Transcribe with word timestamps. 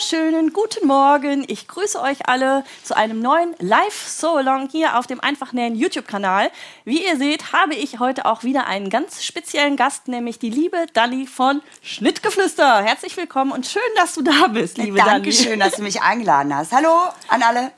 wunderschönen 0.00 0.54
guten 0.54 0.86
Morgen. 0.86 1.44
Ich 1.46 1.68
grüße 1.68 2.00
euch 2.00 2.26
alle 2.26 2.64
zu 2.82 2.96
einem 2.96 3.20
neuen 3.20 3.54
Live-So-Along 3.58 4.70
hier 4.70 4.98
auf 4.98 5.06
dem 5.06 5.20
Einfachnähen 5.20 5.74
YouTube-Kanal. 5.74 6.50
Wie 6.86 7.04
ihr 7.04 7.18
seht, 7.18 7.52
habe 7.52 7.74
ich 7.74 7.98
heute 7.98 8.24
auch 8.24 8.42
wieder 8.42 8.66
einen 8.66 8.88
ganz 8.88 9.22
speziellen 9.22 9.76
Gast, 9.76 10.08
nämlich 10.08 10.38
die 10.38 10.48
liebe 10.48 10.86
Dani 10.94 11.26
von 11.26 11.60
Schnittgeflüster. 11.82 12.82
Herzlich 12.82 13.14
willkommen 13.18 13.52
und 13.52 13.66
schön, 13.66 13.82
dass 13.96 14.14
du 14.14 14.22
da 14.22 14.46
bist, 14.46 14.78
liebe 14.78 14.96
Dani. 14.96 15.10
Dankeschön, 15.10 15.60
dass 15.60 15.74
du 15.74 15.82
mich 15.82 16.00
eingeladen 16.00 16.56
hast. 16.56 16.72
Hallo 16.72 17.10
an 17.28 17.42
alle. 17.42 17.70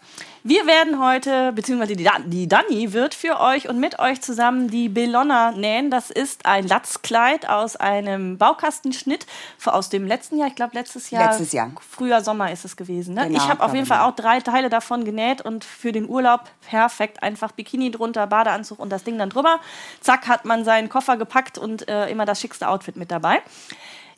Wir 0.44 0.66
werden 0.66 1.00
heute, 1.00 1.52
beziehungsweise 1.52 1.94
die, 1.94 2.08
die 2.26 2.48
Dani 2.48 2.92
wird 2.92 3.14
für 3.14 3.38
euch 3.38 3.68
und 3.68 3.78
mit 3.78 4.00
euch 4.00 4.20
zusammen 4.22 4.68
die 4.68 4.88
Belonna 4.88 5.52
nähen. 5.52 5.88
Das 5.88 6.10
ist 6.10 6.46
ein 6.46 6.66
Latzkleid 6.66 7.48
aus 7.48 7.76
einem 7.76 8.38
Baukastenschnitt 8.38 9.26
aus 9.64 9.88
dem 9.88 10.04
letzten 10.04 10.38
Jahr. 10.38 10.48
Ich 10.48 10.56
glaube, 10.56 10.74
letztes 10.74 11.10
Jahr. 11.10 11.28
Letztes 11.28 11.52
Jahr. 11.52 11.70
Früher 11.88 12.22
Sommer 12.22 12.50
ist 12.50 12.64
es 12.64 12.76
gewesen. 12.76 13.14
Ne? 13.14 13.28
Genau, 13.28 13.38
ich 13.38 13.48
habe 13.48 13.62
auf 13.62 13.72
jeden 13.72 13.86
Fall 13.86 14.00
auch 14.00 14.16
drei 14.16 14.40
Teile 14.40 14.68
davon 14.68 15.04
genäht 15.04 15.42
und 15.42 15.64
für 15.64 15.92
den 15.92 16.08
Urlaub 16.08 16.50
perfekt. 16.68 17.22
Einfach 17.22 17.52
Bikini 17.52 17.92
drunter, 17.92 18.26
Badeanzug 18.26 18.80
und 18.80 18.90
das 18.90 19.04
Ding 19.04 19.18
dann 19.18 19.30
drüber. 19.30 19.60
Zack, 20.00 20.26
hat 20.26 20.44
man 20.44 20.64
seinen 20.64 20.88
Koffer 20.88 21.16
gepackt 21.16 21.56
und 21.56 21.88
äh, 21.88 22.08
immer 22.08 22.26
das 22.26 22.40
schickste 22.40 22.68
Outfit 22.68 22.96
mit 22.96 23.12
dabei. 23.12 23.42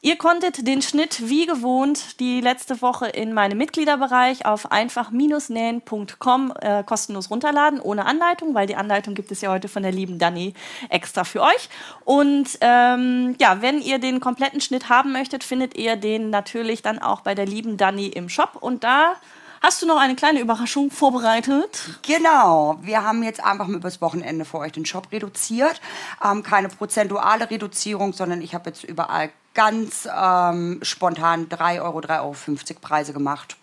Ihr 0.05 0.19
konntet 0.19 0.67
den 0.67 0.83
Schnitt 0.83 1.31
wie 1.31 1.47
gewohnt 1.47 2.21
die 2.21 2.43
letzte 2.43 2.83
Woche 2.83 3.07
in 3.07 3.33
meinem 3.33 3.57
Mitgliederbereich 3.57 4.45
auf 4.45 4.71
einfach-nähen.com 4.71 6.53
äh, 6.61 6.85
kostenlos 6.85 7.31
runterladen, 7.31 7.81
ohne 7.81 8.05
Anleitung, 8.05 8.55
weil 8.55 8.67
die 8.67 8.77
Anleitung 8.77 9.15
gibt 9.15 9.33
es 9.33 9.41
ja 9.41 9.51
heute 9.51 9.67
von 9.67 9.83
der 9.83 9.93
lieben 9.93 10.19
Dani 10.19 10.53
extra 10.91 11.25
für 11.25 11.41
euch. 11.41 11.71
Und 12.05 12.59
ähm, 12.61 13.35
ja, 13.41 13.63
wenn 13.63 13.81
ihr 13.81 13.99
den 13.99 14.21
kompletten 14.21 14.61
Schnitt 14.61 14.91
haben 14.91 15.11
möchtet, 15.11 15.43
findet 15.43 15.75
ihr 15.75 15.97
den 15.97 16.29
natürlich 16.29 16.83
dann 16.83 16.99
auch 16.99 17.23
bei 17.23 17.35
der 17.35 17.47
lieben 17.47 17.79
Dani 17.79 18.09
im 18.09 18.29
Shop. 18.29 18.59
Und 18.61 18.85
da 18.85 19.15
hast 19.63 19.81
du 19.81 19.87
noch 19.87 19.97
eine 19.99 20.17
kleine 20.17 20.41
Überraschung 20.41 20.91
vorbereitet. 20.91 21.99
Genau, 22.07 22.77
wir 22.83 23.03
haben 23.03 23.23
jetzt 23.23 23.43
einfach 23.43 23.69
mal 23.69 23.79
übers 23.79 24.03
Wochenende 24.03 24.45
für 24.45 24.59
euch 24.59 24.73
den 24.73 24.85
Shop 24.85 25.11
reduziert. 25.13 25.81
Ähm, 26.23 26.43
keine 26.43 26.69
prozentuale 26.69 27.51
Reduzierung, 27.51 28.13
sondern 28.13 28.43
ich 28.43 28.55
habe 28.55 28.69
jetzt 28.69 28.85
überall 28.85 29.31
ganz 29.55 30.09
ähm, 30.13 30.81
spontan 30.83 31.49
3 31.49 31.81
Euro, 31.81 32.01
3,50 32.01 32.75
Euro 32.75 32.81
Preise 32.81 33.13
gemacht. 33.13 33.57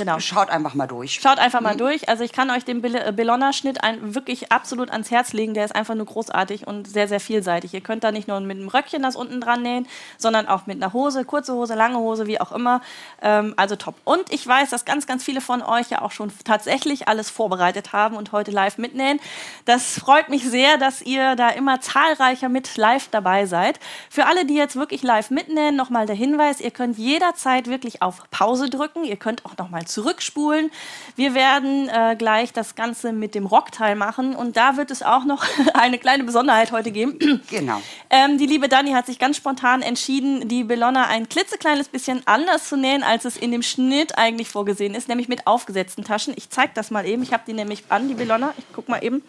Genau. 0.00 0.18
Schaut 0.18 0.50
einfach 0.50 0.74
mal 0.74 0.86
durch. 0.86 1.20
Schaut 1.22 1.38
einfach 1.38 1.60
mal 1.60 1.76
durch. 1.76 2.08
Also 2.08 2.24
ich 2.24 2.32
kann 2.32 2.50
euch 2.50 2.64
den 2.64 2.80
Bel- 2.82 3.12
Belonna-Schnitt 3.12 3.84
ein- 3.84 4.14
wirklich 4.14 4.50
absolut 4.50 4.90
ans 4.90 5.10
Herz 5.10 5.32
legen. 5.32 5.54
Der 5.54 5.64
ist 5.64 5.74
einfach 5.74 5.94
nur 5.94 6.06
großartig 6.06 6.66
und 6.66 6.88
sehr, 6.88 7.06
sehr 7.06 7.20
vielseitig. 7.20 7.74
Ihr 7.74 7.80
könnt 7.82 8.02
da 8.02 8.10
nicht 8.12 8.26
nur 8.28 8.40
mit 8.40 8.56
einem 8.58 8.68
Röckchen 8.68 9.02
das 9.02 9.14
unten 9.16 9.40
dran 9.40 9.62
nähen, 9.62 9.86
sondern 10.18 10.48
auch 10.48 10.66
mit 10.66 10.82
einer 10.82 10.92
Hose, 10.92 11.24
kurze 11.24 11.52
Hose, 11.54 11.74
lange 11.74 11.98
Hose, 11.98 12.26
wie 12.26 12.40
auch 12.40 12.52
immer. 12.52 12.80
Ähm, 13.22 13.54
also 13.56 13.76
top. 13.76 13.94
Und 14.04 14.32
ich 14.32 14.46
weiß, 14.46 14.70
dass 14.70 14.84
ganz, 14.84 15.06
ganz 15.06 15.22
viele 15.22 15.40
von 15.40 15.62
euch 15.62 15.90
ja 15.90 16.02
auch 16.02 16.12
schon 16.12 16.32
tatsächlich 16.44 17.06
alles 17.08 17.30
vorbereitet 17.30 17.92
haben 17.92 18.16
und 18.16 18.32
heute 18.32 18.50
live 18.50 18.78
mitnähen. 18.78 19.20
Das 19.66 19.98
freut 19.98 20.28
mich 20.30 20.44
sehr, 20.44 20.78
dass 20.78 21.02
ihr 21.02 21.36
da 21.36 21.50
immer 21.50 21.80
zahlreicher 21.80 22.48
mit 22.48 22.76
live 22.76 23.08
dabei 23.10 23.46
seid. 23.46 23.78
Für 24.08 24.26
alle, 24.26 24.44
die 24.46 24.54
jetzt 24.54 24.76
wirklich 24.76 25.02
live 25.02 25.30
mitnähen, 25.30 25.76
nochmal 25.76 26.06
der 26.06 26.16
Hinweis, 26.16 26.60
ihr 26.60 26.70
könnt 26.70 26.96
jederzeit 26.98 27.66
wirklich 27.66 28.02
auf 28.02 28.22
Pause 28.30 28.70
drücken. 28.70 29.04
Ihr 29.04 29.16
könnt 29.16 29.44
auch 29.44 29.56
nochmal 29.58 29.86
zurückspulen. 29.90 30.70
Wir 31.16 31.34
werden 31.34 31.88
äh, 31.88 32.16
gleich 32.16 32.52
das 32.52 32.74
Ganze 32.74 33.12
mit 33.12 33.34
dem 33.34 33.46
Rockteil 33.46 33.96
machen 33.96 34.34
und 34.34 34.56
da 34.56 34.76
wird 34.76 34.90
es 34.90 35.02
auch 35.02 35.24
noch 35.24 35.44
eine 35.74 35.98
kleine 35.98 36.24
Besonderheit 36.24 36.72
heute 36.72 36.90
geben. 36.90 37.42
Genau. 37.50 37.82
Ähm, 38.08 38.38
die 38.38 38.46
liebe 38.46 38.68
Dani 38.68 38.92
hat 38.92 39.06
sich 39.06 39.18
ganz 39.18 39.36
spontan 39.36 39.82
entschieden, 39.82 40.48
die 40.48 40.64
Belonna 40.64 41.06
ein 41.06 41.28
klitzekleines 41.28 41.88
bisschen 41.88 42.22
anders 42.26 42.68
zu 42.68 42.76
nähen, 42.76 43.02
als 43.02 43.24
es 43.24 43.36
in 43.36 43.52
dem 43.52 43.62
Schnitt 43.62 44.16
eigentlich 44.18 44.48
vorgesehen 44.48 44.94
ist, 44.94 45.08
nämlich 45.08 45.28
mit 45.28 45.46
aufgesetzten 45.46 46.04
Taschen. 46.04 46.34
Ich 46.36 46.50
zeige 46.50 46.72
das 46.74 46.90
mal 46.90 47.06
eben. 47.06 47.22
Ich 47.22 47.32
habe 47.32 47.42
die 47.46 47.52
nämlich 47.52 47.84
an, 47.88 48.08
die 48.08 48.14
Belonna. 48.14 48.54
Ich 48.58 48.64
guck 48.72 48.88
mal 48.88 49.02
eben. 49.02 49.22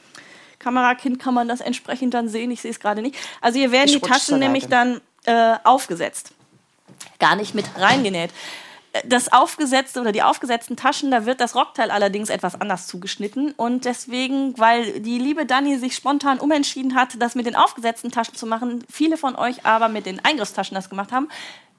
Kamerakind 0.59 1.19
kann 1.19 1.33
man 1.33 1.47
das 1.47 1.59
entsprechend 1.59 2.13
dann 2.13 2.29
sehen. 2.29 2.51
Ich 2.51 2.61
sehe 2.61 2.71
es 2.71 2.79
gerade 2.79 3.01
nicht. 3.01 3.15
Also 3.41 3.57
hier 3.57 3.71
werden 3.71 3.89
Ich 3.89 3.99
die 3.99 4.07
Taschen 4.07 4.37
nämlich 4.37 4.67
dann 4.67 5.01
äh, 5.25 5.55
aufgesetzt 5.63 6.33
gar 7.19 7.35
nicht 7.35 7.55
mit 7.55 7.65
reingenäht. 7.77 8.31
Das 9.05 9.31
aufgesetzte 9.31 10.01
oder 10.01 10.11
die 10.11 10.21
aufgesetzten 10.21 10.75
Taschen, 10.75 11.11
da 11.11 11.25
wird 11.25 11.39
das 11.39 11.55
Rockteil 11.55 11.91
allerdings 11.91 12.29
etwas 12.29 12.59
anders 12.59 12.87
zugeschnitten. 12.87 13.53
Und 13.55 13.85
deswegen, 13.85 14.57
weil 14.57 14.99
die 14.99 15.17
liebe 15.17 15.45
Dani 15.45 15.77
sich 15.77 15.95
spontan 15.95 16.39
umentschieden 16.39 16.93
hat, 16.95 17.21
das 17.21 17.35
mit 17.35 17.45
den 17.45 17.55
aufgesetzten 17.55 18.11
Taschen 18.11 18.35
zu 18.35 18.45
machen, 18.45 18.83
viele 18.91 19.15
von 19.15 19.35
euch 19.35 19.65
aber 19.65 19.87
mit 19.87 20.05
den 20.05 20.23
Eingriffstaschen 20.23 20.75
das 20.75 20.89
gemacht 20.89 21.13
haben, 21.13 21.29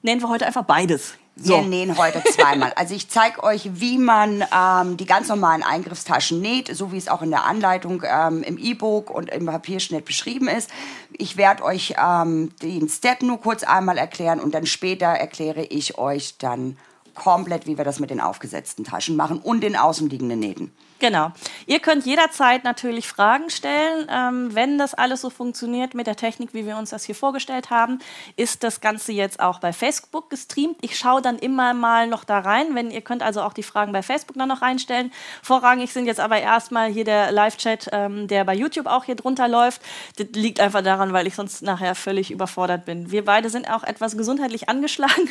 nennen 0.01 0.21
wir 0.21 0.29
heute 0.29 0.47
einfach 0.47 0.63
beides. 0.63 1.13
Wir 1.35 1.61
nähen 1.61 1.97
heute 1.97 2.23
zweimal. 2.23 2.73
Also 2.75 2.93
ich 2.93 3.09
zeige 3.09 3.43
euch, 3.43 3.67
wie 3.73 3.97
man 3.97 4.43
ähm, 4.55 4.97
die 4.97 5.05
ganz 5.05 5.29
normalen 5.29 5.63
Eingriffstaschen 5.63 6.41
näht, 6.41 6.75
so 6.75 6.91
wie 6.91 6.97
es 6.97 7.07
auch 7.07 7.23
in 7.23 7.31
der 7.31 7.45
Anleitung 7.45 8.03
ähm, 8.05 8.43
im 8.43 8.57
E-Book 8.59 9.09
und 9.09 9.31
im 9.31 9.47
Papierschnitt 9.47 10.05
beschrieben 10.05 10.47
ist. 10.47 10.69
Ich 11.11 11.35
werde 11.35 11.63
euch 11.63 11.95
ähm, 11.97 12.51
den 12.61 12.87
Step 12.87 13.23
nur 13.23 13.39
kurz 13.39 13.63
einmal 13.63 13.97
erklären 13.97 14.39
und 14.39 14.53
dann 14.53 14.67
später 14.67 15.07
erkläre 15.07 15.63
ich 15.63 15.97
euch 15.97 16.37
dann 16.37 16.77
komplett, 17.13 17.67
wie 17.67 17.77
wir 17.77 17.85
das 17.85 17.99
mit 17.99 18.09
den 18.09 18.21
aufgesetzten 18.21 18.83
Taschen 18.83 19.15
machen 19.15 19.39
und 19.39 19.61
den 19.61 19.75
außenliegenden 19.75 20.39
Nähten. 20.39 20.71
Genau. 20.99 21.31
Ihr 21.65 21.79
könnt 21.79 22.05
jederzeit 22.05 22.63
natürlich 22.63 23.07
Fragen 23.07 23.49
stellen. 23.49 24.07
Ähm, 24.09 24.55
wenn 24.55 24.77
das 24.77 24.93
alles 24.93 25.21
so 25.21 25.29
funktioniert 25.29 25.93
mit 25.93 26.07
der 26.07 26.15
Technik, 26.15 26.53
wie 26.53 26.65
wir 26.65 26.77
uns 26.77 26.91
das 26.91 27.03
hier 27.03 27.15
vorgestellt 27.15 27.69
haben, 27.69 27.99
ist 28.37 28.63
das 28.63 28.79
Ganze 28.79 29.11
jetzt 29.11 29.39
auch 29.39 29.59
bei 29.59 29.73
Facebook 29.73 30.29
gestreamt. 30.29 30.77
Ich 30.81 30.97
schaue 30.97 31.21
dann 31.21 31.37
immer 31.37 31.73
mal 31.73 32.07
noch 32.07 32.23
da 32.23 32.39
rein. 32.39 32.75
Wenn 32.75 32.89
ihr 32.89 33.01
könnt 33.01 33.21
also 33.21 33.41
auch 33.41 33.53
die 33.53 33.63
Fragen 33.63 33.91
bei 33.91 34.01
Facebook 34.01 34.37
dann 34.37 34.47
noch 34.47 34.61
reinstellen. 34.61 35.11
Vorrangig 35.41 35.91
sind 35.91 36.05
jetzt 36.05 36.19
aber 36.19 36.39
erstmal 36.39 36.89
hier 36.89 37.03
der 37.03 37.31
Live-Chat, 37.31 37.89
ähm, 37.91 38.27
der 38.27 38.45
bei 38.45 38.55
YouTube 38.55 38.87
auch 38.87 39.03
hier 39.03 39.15
drunter 39.15 39.47
läuft. 39.47 39.81
Das 40.17 40.27
liegt 40.33 40.59
einfach 40.59 40.83
daran, 40.83 41.11
weil 41.11 41.27
ich 41.27 41.35
sonst 41.35 41.63
nachher 41.63 41.95
völlig 41.95 42.31
überfordert 42.31 42.85
bin. 42.85 43.11
Wir 43.11 43.25
beide 43.25 43.49
sind 43.49 43.69
auch 43.69 43.83
etwas 43.83 44.15
gesundheitlich 44.15 44.69
angeschlagen. 44.69 45.29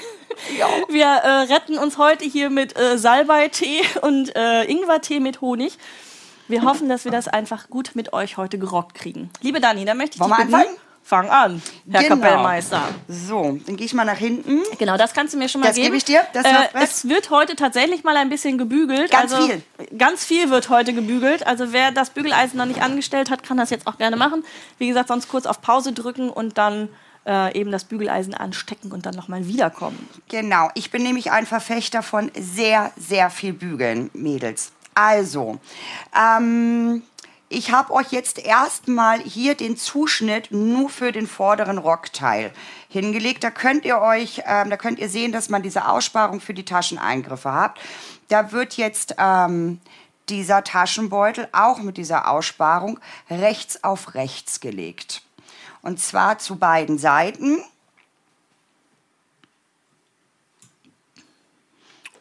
Ja. 0.58 0.66
Wir 0.88 1.06
äh, 1.06 1.52
retten 1.52 1.78
uns 1.78 1.98
heute 1.98 2.24
hier 2.24 2.50
mit 2.50 2.78
äh, 2.78 2.98
Salbei-Tee 2.98 3.82
und 4.02 4.34
äh, 4.36 4.64
Ingwertee 4.64 5.20
mit 5.20 5.40
Honig. 5.40 5.61
Wir 6.48 6.62
hoffen, 6.62 6.88
dass 6.88 7.04
wir 7.04 7.12
das 7.12 7.28
einfach 7.28 7.70
gut 7.70 7.92
mit 7.94 8.12
euch 8.12 8.36
heute 8.36 8.58
gerockt 8.58 8.94
kriegen. 8.94 9.30
Liebe 9.40 9.60
Dani, 9.60 9.84
dann 9.84 9.96
möchte 9.96 10.16
ich 10.16 10.20
Wollen 10.20 10.30
dich 10.32 10.38
bitten. 10.46 10.54
anfangen? 10.54 10.76
Fang 11.04 11.28
an, 11.30 11.60
Herr 11.90 12.02
Genau. 12.04 12.14
Kapellmeister. 12.14 12.80
So, 13.08 13.58
dann 13.66 13.76
gehe 13.76 13.86
ich 13.86 13.92
mal 13.92 14.04
nach 14.04 14.16
hinten. 14.18 14.60
Genau, 14.78 14.96
das 14.96 15.12
kannst 15.14 15.34
du 15.34 15.38
mir 15.38 15.48
schon 15.48 15.60
mal 15.60 15.66
Das 15.66 15.74
geben. 15.74 15.86
gebe 15.86 15.96
ich 15.96 16.04
dir, 16.04 16.22
das 16.32 16.44
äh, 16.44 16.50
es 16.74 17.08
wird 17.08 17.30
heute 17.30 17.56
tatsächlich 17.56 18.04
mal 18.04 18.16
ein 18.16 18.28
bisschen 18.28 18.56
gebügelt. 18.56 19.10
Ganz 19.10 19.32
also, 19.32 19.48
viel. 19.48 19.62
Ganz 19.98 20.24
viel 20.24 20.50
wird 20.50 20.68
heute 20.68 20.92
gebügelt. 20.92 21.44
Also 21.44 21.72
wer 21.72 21.90
das 21.90 22.10
Bügeleisen 22.10 22.56
noch 22.56 22.66
nicht 22.66 22.82
angestellt 22.82 23.30
hat, 23.30 23.42
kann 23.42 23.56
das 23.56 23.70
jetzt 23.70 23.88
auch 23.88 23.98
gerne 23.98 24.16
machen. 24.16 24.44
Wie 24.78 24.86
gesagt, 24.86 25.08
sonst 25.08 25.28
kurz 25.28 25.46
auf 25.46 25.60
Pause 25.60 25.92
drücken 25.92 26.30
und 26.30 26.56
dann 26.56 26.88
äh, 27.26 27.58
eben 27.58 27.72
das 27.72 27.84
Bügeleisen 27.84 28.34
anstecken 28.34 28.92
und 28.92 29.04
dann 29.04 29.14
nochmal 29.16 29.48
wiederkommen. 29.48 30.08
Genau, 30.28 30.68
ich 30.74 30.92
bin 30.92 31.02
nämlich 31.02 31.32
ein 31.32 31.46
Verfechter 31.46 32.04
von 32.04 32.30
sehr, 32.38 32.92
sehr 32.96 33.28
viel 33.30 33.52
Bügeln, 33.54 34.08
Mädels. 34.12 34.70
Also, 34.94 35.58
ähm, 36.16 37.02
ich 37.48 37.70
habe 37.70 37.92
euch 37.92 38.12
jetzt 38.12 38.38
erstmal 38.38 39.20
hier 39.20 39.54
den 39.54 39.76
Zuschnitt 39.76 40.52
nur 40.52 40.88
für 40.88 41.12
den 41.12 41.26
vorderen 41.26 41.76
Rockteil 41.76 42.50
hingelegt. 42.88 43.44
Da 43.44 43.50
könnt 43.50 43.84
ihr 43.84 44.00
euch, 44.00 44.42
ähm, 44.46 44.70
da 44.70 44.76
könnt 44.76 44.98
ihr 44.98 45.08
sehen, 45.08 45.32
dass 45.32 45.50
man 45.50 45.62
diese 45.62 45.86
Aussparung 45.86 46.40
für 46.40 46.54
die 46.54 46.64
Tascheneingriffe 46.64 47.52
hat. 47.52 47.78
Da 48.28 48.52
wird 48.52 48.78
jetzt 48.78 49.16
ähm, 49.18 49.80
dieser 50.30 50.64
Taschenbeutel 50.64 51.48
auch 51.52 51.78
mit 51.78 51.98
dieser 51.98 52.30
Aussparung 52.30 52.98
rechts 53.28 53.84
auf 53.84 54.14
rechts 54.14 54.60
gelegt. 54.60 55.22
Und 55.82 56.00
zwar 56.00 56.38
zu 56.38 56.56
beiden 56.56 56.96
Seiten. 56.96 57.62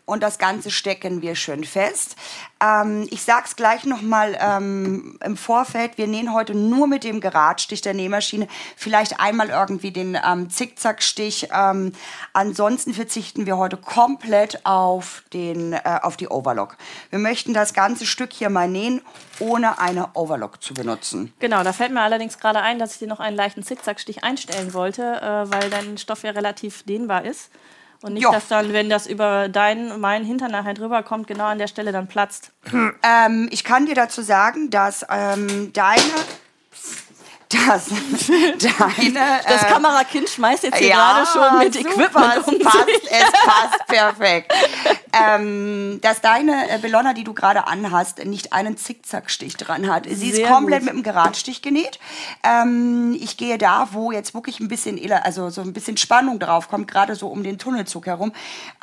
Und 0.05 0.23
das 0.23 0.37
Ganze 0.37 0.71
stecken 0.71 1.21
wir 1.21 1.35
schön 1.35 1.63
fest. 1.63 2.15
Ähm, 2.61 3.07
ich 3.11 3.23
sage 3.23 3.43
es 3.45 3.55
gleich 3.55 3.85
nochmal 3.85 4.37
ähm, 4.39 5.17
im 5.23 5.37
Vorfeld, 5.37 5.97
wir 5.97 6.07
nähen 6.07 6.33
heute 6.33 6.53
nur 6.53 6.87
mit 6.87 7.03
dem 7.03 7.21
Geradstich 7.21 7.81
der 7.81 7.93
Nähmaschine, 7.93 8.47
vielleicht 8.75 9.19
einmal 9.19 9.49
irgendwie 9.49 9.91
den 9.91 10.17
ähm, 10.25 10.49
Zickzackstich. 10.49 11.49
Ähm, 11.53 11.93
ansonsten 12.33 12.93
verzichten 12.93 13.45
wir 13.45 13.57
heute 13.57 13.77
komplett 13.77 14.65
auf, 14.65 15.23
den, 15.33 15.73
äh, 15.73 15.99
auf 16.01 16.17
die 16.17 16.27
Overlock. 16.27 16.77
Wir 17.09 17.19
möchten 17.19 17.53
das 17.53 17.73
ganze 17.73 18.05
Stück 18.05 18.33
hier 18.33 18.49
mal 18.49 18.67
nähen, 18.67 19.01
ohne 19.39 19.79
eine 19.79 20.09
Overlock 20.13 20.61
zu 20.61 20.73
benutzen. 20.73 21.33
Genau, 21.39 21.63
da 21.63 21.73
fällt 21.73 21.91
mir 21.91 22.01
allerdings 22.01 22.37
gerade 22.37 22.59
ein, 22.59 22.79
dass 22.79 22.93
ich 22.93 22.99
dir 22.99 23.07
noch 23.07 23.19
einen 23.19 23.35
leichten 23.35 23.63
Zickzackstich 23.63 24.23
einstellen 24.23 24.73
wollte, 24.73 25.03
äh, 25.03 25.51
weil 25.51 25.69
dein 25.69 25.97
Stoff 25.97 26.23
ja 26.23 26.31
relativ 26.31 26.83
dehnbar 26.83 27.25
ist. 27.25 27.49
Und 28.01 28.13
nicht, 28.13 28.23
Ja. 28.23 28.31
dass 28.31 28.47
dann, 28.47 28.73
wenn 28.73 28.89
das 28.89 29.05
über 29.05 29.47
deinen 29.47 29.99
meinen 29.99 30.25
Hintern 30.25 30.51
nachher 30.51 30.73
drüber 30.73 31.03
kommt, 31.03 31.27
genau 31.27 31.45
an 31.45 31.59
der 31.59 31.67
Stelle 31.67 31.91
dann 31.91 32.07
platzt. 32.07 32.51
Ähm, 33.03 33.47
ich 33.51 33.63
kann 33.63 33.85
dir 33.85 33.95
dazu 33.95 34.21
sagen, 34.21 34.69
dass 34.69 35.05
ähm, 35.09 35.71
deine, 35.73 36.01
dass 37.49 37.87
deine... 38.59 39.39
Das 39.47 39.63
äh, 39.63 39.65
Kamerakind 39.67 40.29
schmeißt 40.29 40.63
jetzt 40.63 40.77
hier 40.77 40.89
ja, 40.89 41.23
gerade 41.23 41.27
schon 41.27 41.59
mit 41.59 41.73
super, 41.73 41.89
Equipment 41.89 42.37
es 42.37 42.47
um 42.47 42.59
passt, 42.59 42.85
sich. 42.85 43.11
es 43.11 43.31
passt 43.31 43.87
perfekt. 43.87 44.53
Ähm, 45.13 45.99
dass 46.01 46.21
deine 46.21 46.69
äh, 46.69 46.77
Bellona, 46.77 47.13
die 47.13 47.23
du 47.23 47.33
gerade 47.33 47.67
anhast, 47.67 48.23
nicht 48.25 48.53
einen 48.53 48.77
Zickzackstich 48.77 49.57
dran 49.57 49.87
hat. 49.91 50.05
Sie 50.09 50.29
ist 50.29 50.35
Sehr 50.37 50.47
komplett 50.49 50.79
gut. 50.79 50.85
mit 50.85 50.93
einem 50.95 51.03
Geradstich 51.03 51.61
genäht. 51.61 51.99
Ähm, 52.43 53.15
ich 53.19 53.37
gehe 53.37 53.57
da, 53.57 53.89
wo 53.91 54.11
jetzt 54.11 54.33
wirklich 54.33 54.59
ein 54.59 54.67
bisschen, 54.67 54.99
also 55.11 55.49
so 55.49 55.61
ein 55.61 55.73
bisschen 55.73 55.97
Spannung 55.97 56.39
drauf 56.39 56.69
kommt, 56.69 56.87
gerade 56.89 57.15
so 57.15 57.27
um 57.27 57.43
den 57.43 57.57
Tunnelzug 57.57 58.05
herum, 58.07 58.31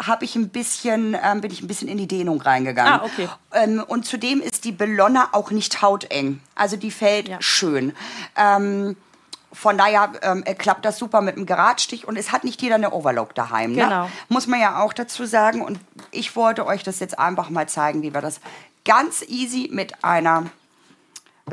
habe 0.03 0.25
ich 0.25 0.37
ein 0.37 0.49
bisschen, 0.51 1.17
ähm, 1.23 1.41
bin 1.41 1.51
ich 1.51 1.63
ein 1.63 1.69
bisschen 1.69 1.89
in 1.89 1.99
die 1.99 2.09
Dehnung 2.09 2.41
reingegangen. 2.41 2.93
Ah, 3.01 3.05
okay. 3.05 3.29
Ähm, 3.53 3.85
und 3.87 4.05
zudem 4.07 4.41
ist 4.41 4.65
die 4.65 4.73
Bellona 4.73 5.29
auch 5.33 5.51
nicht 5.51 5.83
hauteng. 5.83 6.41
Also 6.55 6.77
die 6.77 6.91
fällt 6.91 7.29
Ja. 7.29 7.37
schön. 7.41 7.93
Ähm, 8.37 8.97
von 9.53 9.79
daher 9.79 10.13
ähm, 10.23 10.43
äh, 10.45 10.55
klappt 10.55 10.85
das 10.85 10.99
super 10.99 11.21
mit 11.21 11.37
dem 11.37 11.47
Geradstich 11.47 12.07
und 12.07 12.17
es 12.17 12.33
hat 12.33 12.45
nicht 12.45 12.61
jeder 12.61 12.75
eine 12.75 12.93
Overlock 12.93 13.35
daheim. 13.35 13.73
Ne? 13.73 13.85
Genau. 13.85 14.11
Muss 14.29 14.47
man 14.47 14.61
ja 14.61 14.83
auch 14.83 14.93
dazu 14.93 15.25
sagen. 15.25 15.63
Und 15.63 15.81
ich 16.11 16.37
wollte 16.37 16.67
euch 16.67 16.83
das 16.83 17.01
jetzt 17.01 17.19
einfach 17.19 17.51
mal 17.51 17.69
zeigen, 17.69 18.03
wie 18.03 18.13
wir 18.13 18.21
das 18.21 18.41
ganz 18.85 19.23
easy 19.23 19.69
mit 19.73 20.05
einer 20.05 20.47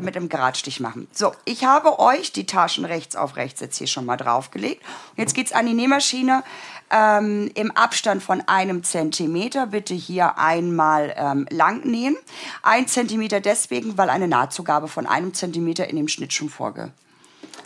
mit 0.02 0.14
dem 0.14 0.28
Geradstich 0.28 0.78
machen. 0.80 1.08
So, 1.10 1.32
ich 1.46 1.64
habe 1.64 1.98
euch 1.98 2.30
die 2.30 2.44
Taschen 2.44 2.84
rechts 2.84 3.16
auf 3.16 3.36
rechts 3.36 3.60
jetzt 3.60 3.78
hier 3.78 3.86
schon 3.86 4.04
mal 4.04 4.18
draufgelegt. 4.18 4.82
Jetzt 5.16 5.34
geht's 5.34 5.52
an 5.52 5.64
die 5.64 5.72
Nähmaschine 5.72 6.42
ähm, 6.90 7.50
im 7.54 7.70
Abstand 7.70 8.22
von 8.22 8.42
einem 8.46 8.84
Zentimeter. 8.84 9.68
Bitte 9.68 9.94
hier 9.94 10.38
einmal 10.38 11.14
ähm, 11.16 11.46
lang 11.50 11.86
nähen. 11.86 12.16
Ein 12.62 12.86
Zentimeter 12.88 13.40
deswegen, 13.40 13.96
weil 13.96 14.10
eine 14.10 14.28
Nahtzugabe 14.28 14.88
von 14.88 15.06
einem 15.06 15.32
Zentimeter 15.32 15.88
in 15.88 15.96
dem 15.96 16.08
Schnitt 16.08 16.34
schon 16.34 16.50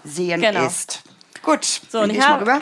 vorgesehen 0.02 0.40
Genau. 0.40 0.66
ist. 0.66 1.02
Gut, 1.42 1.80
So, 1.90 2.00
und 2.00 2.10
ich 2.10 2.16
ich 2.16 2.22
mal 2.22 2.28
hab, 2.28 2.40
rüber. 2.42 2.60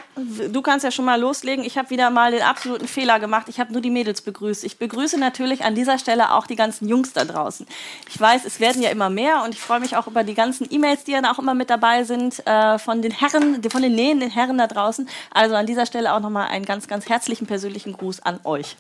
du 0.53 0.63
kannst 0.63 0.85
ja 0.85 0.93
schon 0.93 1.05
mal 1.05 1.21
loslegen. 1.21 1.65
Ich 1.65 1.77
habe 1.77 1.91
wieder 1.91 2.11
mal 2.11 2.31
den 2.31 2.43
absoluten 2.43 2.87
Fehler 2.87 3.19
gemacht. 3.19 3.47
Ich 3.49 3.59
habe 3.59 3.73
nur 3.73 3.83
die 3.83 3.91
Mädels 3.91 4.23
begrüßt. 4.23 4.63
Ich 4.63 4.79
begrüße 4.79 5.19
natürlich 5.19 5.65
an 5.65 5.75
dieser 5.75 5.99
Stelle 5.99 6.33
auch 6.33 6.47
die 6.47 6.55
ganzen 6.55 6.89
Jungs 6.89 7.13
da 7.13 7.25
draußen. 7.25 7.67
Ich 8.09 8.21
weiß, 8.21 8.45
es 8.45 8.61
werden 8.61 8.81
ja 8.81 8.91
immer 8.91 9.11
mehr 9.11 9.43
und 9.45 9.53
ich 9.55 9.61
freue 9.61 9.81
mich 9.81 9.97
auch 9.97 10.07
über 10.07 10.23
die 10.23 10.35
ganzen 10.35 10.69
E-Mails, 10.71 11.03
die 11.03 11.13
dann 11.13 11.25
auch 11.25 11.41
immer 11.41 11.55
mit 11.55 11.71
dabei 11.71 12.05
sind 12.05 12.47
äh, 12.47 12.79
von 12.79 13.03
den 13.03 13.11
Herren, 13.11 13.61
von 13.69 13.83
den 13.83 13.97
nähenden 13.97 14.31
Herren 14.31 14.59
da 14.59 14.69
draußen. 14.69 15.09
Also 15.33 15.57
an 15.57 15.67
dieser 15.67 15.85
Stelle 15.85 16.13
auch 16.15 16.21
nochmal 16.21 16.47
einen 16.49 16.65
ganz, 16.65 16.87
ganz 16.87 17.09
herzlichen 17.09 17.47
persönlichen 17.47 17.95
Gruß 17.95 18.21
an 18.21 18.39
euch. 18.45 18.77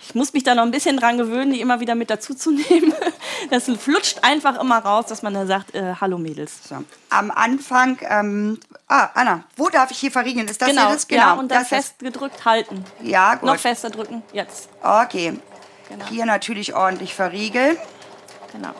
Ich 0.00 0.14
muss 0.14 0.32
mich 0.32 0.44
da 0.44 0.54
noch 0.54 0.62
ein 0.62 0.70
bisschen 0.70 0.96
dran 0.96 1.18
gewöhnen, 1.18 1.52
die 1.52 1.60
immer 1.60 1.80
wieder 1.80 1.96
mit 1.96 2.08
dazu 2.10 2.34
zu 2.34 2.52
nehmen. 2.52 2.92
Das 3.50 3.64
flutscht 3.64 4.20
einfach 4.22 4.58
immer 4.60 4.78
raus, 4.78 5.06
dass 5.06 5.22
man 5.22 5.34
da 5.34 5.44
sagt, 5.44 5.74
äh, 5.74 5.94
hallo 6.00 6.16
Mädels. 6.18 6.66
So. 6.66 6.76
Am 7.10 7.30
Anfang, 7.30 7.98
ähm, 8.08 8.58
ah, 8.88 9.08
Anna, 9.26 9.44
wo 9.56 9.70
darf 9.70 9.90
ich 9.90 9.98
hier 9.98 10.10
verriegeln? 10.10 10.46
Ist 10.48 10.60
das 10.60 10.68
Genau, 10.68 10.86
hier 10.88 10.94
das? 10.94 11.06
ja, 11.08 11.32
und 11.32 11.50
dann 11.50 11.58
das 11.60 11.62
ist- 11.62 11.68
fest 11.68 11.98
gedrückt 12.00 12.44
halten. 12.44 12.84
Ja, 13.00 13.36
gut. 13.36 13.44
Noch 13.44 13.56
fester 13.58 13.88
drücken, 13.88 14.22
jetzt. 14.34 14.68
Okay. 14.82 15.38
Genau. 15.88 16.04
Hier 16.10 16.26
natürlich 16.26 16.74
ordentlich 16.74 17.14
verriegeln. 17.14 17.78
Genau. 18.52 18.72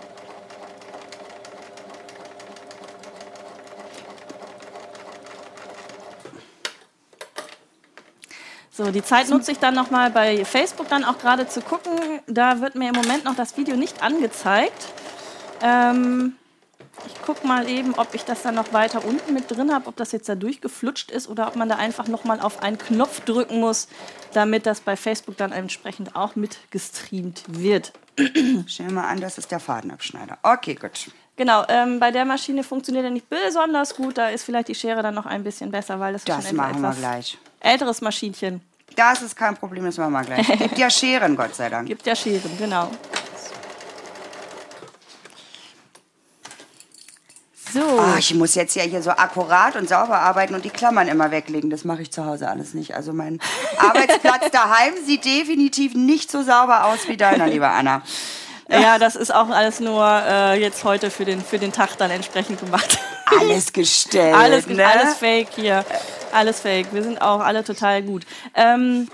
So, 8.70 8.90
die 8.90 9.02
Zeit 9.02 9.28
nutze 9.28 9.52
ich 9.52 9.58
dann 9.60 9.74
nochmal 9.74 10.10
bei 10.10 10.44
Facebook 10.44 10.88
dann 10.88 11.04
auch 11.04 11.18
gerade 11.18 11.46
zu 11.46 11.60
gucken. 11.60 12.20
Da 12.26 12.60
wird 12.60 12.74
mir 12.74 12.88
im 12.88 12.94
Moment 12.96 13.24
noch 13.24 13.36
das 13.36 13.56
Video 13.56 13.76
nicht 13.76 14.02
angezeigt. 14.02 14.86
Ähm, 15.62 16.36
ich 17.06 17.22
gucke 17.22 17.46
mal 17.46 17.68
eben, 17.68 17.94
ob 17.94 18.14
ich 18.14 18.24
das 18.24 18.42
dann 18.42 18.54
noch 18.54 18.72
weiter 18.72 19.04
unten 19.04 19.34
mit 19.34 19.50
drin 19.50 19.72
habe, 19.72 19.86
ob 19.88 19.96
das 19.96 20.12
jetzt 20.12 20.28
da 20.28 20.34
durchgeflutscht 20.34 21.10
ist 21.10 21.28
oder 21.28 21.48
ob 21.48 21.56
man 21.56 21.68
da 21.68 21.76
einfach 21.76 22.08
nochmal 22.08 22.40
auf 22.40 22.62
einen 22.62 22.78
Knopf 22.78 23.20
drücken 23.20 23.60
muss, 23.60 23.88
damit 24.32 24.66
das 24.66 24.80
bei 24.80 24.96
Facebook 24.96 25.36
dann 25.36 25.52
entsprechend 25.52 26.16
auch 26.16 26.36
mit 26.36 26.58
gestreamt 26.70 27.42
wird. 27.48 27.92
Stellen 28.66 28.90
wir 28.90 28.92
mal 28.92 29.08
an, 29.08 29.20
das 29.20 29.38
ist 29.38 29.50
der 29.50 29.60
Fadenabschneider. 29.60 30.38
Okay, 30.42 30.74
gut. 30.74 31.10
Genau, 31.36 31.64
ähm, 31.68 31.98
bei 31.98 32.12
der 32.12 32.24
Maschine 32.24 32.62
funktioniert 32.62 33.04
er 33.04 33.10
nicht 33.10 33.28
besonders 33.28 33.96
gut. 33.96 34.16
Da 34.18 34.28
ist 34.28 34.44
vielleicht 34.44 34.68
die 34.68 34.74
Schere 34.74 35.02
dann 35.02 35.14
noch 35.14 35.26
ein 35.26 35.42
bisschen 35.42 35.70
besser, 35.72 35.98
weil 35.98 36.12
das, 36.12 36.22
ist 36.22 36.28
Das 36.28 36.36
schon 36.36 36.50
ein 36.50 36.56
machen 36.56 36.80
wir 36.80 36.88
etwas 36.90 36.98
gleich. 37.00 37.38
älteres 37.60 38.00
Maschinchen. 38.00 38.60
Das 38.94 39.20
ist 39.22 39.34
kein 39.34 39.56
Problem, 39.56 39.84
das 39.84 39.96
machen 39.98 40.12
wir 40.12 40.22
gleich. 40.22 40.46
Gibt 40.58 40.78
ja 40.78 40.88
Scheren, 40.88 41.34
Gott 41.36 41.56
sei 41.56 41.68
Dank. 41.68 41.88
Gibt 41.88 42.06
ja 42.06 42.14
Scheren, 42.14 42.56
genau. 42.56 42.88
So, 47.74 47.80
Ah, 47.98 48.14
ich 48.18 48.32
muss 48.34 48.54
jetzt 48.54 48.76
ja 48.76 48.84
hier 48.84 49.02
so 49.02 49.10
akkurat 49.10 49.74
und 49.74 49.88
sauber 49.88 50.20
arbeiten 50.20 50.54
und 50.54 50.64
die 50.64 50.70
Klammern 50.70 51.08
immer 51.08 51.32
weglegen. 51.32 51.70
Das 51.70 51.84
mache 51.84 52.02
ich 52.02 52.12
zu 52.12 52.24
Hause 52.24 52.48
alles 52.48 52.72
nicht. 52.72 52.94
Also 52.94 53.12
mein 53.12 53.40
Arbeitsplatz 53.78 54.48
daheim 54.52 54.92
sieht 55.04 55.24
definitiv 55.24 55.94
nicht 55.94 56.30
so 56.30 56.44
sauber 56.44 56.84
aus 56.84 57.08
wie 57.08 57.16
deiner, 57.16 57.48
liebe 57.48 57.68
Anna. 57.68 58.02
ja, 58.68 59.00
das 59.00 59.16
ist 59.16 59.34
auch 59.34 59.48
alles 59.50 59.80
nur 59.80 60.06
äh, 60.06 60.60
jetzt 60.60 60.84
heute 60.84 61.10
für 61.10 61.24
den, 61.24 61.42
für 61.42 61.58
den 61.58 61.72
Tag 61.72 61.98
dann 61.98 62.12
entsprechend 62.12 62.60
gemacht. 62.60 63.00
Alles 63.40 63.72
gestellt. 63.72 64.36
alles, 64.36 64.68
ne? 64.68 64.86
alles 64.86 65.14
fake 65.16 65.48
hier. 65.56 65.84
Alles 66.32 66.60
fake. 66.60 66.92
Wir 66.92 67.02
sind 67.02 67.20
auch 67.20 67.40
alle 67.40 67.64
total 67.64 68.02
gut. 68.02 68.24
Ähm, 68.54 69.08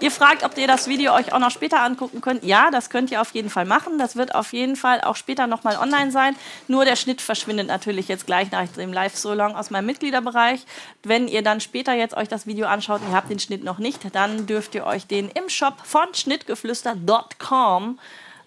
ihr 0.00 0.10
fragt, 0.10 0.44
ob 0.44 0.56
ihr 0.58 0.66
das 0.66 0.88
Video 0.88 1.14
euch 1.14 1.32
auch 1.32 1.38
noch 1.38 1.50
später 1.50 1.82
angucken 1.82 2.20
könnt. 2.20 2.44
Ja, 2.44 2.70
das 2.70 2.90
könnt 2.90 3.10
ihr 3.10 3.20
auf 3.20 3.30
jeden 3.32 3.50
Fall 3.50 3.64
machen. 3.64 3.98
Das 3.98 4.16
wird 4.16 4.34
auf 4.34 4.52
jeden 4.52 4.76
Fall 4.76 5.00
auch 5.00 5.16
später 5.16 5.46
nochmal 5.46 5.76
online 5.78 6.10
sein. 6.10 6.36
Nur 6.66 6.84
der 6.84 6.96
Schnitt 6.96 7.20
verschwindet 7.20 7.66
natürlich 7.66 8.08
jetzt 8.08 8.26
gleich 8.26 8.50
nach 8.50 8.68
dem 8.68 8.92
Live-So-Long 8.92 9.54
aus 9.56 9.70
meinem 9.70 9.86
Mitgliederbereich. 9.86 10.64
Wenn 11.02 11.28
ihr 11.28 11.42
dann 11.42 11.60
später 11.60 11.94
jetzt 11.94 12.16
euch 12.16 12.28
das 12.28 12.46
Video 12.46 12.66
anschaut 12.66 13.00
und 13.02 13.08
ihr 13.08 13.16
habt 13.16 13.30
den 13.30 13.38
Schnitt 13.38 13.64
noch 13.64 13.78
nicht, 13.78 14.00
dann 14.14 14.46
dürft 14.46 14.74
ihr 14.74 14.86
euch 14.86 15.06
den 15.06 15.28
im 15.30 15.48
Shop 15.48 15.74
von 15.84 16.12
schnittgeflüster.com 16.14 17.98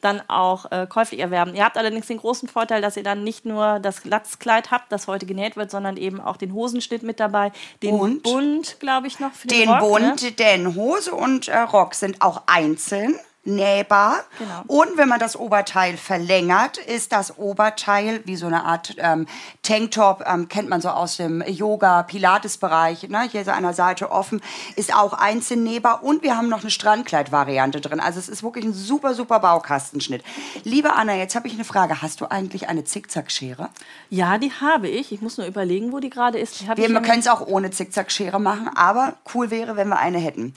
dann 0.01 0.21
auch 0.27 0.71
äh, 0.71 0.88
käuflich 0.88 1.19
erwerben. 1.19 1.56
Ihr 1.56 1.63
habt 1.63 1.77
allerdings 1.77 2.07
den 2.07 2.18
großen 2.18 2.50
Vorteil, 2.50 2.81
dass 2.81 2.98
ihr 2.98 3.03
dann 3.03 3.24
nicht 3.24 3.45
nur 3.45 3.80
das 3.80 4.01
Glatzkleid 4.01 4.71
habt, 4.71 4.92
das 4.92 5.07
heute 5.07 5.25
genäht 5.25 5.56
wird, 5.56 5.71
sondern 5.71 5.98
eben 5.98 6.19
auch 6.19 6.38
den 6.38 6.53
Hosenschnitt 6.53 7.03
mit 7.03 7.19
dabei, 7.19 7.51
den 7.81 7.95
Und? 7.95 8.24
Bund, 8.24 8.77
glaube 8.80 9.07
ich, 9.07 9.19
noch 9.19 9.33
für 9.33 9.48
den, 9.48 9.59
Den 9.59 9.69
Rock, 9.69 9.80
Bund, 9.80 10.21
Ne? 10.21 10.31
denn 10.31 10.75
Hose 10.75 11.13
und 11.13 11.48
äh, 11.48 11.57
Rock 11.59 11.94
sind 11.95 12.21
auch 12.21 12.44
einzeln 12.48 13.19
nähbar. 13.43 14.19
Genau. 14.38 14.63
Und 14.67 14.97
wenn 14.97 15.09
man 15.09 15.19
das 15.19 15.35
Oberteil 15.35 15.97
verlängert, 15.97 16.77
ist 16.77 17.11
das 17.11 17.38
Oberteil 17.38 18.21
wie 18.25 18.35
so 18.35 18.45
eine 18.45 18.65
Art 18.65 18.95
ähm, 18.97 19.27
Tanktop, 19.63 20.23
ähm, 20.27 20.47
kennt 20.47 20.69
man 20.69 20.81
so 20.81 20.89
aus 20.89 21.17
dem 21.17 21.41
Yoga-Pilates-Bereich, 21.41 23.10
ne? 23.10 23.27
hier 23.31 23.43
so 23.43 23.51
an 23.51 23.63
der 23.63 23.74
Seite 23.74 24.12
offen, 24.12 24.41
ist 24.75 24.93
auch 24.93 25.13
einzeln 25.13 25.63
nähbar. 25.63 26.03
Und 26.03 26.21
wir 26.21 26.38
haben 26.38 26.50
noch 26.50 26.62
eine 26.62 26.69
Strandkleid-Variante 26.69 27.81
drin. 27.81 28.00
Also 28.00 28.19
es 28.19 28.29
ist 28.29 28.43
wirklich 28.43 28.65
ein 28.65 28.74
super, 28.74 29.15
super 29.15 29.39
Baukastenschnitt. 29.39 30.24
Liebe 30.63 30.93
Anna, 30.93 31.15
jetzt 31.15 31.36
habe 31.36 31.48
ich 31.48 31.53
eine 31.55 31.65
Frage. 31.65 32.01
Hast 32.01 32.21
du 32.21 32.29
eigentlich 32.29 32.69
eine 32.69 32.83
Zickzackschere? 32.83 33.69
Ja, 34.10 34.38
die 34.38 34.51
habe 34.51 34.88
ich. 34.88 35.12
Ich 35.12 35.21
muss 35.21 35.38
nur 35.38 35.48
überlegen, 35.48 35.91
wo 35.91 36.00
die 36.00 36.12
gerade 36.12 36.38
ist. 36.38 36.62
Die 36.62 36.67
Wir 36.77 37.01
können 37.01 37.19
es 37.19 37.27
auch 37.27 37.41
ohne 37.48 37.71
Zickzackschere 37.71 38.39
machen, 38.39 38.69
aber 38.75 39.15
cool 39.33 39.50
wäre, 39.50 39.75
wenn 39.75 39.88
wir 39.88 39.98
eine 39.98 40.19
hätten. 40.19 40.53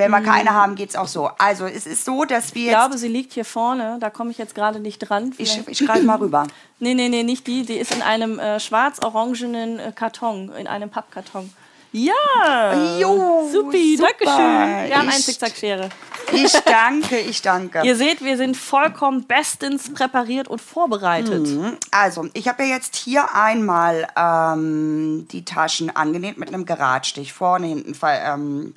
Wenn 0.00 0.10
Mhm. 0.10 0.14
wir 0.16 0.22
keine 0.32 0.50
haben, 0.54 0.74
geht 0.74 0.90
es 0.90 0.96
auch 0.96 1.06
so. 1.06 1.30
Also 1.38 1.66
es 1.66 1.86
ist 1.86 2.04
so, 2.04 2.24
dass 2.24 2.54
wir 2.54 2.64
ich 2.64 2.68
glaube, 2.70 2.98
sie 2.98 3.08
liegt 3.08 3.32
hier 3.34 3.44
vorne. 3.44 3.98
Da 4.00 4.10
komme 4.10 4.30
ich 4.32 4.38
jetzt 4.38 4.54
gerade 4.54 4.80
nicht 4.80 4.98
dran. 4.98 5.32
Ich, 5.38 5.52
Vielleicht- 5.52 5.68
ich 5.80 5.86
greife 5.86 6.04
mal 6.04 6.16
rüber. 6.18 6.46
Nee, 6.82 6.94
nee, 6.94 7.10
nee, 7.10 7.22
nicht 7.22 7.46
die. 7.46 7.64
Die 7.66 7.74
ist 7.76 7.94
in 7.94 8.00
einem 8.00 8.38
äh, 8.38 8.58
schwarz-orangenen 8.58 9.78
äh, 9.78 9.92
Karton, 9.94 10.50
in 10.56 10.66
einem 10.66 10.88
Pappkarton. 10.88 11.52
Ja! 11.92 12.96
Jo, 12.98 13.48
Supi, 13.52 13.96
super. 13.96 14.08
Dankeschön. 14.12 14.88
Wir 14.88 14.96
haben 14.96 15.08
eine 15.08 15.18
Ich- 15.18 15.24
Zickzackschere. 15.26 15.88
Ich 16.32 16.52
danke, 16.60 17.18
ich 17.18 17.42
danke. 17.42 17.82
Ihr 17.84 17.96
seht, 17.96 18.22
wir 18.24 18.36
sind 18.36 18.56
vollkommen 18.56 19.24
bestens 19.26 19.92
präpariert 19.92 20.46
und 20.48 20.60
vorbereitet. 20.60 21.48
Also, 21.90 22.28
ich 22.34 22.46
habe 22.48 22.62
ja 22.62 22.76
jetzt 22.76 22.94
hier 22.94 23.34
einmal 23.34 24.06
ähm, 24.16 25.26
die 25.32 25.44
Taschen 25.44 25.94
angenäht 25.94 26.38
mit 26.38 26.48
einem 26.48 26.64
Geradstich. 26.64 27.32
Vorne, 27.32 27.66
hinten 27.66 27.94
ähm, 28.04 28.74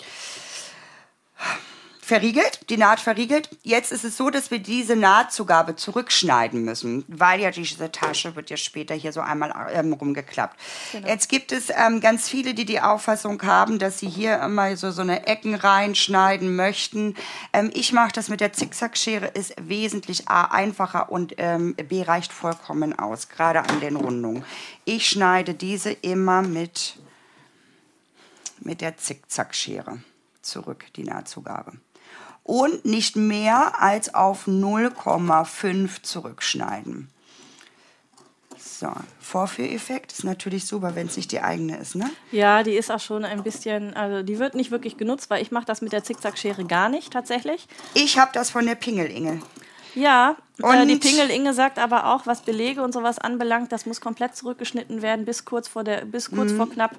verriegelt, 2.04 2.70
die 2.70 2.78
Naht 2.78 3.00
verriegelt. 3.00 3.50
Jetzt 3.64 3.92
ist 3.92 4.04
es 4.04 4.18
so, 4.18 4.30
dass 4.30 4.52
wir 4.52 4.60
diese 4.60 4.96
Nahtzugabe 4.96 5.76
zurückschneiden 5.76 6.64
müssen, 6.64 7.06
weil 7.08 7.40
ja 7.40 7.50
diese 7.50 7.92
Tasche 7.92 8.36
wird 8.36 8.50
ja 8.50 8.58
später 8.58 8.94
hier 8.94 9.14
so 9.14 9.22
einmal 9.22 9.54
ähm, 9.74 9.94
rumgeklappt. 9.94 10.60
Jetzt 11.06 11.30
gibt 11.30 11.52
es 11.52 11.70
ähm, 11.70 12.02
ganz 12.02 12.28
viele, 12.28 12.54
die 12.54 12.66
die 12.66 12.82
Auffassung 12.82 13.42
haben, 13.44 13.80
dass 13.80 14.00
sie 14.00 14.10
hier 14.10 14.42
immer 14.42 14.76
so, 14.76 14.92
so 14.92 15.02
eine 15.02 15.28
Ecken 15.28 15.56
reinschneiden 15.56 16.56
möchten. 16.56 17.16
Ähm, 17.54 17.72
ich 17.74 17.94
mache 17.94 18.12
das 18.12 18.28
mit 18.28 18.42
der 18.42 18.52
Zickzackschere, 18.52 19.28
ist 19.28 19.54
wesentlich 19.62 20.28
A, 20.28 20.46
einfacher 20.46 21.10
und 21.10 21.36
ähm, 21.38 21.74
B 21.76 22.04
reicht 22.04 22.34
vollkommen 22.34 23.00
aus, 23.00 23.30
gerade 23.30 23.62
an 23.62 23.80
den 23.80 23.96
Rundungen. 23.96 24.44
Ich 24.84 25.08
schneide 25.08 25.54
diese 25.54 25.92
immer 25.92 26.42
mit, 26.42 26.98
mit 28.60 28.82
der 28.82 28.98
Zickzackschere 28.98 30.00
zurück, 30.42 30.86
die 30.96 31.04
Nahtzugabe. 31.04 31.74
Und 32.44 32.84
nicht 32.84 33.16
mehr 33.16 33.82
als 33.82 34.14
auf 34.14 34.48
0,5 34.48 36.04
zurückschneiden. 36.04 37.10
So, 38.58 38.92
Vorführeffekt 39.22 40.12
ist 40.12 40.26
natürlich 40.26 40.66
super, 40.66 40.94
wenn 40.96 41.08
es 41.08 41.16
nicht 41.16 41.32
die 41.32 41.40
eigene 41.40 41.78
ist, 41.78 41.96
ne? 41.96 42.10
Ja, 42.32 42.64
die 42.64 42.74
ist 42.74 42.92
auch 42.92 43.00
schon 43.00 43.24
ein 43.24 43.44
bisschen, 43.44 43.94
also 43.94 44.24
die 44.24 44.40
wird 44.40 44.56
nicht 44.56 44.72
wirklich 44.72 44.98
genutzt, 44.98 45.30
weil 45.30 45.42
ich 45.42 45.52
mache 45.52 45.66
das 45.66 45.82
mit 45.82 45.94
der 45.94 46.04
Zickzackschere 46.04 46.66
gar 46.66 46.90
nicht 46.90 47.14
tatsächlich. 47.14 47.68
Ich 47.94 48.18
habe 48.18 48.32
das 48.34 48.50
von 48.50 48.66
der 48.66 48.76
Pingel-Inge. 48.76 49.42
Ja, 49.96 50.36
äh, 50.60 50.64
Und- 50.64 50.88
die 50.88 50.96
Pingel 50.96 51.30
Inge 51.30 51.54
sagt 51.54 51.78
aber 51.78 52.08
auch, 52.14 52.26
was 52.26 52.42
Belege 52.42 52.82
und 52.82 52.94
sowas 52.94 53.20
anbelangt, 53.20 53.72
das 53.72 53.86
muss 53.86 54.02
komplett 54.02 54.36
zurückgeschnitten 54.36 55.02
werden 55.02 55.26
bis 55.26 55.46
kurz 55.46 55.68
vor 55.68 55.84
der, 55.84 56.06
bis 56.06 56.32
kurz 56.32 56.52
Mhm. 56.52 56.58
vor 56.58 56.70
knapp. 56.70 56.92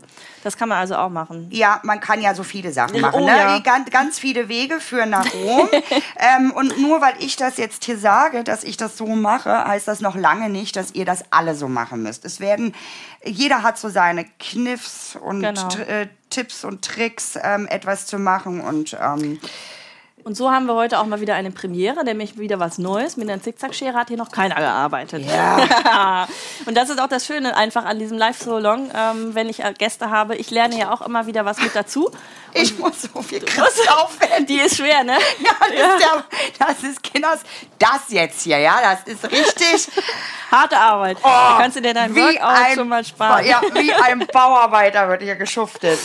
Das 0.45 0.57
kann 0.57 0.69
man 0.69 0.79
also 0.79 0.97
auch 0.97 1.09
machen. 1.09 1.49
Ja, 1.51 1.81
man 1.83 1.99
kann 2.01 2.21
ja 2.21 2.35
so 2.35 2.43
viele 2.45 2.73
Sachen 2.73 2.97
Oh, 2.97 3.01
machen. 3.01 3.25
ne? 3.25 3.31
ja. 3.37 3.59
ganz, 3.61 3.91
ganz 3.91 4.19
viele 4.19 4.49
Wege 4.49 4.81
führen 4.81 5.11
nach 5.11 5.27
Rom. 5.35 5.69
ähm, 6.19 6.53
und 6.53 6.79
nur 6.81 7.01
weil 7.01 7.15
ich 7.19 7.37
das 7.37 7.57
jetzt 7.57 7.85
hier 7.85 7.99
sage, 7.99 8.45
dass 8.45 8.63
ich 8.65 8.77
das 8.77 8.97
so 8.97 9.07
mache, 9.07 9.65
heißt 9.67 9.89
das 9.89 10.01
noch 10.01 10.15
lange 10.17 10.49
nicht, 10.49 10.77
dass 10.77 10.93
ihr 10.95 11.05
das 11.05 11.25
alle 11.31 11.55
so 11.55 11.69
machen 11.69 12.03
müsst. 12.03 12.25
Es 12.25 12.39
werden, 12.41 12.75
jeder 13.25 13.63
hat 13.63 13.79
so 13.79 13.89
seine 13.89 14.25
Kniffs 14.39 15.17
und 15.21 15.41
Genau. 15.41 15.69
Äh, 15.89 16.09
Tipps 16.31 16.65
und 16.65 16.83
Tricks, 16.85 17.39
ähm, 17.43 17.67
etwas 17.69 18.07
zu 18.07 18.19
machen. 18.19 18.61
Und 18.61 18.97
ähm, 19.01 19.39
Und 20.25 20.39
so 20.39 20.51
haben 20.51 20.65
wir 20.65 20.75
heute 20.75 20.99
auch 21.01 21.05
mal 21.05 21.21
wieder 21.21 21.35
eine 21.35 21.51
Premiere, 21.51 22.03
nämlich 22.03 22.39
wieder 22.39 22.59
was 22.59 22.79
Neues. 22.79 23.19
Mit 23.19 23.29
einer 23.29 23.43
Zickzackschere 23.43 23.93
hat 23.93 24.09
hier 24.09 24.17
noch 24.17 24.31
keiner 24.33 24.55
gearbeitet. 24.55 25.23
ja, 25.27 26.27
Und 26.67 26.75
das 26.79 26.89
ist 26.89 26.99
auch 26.99 27.09
das 27.09 27.27
Schöne 27.27 27.55
einfach 27.55 27.85
an 27.85 27.99
diesem 27.99 28.17
Live 28.17 28.39
So 28.39 28.59
Long, 28.59 28.91
ähm, 28.97 29.35
wenn 29.35 29.51
ich 29.51 29.63
äh, 29.63 29.75
Gäste 29.77 30.09
habe. 30.09 30.35
Ich 30.37 30.51
lerne 30.51 30.79
ja 30.79 30.93
auch 30.95 31.03
immer 31.03 31.27
wieder 31.27 31.45
was 31.45 31.61
mit 31.61 31.77
dazu. 31.77 32.11
ich 32.55 32.79
muss 32.79 33.03
so 33.03 33.21
viel 33.21 33.41
Kraft 33.41 33.79
aufwenden. 33.99 34.47
Die 34.47 34.61
ist 34.61 34.77
schwer, 34.79 35.05
ne? 35.05 35.19
Ja, 35.41 35.53
das, 35.61 35.71
Ist 35.71 36.01
der, 36.01 36.67
das 36.67 36.83
ist 36.85 37.03
Kinders, 37.03 37.41
das 37.79 38.01
jetzt 38.09 38.41
hier, 38.43 38.57
ja, 38.59 38.77
das 38.81 39.13
ist 39.15 39.31
richtig. 39.31 39.89
Harte 40.51 40.79
Arbeit. 40.79 41.19
da 41.23 41.59
kannst 41.61 41.77
du 41.77 41.83
dir 41.83 41.93
dein 41.93 42.13
Oh, 42.13 42.15
wie 42.17 42.21
Workout 42.21 42.41
ein- 42.65 42.75
schon 42.77 42.89
mal 42.89 43.05
sparen. 43.05 43.45
Ja, 43.45 43.61
wie 43.75 43.93
ein 43.93 44.27
Bauarbeiter 44.33 45.07
wird 45.11 45.21
hier 45.23 45.37
geschuftet. 45.37 45.99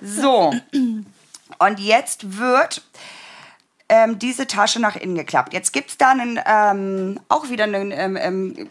So, 0.00 0.54
und 1.58 1.80
jetzt 1.80 2.38
wird 2.38 2.82
ähm, 3.94 4.18
diese 4.18 4.48
Tasche 4.48 4.80
nach 4.80 4.96
innen 4.96 5.14
geklappt. 5.14 5.52
Jetzt 5.52 5.72
gibt 5.72 5.90
es 5.90 5.98
da 5.98 6.10
einen, 6.10 6.40
ähm, 6.44 7.20
auch 7.28 7.48
wieder 7.48 7.64
einen, 7.64 7.92
ähm, 7.92 8.16
ähm, 8.16 8.68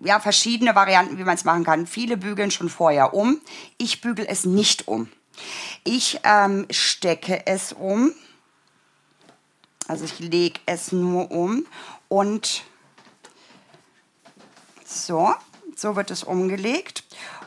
ja, 0.00 0.20
verschiedene 0.20 0.74
Varianten, 0.74 1.16
wie 1.16 1.24
man 1.24 1.36
es 1.36 1.44
machen 1.44 1.64
kann. 1.64 1.86
Viele 1.86 2.18
bügeln 2.18 2.50
schon 2.50 2.68
vorher 2.68 3.14
um. 3.14 3.40
Ich 3.78 4.02
bügel 4.02 4.26
es 4.28 4.44
nicht 4.44 4.88
um. 4.88 5.08
Ich 5.84 6.20
ähm, 6.22 6.66
stecke 6.70 7.46
es 7.46 7.72
um. 7.72 8.12
Also 9.88 10.04
ich 10.04 10.18
lege 10.18 10.60
es 10.66 10.92
nur 10.92 11.30
um 11.30 11.66
und 12.08 12.62
so, 14.84 15.34
so 15.76 15.96
wird 15.96 16.10
es 16.10 16.24
umgelegt. 16.24 17.04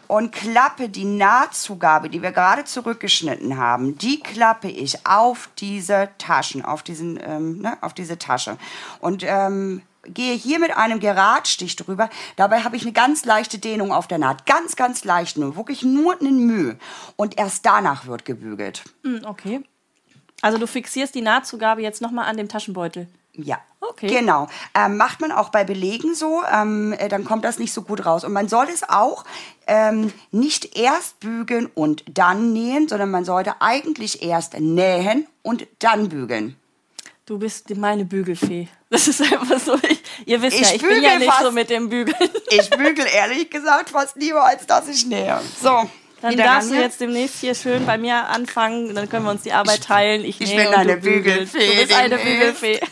Und 0.08 0.32
klappe 0.32 0.90
die 0.90 1.06
Nahtzugabe, 1.06 2.10
die 2.10 2.22
wir 2.22 2.32
gerade 2.32 2.64
zurückgeschnitten 2.64 3.58
haben, 3.58 3.98
die 3.98 4.20
klappe 4.20 4.70
ich 4.70 5.06
auf 5.06 5.50
diese 5.60 6.10
Taschen, 6.18 6.64
auf, 6.64 6.84
diesen, 6.84 7.20
ähm, 7.22 7.60
ne, 7.60 7.78
auf 7.82 7.94
diese 7.94 8.18
Tasche. 8.18 8.58
Und 9.00 9.24
ähm, 9.26 9.82
gehe 10.06 10.36
hier 10.36 10.60
mit 10.60 10.76
einem 10.76 11.00
Geradstich 11.00 11.76
drüber. 11.76 12.10
Dabei 12.36 12.64
habe 12.64 12.76
ich 12.76 12.84
eine 12.84 12.94
ganz 12.94 13.26
leichte 13.26 13.60
Dehnung 13.60 13.92
auf 13.92 14.08
der 14.08 14.18
Naht. 14.18 14.46
Ganz, 14.46 14.76
ganz 14.76 15.04
leicht 15.04 15.38
nur. 15.38 15.56
Wirklich 15.56 15.84
nur 15.84 16.20
einen 16.20 16.46
Mühe. 16.46 16.78
Und 17.16 17.38
erst 17.38 17.66
danach 17.66 18.06
wird 18.06 18.26
gebügelt. 18.26 18.84
Hm, 19.04 19.22
Okay. 19.26 19.64
Also 20.42 20.60
du 20.60 20.68
fixierst 20.68 21.16
die 21.16 21.22
Nahtzugabe 21.22 21.82
jetzt 21.82 22.00
nochmal 22.00 22.26
an 22.26 22.38
dem 22.38 22.48
Taschenbeutel. 22.48 23.08
Ja. 23.38 23.60
Okay. 23.80 24.08
Genau. 24.08 24.48
Ähm, 24.74 24.98
macht 24.98 25.22
man 25.22 25.32
auch 25.32 25.50
bei 25.50 25.64
Belegen 25.64 26.14
so, 26.16 26.42
ähm, 26.52 26.94
äh, 26.98 27.08
dann 27.08 27.24
kommt 27.24 27.46
das 27.46 27.60
nicht 27.60 27.72
so 27.72 27.84
gut 27.84 28.06
raus. 28.06 28.24
Und 28.24 28.34
man 28.34 28.50
soll 28.50 28.68
es 28.74 28.88
auch 28.88 29.24
ähm, 29.68 30.12
nicht 30.32 30.78
erst 30.78 31.20
bügeln 31.20 31.68
und 31.74 32.04
dann 32.08 32.52
nähen, 32.54 32.88
sondern 32.88 33.12
man 33.12 33.24
sollte 33.24 33.56
eigentlich 33.62 34.24
erst 34.24 34.60
nähen 34.60 35.28
und 35.44 35.68
dann 35.80 36.10
bügeln. 36.10 36.58
Du 37.26 37.38
bist 37.38 37.76
meine 37.76 38.06
Bügelfee. 38.06 38.68
Das 38.90 39.08
ist 39.10 39.22
einfach 39.22 39.60
so. 39.60 39.78
Ich, 39.90 40.02
ihr 40.26 40.42
wisst 40.42 40.62
Ich 40.62 40.70
ja, 40.70 40.76
ich 40.76 40.82
bin 40.82 41.04
ja 41.04 41.20
nicht 41.20 41.26
so 41.26 41.44
fast. 41.44 41.52
mit 41.52 41.70
dem 41.70 41.90
Bügeln. 41.90 42.30
Ich 42.50 42.70
bügel 42.70 43.06
ehrlich 43.14 43.50
gesagt 43.50 43.90
fast 43.90 44.16
lieber, 44.16 44.46
als 44.46 44.66
dass 44.66 44.88
ich 44.88 45.06
nähe. 45.06 45.42
So. 45.62 45.90
Dann 46.22 46.32
wieder 46.32 46.46
darfst 46.46 46.70
ran 46.70 46.78
du 46.78 46.84
jetzt 46.84 47.00
demnächst 47.00 47.40
hier 47.40 47.54
schön 47.54 47.86
bei 47.86 47.98
mir 47.98 48.28
anfangen. 48.28 48.96
Dann 48.96 49.08
können 49.10 49.26
wir 49.26 49.32
uns 49.32 49.44
die 49.44 49.54
Arbeit 49.54 49.84
teilen. 49.84 50.26
Ich, 50.26 50.42
ich 50.42 50.56
bin 50.56 50.68
eine. 50.68 50.98
Bügelfee 50.98 51.68
Du 51.68 51.82
bist 51.82 51.94
eine. 51.94 52.18
Bügelfee. 52.18 52.80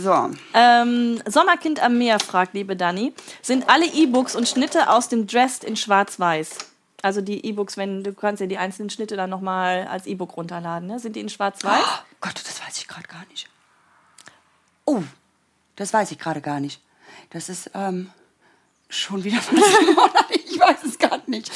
So. 0.00 0.30
Ähm, 0.54 1.20
Sommerkind 1.26 1.82
am 1.82 1.98
Meer 1.98 2.20
fragt, 2.20 2.54
liebe 2.54 2.76
Dani, 2.76 3.12
sind 3.42 3.68
alle 3.68 3.84
E-Books 3.86 4.36
und 4.36 4.48
Schnitte 4.48 4.90
aus 4.90 5.08
dem 5.08 5.26
Dressed 5.26 5.64
in 5.64 5.74
Schwarz-Weiß? 5.76 6.50
Also 7.02 7.20
die 7.20 7.44
E-Books, 7.44 7.76
wenn 7.76 8.04
du 8.04 8.12
kannst 8.12 8.40
ja 8.40 8.46
die 8.46 8.58
einzelnen 8.58 8.90
Schnitte 8.90 9.16
dann 9.16 9.30
nochmal 9.30 9.88
als 9.88 10.06
E-Book 10.06 10.36
runterladen, 10.36 10.88
ne? 10.88 11.00
Sind 11.00 11.16
die 11.16 11.20
in 11.20 11.28
Schwarz-Weiß? 11.28 11.82
Oh 11.82 12.04
Gott, 12.20 12.34
das 12.34 12.60
weiß 12.64 12.78
ich 12.78 12.86
gerade 12.86 13.08
gar 13.08 13.24
nicht. 13.30 13.48
Oh, 14.84 15.02
das 15.76 15.92
weiß 15.92 16.10
ich 16.12 16.18
gerade 16.18 16.40
gar 16.40 16.60
nicht. 16.60 16.80
Das 17.30 17.48
ist 17.48 17.70
ähm, 17.74 18.10
schon 18.88 19.24
wieder 19.24 19.38
was. 19.38 20.28
ich 20.70 20.74
weiß 20.84 20.84
es 20.92 20.98
gerade 20.98 21.30
nicht. 21.30 21.50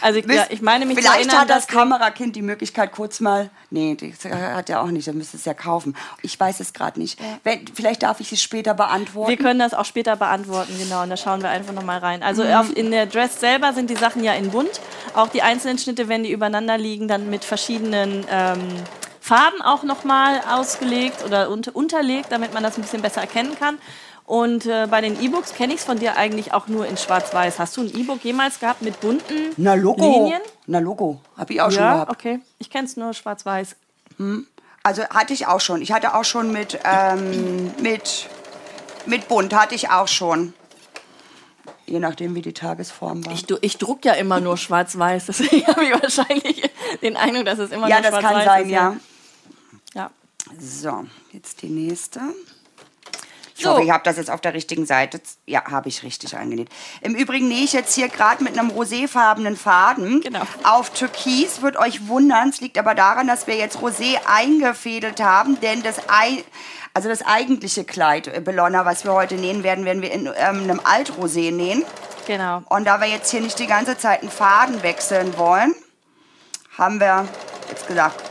Also 0.00 0.18
ich, 0.20 0.26
ja, 0.26 0.46
ich 0.48 0.62
meine 0.62 0.86
mich 0.86 0.98
Vielleicht 0.98 1.16
erinnern, 1.16 1.40
hat 1.40 1.50
das 1.50 1.66
Kamerakind 1.66 2.36
die 2.36 2.42
Möglichkeit 2.42 2.92
kurz 2.92 3.20
mal. 3.20 3.50
Nee, 3.70 3.96
das 3.96 4.30
hat 4.30 4.70
er 4.70 4.82
auch 4.82 4.88
nicht. 4.88 5.08
Dann 5.08 5.16
müsste 5.18 5.36
es 5.36 5.44
ja 5.44 5.54
kaufen. 5.54 5.96
Ich 6.22 6.38
weiß 6.38 6.60
es 6.60 6.72
gerade 6.72 7.00
nicht. 7.00 7.18
Wenn, 7.44 7.66
vielleicht 7.66 8.02
darf 8.02 8.20
ich 8.20 8.32
es 8.32 8.42
später 8.42 8.74
beantworten. 8.74 9.30
wir 9.30 9.36
können 9.36 9.58
das 9.58 9.74
auch 9.74 9.84
später 9.84 10.16
beantworten, 10.16 10.74
genau. 10.78 11.02
Und 11.02 11.10
da 11.10 11.16
schauen 11.16 11.42
wir 11.42 11.50
einfach 11.50 11.72
nochmal 11.72 11.98
rein. 11.98 12.22
Also 12.22 12.44
Mhm. 12.44 12.52
auf, 12.52 12.76
in 12.76 12.90
der 12.90 13.06
Dress 13.06 13.40
selber 13.40 13.72
sind 13.72 13.90
die 13.90 13.96
Sachen 13.96 14.22
ja 14.22 14.34
in 14.34 14.50
bunt. 14.50 14.80
Auch 15.14 15.28
die 15.28 15.42
einzelnen 15.42 15.78
Schnitte, 15.78 16.08
wenn 16.08 16.22
die 16.22 16.30
übereinander 16.32 16.78
liegen, 16.78 17.08
dann 17.08 17.28
mit 17.30 17.44
verschiedenen 17.44 18.24
ähm, 18.30 18.58
Farben 19.20 19.60
auch 19.62 19.82
nochmal 19.82 20.40
ausgelegt 20.50 21.24
oder 21.24 21.50
unter, 21.50 21.74
unterlegt, 21.76 22.30
damit 22.32 22.54
man 22.54 22.62
das 22.62 22.78
ein 22.78 22.82
bisschen 22.82 23.02
besser 23.02 23.20
erkennen 23.20 23.56
kann. 23.58 23.78
Und 24.28 24.66
äh, 24.66 24.86
bei 24.90 25.00
den 25.00 25.18
E-Books 25.22 25.54
kenne 25.54 25.72
ich 25.72 25.80
es 25.80 25.86
von 25.86 25.98
dir 25.98 26.16
eigentlich 26.16 26.52
auch 26.52 26.68
nur 26.68 26.86
in 26.86 26.98
Schwarz-Weiß. 26.98 27.58
Hast 27.58 27.78
du 27.78 27.80
ein 27.80 27.98
E-Book 27.98 28.22
jemals 28.22 28.60
gehabt 28.60 28.82
mit 28.82 29.00
bunten 29.00 29.54
Na 29.56 29.72
Logo. 29.72 30.02
Linien? 30.02 30.42
Na 30.66 30.80
Logo. 30.80 31.22
Habe 31.38 31.54
ich 31.54 31.62
auch 31.62 31.70
schon 31.70 31.80
Ja, 31.80 31.94
gehabt. 31.94 32.12
okay. 32.12 32.40
Ich 32.58 32.68
kenne 32.68 32.86
es 32.86 32.98
nur 32.98 33.14
Schwarz-Weiß. 33.14 33.74
Also 34.82 35.02
hatte 35.08 35.32
ich 35.32 35.46
auch 35.46 35.62
schon. 35.62 35.80
Ich 35.80 35.92
hatte 35.92 36.14
auch 36.14 36.24
schon 36.24 36.52
mit, 36.52 36.78
ähm, 36.84 37.72
mit, 37.80 38.28
mit 39.06 39.28
Bunt 39.28 39.54
hatte 39.54 39.74
ich 39.74 39.88
auch 39.88 40.08
schon. 40.08 40.52
Je 41.86 41.98
nachdem, 41.98 42.34
wie 42.34 42.42
die 42.42 42.52
Tagesform 42.52 43.24
war. 43.24 43.32
Ich, 43.32 43.46
ich 43.62 43.78
druck 43.78 44.04
ja 44.04 44.12
immer 44.12 44.40
nur 44.40 44.58
Schwarz-Weiß, 44.58 45.24
deswegen 45.28 45.66
habe 45.68 45.84
ich 45.86 45.92
wahrscheinlich 46.02 46.70
den 47.00 47.16
Eindruck, 47.16 47.46
dass 47.46 47.60
es 47.60 47.70
immer 47.70 47.88
ja, 47.88 48.02
nur 48.02 48.10
das 48.10 48.20
Schwarz-Weiß 48.20 48.34
kann 48.34 48.44
sein, 48.44 48.64
ist. 48.66 48.70
ja. 48.72 48.96
ja. 49.94 50.10
So, 50.60 51.06
jetzt 51.32 51.62
die 51.62 51.70
nächste. 51.70 52.20
Ich 53.58 53.64
So. 53.64 53.70
hoffe, 53.70 53.82
ich 53.82 53.90
habe 53.90 54.04
das 54.04 54.16
jetzt 54.18 54.30
auf 54.30 54.40
der 54.40 54.54
richtigen 54.54 54.86
Seite. 54.86 55.20
Ja, 55.44 55.64
habe 55.68 55.88
ich 55.88 56.04
richtig 56.04 56.36
eingenäht. 56.36 56.68
Im 57.00 57.16
Übrigen 57.16 57.48
nähe 57.48 57.64
ich 57.64 57.72
jetzt 57.72 57.92
hier 57.92 58.08
gerade 58.08 58.44
mit 58.44 58.56
einem 58.56 58.70
roséfarbenen 58.70 59.56
Faden 59.56 60.20
Genau. 60.20 60.42
auf 60.62 60.90
Türkis. 60.90 61.60
Wird 61.60 61.76
euch 61.76 62.06
wundern. 62.06 62.50
Es 62.50 62.60
liegt 62.60 62.78
aber 62.78 62.94
daran, 62.94 63.26
dass 63.26 63.48
wir 63.48 63.56
jetzt 63.56 63.78
Rosé 63.78 64.16
eingefädelt 64.26 65.20
haben, 65.20 65.58
denn 65.60 65.82
das 65.82 66.08
Ei, 66.08 66.44
also 66.94 67.08
das 67.08 67.22
eigentliche 67.26 67.82
Kleid 67.82 68.28
äh, 68.28 68.40
Bellona, 68.40 68.84
was 68.84 69.02
wir 69.04 69.12
heute 69.12 69.34
nähen 69.34 69.64
werden, 69.64 69.84
werden 69.84 70.02
wir 70.02 70.12
in 70.12 70.26
ähm, 70.26 70.62
einem 70.62 70.78
Altrosé 70.78 71.50
nähen. 71.52 71.84
Genau. 72.28 72.62
Und 72.68 72.84
da 72.84 73.00
wir 73.00 73.08
jetzt 73.08 73.28
hier 73.32 73.40
nicht 73.40 73.58
die 73.58 73.66
ganze 73.66 73.98
Zeit 73.98 74.20
einen 74.22 74.30
Faden 74.30 74.84
wechseln 74.84 75.36
wollen, 75.36 75.74
haben 76.76 77.00
wir 77.00 77.26
jetzt 77.68 77.88
gesagt, 77.88 78.22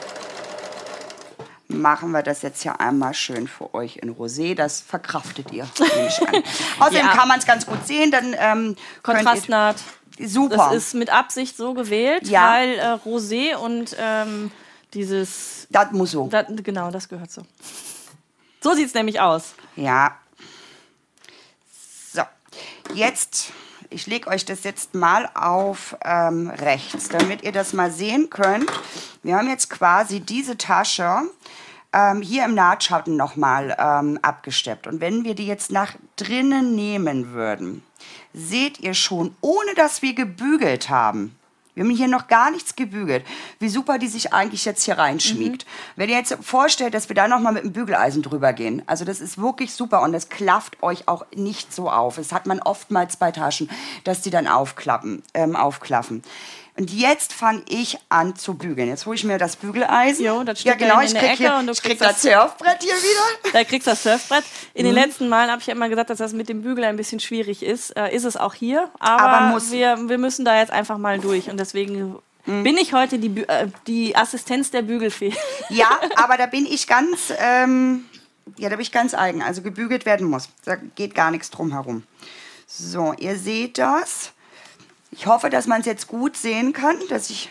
machen 1.70 2.12
wir 2.12 2.24
das 2.24 2.42
jetzt 2.42 2.62
hier 2.64 2.80
einmal 2.80 3.14
schön 3.14 3.48
für 3.48 3.74
euch 3.74 3.98
in 3.98 4.16
Rosé. 4.16 4.56
Das 4.56 4.80
verkraftet 4.82 5.52
ihr. 5.52 5.68
Außerdem 6.80 7.06
Ja. 7.06 7.14
kann 7.16 7.28
man 7.28 7.40
es 7.40 7.46
ganz 7.46 7.66
gut 7.66 7.86
sehen. 7.86 8.12
Dann 8.12 8.36
ähm, 8.38 8.76
Kontrastnaht. 9.04 9.78
super. 10.20 10.56
Das 10.56 10.74
ist 10.74 10.94
mit 10.94 11.10
Absicht 11.10 11.58
so 11.58 11.74
gewählt, 11.74 12.28
Ja. 12.28 12.52
weil 12.54 12.70
äh, 12.80 12.84
Rosé 13.06 13.56
und 13.56 13.96
ähm, 14.00 14.52
dieses. 14.94 15.68
das 15.70 15.92
muss 15.92 16.12
so. 16.12 16.28
Da, 16.28 16.44
genau, 16.44 16.90
das 16.92 17.10
gehört 17.10 17.32
so. 17.32 17.42
So 18.62 18.74
sieht 18.74 18.88
es 18.88 18.94
nämlich 18.94 19.20
aus. 19.20 19.54
Ja. 19.76 20.18
So, 22.14 22.22
jetzt, 22.94 23.52
ich 23.90 24.08
lege 24.08 24.30
euch 24.30 24.46
das 24.46 24.64
jetzt 24.64 24.94
mal 24.96 25.30
auf 25.34 25.96
ähm, 26.04 26.50
rechts, 26.50 27.10
damit 27.10 27.44
ihr 27.44 27.52
das 27.52 27.74
mal 27.74 27.92
sehen 27.92 28.30
könnt. 28.30 28.72
Wir 29.24 29.36
haben 29.38 29.50
jetzt 29.50 29.70
quasi 29.70 30.20
diese 30.20 30.58
Tasche 30.58 31.22
ähm, 31.94 32.22
hier 32.22 32.46
im 32.46 32.54
Nahtschatten 32.54 33.16
nochmal 33.16 33.76
ähm, 33.80 34.20
abgesteppt. 34.22 34.88
Und 34.88 35.02
wenn 35.02 35.24
wir 35.24 35.36
die 35.36 35.48
jetzt 35.48 35.72
nach 35.72 35.96
drinnen 36.16 36.76
nehmen 36.76 37.32
würden, 37.34 37.84
seht 38.34 38.80
ihr 38.80 38.94
schon, 38.94 39.36
ohne 39.42 39.74
dass 39.76 40.02
wir 40.02 40.14
gebügelt 40.14 40.90
haben, 40.90 41.37
Wir 41.78 41.84
haben 41.84 41.92
hier 41.92 42.08
noch 42.08 42.28
gar 42.28 42.50
nichts 42.50 42.76
gebügelt. 42.76 43.24
Wie 43.60 43.70
super 43.70 44.00
die 44.00 44.08
sich 44.08 44.34
eigentlich 44.34 44.66
jetzt 44.66 44.84
hier 44.84 44.98
reinschmiegt. 44.98 45.64
Mhm. 45.64 45.92
Wenn 45.96 46.10
ihr 46.10 46.16
jetzt 46.16 46.36
vorstellt, 46.42 46.96
dass 46.96 47.08
wir 47.08 47.16
da 47.16 47.28
noch 47.28 47.40
mal 47.40 47.54
mit 47.54 47.66
dem 47.66 47.72
Bügeleisen 47.72 48.24
drüber 48.24 48.52
gehen. 48.52 48.82
Also 48.88 49.06
das 49.06 49.22
ist 49.22 49.38
wirklich 49.38 49.74
super 49.74 50.02
und 50.02 50.12
das 50.12 50.30
klafft 50.30 50.82
euch 50.82 51.08
auch 51.08 51.28
nicht 51.36 51.72
so 51.72 51.92
auf. 51.92 52.16
Das 52.16 52.32
hat 52.32 52.48
man 52.48 52.60
oftmals 52.60 53.18
bei 53.18 53.32
Taschen, 53.32 53.70
dass 54.06 54.22
die 54.22 54.32
dann 54.32 54.48
aufklappen, 54.48 55.22
ähm, 55.36 55.56
aufklaffen. 55.56 56.24
Und 56.78 56.92
jetzt 56.92 57.34
fange 57.34 57.64
ich 57.68 57.98
an 58.08 58.36
zu 58.36 58.54
bügeln. 58.54 58.88
Jetzt 58.88 59.08
hole 59.08 59.16
ich 59.16 59.24
mir 59.24 59.40
das 59.40 59.56
Bügeleisen. 59.56 60.24
Jo, 60.24 60.44
das 60.44 60.60
steht 60.60 60.74
ja, 60.74 60.78
genau, 60.78 61.02
ich 61.02 61.14
krieg, 61.16 61.32
hier, 61.32 61.56
und 61.56 61.66
du 61.66 61.72
ich 61.72 61.82
krieg 61.82 61.98
das, 61.98 62.22
das 62.22 62.22
Surfbrett 62.22 62.84
hier 62.84 62.94
wieder. 62.94 63.52
Da 63.54 63.64
kriegst 63.64 63.88
du 63.88 63.92
das 63.92 64.04
Surfbrett. 64.04 64.44
In 64.76 64.86
mhm. 64.86 64.90
den 64.90 64.96
letzten 64.96 65.28
Malen 65.28 65.50
habe 65.50 65.60
ich 65.60 65.68
ja 65.68 65.74
immer 65.74 65.90
gesagt, 65.90 66.12
dass 66.12 66.20
das 66.20 66.34
mit 66.34 66.50
dem 66.50 66.62
Bügel 66.62 66.84
ein 66.84 66.96
bisschen 66.96 67.20
schwierig 67.20 67.64
ist. 67.64 67.98
Äh, 67.98 68.16
ist 68.16 68.26
es 68.26 68.38
auch 68.38 68.54
hier. 68.54 68.92
Aber, 69.00 69.24
aber 69.24 69.72
wir, 69.72 70.08
wir 70.08 70.20
müssen 70.20 70.46
da 70.46 70.60
jetzt 70.60 70.72
einfach 70.72 71.00
mal 71.00 71.18
durch. 71.18 71.50
Und 71.50 71.60
deswegen 71.60 72.20
mhm. 72.46 72.64
bin 72.64 72.78
ich 72.78 72.94
heute 72.94 73.18
die, 73.18 73.42
äh, 73.48 73.70
die 73.88 74.16
Assistenz 74.16 74.70
der 74.70 74.84
Bügelfee. 74.84 75.34
Ja, 75.70 76.00
aber 76.16 76.38
da 76.38 76.46
bin 76.46 76.68
ich 76.68 76.86
ganz, 76.86 77.34
ähm, 77.40 78.06
ja, 78.58 78.70
da 78.70 78.76
bin 78.76 78.84
ich 78.84 78.92
ganz 78.92 79.16
eigen. 79.16 79.42
Also 79.42 79.64
gebügelt 79.64 80.06
werden 80.06 80.28
muss. 80.30 80.50
Da 80.64 80.76
geht 80.76 81.16
gar 81.16 81.32
nichts 81.32 81.50
drum 81.50 81.72
herum. 81.72 82.04
So, 82.68 83.14
ihr 83.18 83.36
seht 83.36 83.80
das. 83.80 84.34
Ich 85.18 85.26
hoffe, 85.26 85.50
dass 85.50 85.66
man 85.66 85.80
es 85.80 85.88
jetzt 85.88 86.08
gut 86.08 86.38
sehen 86.38 86.74
kann, 86.74 86.96
dass 87.10 87.30
ich 87.32 87.50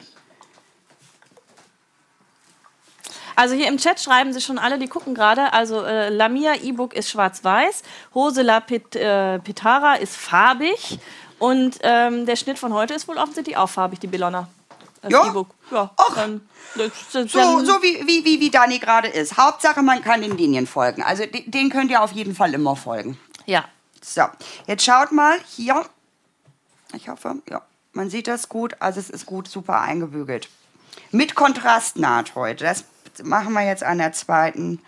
Also 3.38 3.54
hier 3.54 3.68
im 3.68 3.76
Chat 3.76 4.00
schreiben 4.00 4.32
sie 4.32 4.40
schon 4.40 4.56
alle, 4.56 4.78
die 4.78 4.86
gucken 4.88 5.14
gerade. 5.14 5.52
Also 5.52 5.82
äh, 5.82 6.08
Lamia 6.08 6.54
E-Book 6.54 6.94
ist 6.94 7.10
schwarz-weiß, 7.10 7.82
Hose 8.14 8.40
La 8.40 8.60
Pit, 8.60 8.96
äh, 8.96 9.38
Pitara 9.40 9.96
ist 9.96 10.16
farbig 10.16 10.98
und 11.38 11.78
ähm, 11.82 12.24
der 12.24 12.36
Schnitt 12.36 12.58
von 12.58 12.72
heute 12.72 12.94
ist 12.94 13.06
wohl 13.08 13.18
offensichtlich 13.18 13.58
auch 13.58 13.68
farbig, 13.68 14.00
die 14.00 14.06
Bellona. 14.06 14.48
ja. 15.06 15.26
E-Book. 15.26 15.48
Ja. 15.70 15.90
Och, 15.98 16.16
ähm, 16.16 16.40
so, 17.10 17.26
so 17.26 17.82
wie, 17.82 18.06
wie, 18.06 18.24
wie, 18.24 18.40
wie 18.40 18.50
Dani 18.50 18.78
gerade 18.78 19.08
ist. 19.08 19.36
Hauptsache, 19.36 19.82
man 19.82 20.02
kann 20.02 20.22
den 20.22 20.36
Linien 20.38 20.66
folgen. 20.66 21.02
Also 21.02 21.24
den 21.26 21.68
könnt 21.68 21.90
ihr 21.90 22.02
auf 22.02 22.12
jeden 22.12 22.34
Fall 22.34 22.54
immer 22.54 22.74
folgen. 22.74 23.18
Ja. 23.44 23.64
So, 24.00 24.22
jetzt 24.66 24.84
schaut 24.84 25.12
mal 25.12 25.38
hier 25.46 25.84
ich 26.94 27.08
hoffe, 27.08 27.36
ja, 27.48 27.62
man 27.92 28.10
sieht 28.10 28.28
das 28.28 28.48
gut. 28.48 28.76
Also 28.80 29.00
es 29.00 29.10
ist 29.10 29.26
gut, 29.26 29.48
super 29.48 29.80
eingebügelt. 29.80 30.48
Mit 31.10 31.34
Kontrastnaht 31.34 32.34
heute. 32.34 32.64
Das 32.64 32.84
machen 33.22 33.52
wir 33.52 33.66
jetzt 33.66 33.82
an 33.82 33.98
der 33.98 34.12
zweiten 34.12 34.80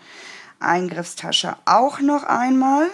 Eingriffstasche 0.59 1.55
auch 1.65 1.99
noch 1.99 2.23
einmal. 2.23 2.89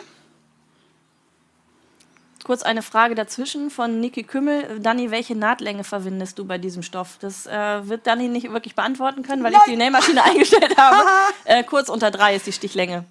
Kurz 2.44 2.62
eine 2.62 2.84
Frage 2.84 3.16
dazwischen 3.16 3.72
von 3.72 4.00
Niki 4.00 4.22
Kümmel. 4.22 4.80
Dani, 4.80 5.10
welche 5.10 5.36
Nahtlänge 5.36 5.84
verwendest 5.84 6.38
du 6.38 6.46
bei 6.46 6.60
diesem 6.60 6.84
Stoff? 6.84 7.18
Das 7.20 7.48
äh, 7.48 7.88
wird 7.88 8.06
Dani 8.06 8.28
nicht 8.28 8.52
wirklich 8.52 8.76
beantworten 8.76 9.24
können, 9.24 9.44
weil 9.44 9.52
Nein. 9.52 9.62
ich 9.66 9.72
die 9.72 9.78
Nähmaschine 9.78 10.24
eingestellt 10.24 10.78
habe. 10.78 11.10
äh, 11.46 11.64
kurz 11.64 11.90
unter 11.90 12.12
drei 12.12 12.36
ist 12.36 12.46
die 12.46 12.54
Stichlänge. 12.54 13.04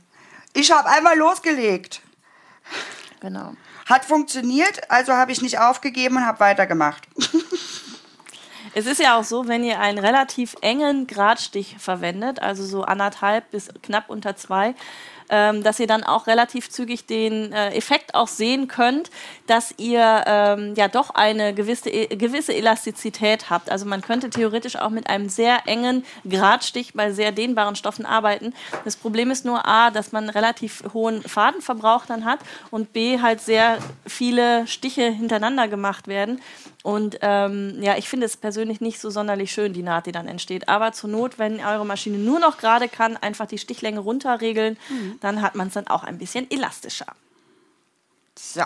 Ich 0.52 0.70
habe 0.70 0.88
einmal 0.88 1.18
losgelegt. 1.18 2.00
Genau. 3.18 3.54
Hat 3.86 4.04
funktioniert, 4.04 4.90
also 4.90 5.12
habe 5.12 5.32
ich 5.32 5.42
nicht 5.42 5.58
aufgegeben 5.58 6.16
und 6.16 6.26
habe 6.26 6.40
weitergemacht. 6.40 7.06
Es 8.76 8.86
ist 8.86 8.98
ja 8.98 9.16
auch 9.16 9.22
so, 9.22 9.46
wenn 9.46 9.62
ihr 9.62 9.78
einen 9.78 9.98
relativ 9.98 10.56
engen 10.60 11.06
Gradstich 11.06 11.76
verwendet, 11.78 12.42
also 12.42 12.64
so 12.64 12.82
anderthalb 12.82 13.48
bis 13.52 13.68
knapp 13.82 14.10
unter 14.10 14.34
zwei, 14.34 14.74
ähm, 15.28 15.62
dass 15.62 15.80
ihr 15.80 15.86
dann 15.86 16.04
auch 16.04 16.26
relativ 16.26 16.70
zügig 16.70 17.06
den 17.06 17.52
äh, 17.52 17.70
Effekt 17.70 18.14
auch 18.14 18.28
sehen 18.28 18.68
könnt, 18.68 19.10
dass 19.46 19.74
ihr 19.78 20.24
ähm, 20.26 20.74
ja 20.76 20.88
doch 20.88 21.10
eine 21.10 21.54
gewisse, 21.54 21.90
e 21.90 22.06
gewisse 22.16 22.54
Elastizität 22.54 23.50
habt. 23.50 23.70
Also 23.70 23.86
man 23.86 24.02
könnte 24.02 24.30
theoretisch 24.30 24.76
auch 24.76 24.90
mit 24.90 25.08
einem 25.08 25.28
sehr 25.28 25.66
engen 25.66 26.04
Gradstich 26.28 26.94
bei 26.94 27.12
sehr 27.12 27.32
dehnbaren 27.32 27.76
Stoffen 27.76 28.06
arbeiten. 28.06 28.54
Das 28.84 28.96
Problem 28.96 29.30
ist 29.30 29.44
nur 29.44 29.66
A, 29.66 29.90
dass 29.90 30.12
man 30.12 30.28
relativ 30.28 30.82
hohen 30.92 31.22
Fadenverbrauch 31.22 32.06
dann 32.06 32.24
hat 32.24 32.40
und 32.70 32.92
B 32.92 33.20
halt 33.20 33.40
sehr 33.40 33.78
viele 34.06 34.66
Stiche 34.66 35.10
hintereinander 35.10 35.68
gemacht 35.68 36.08
werden. 36.08 36.40
Und 36.84 37.16
ähm, 37.22 37.78
ja, 37.80 37.96
ich 37.96 38.10
finde 38.10 38.26
es 38.26 38.36
persönlich 38.36 38.82
nicht 38.82 39.00
so 39.00 39.08
sonderlich 39.08 39.50
schön, 39.50 39.72
die 39.72 39.82
Naht, 39.82 40.04
die 40.04 40.12
dann 40.12 40.28
entsteht. 40.28 40.68
Aber 40.68 40.92
zur 40.92 41.08
Not, 41.08 41.38
wenn 41.38 41.58
eure 41.64 41.86
Maschine 41.86 42.18
nur 42.18 42.38
noch 42.40 42.58
gerade 42.58 42.90
kann, 42.90 43.16
einfach 43.16 43.46
die 43.46 43.56
Stichlänge 43.56 44.00
runterregeln, 44.00 44.76
mhm. 44.90 45.18
dann 45.22 45.40
hat 45.40 45.54
man 45.54 45.68
es 45.68 45.72
dann 45.72 45.86
auch 45.86 46.04
ein 46.04 46.18
bisschen 46.18 46.46
elastischer. 46.50 47.06
So. 48.38 48.64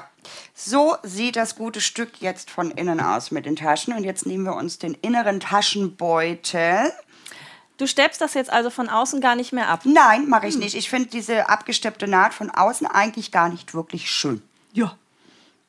so 0.52 0.96
sieht 1.04 1.36
das 1.36 1.54
gute 1.54 1.80
Stück 1.80 2.20
jetzt 2.20 2.50
von 2.50 2.72
innen 2.72 3.00
aus 3.00 3.30
mit 3.30 3.46
den 3.46 3.54
Taschen. 3.54 3.94
Und 3.94 4.02
jetzt 4.02 4.26
nehmen 4.26 4.42
wir 4.42 4.56
uns 4.56 4.80
den 4.80 4.94
inneren 4.94 5.38
Taschenbeutel. 5.38 6.90
Du 7.76 7.86
steppst 7.86 8.20
das 8.20 8.34
jetzt 8.34 8.50
also 8.50 8.70
von 8.70 8.88
außen 8.88 9.20
gar 9.20 9.36
nicht 9.36 9.52
mehr 9.52 9.68
ab? 9.68 9.82
Nein, 9.84 10.28
mache 10.28 10.48
ich 10.48 10.54
hm. 10.54 10.62
nicht. 10.62 10.74
Ich 10.74 10.90
finde 10.90 11.08
diese 11.10 11.48
abgesteppte 11.48 12.08
Naht 12.08 12.34
von 12.34 12.50
außen 12.50 12.88
eigentlich 12.88 13.30
gar 13.30 13.48
nicht 13.48 13.74
wirklich 13.74 14.10
schön. 14.10 14.42
Ja, 14.72 14.98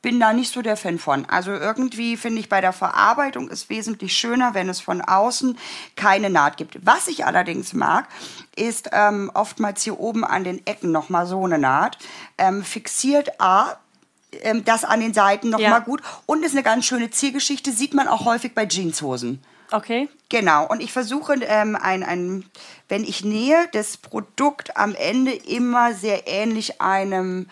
bin 0.01 0.19
da 0.19 0.31
nicht 0.31 0.53
so 0.53 0.61
der 0.61 0.77
Fan 0.77 0.97
von. 0.97 1.25
Also 1.25 1.51
irgendwie 1.51 2.15
finde 2.15 2.39
ich 2.39 2.49
bei 2.49 2.61
der 2.61 2.71
Verarbeitung 2.71 3.49
ist 3.49 3.69
wesentlich 3.69 4.15
schöner, 4.15 4.53
wenn 4.53 4.69
es 4.69 4.79
von 4.79 5.01
außen 5.01 5.57
keine 5.95 6.29
Naht 6.29 6.57
gibt. 6.57 6.85
Was 6.85 7.07
ich 7.07 7.25
allerdings 7.25 7.73
mag, 7.73 8.07
ist 8.55 8.89
ähm, 8.93 9.29
oftmals 9.33 9.83
hier 9.83 9.99
oben 9.99 10.23
an 10.23 10.43
den 10.43 10.65
Ecken 10.65 10.91
noch 10.91 11.09
mal 11.09 11.25
so 11.25 11.43
eine 11.43 11.57
Naht. 11.57 11.97
Ähm, 12.37 12.63
fixiert 12.63 13.41
A, 13.41 13.77
ähm, 14.41 14.63
das 14.63 14.85
an 14.85 15.01
den 15.01 15.13
Seiten 15.13 15.49
noch 15.49 15.59
ja. 15.59 15.69
mal 15.69 15.79
gut 15.79 16.01
und 16.25 16.45
ist 16.45 16.53
eine 16.53 16.63
ganz 16.63 16.85
schöne 16.85 17.09
Zielgeschichte, 17.09 17.71
sieht 17.71 17.93
man 17.93 18.07
auch 18.07 18.25
häufig 18.25 18.55
bei 18.55 18.65
Jeanshosen. 18.65 19.43
Okay. 19.71 20.09
Genau. 20.29 20.65
Und 20.65 20.81
ich 20.81 20.91
versuche, 20.91 21.35
ähm, 21.41 21.75
ein, 21.75 22.03
ein, 22.03 22.45
wenn 22.87 23.03
ich 23.03 23.23
nähe, 23.23 23.67
das 23.73 23.97
Produkt 23.97 24.77
am 24.77 24.95
Ende 24.95 25.33
immer 25.33 25.93
sehr 25.93 26.27
ähnlich 26.27 26.81
einem 26.81 27.47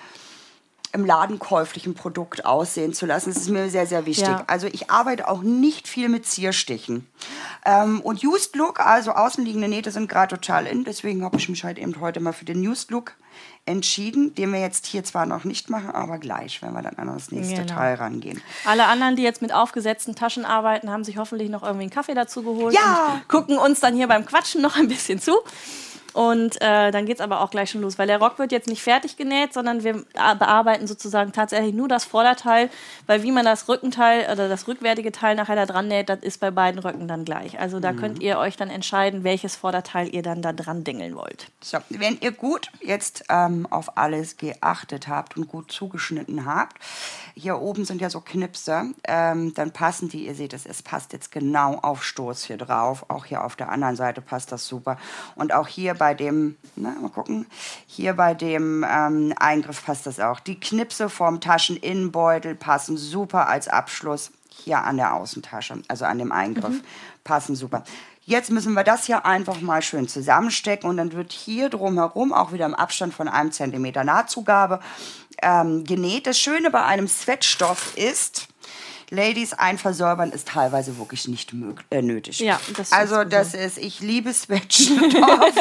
im 0.94 1.06
Laden 1.06 1.40
käuflichen 1.40 1.94
Produkt 1.94 2.46
aussehen 2.46 2.94
zu 2.94 3.06
lassen. 3.06 3.34
Das 3.34 3.42
ist 3.42 3.50
mir 3.50 3.70
sehr, 3.70 3.86
sehr 3.86 4.06
wichtig. 4.06 4.28
Ja. 4.28 4.44
Also 4.48 4.68
ich 4.68 4.90
arbeite 4.90 5.28
auch 5.28 5.42
nicht 5.42 5.88
viel 5.88 6.10
mit 6.10 6.26
Zierstichen. 6.26 7.08
Ähm, 7.66 8.02
und 8.02 8.24
Used 8.24 8.56
Look, 8.56 8.80
also 8.80 9.12
außenliegende 9.12 9.68
Nähte 9.68 9.92
sind 9.92 10.10
gerade 10.10 10.36
total 10.36 10.66
in. 10.66 10.84
Deswegen 10.84 11.24
habe 11.24 11.38
ich 11.38 11.50
mich 11.50 11.64
halt 11.64 11.78
eben 11.78 12.00
heute 12.00 12.20
mal 12.20 12.34
für 12.34 12.46
den 12.46 12.66
Used 12.66 12.92
Look 12.92 13.14
entschieden, 13.66 14.34
den 14.34 14.54
wir 14.54 14.62
jetzt 14.62 14.86
hier 14.86 15.04
zwar 15.04 15.26
noch 15.26 15.44
nicht 15.44 15.70
machen, 15.70 15.92
aber 15.92 16.18
gleich, 16.18 16.62
wenn 16.62 16.74
wir 16.74 16.82
dann 16.82 16.96
an 16.96 17.08
das 17.08 17.32
nächste 17.32 17.64
genau. 17.64 17.76
Teil 17.76 17.96
rangehen. 17.96 18.42
Alle 18.66 18.86
anderen, 18.86 19.16
die 19.18 19.24
jetzt 19.24 19.42
mit 19.42 19.54
aufgesetzten 19.54 20.16
Taschen 20.16 20.46
arbeiten, 20.46 20.90
haben 20.90 21.04
sich 21.04 21.18
hoffentlich 21.18 21.50
noch 21.50 21.64
irgendwie 21.64 21.84
einen 21.84 21.92
Kaffee 21.92 22.14
dazu 22.14 22.44
geholt 22.44 22.74
ja. 22.74 23.14
und 23.14 23.28
gucken 23.28 23.58
uns 23.58 23.82
dann 23.82 23.94
hier 23.94 24.08
beim 24.08 24.26
Quatschen 24.26 24.62
noch 24.62 24.78
ein 24.78 24.88
bisschen 24.88 25.20
zu. 25.20 25.38
Und 26.18 26.60
äh, 26.64 26.90
dann 26.90 27.06
geht 27.06 27.18
es 27.18 27.22
aber 27.22 27.42
auch 27.42 27.52
gleich 27.52 27.70
schon 27.70 27.82
los, 27.82 28.00
weil 28.00 28.08
der 28.08 28.18
Rock 28.18 28.40
wird 28.40 28.52
jetzt 28.52 28.68
nicht 28.68 28.82
fertig 28.82 29.18
genäht, 29.18 29.54
sondern 29.54 29.84
wir 29.84 30.04
bearbeiten 30.40 30.88
sozusagen 30.88 31.32
tatsächlich 31.32 31.76
nur 31.76 31.88
das 31.88 32.06
Vorderteil, 32.06 32.72
weil 33.06 33.22
wie 33.22 33.32
man 33.32 33.46
das 33.46 33.70
Rückenteil 33.70 34.28
oder 34.32 34.50
das 34.50 34.68
rückwärtige 34.68 35.12
Teil 35.12 35.36
nachher 35.36 35.56
da 35.56 35.68
dran 35.68 35.88
näht, 35.88 36.10
das 36.10 36.22
ist 36.22 36.40
bei 36.40 36.50
beiden 36.50 36.80
Röcken 36.80 37.08
dann 37.08 37.24
gleich. 37.24 37.60
Also 37.60 37.80
da 37.80 37.92
mhm. 37.92 37.98
könnt 37.98 38.20
ihr 38.24 38.40
euch 38.40 38.58
dann 38.58 38.72
entscheiden, 38.72 39.24
welches 39.24 39.56
Vorderteil 39.56 40.12
ihr 40.12 40.24
dann 40.24 40.42
da 40.42 40.54
dran 40.54 40.84
dingeln 40.84 41.16
wollt. 41.16 41.52
So, 41.62 41.78
wenn 41.90 42.18
ihr 42.20 42.32
gut 42.32 42.72
jetzt 42.82 43.26
ähm, 43.30 43.68
auf 43.70 43.96
alles 44.00 44.38
geachtet 44.38 45.08
habt 45.08 45.38
und 45.38 45.48
gut 45.48 45.72
zugeschnitten 45.72 46.48
habt, 46.48 46.78
hier 47.38 47.60
oben 47.62 47.86
sind 47.86 48.02
ja 48.02 48.10
so 48.10 48.20
Knipse, 48.20 48.94
ähm, 49.04 49.54
dann 49.54 49.72
passen 49.72 50.10
die, 50.10 50.26
ihr 50.26 50.34
seht 50.34 50.54
es, 50.54 50.66
es 50.66 50.82
passt 50.82 51.14
jetzt 51.14 51.32
genau 51.32 51.76
auf 51.76 52.04
Stoß 52.04 52.44
hier 52.44 52.58
drauf. 52.58 53.06
Auch 53.10 53.26
hier 53.26 53.44
auf 53.44 53.56
der 53.56 53.70
anderen 53.70 53.96
Seite 53.96 54.22
passt 54.22 54.52
das 54.52 54.68
super. 54.68 54.98
Und 55.36 55.54
auch 55.54 55.68
hier 55.68 55.94
bei 55.94 56.14
dem, 56.14 56.58
na, 56.76 56.92
mal 57.00 57.10
gucken, 57.10 57.46
hier 57.86 58.14
bei 58.14 58.34
dem 58.34 58.84
ähm, 58.90 59.34
Eingriff 59.38 59.86
passt 59.86 60.08
das 60.08 60.20
auch. 60.20 60.40
Die 60.40 60.60
Knipse 60.60 61.10
vom 61.10 61.40
Tascheninnenbeutel 61.40 62.56
passen 62.56 62.98
super 62.98 63.48
als 63.48 63.68
Abschluss 63.68 64.32
hier 64.50 64.84
an 64.84 64.98
der 64.98 65.14
Außentasche, 65.14 65.84
also 65.88 66.06
an 66.06 66.18
dem 66.18 66.32
Eingriff, 66.32 66.82
mhm. 66.82 66.84
passen 67.24 67.56
super. 67.56 67.84
Jetzt 68.28 68.52
müssen 68.52 68.74
wir 68.74 68.84
das 68.84 69.06
hier 69.06 69.26
einfach 69.26 69.62
mal 69.62 69.82
schön 69.82 70.10
zusammenstecken 70.10 70.90
und 70.90 70.98
dann 70.98 71.14
wird 71.14 71.32
hier 71.32 71.70
drumherum 71.70 72.34
auch 72.34 72.52
wieder 72.52 72.66
im 72.66 72.76
Abstand 72.76 73.14
von 73.14 73.30
einem 73.30 73.54
Zentimeter 73.54 74.04
Nahtzugabe 74.04 74.82
ähm, 75.42 75.86
genäht. 75.86 76.28
Das 76.28 76.38
Schöne 76.38 76.70
bei 76.70 76.84
einem 76.84 77.08
Sweatstoff 77.08 77.96
ist, 77.96 78.50
Ladies, 79.10 79.54
ein 79.54 79.78
Versäubern 79.78 80.34
ist 80.34 80.50
teilweise 80.50 80.98
wirklich 80.98 81.30
nicht 81.30 81.54
äh, 81.90 82.02
nötig. 82.02 82.42
Ja, 82.42 82.60
das 82.76 82.92
also 82.92 83.24
das 83.24 83.54
ist, 83.54 83.78
ich 83.78 84.02
liebe 84.02 84.34
Sweatstoff. 84.34 85.00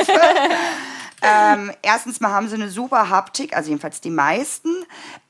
ähm, 1.22 1.72
erstens 1.83 2.20
mal 2.20 2.31
haben 2.31 2.48
sie 2.48 2.57
eine 2.57 2.68
super 2.68 3.09
Haptik, 3.09 3.57
also 3.57 3.68
jedenfalls 3.68 4.00
die 4.00 4.11
meisten 4.11 4.68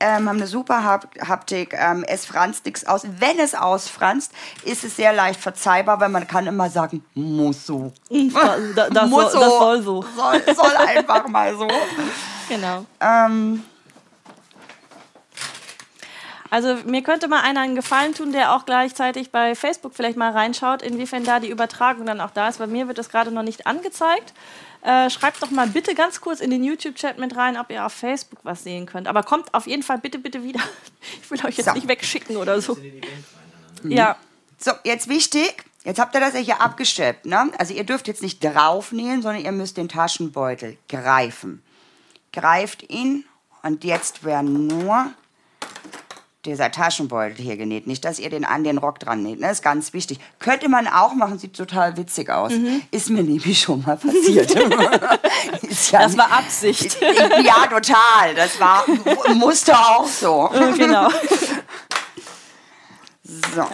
ähm, 0.01 0.29
haben 0.29 0.37
eine 0.37 0.47
super 0.47 0.83
Haptik. 0.85 1.75
Ähm, 1.75 2.05
es 2.07 2.27
franzt 2.27 2.65
nichts 2.65 2.87
aus. 2.87 3.07
Wenn 3.19 3.39
es 3.39 3.55
ausfranst, 3.55 4.33
ist 4.65 4.85
es 4.85 4.97
sehr 4.97 5.13
leicht 5.13 5.41
verzeihbar, 5.41 6.01
weil 6.01 6.09
man 6.09 6.27
kann 6.27 6.47
immer 6.47 6.71
sagen, 6.71 7.05
muss 7.15 7.67
so. 7.67 7.93
Da, 8.75 8.91
das, 8.91 9.09
muss 9.09 9.33
so. 9.33 9.41
das 9.41 9.59
soll 9.59 9.83
so. 9.83 10.05
Soll, 10.17 10.43
soll 10.55 10.77
einfach 10.77 11.29
mal 11.29 11.57
so. 11.57 11.69
Genau. 12.49 12.85
Ähm, 13.01 13.63
Also 16.51 16.77
mir 16.85 17.03
könnte 17.03 17.29
mal 17.29 17.43
einer 17.43 17.61
einen 17.61 17.75
Gefallen 17.75 18.15
tun, 18.15 18.33
der 18.33 18.55
auch 18.55 18.65
gleichzeitig 18.65 19.31
bei 19.31 19.55
Facebook 19.55 19.95
vielleicht 19.95 20.17
mal 20.17 20.33
reinschaut, 20.33 20.83
inwiefern 20.83 21.25
da 21.25 21.41
die 21.41 21.51
Übertragung 21.51 22.07
dann 22.07 22.21
auch 22.21 22.31
da 22.31 22.49
ist. 22.49 22.59
Bei 22.59 22.67
mir 22.67 22.89
wird 22.89 22.99
das 22.99 23.09
gerade 23.09 23.31
noch 23.31 23.43
nicht 23.43 23.67
angezeigt. 23.67 24.33
Äh, 24.87 25.11
schreibt 25.11 25.43
doch 25.43 25.51
mal 25.51 25.67
bitte 25.67 25.97
ganz 25.97 26.21
kurz 26.21 26.39
in 26.39 26.51
den 26.51 26.63
YouTube-Chat 26.63 27.19
mit 27.19 27.35
rein, 27.35 27.57
ob 27.57 27.71
ihr 27.71 27.85
auf 27.85 27.93
Facebook 27.93 28.39
was 28.45 28.63
sehen 28.63 28.87
könnt. 28.87 29.09
Aber 29.09 29.25
kommt 29.25 29.53
auf 29.53 29.67
jeden 29.67 29.83
Fall 29.83 29.99
bitte, 29.99 30.19
bitte 30.21 30.45
wieder. 30.45 30.61
Ich 31.23 31.29
will 31.29 31.45
euch 31.45 31.57
jetzt 31.57 31.67
So. 31.67 31.73
nicht 31.73 31.89
wegschicken 31.89 32.37
oder 32.37 32.61
so. 32.61 32.79
Ja, 33.83 34.17
So, 34.59 34.71
jetzt 34.85 35.09
wichtig. 35.09 35.65
Jetzt 35.85 35.99
habt 35.99 36.15
ihr 36.15 36.21
das 36.21 36.35
ja 36.35 36.41
hier 36.41 36.61
abgesteppt, 36.61 37.27
ne? 37.27 37.51
Also 37.59 37.75
ihr 37.75 37.83
dürft 37.85 38.07
jetzt 38.07 38.23
nicht 38.23 38.43
draufnähen, 38.45 39.23
sondern 39.23 39.45
ihr 39.45 39.53
müsst 39.53 39.77
den 39.77 39.89
Taschenbeutel 39.89 40.79
greifen. 40.89 41.63
Greift 42.33 42.89
ihn 42.89 43.25
und 43.63 43.83
jetzt 43.83 44.23
wäre 44.23 44.45
nur 44.45 45.13
dieser 46.47 46.71
Taschenbeutel 46.71 47.37
hier 47.37 47.57
genäht. 47.57 47.87
Nicht, 47.87 48.05
dass 48.05 48.19
ihr 48.19 48.31
den 48.31 48.45
an 48.45 48.65
den 48.65 48.79
Rock 48.79 48.99
dran 49.01 49.23
näht. 49.23 49.41
Ne? 49.41 49.49
Das 49.49 49.59
ist 49.59 49.63
ganz 49.63 49.93
wichtig. 49.93 50.19
Könnte 50.39 50.69
man 50.69 50.87
auch 50.89 51.15
machen, 51.15 51.39
sieht 51.39 51.57
total 51.57 51.97
witzig 51.97 52.31
aus. 52.31 52.53
Ist 52.91 53.11
mir 53.11 53.23
nämlich 53.23 53.61
schon 53.61 53.83
mal 53.83 53.97
passiert. 53.97 54.55
Ja 55.93 56.01
das 56.01 56.17
war 56.17 56.33
Absicht. 56.33 56.97
ja, 57.03 57.67
total. 57.67 58.35
Das 58.35 58.59
war 58.59 58.85
Muster 59.35 59.79
auch 59.79 60.07
so. 60.07 60.51
genau. 60.77 61.11
So. 63.23 63.67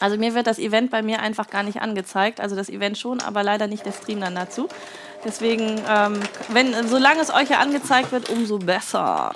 Also 0.00 0.18
mir 0.18 0.34
wird 0.34 0.46
das 0.46 0.58
Event 0.58 0.90
bei 0.90 1.02
mir 1.02 1.20
einfach 1.20 1.48
gar 1.48 1.62
nicht 1.62 1.80
angezeigt. 1.80 2.40
Also 2.40 2.56
das 2.56 2.68
Event 2.68 2.98
schon, 2.98 3.20
aber 3.20 3.42
leider 3.42 3.66
nicht 3.66 3.86
der 3.86 3.92
Stream 3.92 4.20
dann 4.20 4.34
dazu. 4.34 4.68
Deswegen, 5.24 5.80
ähm, 5.88 6.20
wenn, 6.48 6.86
solange 6.88 7.20
es 7.20 7.32
euch 7.32 7.48
ja 7.48 7.58
angezeigt 7.58 8.12
wird, 8.12 8.28
umso 8.28 8.58
besser. 8.58 9.32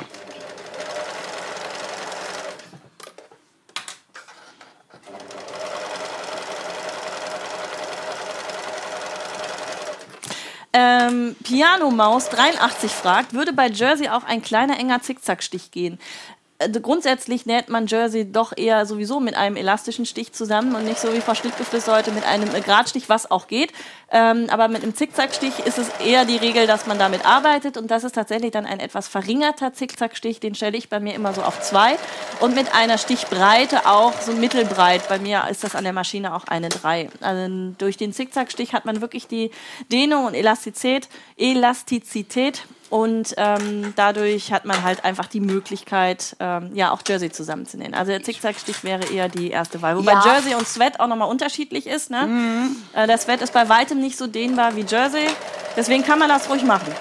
Ähm, 10.81 11.35
Piano 11.43 11.91
Maus 11.91 12.29
83 12.29 12.93
fragt, 12.93 13.35
würde 13.35 13.53
bei 13.53 13.67
Jersey 13.69 14.09
auch 14.09 14.23
ein 14.23 14.43
kleiner 14.43 14.79
enger 14.79 15.03
Zickzackstich 15.03 15.73
gehen? 15.73 15.99
Äh, 16.59 16.69
Grundsätzlich 16.71 17.47
näht 17.47 17.69
man 17.69 17.87
Jersey 17.87 18.31
doch 18.31 18.53
eher 18.57 18.85
sowieso 18.87 19.21
mit 19.21 19.37
einem 19.37 19.57
elastischen 19.57 20.07
Stich 20.07 20.33
zusammen 20.33 20.75
und 20.75 20.85
nicht 20.85 20.99
so 20.99 21.13
wie 21.13 21.21
Frau 21.21 21.35
Schnittgeflüss 21.35 21.89
heute 21.89 22.11
mit 22.13 22.25
einem 22.25 22.51
Gradstich, 22.63 23.09
was 23.09 23.31
auch 23.31 23.47
geht. 23.47 23.73
Ähm, 24.11 24.47
aber 24.51 24.69
mit 24.69 24.83
einem 24.83 24.95
Zickzackstich 24.95 25.59
ist 25.67 25.79
es 25.79 25.89
eher 26.05 26.25
die 26.25 26.37
Regel, 26.37 26.67
dass 26.67 26.87
man 26.87 26.99
damit 26.99 27.27
arbeitet 27.27 27.77
und 27.77 27.91
das 27.91 28.05
ist 28.05 28.15
tatsächlich 28.15 28.53
dann 28.53 28.65
ein 28.65 28.81
etwas 28.81 29.07
verringerter 29.07 29.75
Zickzackstich, 29.75 30.41
den 30.41 30.55
stelle 30.55 30.79
ich 30.79 30.89
bei 30.89 30.99
mir 30.99 31.15
immer 31.15 31.35
so 31.35 31.43
auf 31.43 31.61
zwei 31.61 31.97
und 32.41 32.55
mit 32.55 32.75
einer 32.75 32.97
Stichbreite 32.97 33.87
auch 33.87 34.19
so 34.21 34.33
mittelbreit. 34.33 35.09
Bei 35.09 35.19
mir 35.19 35.45
ist 35.51 35.63
das 35.63 35.75
an 35.75 35.85
der 35.85 35.93
Maschine 35.93 36.35
auch 36.35 36.45
eine 36.45 36.71
drei. 36.71 37.11
Also 37.21 37.75
durch 37.77 37.99
den 37.99 38.13
Zickzackstich 38.13 38.73
hat 38.73 38.87
man 38.87 39.03
wirklich 39.03 39.27
die 39.27 39.51
Dehnung 39.93 40.25
und 40.25 40.35
Elastizität, 40.35 41.09
Elastizität 41.37 42.63
und 42.91 43.35
ähm, 43.37 43.93
dadurch 43.97 44.53
hat 44.53 44.65
man 44.65 44.83
halt 44.83 45.05
einfach 45.05 45.27
die 45.27 45.41
Möglichkeit, 45.41 46.37
ähm, 46.41 46.71
ja, 46.75 46.91
auch 46.93 47.03
Jersey 47.07 47.31
zusammenzunähen. 47.31 47.95
Also 47.95 48.13
der 48.13 48.23
Zickzackstich 48.23 48.85
wäre 48.85 49.05
eher 49.13 49.29
die 49.29 49.51
erste 49.51 49.83
Wahl. 49.83 49.97
Wobei 49.97 50.13
Ja. 50.13 50.23
Jersey 50.25 50.55
und 50.55 50.67
Sweat 50.67 51.01
auch 51.01 51.07
nochmal 51.07 51.29
unterschiedlich 51.29 51.87
ist. 51.87 52.11
Ne? 52.11 52.71
Äh, 52.95 53.07
der 53.07 53.19
Sweat 53.19 53.43
ist 53.43 53.53
bei 53.53 53.69
weitem 53.69 54.01
nicht 54.01 54.17
so 54.17 54.27
dehnbar 54.27 54.77
wie 54.77 54.85
Jersey. 54.89 55.27
Deswegen 55.77 56.03
kann 56.05 56.19
man 56.19 56.29
das 56.29 56.49
ruhig 56.51 56.65
machen. 56.65 56.93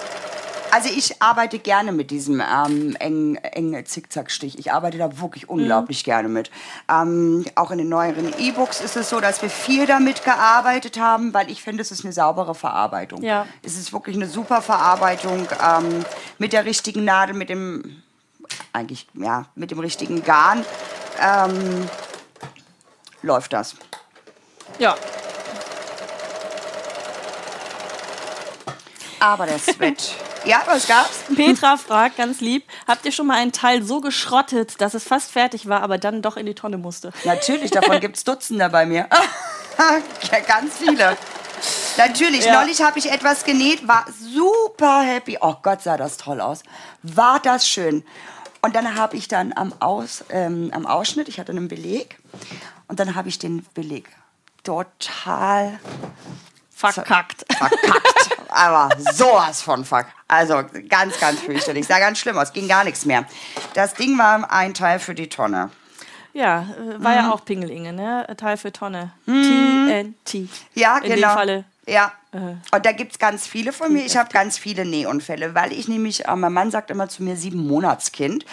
Also 0.70 0.88
ich 0.88 1.20
arbeite 1.22 1.58
gerne 1.58 1.92
mit 1.92 2.10
diesem 2.10 2.40
ähm, 2.40 2.96
engen, 2.96 3.36
engen 3.36 3.86
Zickzackstich. 3.86 4.58
Ich 4.58 4.72
arbeite 4.72 4.98
da 4.98 5.20
wirklich 5.20 5.48
unglaublich 5.48 6.04
gerne 6.04 6.28
mit. 6.28 6.50
Ähm, 6.90 7.44
auch 7.54 7.70
in 7.70 7.78
den 7.78 7.88
neueren 7.88 8.32
E-Books 8.38 8.80
ist 8.80 8.96
es 8.96 9.10
so, 9.10 9.20
dass 9.20 9.42
wir 9.42 9.50
viel 9.50 9.86
damit 9.86 10.24
gearbeitet 10.24 10.98
haben, 10.98 11.32
weil 11.34 11.50
ich 11.50 11.62
finde, 11.62 11.82
es 11.82 11.90
ist 11.90 12.04
eine 12.04 12.12
saubere 12.12 12.54
Verarbeitung. 12.54 13.22
Ja. 13.22 13.46
Es 13.62 13.76
ist 13.78 13.92
wirklich 13.92 14.16
eine 14.16 14.26
super 14.26 14.62
Verarbeitung 14.62 15.48
ähm, 15.62 16.04
mit 16.38 16.52
der 16.52 16.64
richtigen 16.64 17.04
Nadel, 17.04 17.34
mit 17.34 17.48
dem 17.48 18.02
eigentlich 18.72 19.06
ja 19.14 19.46
mit 19.54 19.70
dem 19.70 19.78
richtigen 19.78 20.22
Garn 20.22 20.64
ähm, 21.20 21.88
läuft 23.22 23.52
das. 23.52 23.76
Ja, 24.78 24.96
Aber 29.20 29.46
der 29.46 29.58
Sweat. 29.58 30.14
ja, 30.48 30.62
was 30.66 30.86
gab's? 30.86 31.20
Petra 31.34 31.76
fragt 31.76 32.16
ganz 32.16 32.40
lieb, 32.40 32.64
habt 32.86 33.04
ihr 33.04 33.12
schon 33.12 33.26
mal 33.26 33.36
einen 33.36 33.52
Teil 33.52 33.82
so 33.82 34.00
geschrottet, 34.00 34.80
dass 34.80 34.94
es 34.94 35.04
fast 35.04 35.30
fertig 35.30 35.68
war, 35.68 35.82
aber 35.82 35.98
dann 35.98 36.22
doch 36.22 36.36
in 36.36 36.46
die 36.46 36.54
Tonne 36.54 36.78
musste? 36.78 37.12
Natürlich, 37.24 37.70
davon 37.70 38.00
gibt's 38.00 38.24
Dutzende 38.24 38.68
bei 38.70 38.86
mir. 38.86 39.08
ja, 40.32 40.40
ganz 40.40 40.78
viele. 40.78 41.16
Natürlich, 41.96 42.44
Ja. 42.44 42.60
neulich 42.60 42.80
habe 42.82 42.98
ich 42.98 43.10
etwas 43.10 43.44
genäht, 43.44 43.86
war 43.86 44.06
super 44.10 45.00
happy. 45.02 45.38
Oh 45.40 45.56
Gott, 45.62 45.82
sah 45.82 45.96
das 45.96 46.16
toll 46.16 46.40
aus. 46.40 46.62
War 47.02 47.40
das 47.40 47.66
schön. 47.68 48.04
Und 48.62 48.74
dann 48.74 48.94
habe 48.96 49.16
ich 49.16 49.28
dann 49.28 49.52
am, 49.54 49.72
Aus, 49.80 50.24
ähm, 50.30 50.70
am 50.72 50.86
Ausschnitt, 50.86 51.28
ich 51.28 51.38
hatte 51.38 51.52
einen 51.52 51.68
Beleg, 51.68 52.18
und 52.88 52.98
dann 53.00 53.14
habe 53.14 53.28
ich 53.28 53.38
den 53.38 53.64
Beleg 53.74 54.08
total 54.64 55.78
Verkackt. 56.78 57.44
verkackt. 57.56 58.38
Aber 58.50 58.88
sowas 59.12 59.62
von 59.62 59.84
fuck. 59.84 60.06
Also 60.28 60.62
ganz, 60.88 61.18
ganz 61.18 61.40
fürchterlich. 61.40 61.86
Sah 61.86 61.98
ganz 61.98 62.18
schlimm 62.18 62.38
aus. 62.38 62.52
Ging 62.52 62.68
gar 62.68 62.84
nichts 62.84 63.04
mehr. 63.04 63.24
Das 63.74 63.94
Ding 63.94 64.16
war 64.18 64.50
ein 64.52 64.74
Teil 64.74 64.98
für 65.00 65.14
die 65.14 65.28
Tonne. 65.28 65.70
Ja, 66.34 66.60
äh, 66.78 67.02
war 67.02 67.12
Mhm. 67.12 67.16
ja 67.18 67.30
auch 67.32 67.44
Pingelinge, 67.44 67.92
ne? 67.92 68.26
Teil 68.36 68.56
für 68.56 68.72
Tonne. 68.72 69.12
TNT. 69.26 70.48
Ja, 70.74 70.98
In 70.98 71.14
genau. 71.14 71.28
dem 71.28 71.34
Falle. 71.36 71.64
Ja. 71.86 72.12
Äh. 72.32 72.36
Und 72.36 72.84
da 72.86 72.92
gibt 72.92 73.12
es 73.12 73.18
ganz 73.18 73.46
viele 73.46 73.72
von 73.72 73.92
mir. 73.92 74.04
Ich 74.04 74.16
habe 74.16 74.28
ganz 74.30 74.58
viele 74.58 74.84
Nähunfälle, 74.84 75.54
weil 75.54 75.72
ich 75.72 75.88
nämlich, 75.88 76.26
äh, 76.26 76.36
mein 76.36 76.52
Mann 76.52 76.70
sagt 76.70 76.90
immer 76.90 77.08
zu 77.08 77.22
mir 77.22 77.36
sieben 77.36 77.66
Monatskind. 77.66 78.44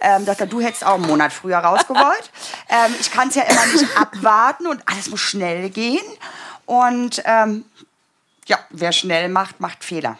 Ähm, 0.00 0.24
sagt 0.26 0.40
er, 0.40 0.46
du 0.46 0.60
hättest 0.60 0.84
auch 0.86 0.94
einen 0.94 1.06
Monat 1.06 1.32
früher 1.32 1.58
rausgewollt. 1.58 2.30
ähm, 2.68 2.94
ich 3.00 3.10
kann 3.10 3.28
es 3.28 3.34
ja 3.34 3.42
immer 3.42 3.66
nicht 3.66 3.86
abwarten 3.98 4.66
und 4.66 4.82
alles 4.86 5.10
muss 5.10 5.20
schnell 5.20 5.70
gehen. 5.70 6.04
Und 6.66 7.22
ähm, 7.24 7.64
ja, 8.52 8.58
wer 8.68 8.92
schnell 8.92 9.28
macht, 9.30 9.60
macht 9.60 9.82
Fehler. 9.82 10.18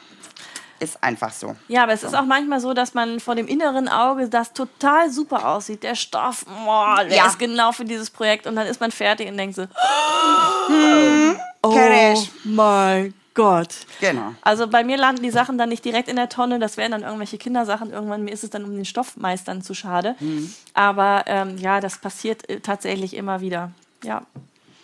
Ist 0.81 1.03
einfach 1.05 1.33
so. 1.33 1.55
Ja, 1.69 1.83
aber 1.85 1.93
es 1.93 2.03
ist 2.03 2.15
auch 2.15 2.25
manchmal 2.25 2.59
so, 2.61 2.73
dass 2.73 2.95
man 2.95 3.21
vor 3.21 3.35
dem 3.35 3.47
inneren 3.47 3.89
Auge 3.89 4.29
das 4.29 4.53
total 4.55 5.11
super 5.11 5.47
aussieht. 5.49 5.83
Der 5.83 5.95
Stoff, 5.95 6.45
boah, 6.65 7.05
der 7.05 7.15
Ja. 7.19 7.27
ist 7.27 7.39
genau 7.39 7.73
für 7.73 7.85
dieses 7.85 8.09
Projekt. 8.11 8.47
Und 8.47 8.57
dann 8.57 8.67
ist 8.67 8.81
man 8.81 8.91
fertig 8.91 9.29
und 9.29 9.37
denkt 9.37 9.55
so, 9.55 9.67
Kenn 10.67 11.37
oh 11.63 12.17
mein 12.45 13.15
Gott. 13.35 13.69
Genau. 14.01 14.35
Also 14.41 14.67
bei 14.67 14.83
mir 14.83 14.97
landen 14.97 15.23
die 15.23 15.31
Sachen 15.31 15.57
dann 15.59 15.69
nicht 15.69 15.85
direkt 15.85 16.09
in 16.09 16.17
der 16.17 16.29
Tonne, 16.31 16.59
das 16.59 16.77
wären 16.79 16.93
dann 16.93 17.03
irgendwelche 17.03 17.39
Kindersachen. 17.39 17.93
Irgendwann 17.93 18.25
mir 18.25 18.33
ist 18.33 18.43
es 18.45 18.51
dann 18.51 18.65
um 18.65 18.75
den 18.75 18.85
Stoffmeistern 18.87 19.63
zu 19.63 19.75
schade. 19.75 20.17
Mhm. 20.21 20.53
Aber 20.75 21.25
ähm, 21.27 21.59
ja, 21.59 21.81
das 21.81 21.99
passiert 21.99 22.49
äh, 22.49 22.61
tatsächlich 22.61 23.15
immer 23.15 23.41
wieder. 23.41 23.71
Ja. 24.03 24.23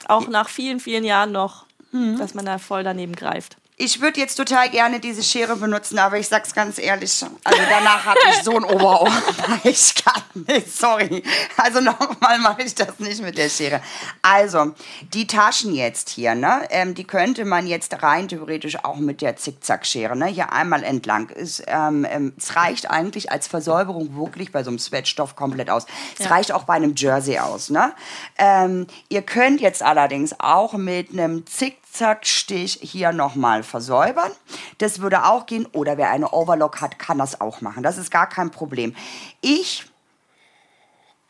Auch 0.07 0.29
nach 0.29 0.49
vielen, 0.49 0.79
vielen 0.81 1.05
Jahren 1.05 1.33
noch, 1.33 1.67
Mhm. 1.93 2.19
dass 2.19 2.35
man 2.35 2.45
da 2.45 2.59
voll 2.59 2.83
daneben 2.85 3.15
greift. 3.15 3.57
Ich 3.81 4.01
würde 4.01 4.19
jetzt 4.19 4.35
total 4.35 4.69
gerne 4.71 4.99
diese 4.99 5.23
Schere 5.23 5.55
benutzen, 5.55 6.01
aber 6.01 6.19
ich 6.19 6.27
sag's 6.27 6.53
ganz 6.53 6.79
ehrlich, 6.79 7.25
also 7.45 7.63
danach 7.71 8.05
hatte 8.07 8.19
ich 8.31 8.43
so 8.43 8.57
ein 8.57 8.65
Oberohr. 8.65 9.09
Ich 9.65 9.95
kann 9.95 10.23
nicht, 10.49 10.73
sorry. 10.77 11.23
Also 11.57 11.81
nochmal 11.81 12.39
mache 12.39 12.63
ich 12.63 12.75
das 12.75 12.99
nicht 12.99 13.23
mit 13.23 13.39
der 13.39 13.49
Schere. 13.49 13.81
Also, 14.23 14.73
die 15.15 15.27
Taschen 15.27 15.75
jetzt 15.75 16.09
hier, 16.11 16.35
ne, 16.35 16.63
ähm, 16.71 16.95
die 16.95 17.05
könnte 17.05 17.45
man 17.45 17.67
jetzt 17.67 18.03
rein 18.03 18.29
theoretisch 18.29 18.85
auch 18.85 18.97
mit 18.97 19.21
der 19.21 19.37
Zickzackschere, 19.37 20.17
ne, 20.17 20.27
hier 20.27 20.53
einmal 20.53 20.83
entlang. 20.83 21.31
Es, 21.31 21.63
ähm, 21.67 22.05
ähm, 22.09 22.33
es 22.37 22.57
reicht 22.57 22.91
eigentlich 22.91 23.31
als 23.31 23.47
Versäuberung 23.47 24.17
wirklich 24.17 24.51
bei 24.53 24.63
so 24.65 24.71
einem 24.71 24.79
Sweatstoff 24.79 25.37
komplett 25.37 25.71
aus. 25.71 25.87
Es 26.19 26.25
Ja. 26.25 26.31
reicht 26.33 26.53
auch 26.53 26.65
bei 26.65 26.75
einem 26.75 26.95
Jersey 26.97 27.39
aus, 27.39 27.71
ne. 27.71 27.93
Ähm, 28.39 28.87
ihr 29.09 29.23
könnt 29.23 29.61
jetzt 29.61 29.83
allerdings 29.83 30.35
auch 30.41 30.73
mit 30.75 31.11
einem 31.13 31.47
Zickzackstich 31.93 32.79
hier 32.83 33.13
nochmal 33.13 33.63
versäubern. 33.63 34.31
Das 34.79 35.01
würde 35.01 35.25
auch 35.25 35.47
gehen. 35.47 35.67
Oder 35.67 35.97
wer 35.97 36.11
eine 36.11 36.31
Overlock 36.31 36.81
hat, 36.81 36.99
kann 36.99 37.19
das 37.19 37.41
auch 37.41 37.61
machen. 37.61 37.83
Das 37.83 37.99
ist 37.99 38.11
gar 38.11 38.29
kein 38.29 38.51
Problem. 38.51 38.95
Ich 39.41 39.87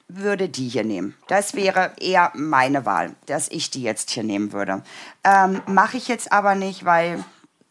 würde 0.08 0.48
die 0.48 0.68
hier 0.68 0.84
nehmen. 0.84 1.14
Das 1.28 1.54
wäre 1.54 1.92
eher 2.00 2.32
meine 2.34 2.86
Wahl, 2.86 3.14
dass 3.26 3.48
ich 3.48 3.70
die 3.70 3.82
jetzt 3.82 4.10
hier 4.10 4.22
nehmen 4.22 4.52
würde. 4.52 4.82
Ähm, 5.24 5.60
Mache 5.66 5.96
ich 5.98 6.08
jetzt 6.08 6.32
aber 6.32 6.54
nicht, 6.54 6.84
weil 6.84 7.24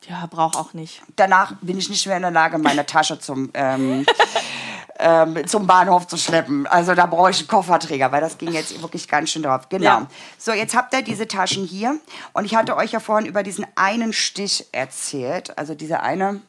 Ja, 0.08 0.26
braucht 0.28 0.56
auch 0.56 0.74
nicht. 0.74 1.02
danach 1.16 1.54
bin 1.62 1.78
ich 1.80 1.90
nicht 1.90 2.06
mehr 2.06 2.16
in 2.18 2.22
der 2.22 2.32
Lage, 2.32 2.58
meine 2.60 2.86
Tasche 2.86 3.20
zum, 3.20 3.50
ähm, 3.56 4.06
ähm, 5.00 5.46
zum 5.48 5.68
Bahnhof 5.68 6.08
zu 6.08 6.18
schleppen. 6.18 6.68
Also 6.68 6.96
da 6.96 7.06
brauche 7.06 7.30
ich 7.30 7.40
einen 7.40 7.48
Kofferträger, 7.48 8.12
weil 8.12 8.22
das 8.22 8.38
ging 8.38 8.52
jetzt 8.52 8.82
wirklich 8.82 9.08
ganz 9.08 9.30
schön 9.30 9.44
drauf. 9.44 9.70
Genau. 9.70 9.84
Ja. 9.84 10.08
So, 10.38 10.52
jetzt 10.52 10.76
habt 10.76 10.94
ihr 10.94 11.02
diese 11.02 11.28
Taschen 11.28 11.66
hier. 11.66 12.00
Und 12.34 12.46
ich 12.46 12.56
hatte 12.56 12.76
euch 12.76 12.92
ja 12.92 13.00
vorhin 13.00 13.28
über 13.28 13.44
diesen 13.44 13.66
einen 13.76 14.14
Stich 14.14 14.66
erzählt. 14.72 15.58
Also 15.58 15.76
diese 15.76 16.02
eine, 16.02 16.42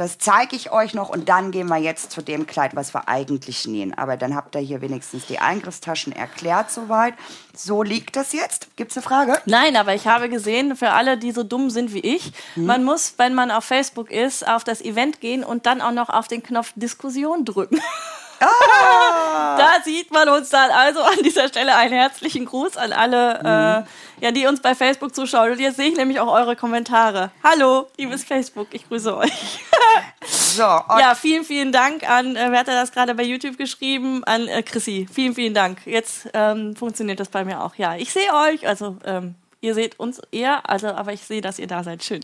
Das 0.00 0.16
zeige 0.16 0.56
ich 0.56 0.72
euch 0.72 0.94
noch 0.94 1.10
und 1.10 1.28
dann 1.28 1.50
gehen 1.50 1.68
wir 1.68 1.76
jetzt 1.76 2.10
zu 2.10 2.22
dem 2.22 2.46
Kleid, 2.46 2.74
was 2.74 2.94
wir 2.94 3.06
eigentlich 3.06 3.66
nähen. 3.68 3.92
Aber 3.92 4.16
dann 4.16 4.34
habt 4.34 4.54
ihr 4.54 4.62
hier 4.62 4.80
wenigstens 4.80 5.26
die 5.26 5.40
Eingriffstaschen 5.40 6.14
erklärt 6.14 6.70
soweit. 6.70 7.12
So 7.54 7.82
liegt 7.82 8.16
das 8.16 8.32
jetzt. 8.32 8.74
Gibt 8.76 8.92
es 8.92 8.96
eine 8.96 9.02
Frage? 9.02 9.38
Nein, 9.44 9.76
aber 9.76 9.94
ich 9.94 10.06
habe 10.06 10.30
gesehen, 10.30 10.74
für 10.74 10.92
alle, 10.92 11.18
die 11.18 11.32
so 11.32 11.42
dumm 11.42 11.68
sind 11.68 11.92
wie 11.92 12.00
ich, 12.00 12.32
hm. 12.54 12.64
man 12.64 12.82
muss, 12.82 13.12
wenn 13.18 13.34
man 13.34 13.50
auf 13.50 13.64
Facebook 13.64 14.10
ist, 14.10 14.48
auf 14.48 14.64
das 14.64 14.80
Event 14.80 15.20
gehen 15.20 15.44
und 15.44 15.66
dann 15.66 15.82
auch 15.82 15.92
noch 15.92 16.08
auf 16.08 16.28
den 16.28 16.42
Knopf 16.42 16.72
Diskussion 16.76 17.44
drücken. 17.44 17.78
Ah. 18.40 19.56
da 19.58 19.82
sieht 19.84 20.10
man 20.10 20.28
uns 20.28 20.48
dann. 20.48 20.70
Also 20.70 21.00
an 21.00 21.18
dieser 21.22 21.48
Stelle 21.48 21.76
einen 21.76 21.92
herzlichen 21.92 22.46
Gruß 22.46 22.76
an 22.76 22.92
alle, 22.92 23.38
mhm. 23.40 23.84
äh, 24.20 24.24
ja, 24.24 24.30
die 24.32 24.46
uns 24.46 24.60
bei 24.60 24.74
Facebook 24.74 25.14
zuschauen. 25.14 25.52
Und 25.52 25.60
jetzt 25.60 25.76
sehe 25.76 25.88
ich 25.88 25.96
nämlich 25.96 26.20
auch 26.20 26.32
eure 26.32 26.56
Kommentare. 26.56 27.30
Hallo, 27.44 27.88
liebes 27.96 28.24
Facebook, 28.24 28.68
ich 28.72 28.88
grüße 28.88 29.16
euch. 29.16 29.32
so, 30.26 30.62
ja, 30.62 31.14
vielen, 31.14 31.44
vielen 31.44 31.72
Dank 31.72 32.08
an, 32.08 32.36
äh, 32.36 32.50
wer 32.50 32.60
hat 32.60 32.68
das 32.68 32.92
gerade 32.92 33.14
bei 33.14 33.22
YouTube 33.22 33.58
geschrieben? 33.58 34.24
An 34.24 34.48
äh, 34.48 34.62
Chrissy. 34.62 35.06
Vielen, 35.12 35.34
vielen 35.34 35.54
Dank. 35.54 35.86
Jetzt 35.86 36.28
ähm, 36.32 36.74
funktioniert 36.74 37.20
das 37.20 37.28
bei 37.28 37.44
mir 37.44 37.62
auch. 37.62 37.74
Ja, 37.76 37.96
ich 37.96 38.12
sehe 38.12 38.32
euch. 38.34 38.66
Also, 38.66 38.96
ähm, 39.04 39.34
ihr 39.60 39.74
seht 39.74 40.00
uns 40.00 40.20
eher, 40.32 40.68
also, 40.68 40.88
aber 40.88 41.12
ich 41.12 41.22
sehe, 41.22 41.40
dass 41.40 41.58
ihr 41.58 41.66
da 41.66 41.84
seid. 41.84 42.02
Schön. 42.02 42.22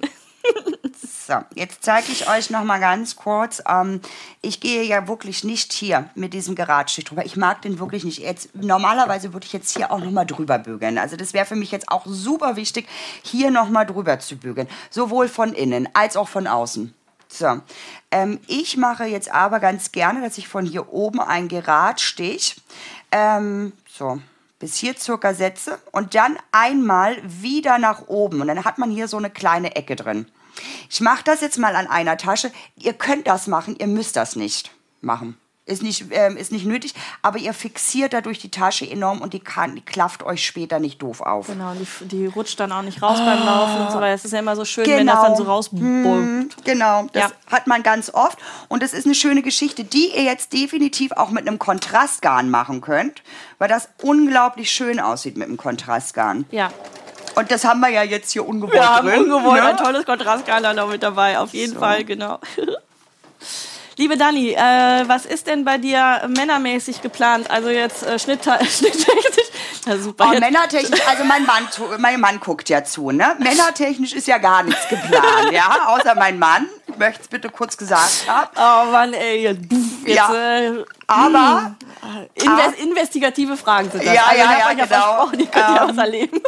So, 1.27 1.35
jetzt 1.57 1.83
zeige 1.83 2.13
ich 2.13 2.29
euch 2.29 2.51
noch 2.51 2.63
mal 2.63 2.79
ganz 2.79 3.17
kurz. 3.17 3.61
Ähm, 3.69 4.01
ich 4.43 4.61
gehe 4.61 4.85
ja 4.85 5.09
wirklich 5.09 5.43
nicht 5.43 5.73
hier 5.73 6.09
mit 6.15 6.33
diesem 6.33 6.55
Geradstich 6.55 7.05
drüber. 7.05 7.27
Ich 7.27 7.37
mag 7.37 7.63
den 7.63 7.81
wirklich 7.81 8.05
nicht. 8.05 8.19
Jetzt, 8.19 8.55
normalerweise 8.55 9.33
würde 9.33 9.45
ich 9.45 9.53
jetzt 9.53 9.77
hier 9.77 9.91
auch 9.91 9.99
noch 9.99 10.13
mal 10.13 10.25
drüber 10.25 10.59
bügeln. 10.61 10.99
Also 10.99 11.17
das 11.17 11.33
wäre 11.33 11.45
für 11.45 11.57
mich 11.57 11.73
jetzt 11.73 11.91
auch 11.91 12.07
super 12.07 12.55
wichtig, 12.55 12.87
hier 13.25 13.51
noch 13.51 13.69
mal 13.69 13.85
drüber 13.85 14.21
zu 14.21 14.37
bügeln. 14.37 14.69
Sowohl 14.89 15.27
von 15.27 15.53
innen 15.53 15.89
als 15.95 16.17
auch 16.17 16.29
von 16.29 16.47
außen. 16.47 16.95
So, 17.27 17.61
ähm, 18.13 18.39
ich 18.47 18.77
mache 18.77 19.07
jetzt 19.07 19.33
aber 19.33 19.59
ganz 19.59 19.91
gerne, 19.91 20.21
dass 20.21 20.39
ich 20.39 20.47
von 20.47 20.65
hier 20.65 20.93
oben 20.93 21.21
einen 21.21 21.49
Geradstich, 21.49 22.63
ähm, 23.11 23.73
so, 23.89 24.21
bis 24.61 24.77
hier 24.77 24.97
circa 24.97 25.35
setze 25.35 25.81
und 25.91 26.15
dann 26.15 26.39
einmal 26.53 27.17
wieder 27.25 27.79
nach 27.79 28.07
oben. 28.07 28.41
Und 28.41 28.47
dann 28.47 28.65
hat 28.65 28.79
man 28.79 28.91
hier 28.91 29.09
so 29.09 29.17
eine 29.17 29.29
kleine 29.29 29.75
Ecke 29.75 29.97
drin. 29.97 30.27
Ich 30.90 31.01
mache 31.01 31.25
das 31.25 31.40
jetzt 31.40 31.59
mal 31.59 31.77
an 31.77 31.87
einer 31.87 32.16
Tasche. 32.16 32.53
Ihr 32.77 32.92
könnt 32.92 33.27
das 33.27 33.47
machen, 33.47 33.77
ihr 33.79 33.87
müsst 33.87 34.16
das 34.16 34.37
nicht 34.37 34.71
machen. 35.01 35.37
Ist 35.69 35.83
nicht, 35.83 36.05
ähm, 36.12 36.37
ist 36.37 36.53
nicht 36.53 36.64
nötig, 36.64 36.95
aber 37.23 37.38
ihr 37.38 37.53
fixiert 37.53 38.12
dadurch 38.12 38.38
die 38.38 38.53
Tasche 38.53 38.88
enorm 38.88 39.21
und 39.21 39.33
die, 39.33 39.40
kann, 39.40 39.75
die 39.75 39.81
klafft 39.81 40.23
euch 40.23 40.47
später 40.47 40.79
nicht 40.79 41.03
doof 41.03 41.21
auf. 41.21 41.49
Genau, 41.49 41.73
die, 41.75 42.07
die 42.07 42.27
rutscht 42.27 42.61
dann 42.61 42.71
auch 42.71 42.83
nicht 42.83 43.03
raus 43.03 43.19
oh. 43.21 43.25
beim 43.25 43.45
Laufen 43.45 43.85
und 43.85 43.90
so 43.90 43.97
weiter. 43.97 44.14
Es 44.14 44.25
ist 44.25 44.31
ja 44.31 44.38
immer 44.38 44.55
so 44.55 44.64
schön, 44.64 44.85
genau. 44.85 44.99
wenn 44.99 45.07
das 45.09 45.23
dann 45.23 45.35
so 45.35 45.42
genau. 45.42 45.55
rausbulbt. 45.57 45.83
Hm, 45.85 46.49
genau, 46.62 47.09
das 47.12 47.31
ja. 47.31 47.31
hat 47.51 47.66
man 47.66 47.83
ganz 47.83 48.14
oft 48.14 48.38
und 48.69 48.81
das 48.81 48.92
ist 48.92 49.07
eine 49.07 49.16
schöne 49.16 49.42
Geschichte, 49.42 49.83
die 49.83 50.12
ihr 50.14 50.23
jetzt 50.23 50.53
definitiv 50.53 51.11
auch 51.11 51.31
mit 51.31 51.49
einem 51.49 51.59
Kontrastgarn 51.59 52.49
machen 52.49 52.81
könnt, 52.81 53.25
weil 53.59 53.69
das 53.69 53.88
unglaublich 54.03 54.71
schön 54.71 55.01
aussieht 55.01 55.37
mit 55.37 55.49
einem 55.49 55.57
Kontrastgarn. 55.57 56.45
Ja. 56.53 56.71
Und 57.37 57.51
das 57.51 57.64
haben 57.64 57.81
wir 57.81 57.90
ja 57.90 58.03
jetzt 58.03 58.33
hier 58.33 58.49
ungewollt 58.49 58.72
wir 58.72 58.88
haben 58.88 59.07
drin. 59.07 59.25
Ungewollt 59.25 59.62
ne? 59.62 59.68
ein 59.68 59.77
tolles 59.77 60.07
Kontrastskala 60.07 60.72
noch 60.72 60.88
mit 60.88 61.03
dabei, 61.03 61.38
auf 61.38 61.53
jeden 61.53 61.75
so. 61.75 61.81
Fall, 61.81 62.03
genau. 62.03 62.40
Liebe 63.99 64.16
Dani, 64.16 64.53
äh, 64.53 65.05
was 65.07 65.25
ist 65.25 65.46
denn 65.46 65.64
bei 65.64 65.79
dir 65.79 66.22
männermäßig 66.29 67.03
geplant? 67.03 67.51
Also 67.51 67.68
jetzt 67.68 68.03
äh, 68.03 68.18
schnitttechnisch. 68.18 68.81
Ja, 69.87 69.96
super. 69.99 70.33
Oh, 70.35 70.40
männertechnisch, 70.40 71.01
also 71.07 71.22
mein 71.22 71.46
Mann, 71.46 71.68
mein 71.99 72.18
Mann 72.18 72.40
guckt 72.40 72.68
ja 72.68 72.83
zu, 72.83 73.12
ne? 73.12 73.37
Männertechnisch 73.38 74.14
ist 74.14 74.27
ja 74.27 74.38
gar 74.38 74.64
nichts 74.64 74.88
geplant, 74.88 75.53
ja? 75.53 75.87
Außer 75.87 76.16
mein 76.16 76.40
Mann. 76.40 76.66
Ich 76.88 76.96
möchte 76.96 77.22
es 77.22 77.29
bitte 77.29 77.49
kurz 77.51 77.77
gesagt 77.77 78.25
haben. 78.27 78.51
Oh 78.57 78.90
Mann, 78.90 79.12
ey. 79.12 79.42
Jetzt, 79.42 79.61
ja. 80.05 80.35
Äh, 80.35 80.85
aber. 81.07 81.77
Invest, 82.35 82.81
investigative 82.81 83.57
Fragen 83.57 83.88
sind 83.88 84.05
das. 84.05 84.12
Ja, 84.12 84.25
also, 84.25 84.42
ja, 84.42 84.59
ja, 84.59 84.72
genau. 84.72 85.31
Die 85.31 85.46
könnt 85.46 85.68
ihr 85.68 85.83
ähm, 85.83 85.88
was 85.88 85.99
erleben. 85.99 86.40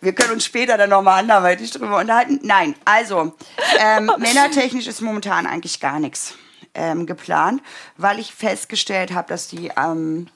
Wir 0.00 0.12
können 0.12 0.34
uns 0.34 0.44
später 0.44 0.76
dann 0.76 0.90
nochmal 0.90 1.20
anderweitig 1.20 1.72
drüber 1.72 1.98
unterhalten. 1.98 2.38
Nein, 2.42 2.74
also, 2.84 3.34
ähm, 3.78 4.12
männertechnisch 4.18 4.86
ist 4.86 5.00
momentan 5.00 5.46
eigentlich 5.46 5.80
gar 5.80 5.98
nichts 5.98 6.34
ähm, 6.74 7.06
geplant, 7.06 7.62
weil 7.96 8.18
ich 8.18 8.32
festgestellt 8.32 9.12
habe, 9.12 9.28
dass 9.28 9.48
die, 9.48 9.72
ähm, 9.76 10.28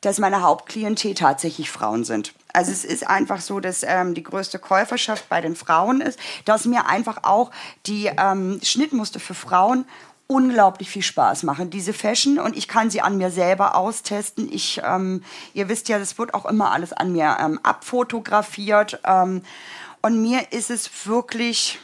dass 0.00 0.18
meine 0.18 0.42
Hauptklientel 0.42 1.14
tatsächlich 1.14 1.70
Frauen 1.70 2.04
sind. 2.04 2.34
Also 2.52 2.72
es 2.72 2.84
ist 2.84 3.06
einfach 3.06 3.40
so, 3.40 3.60
dass 3.60 3.82
ähm, 3.82 4.14
die 4.14 4.22
größte 4.22 4.58
Käuferschaft 4.58 5.28
bei 5.28 5.40
den 5.40 5.56
Frauen 5.56 6.00
ist, 6.00 6.18
dass 6.44 6.66
mir 6.66 6.86
einfach 6.86 7.20
auch 7.22 7.50
die 7.86 8.10
ähm, 8.18 8.60
Schnittmuster 8.62 9.20
für 9.20 9.34
Frauen 9.34 9.86
unglaublich 10.32 10.88
viel 10.88 11.02
Spaß 11.02 11.42
machen, 11.42 11.68
diese 11.68 11.92
Fashion. 11.92 12.38
Und 12.38 12.56
ich 12.56 12.66
kann 12.66 12.88
sie 12.88 13.02
an 13.02 13.18
mir 13.18 13.30
selber 13.30 13.76
austesten. 13.76 14.50
Ich, 14.50 14.80
ähm, 14.82 15.22
ihr 15.52 15.68
wisst 15.68 15.88
ja, 15.88 15.98
das 15.98 16.16
wird 16.18 16.32
auch 16.32 16.46
immer 16.46 16.72
alles 16.72 16.92
an 16.92 17.12
mir 17.12 17.36
ähm, 17.38 17.60
abfotografiert. 17.62 19.00
Ähm, 19.04 19.42
und 20.00 20.22
mir 20.22 20.50
ist 20.52 20.70
es 20.70 21.06
wirklich 21.06 21.78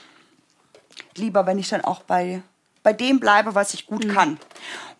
lieber, 1.14 1.46
wenn 1.46 1.58
ich 1.58 1.68
dann 1.68 1.82
auch 1.82 2.02
bei, 2.02 2.42
bei 2.82 2.92
dem 2.94 3.20
bleibe, 3.20 3.54
was 3.54 3.74
ich 3.74 3.86
gut 3.86 4.06
mhm. 4.06 4.12
kann. 4.14 4.38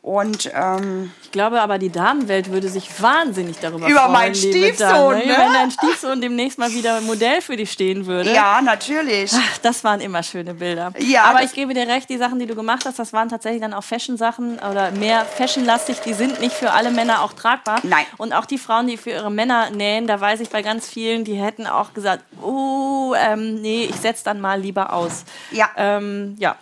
Und 0.01 0.51
ähm, 0.55 1.13
ich 1.23 1.33
glaube 1.33 1.61
aber, 1.61 1.79
die 1.79 1.91
Damenwelt 1.91 2.51
würde 2.51 2.69
sich 2.69 2.89
wahnsinnig 3.03 3.59
darüber 3.59 3.89
über 3.89 4.01
freuen. 4.01 4.09
Über 4.09 4.19
meinen 4.19 4.35
Stiefsohn, 4.35 5.17
ne? 5.17 5.25
Wenn 5.27 5.53
dein 5.53 5.71
Stiefsohn 5.71 6.21
demnächst 6.21 6.59
mal 6.59 6.73
wieder 6.73 7.01
Modell 7.01 7.43
für 7.43 7.57
dich 7.57 7.73
stehen 7.73 8.07
würde. 8.07 8.33
Ja, 8.33 8.63
natürlich. 8.63 9.33
Ach, 9.35 9.59
das 9.59 9.83
waren 9.85 10.01
immer 10.01 10.23
schöne 10.23 10.55
Bilder. 10.55 10.93
Ja, 10.99 11.25
aber 11.25 11.43
ich 11.43 11.53
gebe 11.53 11.75
dir 11.75 11.87
recht, 11.87 12.09
die 12.09 12.17
Sachen, 12.17 12.39
die 12.39 12.47
du 12.47 12.55
gemacht 12.55 12.85
hast, 12.87 12.99
das 12.99 13.13
waren 13.13 13.29
tatsächlich 13.29 13.61
dann 13.61 13.75
auch 13.75 13.85
Fashion-Sachen 13.85 14.61
oder 14.61 14.93
mehr 14.93 15.25
Fashion-lastig. 15.25 16.01
Die 16.01 16.15
sind 16.15 16.41
nicht 16.41 16.55
für 16.55 16.71
alle 16.71 16.91
Männer 16.91 17.23
auch 17.23 17.33
tragbar. 17.33 17.81
Nein. 17.83 18.07
Und 18.17 18.33
auch 18.33 18.47
die 18.47 18.59
Frauen, 18.59 18.87
die 18.87 18.97
für 18.97 19.11
ihre 19.11 19.31
Männer 19.31 19.71
nähen, 19.71 20.07
da 20.07 20.21
weiß 20.21 20.41
ich 20.41 20.49
bei 20.49 20.63
ganz 20.63 20.89
vielen, 20.89 21.25
die 21.25 21.35
hätten 21.35 21.67
auch 21.67 21.93
gesagt, 21.93 22.23
oh, 22.41 23.15
ähm, 23.19 23.61
nee, 23.61 23.85
ich 23.91 23.97
setze 23.97 24.25
dann 24.25 24.41
mal 24.41 24.61
lieber 24.61 24.93
aus. 24.93 25.25
Ja. 25.51 25.69
Ähm, 25.77 26.37
ja. 26.39 26.57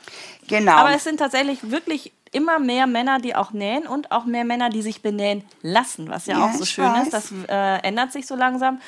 Genau. 0.48 0.72
Aber 0.72 0.94
es 0.94 1.04
sind 1.04 1.18
tatsächlich 1.18 1.70
wirklich 1.70 2.12
immer 2.36 2.58
mehr 2.58 2.86
Männer, 2.86 3.18
die 3.18 3.34
auch 3.34 3.52
nähen 3.52 3.86
und 3.86 4.12
auch 4.12 4.26
mehr 4.26 4.44
Männer, 4.44 4.68
die 4.68 4.82
sich 4.82 5.00
benähen 5.00 5.42
lassen, 5.62 6.10
was 6.10 6.26
ja, 6.26 6.38
ja 6.38 6.44
auch 6.44 6.52
so 6.52 6.66
schön 6.66 6.84
weiß. 6.84 7.04
ist. 7.04 7.12
Das 7.14 7.32
äh, 7.48 7.78
ändert 7.86 8.12
sich 8.12 8.26
so 8.26 8.36
langsam. 8.36 8.80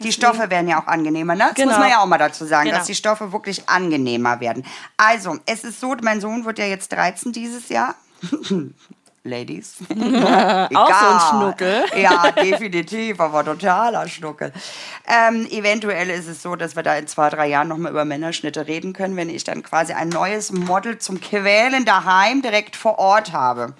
Die 0.00 0.10
Stoffe 0.10 0.50
werden 0.50 0.66
ja 0.66 0.82
auch 0.82 0.88
angenehmer, 0.88 1.36
ne? 1.36 1.44
Das 1.44 1.54
genau. 1.54 1.68
muss 1.68 1.78
man 1.78 1.90
ja 1.90 2.02
auch 2.02 2.06
mal 2.06 2.18
dazu 2.18 2.44
sagen, 2.44 2.64
genau. 2.64 2.78
dass 2.78 2.88
die 2.88 2.96
Stoffe 2.96 3.32
wirklich 3.32 3.68
angenehmer 3.68 4.40
werden. 4.40 4.64
Also, 4.96 5.38
es 5.46 5.62
ist 5.62 5.78
so, 5.78 5.94
mein 6.02 6.20
Sohn 6.20 6.44
wird 6.44 6.58
ja 6.58 6.66
jetzt 6.66 6.90
13 6.90 7.30
dieses 7.30 7.68
Jahr. 7.68 7.94
Ladies. 9.24 9.76
auch 9.88 9.94
so 9.94 11.06
ein 11.06 11.20
Schnuckel. 11.30 11.84
ja, 11.96 12.32
definitiv, 12.32 13.20
aber 13.20 13.44
totaler 13.44 14.08
Schnuckel. 14.08 14.52
Ähm, 15.06 15.46
eventuell 15.50 16.10
ist 16.10 16.26
es 16.26 16.42
so, 16.42 16.56
dass 16.56 16.74
wir 16.74 16.82
da 16.82 16.96
in 16.96 17.06
zwei, 17.06 17.30
drei 17.30 17.46
Jahren 17.46 17.68
nochmal 17.68 17.92
über 17.92 18.04
Männerschnitte 18.04 18.66
reden 18.66 18.92
können, 18.92 19.16
wenn 19.16 19.30
ich 19.30 19.44
dann 19.44 19.62
quasi 19.62 19.92
ein 19.92 20.08
neues 20.08 20.50
Model 20.50 20.98
zum 20.98 21.20
Quälen 21.20 21.84
daheim 21.84 22.42
direkt 22.42 22.74
vor 22.74 22.98
Ort 22.98 23.32
habe. 23.32 23.74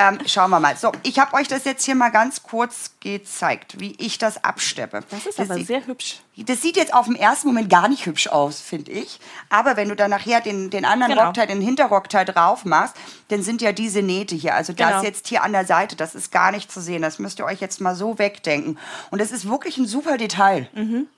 Ähm, 0.00 0.20
schauen 0.26 0.50
wir 0.50 0.60
mal. 0.60 0.76
So, 0.76 0.92
ich 1.02 1.18
habe 1.18 1.34
euch 1.34 1.48
das 1.48 1.64
jetzt 1.64 1.84
hier 1.84 1.96
mal 1.96 2.10
ganz 2.10 2.44
kurz 2.44 2.92
gezeigt, 3.00 3.80
wie 3.80 3.96
ich 3.98 4.16
das 4.16 4.44
absteppe. 4.44 5.00
Das 5.10 5.26
ist 5.26 5.40
das 5.40 5.50
aber 5.50 5.60
sehr 5.60 5.84
hübsch. 5.88 6.20
Das 6.36 6.62
sieht 6.62 6.76
jetzt 6.76 6.94
auf 6.94 7.06
den 7.06 7.16
ersten 7.16 7.48
Moment 7.48 7.68
gar 7.68 7.88
nicht 7.88 8.06
hübsch 8.06 8.28
aus, 8.28 8.60
finde 8.60 8.92
ich. 8.92 9.18
Aber 9.48 9.76
wenn 9.76 9.88
du 9.88 9.96
dann 9.96 10.10
nachher 10.10 10.40
den, 10.40 10.70
den 10.70 10.84
anderen 10.84 11.14
genau. 11.14 11.24
Rockteil, 11.24 11.48
den 11.48 11.60
Hinterrockteil 11.60 12.24
drauf 12.24 12.64
machst, 12.64 12.94
dann 13.26 13.42
sind 13.42 13.60
ja 13.60 13.72
diese 13.72 14.02
Nähte 14.02 14.36
hier. 14.36 14.54
Also 14.54 14.72
das 14.72 14.88
genau. 14.88 15.02
jetzt 15.02 15.26
hier 15.26 15.42
an 15.42 15.50
der 15.50 15.66
Seite, 15.66 15.96
das 15.96 16.14
ist 16.14 16.30
gar 16.30 16.52
nicht 16.52 16.70
zu 16.70 16.80
sehen. 16.80 17.02
Das 17.02 17.18
müsst 17.18 17.40
ihr 17.40 17.44
euch 17.44 17.60
jetzt 17.60 17.80
mal 17.80 17.96
so 17.96 18.20
wegdenken. 18.20 18.78
Und 19.10 19.20
das 19.20 19.32
ist 19.32 19.48
wirklich 19.48 19.78
ein 19.78 19.86
super 19.86 20.16
Detail. 20.16 20.68
Mhm. 20.74 21.08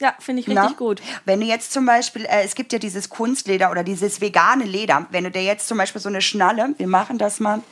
Ja, 0.00 0.14
finde 0.20 0.42
ich 0.42 0.46
richtig 0.46 0.62
Na? 0.62 0.76
gut. 0.76 1.02
Wenn 1.24 1.40
du 1.40 1.46
jetzt 1.46 1.72
zum 1.72 1.84
Beispiel, 1.84 2.24
äh, 2.24 2.44
es 2.44 2.54
gibt 2.54 2.72
ja 2.72 2.78
dieses 2.78 3.08
Kunstleder 3.08 3.72
oder 3.72 3.82
dieses 3.82 4.20
vegane 4.20 4.62
Leder, 4.62 5.06
wenn 5.10 5.24
du 5.24 5.32
dir 5.32 5.42
jetzt 5.42 5.66
zum 5.66 5.76
Beispiel 5.76 6.00
so 6.00 6.08
eine 6.08 6.20
Schnalle, 6.20 6.74
wir 6.78 6.86
machen 6.86 7.18
das 7.18 7.40
mal, 7.40 7.62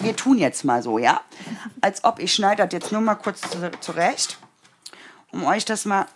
wir 0.00 0.16
tun 0.16 0.38
jetzt 0.38 0.64
mal 0.64 0.82
so, 0.82 0.98
ja? 0.98 1.20
Als 1.80 2.04
ob 2.04 2.18
ich 2.18 2.34
schneide 2.34 2.64
das 2.64 2.72
jetzt 2.72 2.92
nur 2.92 3.00
mal 3.00 3.14
kurz 3.14 3.40
zurecht, 3.80 4.38
um 5.30 5.44
euch 5.44 5.64
das 5.64 5.84
mal 5.84 6.06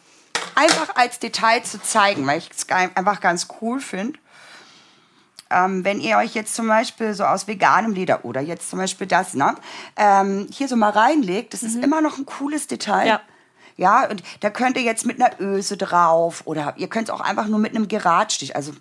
einfach 0.54 0.96
als 0.96 1.18
Detail 1.18 1.62
zu 1.62 1.80
zeigen, 1.80 2.26
weil 2.26 2.38
ich 2.38 2.50
es 2.50 2.68
einfach 2.68 3.20
ganz 3.20 3.48
cool 3.60 3.80
finde. 3.80 4.18
Ähm, 5.50 5.84
wenn 5.84 6.00
ihr 6.00 6.16
euch 6.16 6.34
jetzt 6.34 6.54
zum 6.54 6.66
Beispiel 6.68 7.14
so 7.14 7.24
aus 7.24 7.46
veganem 7.46 7.92
Leder 7.92 8.24
oder 8.24 8.40
jetzt 8.40 8.70
zum 8.70 8.78
Beispiel 8.78 9.06
das, 9.06 9.34
ne, 9.34 9.54
ähm, 9.96 10.48
hier 10.50 10.68
so 10.68 10.76
mal 10.76 10.90
reinlegt, 10.90 11.52
das 11.52 11.62
mhm. 11.62 11.68
ist 11.68 11.76
immer 11.76 12.00
noch 12.00 12.18
ein 12.18 12.26
cooles 12.26 12.66
Detail. 12.66 13.06
Ja. 13.06 13.20
Ja, 13.76 14.08
und 14.08 14.22
da 14.38 14.50
könnt 14.50 14.76
ihr 14.76 14.84
jetzt 14.84 15.04
mit 15.04 15.20
einer 15.20 15.40
Öse 15.40 15.76
drauf 15.76 16.42
oder 16.44 16.74
ihr 16.76 16.88
könnt 16.88 17.08
es 17.08 17.14
auch 17.14 17.20
einfach 17.20 17.48
nur 17.48 17.58
mit 17.58 17.74
einem 17.74 17.88
Geradstich, 17.88 18.54
also 18.54 18.72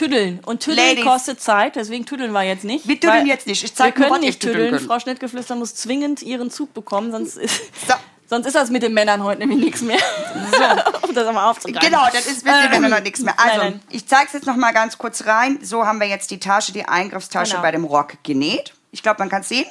Tüddeln. 0.00 0.40
Und 0.46 0.60
Tüddeln 0.60 0.88
Ladies. 0.88 1.04
kostet 1.04 1.42
Zeit, 1.42 1.76
deswegen 1.76 2.06
tüddeln 2.06 2.32
wir 2.32 2.42
jetzt 2.42 2.64
nicht. 2.64 2.88
Wir 2.88 2.98
tüddeln 2.98 3.26
jetzt 3.26 3.46
nicht. 3.46 3.62
Ich 3.62 3.74
zeig 3.74 3.98
wir 3.98 4.08
können 4.08 4.20
nicht 4.22 4.40
tüddeln. 4.40 4.80
Frau 4.80 4.98
Schnittgeflüster 4.98 5.56
muss 5.56 5.74
zwingend 5.74 6.22
ihren 6.22 6.50
Zug 6.50 6.72
bekommen, 6.72 7.10
sonst 7.12 7.36
ist. 7.36 7.60
So. 7.86 7.94
Sonst 8.26 8.46
ist 8.46 8.54
das 8.54 8.70
mit 8.70 8.82
den 8.82 8.94
Männern 8.94 9.24
heute 9.24 9.40
nämlich 9.40 9.58
nichts 9.58 9.82
mehr. 9.82 9.98
So. 9.98 11.06
um 11.08 11.14
das 11.14 11.26
einmal 11.26 11.50
aufzugreifen. 11.50 11.90
Genau, 11.90 12.06
das 12.12 12.26
ist 12.26 12.44
mit 12.46 12.54
den 12.54 12.62
Ähm, 12.64 12.70
Männern 12.70 12.90
noch 12.92 13.02
nichts 13.02 13.20
mehr. 13.20 13.34
Also, 13.36 13.58
nein, 13.58 13.70
nein. 13.72 13.80
ich 13.90 14.06
zeige 14.06 14.28
es 14.28 14.32
jetzt 14.32 14.46
noch 14.46 14.56
mal 14.56 14.72
ganz 14.72 14.96
kurz 14.96 15.26
rein. 15.26 15.58
So 15.62 15.84
haben 15.84 16.00
wir 16.00 16.06
jetzt 16.06 16.30
die 16.30 16.38
Tasche, 16.40 16.72
die 16.72 16.86
Eingriffstasche 16.86 17.50
Genau. 17.52 17.62
bei 17.62 17.72
dem 17.72 17.84
Rock 17.84 18.14
genäht. 18.22 18.72
Ich 18.92 19.02
glaube, 19.02 19.18
man 19.18 19.28
kann 19.28 19.42
es 19.42 19.48
sehen. 19.50 19.66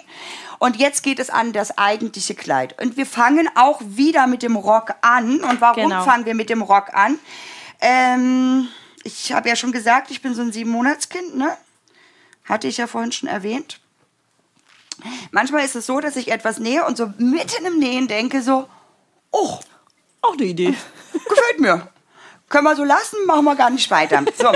Und 0.60 0.76
jetzt 0.76 1.02
geht 1.02 1.18
es 1.20 1.32
an 1.32 1.54
das 1.54 1.76
eigentliche 1.78 2.36
Kleid. 2.36 2.80
Und 2.80 2.98
wir 2.98 3.06
fangen 3.08 3.50
auch 3.56 3.82
wieder 3.84 4.28
mit 4.28 4.44
dem 4.44 4.58
Rock 4.58 4.94
an. 5.02 5.40
Und 5.40 5.60
warum 5.60 5.90
Genau. 5.90 6.04
fangen 6.04 6.26
wir 6.26 6.36
mit 6.36 6.50
dem 6.52 6.62
Rock 6.62 6.94
an? 6.94 7.18
Ähm, 7.82 8.68
ich 9.04 9.32
habe 9.32 9.50
ja 9.50 9.56
schon 9.56 9.72
gesagt, 9.72 10.12
ich 10.12 10.22
bin 10.22 10.34
so 10.34 10.42
ein 10.42 10.52
Sieben-Monats-Kind, 10.52 11.36
ne? 11.36 11.56
Hatte 12.46 12.68
ich 12.68 12.78
ja 12.78 12.88
vorhin 12.88 13.12
schon 13.12 13.30
erwähnt. 13.30 13.80
Manchmal 15.32 15.64
ist 15.64 15.76
es 15.76 15.86
so, 15.86 16.00
dass 16.00 16.16
ich 16.16 16.32
etwas 16.32 16.60
nähe 16.60 16.86
und 16.86 16.98
so 16.98 17.14
mitten 17.18 17.66
im 17.66 17.80
Nähen 17.80 18.08
denke 18.08 18.42
so, 18.42 18.68
oh, 19.32 19.60
Auch 20.22 20.34
eine 20.34 20.44
Idee. 20.44 20.76
gefällt 21.14 21.60
mir. 21.60 21.88
Können 22.50 22.64
wir 22.64 22.76
so 22.76 22.84
lassen, 22.84 23.18
machen 23.28 23.46
wir 23.46 23.56
gar 23.56 23.70
nicht 23.70 23.90
weiter. 23.92 24.24
So, 24.36 24.50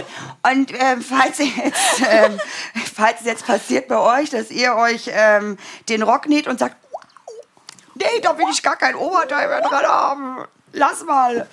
und 0.51 0.71
äh, 0.71 0.97
falls, 0.97 1.37
jetzt, 1.37 2.01
ähm, 2.09 2.39
falls 2.95 3.21
es 3.21 3.27
jetzt 3.27 3.45
passiert 3.45 3.87
bei 3.87 3.97
euch, 3.97 4.31
dass 4.31 4.49
ihr 4.49 4.75
euch 4.75 5.11
ähm, 5.13 5.57
den 5.89 6.01
Rock 6.01 6.27
näht 6.27 6.47
und 6.47 6.57
sagt, 6.57 6.75
nee, 7.93 8.19
da 8.23 8.35
will 8.37 8.47
ich 8.51 8.63
gar 8.63 8.77
kein 8.77 8.95
Oberteil 8.95 9.47
mehr 9.47 9.61
dran 9.61 9.85
haben. 9.85 10.45
Lass 10.73 11.05
mal. 11.05 11.47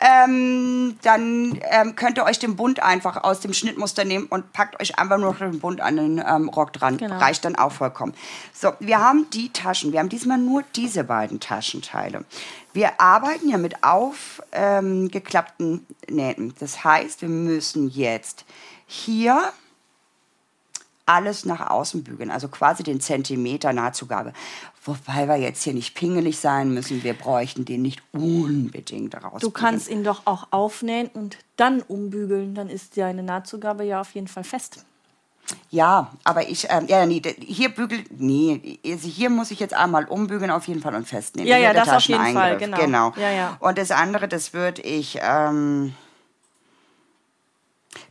Ähm, 0.00 0.98
dann 1.02 1.60
ähm, 1.70 1.94
könnt 1.94 2.18
ihr 2.18 2.24
euch 2.24 2.38
den 2.38 2.56
Bund 2.56 2.82
einfach 2.82 3.22
aus 3.22 3.40
dem 3.40 3.52
Schnittmuster 3.52 4.04
nehmen 4.04 4.26
und 4.26 4.52
packt 4.52 4.80
euch 4.80 4.98
einfach 4.98 5.18
nur 5.18 5.32
noch 5.32 5.38
den 5.38 5.60
Bund 5.60 5.80
an 5.80 5.96
den 5.96 6.24
ähm, 6.26 6.48
Rock 6.48 6.72
dran. 6.72 6.96
Genau. 6.96 7.18
Reicht 7.18 7.44
dann 7.44 7.54
auch 7.54 7.70
vollkommen. 7.70 8.14
So, 8.52 8.72
wir 8.80 8.98
haben 8.98 9.30
die 9.30 9.52
Taschen. 9.52 9.92
Wir 9.92 10.00
haben 10.00 10.08
diesmal 10.08 10.38
nur 10.38 10.64
diese 10.74 11.04
beiden 11.04 11.38
Taschenteile. 11.38 12.24
Wir 12.72 13.00
arbeiten 13.00 13.48
ja 13.48 13.58
mit 13.58 13.84
aufgeklappten 13.84 15.86
ähm, 16.08 16.16
Nähten. 16.16 16.54
Das 16.58 16.82
heißt, 16.82 17.22
wir 17.22 17.28
müssen 17.28 17.90
jetzt 17.90 18.44
hier 18.86 19.52
alles 21.06 21.44
nach 21.44 21.70
außen 21.70 22.04
bügeln, 22.04 22.30
also 22.30 22.48
quasi 22.48 22.82
den 22.82 23.00
Zentimeter 23.00 23.72
Nahtzugabe. 23.72 24.32
Wobei 24.84 25.28
wir 25.28 25.36
jetzt 25.36 25.62
hier 25.62 25.74
nicht 25.74 25.94
pingelig 25.94 26.38
sein 26.38 26.74
müssen, 26.74 27.04
wir 27.04 27.14
bräuchten 27.14 27.64
den 27.64 27.82
nicht 27.82 28.02
unbedingt 28.12 29.14
raus. 29.22 29.40
Du 29.40 29.50
kannst 29.50 29.88
ihn 29.88 30.02
doch 30.02 30.22
auch 30.24 30.48
aufnähen 30.50 31.08
und 31.14 31.38
dann 31.56 31.82
umbügeln. 31.82 32.54
Dann 32.54 32.68
ist 32.68 32.96
deine 32.96 33.22
Nahtzugabe 33.22 33.84
ja 33.84 34.00
auf 34.00 34.12
jeden 34.12 34.26
Fall 34.26 34.44
fest. 34.44 34.84
Ja, 35.70 36.10
aber 36.24 36.48
ich, 36.48 36.66
ähm, 36.70 36.86
ja, 36.86 37.04
nee, 37.06 37.20
hier 37.40 37.68
bügelt, 37.68 38.06
nee, 38.18 38.78
also 38.84 39.08
hier 39.08 39.30
muss 39.30 39.50
ich 39.50 39.60
jetzt 39.60 39.74
einmal 39.74 40.04
umbügeln 40.04 40.50
auf 40.50 40.68
jeden 40.68 40.80
Fall 40.80 40.94
und 40.94 41.06
festnehmen. 41.06 41.48
Ja, 41.48 41.58
ja, 41.58 41.72
das 41.72 41.88
auf 41.88 42.02
jeden 42.04 42.32
Fall, 42.32 42.58
genau. 42.58 42.76
genau. 42.78 43.12
Ja, 43.16 43.30
ja. 43.30 43.56
Und 43.60 43.78
das 43.78 43.90
andere, 43.90 44.28
das 44.28 44.52
würde 44.54 44.82
ich, 44.82 45.18
ähm, 45.20 45.94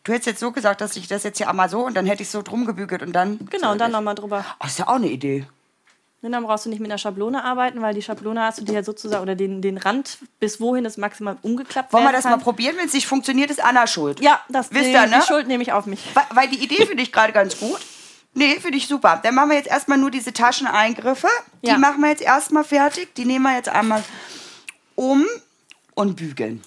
du 0.03 0.11
hättest 0.11 0.27
jetzt 0.27 0.39
so 0.39 0.51
gesagt, 0.51 0.81
dass 0.81 0.95
ich 0.95 1.07
das 1.07 1.23
jetzt 1.23 1.37
hier 1.37 1.49
einmal 1.49 1.69
so 1.69 1.85
und 1.85 1.95
dann 1.95 2.05
hätte 2.05 2.23
ich 2.23 2.29
so 2.29 2.41
drum 2.41 2.65
gebügelt 2.65 3.01
und 3.01 3.13
dann. 3.13 3.39
Genau, 3.49 3.71
und 3.71 3.77
dann 3.79 3.91
nochmal 3.91 4.15
drüber. 4.15 4.45
Oh, 4.61 4.65
ist 4.67 4.79
ja 4.79 4.87
auch 4.87 4.95
eine 4.95 5.09
Idee. 5.09 5.45
Und 6.23 6.31
dann 6.33 6.43
brauchst 6.43 6.65
du 6.65 6.69
nicht 6.69 6.79
mit 6.79 6.91
einer 6.91 6.99
Schablone 6.99 7.43
arbeiten, 7.43 7.81
weil 7.81 7.95
die 7.95 8.01
Schablone 8.03 8.41
hast 8.41 8.59
du 8.59 8.63
dir 8.63 8.73
ja 8.75 8.83
sozusagen, 8.83 9.23
oder 9.23 9.33
den, 9.33 9.63
den 9.63 9.77
Rand, 9.79 10.19
bis 10.39 10.61
wohin 10.61 10.85
es 10.85 10.97
maximal 10.97 11.37
umgeklappt 11.41 11.91
Wollen 11.93 12.03
wir 12.03 12.11
das 12.11 12.23
kann. 12.23 12.33
mal 12.33 12.37
probieren? 12.37 12.75
Wenn 12.77 12.85
es 12.85 12.93
nicht 12.93 13.07
funktioniert, 13.07 13.49
ist 13.49 13.63
Anna 13.63 13.87
schuld. 13.87 14.19
Ja, 14.19 14.39
das 14.47 14.71
Wisst 14.71 14.89
ihr, 14.89 15.07
ne? 15.07 15.19
die 15.19 15.25
Schuld 15.25 15.47
nehme 15.47 15.63
ich 15.63 15.71
auf 15.73 15.87
mich. 15.87 15.99
Weil, 16.13 16.23
weil 16.35 16.47
die 16.49 16.63
Idee 16.63 16.85
finde 16.85 17.01
ich 17.01 17.11
gerade 17.11 17.33
ganz 17.33 17.57
gut. 17.59 17.79
Nee, 18.35 18.59
finde 18.59 18.77
ich 18.77 18.87
super. 18.87 19.19
Dann 19.23 19.33
machen 19.33 19.49
wir 19.49 19.57
jetzt 19.57 19.67
erstmal 19.67 19.97
nur 19.97 20.11
diese 20.11 20.31
Tascheneingriffe. 20.31 21.27
Die 21.63 21.69
Ja. 21.69 21.79
machen 21.79 22.01
wir 22.01 22.09
jetzt 22.11 22.21
erstmal 22.21 22.63
fertig. 22.63 23.15
Die 23.15 23.25
nehmen 23.25 23.43
wir 23.43 23.55
jetzt 23.55 23.69
einmal 23.69 24.03
um 24.93 25.25
und 25.95 26.15
bügeln. 26.17 26.61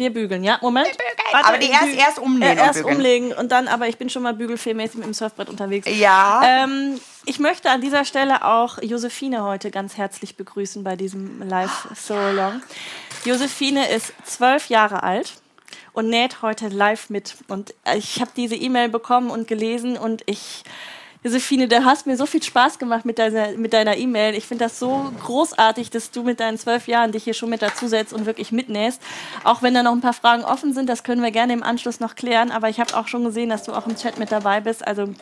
Wir 0.00 0.12
bügeln, 0.12 0.42
ja? 0.42 0.58
Moment. 0.62 0.88
bügeln. 0.88 1.44
Aber 1.44 1.58
die 1.58 1.68
erst- 1.70 1.94
erst 1.94 2.18
umnähen 2.18 2.42
Äh, 2.56 2.60
und 2.60 2.66
erst 2.66 2.78
bügeln. 2.80 2.96
umlegen 2.96 3.32
und 3.34 3.52
dann, 3.52 3.68
aber 3.68 3.86
ich 3.86 3.98
bin 3.98 4.08
schon 4.10 4.22
mal 4.22 4.34
bügelfilmmäßig 4.34 4.96
mit 4.96 5.04
dem 5.06 5.14
Surfbrett 5.14 5.48
unterwegs. 5.48 5.86
Ja. 5.88 6.40
Ähm, 6.44 6.98
ich 7.26 7.38
möchte 7.38 7.70
an 7.70 7.80
dieser 7.82 8.04
Stelle 8.04 8.44
auch 8.44 8.78
Josephine 8.82 9.44
heute 9.44 9.70
ganz 9.70 9.96
herzlich 9.96 10.36
begrüßen 10.36 10.82
bei 10.82 10.96
diesem 10.96 11.42
Live 11.48 11.86
So 11.94 12.14
Long. 12.14 12.62
Josephine 13.24 13.88
ist 13.90 14.12
zwölf 14.24 14.68
Jahre 14.70 15.02
alt 15.02 15.34
und 15.92 16.08
näht 16.08 16.40
heute 16.42 16.68
live 16.68 17.10
mit. 17.10 17.36
Und 17.48 17.74
ich 17.94 18.20
habe 18.20 18.30
diese 18.36 18.54
E-Mail 18.56 18.88
bekommen 18.88 19.30
und 19.30 19.46
gelesen 19.48 19.98
und 19.98 20.22
ich, 20.26 20.64
Josephine, 21.22 21.68
du 21.68 21.84
hast 21.84 22.06
mir 22.06 22.16
so 22.16 22.24
viel 22.24 22.42
Spaß 22.42 22.78
gemacht 22.78 23.04
mit 23.04 23.18
deiner 23.18 23.52
mit 23.52 23.74
deiner 23.74 23.98
E-Mail. 23.98 24.34
Ich 24.34 24.46
finde 24.46 24.64
das 24.64 24.78
so 24.78 25.12
großartig, 25.22 25.90
dass 25.90 26.10
du 26.10 26.22
mit 26.22 26.40
deinen 26.40 26.56
zwölf 26.56 26.88
Jahren 26.88 27.12
dich 27.12 27.24
hier 27.24 27.34
schon 27.34 27.50
mit 27.50 27.60
dazusetzt 27.60 28.14
und 28.14 28.24
wirklich 28.24 28.52
mitnähst. 28.52 29.02
Auch 29.44 29.60
wenn 29.60 29.74
da 29.74 29.82
noch 29.82 29.92
ein 29.92 30.00
paar 30.00 30.14
Fragen 30.14 30.44
offen 30.44 30.72
sind, 30.72 30.88
das 30.88 31.02
können 31.04 31.22
wir 31.22 31.30
gerne 31.30 31.52
im 31.52 31.62
Anschluss 31.62 32.00
noch 32.00 32.14
klären. 32.14 32.50
Aber 32.50 32.70
ich 32.70 32.80
habe 32.80 32.96
auch 32.96 33.06
schon 33.06 33.22
gesehen, 33.22 33.50
dass 33.50 33.64
du 33.64 33.72
auch 33.72 33.86
im 33.86 33.96
Chat 33.96 34.18
mit 34.18 34.32
dabei 34.32 34.62
bist. 34.62 34.86
Also 34.86 35.12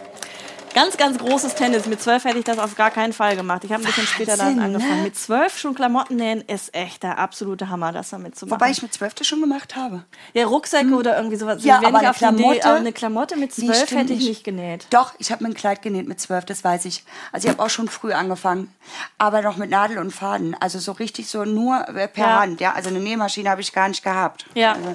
Ganz, 0.79 0.97
ganz 0.97 1.19
großes 1.19 1.57
Tennis. 1.57 1.87
Mit 1.87 2.01
zwölf 2.01 2.23
hätte 2.25 2.39
ich 2.39 2.45
das 2.45 2.59
auf 2.61 2.77
gar 2.77 2.93
keinen 2.93 3.13
Fall 3.13 3.35
gemacht. 3.35 3.65
Ich 3.65 3.73
habe 3.73 3.83
ein 3.83 3.87
bisschen 3.87 4.07
später 4.07 4.37
damit 4.37 4.59
Wahnsinn, 4.59 4.77
angefangen. 4.77 4.97
ne? 4.99 5.03
Mit 5.03 5.19
zwölf 5.19 5.59
schon 5.59 5.75
Klamotten 5.75 6.15
nähen 6.15 6.41
ist 6.43 6.73
echt 6.73 7.03
der 7.03 7.19
absolute 7.19 7.69
Hammer, 7.69 7.91
das 7.91 8.11
damit 8.11 8.37
zu 8.37 8.47
machen. 8.47 8.61
Wobei 8.61 8.71
ich 8.71 8.81
mit 8.81 8.93
zwölf 8.95 9.13
das 9.15 9.27
schon 9.27 9.41
gemacht 9.41 9.75
habe. 9.75 10.05
ja, 10.35 10.47
Rucksäcke 10.47 10.95
oder 10.95 11.17
irgendwie 11.17 11.35
sowas. 11.35 11.65
Ja, 11.65 11.79
aber 11.85 11.99
eine 11.99 12.11
auf 12.11 12.19
die 12.19 12.25
Idee, 12.27 12.37
Klamotte? 12.37 12.65
aber 12.69 12.77
eine 12.77 12.93
Klamotte 12.93 13.37
mit 13.37 13.53
zwölf 13.53 13.91
hätte 13.91 14.13
ich 14.13 14.29
nicht. 14.29 14.45
genäht. 14.45 14.87
Doch, 14.91 15.15
ich 15.19 15.33
habe 15.33 15.43
mir 15.43 15.51
ein 15.51 15.55
Kleid 15.55 15.83
genäht 15.83 16.07
mit 16.07 16.21
zwölf, 16.21 16.45
das 16.45 16.63
weiß 16.63 16.85
ich. 16.85 17.03
Also 17.33 17.49
ich 17.49 17.53
habe 17.55 17.61
auch 17.65 17.71
schon 17.71 17.89
früh 17.89 18.13
angefangen, 18.13 18.73
aber 19.19 19.43
noch 19.43 19.57
mit 19.57 19.71
Nadel 19.71 19.99
und 19.99 20.13
Faden. 20.13 20.55
Also 20.61 20.79
so 20.79 20.93
richtig 20.93 21.29
so 21.29 21.45
nur 21.45 21.81
per 21.83 22.09
Ja. 22.15 22.41
Hand. 22.41 22.61
Ja, 22.61 22.75
also 22.75 22.89
eine 22.91 23.01
Nähmaschine 23.01 23.51
habe 23.51 23.63
ich 23.63 23.73
gar 23.73 23.89
nicht 23.89 24.05
gehabt. 24.05 24.47
Ja. 24.55 24.75
Also, 24.75 24.95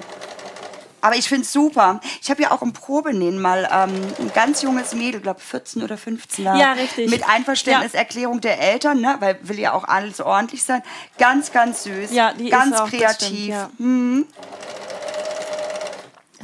aber 1.04 1.16
ich 1.16 1.28
finde 1.28 1.42
es 1.42 1.52
super. 1.52 2.00
Ich 2.22 2.30
habe 2.30 2.42
ja 2.42 2.50
auch 2.50 2.62
im 2.62 2.72
Probenähen 2.72 3.40
mal 3.40 3.68
ähm, 3.70 3.92
ein 4.18 4.32
ganz 4.34 4.62
junges 4.62 4.94
Mädel, 4.94 5.20
glaube 5.20 5.40
14 5.40 5.82
oder 5.82 5.96
15 5.98 6.44
war, 6.46 6.56
Ja, 6.56 6.72
richtig. 6.72 7.10
mit 7.10 7.28
Einverständniserklärung 7.28 8.40
der 8.40 8.58
Eltern, 8.60 9.00
ne, 9.00 9.16
weil 9.20 9.38
will 9.42 9.58
ja 9.58 9.72
auch 9.74 9.84
alles 9.84 10.20
ordentlich 10.20 10.62
sein. 10.64 10.82
Ganz, 11.18 11.52
ganz 11.52 11.82
süß. 11.84 12.10
Ja, 12.12 12.32
die 12.32 12.48
ganz 12.48 12.74
ist 12.74 12.80
auch, 12.80 12.88
kreativ. 12.88 13.16
stimmt, 13.44 13.48
ja. 13.48 13.70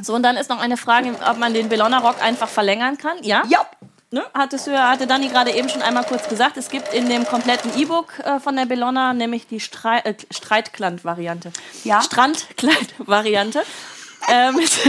So, 0.03 0.15
und 0.15 0.23
dann 0.23 0.37
ist 0.37 0.49
noch 0.49 0.59
eine 0.59 0.77
Frage, 0.77 1.13
ob 1.29 1.37
man 1.37 1.53
den 1.53 1.69
Bellona-Rock 1.69 2.21
einfach 2.23 2.49
verlängern 2.49 2.97
kann. 2.97 3.17
Ja? 3.21 3.43
Ja. 3.47 3.65
Ne? 4.09 4.23
Hattest 4.33 4.67
du, 4.67 4.71
ja- 4.71 4.89
hatte 4.89 5.07
Dani 5.07 5.29
gerade 5.29 5.51
eben 5.51 5.69
schon 5.69 5.81
einmal 5.81 6.03
kurz 6.03 6.27
gesagt, 6.27 6.57
es 6.57 6.69
gibt 6.69 6.93
in 6.93 7.07
dem 7.07 7.25
kompletten 7.25 7.71
E-Book 7.79 8.19
äh, 8.19 8.39
von 8.39 8.55
der 8.57 8.65
Bellona 8.65 9.13
nämlich 9.13 9.47
die 9.47 9.59
Strei 9.61 9.99
äh, 9.99 10.15
Streitkleid-Variante. 10.31 11.51
Ja. 11.85 12.01
Strandkleid-Variante. 12.01 13.61
Ähm, 14.29 14.59
ist, 14.59 14.79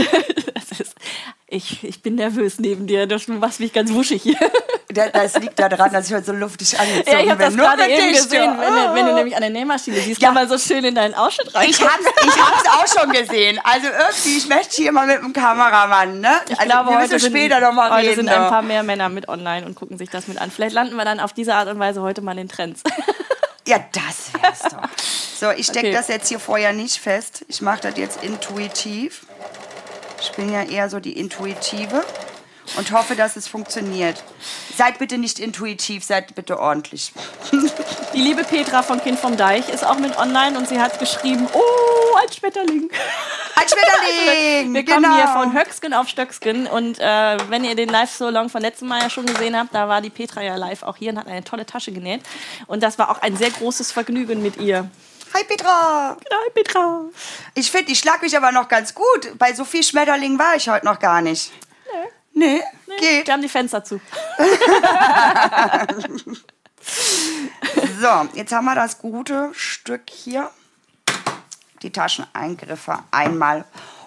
ich, 1.47 1.83
ich 1.83 2.01
bin 2.01 2.15
nervös 2.15 2.57
neben 2.59 2.87
dir, 2.87 3.05
du 3.05 3.17
machst 3.33 3.59
mich 3.59 3.73
ganz 3.73 3.91
wuschig 3.93 4.23
hier. 4.23 4.37
Da- 4.91 5.09
Das 5.09 5.35
liegt 5.39 5.57
daran, 5.59 5.91
dass 5.93 6.07
ich 6.07 6.13
heute 6.13 6.25
so 6.25 6.31
luftig 6.33 6.79
angezogen 6.79 7.11
Ja, 7.11 7.19
ich 7.23 7.29
habe 7.29 7.43
das 7.43 7.53
bin. 7.55 7.63
Gerade 7.63 7.87
eben 7.87 8.11
gesehen, 8.13 8.57
wenn, 8.59 8.73
du- 8.73 8.93
wenn 8.93 9.05
du 9.07 9.13
nämlich 9.13 9.35
an 9.35 9.41
der 9.41 9.49
Nähmaschine 9.51 9.97
siehst, 9.99 10.21
Ja. 10.21 10.27
kann 10.29 10.35
man 10.35 10.47
so 10.49 10.57
schön 10.57 10.83
in 10.83 10.95
deinen 10.95 11.13
Ausschnitt 11.13 11.53
rein. 11.53 11.69
Ich 11.69 11.79
ich 11.79 11.85
hab's 11.85 12.63
auch 12.69 13.01
schon 13.01 13.11
gesehen. 13.11 13.59
Also 13.63 13.87
irgendwie, 13.87 14.37
ich 14.37 14.47
möchte 14.49 14.75
hier 14.75 14.91
mal 14.91 15.05
mit 15.07 15.17
dem 15.21 15.33
Kameramann, 15.33 16.19
ne? 16.21 16.29
Ich 16.49 16.57
also, 16.59 16.69
glaube, 16.71 16.89
wir 16.89 16.97
heute, 16.99 17.13
müssen 17.13 17.19
sind, 17.19 17.31
später 17.31 17.59
noch 17.59 17.73
mal 17.73 17.91
heute 17.91 18.07
reden. 18.07 18.15
sind 18.15 18.29
ein 18.29 18.41
ne? 18.43 18.49
paar 18.49 18.61
mehr 18.61 18.83
Männer 18.83 19.09
mit 19.09 19.29
online 19.29 19.65
und 19.65 19.75
gucken 19.75 19.97
sich 19.97 20.09
das 20.09 20.27
mit 20.27 20.39
an. 20.41 20.49
Vielleicht 20.51 20.73
landen 20.73 20.95
wir 20.95 21.05
dann 21.05 21.19
auf 21.19 21.33
diese 21.33 21.53
Art 21.55 21.67
und 21.69 21.79
Weise 21.79 22.01
heute 22.01 22.21
mal 22.21 22.31
in 22.33 22.37
den 22.37 22.49
Trends. 22.49 22.81
Ja, 23.67 23.79
das 23.91 24.33
wär's 24.41 24.61
doch. 24.61 24.89
So, 25.35 25.51
ich 25.51 25.65
stecke 25.65 25.87
Okay. 25.87 25.91
das 25.97 26.07
jetzt 26.07 26.29
hier 26.29 26.39
vorher 26.39 26.71
nicht 26.71 26.99
fest. 26.99 27.43
Ich 27.49 27.61
mache 27.61 27.81
das 27.81 27.97
jetzt 27.97 28.23
intuitiv. 28.23 29.25
Ich 30.21 30.31
bin 30.33 30.53
ja 30.53 30.63
eher 30.63 30.89
so 30.89 31.01
die 31.01 31.19
Intuitive 31.19 32.01
und 32.77 32.91
hoffe, 32.91 33.15
dass 33.15 33.35
es 33.35 33.47
funktioniert. 33.47 34.23
Seid 34.75 34.99
bitte 34.99 35.17
nicht 35.17 35.39
intuitiv, 35.39 36.03
seid 36.03 36.35
bitte 36.35 36.59
ordentlich. 36.59 37.13
Die 38.13 38.21
liebe 38.21 38.43
Petra 38.43 38.83
von 38.83 39.01
Kind 39.01 39.19
vom 39.19 39.37
Deich 39.37 39.69
ist 39.69 39.85
auch 39.85 39.97
mit 39.97 40.17
online 40.17 40.57
und 40.57 40.67
sie 40.67 40.79
hat 40.79 40.99
geschrieben, 40.99 41.47
oh, 41.53 42.15
ein 42.21 42.31
Schmetterling. 42.31 42.89
Ein 43.55 43.67
Schmetterling! 43.67 44.73
Wir 44.73 44.85
kommen 44.85 45.03
genau. 45.03 45.15
hier 45.15 45.27
von 45.27 45.53
Höcksken 45.53 45.93
auf 45.93 46.07
Stöcksken 46.07 46.67
und 46.67 46.99
äh, 46.99 47.37
wenn 47.49 47.63
ihr 47.63 47.75
den 47.75 47.89
Live-So-Long 47.89 48.49
von 48.49 48.61
letztem 48.61 48.87
Mal 48.87 49.01
ja 49.01 49.09
schon 49.09 49.25
gesehen 49.25 49.57
habt, 49.57 49.73
da 49.73 49.87
war 49.87 50.01
die 50.01 50.09
Petra 50.09 50.41
ja 50.41 50.55
live 50.55 50.83
auch 50.83 50.97
hier 50.97 51.11
und 51.11 51.19
hat 51.19 51.27
eine 51.27 51.43
tolle 51.43 51.65
Tasche 51.65 51.91
genäht. 51.91 52.21
Und 52.67 52.83
das 52.83 52.97
war 52.97 53.09
auch 53.09 53.21
ein 53.21 53.35
sehr 53.37 53.51
großes 53.51 53.91
Vergnügen 53.91 54.41
mit 54.41 54.57
ihr. 54.57 54.89
Hi 55.33 55.43
Petra! 55.43 56.15
Hi 56.31 56.49
Petra. 56.53 57.05
Ich 57.55 57.71
finde, 57.71 57.91
ich 57.91 57.99
schlag 57.99 58.21
mich 58.21 58.37
aber 58.37 58.51
noch 58.51 58.67
ganz 58.67 58.93
gut. 58.93 59.37
Bei 59.39 59.53
so 59.53 59.65
viel 59.65 59.81
Schmetterlingen 59.81 60.37
war 60.37 60.55
ich 60.55 60.69
heute 60.69 60.85
noch 60.85 60.99
gar 60.99 61.21
nicht. 61.21 61.51
Nee. 61.91 62.09
Nee, 62.33 62.61
geht. 62.99 63.27
Wir 63.27 63.33
haben 63.33 63.41
die 63.41 63.49
Fenster 63.49 63.83
zu. 63.83 63.99
So, 67.99 68.27
jetzt 68.33 68.51
haben 68.51 68.65
wir 68.65 68.75
das 68.75 68.99
gute 68.99 69.49
Stück 69.53 70.09
hier. 70.09 70.49
Die 71.81 71.89
Tascheneingriffe 71.89 72.99
einmal 73.11 73.65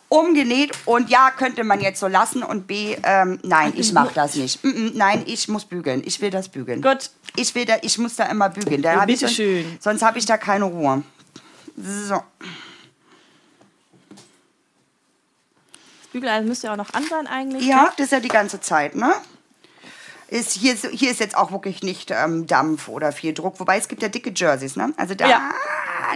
umgenäht. 0.09 0.73
Und 0.85 1.09
ja, 1.09 1.31
könnte 1.31 1.65
man 1.65 1.81
jetzt 1.81 2.01
so 2.01 2.07
lassen. 2.07 2.43
Und 2.43 2.67
B, 2.67 2.97
ähm, 3.03 3.39
nein, 3.43 3.73
ich 3.75 3.93
mache 3.93 4.13
das 4.15 4.35
nicht. 4.35 4.63
Mm, 4.63 4.69
mm, 4.69 4.91
nein, 4.95 5.23
ich 5.27 5.49
muss 5.49 5.65
bügeln. 5.65 6.03
Ich 6.05 6.21
will 6.21 6.31
das 6.31 6.49
bügeln. 6.49 6.83
Gut. 6.83 7.11
Ich, 7.37 7.55
will 7.55 7.65
da, 7.65 7.77
ich 7.83 7.99
muss 7.99 8.17
da 8.17 8.25
immer 8.27 8.51
bügeln. 8.51 8.83
Da 8.83 9.01
ich 9.01 9.07
bitte 9.07 9.21
sonst, 9.21 9.37
schön. 9.37 9.79
Sonst 9.81 10.03
habe 10.03 10.19
ich 10.19 10.27
da 10.27 10.37
keine 10.37 10.67
Ruhe. 10.67 11.03
So. 11.77 12.23
Bügeleisen 16.21 16.49
müsste 16.49 16.69
ja 16.69 16.73
auch 16.73 16.77
noch 16.79 16.95
an 16.95 17.05
sein 17.11 17.27
eigentlich. 17.27 17.65
Ja, 17.67 17.93
das 17.97 18.07
ist 18.07 18.13
ja 18.13 18.21
die 18.21 18.29
ganze 18.29 18.61
Zeit, 18.61 18.95
ne? 18.97 19.13
Ist, 20.29 20.53
hier, 20.55 20.73
ist- 20.75 20.89
hier 20.91 21.11
ist 21.13 21.21
jetzt 21.21 21.37
auch 21.37 21.53
wirklich 21.53 21.83
nicht 21.85 22.11
ähm, 22.11 22.47
Dampf 22.49 22.89
oder 22.89 23.13
viel 23.13 23.33
Druck. 23.33 23.61
Wobei 23.61 23.77
es 23.79 23.87
gibt 23.87 24.03
ja 24.03 24.09
dicke 24.09 24.33
Jerseys, 24.35 24.75
ne? 24.75 24.93
Also 24.97 25.15
da, 25.15 25.29
Ja. 25.29 25.51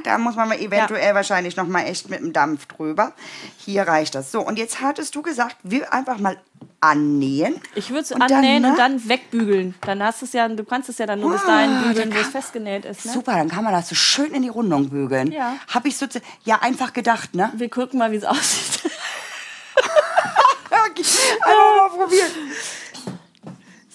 da 0.03 0.19
muss 0.19 0.35
man 0.35 0.49
mal 0.49 0.59
eventuell 0.59 1.15
wahrscheinlich 1.15 1.57
noch 1.57 1.67
mal 1.69 1.83
echt 1.83 2.11
mit 2.11 2.19
dem 2.21 2.33
Dampf 2.33 2.67
drüber. 2.67 3.13
Hier 3.59 3.83
reicht 3.83 4.17
das. 4.17 4.33
So, 4.33 4.41
und 4.41 4.59
jetzt 4.59 4.81
hattest 4.81 5.15
du 5.15 5.23
gesagt, 5.23 5.57
wir 5.63 5.93
einfach 5.93 6.19
mal 6.19 6.37
annähen. 6.81 7.61
Ich 7.77 7.91
würde 7.91 8.01
es 8.01 8.11
Und 8.11 8.21
dann, 8.21 8.33
annähen 8.39 8.63
ne? 8.63 8.71
und 8.71 8.79
dann 8.79 9.09
wegbügeln. 9.09 9.75
Dann 9.83 10.03
hast 10.03 10.23
du 10.23 10.27
es 10.27 10.33
ja, 10.33 10.49
du 10.49 10.65
kannst 10.65 10.89
es 10.89 10.99
ja 10.99 11.07
dann 11.07 11.21
nur 11.21 11.31
bis 11.33 11.43
Ah, 11.45 11.47
dahin 11.47 11.83
bügeln, 11.89 12.13
wo 12.15 12.19
es 12.19 12.29
festgenäht 12.29 12.87
ist. 12.87 13.05
Ne? 13.07 13.13
Super, 13.13 13.33
dann 13.35 13.49
kann 13.49 13.63
man 13.63 13.73
das 13.73 13.89
so 13.91 13.95
schön 13.95 14.33
in 14.33 14.43
die 14.43 14.49
Rundung 14.49 14.89
bügeln. 14.89 15.31
Ja. 15.31 15.55
Hab 15.73 15.85
ich 15.87 15.97
so, 15.97 16.07
ja, 16.45 16.57
einfach 16.63 16.93
gedacht, 16.95 17.35
ne? 17.37 17.53
Wir 17.55 17.69
gucken 17.71 17.99
mal, 18.01 18.11
wie 18.11 18.17
es 18.17 18.25
aussieht. 18.25 18.90
Einfach 21.43 21.77
mal 21.77 21.89
probieren. 21.99 22.31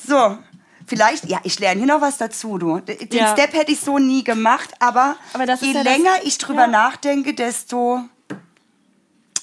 So, 0.07 0.37
vielleicht, 0.85 1.25
ja, 1.29 1.39
ich 1.43 1.59
lerne 1.59 1.79
hier 1.81 1.87
noch 1.93 2.01
was 2.01 2.17
dazu, 2.17 2.57
du. 2.57 2.79
Den 2.79 3.07
Ja. 3.11 3.31
Step 3.33 3.53
hätte 3.53 3.71
ich 3.71 3.79
so 3.79 3.97
nie 3.97 4.23
gemacht, 4.23 4.69
aber, 4.79 5.15
Aber 5.33 5.45
je 5.45 5.73
ja 5.73 5.83
das- 5.83 5.83
länger 5.83 6.13
ich 6.23 6.37
drüber 6.37 6.61
ja. 6.61 6.67
nachdenke, 6.67 7.33
desto, 7.33 8.01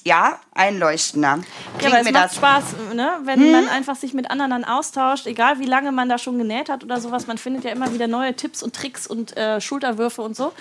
ja, 0.05 0.39
einleuchtender. 0.55 1.39
Ja, 1.39 1.79
Klingt 1.79 1.95
aber 1.95 2.01
es 2.03 2.13
macht 2.13 2.25
das. 2.25 2.35
Spaß, 2.37 2.65
ne? 2.95 3.11
wenn 3.25 3.41
Hm? 3.41 3.53
man 3.53 3.69
einfach 3.69 3.97
sich 3.97 4.15
mit 4.15 4.31
anderen 4.31 4.51
dann 4.51 4.65
austauscht, 4.65 5.27
egal 5.27 5.59
wie 5.59 5.65
lange 5.67 5.93
man 5.93 6.09
da 6.09 6.19
schon 6.19 6.39
genäht 6.39 6.69
hat 6.69 6.83
oder 6.85 7.01
sowas. 7.01 7.27
Man 7.27 7.39
findet 7.39 7.65
ja 7.65 7.71
immer 7.71 7.93
wieder 7.93 8.09
neue 8.09 8.35
Tipps 8.35 8.63
und 8.63 8.75
Tricks 8.75 9.07
und 9.07 9.37
äh, 9.37 9.61
Schulterwürfe 9.61 10.23
und 10.23 10.35
so. 10.37 10.53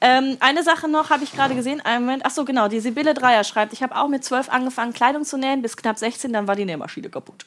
Ähm, 0.00 0.36
eine 0.40 0.62
Sache 0.62 0.88
noch 0.88 1.10
habe 1.10 1.24
ich 1.24 1.32
gerade 1.32 1.54
gesehen. 1.54 1.80
Einen 1.80 2.04
Moment. 2.06 2.24
Ach 2.26 2.30
so, 2.30 2.44
genau. 2.44 2.68
Die 2.68 2.80
Sibylle 2.80 3.14
Dreier 3.14 3.44
schreibt, 3.44 3.72
ich 3.72 3.82
habe 3.82 3.96
auch 3.96 4.08
mit 4.08 4.24
zwölf 4.24 4.48
angefangen, 4.48 4.92
Kleidung 4.92 5.24
zu 5.24 5.36
nähen, 5.38 5.62
bis 5.62 5.76
knapp 5.76 5.98
16, 5.98 6.32
dann 6.32 6.46
war 6.48 6.56
die 6.56 6.64
Nähmaschine 6.64 7.08
kaputt. 7.08 7.46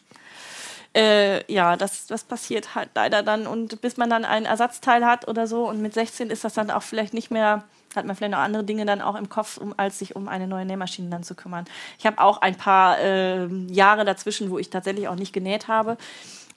Äh, 0.93 1.51
ja, 1.51 1.77
das, 1.77 2.07
das 2.07 2.23
passiert 2.23 2.75
halt 2.75 2.89
leider 2.95 3.23
dann. 3.23 3.47
Und 3.47 3.81
bis 3.81 3.97
man 3.97 4.09
dann 4.09 4.25
ein 4.25 4.45
Ersatzteil 4.45 5.05
hat 5.05 5.27
oder 5.27 5.47
so, 5.47 5.67
und 5.69 5.81
mit 5.81 5.93
16 5.93 6.29
ist 6.29 6.43
das 6.43 6.53
dann 6.53 6.69
auch 6.71 6.83
vielleicht 6.83 7.13
nicht 7.13 7.31
mehr, 7.31 7.63
hat 7.95 8.05
man 8.05 8.15
vielleicht 8.15 8.31
noch 8.31 8.39
andere 8.39 8.63
Dinge 8.63 8.85
dann 8.85 9.01
auch 9.01 9.15
im 9.15 9.29
Kopf, 9.29 9.57
um, 9.57 9.73
als 9.77 9.99
sich 9.99 10.15
um 10.15 10.27
eine 10.27 10.47
neue 10.47 10.65
Nähmaschine 10.65 11.09
dann 11.09 11.23
zu 11.23 11.35
kümmern. 11.35 11.65
Ich 11.99 12.05
habe 12.05 12.19
auch 12.19 12.41
ein 12.41 12.55
paar 12.55 12.97
ähm, 12.99 13.67
Jahre 13.69 14.05
dazwischen, 14.05 14.49
wo 14.49 14.57
ich 14.59 14.69
tatsächlich 14.69 15.07
auch 15.07 15.15
nicht 15.15 15.33
genäht 15.33 15.67
habe. 15.67 15.97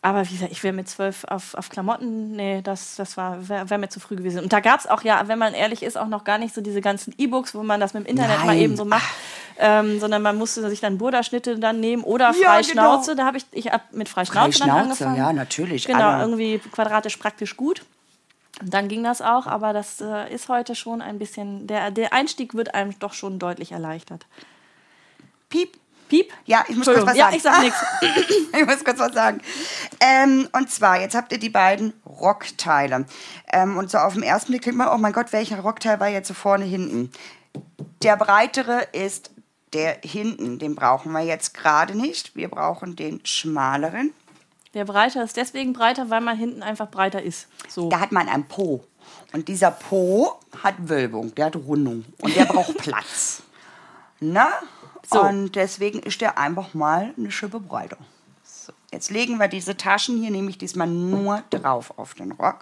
Aber 0.03 0.29
wie 0.29 0.35
gesagt, 0.35 0.53
ich 0.53 0.63
wäre 0.63 0.75
mit 0.75 0.87
zwölf 0.87 1.25
auf, 1.25 1.55
auf 1.55 1.71
Klamotten, 1.71 2.33
nee, 2.33 2.61
das, 2.63 2.97
das 2.97 3.17
war 3.17 3.49
wäre 3.49 3.71
wär 3.71 3.79
mir 3.79 3.89
zu 3.89 4.01
früh 4.01 4.17
gewesen. 4.17 4.43
Und 4.43 4.53
da 4.53 4.61
gab 4.61 4.79
es 4.79 4.87
auch 4.87 5.01
ja, 5.03 5.29
wenn 5.29 5.39
man 5.39 5.55
ehrlich 5.55 5.83
ist, 5.83 5.97
auch 5.97 6.09
noch 6.09 6.25
gar 6.25 6.37
nicht 6.37 6.55
so 6.55 6.61
diese 6.61 6.83
ganzen 6.83 7.15
E-Books, 7.17 7.55
wo 7.55 7.63
man 7.63 7.81
das 7.81 7.95
mit 7.95 8.05
dem 8.07 8.11
Internet 8.11 8.41
mal 8.41 8.49
Nein. 8.49 8.59
eben 8.59 8.77
so 8.77 8.85
macht, 8.85 9.09
ähm, 9.59 10.01
sondern 10.01 10.21
man 10.21 10.37
musste 10.37 10.69
sich 10.69 10.81
dann 10.81 10.99
Burda-Schnitte 10.99 11.59
dann 11.59 11.81
nehmen 11.81 12.03
oder 12.05 12.27
Ja, 12.39 12.51
Freischnauze. 12.51 13.13
genau. 13.13 13.23
Da 13.23 13.27
habe 13.27 13.39
ich, 13.39 13.47
ich 13.53 13.73
hab 13.73 13.95
mit 13.95 14.11
Freischnauze 14.11 14.59
dann 14.59 14.69
Freischnauze, 14.69 15.07
angefangen. 15.07 15.17
ja, 15.17 15.33
natürlich, 15.33 15.87
Genau, 15.87 16.01
alle. 16.11 16.23
irgendwie 16.25 16.59
quadratisch 16.59 17.17
praktisch 17.17 17.57
gut. 17.57 17.83
Und 18.61 18.73
dann 18.73 18.89
ging 18.89 19.03
das 19.03 19.21
auch, 19.21 19.47
aber 19.47 19.73
das 19.73 20.01
äh, 20.01 20.33
ist 20.33 20.49
heute 20.49 20.75
schon 20.75 21.03
ein 21.03 21.19
bisschen, 21.19 21.67
der, 21.67 21.91
der 21.91 22.13
Einstieg 22.13 22.55
wird 22.55 22.75
einem 22.75 22.97
doch 22.99 23.13
schon 23.13 23.39
deutlich 23.39 23.73
erleichtert. 23.73 24.27
Piep. 25.49 25.77
Piep? 26.09 26.33
Ja, 26.45 26.65
ich 26.69 26.77
muss 26.77 26.87
kurz 26.87 27.07
was 27.07 27.17
Ja, 27.17 27.25
sagen. 27.25 27.37
ich 27.37 27.43
sag 27.43 27.61
nichts. 27.63 27.79
ich 28.53 28.67
muss 28.67 28.85
kurz 28.85 28.99
was 28.99 29.15
sagen. 29.15 29.41
Ähm, 30.01 30.49
und 30.53 30.71
zwar, 30.71 31.01
jetzt 31.01 31.15
habt 31.15 31.33
ihr 31.33 31.39
die 31.39 31.51
beiden 31.51 31.95
Rockteile. 32.07 33.07
Ähm, 33.53 33.77
und 33.79 33.91
so 33.91 33.99
auf 33.99 34.15
den 34.15 34.23
ersten 34.23 34.53
Blick 34.53 34.63
klingt 34.63 34.77
man, 34.79 34.89
oh 34.89 34.99
mein 34.99 35.13
Gott, 35.13 35.33
welcher 35.33 35.61
Rockteil 35.61 36.01
war 36.01 36.09
jetzt 36.09 36.29
so 36.29 36.35
vorne 36.35 36.65
hinten? 36.65 37.11
Der 38.03 38.17
breitere 38.17 38.87
ist 38.93 39.31
der 39.73 39.99
hinten. 40.05 40.59
Den 40.59 40.75
brauchen 40.75 41.13
wir 41.13 41.23
jetzt 41.23 41.55
gerade 41.55 41.97
nicht. 41.97 42.37
Wir 42.37 42.49
brauchen 42.49 42.97
den 42.97 43.25
schmaleren. 43.25 44.13
Der 44.75 44.85
breiter 44.85 45.23
ist 45.23 45.37
deswegen 45.37 45.73
breiter, 45.73 46.11
weil 46.11 46.21
man 46.21 46.37
hinten 46.37 46.63
einfach 46.63 46.91
breiter 46.91 47.23
ist. 47.23 47.47
So. 47.69 47.89
Da 47.89 48.01
hat 48.01 48.13
man 48.13 48.29
einen 48.29 48.45
Po. 48.45 48.85
Und 49.33 49.49
dieser 49.49 49.71
Po 49.71 50.41
hat 50.63 50.75
Wölbung, 50.79 51.35
der 51.35 51.47
hat 51.47 51.57
Rundung. 51.57 52.05
Und 52.21 52.35
der 52.35 52.45
braucht 52.45 52.77
Platz. 52.79 53.43
Na? 54.21 54.49
So. 55.09 55.21
Und 55.21 55.55
deswegen 55.55 56.01
ist 56.01 56.21
der 56.21 56.39
einfach 56.39 56.75
mal 56.75 57.15
eine 57.17 57.31
Schippe 57.31 57.61
breiter. 57.61 57.99
Jetzt 58.95 59.11
legen 59.11 59.41
wir 59.41 59.49
diese 59.49 59.77
Taschen 59.77 60.21
hier 60.21 60.31
nämlich 60.31 60.57
diesmal 60.57 60.87
nur 60.87 61.43
drauf 61.51 61.93
auf 61.99 62.15
den 62.15 62.31
Rock. 62.31 62.61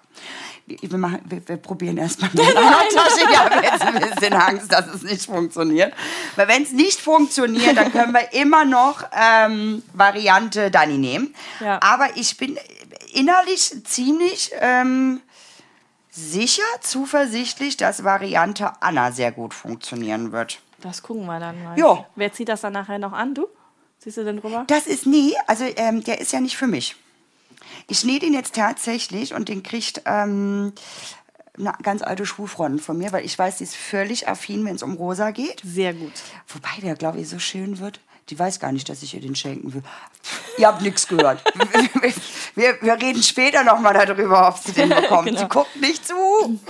Wir, 0.65 0.79
wir, 0.81 0.97
machen, 0.97 1.21
wir, 1.27 1.47
wir 1.47 1.59
probieren 1.59 1.99
erstmal 1.99 2.31
mit 2.33 2.41
einer 2.57 2.89
Tasche. 2.89 3.21
Ich 3.31 3.39
habe 3.39 3.63
jetzt 3.63 3.83
ein 3.83 4.01
bisschen 4.01 4.33
Angst, 4.33 4.73
dass 4.73 4.87
es 4.87 5.03
nicht 5.03 5.27
funktioniert. 5.27 5.93
Weil 6.37 6.49
wenn 6.49 6.63
es 6.63 6.73
nicht 6.73 6.99
funktioniert, 6.99 7.77
dann 7.77 7.93
können 7.93 8.15
wir 8.15 8.33
immer 8.33 8.65
noch 8.65 9.05
ähm, 9.13 9.83
Variante 9.93 10.71
Dani 10.71 10.97
nehmen. 10.97 11.35
Ja. 11.61 11.79
Aber 11.83 12.17
ich 12.17 12.39
bin 12.39 12.59
innerlich 13.13 13.85
ziemlich 13.85 14.53
ähm, 14.59 15.21
sicher, 16.11 16.63
zuversichtlich, 16.81 17.77
dass 17.77 18.05
Variante 18.05 18.73
Anna 18.81 19.13
sehr 19.13 19.33
gut 19.33 19.53
funktionieren 19.53 20.33
wird. 20.33 20.61
Das 20.81 21.03
gucken 21.03 21.27
wir 21.27 21.39
dann 21.39 21.63
mal. 21.63 21.79
Ja. 21.79 22.07
Wer 22.17 22.33
zieht 22.33 22.49
das 22.49 22.63
dann 22.63 22.73
nachher 22.73 22.99
noch 22.99 23.13
an? 23.13 23.35
Du? 23.35 23.49
Siehst 24.03 24.17
du 24.17 24.25
denn 24.25 24.41
drüber? 24.41 24.65
Das 24.67 24.89
ist 24.89 25.07
nie, 25.07 25.35
also 25.47 25.65
ähm, 25.77 26.03
der 26.03 26.21
ist 26.21 26.33
ja 26.33 26.41
nicht 26.41 26.57
für 26.57 26.67
mich. 26.67 26.97
Ich 27.87 28.05
nähe 28.05 28.19
den 28.19 28.35
jetzt 28.35 28.57
tatsächlich 28.57 29.33
und 29.33 29.49
den 29.49 29.63
kriegt 29.63 30.03
ähm, 30.07 30.73
eine 31.57 31.73
ganz 31.85 32.03
alte 32.03 32.27
Schulfreundin 32.27 32.81
von 32.81 32.99
mir, 32.99 33.13
weil 33.13 33.25
ich 33.25 33.39
weiß, 33.39 33.59
die 33.59 33.65
ist 33.65 33.77
völlig 33.77 34.27
affin, 34.27 34.65
wenn 34.65 34.75
es 34.75 34.83
um 34.83 34.95
Rosa 34.95 35.31
geht. 35.31 35.63
Sehr 35.65 35.95
gut. 35.95 36.13
Wobei 36.49 36.81
der, 36.83 36.97
glaube 36.97 37.21
ich, 37.21 37.29
so 37.29 37.39
schön 37.39 37.79
wird. 37.79 38.01
Die 38.29 38.37
weiß 38.37 38.59
gar 38.59 38.73
nicht, 38.73 38.89
dass 38.89 39.05
ich 39.05 39.15
ihr 39.15 39.21
den 39.21 39.37
schenken 39.37 39.73
will. 39.73 39.83
Ihr 40.59 40.67
habt 40.67 40.83
nichts 40.83 41.07
gehört. 41.07 41.45
Wir, 42.55 42.77
wir 42.83 42.95
reden 43.01 43.23
später 43.23 43.65
noch 43.65 43.79
mal 43.81 43.95
darüber, 43.95 44.49
ob 44.49 44.59
sie 44.59 44.73
den 44.73 44.89
bekommt. 44.91 45.29
Genau. 45.29 45.41
Sie 45.41 45.49
guckt 45.49 45.81
nicht 45.81 46.07
zu. 46.07 46.61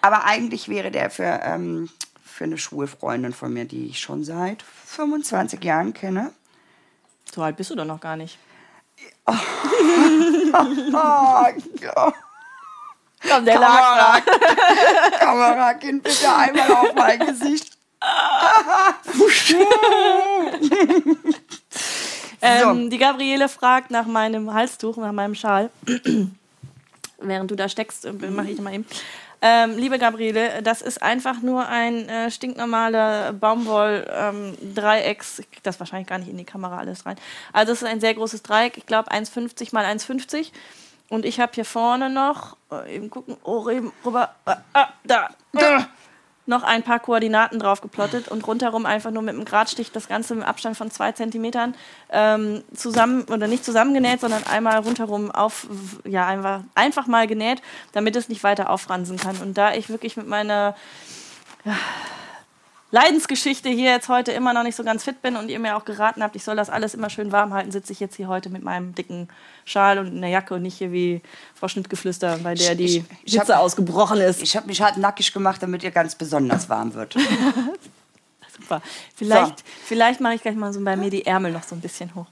Aber 0.00 0.24
eigentlich 0.24 0.68
wäre 0.68 0.90
der 0.90 1.10
für, 1.10 1.40
ähm, 1.44 1.88
für 2.24 2.44
eine 2.44 2.58
Schulfreundin 2.58 3.32
von 3.32 3.52
mir, 3.52 3.64
die 3.64 3.86
ich 3.86 4.00
schon 4.00 4.24
seit 4.24 4.64
25 4.86 5.62
Jahren 5.62 5.92
kenne. 5.92 6.32
So 7.34 7.42
alt 7.42 7.56
bist 7.56 7.70
du 7.70 7.74
doch 7.74 7.84
noch 7.84 8.00
gar 8.00 8.16
nicht. 8.16 8.38
Oh, 9.26 9.32
Gott. 10.92 12.14
Komm, 13.28 13.44
der 13.44 13.54
Kamera, 13.54 14.20
Kamera, 15.18 15.74
Kind, 15.74 16.02
bitte 16.02 16.34
einmal 16.34 16.72
auf 16.72 16.94
mein 16.94 17.18
Gesicht. 17.20 17.76
Ähm, 22.40 22.88
die 22.88 22.98
Gabriele 22.98 23.48
fragt 23.48 23.90
nach 23.90 24.06
meinem 24.06 24.54
Halstuch, 24.54 24.96
nach 24.96 25.10
meinem 25.12 25.34
Schal. 25.34 25.70
Während 27.18 27.50
du 27.50 27.56
da 27.56 27.68
steckst, 27.68 28.04
äh, 28.04 28.12
mache 28.12 28.50
ich 28.50 28.60
mal 28.60 28.74
eben. 28.74 28.86
Ähm, 29.40 29.76
liebe 29.76 29.98
Gabriele, 29.98 30.62
das 30.62 30.82
ist 30.82 31.00
einfach 31.00 31.42
nur 31.42 31.68
ein 31.68 32.08
äh, 32.08 32.28
stinknormaler 32.30 33.32
Baumwoll-Dreiecks. 33.34 35.38
ich 35.38 35.50
krieg 35.50 35.62
das 35.62 35.78
wahrscheinlich 35.78 36.08
gar 36.08 36.18
nicht 36.18 36.28
in 36.28 36.36
die 36.36 36.44
Kamera 36.44 36.78
alles 36.78 37.06
rein. 37.06 37.16
Also 37.52 37.72
es 37.72 37.82
ist 37.82 37.88
ein 37.88 38.00
sehr 38.00 38.14
großes 38.14 38.42
Dreieck, 38.42 38.76
ich 38.76 38.86
glaube 38.86 39.12
1,50 39.12 39.72
mal 39.72 39.84
1,50. 39.84 40.50
Und 41.10 41.24
ich 41.24 41.40
habe 41.40 41.52
hier 41.54 41.64
vorne 41.64 42.10
noch, 42.10 42.56
äh, 42.70 42.96
eben 42.96 43.08
gucken, 43.10 43.36
oh, 43.44 43.70
eben 43.70 43.92
rüber, 44.04 44.34
ah, 44.44 44.88
da, 45.04 45.30
äh, 45.54 45.80
noch 46.48 46.62
ein 46.62 46.82
paar 46.82 46.98
Koordinaten 46.98 47.58
drauf 47.58 47.80
geplottet 47.80 48.28
und 48.28 48.46
rundherum 48.46 48.86
einfach 48.86 49.10
nur 49.10 49.22
mit 49.22 49.34
einem 49.34 49.44
Gradstich 49.44 49.92
das 49.92 50.08
Ganze 50.08 50.34
im 50.34 50.42
Abstand 50.42 50.76
von 50.76 50.90
zwei 50.90 51.12
Zentimetern 51.12 51.74
ähm, 52.10 52.64
zusammen 52.74 53.24
oder 53.24 53.46
nicht 53.46 53.64
zusammengenäht, 53.64 54.20
sondern 54.20 54.44
einmal 54.44 54.78
rundherum 54.78 55.30
auf, 55.30 55.66
ja, 56.04 56.26
einfach, 56.26 56.62
einfach 56.74 57.06
mal 57.06 57.26
genäht, 57.26 57.62
damit 57.92 58.16
es 58.16 58.28
nicht 58.28 58.42
weiter 58.42 58.70
aufransen 58.70 59.18
kann. 59.18 59.36
Und 59.36 59.58
da 59.58 59.74
ich 59.74 59.90
wirklich 59.90 60.16
mit 60.16 60.26
meiner 60.26 60.74
ja, 61.64 61.76
Leidensgeschichte 62.90 63.68
hier 63.68 63.90
jetzt 63.90 64.08
heute 64.08 64.32
immer 64.32 64.54
noch 64.54 64.62
nicht 64.62 64.76
so 64.76 64.82
ganz 64.82 65.04
fit 65.04 65.20
bin 65.20 65.36
und 65.36 65.50
ihr 65.50 65.58
mir 65.58 65.76
auch 65.76 65.84
geraten 65.84 66.22
habt, 66.22 66.36
ich 66.36 66.44
soll 66.44 66.56
das 66.56 66.70
alles 66.70 66.94
immer 66.94 67.10
schön 67.10 67.32
warm 67.32 67.52
halten, 67.52 67.70
sitze 67.70 67.92
ich 67.92 68.00
jetzt 68.00 68.16
hier 68.16 68.28
heute 68.28 68.48
mit 68.48 68.62
meinem 68.62 68.94
dicken 68.94 69.28
Schal 69.66 69.98
und 69.98 70.16
einer 70.16 70.28
Jacke 70.28 70.54
und 70.54 70.62
nicht 70.62 70.78
hier 70.78 70.90
wie 70.90 71.20
Frau 71.54 71.68
Schnittgeflüster, 71.68 72.38
bei 72.42 72.54
der 72.54 72.74
die 72.74 73.04
Hitze 73.24 73.58
ausgebrochen 73.58 74.20
ist. 74.20 74.42
Ich 74.42 74.56
habe 74.56 74.66
mich 74.66 74.80
halt 74.80 74.96
nackig 74.96 75.32
gemacht, 75.34 75.62
damit 75.62 75.82
ihr 75.82 75.90
ganz 75.90 76.14
besonders 76.14 76.70
warm 76.70 76.94
wird. 76.94 77.14
Super. 78.58 78.82
Vielleicht, 79.14 79.64
vielleicht 79.84 80.20
mache 80.20 80.34
ich 80.34 80.42
gleich 80.42 80.56
mal 80.56 80.72
so 80.72 80.82
bei 80.82 80.96
mir 80.96 81.10
die 81.10 81.26
Ärmel 81.26 81.52
noch 81.52 81.62
so 81.62 81.74
ein 81.74 81.80
bisschen 81.80 82.14
hoch. 82.14 82.26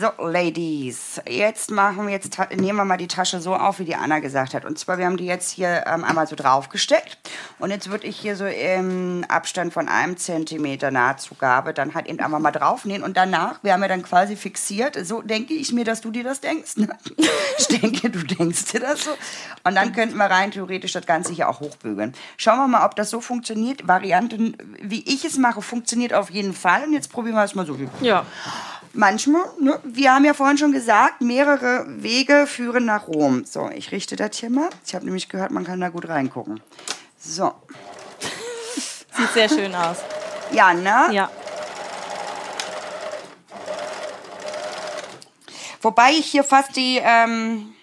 So, 0.00 0.12
Ladies, 0.16 1.20
jetzt 1.28 1.70
machen 1.70 2.06
wir 2.06 2.14
jetzt 2.14 2.38
nehmen 2.56 2.78
wir 2.78 2.86
mal 2.86 2.96
die 2.96 3.06
Tasche 3.06 3.38
so 3.38 3.54
auf, 3.54 3.80
wie 3.80 3.84
die 3.84 3.96
Anna 3.96 4.20
gesagt 4.20 4.54
hat. 4.54 4.64
Und 4.64 4.78
zwar, 4.78 4.96
wir 4.96 5.04
haben 5.04 5.18
die 5.18 5.26
jetzt 5.26 5.50
hier 5.50 5.84
ähm, 5.86 6.04
einmal 6.04 6.26
so 6.26 6.36
draufgesteckt. 6.36 7.18
Und 7.58 7.70
jetzt 7.70 7.90
würde 7.90 8.06
ich 8.06 8.16
hier 8.16 8.34
so 8.34 8.46
im 8.46 9.26
Abstand 9.28 9.74
von 9.74 9.88
einem 9.88 10.16
Zentimeter 10.16 10.90
Nahtzugabe 10.90 11.74
dann 11.74 11.92
halt 11.92 12.06
eben 12.06 12.18
einmal 12.20 12.40
mal 12.40 12.50
draufnehmen. 12.50 13.02
Und 13.02 13.18
danach, 13.18 13.62
wir 13.62 13.74
haben 13.74 13.82
ja 13.82 13.88
dann 13.88 14.02
quasi 14.02 14.36
fixiert, 14.36 14.96
so 15.04 15.20
denke 15.20 15.52
ich 15.52 15.70
mir, 15.70 15.84
dass 15.84 16.00
du 16.00 16.10
dir 16.10 16.24
das 16.24 16.40
denkst. 16.40 16.78
Ne? 16.78 16.88
Ich 17.58 17.66
denke, 17.66 18.08
du 18.08 18.20
denkst 18.20 18.72
dir 18.72 18.80
das 18.80 19.04
so. 19.04 19.10
Und 19.64 19.74
dann 19.74 19.92
könnten 19.92 20.16
wir 20.16 20.24
rein 20.24 20.50
theoretisch 20.50 20.92
das 20.92 21.04
Ganze 21.04 21.34
hier 21.34 21.46
auch 21.46 21.60
hochbügeln. 21.60 22.14
Schauen 22.38 22.58
wir 22.58 22.68
mal, 22.68 22.86
ob 22.86 22.96
das 22.96 23.10
so 23.10 23.20
funktioniert. 23.20 23.86
Varianten, 23.86 24.56
wie 24.80 25.02
ich 25.06 25.26
es 25.26 25.36
mache, 25.36 25.60
funktioniert 25.60 26.14
auf 26.14 26.30
jeden 26.30 26.54
Fall. 26.54 26.84
Und 26.84 26.94
jetzt 26.94 27.12
probieren 27.12 27.36
wir 27.36 27.44
es 27.44 27.54
mal 27.54 27.66
so. 27.66 27.76
Ja 28.00 28.24
manchmal, 28.92 29.44
ne, 29.60 29.78
wir 29.84 30.14
haben 30.14 30.24
ja 30.24 30.34
vorhin 30.34 30.58
schon 30.58 30.72
gesagt, 30.72 31.20
mehrere 31.20 31.84
Wege 31.88 32.46
führen 32.46 32.84
nach 32.84 33.08
Rom. 33.08 33.44
So, 33.44 33.70
ich 33.70 33.92
richte 33.92 34.16
das 34.16 34.36
hier 34.36 34.50
mal. 34.50 34.68
Ich 34.86 34.94
habe 34.94 35.04
nämlich 35.04 35.28
gehört, 35.28 35.50
man 35.50 35.64
kann 35.64 35.80
da 35.80 35.88
gut 35.88 36.08
reingucken. 36.08 36.60
So. 37.18 37.52
Sieht 39.16 39.32
sehr 39.34 39.48
schön 39.48 39.74
aus. 39.74 39.98
Ja, 40.52 40.74
ne? 40.74 41.08
Ja. 41.12 41.30
Wobei 45.82 46.12
ich 46.12 46.26
hier 46.26 46.44
fast 46.44 46.76
die, 46.76 47.00
ähm, 47.02 47.74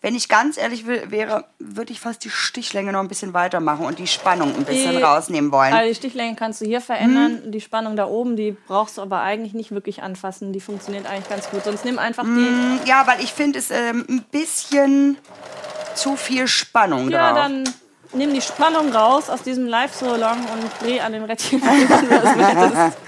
wenn 0.00 0.14
ich 0.14 0.28
ganz 0.28 0.56
ehrlich 0.56 0.86
will, 0.86 1.10
wäre, 1.10 1.44
würde 1.58 1.92
ich 1.92 1.98
fast 1.98 2.24
die 2.24 2.30
Stichlänge 2.30 2.92
noch 2.92 3.00
ein 3.00 3.08
bisschen 3.08 3.34
weitermachen 3.34 3.84
und 3.84 3.98
die 3.98 4.06
Spannung 4.06 4.54
ein 4.54 4.64
bisschen 4.64 4.96
die, 4.96 5.02
rausnehmen 5.02 5.50
wollen. 5.50 5.72
Also 5.72 5.88
die 5.88 5.94
Stichlänge 5.96 6.36
kannst 6.36 6.60
du 6.60 6.66
hier 6.66 6.80
verändern. 6.80 7.40
Hm. 7.42 7.52
Die 7.52 7.60
Spannung 7.60 7.96
da 7.96 8.06
oben, 8.06 8.36
die 8.36 8.56
brauchst 8.68 8.98
du 8.98 9.02
aber 9.02 9.20
eigentlich 9.20 9.54
nicht 9.54 9.72
wirklich 9.72 10.02
anfassen. 10.02 10.52
Die 10.52 10.60
funktioniert 10.60 11.06
eigentlich 11.06 11.28
ganz 11.28 11.50
gut. 11.50 11.64
Sonst 11.64 11.84
nimm 11.84 11.98
einfach 11.98 12.22
die. 12.22 12.28
Hm, 12.28 12.80
ja, 12.84 13.06
weil 13.06 13.20
ich 13.20 13.32
finde 13.32 13.58
es 13.58 13.70
ähm, 13.70 14.06
ein 14.08 14.24
bisschen 14.30 15.18
zu 15.94 16.14
viel 16.14 16.46
Spannung 16.46 17.10
ja, 17.10 17.30
drauf. 17.30 17.36
Ja, 17.36 17.42
dann 17.48 17.64
nimm 18.12 18.32
die 18.32 18.40
Spannung 18.40 18.92
raus 18.92 19.28
aus 19.28 19.42
diesem 19.42 19.66
Live-So-Long 19.66 20.38
und 20.38 20.70
dreh 20.80 21.00
an 21.00 21.12
den 21.12 21.24
Rädchen. 21.24 21.60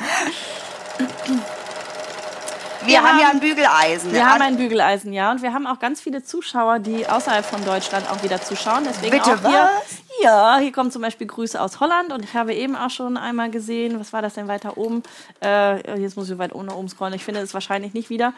Wir, 2.87 2.99
haben, 2.99 3.09
haben, 3.09 3.21
ja 3.21 3.31
ein 3.31 3.41
Bügeleisen. 3.41 4.13
Wir 4.13 4.27
haben 4.27 4.43
ein 4.43 4.57
Bügeleisen, 4.57 5.13
ja. 5.13 5.31
Und 5.31 5.43
wir 5.43 5.53
haben 5.53 5.67
auch 5.67 5.79
ganz 5.79 6.01
viele 6.01 6.23
Zuschauer, 6.23 6.79
die 6.79 7.07
außerhalb 7.07 7.45
von 7.45 7.65
Deutschland 7.65 8.11
auch 8.11 8.23
wieder 8.23 8.41
zuschauen. 8.43 8.85
Deswegen 8.85 9.11
Bitte 9.11 9.35
auch 9.35 9.41
hier, 9.41 9.71
was? 9.75 9.99
Ja, 10.23 10.59
hier 10.59 10.73
kommen 10.73 10.91
zum 10.91 11.03
Beispiel 11.03 11.27
Grüße 11.27 11.61
aus 11.61 11.81
Holland. 11.81 12.13
Und 12.13 12.25
ich 12.25 12.35
habe 12.35 12.55
eben 12.55 12.77
auch 12.77 12.91
schon 12.91 13.17
einmal 13.17 13.51
gesehen, 13.51 13.99
was 14.01 14.13
war 14.13 14.23
das 14.23 14.35
denn 14.35 14.49
weiter 14.49 14.77
oben? 14.77 15.03
Äh, 15.43 16.01
jetzt 16.01 16.17
muss 16.17 16.31
ich 16.31 16.39
weit 16.39 16.55
ohne 16.55 16.75
oben 16.75 16.89
scrollen. 16.89 17.15
Ich 17.15 17.25
finde 17.25 17.41
es 17.41 17.55
wahrscheinlich 17.55 17.95
nicht 17.95 18.11
wieder. 18.11 18.33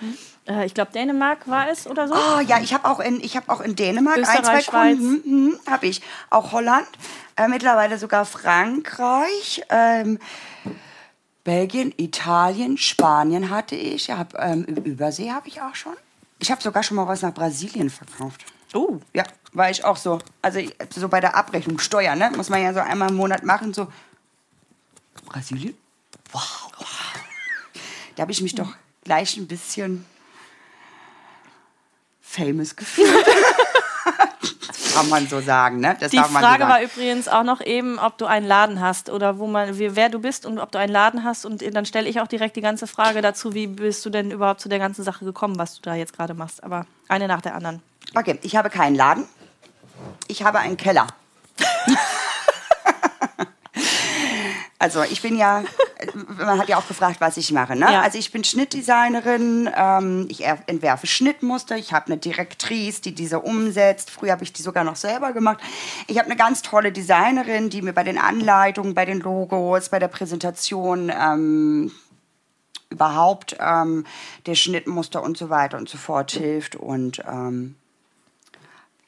Äh, 0.49 0.67
ich 0.67 0.75
glaube, 0.75 0.93
Dänemark 0.93 1.49
war 1.49 1.69
es 1.71 1.87
oder 1.87 2.09
so. 2.09 2.15
Oh 2.15 2.41
ja, 2.41 2.59
ich 2.61 2.75
habe 2.75 2.89
auch, 2.89 3.01
in, 3.01 3.21
hab 3.21 3.49
auch 3.49 3.61
in 3.61 3.77
Dänemark 3.77 4.19
Österreich, 4.19 4.39
ein, 4.39 4.45
zwei 4.45 4.61
Schweiz. 4.63 4.99
Kunden. 4.99 5.47
Mhm, 5.47 5.61
habe 5.71 5.87
ich. 5.87 6.03
Auch 6.31 6.53
Holland. 6.53 6.89
Äh, 7.37 7.49
mittlerweile 7.49 7.99
sogar 7.99 8.25
Frankreich. 8.25 9.63
Ähm, 9.71 10.19
Belgien, 11.45 11.93
Italien, 11.97 12.79
Spanien 12.79 13.51
hatte 13.51 13.75
ich. 13.75 14.11
Hab, 14.11 14.35
ähm, 14.39 14.65
Übersee 14.65 15.31
habe 15.31 15.49
ich 15.49 15.61
auch 15.61 15.75
schon. 15.75 15.97
Ich 16.39 16.51
habe 16.51 16.63
sogar 16.63 16.83
schon 16.83 16.97
mal 16.97 17.07
was 17.07 17.23
nach 17.23 17.35
Brasilien 17.35 17.91
verkauft. 17.91 18.45
Oh. 18.75 18.99
Ja, 19.13 19.25
war 19.53 19.71
ich 19.71 19.85
auch 19.85 19.97
so. 19.97 20.19
Also 20.41 20.61
so 20.95 21.09
bei 21.09 21.21
der 21.21 21.37
Abrechnung, 21.37 21.79
Steuern, 21.79 22.19
ne? 22.19 22.31
Muss 22.37 22.49
man 22.49 22.63
ja 22.63 22.73
so 22.73 22.81
einmal 22.81 23.11
im 23.11 23.17
Monat 23.17 23.45
machen. 23.45 23.75
So, 23.75 23.89
Brasilien? 25.27 25.77
Wow. 26.33 26.73
Da 28.17 28.23
habe 28.23 28.33
ich 28.33 28.41
mich 28.41 28.55
doch 28.55 28.75
gleich 29.05 29.37
ein 29.37 29.47
bisschen 29.47 30.05
famous 32.21 32.77
gefühlt. 32.77 33.09
kann 34.95 35.09
man 35.09 35.27
so 35.27 35.41
sagen, 35.41 35.81
ne? 35.81 35.97
Das 35.99 36.11
Die 36.11 36.19
Frage 36.19 36.65
so 36.65 36.69
war 36.69 36.83
übrigens 36.83 37.29
auch 37.29 37.43
noch 37.43 37.61
eben, 37.61 37.99
ob 37.99 38.19
du 38.19 38.27
einen 38.27 38.47
Laden 38.47 38.81
hast 38.81 39.11
oder 39.11 39.39
wo 39.39 39.47
man, 39.47 39.79
wie, 39.79 39.97
wer 39.97 40.09
du 40.09 40.19
bist 40.19 40.47
und 40.47 40.59
ob 40.59 40.73
du 40.73 40.79
einen 40.79 40.93
Laden 40.93 41.25
hast. 41.25 41.45
Und 41.45 41.63
dann 41.75 41.87
stelle 41.87 42.09
ich 42.09 42.21
auch 42.21 42.29
direkt 42.29 42.57
die 42.57 42.61
ganze 42.61 42.87
Frage 42.87 43.23
dazu, 43.23 43.55
wie 43.55 43.67
bist 43.67 44.05
du 44.05 44.11
denn 44.11 44.31
überhaupt 44.31 44.61
zu 44.61 44.69
der 44.69 44.79
ganzen 44.79 45.03
Sache 45.03 45.25
gekommen, 45.25 45.59
was 45.59 45.77
du 45.77 45.83
da 45.83 45.95
jetzt 45.95 46.13
gerade 46.13 46.35
machst. 46.35 46.63
Aber 46.63 46.87
eine 47.09 47.29
nach 47.29 47.41
der 47.41 47.55
anderen. 47.55 47.83
Okay, 48.15 48.39
ich 48.43 48.57
habe 48.57 48.71
keinen 48.71 48.95
Laden. 48.95 49.27
Ich 50.29 50.43
habe 50.43 50.59
einen 50.59 50.77
Keller. 50.77 51.07
Also 54.83 55.05
ich 55.05 55.23
bin 55.23 55.37
ja, 55.37 55.63
man 56.39 56.59
hat 56.59 56.69
ja 56.69 56.77
auch 56.77 56.89
gefragt, 56.89 57.21
was 57.21 57.37
ich 57.37 57.53
mache. 57.53 57.77
Ne? 57.77 57.87
Ja. 57.93 58.03
Also 58.03 58.19
ich 58.19 58.33
bin 58.33 58.43
Schnittdesignerin, 58.43 59.71
ähm, 59.77 60.27
ich 60.29 60.45
entwerfe 60.45 61.07
Schnittmuster, 61.07 61.77
ich 61.77 61.93
habe 61.93 62.07
eine 62.07 62.17
Direktrice, 62.17 63.01
die 63.01 63.15
diese 63.15 63.39
umsetzt. 63.39 64.11
Früher 64.11 64.33
habe 64.33 64.43
ich 64.43 64.53
die 64.53 64.63
sogar 64.63 64.83
noch 64.83 64.97
selber 64.97 65.33
gemacht. 65.33 65.61
Ich 66.09 66.19
habe 66.19 66.27
eine 66.27 66.35
ganz 66.35 66.63
tolle 66.63 66.91
Designerin, 66.91 67.71
die 67.71 67.81
mir 67.81 67.93
bei 67.93 68.03
den 68.03 68.19
Anleitungen, 68.19 68.93
bei 68.93 69.05
den 69.05 69.21
Logos, 69.21 69.89
bei 69.89 70.01
der 70.01 70.09
Präsentation 70.09 71.13
ähm, 71.17 71.93
überhaupt 72.91 73.57
ähm, 73.61 74.05
der 74.47 74.57
Schnittmuster 74.57 75.23
und 75.23 75.39
so 75.39 75.49
weiter 75.49 75.79
und 75.79 75.89
so 75.89 75.97
fort 75.97 76.33
hilft. 76.33 76.75
Und 76.75 77.23
ähm, 77.25 77.77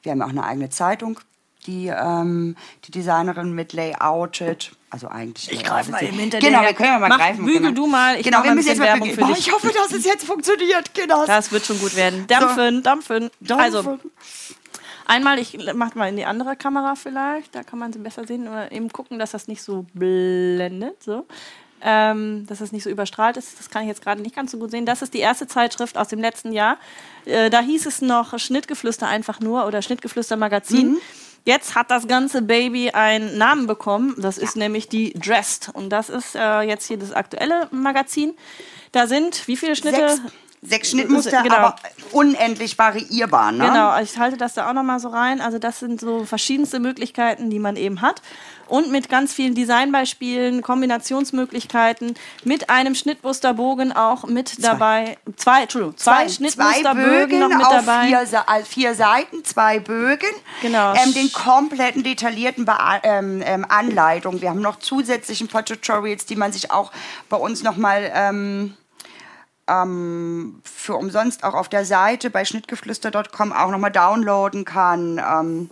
wir 0.03 0.13
haben 0.13 0.21
auch 0.21 0.29
eine 0.29 0.45
eigene 0.45 0.69
Zeitung, 0.69 1.19
die 1.67 1.87
ähm, 1.87 2.55
die 2.85 2.91
Designerin 2.91 3.51
mit 3.51 3.73
layoutet. 3.73 4.71
Also 4.95 5.09
eigentlich. 5.09 5.51
Ich 5.51 5.61
greife 5.61 5.91
mal 5.91 6.01
eben 6.01 6.17
hinter 6.17 6.39
Genau, 6.39 6.61
wir 6.61 6.73
können 6.73 6.87
ja 6.87 6.99
mal 6.99 7.09
Mach, 7.09 7.17
greifen. 7.17 7.45
Bügel 7.45 7.73
du 7.73 7.85
mal. 7.85 8.15
Ich 8.15 8.23
genau, 8.23 8.41
wir 8.45 8.55
müssen 8.55 8.69
jetzt 8.69 8.77
mal 8.77 8.85
Werbung 8.85 9.09
bügeln. 9.09 9.29
Oh, 9.29 9.35
ich 9.37 9.51
hoffe, 9.51 9.67
dass 9.67 9.91
es 9.91 10.05
jetzt 10.05 10.23
funktioniert. 10.23 10.93
Genau. 10.93 11.25
Das 11.25 11.51
wird 11.51 11.65
schon 11.65 11.77
gut 11.79 11.97
werden. 11.97 12.25
Dampfen, 12.27 12.77
so. 12.77 12.81
dampfen. 12.81 13.29
Also, 13.49 13.99
einmal, 15.05 15.37
ich 15.37 15.57
mach 15.73 15.95
mal 15.95 16.07
in 16.07 16.15
die 16.15 16.23
andere 16.23 16.55
Kamera 16.55 16.95
vielleicht. 16.95 17.53
Da 17.55 17.63
kann 17.63 17.77
man 17.77 17.91
sie 17.91 17.99
besser 17.99 18.25
sehen. 18.25 18.47
Oder 18.47 18.71
eben 18.71 18.87
gucken, 18.87 19.19
dass 19.19 19.31
das 19.31 19.49
nicht 19.49 19.61
so 19.61 19.85
blendet. 19.93 21.03
So. 21.03 21.25
Ähm, 21.81 22.45
dass 22.47 22.59
das 22.59 22.71
nicht 22.71 22.83
so 22.83 22.89
überstrahlt 22.89 23.35
ist. 23.35 23.59
Das 23.59 23.69
kann 23.69 23.81
ich 23.81 23.89
jetzt 23.89 24.01
gerade 24.01 24.21
nicht 24.21 24.33
ganz 24.33 24.51
so 24.51 24.57
gut 24.57 24.71
sehen. 24.71 24.85
Das 24.85 25.01
ist 25.01 25.13
die 25.13 25.19
erste 25.19 25.45
Zeitschrift 25.45 25.97
aus 25.97 26.07
dem 26.07 26.21
letzten 26.21 26.53
Jahr. 26.53 26.77
Äh, 27.25 27.49
da 27.49 27.59
hieß 27.59 27.85
es 27.85 28.01
noch 28.01 28.39
Schnittgeflüster 28.39 29.09
einfach 29.09 29.41
nur 29.41 29.65
oder 29.65 29.81
Schnittgeflüster 29.81 30.37
Magazin. 30.37 30.91
Mhm. 30.91 30.97
Jetzt 31.45 31.75
hat 31.75 31.91
das 31.91 32.07
ganze 32.07 32.41
Baby 32.41 32.89
einen 32.89 33.37
Namen 33.37 33.67
bekommen. 33.67 34.15
Das 34.17 34.39
ist 34.39 34.55
nämlich 34.55 34.89
die 34.89 35.13
Dressed. 35.13 35.69
Und 35.73 35.91
das 35.91 36.09
ist 36.09 36.35
äh, 36.35 36.61
jetzt 36.61 36.87
hier 36.87 36.97
das 36.97 37.11
aktuelle 37.11 37.67
Magazin. 37.71 38.33
Da 38.91 39.05
sind 39.05 39.47
wie 39.47 39.55
viele 39.55 39.75
Schnitte? 39.75 40.09
Sechs. 40.09 40.21
Sechs 40.67 40.89
Schnittmuster, 40.91 41.43
genau. 41.43 41.55
aber 41.55 41.75
unendlich 42.11 42.77
variierbar. 42.77 43.51
Ne? 43.51 43.65
Genau, 43.65 43.99
ich 44.01 44.17
halte 44.17 44.35
das 44.37 44.55
da 44.55 44.67
auch 44.67 44.73
nochmal 44.73 44.99
so 44.99 45.09
rein. 45.09 45.39
Also 45.39 45.59
das 45.59 45.79
sind 45.79 46.01
so 46.01 46.25
verschiedenste 46.25 46.79
Möglichkeiten, 46.79 47.51
die 47.51 47.59
man 47.59 47.75
eben 47.75 48.01
hat. 48.01 48.23
Und 48.67 48.91
mit 48.91 49.09
ganz 49.09 49.33
vielen 49.33 49.55
Designbeispielen, 49.55 50.61
Kombinationsmöglichkeiten, 50.61 52.15
mit 52.43 52.69
einem 52.69 52.95
Schnittmusterbogen 52.95 53.91
auch 53.91 54.25
mit 54.25 54.49
zwei. 54.49 54.61
dabei. 54.61 55.17
Zwei, 55.35 55.61
Entschuldigung, 55.63 55.97
zwei, 55.97 56.25
zwei 56.25 56.29
Schnittmusterbögen 56.29 57.39
noch 57.39 57.49
mit 57.49 57.65
auf 57.65 57.85
dabei. 57.85 58.07
Vier, 58.07 58.65
vier 58.65 58.95
Seiten, 58.95 59.43
zwei 59.43 59.79
Bögen. 59.79 60.29
Genau. 60.61 60.93
Ähm, 60.93 61.13
den 61.13 61.31
kompletten 61.31 62.03
detaillierten 62.03 62.65
Be 62.65 62.75
ähm, 63.03 63.41
ähm, 63.45 63.65
Anleitung. 63.67 64.41
Wir 64.41 64.49
haben 64.49 64.61
noch 64.61 64.79
zusätzliche 64.79 65.47
Tutorials, 65.47 66.25
die 66.25 66.35
man 66.35 66.51
sich 66.51 66.71
auch 66.71 66.91
bei 67.29 67.37
uns 67.37 67.63
nochmal... 67.63 68.11
Ähm, 68.13 68.75
ähm, 69.67 70.61
für 70.63 70.95
umsonst 70.95 71.43
auch 71.43 71.53
auf 71.53 71.69
der 71.69 71.85
Seite 71.85 72.29
bei 72.29 72.45
schnittgeflüster.com 72.45 73.51
auch 73.51 73.71
nochmal 73.71 73.91
downloaden 73.91 74.65
kann. 74.65 75.17
Ähm, 75.17 75.69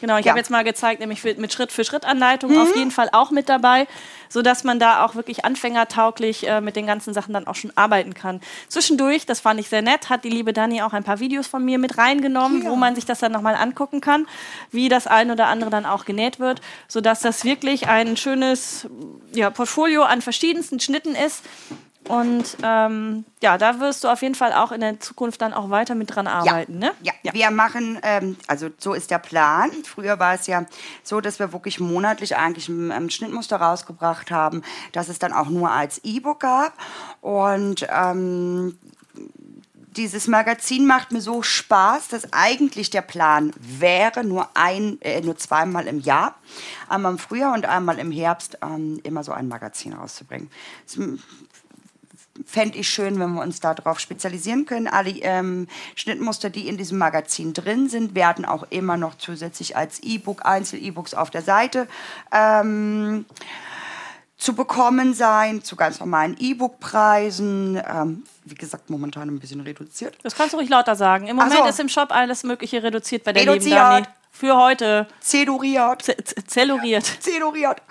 Genau, 0.00 0.16
ich 0.18 0.24
Ja. 0.26 0.30
habe 0.30 0.38
jetzt 0.38 0.50
mal 0.50 0.64
gezeigt, 0.64 1.00
nämlich 1.00 1.22
mit 1.24 1.52
Schritt-für-Schritt-Anleitung 1.52 2.58
auf 2.60 2.74
jeden 2.76 2.90
Fall 2.90 3.08
auch 3.12 3.30
mit 3.30 3.48
dabei, 3.48 3.86
sodass 4.28 4.62
man 4.64 4.78
da 4.78 5.04
auch 5.04 5.14
wirklich 5.14 5.44
anfängertauglich 5.44 6.46
äh, 6.46 6.60
mit 6.60 6.76
den 6.76 6.86
ganzen 6.86 7.14
Sachen 7.14 7.32
dann 7.34 7.46
auch 7.46 7.54
schon 7.54 7.72
arbeiten 7.76 8.14
kann. 8.14 8.40
Zwischendurch, 8.68 9.26
das 9.26 9.40
fand 9.40 9.58
ich 9.60 9.68
sehr 9.68 9.82
nett, 9.82 10.08
hat 10.10 10.24
die 10.24 10.30
liebe 10.30 10.52
Dani 10.52 10.82
auch 10.82 10.92
ein 10.92 11.04
paar 11.04 11.20
Videos 11.20 11.46
von 11.46 11.64
mir 11.64 11.78
mit 11.78 11.98
reingenommen, 11.98 12.62
Ja. 12.64 12.70
wo 12.70 12.76
man 12.76 12.94
sich 12.94 13.06
das 13.06 13.18
dann 13.20 13.32
nochmal 13.32 13.54
angucken 13.54 14.00
kann, 14.00 14.26
wie 14.70 14.88
das 14.88 15.06
ein 15.06 15.30
oder 15.30 15.46
andere 15.46 15.70
dann 15.70 15.86
auch 15.86 16.04
genäht 16.04 16.38
wird, 16.38 16.60
sodass 16.88 17.20
das 17.20 17.44
wirklich 17.44 17.88
ein 17.88 18.16
schönes 18.16 18.86
ja, 19.32 19.50
Portfolio 19.50 20.02
an 20.04 20.22
verschiedensten 20.22 20.78
Schnitten 20.80 21.14
ist. 21.14 21.42
Und 22.08 22.56
ähm, 22.62 23.24
ja, 23.42 23.58
da 23.58 23.80
wirst 23.80 24.02
du 24.02 24.08
auf 24.08 24.22
jeden 24.22 24.34
Fall 24.34 24.52
auch 24.52 24.72
in 24.72 24.80
der 24.80 24.98
Zukunft 24.98 25.42
dann 25.42 25.52
auch 25.52 25.70
weiter 25.70 25.94
mit 25.94 26.14
dran 26.14 26.26
arbeiten, 26.26 26.78
ne? 26.78 26.92
Ja, 27.02 27.12
wir 27.32 27.50
machen, 27.50 27.98
ähm, 28.02 28.36
also 28.46 28.70
so 28.78 28.94
ist 28.94 29.10
der 29.10 29.18
Plan. 29.18 29.70
Früher 29.84 30.18
war 30.18 30.34
es 30.34 30.46
ja 30.46 30.64
so, 31.02 31.20
dass 31.20 31.38
wir 31.38 31.52
wirklich 31.52 31.80
monatlich 31.80 32.36
eigentlich 32.36 32.68
ein, 32.68 32.90
ein 32.90 33.10
Schnittmuster 33.10 33.56
rausgebracht 33.56 34.30
haben, 34.30 34.62
dass 34.92 35.08
es 35.08 35.18
dann 35.18 35.32
auch 35.32 35.50
nur 35.50 35.70
als 35.70 36.00
E-Book 36.02 36.40
gab. 36.40 36.72
Und 37.20 37.86
ähm, 37.94 38.78
dieses 39.98 40.28
Magazin 40.28 40.86
macht 40.86 41.12
mir 41.12 41.20
so 41.20 41.42
Spaß, 41.42 42.08
dass 42.08 42.32
eigentlich 42.32 42.88
der 42.90 43.02
Plan 43.02 43.52
wäre, 43.58 44.22
nur 44.24 44.48
ein, 44.54 44.98
äh, 45.02 45.20
nur 45.20 45.36
zweimal 45.36 45.88
im 45.88 45.98
Jahr, 45.98 46.36
einmal 46.88 47.12
im 47.12 47.18
Frühjahr 47.18 47.52
und 47.52 47.66
einmal 47.66 47.98
im 47.98 48.12
Herbst, 48.12 48.58
ähm, 48.62 49.00
immer 49.02 49.24
so 49.24 49.32
ein 49.32 49.48
Magazin 49.48 49.92
rauszubringen. 49.92 50.50
Es 50.86 50.98
fände 52.46 52.78
ich 52.78 52.88
schön, 52.88 53.18
wenn 53.18 53.32
wir 53.34 53.42
uns 53.42 53.60
darauf 53.60 54.00
spezialisieren 54.00 54.66
können. 54.66 54.86
Alle 54.86 55.10
ähm, 55.10 55.68
Schnittmuster, 55.94 56.50
die 56.50 56.68
in 56.68 56.76
diesem 56.76 56.98
Magazin 56.98 57.52
drin 57.54 57.88
sind, 57.88 58.14
werden 58.14 58.44
auch 58.44 58.64
immer 58.70 58.96
noch 58.96 59.16
zusätzlich 59.16 59.76
als 59.76 60.00
E-Book, 60.02 60.44
Einzel-E-Books 60.46 61.14
auf 61.14 61.30
der 61.30 61.42
Seite 61.42 61.86
ähm, 62.32 63.24
zu 64.36 64.54
bekommen 64.54 65.14
sein, 65.14 65.64
zu 65.64 65.74
ganz 65.74 65.98
normalen 66.00 66.36
E-Book-Preisen. 66.38 67.82
Ähm, 67.86 68.22
wie 68.44 68.54
gesagt, 68.54 68.88
momentan 68.88 69.28
ein 69.28 69.40
bisschen 69.40 69.60
reduziert. 69.60 70.16
Das 70.22 70.34
kannst 70.36 70.52
du 70.52 70.58
ruhig 70.58 70.68
lauter 70.68 70.94
sagen. 70.96 71.26
Im 71.26 71.36
Moment 71.36 71.54
so. 71.58 71.64
ist 71.66 71.80
im 71.80 71.88
Shop 71.88 72.10
alles 72.12 72.44
Mögliche 72.44 72.82
reduziert 72.82 73.24
bei 73.24 73.32
der 73.32 73.42
Reduziert. 73.42 74.08
Für 74.30 74.56
heute. 74.56 75.08
Zeduriert. 75.20 76.02
Z 76.02 76.28
z- 76.28 76.48
zelluriert. 76.50 77.04
Zeduriert. 77.20 77.82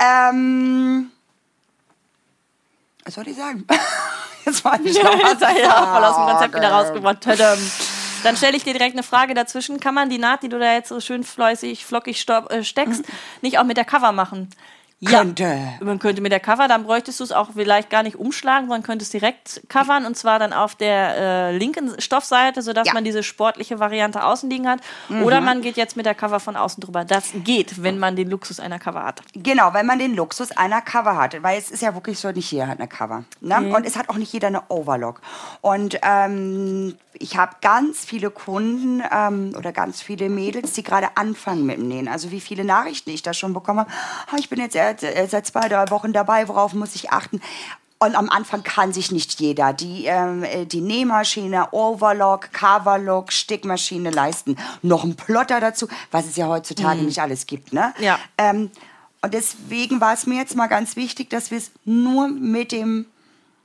Ähm, 0.00 1.10
was 3.04 3.14
soll 3.14 3.28
ich 3.28 3.36
sagen? 3.36 3.66
Jetzt 4.44 4.64
war 4.64 4.78
ich 4.80 4.94
was 5.02 5.40
Sei 5.40 5.60
ja 5.60 5.86
voll 5.86 6.04
aus 6.04 6.16
dem 6.16 6.26
Konzept 6.26 6.54
wieder 6.54 6.70
rausgebracht. 6.70 7.26
Dann 8.24 8.36
stelle 8.36 8.56
ich 8.56 8.64
dir 8.64 8.72
direkt 8.72 8.94
eine 8.94 9.02
Frage 9.02 9.34
dazwischen. 9.34 9.80
Kann 9.80 9.94
man 9.94 10.08
die 10.08 10.18
Naht, 10.18 10.42
die 10.42 10.48
du 10.48 10.58
da 10.58 10.72
jetzt 10.72 10.88
so 10.88 11.00
schön 11.00 11.24
fläusig, 11.24 11.84
flockig 11.84 12.26
äh, 12.28 12.64
steckst, 12.64 13.04
nicht 13.42 13.58
auch 13.58 13.64
mit 13.64 13.76
der 13.76 13.84
Cover 13.84 14.12
machen? 14.12 14.48
Könnte. 15.04 15.58
Man 15.80 15.98
könnte 15.98 16.20
mit 16.22 16.32
der 16.32 16.40
Cover, 16.40 16.68
dann 16.68 16.84
bräuchtest 16.84 17.20
du 17.20 17.24
es 17.24 17.32
auch 17.32 17.50
vielleicht 17.54 17.90
gar 17.90 18.02
nicht 18.02 18.16
umschlagen, 18.16 18.66
sondern 18.68 18.82
könntest 18.82 19.12
direkt 19.12 19.62
covern 19.68 20.06
und 20.06 20.16
zwar 20.16 20.38
dann 20.38 20.52
auf 20.52 20.74
der 20.74 21.16
äh, 21.16 21.56
linken 21.56 22.00
Stoffseite, 22.00 22.62
sodass 22.62 22.88
Ja. 22.88 22.94
man 22.94 23.04
diese 23.04 23.22
sportliche 23.22 23.78
Variante 23.80 24.24
außen 24.24 24.48
liegen 24.50 24.68
hat. 24.68 24.80
Oder 25.22 25.40
man 25.40 25.60
geht 25.62 25.76
jetzt 25.76 25.96
mit 25.96 26.06
der 26.06 26.14
Cover 26.14 26.40
von 26.40 26.56
außen 26.56 26.80
drüber. 26.80 27.04
Das 27.04 27.32
geht, 27.34 27.82
wenn 27.82 27.98
man 27.98 28.16
den 28.16 28.30
Luxus 28.30 28.60
einer 28.60 28.78
Cover 28.78 29.04
hat. 29.04 29.22
Genau, 29.34 29.74
wenn 29.74 29.86
man 29.86 29.98
den 29.98 30.14
Luxus 30.14 30.50
einer 30.52 30.80
Cover 30.80 31.16
hat. 31.16 31.42
Weil 31.42 31.58
es 31.58 31.70
ist 31.70 31.82
ja 31.82 31.94
wirklich 31.94 32.18
so, 32.18 32.30
nicht 32.30 32.50
jeder 32.50 32.66
hat 32.68 32.78
eine 32.78 32.88
Cover. 32.88 33.24
Ne? 33.40 33.74
Und 33.74 33.86
es 33.86 33.96
hat 33.96 34.08
auch 34.08 34.16
nicht 34.16 34.32
jeder 34.32 34.48
eine 34.48 34.62
Overlock. 34.68 35.20
Und 35.60 35.98
ähm, 36.02 36.96
ich 37.12 37.36
habe 37.36 37.56
ganz 37.60 38.04
viele 38.04 38.30
Kunden 38.30 39.02
ähm, 39.12 39.54
oder 39.56 39.72
ganz 39.72 40.02
viele 40.02 40.28
Mädels, 40.28 40.72
die 40.72 40.82
gerade 40.82 41.16
anfangen 41.16 41.64
mit 41.64 41.76
dem 41.78 41.88
Nähen. 41.88 42.08
Also 42.08 42.30
wie 42.30 42.40
viele 42.40 42.64
Nachrichten 42.64 43.10
ich 43.10 43.22
da 43.22 43.32
schon 43.34 43.52
bekomme. 43.54 43.86
Ah, 44.30 44.36
ich 44.38 44.48
bin 44.48 44.58
jetzt 44.60 44.74
äh, 44.76 44.93
seit 45.00 45.46
zwei, 45.46 45.68
drei 45.68 45.90
Wochen 45.90 46.12
dabei, 46.12 46.48
worauf 46.48 46.74
muss 46.74 46.94
ich 46.94 47.10
achten? 47.10 47.40
Und 47.98 48.16
am 48.16 48.28
Anfang 48.28 48.62
kann 48.62 48.92
sich 48.92 49.12
nicht 49.12 49.40
jeder 49.40 49.72
die, 49.72 50.04
ähm, 50.06 50.44
äh, 50.44 50.66
die 50.66 50.80
Nähmaschine, 50.80 51.68
Overlock, 51.72 52.52
Coverlock, 52.52 53.32
Stickmaschine 53.32 54.10
leisten. 54.10 54.56
Noch 54.82 55.04
ein 55.04 55.16
Plotter 55.16 55.60
dazu, 55.60 55.88
was 56.10 56.26
es 56.26 56.36
ja 56.36 56.48
heutzutage 56.48 57.00
nicht 57.02 57.20
alles 57.20 57.46
gibt. 57.46 57.72
Ne? 57.72 57.94
Ja. 57.98 58.18
Ähm, 58.36 58.70
und 59.22 59.32
deswegen 59.32 60.02
war 60.02 60.12
es 60.12 60.26
mir 60.26 60.36
jetzt 60.36 60.54
mal 60.54 60.66
ganz 60.66 60.96
wichtig, 60.96 61.30
dass 61.30 61.50
wir 61.50 61.56
es 61.56 61.70
nur 61.86 62.28
mit 62.28 62.72
dem 62.72 63.06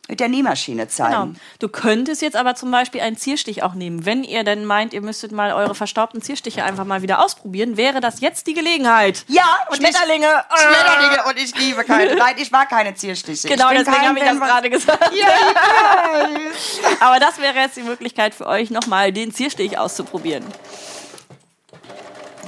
mit 0.10 0.20
der 0.20 0.28
Nähmaschine 0.28 0.88
zeigen. 0.88 1.34
Genau. 1.34 1.40
Du 1.60 1.70
könntest 1.70 2.22
jetzt 2.24 2.36
aber 2.36 2.56
zum 2.56 2.72
Beispiel 2.72 3.00
einen 3.02 3.16
Zierstich 3.16 3.62
auch 3.62 3.76
nehmen. 3.76 4.06
Wenn 4.06 4.24
ihr 4.24 4.44
denn 4.44 4.66
meint, 4.66 4.92
ihr 4.94 5.02
müsstet 5.02 5.32
mal 5.32 5.54
eure 5.54 5.76
verstaubten 5.76 6.22
Zierstiche 6.22 6.64
einfach 6.64 6.84
mal 6.84 7.04
wieder 7.04 7.24
ausprobieren, 7.24 7.78
wäre 7.78 8.02
das 8.02 8.20
jetzt 8.20 8.48
die 8.48 8.56
Gelegenheit. 8.56 9.24
Ja, 9.28 9.60
und 9.70 9.78
Schmetterlinge. 9.78 10.26
Ich, 10.26 10.62
Schmetterlinge 10.62 11.24
und 11.30 11.38
ich 11.38 11.56
liebe 11.56 11.84
keine. 11.84 12.16
Nein, 12.18 12.36
ich 12.38 12.50
mag 12.50 12.70
keine 12.70 12.96
Zierstiche. 12.96 13.48
Genau, 13.48 13.70
deswegen 13.70 14.02
habe 14.02 14.18
ich 14.18 14.26
das 14.26 14.40
gerade 14.40 14.70
gesagt. 14.70 15.12
Weiß. 15.12 16.80
Aber 17.00 17.20
das 17.20 17.40
wäre 17.40 17.60
jetzt 17.60 17.78
die 17.78 17.84
Möglichkeit 17.84 18.34
für 18.34 18.48
euch, 18.48 18.72
nochmal 18.72 19.14
den 19.14 19.32
Zierstich 19.32 19.78
auszuprobieren. 19.78 20.44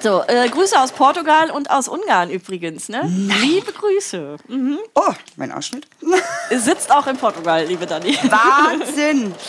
So, 0.02 0.24
äh, 0.28 0.50
Grüße 0.50 0.80
aus 0.80 0.92
Portugal 0.92 1.52
und 1.52 1.70
aus 1.70 1.88
Ungarn 1.88 2.32
übrigens, 2.32 2.90
ne? 2.90 3.04
Liebe 3.42 3.72
Grüße. 3.72 4.38
Mhm. 4.48 4.80
Oh, 4.96 5.14
mein 5.36 5.52
Ausschnitt. 5.52 5.86
Sitzt 6.50 6.92
auch 6.92 7.06
in 7.06 7.18
Portugal, 7.18 7.66
liebe 7.66 7.86
Dani. 7.86 8.18
Wahnsinn. 8.24 9.34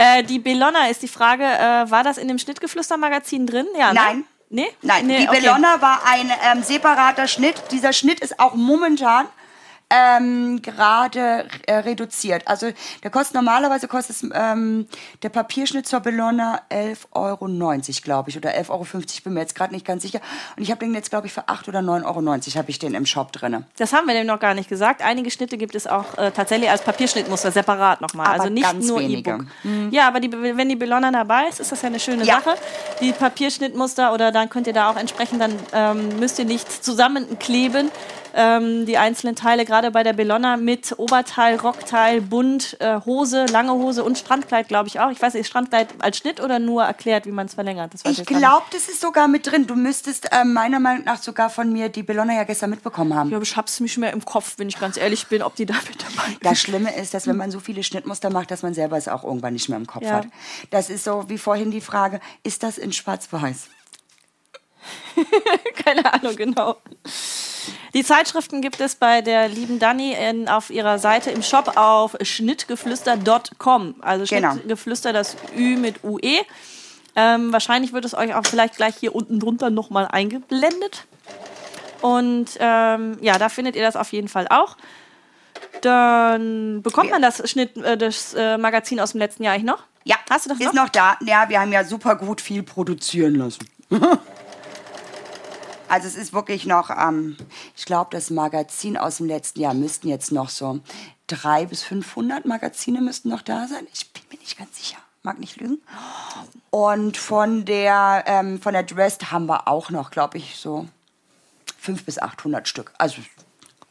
Äh, 0.00 0.22
die 0.22 0.38
Bellona 0.38 0.86
ist 0.90 1.02
die 1.02 1.08
Frage, 1.08 1.42
äh, 1.42 1.90
war 1.90 2.04
das 2.04 2.18
in 2.18 2.28
dem 2.28 2.38
Schnittgeflüster-Magazin 2.38 3.48
drin? 3.48 3.66
Ja, 3.76 3.92
ne? 3.92 4.00
Nein. 4.00 4.24
Nee? 4.48 4.68
Nein, 4.80 5.06
nee, 5.08 5.18
die 5.22 5.28
okay. 5.28 5.40
Bellona 5.40 5.82
war 5.82 6.02
ein 6.06 6.30
ähm, 6.52 6.62
separater 6.62 7.26
Schnitt. 7.26 7.56
Dieser 7.72 7.92
Schnitt 7.92 8.20
ist 8.20 8.38
auch 8.38 8.54
momentan 8.54 9.26
ähm, 9.90 10.60
gerade 10.60 11.46
äh, 11.66 11.76
reduziert. 11.76 12.46
Also 12.46 12.68
der 13.02 13.10
kostet 13.10 13.34
normalerweise 13.34 13.88
kostet 13.88 14.16
es, 14.16 14.30
ähm, 14.34 14.86
der 15.22 15.30
Papierschnitt 15.30 15.86
zur 15.86 16.00
Bellona 16.00 16.60
11,90 16.70 17.06
Euro, 17.12 17.46
glaube 18.02 18.30
ich, 18.30 18.36
oder 18.36 18.50
11,50 18.50 18.70
Euro, 18.70 18.84
bin 19.24 19.32
mir 19.34 19.40
jetzt 19.40 19.54
gerade 19.54 19.72
nicht 19.72 19.86
ganz 19.86 20.02
sicher. 20.02 20.20
Und 20.56 20.62
ich 20.62 20.70
habe 20.70 20.80
den 20.80 20.94
jetzt, 20.94 21.10
glaube 21.10 21.26
ich, 21.26 21.32
für 21.32 21.48
8 21.48 21.68
oder 21.68 21.80
9,90 21.80 22.04
Euro 22.04 22.58
habe 22.58 22.70
ich 22.70 22.78
den 22.78 22.94
im 22.94 23.06
Shop 23.06 23.32
drinne. 23.32 23.64
Das 23.78 23.92
haben 23.92 24.06
wir 24.06 24.14
dem 24.14 24.26
noch 24.26 24.40
gar 24.40 24.54
nicht 24.54 24.68
gesagt. 24.68 25.02
Einige 25.02 25.30
Schnitte 25.30 25.56
gibt 25.56 25.74
es 25.74 25.86
auch 25.86 26.18
äh, 26.18 26.30
tatsächlich 26.32 26.70
als 26.70 26.82
Papierschnittmuster 26.82 27.50
separat 27.50 28.00
nochmal. 28.00 28.26
Aber 28.26 28.40
Also 28.42 28.52
nicht 28.52 28.72
nur. 28.82 29.00
E-Book. 29.00 29.44
Ja, 29.90 30.08
aber 30.08 30.20
die, 30.20 30.30
wenn 30.32 30.68
die 30.68 30.76
Bellona 30.76 31.10
dabei 31.10 31.46
ist, 31.48 31.60
ist 31.60 31.72
das 31.72 31.82
ja 31.82 31.88
eine 31.88 32.00
schöne 32.00 32.24
Ja. 32.24 32.40
Sache. 32.40 32.56
Die 33.00 33.12
Papierschnittmuster 33.12 34.12
oder 34.12 34.32
dann 34.32 34.50
könnt 34.50 34.66
ihr 34.66 34.72
da 34.72 34.90
auch 34.90 34.96
entsprechend, 34.96 35.40
dann 35.40 35.54
ähm, 35.72 36.18
müsst 36.18 36.38
ihr 36.38 36.44
nicht 36.44 36.84
zusammenkleben. 36.84 37.90
Ähm, 38.40 38.86
die 38.86 38.98
einzelnen 38.98 39.34
Teile, 39.34 39.64
gerade 39.64 39.90
bei 39.90 40.04
der 40.04 40.12
Bellona 40.12 40.56
mit 40.56 40.94
Oberteil, 40.96 41.56
Rockteil, 41.56 42.20
Bund, 42.20 42.76
äh, 42.78 43.00
Hose, 43.04 43.46
lange 43.46 43.72
Hose 43.72 44.04
und 44.04 44.16
Strandkleid, 44.16 44.68
glaube 44.68 44.86
ich 44.86 45.00
auch. 45.00 45.10
Ich 45.10 45.20
weiß 45.20 45.34
nicht, 45.34 45.40
ist 45.40 45.48
Strandkleid 45.48 45.88
als 45.98 46.18
Schnitt 46.18 46.40
oder 46.40 46.60
nur 46.60 46.84
erklärt, 46.84 47.26
wie 47.26 47.32
man 47.32 47.46
es 47.46 47.54
verlängert? 47.54 47.90
Ich 48.04 48.24
glaube, 48.24 48.66
das 48.70 48.88
ist 48.88 49.00
sogar 49.00 49.26
mit 49.26 49.48
drin. 49.48 49.66
Du 49.66 49.74
müsstest 49.74 50.28
ähm, 50.30 50.52
meiner 50.52 50.78
Meinung 50.78 51.04
nach 51.04 51.20
sogar 51.20 51.50
von 51.50 51.72
mir 51.72 51.88
die 51.88 52.04
Bellona 52.04 52.32
ja 52.34 52.44
gestern 52.44 52.70
mitbekommen 52.70 53.12
haben. 53.12 53.26
Ich 53.26 53.32
glaube, 53.32 53.44
ich 53.44 53.56
hab's 53.56 53.80
nicht 53.80 53.98
mehr 53.98 54.12
im 54.12 54.24
Kopf, 54.24 54.54
wenn 54.58 54.68
ich 54.68 54.78
ganz 54.78 54.96
ehrlich 54.96 55.26
bin, 55.26 55.42
ob 55.42 55.56
die 55.56 55.66
da 55.66 55.74
mit 55.74 56.00
dabei 56.00 56.30
ist. 56.30 56.44
Das 56.44 56.60
Schlimme 56.60 56.94
ist, 56.94 57.14
dass 57.14 57.26
wenn 57.26 57.36
man 57.36 57.50
so 57.50 57.58
viele 57.58 57.82
Schnittmuster 57.82 58.30
macht, 58.30 58.52
dass 58.52 58.62
man 58.62 58.72
selber 58.72 58.96
es 58.96 59.08
auch 59.08 59.24
irgendwann 59.24 59.54
nicht 59.54 59.68
mehr 59.68 59.78
im 59.78 59.86
Kopf 59.88 60.04
Ja. 60.04 60.12
hat. 60.18 60.28
Das 60.70 60.90
ist 60.90 61.02
so 61.02 61.24
wie 61.28 61.38
vorhin 61.38 61.72
die 61.72 61.80
Frage, 61.80 62.20
ist 62.44 62.62
das 62.62 62.78
in 62.78 62.92
schwarz-weiß? 62.92 63.68
Keine 65.84 66.12
Ahnung, 66.12 66.36
genau. 66.36 66.76
Die 67.94 68.04
Zeitschriften 68.04 68.60
gibt 68.60 68.80
es 68.80 68.94
bei 68.96 69.20
der 69.22 69.48
lieben 69.48 69.78
Dani 69.78 70.12
in, 70.14 70.48
auf 70.48 70.70
ihrer 70.70 70.98
Seite 70.98 71.30
im 71.30 71.42
Shop 71.42 71.76
auf 71.76 72.16
schnittgeflüster.com. 72.20 73.96
Also 74.00 74.24
Genau. 74.34 74.52
Schnittgeflüster, 74.52 75.12
das 75.12 75.36
Ü 75.56 75.76
mit 75.76 76.04
UE. 76.04 76.40
Ähm, 77.16 77.52
wahrscheinlich 77.52 77.92
wird 77.92 78.04
es 78.04 78.14
euch 78.14 78.34
auch 78.34 78.46
vielleicht 78.46 78.76
gleich 78.76 78.96
hier 78.96 79.14
unten 79.14 79.40
drunter 79.40 79.70
nochmal 79.70 80.06
eingeblendet. 80.10 81.06
Und 82.00 82.46
ähm, 82.60 83.18
ja, 83.20 83.38
da 83.38 83.48
findet 83.48 83.74
ihr 83.74 83.82
das 83.82 83.96
auf 83.96 84.12
jeden 84.12 84.28
Fall 84.28 84.46
auch. 84.48 84.76
Dann 85.80 86.82
bekommt 86.82 87.10
man 87.10 87.22
das 87.22 87.48
Schnitt, 87.50 87.76
äh, 87.78 87.96
das 87.96 88.34
äh, 88.34 88.58
Magazin 88.58 89.00
aus 89.00 89.12
dem 89.12 89.18
letzten 89.18 89.42
Jahr 89.44 89.54
eigentlich 89.54 89.64
noch? 89.64 89.82
Ja, 90.04 90.16
Hast 90.30 90.46
du 90.46 90.50
das 90.50 90.60
ist 90.60 90.66
noch? 90.66 90.84
noch 90.84 90.88
da. 90.88 91.16
Ja, 91.24 91.48
wir 91.48 91.60
haben 91.60 91.72
ja 91.72 91.84
super 91.84 92.16
gut 92.16 92.40
viel 92.40 92.62
produzieren 92.62 93.34
lassen. 93.36 93.68
Also 95.88 96.06
es 96.06 96.16
ist 96.16 96.32
wirklich 96.32 96.66
noch, 96.66 96.90
ähm, 96.90 97.36
ich 97.76 97.84
glaube, 97.84 98.10
das 98.12 98.30
Magazin 98.30 98.96
aus 98.96 99.18
dem 99.18 99.26
letzten 99.26 99.60
Jahr 99.60 99.74
müssten 99.74 100.08
jetzt 100.08 100.32
noch 100.32 100.50
so 100.50 100.80
drei 101.26 101.66
bis 101.66 101.82
500 101.82 102.46
Magazine 102.46 103.00
müssten 103.00 103.28
noch 103.28 103.42
da 103.42 103.66
sein. 103.68 103.86
Ich 103.92 104.12
bin 104.12 104.22
mir 104.30 104.38
nicht 104.38 104.58
ganz 104.58 104.76
sicher, 104.76 104.98
mag 105.22 105.38
nicht 105.38 105.56
lügen. 105.56 105.78
Und 106.70 107.16
von 107.16 107.64
der, 107.64 108.24
ähm, 108.26 108.60
von 108.60 108.72
der 108.72 108.82
Dressed 108.82 109.30
haben 109.30 109.46
wir 109.46 109.68
auch 109.68 109.90
noch, 109.90 110.10
glaube 110.10 110.38
ich, 110.38 110.56
so 110.56 110.88
500 111.78 112.06
bis 112.06 112.18
800 112.18 112.68
Stück. 112.68 112.92
Also 112.98 113.22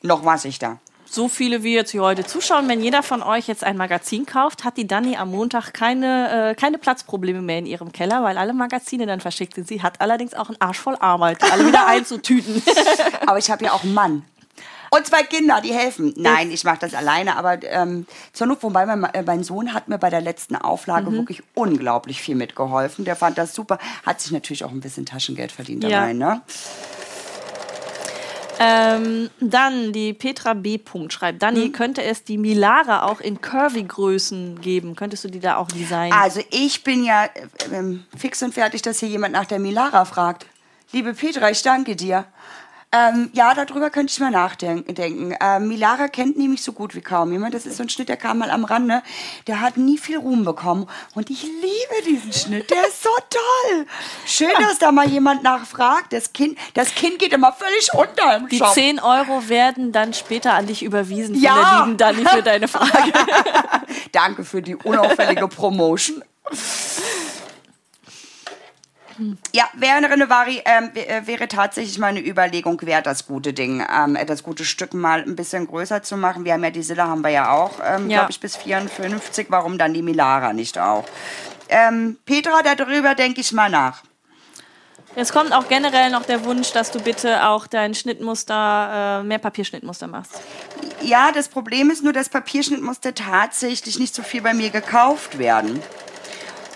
noch 0.02 0.26
was 0.26 0.45
ich 0.45 0.60
da. 0.60 0.80
So 1.10 1.28
viele 1.28 1.64
wie 1.64 1.74
jetzt 1.74 1.91
hier 1.91 2.01
heute 2.01 2.26
zuschauen, 2.26 2.68
wenn 2.68 2.82
jeder 2.82 3.01
von 3.03 3.24
euch 3.24 3.47
jetzt 3.47 3.64
ein 3.64 3.78
Magazin 3.78 4.26
kauft, 4.26 4.64
hat 4.64 4.78
die 4.78 4.88
Dani 4.88 5.16
am 5.18 5.32
Montag 5.32 5.74
keine, 5.74 6.51
äh, 6.51 6.55
keine 6.55 6.78
Platzprobleme 6.78 7.41
mehr 7.41 7.60
in 7.60 7.66
ihrem 7.66 7.91
Keller, 7.91 8.24
weil 8.24 8.38
alle 8.38 8.53
Magazine 8.53 9.05
dann 9.05 9.22
verschickt 9.22 9.55
sind. 9.55 9.68
Sie 9.68 9.82
hat 9.82 10.01
allerdings 10.01 10.34
auch 10.34 10.49
einen 10.49 10.60
Arsch 10.62 10.80
voll 10.80 10.95
Arbeit, 10.99 11.41
alle 11.51 11.66
wieder 11.68 11.88
einzutüten. 11.88 12.62
Aber 13.26 13.38
ich 13.39 13.49
habe 13.49 13.64
ja 13.66 13.72
auch 13.72 13.84
einen 13.84 13.93
Mann. 13.93 14.26
Und 14.89 15.05
zwei 15.05 15.24
Kinder, 15.24 15.60
die 15.62 15.74
helfen. 15.74 16.14
Nein, 16.16 16.49
ich 16.49 16.64
mache 16.64 16.78
das 16.80 16.93
alleine, 16.93 17.36
aber 17.36 17.62
ähm, 17.62 18.05
zur 18.32 18.47
Not, 18.47 18.64
wobei 18.64 18.86
mein, 18.86 19.03
äh, 19.14 19.22
mein 19.22 19.43
Sohn 19.43 19.74
hat 19.74 19.89
mir 19.89 19.97
bei 19.97 20.10
der 20.10 20.22
letzten 20.22 20.55
Auflage 20.55 21.12
Mhm. 21.12 21.16
wirklich 21.18 21.43
unglaublich 21.55 22.22
viel 22.22 22.36
mitgeholfen. 22.36 23.03
Der 23.03 23.18
fand 23.18 23.38
das 23.38 23.53
super, 23.53 23.80
hat 24.05 24.22
sich 24.22 24.32
natürlich 24.32 24.64
auch 24.64 24.72
ein 24.72 24.80
bisschen 24.80 25.05
Taschengeld 25.05 25.51
verdient 25.51 25.84
Ja. 25.84 25.89
dabei, 25.89 26.14
ne? 26.14 26.41
Ähm, 28.60 29.30
dann 29.39 29.93
die 29.93 30.14
Petra 30.14 30.53
B. 30.53 30.78
Punkt 30.78 31.14
schreibt, 31.14 31.41
Dani, 31.41 31.72
könnte 31.72 32.03
es 32.03 32.24
die 32.24 32.38
Milara 32.38 33.03
auch 33.03 33.20
in 33.20 33.41
Curvy-Größen 33.41 34.62
geben? 34.62 34.95
Könntest 34.95 35.24
du 35.24 35.30
die 35.30 35.39
da 35.39 35.58
auch 35.58 35.68
designen? 35.68 36.14
Also 36.14 36.41
ich 36.49 36.84
bin 36.84 37.03
ja 37.03 37.26
äh, 37.26 37.30
ähm, 37.74 38.05
fix 38.16 38.41
und 38.43 38.53
fertig, 38.53 38.82
dass 38.82 38.99
hier 38.99 39.10
jemand 39.10 39.34
nach 39.34 39.45
der 39.45 39.60
Milara 39.60 40.05
fragt. 40.05 40.45
Liebe 40.91 41.14
Petra, 41.14 41.49
ich 41.49 41.62
danke 41.62 41.95
dir. 41.95 42.26
Ähm, 42.94 43.30
ja, 43.34 43.54
darüber 43.54 43.90
könnte 43.90 44.14
ich 44.14 44.20
mal 44.22 44.32
nachdenken. 44.32 45.36
Ähm, 45.42 45.68
Milara 45.68 46.08
kennt 46.08 46.38
nämlich 46.38 46.64
so 46.64 46.72
gut 46.72 46.96
wie 46.96 47.02
kaum 47.02 47.34
jemand. 47.34 47.54
Das 47.54 47.66
ist 47.66 47.78
so 47.78 47.84
ein 47.84 47.90
Schnitt, 47.90 48.08
der 48.08 48.16
kam 48.16 48.38
mal 48.38 48.50
am 48.50 48.64
Rande. 48.64 49.04
Der 49.46 49.60
hat 49.60 49.76
nie 49.76 49.98
viel 49.98 50.18
Ruhm 50.18 50.46
bekommen. 50.46 50.88
Und 51.14 51.30
ich 51.30 51.44
liebe 51.44 52.06
diesen 52.08 52.32
Schnitt. 52.32 52.70
Der 52.72 52.88
ist 52.88 53.04
so 53.04 53.10
toll. 53.30 53.86
Schön, 54.26 54.52
ja. 54.54 54.62
dass 54.62 54.80
da 54.80 54.94
mal 54.94 55.08
jemand 55.08 55.44
nachfragt. 55.44 56.14
Das 56.14 56.32
Kind, 56.32 56.58
das 56.76 56.96
Kind 56.96 57.20
geht 57.20 57.34
immer 57.34 57.52
völlig 57.52 57.94
unter 57.94 58.38
im 58.38 58.48
Die 58.48 58.58
Shop. 58.58 58.74
10 58.74 59.02
Euro 59.02 59.50
werden 59.50 59.92
dann 59.92 60.14
später 60.14 60.54
an 60.54 60.68
dich 60.68 60.82
überwiesen 60.82 61.36
ja. 61.36 61.52
von 61.52 61.98
der 61.98 62.14
lieben 62.14 62.24
Dani 62.24 62.38
für 62.38 62.44
deine 62.44 62.68
Frage. 62.70 63.12
Danke 64.14 64.46
für 64.46 64.62
die 64.62 64.78
unauffällige 64.78 65.50
Promotion. 65.50 66.24
Ja, 69.53 69.65
wäre 69.74 69.95
eine 69.95 70.30
Vari 70.30 70.61
ähm, 70.65 70.91
äh, 70.93 71.26
wäre 71.26 71.47
tatsächlich 71.47 71.97
mal 71.97 72.07
eine 72.07 72.26
Überlegung 72.26 72.82
wert, 72.84 73.05
das 73.05 73.28
gute 73.28 73.53
Ding, 73.53 73.86
ähm, 73.93 74.18
das 74.26 74.43
gute 74.43 74.65
Stück 74.65 74.93
mal 74.93 75.22
ein 75.22 75.36
bisschen 75.36 75.68
größer 75.68 76.03
zu 76.03 76.18
machen. 76.18 76.45
Wir 76.45 76.53
haben 76.53 76.63
ja 76.63 76.70
die 76.70 76.84
Silla 76.84 77.07
haben 77.07 77.22
wir 77.22 77.30
ja 77.32 77.51
auch, 77.51 77.80
ähm, 77.84 78.09
ja. 78.09 78.20
glaube 78.20 78.32
ich, 78.32 78.39
bis 78.39 78.55
54. 78.55 79.47
Warum 79.49 79.78
dann 79.78 79.93
die 79.93 80.01
Milara 80.01 80.53
nicht 80.53 80.78
auch? 80.78 81.05
Ähm, 81.70 82.18
Petra, 82.26 82.61
darüber 82.63 83.15
denke 83.15 83.41
ich 83.41 83.51
mal 83.51 83.70
nach. 83.70 84.03
Es 85.20 85.34
kommt 85.34 85.51
auch 85.51 85.68
generell 85.68 86.11
noch 86.11 86.26
der 86.26 86.45
Wunsch, 86.45 86.72
dass 86.74 86.91
du 86.91 86.99
bitte 86.99 87.47
auch 87.47 87.65
dein 87.65 87.95
Schnittmuster, 87.95 89.22
äh, 89.22 89.24
mehr 89.24 89.39
Papierschnittmuster 89.39 90.05
machst. 90.05 90.39
Ja, 91.01 91.32
das 91.32 91.47
Problem 91.47 91.89
ist 91.89 92.03
nur, 92.03 92.13
dass 92.13 92.30
Papierschnittmuster 92.30 93.15
tatsächlich 93.15 93.97
nicht 93.97 94.13
so 94.13 94.22
viel 94.22 94.43
bei 94.43 94.53
mir 94.53 94.70
gekauft 94.70 95.39
werden. 95.39 95.82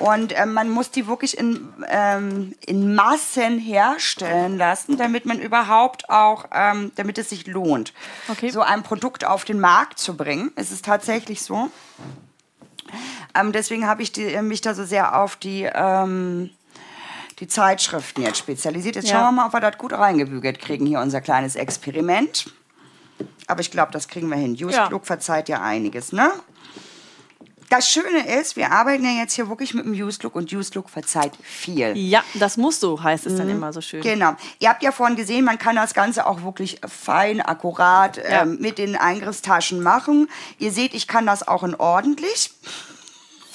Und 0.01 0.31
äh, 0.31 0.47
man 0.47 0.69
muss 0.69 0.89
die 0.89 1.05
wirklich 1.05 1.37
in, 1.37 1.71
ähm, 1.87 2.55
in 2.65 2.95
Massen 2.95 3.59
herstellen 3.59 4.57
lassen, 4.57 4.97
damit 4.97 5.27
man 5.27 5.39
überhaupt 5.39 6.09
auch, 6.09 6.45
ähm, 6.51 6.91
damit 6.95 7.19
es 7.19 7.29
sich 7.29 7.45
lohnt, 7.45 7.93
okay. 8.27 8.49
so 8.49 8.61
ein 8.61 8.81
Produkt 8.81 9.25
auf 9.25 9.45
den 9.45 9.59
Markt 9.59 9.99
zu 9.99 10.17
bringen. 10.17 10.51
Es 10.55 10.71
ist 10.71 10.85
tatsächlich 10.85 11.43
so. 11.43 11.69
Ähm, 13.35 13.51
deswegen 13.51 13.85
habe 13.85 14.01
ich 14.01 14.11
die, 14.11 14.41
mich 14.41 14.61
da 14.61 14.73
so 14.73 14.83
sehr 14.85 15.21
auf 15.21 15.35
die, 15.35 15.69
ähm, 15.71 16.49
die 17.39 17.47
Zeitschriften 17.47 18.23
jetzt 18.23 18.39
spezialisiert. 18.39 18.95
Jetzt 18.95 19.09
ja. 19.09 19.17
schauen 19.17 19.35
wir 19.35 19.43
mal, 19.43 19.47
ob 19.47 19.53
wir 19.53 19.59
das 19.59 19.77
gut 19.77 19.93
reingebügelt 19.93 20.59
kriegen, 20.59 20.87
hier 20.87 20.99
unser 20.99 21.21
kleines 21.21 21.55
Experiment. 21.55 22.51
Aber 23.45 23.61
ich 23.61 23.69
glaube, 23.69 23.91
das 23.91 24.07
kriegen 24.07 24.29
wir 24.29 24.37
hin. 24.37 24.55
Just 24.55 24.77
ja. 24.77 24.89
verzeiht 25.03 25.47
ja 25.47 25.61
einiges, 25.61 26.11
ne? 26.11 26.31
Das 27.71 27.89
Schöne 27.89 28.27
ist, 28.37 28.57
wir 28.57 28.69
arbeiten 28.73 29.05
ja 29.05 29.11
jetzt 29.11 29.33
hier 29.33 29.47
wirklich 29.47 29.73
mit 29.73 29.85
dem 29.85 29.93
Used 29.93 30.23
Look 30.23 30.35
und 30.35 30.51
Used 30.51 30.75
Look 30.75 30.89
verzeiht 30.89 31.31
viel. 31.41 31.95
Ja, 31.95 32.21
das 32.33 32.57
musst 32.57 32.83
du, 32.83 33.01
heißt 33.01 33.25
es 33.25 33.33
mhm. 33.33 33.37
dann 33.37 33.49
immer 33.49 33.71
so 33.71 33.79
schön. 33.79 34.01
Genau. 34.01 34.35
Ihr 34.59 34.67
habt 34.67 34.83
ja 34.83 34.91
vorhin 34.91 35.15
gesehen, 35.15 35.45
man 35.45 35.57
kann 35.57 35.77
das 35.77 35.93
Ganze 35.93 36.27
auch 36.27 36.43
wirklich 36.43 36.81
fein, 36.85 37.39
akkurat 37.39 38.17
ja. 38.17 38.41
ähm, 38.41 38.57
mit 38.59 38.77
den 38.77 38.97
Eingriffstaschen 38.97 39.81
machen. 39.81 40.29
Ihr 40.59 40.73
seht, 40.73 40.93
ich 40.93 41.07
kann 41.07 41.25
das 41.25 41.47
auch 41.47 41.63
in 41.63 41.73
ordentlich. 41.73 42.51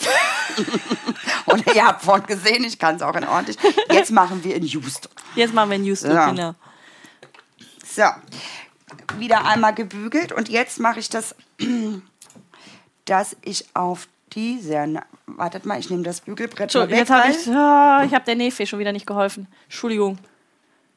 und 1.44 1.66
ihr 1.74 1.86
habt 1.86 2.02
vorhin 2.02 2.24
gesehen, 2.24 2.64
ich 2.64 2.78
kann 2.78 2.96
es 2.96 3.02
auch 3.02 3.16
in 3.16 3.24
ordentlich. 3.24 3.58
Jetzt 3.92 4.12
machen 4.12 4.42
wir 4.42 4.56
in 4.56 4.64
Used. 4.64 5.10
Jetzt 5.34 5.52
machen 5.52 5.68
wir 5.68 5.76
in 5.76 5.84
Used, 5.84 6.04
ja. 6.08 6.30
genau. 6.30 6.54
So, 7.86 8.04
wieder 9.18 9.44
einmal 9.44 9.74
gebügelt 9.74 10.32
und 10.32 10.48
jetzt 10.48 10.80
mache 10.80 11.00
ich 11.00 11.10
das 11.10 11.34
dass 13.06 13.36
ich 13.42 13.64
auf 13.74 14.08
diese. 14.32 15.00
Wartet 15.26 15.64
mal, 15.66 15.78
ich 15.78 15.90
nehme 15.90 16.02
das 16.02 16.20
Bügelbrett 16.20 16.72
mal 16.74 16.88
weg. 16.90 16.98
Jetzt 16.98 17.10
habe 17.10 17.30
ich, 17.30 17.48
oh, 17.48 18.06
ich 18.06 18.14
habe 18.14 18.24
der 18.24 18.36
Nefe 18.36 18.66
schon 18.66 18.78
wieder 18.78 18.92
nicht 18.92 19.06
geholfen. 19.06 19.46
Entschuldigung. 19.64 20.18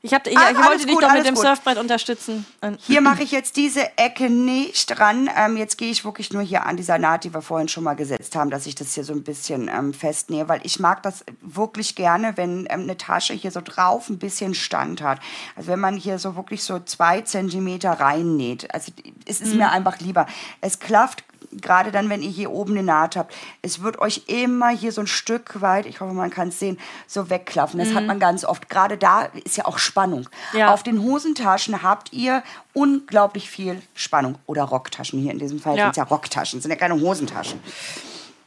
Ich, 0.01 0.13
hab, 0.13 0.25
ich, 0.27 0.37
ah, 0.37 0.49
ich 0.49 0.57
wollte 0.57 0.85
dich 0.85 0.95
gut, 0.95 1.03
doch 1.03 1.11
mit 1.11 1.25
dem 1.25 1.35
gut. 1.35 1.43
Surfbrett 1.43 1.77
unterstützen. 1.77 2.45
Hier 2.79 3.01
mache 3.01 3.21
ich 3.21 3.31
jetzt 3.31 3.57
diese 3.57 3.97
Ecke 3.97 4.29
nicht 4.29 4.97
dran. 4.97 5.29
Ähm, 5.35 5.57
jetzt 5.57 5.77
gehe 5.77 5.91
ich 5.91 6.05
wirklich 6.05 6.31
nur 6.31 6.41
hier 6.41 6.65
an 6.65 6.77
dieser 6.77 6.97
Naht, 6.97 7.25
die 7.25 7.33
wir 7.33 7.41
vorhin 7.41 7.67
schon 7.67 7.83
mal 7.83 7.95
gesetzt 7.95 8.33
haben, 8.37 8.49
dass 8.49 8.65
ich 8.65 8.75
das 8.75 8.93
hier 8.93 9.03
so 9.03 9.11
ein 9.11 9.23
bisschen 9.23 9.67
ähm, 9.67 9.93
festnähe, 9.93 10.47
weil 10.47 10.61
ich 10.63 10.79
mag 10.79 11.03
das 11.03 11.25
wirklich 11.41 11.95
gerne, 11.95 12.37
wenn 12.37 12.65
ähm, 12.69 12.83
eine 12.83 12.95
Tasche 12.95 13.33
hier 13.33 13.51
so 13.51 13.59
drauf 13.61 14.09
ein 14.09 14.19
bisschen 14.19 14.53
Stand 14.53 15.01
hat. 15.01 15.19
Also 15.57 15.69
wenn 15.69 15.81
man 15.81 15.97
hier 15.97 16.17
so 16.17 16.37
wirklich 16.37 16.63
so 16.63 16.79
zwei 16.79 17.19
Zentimeter 17.21 17.91
reinnäht. 17.91 18.73
Also 18.73 18.93
es 19.25 19.41
ist 19.41 19.51
mhm. 19.51 19.57
mir 19.57 19.71
einfach 19.71 19.99
lieber. 19.99 20.27
Es 20.61 20.79
klafft 20.79 21.25
gerade 21.51 21.91
dann, 21.91 22.09
wenn 22.09 22.21
ihr 22.21 22.29
hier 22.29 22.51
oben 22.51 22.73
eine 22.73 22.83
Naht 22.83 23.15
habt, 23.15 23.33
es 23.61 23.81
wird 23.81 23.99
euch 23.99 24.23
immer 24.27 24.69
hier 24.69 24.91
so 24.91 25.01
ein 25.01 25.07
Stück 25.07 25.61
weit, 25.61 25.85
ich 25.85 26.01
hoffe, 26.01 26.13
man 26.13 26.29
kann 26.29 26.49
es 26.49 26.59
sehen, 26.59 26.79
so 27.07 27.29
wegklaffen. 27.29 27.79
Das 27.79 27.89
mhm. 27.89 27.95
hat 27.95 28.05
man 28.05 28.19
ganz 28.19 28.45
oft. 28.45 28.69
Gerade 28.69 28.97
da 28.97 29.23
ist 29.43 29.57
ja 29.57 29.65
auch 29.65 29.77
Spannung. 29.77 30.29
Ja. 30.53 30.73
Auf 30.73 30.83
den 30.83 31.01
Hosentaschen 31.01 31.81
habt 31.83 32.13
ihr 32.13 32.43
unglaublich 32.73 33.49
viel 33.49 33.81
Spannung. 33.93 34.35
Oder 34.45 34.63
Rocktaschen. 34.63 35.19
Hier 35.19 35.31
in 35.31 35.39
diesem 35.39 35.59
Fall 35.59 35.77
ja. 35.77 35.85
sind 35.85 35.91
es 35.91 35.97
ja 35.97 36.03
Rocktaschen, 36.03 36.61
sind 36.61 36.71
ja 36.71 36.77
keine 36.77 36.99
Hosentaschen. 36.99 37.59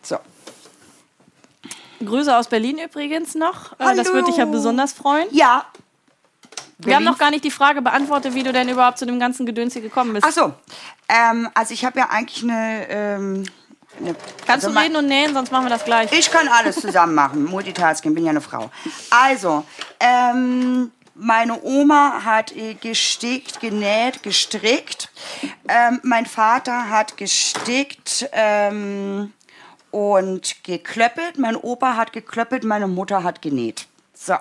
So. 0.02 0.16
Grüße 2.04 2.36
aus 2.36 2.48
Berlin 2.48 2.78
übrigens 2.84 3.34
noch. 3.34 3.78
Hallo. 3.78 3.92
Äh, 3.92 3.96
das 3.96 4.12
würde 4.12 4.26
dich 4.26 4.36
ja 4.36 4.44
besonders 4.44 4.92
freuen. 4.92 5.28
Ja, 5.30 5.66
wir 6.78 6.96
haben 6.96 7.04
noch 7.04 7.18
gar 7.18 7.30
nicht 7.30 7.44
die 7.44 7.50
Frage 7.50 7.82
beantwortet, 7.82 8.34
wie 8.34 8.42
du 8.42 8.52
denn 8.52 8.68
überhaupt 8.68 8.98
zu 8.98 9.06
dem 9.06 9.18
ganzen 9.20 9.46
Gedöns 9.46 9.72
hier 9.72 9.82
gekommen 9.82 10.14
bist. 10.14 10.26
Ach 10.26 10.32
so. 10.32 10.54
Ähm, 11.08 11.48
also 11.54 11.74
ich 11.74 11.84
habe 11.84 11.98
ja 11.98 12.10
eigentlich 12.10 12.42
eine... 12.42 12.86
Ähm, 12.88 13.44
eine 14.00 14.14
Kannst 14.46 14.64
also 14.64 14.70
du 14.70 14.78
reden 14.78 14.96
und 14.96 15.06
nähen, 15.06 15.34
sonst 15.34 15.52
machen 15.52 15.66
wir 15.66 15.70
das 15.70 15.84
gleich. 15.84 16.10
Ich 16.12 16.30
kann 16.30 16.48
alles 16.48 16.76
zusammen 16.76 17.14
machen. 17.14 17.44
Multitasking, 17.50 18.14
bin 18.14 18.24
ja 18.24 18.30
eine 18.30 18.40
Frau. 18.40 18.70
Also, 19.10 19.64
ähm, 20.00 20.90
meine 21.14 21.62
Oma 21.62 22.24
hat 22.24 22.56
äh, 22.56 22.74
gestickt, 22.74 23.60
genäht, 23.60 24.22
gestrickt. 24.22 25.10
Ähm, 25.68 26.00
mein 26.02 26.24
Vater 26.24 26.88
hat 26.88 27.18
gestickt 27.18 28.28
ähm, 28.32 29.34
und 29.90 30.64
geklöppelt. 30.64 31.38
Mein 31.38 31.56
Opa 31.56 31.96
hat 31.96 32.14
geklöppelt, 32.14 32.64
meine 32.64 32.88
Mutter 32.88 33.22
hat 33.22 33.42
genäht. 33.42 33.86
So 34.14 34.36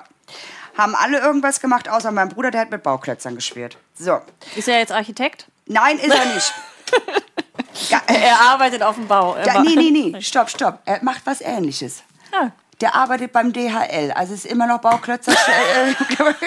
haben 0.78 0.96
alle 0.96 1.20
irgendwas 1.20 1.60
gemacht, 1.60 1.90
außer 1.90 2.12
mein 2.12 2.30
Bruder, 2.30 2.52
der 2.52 2.62
hat 2.62 2.72
mit 2.72 2.84
Bauklötzern 2.84 3.36
gespielt. 3.36 3.78
So. 3.94 4.22
Ist 4.56 4.68
er 4.68 4.80
jetzt 4.80 4.92
Architekt? 4.92 5.48
Nein, 5.66 5.98
ist 6.00 6.14
er 6.14 6.26
nicht. 6.34 6.54
ja, 7.90 8.02
äh, 8.08 8.22
er 8.22 8.40
arbeitet 8.42 8.84
auf 8.84 8.96
dem 8.96 9.08
Bau. 9.08 9.38
Ja, 9.46 9.62
nee, 9.62 9.76
nee, 9.76 9.92
nee, 9.92 10.22
stopp, 10.22 10.50
stopp. 10.50 10.80
Er 10.86 11.04
macht 11.04 11.26
was 11.26 11.42
Ähnliches. 11.42 12.04
Ah. 12.32 12.50
Der 12.80 12.96
arbeitet 12.96 13.32
beim 13.32 13.54
DHL, 13.54 14.12
also 14.16 14.34
ist 14.34 14.46
immer 14.46 14.66
noch 14.66 14.82
Bauklötzer. 14.82 15.34
Äh, 15.34 15.94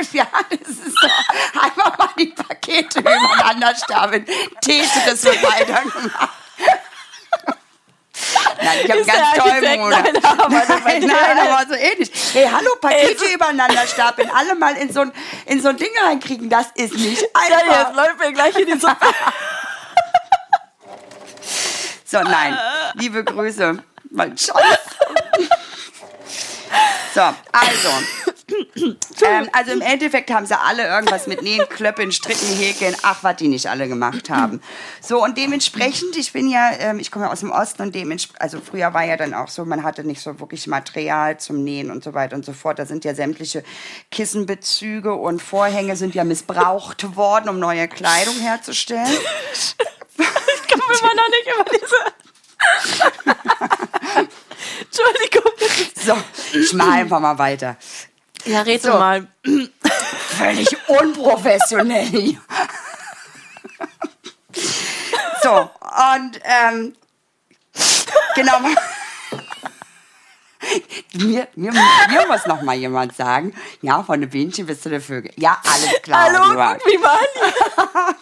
ja, 0.12 0.26
das 0.50 0.68
ist 0.68 1.00
so. 1.00 1.08
Einfach 1.60 1.96
mal 1.96 2.08
die 2.18 2.26
Pakete 2.26 2.98
übereinander 2.98 3.74
stapeln. 3.76 4.26
Tete, 4.60 4.88
das 5.06 5.22
wird 5.24 5.40
weitergemacht. 5.42 6.30
Nein, 8.62 8.78
ich 8.84 8.90
habe 8.90 9.04
ganz 9.04 9.36
tollen 9.36 9.80
Monat. 9.80 10.12
Nein, 10.12 10.24
aber, 10.24 10.48
nein, 10.48 11.06
nein, 11.06 11.48
aber 11.50 11.66
so 11.68 11.74
ähnlich. 11.74 12.10
Hey, 12.32 12.48
hallo, 12.50 12.76
Pakete 12.80 13.24
Ey, 13.24 13.34
übereinander 13.34 13.86
stapeln, 13.86 14.30
alle 14.34 14.54
mal 14.54 14.76
in 14.76 14.92
so 14.92 15.00
ein, 15.00 15.12
in 15.46 15.60
so 15.60 15.68
ein 15.68 15.76
Ding 15.76 15.90
reinkriegen, 16.04 16.48
das 16.48 16.66
ist 16.74 16.94
nicht 16.94 17.24
einfach. 17.34 17.66
Ja, 17.66 17.82
jetzt 17.82 17.96
läuft 17.96 18.18
mir 18.18 18.32
gleich 18.32 18.56
in 18.56 18.66
die 18.66 18.78
Suppe. 18.78 19.06
so, 22.04 22.20
nein, 22.20 22.58
liebe 22.94 23.24
Grüße. 23.24 23.82
Mein 24.10 24.38
Schatz. 24.38 24.58
So, 27.14 27.20
also, 27.20 27.90
ähm, 28.76 29.48
also 29.52 29.72
im 29.72 29.80
Endeffekt 29.80 30.30
haben 30.30 30.46
sie 30.46 30.58
alle 30.58 30.86
irgendwas 30.86 31.26
mit 31.26 31.42
Nähen, 31.42 31.68
Klöppeln, 31.68 32.12
Stricken, 32.12 32.48
Häkeln, 32.56 32.94
ach, 33.02 33.22
was 33.22 33.36
die 33.36 33.48
nicht 33.48 33.68
alle 33.68 33.88
gemacht 33.88 34.30
haben. 34.30 34.60
So, 35.00 35.22
und 35.22 35.36
dementsprechend, 35.38 36.16
ich 36.16 36.32
bin 36.32 36.48
ja, 36.48 36.72
ähm, 36.78 36.98
ich 36.98 37.10
komme 37.10 37.26
ja 37.26 37.32
aus 37.32 37.40
dem 37.40 37.50
Osten 37.50 37.82
und 37.82 37.94
dementsprechend, 37.94 38.40
also 38.40 38.60
früher 38.60 38.94
war 38.94 39.04
ja 39.04 39.16
dann 39.16 39.34
auch 39.34 39.48
so, 39.48 39.64
man 39.64 39.82
hatte 39.82 40.04
nicht 40.04 40.20
so 40.20 40.38
wirklich 40.40 40.66
Material 40.66 41.38
zum 41.38 41.62
Nähen 41.64 41.90
und 41.90 42.04
so 42.04 42.14
weiter 42.14 42.36
und 42.36 42.44
so 42.44 42.52
fort. 42.52 42.78
Da 42.78 42.86
sind 42.86 43.04
ja 43.04 43.14
sämtliche 43.14 43.64
Kissenbezüge 44.10 45.14
und 45.14 45.42
Vorhänge 45.42 45.96
sind 45.96 46.14
ja 46.14 46.24
missbraucht 46.24 47.16
worden, 47.16 47.48
um 47.48 47.58
neue 47.58 47.88
Kleidung 47.88 48.36
herzustellen. 48.36 49.06
Ich 49.56 49.76
komme 50.70 50.84
immer 51.00 51.14
noch 51.14 51.28
nicht 51.28 51.48
über 51.54 51.64
diese... 51.70 51.96
Entschuldigung. 54.80 55.52
So, 55.94 56.16
ich 56.58 56.72
mache 56.72 56.92
einfach 56.92 57.20
mal 57.20 57.38
weiter. 57.38 57.76
Ja, 58.44 58.62
red 58.62 58.82
so. 58.82 58.90
mal. 58.90 59.26
Völlig 60.36 60.68
unprofessionell. 60.88 62.36
so, 65.42 65.50
und 65.52 66.40
ähm, 66.44 66.94
genau. 68.34 68.58
Mir, 71.12 71.48
mir, 71.54 71.72
mir 71.72 72.26
muss 72.26 72.46
noch 72.46 72.62
mal 72.62 72.74
jemand 72.74 73.14
sagen, 73.14 73.54
ja, 73.82 74.02
von 74.02 74.20
den 74.20 74.30
Bienchen 74.30 74.66
bis 74.66 74.80
zu 74.80 74.88
den 74.88 75.00
Vögeln. 75.00 75.34
Ja, 75.36 75.60
alles 75.64 76.02
klar. 76.02 76.24
Hallo, 76.24 76.78
wie 76.84 77.02
waren 77.02 78.16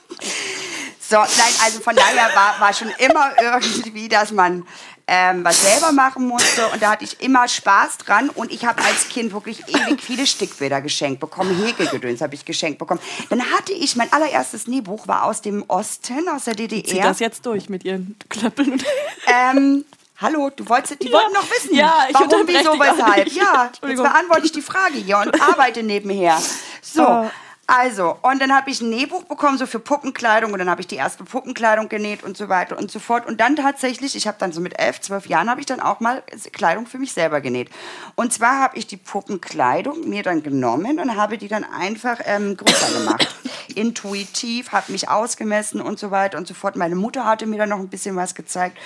So, 1.12 1.18
nein, 1.18 1.54
also 1.62 1.80
von 1.80 1.94
daher 1.94 2.34
war, 2.34 2.58
war 2.58 2.72
schon 2.72 2.88
immer 2.98 3.32
irgendwie, 3.40 4.08
dass 4.08 4.32
man 4.32 4.66
ähm, 5.06 5.44
was 5.44 5.60
selber 5.62 5.92
machen 5.92 6.26
musste. 6.26 6.66
Und 6.68 6.82
da 6.82 6.92
hatte 6.92 7.04
ich 7.04 7.20
immer 7.20 7.48
Spaß 7.48 7.98
dran. 7.98 8.28
Und 8.30 8.52
ich 8.52 8.64
habe 8.64 8.82
als 8.82 9.08
Kind 9.08 9.32
wirklich 9.32 9.62
ewig 9.68 10.00
viele 10.02 10.26
Stickbilder 10.26 10.80
geschenkt 10.80 11.20
bekommen. 11.20 11.56
Häkelgedöns 11.64 12.20
habe 12.20 12.34
ich 12.34 12.44
geschenkt 12.44 12.78
bekommen. 12.78 13.00
Dann 13.30 13.42
hatte 13.52 13.72
ich, 13.72 13.96
mein 13.96 14.12
allererstes 14.12 14.66
Nähbuch 14.66 15.08
war 15.08 15.24
aus 15.24 15.42
dem 15.42 15.64
Osten, 15.68 16.28
aus 16.28 16.44
der 16.44 16.54
DDR. 16.54 16.84
Zieh 16.84 17.00
das 17.00 17.18
jetzt 17.18 17.44
durch 17.46 17.68
mit 17.68 17.84
ihren 17.84 18.16
Klöppeln. 18.28 18.82
Ähm, 19.26 19.84
Hallo, 20.20 20.50
du 20.54 20.68
wolltest, 20.68 21.02
die 21.02 21.08
Ja. 21.08 21.12
wollten 21.14 21.32
noch 21.32 21.50
wissen, 21.50 21.74
Ja, 21.74 22.06
ich 22.08 22.14
warum, 22.14 22.46
wieso, 22.46 22.78
weshalb. 22.78 23.28
Ja, 23.32 23.70
jetzt 23.88 24.02
beantworte 24.02 24.44
ich 24.44 24.52
die 24.52 24.62
Frage 24.62 24.94
hier 24.98 25.18
und 25.18 25.40
arbeite 25.42 25.82
nebenher. 25.82 26.40
So, 26.80 27.02
Oh. 27.06 27.30
Also, 27.74 28.18
und 28.20 28.38
dann 28.42 28.54
habe 28.54 28.68
ich 28.68 28.82
ein 28.82 28.90
Nähbuch 28.90 29.22
bekommen, 29.24 29.56
so 29.56 29.64
für 29.64 29.78
Puppenkleidung 29.78 30.52
und 30.52 30.58
dann 30.58 30.68
habe 30.68 30.82
ich 30.82 30.86
die 30.88 30.96
erste 30.96 31.24
Puppenkleidung 31.24 31.88
genäht 31.88 32.22
und 32.22 32.36
so 32.36 32.50
weiter 32.50 32.76
und 32.76 32.90
so 32.90 32.98
fort. 32.98 33.24
Und 33.24 33.40
dann 33.40 33.56
tatsächlich, 33.56 34.14
ich 34.14 34.26
habe 34.26 34.36
dann 34.38 34.52
so 34.52 34.60
mit 34.60 34.78
elf, 34.78 35.00
zwölf 35.00 35.26
Jahren, 35.26 35.48
habe 35.48 35.60
ich 35.60 35.64
dann 35.64 35.80
auch 35.80 35.98
mal 35.98 36.22
Kleidung 36.52 36.84
für 36.84 36.98
mich 36.98 37.14
selber 37.14 37.40
genäht. 37.40 37.70
Und 38.14 38.30
zwar 38.30 38.60
habe 38.60 38.76
ich 38.76 38.86
die 38.86 38.98
Puppenkleidung 38.98 40.06
mir 40.06 40.22
dann 40.22 40.42
genommen 40.42 41.00
und 41.00 41.16
habe 41.16 41.38
die 41.38 41.48
dann 41.48 41.64
einfach 41.64 42.18
ähm, 42.26 42.58
größer 42.58 42.98
gemacht. 42.98 43.34
Intuitiv, 43.74 44.72
habe 44.72 44.92
mich 44.92 45.08
ausgemessen 45.08 45.80
und 45.80 45.98
so 45.98 46.10
weiter 46.10 46.36
und 46.36 46.46
so 46.46 46.52
fort. 46.52 46.76
Meine 46.76 46.94
Mutter 46.94 47.24
hatte 47.24 47.46
mir 47.46 47.56
dann 47.56 47.70
noch 47.70 47.78
ein 47.78 47.88
bisschen 47.88 48.16
was 48.16 48.34
gezeigt. 48.34 48.76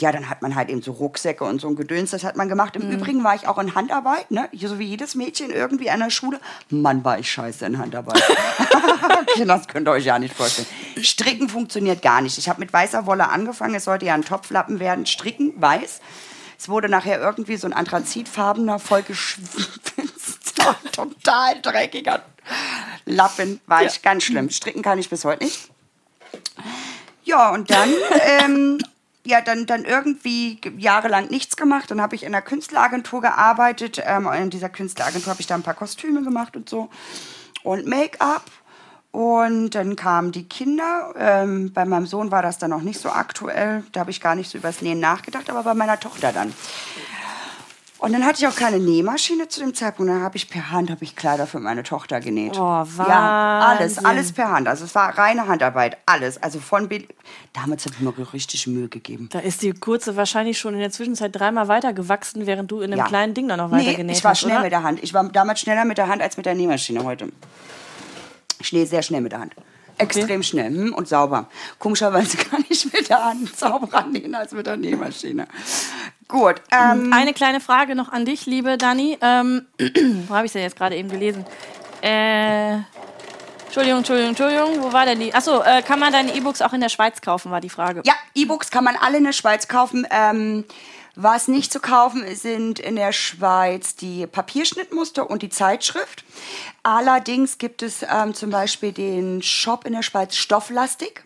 Ja, 0.00 0.12
dann 0.12 0.30
hat 0.30 0.40
man 0.40 0.54
halt 0.54 0.70
eben 0.70 0.80
so 0.80 0.92
Rucksäcke 0.92 1.44
und 1.44 1.60
so 1.60 1.68
ein 1.68 1.76
Gedöns, 1.76 2.12
das 2.12 2.24
hat 2.24 2.36
man 2.36 2.48
gemacht. 2.48 2.74
Im 2.74 2.90
Übrigen 2.90 3.22
war 3.22 3.34
ich 3.34 3.46
auch 3.46 3.58
in 3.58 3.74
Handarbeit, 3.74 4.30
ne? 4.30 4.48
so 4.56 4.78
wie 4.78 4.86
jedes 4.86 5.14
Mädchen 5.14 5.50
irgendwie 5.50 5.90
an 5.90 6.00
der 6.00 6.08
Schule. 6.08 6.40
Mann, 6.70 7.04
war 7.04 7.18
ich 7.18 7.30
scheiße 7.30 7.66
in 7.66 7.76
Handarbeit. 7.76 8.29
Okay, 8.30 9.44
das 9.44 9.68
könnt 9.68 9.88
ihr 9.88 9.92
euch 9.92 10.04
ja 10.04 10.18
nicht 10.18 10.34
vorstellen. 10.34 10.66
Stricken 11.02 11.48
funktioniert 11.48 12.02
gar 12.02 12.20
nicht. 12.20 12.38
Ich 12.38 12.48
habe 12.48 12.60
mit 12.60 12.72
weißer 12.72 13.06
Wolle 13.06 13.28
angefangen, 13.28 13.74
es 13.74 13.84
sollte 13.84 14.06
ja 14.06 14.14
ein 14.14 14.24
Topflappen 14.24 14.80
werden. 14.80 15.06
Stricken, 15.06 15.52
weiß. 15.60 16.00
Es 16.58 16.68
wurde 16.68 16.88
nachher 16.88 17.20
irgendwie 17.20 17.56
so 17.56 17.66
ein 17.66 17.72
anthrazitfarbener, 17.72 18.78
vollgeschwitzter, 18.78 20.76
total 20.92 21.60
dreckiger 21.62 22.22
Lappen. 23.06 23.60
War 23.66 23.82
ich 23.84 24.02
ganz 24.02 24.24
schlimm. 24.24 24.50
Stricken 24.50 24.82
kann 24.82 24.98
ich 24.98 25.08
bis 25.08 25.24
heute 25.24 25.44
nicht. 25.44 25.70
Ja, 27.24 27.50
und 27.50 27.70
dann, 27.70 27.90
ähm, 28.42 28.78
ja, 29.24 29.40
dann, 29.40 29.66
dann 29.66 29.84
irgendwie 29.84 30.56
ge- 30.56 30.72
jahrelang 30.78 31.28
nichts 31.28 31.56
gemacht. 31.56 31.90
Dann 31.90 32.00
habe 32.00 32.14
ich 32.16 32.22
in 32.24 32.28
einer 32.34 32.42
Künstleragentur 32.42 33.20
gearbeitet. 33.22 34.00
Ähm, 34.04 34.26
in 34.32 34.50
dieser 34.50 34.68
Künstleragentur 34.68 35.30
habe 35.30 35.40
ich 35.40 35.46
da 35.46 35.54
ein 35.54 35.62
paar 35.62 35.74
Kostüme 35.74 36.22
gemacht 36.22 36.56
und 36.56 36.68
so. 36.68 36.90
Und 37.62 37.86
Make-up. 37.86 38.44
Und 39.12 39.70
dann 39.70 39.96
kamen 39.96 40.30
die 40.30 40.44
Kinder. 40.44 41.12
Ähm, 41.18 41.72
bei 41.72 41.84
meinem 41.84 42.06
Sohn 42.06 42.30
war 42.30 42.42
das 42.42 42.58
dann 42.58 42.70
noch 42.70 42.82
nicht 42.82 43.00
so 43.00 43.10
aktuell. 43.10 43.82
Da 43.92 44.00
habe 44.00 44.12
ich 44.12 44.20
gar 44.20 44.36
nicht 44.36 44.48
so 44.50 44.58
übers 44.58 44.82
Nähen 44.82 45.00
nachgedacht, 45.00 45.50
aber 45.50 45.64
bei 45.64 45.74
meiner 45.74 45.98
Tochter 45.98 46.32
dann. 46.32 46.52
Und 48.00 48.14
dann 48.14 48.24
hatte 48.24 48.38
ich 48.40 48.46
auch 48.48 48.56
keine 48.56 48.78
Nähmaschine 48.78 49.48
zu 49.48 49.60
dem 49.60 49.74
Zeitpunkt. 49.74 50.10
Dann 50.10 50.22
habe 50.22 50.34
ich 50.38 50.48
per 50.48 50.70
Hand 50.70 50.90
habe 50.90 51.04
ich 51.04 51.16
Kleider 51.16 51.46
für 51.46 51.60
meine 51.60 51.82
Tochter 51.82 52.20
genäht. 52.20 52.56
Oh, 52.56 52.84
Ja, 52.96 53.60
alles, 53.76 53.96
Wahnsinn. 53.96 54.06
alles 54.06 54.32
per 54.32 54.50
Hand. 54.50 54.68
Also 54.68 54.86
es 54.86 54.94
war 54.94 55.18
reine 55.18 55.46
Handarbeit, 55.46 55.98
alles. 56.06 56.42
Also 56.42 56.60
von 56.60 56.88
Bild. 56.88 57.08
Damals 57.52 57.84
habe 57.84 57.94
ich 57.96 58.00
mir 58.00 58.32
richtig 58.32 58.66
Mühe 58.66 58.88
gegeben. 58.88 59.28
Da 59.30 59.40
ist 59.40 59.60
die 59.60 59.72
Kurze 59.74 60.16
wahrscheinlich 60.16 60.58
schon 60.58 60.72
in 60.72 60.80
der 60.80 60.90
Zwischenzeit 60.90 61.36
dreimal 61.36 61.68
weitergewachsen, 61.68 62.46
während 62.46 62.70
du 62.70 62.80
in 62.80 62.90
einem 62.92 63.00
Ja. 63.00 63.06
kleinen 63.06 63.34
Ding 63.34 63.48
da 63.48 63.58
noch 63.58 63.70
weiter 63.70 63.90
Nee, 63.90 63.94
genäht 63.96 64.16
ich 64.16 64.24
war 64.24 64.30
hast, 64.30 64.40
schnell 64.40 64.54
oder? 64.54 64.62
mit 64.62 64.72
der 64.72 64.82
Hand. 64.82 65.02
Ich 65.02 65.12
war 65.12 65.24
damals 65.28 65.60
schneller 65.60 65.84
mit 65.84 65.98
der 65.98 66.08
Hand 66.08 66.22
als 66.22 66.38
mit 66.38 66.46
der 66.46 66.54
Nähmaschine 66.54 67.04
heute. 67.04 67.28
Ich 68.60 68.72
nähe 68.72 68.86
sehr 68.86 69.02
schnell 69.02 69.20
mit 69.20 69.32
der 69.32 69.40
Hand. 69.40 69.52
Extrem 70.00 70.42
schnell 70.42 70.72
hm, 70.72 70.94
und 70.94 71.08
sauber. 71.08 71.48
Komischerweise 71.78 72.36
kann 72.50 72.64
ich 72.68 72.92
mit 72.92 73.08
der 73.08 73.24
Hand 73.24 73.56
sauberer 73.56 74.06
nähen 74.06 74.34
als 74.34 74.52
mit 74.52 74.66
der 74.66 74.76
Nähmaschine. 74.76 75.46
Gut. 76.28 76.62
Ähm, 76.70 77.12
Eine 77.12 77.34
kleine 77.34 77.60
Frage 77.60 77.94
noch 77.94 78.10
an 78.10 78.24
dich, 78.24 78.46
liebe 78.46 78.78
Dani. 78.78 79.18
Ähm, 79.20 79.66
wo 80.28 80.34
habe 80.34 80.46
ich 80.46 80.52
denn 80.52 80.62
jetzt 80.62 80.76
gerade 80.76 80.96
eben 80.96 81.08
gelesen? 81.08 81.44
Äh, 82.02 82.78
Entschuldigung, 83.66 83.98
Entschuldigung, 83.98 84.30
Entschuldigung. 84.30 84.82
Wo 84.82 84.92
war 84.92 85.04
denn 85.04 85.20
die? 85.20 85.32
Achso, 85.32 85.62
äh, 85.62 85.82
kann 85.82 86.00
man 86.00 86.12
deine 86.12 86.34
E-Books 86.34 86.62
auch 86.62 86.72
in 86.72 86.80
der 86.80 86.88
Schweiz 86.88 87.20
kaufen, 87.20 87.52
war 87.52 87.60
die 87.60 87.68
Frage. 87.68 88.02
Ja, 88.04 88.14
E-Books 88.34 88.70
kann 88.70 88.82
man 88.84 88.96
alle 88.96 89.18
in 89.18 89.24
der 89.24 89.32
Schweiz 89.32 89.68
kaufen. 89.68 90.06
Ähm, 90.10 90.64
was 91.22 91.48
nicht 91.48 91.72
zu 91.72 91.80
kaufen 91.80 92.24
sind 92.34 92.78
in 92.78 92.96
der 92.96 93.12
Schweiz 93.12 93.94
die 93.94 94.26
Papierschnittmuster 94.26 95.28
und 95.28 95.42
die 95.42 95.50
Zeitschrift. 95.50 96.24
Allerdings 96.82 97.58
gibt 97.58 97.82
es 97.82 98.02
ähm, 98.02 98.34
zum 98.34 98.50
Beispiel 98.50 98.92
den 98.92 99.42
Shop 99.42 99.84
in 99.84 99.92
der 99.92 100.02
Schweiz 100.02 100.36
Stofflastik. 100.36 101.24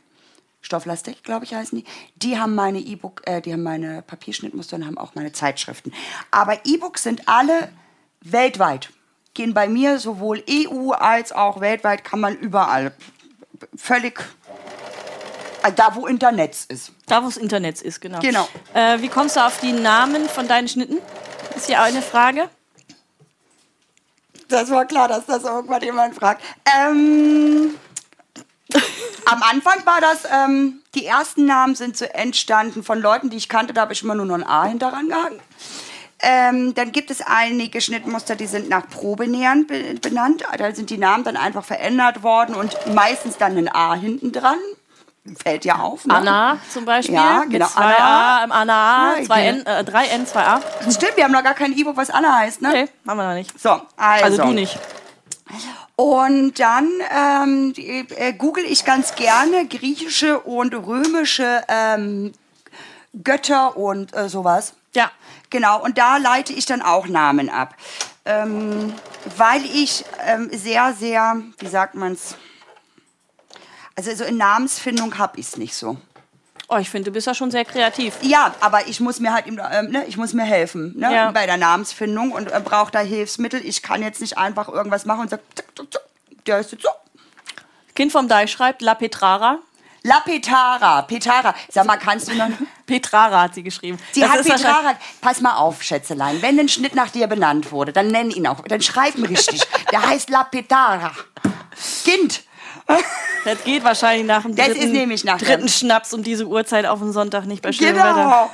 Stofflastik, 0.63 1.23
glaube 1.23 1.45
ich, 1.45 1.55
heißen 1.55 1.79
die. 1.79 1.85
Die 2.17 2.39
haben 2.39 2.55
meine 2.55 2.79
E-Book, 2.79 3.23
äh, 3.27 3.41
die 3.41 3.53
haben 3.53 3.63
meine 3.63 4.03
Papierschnittmuster 4.03 4.77
und 4.77 4.87
haben 4.87 4.99
auch 4.99 5.15
meine 5.15 5.33
Zeitschriften. 5.33 5.93
Aber 6.31 6.59
E-Books 6.65 7.03
sind 7.03 7.29
alle 7.29 7.71
weltweit. 8.23 8.91
Gehen 9.35 9.55
bei 9.55 9.69
mir 9.69 9.99
sowohl 9.99 10.43
EU 10.49 10.91
als 10.93 11.33
auch 11.33 11.61
weltweit, 11.61 12.05
kann 12.05 12.21
man 12.21 12.37
überall. 12.37 12.95
Völlig 13.77 14.21
da, 15.73 15.95
wo 15.95 16.07
Internet 16.07 16.57
ist. 16.69 16.93
Da, 17.07 17.23
wo 17.23 17.27
das 17.27 17.37
Internet 17.37 17.81
ist, 17.83 18.01
genau. 18.01 18.21
Genau. 18.21 18.49
Äh, 18.75 19.01
wie 19.01 19.09
kommst 19.09 19.37
du 19.37 19.41
auf 19.41 19.59
die 19.61 19.73
Namen 19.73 20.29
von 20.29 20.49
deinen 20.49 20.69
Schnitten? 20.69 20.99
Ist 21.57 21.67
hier 21.67 21.81
auch 21.81 21.85
eine 21.85 22.03
Frage. 22.03 22.49
Das 24.49 24.71
war 24.71 24.85
klar, 24.85 25.09
dass 25.09 25.27
das 25.27 25.45
irgendwann 25.45 25.83
jemand 25.83 26.15
fragt. 26.15 26.43
Ähm, 26.77 27.75
am 29.25 29.43
Anfang 29.43 29.85
war 29.87 30.01
das, 30.01 30.25
ähm, 30.31 30.83
die 30.95 31.07
ersten 31.07 31.47
Namen 31.47 31.75
sind 31.75 31.97
so 31.97 32.05
entstanden 32.05 32.83
von 32.83 33.01
Leuten, 33.01 33.31
die 33.31 33.37
ich 33.37 33.49
kannte, 33.49 33.73
da 33.73 33.83
habe 33.83 33.93
ich 33.93 34.03
immer 34.03 34.15
nur 34.15 34.27
noch 34.27 34.35
ein 34.35 34.47
A 34.47 34.65
hinteran 34.67 35.09
gehangen. 35.09 35.41
Ähm, 36.21 36.75
dann 36.75 36.93
gibt 36.93 37.11
es 37.11 37.21
einige 37.21 37.81
Schnittmuster, 37.81 38.35
die 38.35 38.47
sind 38.47 38.69
nach 38.69 38.89
Probenähern 38.89 39.67
be 39.67 39.95
benannt. 40.01 40.45
Da 40.57 40.75
sind 40.75 40.89
die 40.89 40.97
Namen 40.97 41.25
dann 41.25 41.37
einfach 41.37 41.65
verändert 41.65 42.23
worden 42.23 42.55
und 42.55 42.75
meistens 42.95 43.37
dann 43.37 43.59
ein 43.59 43.69
A 43.69 43.95
hinten 43.95 44.33
dran. 44.33 44.59
Fällt 45.43 45.64
ja 45.64 45.77
auf. 45.77 46.05
Ne? 46.05 46.14
Anna 46.14 46.59
zum 46.70 46.85
Beispiel. 46.85 47.14
Ja, 47.14 47.45
genau, 47.45 47.64
Mit 47.64 47.68
zwei 47.75 47.95
Anna. 47.97 48.39
A, 48.41 48.45
im 48.45 48.53
Anna 48.53 48.75
A, 49.12 49.16
Ja, 49.18 49.25
zwei. 49.25 49.47
N, 49.47 49.64
äh, 49.66 49.83
drei 49.85 50.07
N, 50.09 50.27
zwei 50.27 50.43
A. 50.45 50.61
Stimmt, 50.91 51.16
wir 51.16 51.25
haben 51.25 51.33
noch 51.33 51.43
gar 51.43 51.55
kein 51.55 51.72
E-Book, 51.72 51.97
was 51.97 52.11
Anna 52.11 52.37
heißt, 52.41 52.61
ne? 52.61 52.68
Okay, 52.68 52.89
machen 53.05 53.18
wir 53.18 53.29
noch 53.29 53.35
nicht. 53.35 53.59
So, 53.59 53.70
also. 53.97 54.25
Also 54.25 54.43
du 54.43 54.49
nicht. 54.53 54.79
Und 55.97 56.59
dann 56.59 56.91
ähm, 57.11 57.72
die- 57.72 58.07
äh, 58.16 58.33
google 58.35 58.64
ich 58.64 58.85
ganz 58.85 59.14
gerne 59.14 59.66
griechische 59.66 60.41
und 60.41 60.75
römische 60.75 61.62
ähm, 61.68 62.33
Götter 63.22 63.77
und 63.77 64.14
äh, 64.14 64.29
sowas. 64.29 64.75
Ja. 64.95 65.11
Genau, 65.51 65.81
und 65.83 65.97
da 65.99 66.16
leite 66.16 66.53
ich 66.53 66.66
dann 66.66 66.83
auch 66.83 67.07
Namen 67.07 67.49
ab. 67.49 67.75
Ähm, 68.25 68.93
weil 69.37 69.64
ich 69.64 70.05
ähm, 70.27 70.51
sehr, 70.53 70.93
sehr, 70.95 71.37
wie 71.59 71.66
sagt 71.68 71.95
man's, 71.95 72.37
also 73.97 74.15
so 74.15 74.25
in 74.25 74.37
Namensfindung 74.37 75.19
habe 75.19 75.39
ich 75.41 75.47
es 75.47 75.57
nicht 75.57 75.75
so. 75.75 75.97
Oh, 76.69 76.77
ich 76.79 76.89
finde, 76.89 77.11
du 77.11 77.15
bist 77.15 77.27
ja 77.27 77.35
schon 77.35 77.51
sehr 77.51 77.65
kreativ. 77.65 78.15
Ja, 78.23 78.55
aber 78.61 78.87
ich 78.89 78.99
muss 78.99 79.21
mir 79.21 79.33
halt, 79.33 79.47
ähm, 79.47 79.91
ne, 79.91 80.05
ich 80.07 80.17
muss 80.17 80.33
mir 80.33 80.45
helfen 80.45 80.95
ne, 80.97 81.13
Ja. 81.13 81.31
bei 81.31 81.45
der 81.47 81.59
Namensfindung 81.59 82.33
und 82.33 82.51
äh, 82.51 82.61
brauche 82.65 82.91
da 82.91 83.01
Hilfsmittel. 83.01 83.61
Ich 83.65 83.83
kann 83.83 84.03
jetzt 84.03 84.21
nicht 84.21 84.39
einfach 84.39 84.69
irgendwas 84.69 85.05
machen 85.05 85.21
und 85.21 85.31
sagen, 85.31 85.43
der 86.47 86.61
ist 86.61 86.73
jetzt 86.73 86.83
so. 86.83 86.89
Kind 87.95 88.11
vom 88.13 88.29
Deich 88.29 88.51
schreibt 88.51 88.83
La 88.83 88.95
Petrara. 88.95 89.59
La 90.07 90.21
Petara, 90.21 91.01
Petara. 91.03 91.55
Sag 91.71 91.87
mal, 91.87 91.97
kannst 91.97 92.29
du 92.29 92.35
noch... 92.35 92.49
Petrara 92.87 93.43
hat 93.43 93.55
sie 93.55 93.63
geschrieben. 93.63 93.99
Sie 94.13 94.21
Das 94.21 94.31
hat 94.31 94.43
Petrara... 94.43 94.97
Pass 95.23 95.41
mal 95.41 95.57
auf, 95.57 95.83
Schätzelein. 95.83 96.43
Wenn 96.43 96.59
ein 96.61 96.69
Schnitt 96.69 96.95
nach 96.95 97.11
dir 97.11 97.27
benannt 97.27 97.73
wurde, 97.73 97.93
dann 97.93 98.09
nenn 98.09 98.31
ihn 98.31 98.47
auch. 98.47 98.61
Dann 98.69 98.83
schreib 98.83 99.17
ihn 99.17 99.25
richtig. 99.25 99.63
Der 99.93 100.03
heißt 100.07 100.29
La 100.29 100.45
Petara. 100.45 101.13
Kind. 102.05 102.43
Das 103.45 103.62
geht 103.62 103.85
wahrscheinlich 103.85 104.26
nach 104.26 104.43
dem 104.43 104.57
Das 104.57 104.68
dritten, 104.68 105.14
nach 105.24 105.39
dritten 105.39 105.68
Schnaps 105.68 106.14
um 106.14 106.22
diese 106.22 106.47
Uhrzeit 106.47 106.87
auf 106.87 107.01
dem 107.01 107.12
Sonntag 107.12 107.45
nicht 107.45 107.62
bei 107.62 107.72
schönem 107.72 107.97
Wetter. 107.97 108.14
Genau. 108.14 108.51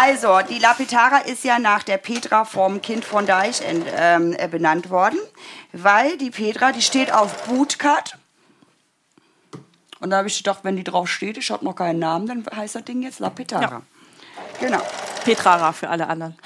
Also, 0.00 0.38
die 0.48 0.60
La 0.60 0.74
Petara 0.74 1.18
ist 1.18 1.42
ja 1.42 1.58
nach 1.58 1.82
der 1.82 1.98
Petra 1.98 2.44
vom 2.44 2.80
Kind 2.80 3.04
von 3.04 3.26
Deich 3.26 3.60
ähm, 3.96 4.36
äh, 4.38 4.46
benannt 4.46 4.90
worden, 4.90 5.18
weil 5.72 6.16
die 6.18 6.30
Petra, 6.30 6.70
die 6.70 6.82
steht 6.82 7.12
auf 7.12 7.46
Bootcut. 7.46 8.16
Und 9.98 10.10
da 10.10 10.18
habe 10.18 10.28
ich 10.28 10.36
gedacht, 10.38 10.60
wenn 10.62 10.76
die 10.76 10.84
drauf 10.84 11.08
steht, 11.08 11.36
ich 11.36 11.50
habe 11.50 11.64
noch 11.64 11.74
keinen 11.74 11.98
Namen, 11.98 12.28
dann 12.28 12.46
heißt 12.56 12.76
das 12.76 12.84
Ding 12.84 13.02
jetzt 13.02 13.18
La 13.18 13.30
Petara. 13.30 13.62
Ja. 13.62 13.82
Genau. 14.60 14.82
Petrara 15.24 15.72
für 15.72 15.88
alle 15.88 16.08
anderen. 16.08 16.36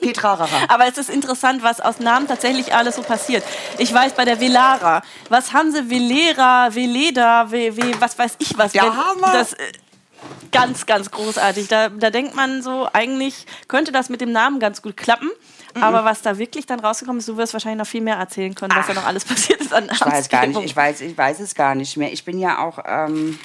Petrara. 0.00 0.48
Aber 0.68 0.86
es 0.88 0.98
ist 0.98 1.10
interessant, 1.10 1.62
was 1.62 1.80
aus 1.80 2.00
Namen 2.00 2.26
tatsächlich 2.26 2.74
alles 2.74 2.96
so 2.96 3.02
passiert. 3.02 3.44
Ich 3.78 3.92
weiß 3.92 4.14
bei 4.14 4.24
der 4.24 4.40
Velara, 4.40 5.02
was 5.28 5.52
haben 5.52 5.72
sie? 5.72 5.88
Velera, 5.88 6.74
Veleda, 6.74 7.50
We, 7.50 7.76
We, 7.76 8.00
was 8.00 8.18
weiß 8.18 8.36
ich 8.38 8.56
was. 8.56 8.72
Der 8.72 8.82
Hammer. 8.82 9.32
Das, 9.32 9.52
äh, 9.52 9.72
ganz, 10.52 10.86
ganz 10.86 11.10
großartig. 11.10 11.68
Da, 11.68 11.88
da 11.88 12.10
denkt 12.10 12.34
man 12.34 12.62
so, 12.62 12.88
eigentlich 12.92 13.46
könnte 13.68 13.92
das 13.92 14.08
mit 14.08 14.20
dem 14.20 14.32
Namen 14.32 14.60
ganz 14.60 14.82
gut 14.82 14.96
klappen. 14.96 15.30
Mhm. 15.74 15.82
Aber 15.82 16.04
was 16.04 16.22
da 16.22 16.38
wirklich 16.38 16.66
dann 16.66 16.80
rausgekommen 16.80 17.18
ist, 17.18 17.28
du 17.28 17.36
wirst 17.36 17.52
wahrscheinlich 17.52 17.78
noch 17.78 17.86
viel 17.86 18.00
mehr 18.00 18.16
erzählen 18.16 18.54
können, 18.54 18.74
was 18.76 18.86
da 18.86 18.94
noch 18.94 19.06
alles 19.06 19.24
passiert 19.26 19.60
ist 19.60 19.72
an 19.72 19.88
Ich 19.92 20.00
weiß 20.00 20.28
gar 20.28 20.46
nicht, 20.46 20.60
ich 20.60 20.76
weiß, 20.76 21.00
ich 21.00 21.18
weiß 21.18 21.40
es 21.40 21.54
gar 21.54 21.74
nicht 21.74 21.96
mehr. 21.96 22.12
Ich 22.12 22.24
bin 22.24 22.38
ja 22.38 22.58
auch, 22.58 22.78
ähm, 22.86 23.38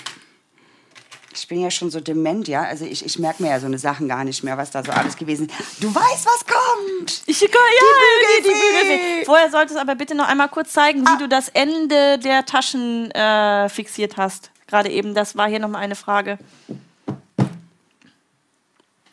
ich 1.40 1.48
bin 1.48 1.62
ja 1.62 1.72
schon 1.72 1.90
so 1.90 2.00
dement, 2.00 2.48
ja. 2.48 2.62
Also 2.64 2.86
ich, 2.86 3.06
ich 3.06 3.18
merke 3.20 3.42
mir 3.42 3.50
ja 3.50 3.60
so 3.60 3.66
eine 3.66 3.78
Sachen 3.80 4.08
gar 4.08 4.24
nicht 4.24 4.44
mehr, 4.44 4.58
was 4.58 4.72
da 4.72 4.84
so 4.84 4.92
alles 4.92 5.16
gewesen 5.16 5.48
ist. 5.60 5.84
Du 5.84 5.94
weißt, 5.94 6.26
was 6.26 6.46
kommt! 6.46 7.24
Ich, 7.26 7.42
ja, 7.42 7.48
die, 7.48 8.44
die 8.44 8.50
Bügelfee. 8.50 9.26
Vorher 9.26 9.50
solltest 9.50 9.76
du 9.78 9.82
aber 9.82 9.96
bitte 9.96 10.16
noch 10.16 10.28
einmal 10.28 10.50
kurz 10.50 10.74
zeigen, 10.74 11.02
wie 11.02 11.12
Ah. 11.12 11.18
du 11.18 11.28
das 11.28 11.50
Ende 11.50 12.20
der 12.20 12.46
Taschen 12.46 13.12
äh, 13.12 13.70
fixiert 13.70 14.18
hast. 14.18 14.52
Gerade 14.68 14.90
eben, 14.90 15.16
das 15.16 15.36
war 15.36 15.48
hier 15.50 15.60
nochmal 15.60 15.82
eine 15.84 15.96
Frage. 15.96 16.38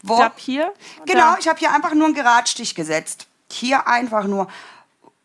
Wo? 0.02 0.14
Ich 0.14 0.20
glaube 0.20 0.34
hier. 0.38 0.72
Genau, 1.06 1.32
da. 1.32 1.36
ich 1.40 1.48
habe 1.48 1.58
hier 1.58 1.72
einfach 1.72 1.94
nur 1.94 2.06
einen 2.06 2.14
Geradstich 2.14 2.74
gesetzt. 2.74 3.26
Hier 3.50 3.86
einfach 3.88 4.24
nur 4.24 4.48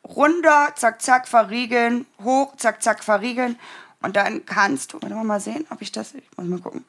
runter, 0.08 0.70
zack, 0.76 1.02
zack, 1.02 1.28
verriegeln, 1.28 2.06
hoch, 2.24 2.56
zack, 2.58 2.82
zack, 2.82 3.04
verriegeln. 3.04 3.60
Und 4.02 4.16
dann 4.16 4.46
kannst 4.46 4.94
du, 4.94 5.02
warte 5.02 5.14
mal, 5.16 5.24
mal 5.24 5.40
sehen, 5.40 5.66
ob 5.70 5.82
ich 5.82 5.92
das, 5.92 6.14
ich 6.14 6.24
muss 6.38 6.48
mal 6.48 6.60
gucken. 6.60 6.86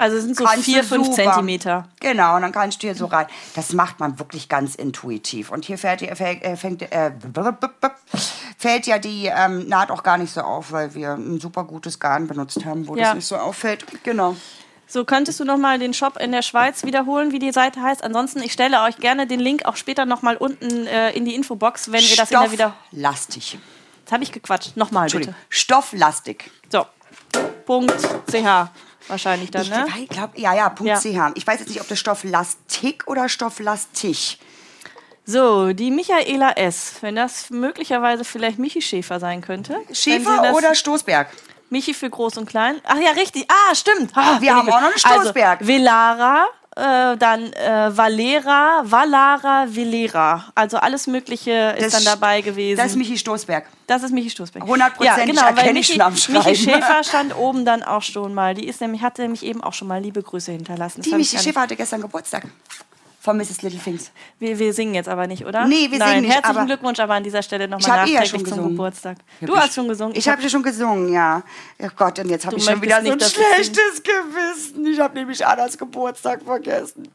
Also 0.00 0.16
es 0.16 0.22
sind 0.24 0.36
so 0.36 0.44
Kannst 0.44 0.64
vier, 0.64 0.84
fünf 0.84 1.06
super. 1.06 1.24
Zentimeter. 1.24 1.88
Genau, 1.98 2.36
und 2.36 2.42
dann 2.42 2.52
kannst 2.52 2.80
du 2.80 2.86
hier 2.86 2.94
so 2.94 3.06
rein. 3.06 3.26
Das 3.56 3.72
macht 3.72 3.98
man 3.98 4.16
wirklich 4.20 4.48
ganz 4.48 4.76
intuitiv. 4.76 5.50
Und 5.50 5.64
hier 5.64 5.76
fällt, 5.76 6.02
die- 6.02 6.14
fällt, 6.14 6.42
äh, 6.44 6.56
fängt, 6.56 6.82
äh, 6.82 7.10
fällt 8.56 8.86
ja 8.86 8.98
die 8.98 9.26
ähm, 9.26 9.66
Naht 9.68 9.90
auch 9.90 10.04
gar 10.04 10.16
nicht 10.16 10.32
so 10.32 10.42
auf, 10.42 10.70
weil 10.70 10.94
wir 10.94 11.14
ein 11.14 11.40
super 11.40 11.64
gutes 11.64 11.98
Garn 11.98 12.28
benutzt 12.28 12.64
haben, 12.64 12.86
wo 12.86 12.94
Ja. 12.94 13.06
das 13.06 13.14
nicht 13.16 13.26
so 13.26 13.36
auffällt. 13.36 13.84
Genau. 14.04 14.36
So, 14.86 15.04
könntest 15.04 15.40
du 15.40 15.44
nochmal 15.44 15.80
den 15.80 15.92
Shop 15.92 16.16
in 16.18 16.30
der 16.32 16.42
Schweiz 16.42 16.84
wiederholen, 16.84 17.32
wie 17.32 17.40
die 17.40 17.52
Seite 17.52 17.82
heißt? 17.82 18.04
Ansonsten, 18.04 18.40
ich 18.40 18.52
stelle 18.52 18.82
euch 18.82 18.98
gerne 18.98 19.26
den 19.26 19.40
Link 19.40 19.64
auch 19.64 19.76
später 19.76 20.06
nochmal 20.06 20.36
unten 20.36 20.86
äh, 20.86 21.10
in 21.10 21.24
die 21.24 21.34
Infobox, 21.34 21.90
wenn 21.90 22.02
ihr 22.04 22.16
das 22.16 22.30
in 22.30 22.38
der 22.40 22.52
wieder... 22.52 22.74
Stofflastig. 22.90 23.58
Jetzt 24.08 24.14
habe 24.14 24.24
ich 24.24 24.32
gequatscht. 24.32 24.74
Nochmal 24.74 25.10
bitte. 25.10 25.34
Stofflastig. 25.50 26.50
So, 26.72 26.86
Punkt 27.66 27.94
CH 28.30 28.70
wahrscheinlich 29.06 29.50
dann, 29.50 29.60
Ich 29.60 29.68
ne? 29.68 29.86
glaube, 30.08 30.40
ja, 30.40 30.54
ja, 30.54 30.70
Punkt 30.70 30.88
Ja. 30.88 30.98
CH. 30.98 31.32
Ich 31.34 31.46
weiß 31.46 31.60
jetzt 31.60 31.68
nicht, 31.68 31.82
ob 31.82 31.88
das 31.88 31.98
Stofflastik 31.98 33.06
oder 33.06 33.28
Stofflastig. 33.28 34.38
So, 35.26 35.74
die 35.74 35.90
Michaela 35.90 36.52
S., 36.52 36.94
wenn 37.02 37.16
das 37.16 37.50
möglicherweise 37.50 38.24
vielleicht 38.24 38.58
Michi 38.58 38.80
Schäfer 38.80 39.20
sein 39.20 39.42
könnte. 39.42 39.76
Schäfer 39.92 40.54
oder 40.54 40.74
Stoßberg? 40.74 41.28
Michi 41.68 41.92
für 41.92 42.08
groß 42.08 42.38
und 42.38 42.48
klein. 42.48 42.80
Ach 42.84 42.96
ja, 42.96 43.10
richtig. 43.10 43.44
Ah, 43.46 43.74
stimmt. 43.74 44.12
Ah, 44.14 44.40
wir 44.40 44.56
haben 44.56 44.70
auch 44.70 44.80
noch 44.80 44.88
einen 44.88 44.98
Stoßberg. 44.98 45.60
Also, 45.60 45.70
Velara, 45.70 46.46
äh, 46.78 47.16
dann 47.16 47.52
äh, 47.54 47.96
Valera, 47.96 48.82
Valara, 48.84 49.66
Velera. 49.68 50.44
Also 50.54 50.76
alles 50.76 51.08
Mögliche 51.08 51.74
ist 51.76 51.94
Das 51.94 52.04
dann 52.04 52.04
dabei 52.04 52.40
gewesen. 52.40 52.78
Das 52.78 52.92
ist 52.92 52.96
Michi 52.96 53.18
Stoßberg. 53.18 53.66
Das 53.88 54.02
ist 54.04 54.12
Michi 54.12 54.30
Stoßbeck. 54.30 54.62
Hundertprozentig 54.62 55.34
ja, 55.34 55.50
genau, 55.50 55.60
weil 55.60 55.72
Michi, 55.72 55.94
schon 55.94 56.02
am 56.02 56.12
Michi. 56.12 56.56
Schäfer 56.70 57.02
stand 57.02 57.36
oben 57.36 57.64
dann 57.64 57.82
auch 57.82 58.02
schon 58.02 58.32
mal. 58.32 58.54
Die 58.54 58.68
ist 58.68 58.80
nämlich, 58.80 59.02
hatte 59.02 59.22
nämlich 59.22 59.42
eben 59.44 59.62
auch 59.62 59.72
schon 59.72 59.88
mal 59.88 60.00
liebe 60.00 60.22
Grüße 60.22 60.52
hinterlassen. 60.52 61.00
Das 61.00 61.10
Die 61.10 61.16
Michi 61.16 61.38
Schäfer 61.38 61.62
hatte 61.62 61.74
gestern 61.74 62.00
Geburtstag. 62.00 62.44
Von 63.28 63.36
Mrs. 63.36 63.60
Little 63.60 63.78
Things. 63.78 64.10
Wir, 64.38 64.58
wir 64.58 64.72
singen 64.72 64.94
jetzt 64.94 65.06
aber 65.06 65.26
nicht, 65.26 65.44
oder? 65.44 65.66
Nee, 65.66 65.90
wir 65.90 65.98
Nein, 65.98 66.08
singen 66.08 66.22
nicht, 66.22 66.34
Herzlichen 66.34 66.64
Glückwunsch 66.64 66.98
aber 66.98 67.12
an 67.12 67.22
dieser 67.22 67.42
Stelle 67.42 67.64
Ich 67.64 67.70
nochmal 67.70 68.08
eh 68.08 68.12
ja 68.12 68.20
nachträglich 68.20 68.30
schon 68.30 68.38
zum 68.38 68.48
gesungen. 68.48 68.70
Geburtstag. 68.70 69.18
Ich 69.38 69.46
Du 69.46 69.54
hab 69.54 69.64
hast 69.64 69.74
schon 69.74 69.86
gesungen. 69.86 70.16
Ich 70.16 70.26
habe 70.30 70.40
ja 70.40 70.48
schon 70.48 70.62
gesungen, 70.62 71.12
ja. 71.12 71.42
Oh 71.78 71.88
Gott, 71.94 72.18
und 72.20 72.30
jetzt 72.30 72.46
habe 72.46 72.56
ich 72.56 72.64
schon 72.64 72.80
wieder 72.80 73.02
so 73.02 73.10
ein 73.10 73.18
nicht, 73.18 73.20
dass 73.20 73.36
ich 73.36 73.66
schlechtes 73.66 74.02
Gewissen. 74.02 74.86
Ich 74.86 74.98
habe 74.98 75.14
nämlich 75.18 75.46
Annas 75.46 75.76
Geburtstag 75.76 76.42
vergessen. 76.42 77.06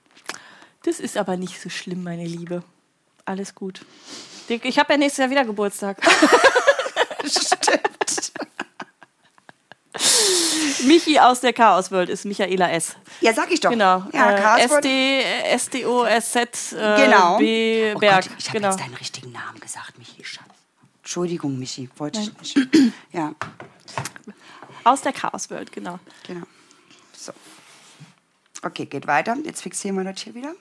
Das 0.84 0.99
ist 0.99 1.18
aber 1.18 1.36
nicht 1.36 1.59
so 1.59 1.70
schlimm, 1.70 2.03
meine 2.03 2.26
Liebe. 2.26 2.61
Alles 3.26 3.55
gut. 3.55 3.84
Ich 4.49 4.78
habe 4.78 4.93
ja 4.93 4.99
nächstes 4.99 5.18
Jahr 5.18 5.32
wieder 5.32 5.45
Geburtstag. 5.45 5.97
Stimmt. 7.26 8.34
Michi 10.86 11.20
aus 11.20 11.41
der 11.41 11.54
Chaos 11.54 11.91
World 11.91 12.10
ist 12.10 12.26
Michaela 12.26 12.72
S. 12.72 12.96
Ja, 13.22 13.34
sag 13.34 13.52
ich 13.52 13.60
doch. 13.60 13.70
Genau. 13.70 14.04
Ja, 14.12 14.58
äh. 14.58 14.64
SD, 14.64 15.24
SDO, 15.58 16.06
SZ, 16.06 16.74
äh, 16.74 17.06
Genau. 17.06 17.38
B, 17.38 17.94
Oh 17.96 18.00
Berg. 18.00 18.28
Gott, 18.28 18.36
ich 18.39 18.50
habe 18.50 18.60
genau. 18.60 18.72
jetzt 18.72 18.80
deinen 18.80 18.96
richtigen 18.96 19.32
Namen 19.32 19.60
gesagt, 19.60 19.98
Michi. 19.98 20.24
Schatz. 20.24 20.46
Entschuldigung, 21.02 21.60
Michi. 21.60 21.89
Wollte 21.98 22.20
ich 22.22 22.38
nicht. 22.56 22.58
Ja, 23.12 23.34
Aus 24.84 25.02
der 25.02 25.14
Chaos 25.14 25.50
World, 25.52 25.72
genau. 25.72 26.00
genau. 26.26 26.46
So. 27.16 27.32
Okay, 28.64 28.86
geht 28.86 29.06
weiter. 29.06 29.38
Jetzt 29.44 29.62
fixieren 29.62 29.98
wir 29.98 30.04
das 30.12 30.22
hier 30.22 30.34
wieder. 30.34 30.54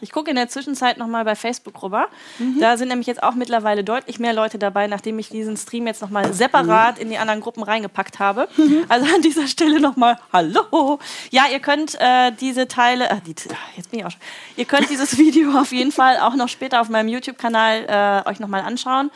Ich 0.00 0.12
gucke 0.12 0.30
in 0.30 0.36
der 0.36 0.48
Zwischenzeit 0.48 0.98
nochmal 0.98 1.24
bei 1.24 1.34
Facebook 1.34 1.82
rüber. 1.82 2.08
Mhm. 2.38 2.60
Da 2.60 2.76
sind 2.76 2.88
nämlich 2.88 3.06
jetzt 3.06 3.22
auch 3.22 3.34
mittlerweile 3.34 3.84
deutlich 3.84 4.18
mehr 4.18 4.32
Leute 4.32 4.58
dabei, 4.58 4.86
nachdem 4.86 5.18
ich 5.18 5.28
diesen 5.28 5.56
Stream 5.56 5.86
jetzt 5.86 6.02
nochmal 6.02 6.32
separat 6.32 6.98
in 6.98 7.10
die 7.10 7.18
anderen 7.18 7.40
Gruppen 7.40 7.62
reingepackt 7.62 8.18
habe. 8.18 8.48
Mhm. 8.56 8.84
Also 8.88 9.06
an 9.14 9.22
dieser 9.22 9.46
Stelle 9.46 9.80
nochmal 9.80 10.18
Hallo. 10.32 10.98
Ja, 11.30 11.44
ihr 11.50 11.60
könnt 11.60 11.96
äh, 12.00 12.32
diese 12.32 12.68
Teile, 12.68 13.08
äh, 13.08 13.20
die, 13.26 13.34
ah, 13.50 13.56
jetzt 13.76 13.90
bin 13.90 14.00
ich 14.00 14.06
auch 14.06 14.10
schon. 14.10 14.20
Ihr 14.56 14.64
könnt 14.64 14.90
dieses 14.90 15.18
Video 15.18 15.58
auf 15.58 15.72
jeden 15.72 15.92
Fall 15.92 16.18
auch 16.18 16.34
noch 16.34 16.48
später 16.48 16.80
auf 16.80 16.88
meinem 16.88 17.08
YouTube-Kanal 17.08 18.24
äh, 18.26 18.28
euch 18.28 18.40
nochmal 18.40 18.62
anschauen. 18.62 19.10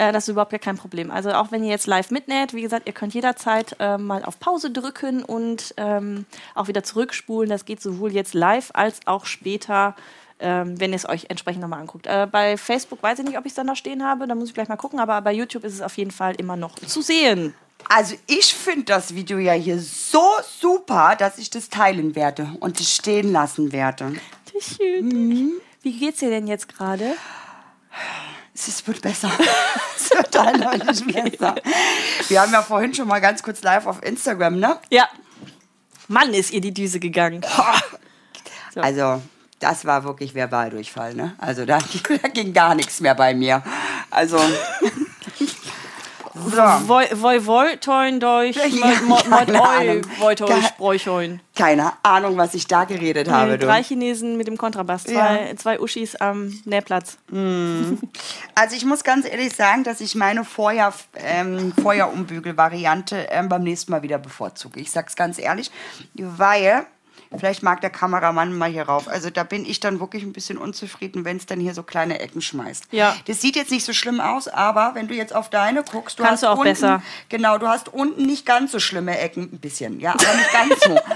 Äh, 0.00 0.12
das 0.12 0.24
ist 0.24 0.28
überhaupt 0.28 0.50
gar 0.50 0.58
kein 0.58 0.78
Problem. 0.78 1.10
Also 1.10 1.30
auch 1.32 1.52
wenn 1.52 1.62
ihr 1.62 1.68
jetzt 1.68 1.86
live 1.86 2.10
mitnäht, 2.10 2.54
wie 2.54 2.62
gesagt, 2.62 2.86
ihr 2.86 2.94
könnt 2.94 3.12
jederzeit 3.12 3.76
äh, 3.78 3.98
mal 3.98 4.24
auf 4.24 4.40
Pause 4.40 4.70
drücken 4.70 5.22
und 5.22 5.74
ähm, 5.76 6.24
auch 6.54 6.68
wieder 6.68 6.82
zurückspulen. 6.82 7.50
Das 7.50 7.66
geht 7.66 7.82
sowohl 7.82 8.10
jetzt 8.12 8.32
live 8.32 8.70
als 8.72 9.00
auch 9.04 9.26
später, 9.26 9.94
ähm, 10.38 10.80
wenn 10.80 10.92
ihr 10.92 10.96
es 10.96 11.06
euch 11.06 11.26
entsprechend 11.28 11.60
nochmal 11.60 11.80
anguckt. 11.80 12.06
Äh, 12.06 12.26
bei 12.32 12.56
Facebook 12.56 13.02
weiß 13.02 13.18
ich 13.18 13.26
nicht, 13.26 13.36
ob 13.36 13.44
ich 13.44 13.50
es 13.50 13.56
dann 13.56 13.66
noch 13.66 13.76
stehen 13.76 14.02
habe, 14.02 14.26
da 14.26 14.34
muss 14.34 14.48
ich 14.48 14.54
gleich 14.54 14.68
mal 14.68 14.76
gucken, 14.76 15.00
aber 15.00 15.20
bei 15.20 15.34
YouTube 15.34 15.64
ist 15.64 15.74
es 15.74 15.82
auf 15.82 15.98
jeden 15.98 16.12
Fall 16.12 16.34
immer 16.36 16.56
noch 16.56 16.76
zu 16.76 17.02
sehen. 17.02 17.52
Also 17.86 18.14
ich 18.26 18.54
finde 18.54 18.84
das 18.84 19.14
Video 19.14 19.36
ja 19.36 19.52
hier 19.52 19.78
so 19.78 20.24
super, 20.48 21.14
dass 21.18 21.36
ich 21.36 21.50
das 21.50 21.68
teilen 21.68 22.14
werde 22.14 22.48
und 22.60 22.80
es 22.80 22.94
stehen 22.94 23.32
lassen 23.32 23.70
werde. 23.72 24.14
Schön. 24.58 25.60
Wie 25.82 25.98
geht's 25.98 26.20
dir 26.20 26.30
denn 26.30 26.46
jetzt 26.46 26.74
gerade? 26.74 27.16
Es 28.68 28.86
wird 28.86 29.00
besser. 29.02 29.30
es 29.96 30.10
wird 30.10 30.36
eindeutig 30.36 31.06
besser. 31.06 31.54
Wir 32.28 32.40
haben 32.42 32.52
ja 32.52 32.62
vorhin 32.62 32.94
schon 32.94 33.08
mal 33.08 33.20
ganz 33.20 33.42
kurz 33.42 33.62
live 33.62 33.86
auf 33.86 34.02
Instagram, 34.02 34.58
ne? 34.58 34.78
Ja. 34.90 35.08
Mann, 36.08 36.34
ist 36.34 36.52
ihr 36.52 36.60
die 36.60 36.74
Düse 36.74 37.00
gegangen. 37.00 37.44
So. 38.72 38.82
Also, 38.82 39.20
das 39.58 39.84
war 39.84 40.04
wirklich 40.04 40.32
Verbaldurchfall, 40.32 41.14
ne? 41.14 41.34
Also, 41.38 41.64
da, 41.64 41.80
da 42.22 42.28
ging 42.28 42.52
gar 42.52 42.76
nichts 42.76 43.00
mehr 43.00 43.16
bei 43.16 43.34
mir. 43.34 43.64
Also. 44.08 44.38
Voi, 46.42 47.44
voi, 47.46 47.76
toin, 47.76 48.20
durch, 48.20 48.56
Ja, 48.56 48.66
mod, 49.02 49.02
mod, 49.08 49.28
mod, 49.30 49.38
keine 49.46 49.60
oi, 49.62 49.66
Ahnung. 49.90 50.02
voi, 50.18 50.34
toi, 50.34 50.46
Ge- 50.46 50.70
bräuchoin. 50.78 51.40
Keine 51.56 51.92
Ahnung, 52.02 52.36
was 52.38 52.54
ich 52.54 52.66
da 52.66 52.84
geredet 52.84 53.28
habe, 53.30 53.58
du. 53.58 53.66
Drei 53.66 53.82
Chinesen 53.82 54.36
mit 54.36 54.46
dem 54.46 54.56
Kontrabass, 54.56 55.04
zwei, 55.04 55.54
zwei 55.56 55.78
Uschis 55.80 56.16
am 56.16 56.52
Nährplatz. 56.64 57.18
Also 58.54 58.76
ich 58.76 58.84
muss 58.84 59.04
ganz 59.04 59.26
ehrlich 59.26 59.54
sagen, 59.54 59.84
dass 59.84 60.00
ich 60.00 60.14
meine 60.14 60.44
Vorjahr, 60.44 60.94
ähm, 61.16 61.72
Vorjahr-Umbügel-Variante 61.82 63.26
ähm, 63.30 63.48
beim 63.48 63.62
nächsten 63.62 63.92
Mal 63.92 64.02
wieder 64.02 64.18
bevorzuge. 64.18 64.80
Ich 64.80 64.90
sag's 64.90 65.16
ganz 65.16 65.38
ehrlich, 65.38 65.70
weil, 66.14 66.86
vielleicht 67.38 67.62
mag 67.62 67.80
der 67.80 67.90
Kameramann 67.90 68.56
mal 68.56 68.70
hier 68.70 68.82
rauf, 68.84 69.06
also 69.08 69.30
da 69.30 69.44
bin 69.44 69.64
ich 69.64 69.80
dann 69.80 70.00
wirklich 70.00 70.22
ein 70.24 70.32
bisschen 70.32 70.58
unzufrieden, 70.58 71.24
wenn 71.24 71.36
es 71.36 71.46
dann 71.46 71.60
hier 71.60 71.74
so 71.74 71.82
kleine 71.82 72.18
Ecken 72.20 72.42
schmeißt. 72.42 72.84
Ja. 72.90 73.14
Das 73.26 73.40
sieht 73.40 73.56
jetzt 73.56 73.70
nicht 73.70 73.84
so 73.84 73.92
schlimm 73.92 74.20
aus, 74.20 74.48
aber 74.48 74.92
wenn 74.94 75.08
du 75.08 75.14
jetzt 75.14 75.34
auf 75.34 75.48
deine 75.50 75.82
guckst, 75.84 76.18
du 76.18 76.22
Kannst 76.24 76.42
hast 76.42 76.42
du 76.42 76.46
auch 76.48 76.58
unten, 76.58 76.64
besser. 76.64 77.02
Genau, 77.28 77.58
du 77.58 77.68
hast 77.68 77.88
unten 77.92 78.22
nicht 78.26 78.44
ganz 78.46 78.72
so 78.72 78.80
schlimme 78.80 79.18
Ecken, 79.18 79.42
ein 79.52 79.60
bisschen, 79.60 80.00
ja, 80.00 80.12
aber 80.12 80.34
nicht 80.34 80.52
ganz 80.52 80.80
so. 80.80 80.98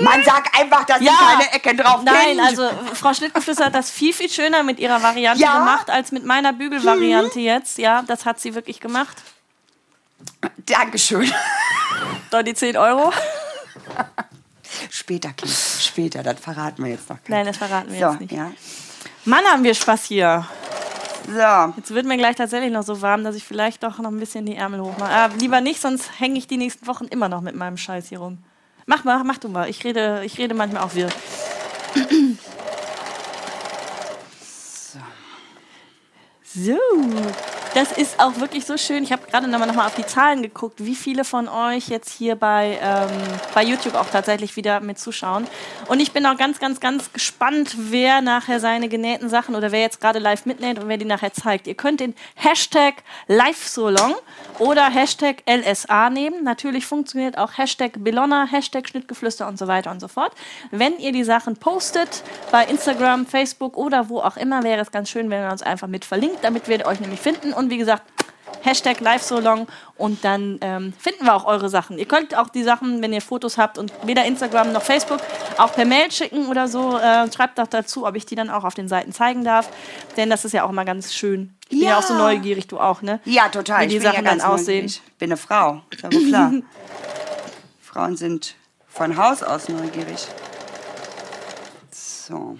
Man 0.00 0.22
sagt 0.24 0.58
einfach, 0.58 0.84
dass 0.84 1.00
Ja. 1.00 1.12
keine 1.12 1.52
Ecken 1.52 1.76
drauf 1.76 2.02
Nein, 2.02 2.40
also 2.40 2.68
Frau 2.94 3.14
Schnittgeflüster 3.14 3.66
hat 3.66 3.74
das 3.74 3.90
viel, 3.90 4.12
viel 4.12 4.28
schöner 4.28 4.62
mit 4.62 4.78
ihrer 4.80 5.02
Variante 5.02 5.40
Ja. 5.42 5.58
gemacht, 5.58 5.90
als 5.90 6.12
mit 6.12 6.24
meiner 6.24 6.52
Bügelvariante 6.52 7.40
jetzt. 7.40 7.78
Ja, 7.78 8.02
das 8.02 8.24
hat 8.24 8.40
sie 8.40 8.54
wirklich 8.54 8.80
gemacht. 8.80 9.16
Dankeschön. 10.66 11.30
Da 12.30 12.42
die 12.42 12.54
10 12.54 12.76
Euro. 12.76 13.12
Später, 14.90 15.32
Kind, 15.32 15.52
später, 15.52 16.22
das 16.22 16.40
verraten 16.40 16.84
wir 16.84 16.90
jetzt 16.92 17.08
noch. 17.08 17.18
Nein, 17.28 17.46
das 17.46 17.56
verraten 17.56 17.92
wir 17.92 17.98
so, 17.98 18.10
jetzt 18.10 18.20
nicht. 18.20 18.32
Ja. 18.32 18.50
Mann, 19.24 19.44
haben 19.44 19.64
wir 19.64 19.74
Spaß 19.74 20.04
hier. 20.04 20.46
So, 21.26 21.74
Jetzt 21.76 21.90
wird 21.90 22.06
mir 22.06 22.16
gleich 22.16 22.36
tatsächlich 22.36 22.72
noch 22.72 22.84
so 22.84 23.02
warm, 23.02 23.24
dass 23.24 23.34
ich 23.34 23.42
vielleicht 23.42 23.82
doch 23.82 23.98
noch 23.98 24.10
ein 24.10 24.20
bisschen 24.20 24.46
die 24.46 24.54
Ärmel 24.54 24.80
hochmache. 24.80 25.10
Aber 25.10 25.34
lieber 25.36 25.60
nicht, 25.60 25.80
sonst 25.80 26.20
hänge 26.20 26.38
ich 26.38 26.46
die 26.46 26.56
nächsten 26.56 26.86
Wochen 26.86 27.06
immer 27.06 27.28
noch 27.28 27.40
mit 27.40 27.56
meinem 27.56 27.76
Scheiß 27.76 28.08
hier 28.08 28.20
rum. 28.20 28.38
Mach 28.86 29.02
mal, 29.02 29.24
mach 29.24 29.38
du 29.38 29.48
mal. 29.48 29.68
Ich 29.68 29.82
rede, 29.82 30.22
ich 30.24 30.38
rede 30.38 30.54
manchmal 30.54 30.84
auch 30.84 30.94
wirr. 30.94 31.08
So. 36.44 36.78
Das 37.76 37.92
ist 37.92 38.20
auch 38.20 38.36
wirklich 38.40 38.64
so 38.64 38.78
schön. 38.78 39.02
Ich 39.02 39.12
habe 39.12 39.26
gerade 39.30 39.48
nochmal 39.48 39.68
noch 39.68 39.74
mal 39.74 39.86
auf 39.86 39.94
die 39.94 40.06
Zahlen 40.06 40.40
geguckt, 40.40 40.82
wie 40.82 40.94
viele 40.94 41.24
von 41.24 41.46
euch 41.46 41.88
jetzt 41.88 42.10
hier 42.10 42.34
bei, 42.34 42.78
ähm, 42.80 43.10
bei 43.54 43.62
YouTube 43.62 43.96
auch 43.96 44.06
tatsächlich 44.06 44.56
wieder 44.56 44.80
mit 44.80 44.98
zuschauen. 44.98 45.46
Und 45.86 46.00
ich 46.00 46.12
bin 46.12 46.24
auch 46.24 46.38
ganz, 46.38 46.58
ganz, 46.58 46.80
ganz 46.80 47.12
gespannt, 47.12 47.76
wer 47.76 48.22
nachher 48.22 48.60
seine 48.60 48.88
genähten 48.88 49.28
Sachen 49.28 49.54
oder 49.54 49.72
wer 49.72 49.80
jetzt 49.80 50.00
gerade 50.00 50.20
live 50.20 50.46
mitnäht 50.46 50.78
und 50.78 50.88
wer 50.88 50.96
die 50.96 51.04
nachher 51.04 51.34
zeigt. 51.34 51.66
Ihr 51.66 51.74
könnt 51.74 52.00
den 52.00 52.14
Hashtag 52.34 53.02
LiveSolong 53.28 54.14
oder 54.58 54.88
Hashtag 54.88 55.42
LSA 55.46 56.08
nehmen. 56.08 56.44
Natürlich 56.44 56.86
funktioniert 56.86 57.36
auch 57.36 57.58
Hashtag 57.58 58.02
Belonna, 58.02 58.46
Hashtag 58.50 58.88
Schnittgeflüster 58.88 59.46
und 59.46 59.58
so 59.58 59.66
weiter 59.66 59.90
und 59.90 60.00
so 60.00 60.08
fort. 60.08 60.32
Wenn 60.70 60.98
ihr 60.98 61.12
die 61.12 61.24
Sachen 61.24 61.58
postet 61.58 62.22
bei 62.50 62.64
Instagram, 62.64 63.26
Facebook 63.26 63.76
oder 63.76 64.08
wo 64.08 64.20
auch 64.20 64.38
immer, 64.38 64.62
wäre 64.62 64.80
es 64.80 64.90
ganz 64.90 65.10
schön, 65.10 65.28
wenn 65.28 65.42
ihr 65.42 65.52
uns 65.52 65.60
einfach 65.60 65.88
mit 65.88 66.06
verlinkt, 66.06 66.38
damit 66.42 66.68
wir 66.68 66.86
euch 66.86 67.00
nämlich 67.00 67.20
finden. 67.20 67.52
Und 67.52 67.65
wie 67.70 67.78
gesagt, 67.78 68.02
Hashtag 68.62 69.00
LiveSolong 69.00 69.68
und 69.96 70.24
dann 70.24 70.58
ähm, 70.60 70.92
finden 70.98 71.24
wir 71.24 71.34
auch 71.34 71.44
eure 71.46 71.68
Sachen. 71.68 71.98
Ihr 71.98 72.06
könnt 72.06 72.36
auch 72.36 72.48
die 72.48 72.62
Sachen, 72.62 73.00
wenn 73.00 73.12
ihr 73.12 73.22
Fotos 73.22 73.58
habt 73.58 73.78
und 73.78 73.92
weder 74.04 74.24
Instagram 74.24 74.72
noch 74.72 74.82
Facebook, 74.82 75.20
auch 75.58 75.72
per 75.72 75.84
Mail 75.84 76.10
schicken 76.10 76.48
oder 76.48 76.68
so. 76.68 76.98
Äh, 76.98 77.30
schreibt 77.32 77.58
doch 77.58 77.68
dazu, 77.68 78.06
ob 78.06 78.16
ich 78.16 78.26
die 78.26 78.34
dann 78.34 78.50
auch 78.50 78.64
auf 78.64 78.74
den 78.74 78.88
Seiten 78.88 79.12
zeigen 79.12 79.44
darf. 79.44 79.68
Denn 80.16 80.30
das 80.30 80.44
ist 80.44 80.52
ja 80.52 80.64
auch 80.64 80.72
mal 80.72 80.84
ganz 80.84 81.14
schön. 81.14 81.54
Ich 81.68 81.78
bin 81.78 81.88
ja, 81.88 81.98
auch 81.98 82.02
so 82.02 82.14
neugierig, 82.14 82.66
du 82.66 82.78
auch, 82.78 83.02
ne? 83.02 83.20
Ja, 83.24 83.48
total. 83.48 83.84
Wie 83.84 83.88
die 83.88 84.00
Sachen 84.00 84.24
ja 84.24 84.30
dann 84.30 84.40
aussehen. 84.40 84.84
neugierig. 84.84 85.02
Ich 85.06 85.18
bin 85.18 85.30
eine 85.30 85.36
Frau, 85.36 85.82
ist 85.90 86.04
aber 86.04 86.16
klar. 86.28 86.52
Frauen 87.80 88.16
sind 88.16 88.56
von 88.88 89.16
Haus 89.16 89.42
aus 89.42 89.68
neugierig. 89.68 90.26
So. 91.90 92.58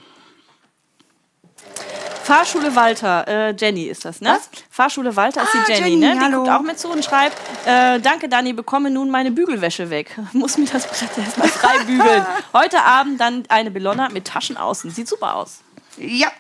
Fahrschule 2.27 2.75
Walter, 2.75 3.29
äh, 3.29 3.55
Jenny 3.57 3.85
ist 3.85 4.05
das, 4.05 4.21
ne? 4.21 4.31
Was? 4.31 4.51
Fahrschule 4.69 5.15
Walter 5.15 5.45
ist 5.45 5.51
Ah, 5.55 5.59
die 5.69 5.73
Jenny, 5.73 5.91
Jenny, 5.91 5.97
ne? 6.07 6.15
Die 6.15 6.21
hallo. 6.21 6.39
guckt 6.39 6.51
auch 6.51 6.61
mit 6.63 6.77
zu 6.77 6.89
und 6.91 7.05
schreibt, 7.05 7.37
äh, 7.65 8.01
danke 8.01 8.29
Dani, 8.29 8.53
bekomme 8.53 8.91
nun 8.91 9.11
meine 9.11 9.31
Bügelwäsche 9.31 9.89
weg. 9.91 10.19
Muss 10.33 10.59
mir 10.59 10.67
das 10.67 10.89
Brett 10.89 11.17
erstmal 11.17 11.47
frei 11.47 11.85
bügeln. 11.85 12.27
Heute 12.53 12.83
Abend 12.83 13.21
dann 13.21 13.45
eine 13.49 13.71
Belonna 13.71 14.09
mit 14.09 14.25
Taschen 14.27 14.57
außen. 14.57 14.91
Sieht 14.91 15.07
super 15.07 15.37
aus. 15.37 15.61
Ja. 15.99 16.33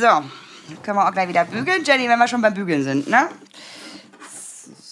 So. 0.00 0.24
Können 0.82 0.98
wir 0.98 1.06
auch 1.08 1.12
gleich 1.12 1.28
wieder 1.28 1.44
bügeln, 1.44 1.84
Jenny, 1.84 2.08
wenn 2.08 2.18
wir 2.18 2.26
schon 2.26 2.42
beim 2.42 2.54
Bügeln 2.54 2.82
sind, 2.82 3.06
ne? 3.08 3.28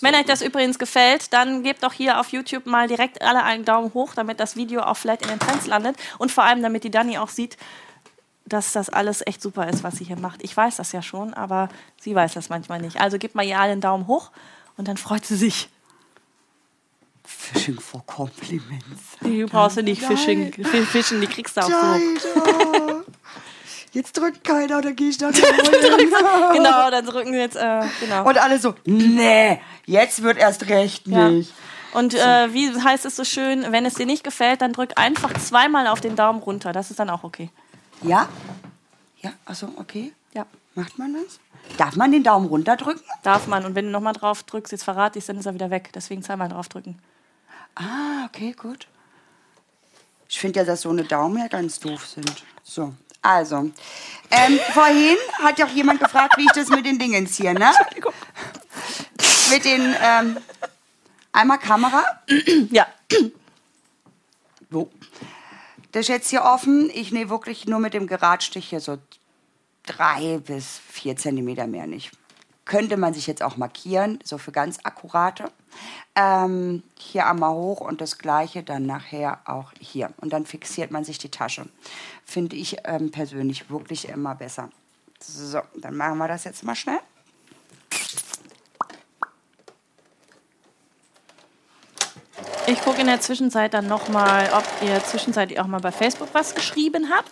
Wenn 0.03 0.15
euch 0.15 0.27
das 0.27 0.41
übrigens 0.43 0.79
gefällt, 0.79 1.33
dann 1.33 1.65
gebt 1.65 1.83
doch 1.83 1.93
hier 1.93 2.21
auf 2.21 2.29
YouTube 2.29 2.67
mal 2.67 2.87
direkt 2.87 3.23
alle 3.23 3.43
einen 3.43 3.65
Daumen 3.65 3.93
hoch, 3.93 4.15
damit 4.15 4.39
das 4.39 4.55
Video 4.55 4.83
auch 4.83 4.97
vielleicht 4.97 5.23
in 5.23 5.29
den 5.29 5.41
Trends 5.41 5.67
landet 5.67 5.97
und 6.19 6.31
vor 6.31 6.45
allem, 6.45 6.63
damit 6.63 6.85
die 6.85 6.91
Dani 6.93 7.19
auch 7.19 7.29
sieht, 7.29 7.57
dass 8.45 8.73
das 8.73 8.89
alles 8.89 9.25
echt 9.27 9.41
super 9.43 9.69
ist, 9.69 9.85
was 9.85 9.97
sie 9.97 10.05
hier 10.05 10.19
macht. 10.19 10.43
Ich 10.43 10.57
weiß 10.57 10.77
das 10.77 10.93
ja 10.93 11.03
schon, 11.03 11.35
aber 11.35 11.69
sie 12.01 12.15
weiß 12.15 12.35
das 12.35 12.49
manchmal 12.49 12.81
nicht. 12.81 13.01
Also 13.01 13.19
gebt 13.19 13.35
mal 13.35 13.45
ihr 13.47 13.59
alle 13.61 13.73
einen 13.73 13.81
Daumen 13.81 14.07
hoch 14.07 14.31
und 14.77 14.89
dann 14.89 14.97
freut 14.97 15.25
sie 15.25 15.37
sich. 15.37 15.69
Fishing 17.25 17.79
for 17.81 18.05
Compliments. 18.07 19.17
Die 19.23 19.45
brauchst 19.45 19.77
du 19.77 19.83
nicht 19.83 20.03
fischen, 20.03 20.53
fischen, 20.87 21.21
die 21.21 21.27
kriegst 21.29 21.57
du 21.57 21.61
auch 21.61 21.69
so. 21.69 23.03
Jetzt 23.93 24.17
drückt 24.17 24.43
keiner, 24.43 24.81
dann 24.81 24.97
gehe 24.97 25.11
ich 25.11 25.19
da 25.19 25.29
nicht 25.29 25.43
Genau, 26.53 26.91
dann 26.91 27.05
drücken 27.05 27.33
wir 27.33 27.41
jetzt, 27.41 27.57
äh, 27.57 27.83
genau. 28.01 28.27
Und 28.27 28.39
alle 28.43 28.59
so, 28.59 28.75
nee, 28.87 29.61
jetzt 29.85 30.23
wird 30.23 30.39
erst 30.39 30.69
recht 30.69 31.07
Ja. 31.07 31.29
nicht. 31.29 31.53
Und 31.93 32.15
äh, 32.15 32.55
wie 32.55 32.71
heißt 32.81 33.05
es 33.05 33.17
so 33.17 33.25
schön, 33.25 33.67
wenn 33.71 33.85
es 33.85 33.95
dir 33.95 34.07
nicht 34.07 34.25
gefällt, 34.25 34.63
dann 34.63 34.73
drück 34.73 34.93
einfach 34.97 35.35
zweimal 35.35 35.87
auf 35.87 36.01
den 36.01 36.17
Daumen 36.17 36.41
runter. 36.41 36.73
Das 36.73 36.91
ist 36.91 36.99
dann 36.99 37.11
auch 37.11 37.23
okay. 37.23 37.51
Ja? 38.03 38.29
Ja, 39.21 39.33
achso, 39.45 39.69
okay. 39.77 40.13
Ja. 40.35 40.47
Macht 40.75 40.99
man 40.99 41.15
das? 41.15 41.39
Darf 41.77 41.97
man 41.97 42.13
den 42.13 42.23
Daumen 42.23 42.47
runterdrücken? 42.47 43.03
Darf 43.23 43.47
man. 43.47 43.65
Und 43.65 43.75
wenn 43.75 43.87
du 43.87 43.91
nochmal 43.91 44.15
drauf 44.15 44.43
drückst, 44.43 44.73
jetzt 44.73 44.85
verrate 44.85 45.19
ich 45.19 45.27
dann 45.27 45.39
ist 45.39 45.47
er 45.47 45.55
wieder 45.55 45.71
weg. 45.71 45.91
Deswegen 45.95 46.23
zweimal 46.23 46.49
drauf 46.49 46.69
drücken. 46.69 46.99
Ah, 47.75 48.25
okay, 48.27 48.53
gut. 48.53 48.89
Ich 50.29 50.39
finde 50.39 50.61
ja, 50.61 50.65
dass 50.65 50.83
so 50.83 50.91
eine 50.91 51.05
Daumen 51.05 51.39
ja 51.39 51.49
ganz 51.49 51.79
doof 51.79 52.07
sind. 52.07 52.45
So, 52.63 52.95
also. 53.21 53.71
Ähm, 54.31 54.59
vorhin 54.73 55.17
hat 55.43 55.59
ja 55.59 55.67
auch 55.67 55.71
jemand 55.71 56.01
gefragt, 56.01 56.37
wie 56.39 56.45
ich 56.45 56.53
das 56.53 56.69
mit 56.69 56.87
den 56.87 56.99
Dingens 56.99 57.37
hier, 57.37 57.53
ne? 57.53 57.71
Mit 59.51 59.65
den, 59.65 59.95
ähm, 60.03 60.39
einmal 61.33 61.59
Kamera. 61.59 62.05
Ja. 62.71 62.87
Wo? 64.71 64.91
Das 65.93 66.03
ist 66.03 66.09
jetzt 66.09 66.31
hier 66.31 66.43
offen. 66.43 66.91
Ich 66.93 67.13
nähe 67.13 67.29
wirklich 67.29 67.67
nur 67.67 67.79
mit 67.79 67.95
dem 67.95 68.07
Geradstich 68.07 68.71
hier 68.71 68.81
so 68.81 68.99
drei 69.85 70.39
bis 70.39 70.81
vier 70.89 71.17
Zentimeter 71.17 71.67
mehr 71.67 71.87
nicht. 71.87 72.13
Könnte 72.65 72.97
man 72.97 73.13
sich 73.13 73.27
jetzt 73.27 73.43
auch 73.43 73.57
markieren, 73.57 74.19
so 74.25 74.39
für 74.39 74.53
ganz 74.53 74.79
akkurate. 74.85 75.51
Ähm, 76.15 76.83
hier 76.99 77.27
einmal 77.27 77.53
hoch 77.53 77.81
und 77.81 78.01
das 78.01 78.19
gleiche 78.19 78.63
dann 78.63 78.87
nachher 78.87 79.41
auch 79.45 79.73
hier. 79.81 80.11
Und 80.19 80.33
dann 80.33 80.47
fixiert 80.47 80.91
man 80.91 81.05
sich 81.05 81.19
die 81.19 81.31
Tasche. 81.31 81.67
Finde 82.25 82.57
ich 82.57 82.77
ähm, 82.85 83.11
persönlich 83.11 83.69
wirklich 83.69 84.09
immer 84.09 84.35
besser. 84.35 84.71
So, 85.21 85.61
dann 85.77 85.97
machen 85.97 86.19
wir 86.19 86.29
das 86.29 86.45
jetzt 86.45 86.65
mal 86.65 86.75
schnell. 86.75 87.01
Ich 92.67 92.81
gucke 92.81 93.01
in 93.01 93.07
der 93.09 93.21
Zwischenzeit 93.21 93.75
dann 93.75 93.89
nochmal, 93.89 94.49
ob 94.57 94.65
ihr 94.87 95.03
zwischenzeitlich 95.05 95.59
auch 95.59 95.67
mal 95.67 95.81
bei 95.81 95.91
Facebook 95.91 96.29
was 96.33 96.55
geschrieben 96.55 97.11
habt. 97.11 97.31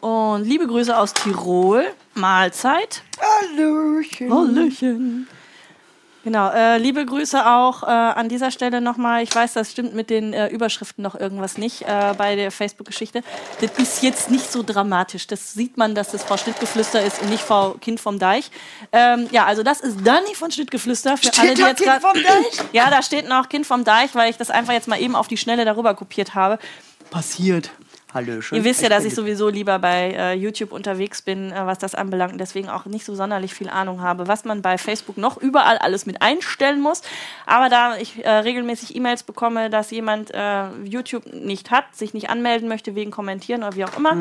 Und 0.00 0.44
liebe 0.44 0.66
Grüße 0.66 0.96
aus 0.96 1.12
Tirol. 1.12 1.84
Mahlzeit. 2.14 3.02
Hallöchen. 3.20 4.32
Hallöchen. 4.32 5.28
Genau, 6.26 6.50
äh, 6.50 6.78
liebe 6.78 7.06
Grüße 7.06 7.46
auch 7.46 7.84
äh, 7.84 7.86
an 7.86 8.28
dieser 8.28 8.50
Stelle 8.50 8.80
nochmal. 8.80 9.22
Ich 9.22 9.32
weiß, 9.32 9.52
das 9.52 9.70
stimmt 9.70 9.94
mit 9.94 10.10
den 10.10 10.32
äh, 10.32 10.48
Überschriften 10.48 11.00
noch 11.04 11.14
irgendwas 11.14 11.56
nicht 11.56 11.82
äh, 11.82 12.14
bei 12.18 12.34
der 12.34 12.50
Facebook-Geschichte. 12.50 13.22
Das 13.60 13.70
ist 13.78 14.02
jetzt 14.02 14.28
nicht 14.28 14.50
so 14.50 14.64
dramatisch. 14.64 15.28
Das 15.28 15.52
sieht 15.52 15.76
man, 15.76 15.94
dass 15.94 16.10
das 16.10 16.24
Frau 16.24 16.36
Schnittgeflüster 16.36 17.00
ist 17.00 17.22
und 17.22 17.30
nicht 17.30 17.44
Frau 17.44 17.76
Kind 17.80 18.00
vom 18.00 18.18
Deich. 18.18 18.50
Ähm, 18.90 19.28
ja, 19.30 19.46
also 19.46 19.62
das 19.62 19.78
ist 19.78 20.04
Dani 20.04 20.34
von 20.34 20.50
Schnittgeflüster. 20.50 21.16
Für 21.16 21.28
Steht 21.28 21.38
alle, 21.38 21.54
die 21.54 21.62
jetzt 21.62 21.76
Kind 21.78 21.90
grad- 21.90 22.02
vom 22.02 22.14
Deich? 22.20 22.64
Ja, 22.72 22.90
da 22.90 23.02
steht 23.02 23.28
noch 23.28 23.48
Kind 23.48 23.64
vom 23.64 23.84
Deich, 23.84 24.12
weil 24.16 24.28
ich 24.28 24.36
das 24.36 24.50
einfach 24.50 24.72
jetzt 24.72 24.88
mal 24.88 25.00
eben 25.00 25.14
auf 25.14 25.28
die 25.28 25.36
Schnelle 25.36 25.64
darüber 25.64 25.94
kopiert 25.94 26.34
habe. 26.34 26.58
Passiert. 27.08 27.70
Hallöchen. 28.16 28.56
Ihr 28.56 28.64
wisst 28.64 28.80
ja, 28.80 28.88
dass 28.88 29.04
ich 29.04 29.14
sowieso 29.14 29.48
lieber 29.48 29.78
bei 29.78 30.12
äh, 30.12 30.32
YouTube 30.34 30.72
unterwegs 30.72 31.20
bin, 31.22 31.52
äh, 31.52 31.66
was 31.66 31.78
das 31.78 31.94
anbelangt, 31.94 32.32
und 32.32 32.38
deswegen 32.38 32.68
auch 32.68 32.86
nicht 32.86 33.04
so 33.04 33.14
sonderlich 33.14 33.54
viel 33.54 33.68
Ahnung 33.68 34.00
habe, 34.00 34.26
was 34.26 34.44
man 34.44 34.62
bei 34.62 34.78
Facebook 34.78 35.18
noch 35.18 35.36
überall 35.36 35.76
alles 35.78 36.06
mit 36.06 36.22
einstellen 36.22 36.80
muss. 36.80 37.02
Aber 37.44 37.68
da 37.68 37.96
ich 37.96 38.24
äh, 38.24 38.28
regelmäßig 38.30 38.96
E-Mails 38.96 39.22
bekomme, 39.22 39.68
dass 39.68 39.90
jemand 39.90 40.32
äh, 40.32 40.70
YouTube 40.84 41.26
nicht 41.34 41.70
hat, 41.70 41.94
sich 41.94 42.14
nicht 42.14 42.30
anmelden 42.30 42.68
möchte 42.68 42.94
wegen 42.94 43.10
Kommentieren 43.10 43.62
oder 43.62 43.76
wie 43.76 43.84
auch 43.84 43.96
immer, 43.96 44.16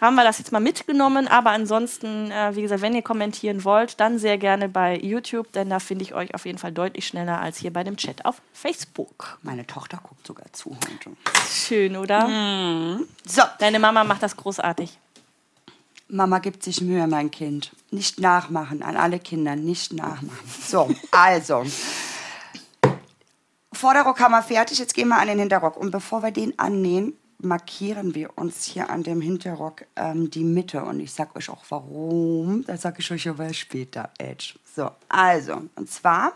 haben 0.00 0.16
wir 0.16 0.24
das 0.24 0.38
jetzt 0.38 0.50
mal 0.50 0.60
mitgenommen. 0.60 1.28
Aber 1.28 1.50
ansonsten, 1.50 2.30
äh, 2.32 2.56
wie 2.56 2.62
gesagt, 2.62 2.82
wenn 2.82 2.94
ihr 2.94 3.02
kommentieren 3.02 3.64
wollt, 3.64 4.00
dann 4.00 4.18
sehr 4.18 4.38
gerne 4.38 4.68
bei 4.68 4.98
YouTube, 4.98 5.52
denn 5.52 5.70
da 5.70 5.78
finde 5.78 6.04
ich 6.04 6.14
euch 6.14 6.34
auf 6.34 6.46
jeden 6.46 6.58
Fall 6.58 6.72
deutlich 6.72 7.06
schneller 7.06 7.40
als 7.40 7.58
hier 7.58 7.72
bei 7.72 7.84
dem 7.84 7.96
Chat 7.96 8.24
auf 8.24 8.42
Facebook. 8.52 9.38
Meine 9.42 9.66
Tochter 9.66 10.00
guckt 10.02 10.26
sogar 10.26 10.52
zu 10.52 10.70
heute. 10.70 11.16
Schön, 11.48 11.96
oder? 11.96 12.28
So, 13.36 13.42
Deine 13.58 13.78
Mama 13.78 14.02
macht 14.02 14.22
das 14.22 14.34
großartig. 14.34 14.98
Mama 16.08 16.38
gibt 16.38 16.62
sich 16.62 16.80
Mühe, 16.80 17.06
mein 17.06 17.30
Kind. 17.30 17.70
Nicht 17.90 18.18
nachmachen, 18.18 18.82
an 18.82 18.96
alle 18.96 19.18
Kinder, 19.18 19.56
nicht 19.56 19.92
nachmachen. 19.92 20.50
So, 20.66 20.88
also. 21.10 21.64
Vorderrock 23.74 24.20
haben 24.20 24.32
wir 24.32 24.42
fertig, 24.42 24.78
jetzt 24.78 24.94
gehen 24.94 25.08
wir 25.08 25.18
an 25.18 25.28
den 25.28 25.38
Hinterrock. 25.38 25.76
Und 25.76 25.90
bevor 25.90 26.22
wir 26.22 26.30
den 26.30 26.58
annähen, 26.58 27.12
markieren 27.36 28.14
wir 28.14 28.38
uns 28.38 28.64
hier 28.64 28.88
an 28.88 29.02
dem 29.02 29.20
Hinterrock 29.20 29.84
ähm, 29.96 30.30
die 30.30 30.44
Mitte. 30.44 30.82
Und 30.82 31.00
ich 31.00 31.12
sag 31.12 31.36
euch 31.36 31.50
auch 31.50 31.64
warum. 31.68 32.64
Das 32.66 32.80
sage 32.80 33.00
ich 33.00 33.10
euch 33.10 33.28
aber 33.28 33.52
später, 33.52 34.08
Edge. 34.16 34.54
So, 34.74 34.92
also, 35.10 35.60
und 35.74 35.90
zwar 35.90 36.32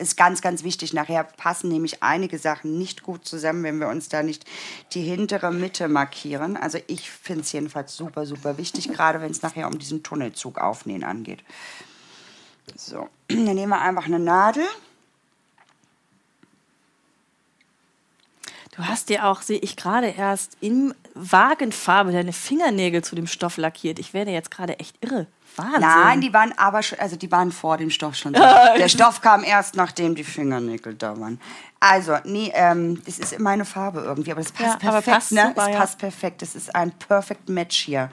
ist 0.00 0.16
ganz, 0.16 0.40
ganz 0.40 0.64
wichtig. 0.64 0.92
Nachher 0.92 1.24
passen 1.24 1.68
nämlich 1.68 2.02
einige 2.02 2.38
Sachen 2.38 2.78
nicht 2.78 3.02
gut 3.02 3.24
zusammen, 3.26 3.62
wenn 3.62 3.78
wir 3.78 3.88
uns 3.88 4.08
da 4.08 4.22
nicht 4.22 4.44
die 4.92 5.02
hintere 5.02 5.52
Mitte 5.52 5.88
markieren. 5.88 6.56
Also 6.56 6.78
ich 6.86 7.10
finde 7.10 7.42
es 7.42 7.52
jedenfalls 7.52 7.96
super, 7.96 8.26
super 8.26 8.58
wichtig, 8.58 8.88
gerade 8.92 9.20
wenn 9.20 9.30
es 9.30 9.42
nachher 9.42 9.68
um 9.68 9.78
diesen 9.78 10.02
Tunnelzug 10.02 10.58
aufnähen 10.58 11.04
angeht. 11.04 11.44
So, 12.76 13.08
dann 13.28 13.44
nehmen 13.44 13.68
wir 13.68 13.80
einfach 13.80 14.06
eine 14.06 14.18
Nadel. 14.18 14.64
Du 18.76 18.86
hast 18.86 19.08
dir 19.08 19.26
auch, 19.26 19.42
sehe 19.42 19.58
ich 19.58 19.76
gerade 19.76 20.08
erst 20.08 20.56
in 20.60 20.94
Wagenfarbe 21.14 22.12
deine 22.12 22.32
Fingernägel 22.32 23.02
zu 23.04 23.14
dem 23.14 23.26
Stoff 23.26 23.56
lackiert. 23.56 23.98
Ich 23.98 24.14
werde 24.14 24.30
jetzt 24.30 24.50
gerade 24.50 24.78
echt 24.78 24.96
irre. 25.04 25.26
Wahnsinn. 25.56 25.80
Nein, 25.80 26.20
die 26.20 26.32
waren 26.32 26.52
aber 26.56 26.82
schon, 26.82 26.98
also 26.98 27.16
die 27.16 27.30
waren 27.30 27.52
vor 27.52 27.76
dem 27.76 27.90
Stoff 27.90 28.14
schon. 28.14 28.34
so. 28.34 28.40
Der 28.40 28.88
Stoff 28.88 29.20
kam 29.20 29.44
erst, 29.44 29.76
nachdem 29.76 30.14
die 30.14 30.24
Fingernägel 30.24 30.94
da 30.94 31.18
waren. 31.18 31.40
Also, 31.80 32.16
nee, 32.24 32.52
ähm, 32.54 33.02
das 33.04 33.18
ist 33.18 33.38
meine 33.38 33.64
Farbe 33.64 34.00
irgendwie, 34.00 34.32
aber 34.32 34.42
das 34.42 34.52
passt 34.52 34.82
Ja, 34.82 34.90
perfekt, 34.90 35.16
passt 35.16 35.32
ne? 35.32 35.46
super, 35.48 35.62
es 35.62 35.72
ja. 35.72 35.80
passt 35.80 35.98
perfekt. 35.98 36.42
Das 36.42 36.54
ist 36.54 36.74
ein 36.74 36.92
perfect 36.92 37.48
Match 37.48 37.78
hier. 37.78 38.10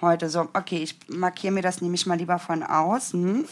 heute 0.00 0.28
so. 0.28 0.48
Okay, 0.54 0.78
ich 0.78 0.96
markiere 1.08 1.52
mir 1.52 1.62
das 1.62 1.80
nämlich 1.80 2.06
mal 2.06 2.16
lieber 2.16 2.38
von 2.38 2.62
außen. 2.62 3.44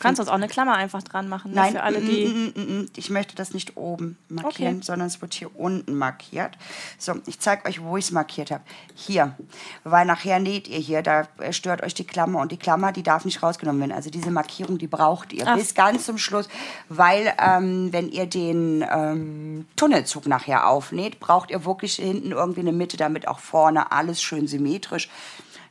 Du 0.00 0.04
kannst 0.04 0.18
uns 0.18 0.30
auch 0.30 0.34
eine 0.34 0.48
Klammer 0.48 0.76
einfach 0.76 1.02
dran 1.02 1.28
machen. 1.28 1.50
Ne? 1.50 1.56
Nein, 1.56 1.72
Für 1.74 1.82
alle, 1.82 2.00
die. 2.00 2.24
mm, 2.24 2.58
mm, 2.58 2.62
mm, 2.62 2.78
mm. 2.80 2.86
ich 2.96 3.10
möchte 3.10 3.36
das 3.36 3.52
nicht 3.52 3.76
oben 3.76 4.16
markieren, 4.30 4.76
Okay. 4.76 4.84
sondern 4.86 5.08
es 5.08 5.20
wird 5.20 5.34
hier 5.34 5.54
unten 5.54 5.94
markiert. 5.94 6.56
So, 6.96 7.16
ich 7.26 7.38
zeige 7.38 7.66
euch, 7.68 7.82
wo 7.82 7.98
ich 7.98 8.06
es 8.06 8.10
markiert 8.10 8.50
habe. 8.50 8.62
Hier, 8.94 9.36
weil 9.84 10.06
nachher 10.06 10.40
näht 10.40 10.68
ihr 10.68 10.78
hier, 10.78 11.02
da 11.02 11.28
äh, 11.38 11.52
stört 11.52 11.82
euch 11.82 11.92
die 11.92 12.06
Klammer 12.06 12.40
und 12.40 12.50
die 12.50 12.56
Klammer, 12.56 12.92
die 12.92 13.02
darf 13.02 13.26
nicht 13.26 13.42
rausgenommen 13.42 13.78
werden. 13.78 13.92
Also 13.92 14.08
diese 14.08 14.30
Markierung, 14.30 14.78
die 14.78 14.86
braucht 14.86 15.34
ihr 15.34 15.46
Ach. 15.46 15.54
bis 15.54 15.74
ganz 15.74 16.06
zum 16.06 16.16
Schluss, 16.16 16.48
weil 16.88 17.34
ähm, 17.38 17.92
wenn 17.92 18.08
ihr 18.08 18.24
den 18.24 18.82
ähm, 18.90 19.66
Tunnelzug 19.76 20.26
nachher 20.26 20.66
aufnäht, 20.66 21.20
braucht 21.20 21.50
ihr 21.50 21.66
wirklich 21.66 21.96
hinten 21.96 22.32
irgendwie 22.32 22.60
eine 22.60 22.72
Mitte, 22.72 22.96
damit 22.96 23.28
auch 23.28 23.38
vorne 23.38 23.92
alles 23.92 24.22
schön 24.22 24.46
symmetrisch 24.48 25.10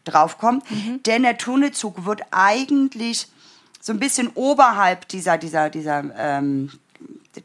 draufkommt. 0.06 0.64
Denn 1.08 1.24
der 1.24 1.38
Tunnelzug 1.40 2.06
wird 2.06 2.22
eigentlich 2.32 3.28
so 3.80 3.94
ein 3.94 4.00
bisschen 4.00 4.30
oberhalb 4.36 5.08
dieser, 5.08 5.38
dieser, 5.38 5.70
dieser 5.70 6.04
ähm, 6.18 6.72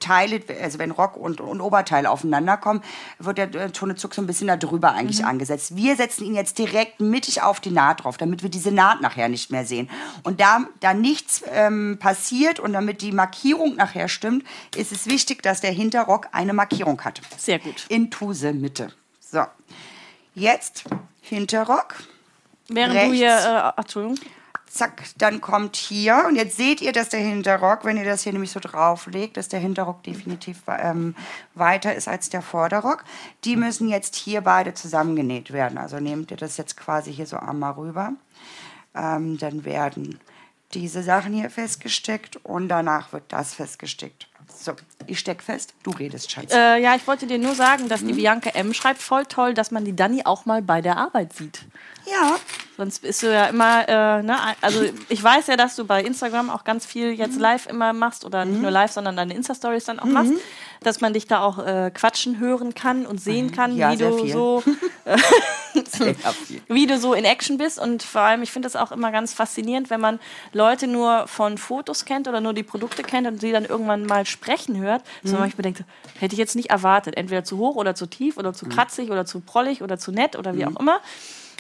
Teile, 0.01 0.41
also 0.63 0.79
wenn 0.79 0.91
Rock 0.91 1.17
und, 1.17 1.41
und 1.41 1.61
Oberteil 1.61 2.07
aufeinander 2.07 2.57
kommen, 2.57 2.83
wird 3.19 3.39
der 3.39 3.55
äh, 3.55 3.71
Tunnelzug 3.71 4.15
so 4.15 4.23
ein 4.23 4.27
bisschen 4.27 4.49
da 4.49 4.57
drüber 4.57 4.93
eigentlich 4.93 5.25
angesetzt. 5.25 5.77
Wir 5.77 5.97
setzen 5.97 6.25
ihn 6.25 6.35
jetzt 6.35 6.59
direkt 6.59 7.01
mittig 7.01 7.43
auf 7.43 7.61
die 7.61 7.71
Naht 7.71 8.05
drauf, 8.05 8.17
damit 8.17 8.43
wir 8.43 8.51
diese 8.51 8.73
Naht 8.73 9.01
nachher 9.01 9.29
nicht 9.29 9.51
mehr 9.51 9.65
sehen. 9.65 9.91
Und 10.23 10.41
da, 10.41 10.67
da 10.81 10.95
nichts 10.95 11.45
ähm, 11.53 11.99
passiert 12.01 12.61
und 12.61 12.73
damit 12.73 13.03
die 13.03 13.13
Markierung 13.13 13.77
nachher 13.77 14.09
stimmt, 14.09 14.45
ist 14.75 14.93
es 14.93 15.07
wichtig, 15.07 15.43
dass 15.43 15.61
der 15.61 15.73
Hinterrock 15.73 16.29
eine 16.33 16.55
Markierung 16.55 17.01
hat. 17.03 17.21
Sehr 17.37 17.59
gut. 17.59 17.87
In 17.89 18.11
Tuse 18.11 18.53
Mitte. 18.53 18.89
So. 19.21 19.43
Jetzt 20.35 20.85
Hinterrock. 21.21 21.95
Während 22.69 22.95
Rechts. 22.95 23.11
du 23.11 23.15
hier. 23.15 23.73
Äh, 23.77 23.81
Entschuldigung. 23.81 24.19
Zack, 24.75 25.05
dann 25.19 25.41
kommt 25.41 25.77
hier 25.77 26.25
und 26.27 26.35
jetzt 26.35 26.57
seht 26.57 26.81
ihr, 26.81 26.91
dass 26.93 27.09
der 27.09 27.21
Hinterrock, 27.21 27.85
wenn 27.85 27.97
ihr 27.97 28.05
das 28.05 28.23
hier 28.25 28.33
nämlich 28.33 28.51
so 28.51 28.59
drauflegt, 28.59 29.37
dass 29.37 29.49
der 29.49 29.61
Hinterrock 29.61 30.03
definitiv 30.03 30.63
ähm, 30.67 31.15
weiter 31.55 31.95
ist 31.95 32.09
als 32.09 32.29
der 32.29 32.43
Vorderrock. 32.43 33.05
Die 33.45 33.55
müssen 33.55 33.89
jetzt 33.89 34.17
hier 34.17 34.41
beide 34.41 34.75
zusammengenäht 34.75 35.53
werden. 35.53 35.79
Also 35.79 36.01
nehmt 36.01 36.33
ihr 36.33 36.37
das 36.37 36.57
jetzt 36.57 36.77
quasi 36.77 37.13
hier 37.13 37.27
so 37.27 37.37
einmal 37.37 37.73
rüber. 37.75 38.15
Ähm, 38.97 39.39
dann 39.39 39.65
werden 39.65 40.19
diese 40.73 41.05
Sachen 41.05 41.33
hier 41.33 41.51
festgesteckt 41.51 42.37
und 42.45 42.69
danach 42.69 43.13
wird 43.13 43.25
das 43.29 43.55
festgesteckt. 43.55 44.29
So, 44.57 44.73
ich 45.07 45.19
steck 45.21 45.43
fest, 45.43 45.75
du 45.85 45.91
redest, 45.93 46.31
Schatz. 46.33 46.53
Äh, 46.53 46.79
ja, 46.81 46.95
ich 46.97 47.07
wollte 47.07 47.27
dir 47.27 47.39
nur 47.39 47.55
sagen, 47.55 47.89
dass 47.89 48.01
die 48.01 48.13
Mhm. 48.13 48.17
Bianca 48.17 48.51
M. 48.51 48.75
schreibt 48.75 49.01
voll 49.03 49.25
toll, 49.27 49.55
dass 49.55 49.71
man 49.71 49.85
die 49.85 49.95
Dani 49.95 50.23
auch 50.25 50.47
mal 50.47 50.63
bei 50.63 50.81
der 50.81 50.97
Arbeit 50.97 51.33
sieht. 51.33 51.65
ja, 52.11 52.37
Sonst 52.77 53.03
bist 53.03 53.23
du 53.23 53.33
ja 53.33 53.47
immer, 53.47 53.89
äh, 53.89 54.23
ne, 54.25 54.37
also 54.61 54.85
ich 55.09 55.23
weiß 55.23 55.47
ja, 55.47 55.57
dass 55.57 55.77
du 55.77 55.85
bei 55.85 56.03
Instagram 56.03 56.51
auch 56.51 56.65
ganz 56.65 56.85
viel 56.85 57.13
Mhm. 57.13 57.19
jetzt 57.19 57.39
live 57.39 57.67
immer 57.67 57.93
machst 57.93 58.25
oder 58.25 58.45
nicht 58.45 58.61
nur 58.61 58.71
live, 58.73 58.91
sondern 58.91 59.17
deine 59.17 59.33
Insta-Stories 59.35 59.85
dann 59.85 60.01
auch 60.01 60.07
machst, 60.07 60.33
dass 60.83 61.01
man 61.01 61.13
dich 61.13 61.27
da 61.29 61.43
auch 61.43 61.65
äh, 61.65 61.93
quatschen 61.95 62.41
hören 62.41 62.75
kann 62.75 63.07
und 63.07 63.21
sehen 63.21 63.53
kann, 63.53 63.73
Mhm. 63.75 63.79
Ja, 63.79 63.93
wie 63.93 63.97
sehr 63.97 64.11
du 64.11 64.19
viel. 64.19 64.33
so 64.33 64.65
viel. 66.47 66.63
wie 66.69 66.87
du 66.87 66.99
so 66.99 67.15
in 67.15 67.25
Action 67.25 67.59
bist 67.59 67.79
und 67.79 68.03
vor 68.03 68.23
allem, 68.23 68.43
ich 68.43 68.51
finde 68.51 68.67
das 68.67 68.77
auch 68.77 68.91
immer 68.93 69.13
ganz 69.13 69.35
faszinierend, 69.35 69.91
wenn 69.91 70.01
man 70.01 70.19
Leute 70.53 70.87
nur 70.87 71.27
von 71.29 71.59
Fotos 71.59 72.05
kennt 72.05 72.27
oder 72.29 72.41
nur 72.41 72.55
die 72.55 72.63
Produkte 72.63 73.03
kennt 73.03 73.27
und 73.27 73.41
sie 73.41 73.53
dann 73.53 73.65
irgendwann 73.65 74.05
mal 74.07 74.27
sprechen 74.27 74.79
hört, 74.81 75.03
Mhm. 75.23 75.29
so 75.29 75.43
ich 75.45 75.57
mir 75.57 75.63
denke, 75.63 75.85
hätte 76.19 76.35
ich 76.35 76.39
jetzt 76.39 76.57
nicht 76.57 76.71
erwartet, 76.71 77.17
entweder 77.17 77.45
zu 77.45 77.59
hoch 77.59 77.77
oder 77.77 77.95
zu 77.95 78.07
tief 78.07 78.37
oder 78.37 78.51
Mhm. 78.51 78.55
zu 78.55 78.67
kratzig 78.67 79.11
oder 79.11 79.25
zu 79.27 79.41
prollig 79.41 79.83
oder 79.83 79.99
zu 79.99 80.11
nett 80.13 80.37
oder 80.37 80.57
wie 80.57 80.67
auch 80.67 80.81
immer. 80.81 81.01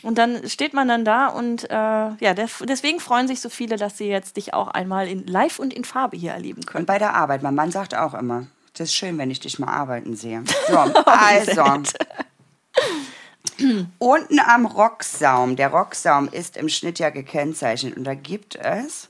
Und 0.02 0.18
dann 0.18 0.48
steht 0.48 0.74
man 0.74 0.88
dann 0.88 1.04
da 1.04 1.28
und 1.28 1.64
äh, 1.70 1.74
ja, 1.74 2.34
des- 2.34 2.62
deswegen 2.68 3.00
freuen 3.00 3.26
sich 3.28 3.40
so 3.40 3.48
viele, 3.48 3.76
dass 3.76 3.96
sie 3.98 4.08
jetzt 4.08 4.36
dich 4.36 4.52
auch 4.54 4.68
einmal 4.68 5.08
in 5.08 5.26
live 5.26 5.58
und 5.58 5.72
in 5.72 5.84
Farbe 5.84 6.16
hier 6.16 6.32
erleben 6.32 6.66
können. 6.66 6.82
Und 6.82 6.86
bei 6.86 6.98
der 6.98 7.14
Arbeit, 7.14 7.42
mein 7.42 7.54
Mann 7.54 7.70
sagt 7.70 7.94
auch 7.94 8.14
immer, 8.14 8.46
das 8.74 8.88
ist 8.88 8.94
schön, 8.94 9.16
wenn 9.18 9.30
ich 9.30 9.40
dich 9.40 9.58
mal 9.58 9.68
arbeiten 9.72 10.16
sehe. 10.16 10.42
So, 10.68 10.76
also. 11.06 11.82
Unten 13.98 14.40
am 14.40 14.66
Rocksaum, 14.66 15.54
der 15.56 15.68
Rocksaum 15.68 16.28
ist 16.28 16.56
im 16.56 16.68
Schnitt 16.68 16.98
ja 16.98 17.10
gekennzeichnet 17.10 17.96
und 17.96 18.04
da 18.04 18.14
gibt 18.14 18.56
es, 18.56 19.08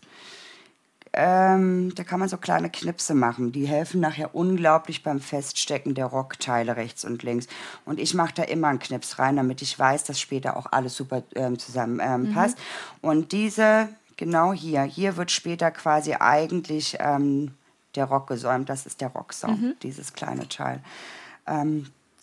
ähm, 1.17 1.95
da 1.95 2.03
kann 2.03 2.21
man 2.21 2.29
so 2.29 2.37
kleine 2.37 2.71
Knipse 2.71 3.15
machen. 3.15 3.53
Die 3.53 3.67
helfen 3.67 4.01
nachher 4.01 4.35
unglaublich 4.35 5.03
beim 5.03 5.21
Feststecken 5.21 5.95
der 5.95 6.07
Rockteile 6.07 6.77
rechts 6.77 7.05
und 7.05 7.23
links. 7.23 7.47
Und 7.85 8.01
ich 8.01 8.15
mache 8.15 8.35
da 8.35 8.43
immer 8.43 8.69
einen 8.69 8.81
Knips 8.81 9.19
rein, 9.19 9.37
damit 9.37 9.63
ich 9.63 9.79
weiß, 9.79 10.05
dass 10.05 10.21
später 10.21 10.57
auch 10.57 10.67
alles 10.71 10.97
super 10.97 11.23
ähm, 11.35 11.59
zusammen 11.59 12.01
ähm, 12.03 12.35
passt. 12.35 12.59
Und 13.01 13.33
diese, 13.33 13.89
genau 14.17 14.53
hier, 14.53 14.83
hier 14.83 15.17
wird 15.17 15.31
später 15.31 15.71
quasi 15.71 16.15
eigentlich 16.15 16.97
ähm, 17.01 17.53
der 17.95 18.07
Rock 18.07 18.27
gesäumt. 18.27 18.69
Das 18.69 18.87
ist 18.87 19.01
der 19.01 19.09
Rocksaum, 19.09 19.75
dieses 19.83 20.13
kleine 20.13 20.49
Teil. 20.49 20.81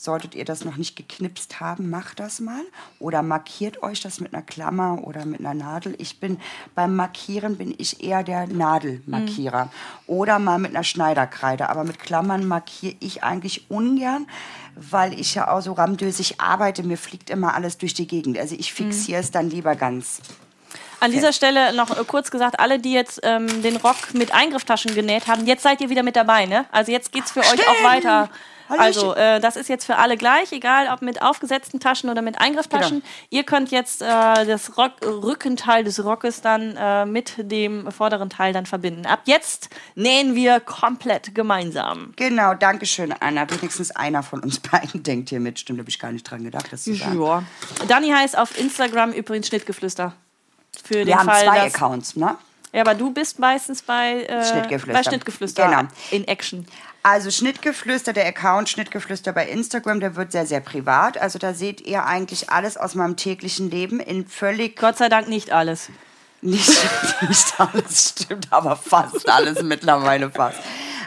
Solltet 0.03 0.33
ihr 0.33 0.45
das 0.45 0.65
noch 0.65 0.77
nicht 0.77 0.95
geknipst 0.95 1.59
haben, 1.59 1.91
macht 1.91 2.19
das 2.19 2.39
mal. 2.39 2.63
Oder 2.97 3.21
markiert 3.21 3.83
euch 3.83 4.01
das 4.01 4.19
mit 4.19 4.33
einer 4.33 4.41
Klammer 4.41 5.03
oder 5.03 5.27
mit 5.27 5.41
einer 5.41 5.53
Nadel. 5.53 5.93
Ich 5.99 6.19
bin 6.19 6.39
beim 6.73 6.95
Markieren 6.95 7.55
bin 7.57 7.75
ich 7.77 8.03
eher 8.03 8.23
der 8.23 8.47
Nadelmarkierer. 8.47 9.69
Oder 10.07 10.39
mal 10.39 10.57
mit 10.57 10.71
einer 10.71 10.83
Schneiderkreide. 10.83 11.69
Aber 11.69 11.83
mit 11.83 11.99
Klammern 11.99 12.47
markiere 12.47 12.95
ich 12.99 13.23
eigentlich 13.23 13.69
ungern, 13.69 14.25
weil 14.73 15.19
ich 15.19 15.35
ja 15.35 15.51
auch 15.51 15.61
so 15.61 15.73
ramdösig 15.73 16.41
arbeite. 16.41 16.81
Mir 16.81 16.97
fliegt 16.97 17.29
immer 17.29 17.53
alles 17.53 17.77
durch 17.77 17.93
die 17.93 18.07
Gegend. 18.07 18.39
Also 18.39 18.55
ich 18.57 18.73
fixiere 18.73 19.19
es 19.19 19.29
dann 19.29 19.51
lieber 19.51 19.75
ganz. 19.75 20.21
An 20.99 21.11
dieser 21.11 21.31
Stelle 21.31 21.75
noch 21.75 21.95
äh, 21.95 22.03
kurz 22.05 22.31
gesagt, 22.31 22.59
alle, 22.59 22.79
die 22.79 22.93
jetzt 22.93 23.19
ähm, 23.21 23.61
den 23.61 23.75
Rock 23.75 24.15
mit 24.15 24.33
Eingrifftaschen 24.33 24.95
genäht 24.95 25.27
haben, 25.27 25.45
jetzt 25.45 25.61
seid 25.61 25.79
ihr 25.79 25.91
wieder 25.91 26.01
mit 26.01 26.15
dabei, 26.15 26.47
ne? 26.47 26.65
Also 26.71 26.91
jetzt 26.91 27.11
geht's 27.11 27.31
für 27.31 27.41
euch 27.41 27.67
auch 27.67 27.75
Stimmt. 27.75 27.83
weiter. 27.83 28.29
Also 28.79 29.15
äh, 29.15 29.39
das 29.39 29.55
ist 29.55 29.69
jetzt 29.69 29.85
für 29.85 29.97
alle 29.97 30.17
gleich, 30.17 30.51
egal 30.51 30.87
ob 30.93 31.01
mit 31.01 31.21
aufgesetzten 31.21 31.79
Taschen 31.79 32.09
oder 32.09 32.21
mit 32.21 32.39
Eingrifftaschen. 32.39 32.99
Genau. 32.99 33.11
Ihr 33.29 33.43
könnt 33.43 33.71
jetzt 33.71 34.01
äh, 34.01 34.05
das 34.45 34.77
Rock 34.77 34.93
Rückenteil 35.03 35.83
des 35.83 36.03
Rockes 36.03 36.41
dann 36.41 36.75
äh, 36.77 37.05
mit 37.05 37.33
dem 37.37 37.91
vorderen 37.91 38.29
Teil 38.29 38.53
dann 38.53 38.65
verbinden. 38.65 39.05
Ab 39.05 39.21
jetzt 39.25 39.69
nähen 39.95 40.35
wir 40.35 40.59
komplett 40.59 41.33
gemeinsam. 41.35 42.13
Genau, 42.15 42.53
danke 42.53 42.85
schön, 42.85 43.13
Anna. 43.19 43.49
Wenigstens 43.49 43.91
einer 43.91 44.23
von 44.23 44.41
uns 44.41 44.59
beiden 44.71 45.03
denkt 45.03 45.29
hier 45.29 45.39
mit. 45.39 45.59
Stimmt, 45.59 45.79
habe 45.79 45.89
ich 45.89 45.99
gar 45.99 46.11
nicht 46.11 46.23
dran 46.29 46.43
gedacht, 46.43 46.67
das 46.71 46.83
zu 46.83 46.93
sagen. 46.95 47.21
Ja. 47.21 47.43
Dani 47.87 48.09
heißt 48.09 48.37
auf 48.37 48.57
Instagram 48.57 49.11
übrigens 49.11 49.47
Schnittgeflüster. 49.47 50.13
Für 50.83 50.93
den 50.95 51.07
Wir 51.07 51.17
haben 51.17 51.27
Fall, 51.29 51.43
zwei 51.45 51.61
Accounts, 51.63 52.15
ne? 52.15 52.37
Ja, 52.73 52.81
aber 52.81 52.95
du 52.95 53.11
bist 53.11 53.37
meistens 53.39 53.81
bei, 53.81 54.23
äh, 54.23 54.45
Schnittgeflüster. 54.45 54.93
bei 54.93 55.03
Schnittgeflüster 55.03 55.67
Genau. 55.67 55.81
in 56.11 56.25
Action. 56.27 56.65
Also 57.03 57.31
Schnittgeflüster, 57.31 58.13
der 58.13 58.27
Account 58.27 58.69
Schnittgeflüster 58.69 59.33
bei 59.33 59.47
Instagram, 59.47 59.99
der 59.99 60.15
wird 60.15 60.31
sehr, 60.31 60.45
sehr 60.45 60.59
privat. 60.59 61.17
Also 61.17 61.39
da 61.39 61.55
seht 61.55 61.81
ihr 61.81 62.05
eigentlich 62.05 62.51
alles 62.51 62.77
aus 62.77 62.93
meinem 62.93 63.17
täglichen 63.17 63.71
Leben 63.71 63.99
in 63.99 64.27
völlig 64.27 64.77
Gott 64.77 64.97
sei 64.97 65.09
Dank 65.09 65.27
nicht 65.27 65.51
alles. 65.51 65.89
nicht, 66.41 66.69
nicht 67.27 67.59
alles 67.59 68.09
stimmt, 68.09 68.47
aber 68.51 68.75
fast 68.75 69.27
alles 69.27 69.63
mittlerweile 69.63 70.29
fast. 70.29 70.59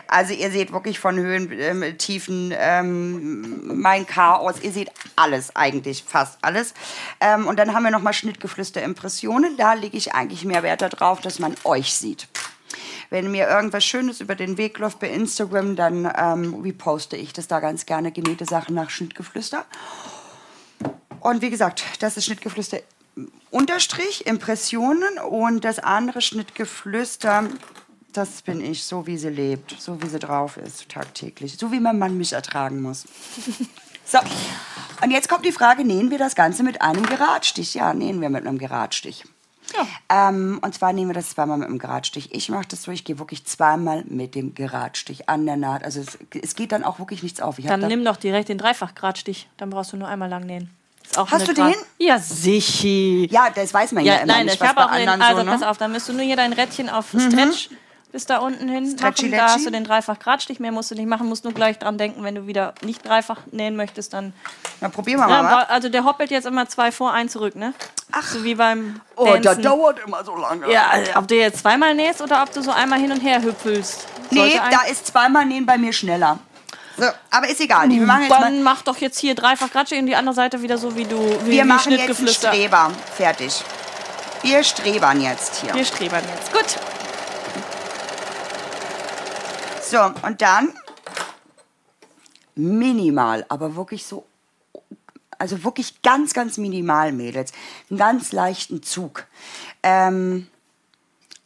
Also 0.09 0.35
ihr 0.35 0.51
seht 0.51 0.73
wirklich 0.73 0.99
von 0.99 1.17
Höhen, 1.17 1.51
ähm, 1.53 1.97
Tiefen, 1.97 2.53
ähm, 2.57 3.81
mein 3.81 4.07
Chaos, 4.07 4.57
ihr 4.63 4.73
seht 4.73 4.91
alles 5.17 5.55
eigentlich, 5.57 6.05
fast 6.07 6.39
alles. 6.43 6.75
Ähm, 7.21 7.47
und 7.47 7.57
dann 7.59 7.73
haben 7.73 7.85
wir 7.85 7.91
nochmal 7.91 8.13
Schnittgeflüster 8.13 8.83
Impressionen. 8.83 9.57
Da 9.57 9.75
lege 9.75 9.97
ich 9.97 10.13
eigentlich 10.13 10.45
mehr 10.45 10.63
Wert 10.65 10.83
darauf, 10.83 11.21
dass 11.21 11.39
man 11.39 11.55
euch 11.65 11.95
sieht. 11.95 12.29
Wenn 13.15 13.31
mir 13.31 13.49
irgendwas 13.49 13.85
Schönes 13.85 14.21
über 14.21 14.35
den 14.35 14.59
Weg 14.59 14.77
läuft 14.81 14.99
bei 14.99 15.09
Instagram, 15.09 15.77
dann 15.77 16.13
ähm, 16.19 16.53
reposte 16.65 17.17
ich 17.17 17.33
das 17.33 17.47
da 17.47 17.61
ganz 17.61 17.87
gerne, 17.87 18.11
genähte 18.11 18.45
Sachen 18.45 18.75
nach 18.75 18.91
Schnittgeflüster. 18.91 19.65
Und 21.21 21.41
wie 21.41 21.49
gesagt, 21.49 21.85
das 22.01 22.17
ist 22.17 22.25
Schnittgeflüster 22.25 22.79
Unterstrich, 23.53 24.27
Impressionen 24.27 25.17
und 25.19 25.65
das 25.65 25.79
andere 25.79 26.23
Schnittgeflüster, 26.23 27.45
das 28.13 28.43
bin 28.43 28.61
ich, 28.61 28.83
so 28.83 29.07
wie 29.07 29.17
sie 29.17 29.29
lebt, 29.29 29.77
so 29.79 30.03
wie 30.03 30.09
sie 30.09 30.19
drauf 30.19 30.57
ist, 30.57 30.89
tagtäglich, 30.89 31.57
so 31.57 31.71
wie 31.71 31.79
mein 31.79 32.01
Mann 32.01 32.19
mich 32.19 32.33
ertragen 32.33 32.83
muss. 32.83 33.05
So, 34.07 34.19
und 35.03 35.13
jetzt 35.13 35.31
kommt 35.31 35.47
die 35.47 35.53
Frage, 35.53 35.83
nähen 35.83 36.11
wir 36.11 36.19
das 36.19 36.35
Ganze 36.35 36.63
mit 36.63 36.83
einem 36.83 37.07
Geradstich? 37.07 37.73
Ja, 37.73 37.95
nähen 37.95 38.21
wir 38.21 38.29
mit 38.29 38.47
einem 38.47 38.59
Geradstich. 38.59 39.25
Ähm, 40.09 40.59
und 40.63 40.75
zwar 40.75 40.93
nehmen 40.93 41.11
wir 41.11 41.15
das 41.15 41.31
zweimal 41.31 41.59
mit 41.59 41.69
dem 41.69 41.79
Geradstich. 41.79 42.33
Ich 42.35 42.49
mache 42.49 42.67
das 42.69 42.83
so, 42.83 42.91
ich 42.91 43.05
gehe 43.05 43.19
wirklich 43.19 43.45
zweimal 43.45 44.05
mit 44.07 44.35
dem 44.35 44.55
Geradstich 44.55 45.29
an 45.29 45.47
der 45.47 45.57
Naht. 45.57 45.85
Also 45.85 46.01
es, 46.01 46.19
es 46.43 46.55
geht 46.55 46.73
dann 46.73 46.85
auch 46.85 46.99
wirklich 46.99 47.23
nichts 47.23 47.41
auf. 47.41 47.59
Ich 47.59 47.67
Dann 47.67 47.81
da- 47.81 47.89
nimm 47.89 48.05
doch 48.05 48.17
direkt 48.17 48.49
den 48.49 48.59
Dreifachgradstich. 48.59 49.49
Dann 49.57 49.71
brauchst 49.71 49.93
du 49.93 49.97
nur 49.97 50.09
einmal 50.09 50.29
lang 50.29 50.45
nähen. 50.47 50.71
Hast 51.17 51.47
du 51.49 51.55
Grad- 51.55 51.75
den? 51.75 52.07
Ja, 52.07 52.19
sicher. 52.19 52.89
ja, 53.31 53.49
das 53.55 53.73
weiß 53.75 53.93
man 53.93 54.05
ja, 54.05 54.15
Ja, 54.15 54.19
immer 54.21 54.33
nein, 54.33 54.47
nicht, 54.47 54.55
ich 54.57 54.61
was 54.61 54.69
habe 54.69 54.81
bei 54.81 54.87
auch 54.87 54.97
den, 54.97 55.09
anderen 55.09 55.23
also 55.23 55.39
so, 55.41 55.45
ne? 55.45 55.51
pass 55.53 55.63
auf, 55.63 55.77
dann 55.77 55.93
müsst 55.93 56.09
du 56.09 56.13
nur 56.13 56.23
hier 56.23 56.37
dein 56.37 56.53
Rädchen 56.53 56.89
auf 56.89 57.09
Stretch 57.11 57.69
bis 58.15 58.27
da 58.27 58.39
unten 58.39 58.69
hin 58.69 58.95
machen. 59.03 59.31
Da 59.33 59.49
hast 59.49 59.67
du 59.67 59.71
den 59.71 59.83
dreifach 59.83 60.21
Gradstich, 60.21 60.61
mehr 60.61 60.71
musst 60.71 60.89
du 60.89 60.95
nicht 60.95 61.09
machen, 61.09 61.29
musst 61.29 61.43
nur 61.43 61.53
gleich 61.53 61.81
dran 61.81 61.99
denken, 61.99 62.23
wenn 62.23 62.37
du 62.37 62.47
wieder 62.47 62.73
nicht 62.83 63.05
dreifach 63.05 63.41
nähen 63.51 63.75
möchtest, 63.75 64.13
dann. 64.13 64.33
Na, 64.81 64.89
probieren 64.89 65.19
wir 65.19 65.29
Ja, 65.29 65.43
mal. 65.43 65.53
wa? 65.53 65.63
also 65.63 65.89
der 65.89 66.05
hoppelt 66.05 66.31
jetzt 66.31 66.45
immer 66.47 66.69
zwei 66.69 66.93
vor, 66.93 67.13
ein 67.13 67.29
zurück, 67.29 67.57
ne? 67.57 67.75
Ach. 68.13 68.23
So 68.23 68.45
wie 68.45 68.55
beim 68.55 69.01
Oh, 69.17 69.25
das 69.35 69.43
Dancen. 69.43 69.63
dauert 69.65 69.99
immer 70.07 70.25
so 70.25 70.37
lange. 70.37 70.71
Ja, 70.71 70.91
also, 70.93 71.11
ob 71.17 71.27
du 71.27 71.35
jetzt 71.35 71.59
zweimal 71.59 71.93
nähst 71.97 72.23
oder 72.23 72.41
ob 72.45 72.53
du 72.53 72.63
so 72.63 72.71
einmal 72.71 73.01
hin 73.01 73.11
und 73.11 73.19
her 73.19 73.43
hüpfelst. 73.43 74.07
Nee, 74.31 74.61
da 74.71 74.83
ist 74.89 75.09
zweimal 75.09 75.45
nähen 75.45 75.67
bei 75.67 75.77
mir 75.77 75.93
schneller. 75.93 76.39
So, 76.97 77.07
aber 77.33 77.49
ist 77.49 77.61
egal. 77.61 77.89
Wir 77.91 78.01
machen 78.07 78.23
jetzt 78.23 78.31
Dann 78.31 78.63
mach 78.63 78.83
doch 78.83 78.99
jetzt 78.99 79.19
hier 79.19 79.35
dreifach 79.35 79.73
Gradstich 79.73 79.99
und 79.99 80.07
die 80.07 80.15
andere 80.15 80.37
Seite 80.37 80.63
wieder 80.63 80.79
so, 80.79 80.95
wie 80.95 81.05
du 81.05 81.19
wie, 81.45 81.51
wir 81.51 81.65
machen 81.65 81.91
jetzt 81.91 82.17
einen. 82.21 82.29
Streber. 82.29 82.93
Fertig. 83.17 83.61
Wir 84.43 84.63
strebern 84.63 85.21
jetzt 85.21 85.57
hier. 85.57 85.75
Wir 85.75 85.85
strebern 85.85 86.23
jetzt. 86.33 86.53
Gut. 86.53 86.79
So, 89.95 90.13
und 90.27 90.43
dann 90.43 90.73
minimal, 92.57 93.47
aber 93.49 93.77
wirklich 93.77 94.05
so, 94.05 94.27
also 95.39 95.63
wirklich 95.63 96.03
ganz, 96.03 96.35
ganz 96.35 96.59
minimal, 96.59 97.13
Mädels. 97.13 97.53
Einen 97.89 98.01
ganz 98.01 98.33
leichten 98.33 98.83
Zug. 98.83 99.29
Ähm, 99.85 100.49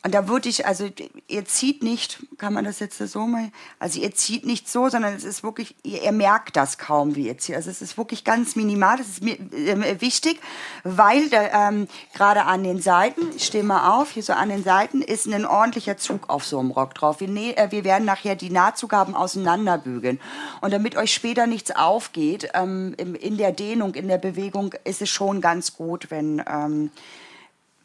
und 0.05 0.15
da 0.15 0.29
würde 0.29 0.49
ich, 0.49 0.65
also 0.65 0.89
ihr 1.27 1.45
zieht 1.45 1.83
nicht, 1.83 2.25
kann 2.39 2.53
man 2.55 2.65
das 2.65 2.79
jetzt 2.79 2.99
so 2.99 3.27
mal, 3.27 3.51
also 3.81 4.01
ihr 4.01 4.15
zieht 4.15 4.47
nicht 4.47 4.69
so, 4.69 4.89
sondern 4.89 5.13
es 5.13 5.25
ist 5.25 5.43
wirklich, 5.43 5.75
ihr, 5.83 6.05
ihr 6.05 6.13
merkt 6.13 6.55
das 6.55 6.79
kaum, 6.79 7.17
wie 7.17 7.27
ihr 7.27 7.37
zieht. 7.37 7.57
Also 7.57 7.69
es 7.69 7.83
ist 7.83 7.99
wirklich 7.99 8.23
ganz 8.23 8.55
minimal, 8.55 8.97
das 8.97 9.09
ist 9.09 9.25
mir 9.25 9.37
ähm, 9.53 9.85
wichtig, 10.01 10.41
weil 10.85 11.25
ähm, 11.33 11.89
gerade 12.15 12.45
an 12.45 12.63
den 12.63 12.81
Seiten, 12.81 13.23
ich 13.37 13.45
stehe 13.45 13.65
mal 13.65 13.99
auf, 13.99 14.13
hier 14.13 14.23
so 14.23 14.35
an 14.35 14.51
den 14.51 14.63
Seiten 14.63 15.03
ist 15.03 15.27
ein 15.27 15.45
ordentlicher 15.45 15.97
Zug 15.97 16.31
auf 16.31 16.45
so 16.45 16.61
einem 16.61 16.71
Rock 16.71 16.95
drauf. 16.95 17.19
Wir, 17.19 17.59
äh, 17.59 17.73
wir 17.73 17.83
werden 17.83 18.05
nachher 18.05 18.37
die 18.37 18.51
Nahtzugaben 18.51 19.17
auseinanderbügeln. 19.17 20.21
Und 20.61 20.73
damit 20.73 20.97
euch 20.97 21.13
später 21.13 21.49
nichts 21.49 21.73
aufgeht, 21.73 22.51
ähm, 22.55 22.95
in 22.95 23.37
der 23.37 23.51
Dehnung, 23.51 23.97
in 23.97 24.07
der 24.07 24.19
Bewegung, 24.19 24.77
ist 24.85 25.03
es 25.03 25.11
schon 25.11 25.41
ganz 25.41 25.75
gut, 25.75 26.13
wenn... 26.13 26.41
Ähm, 26.49 26.91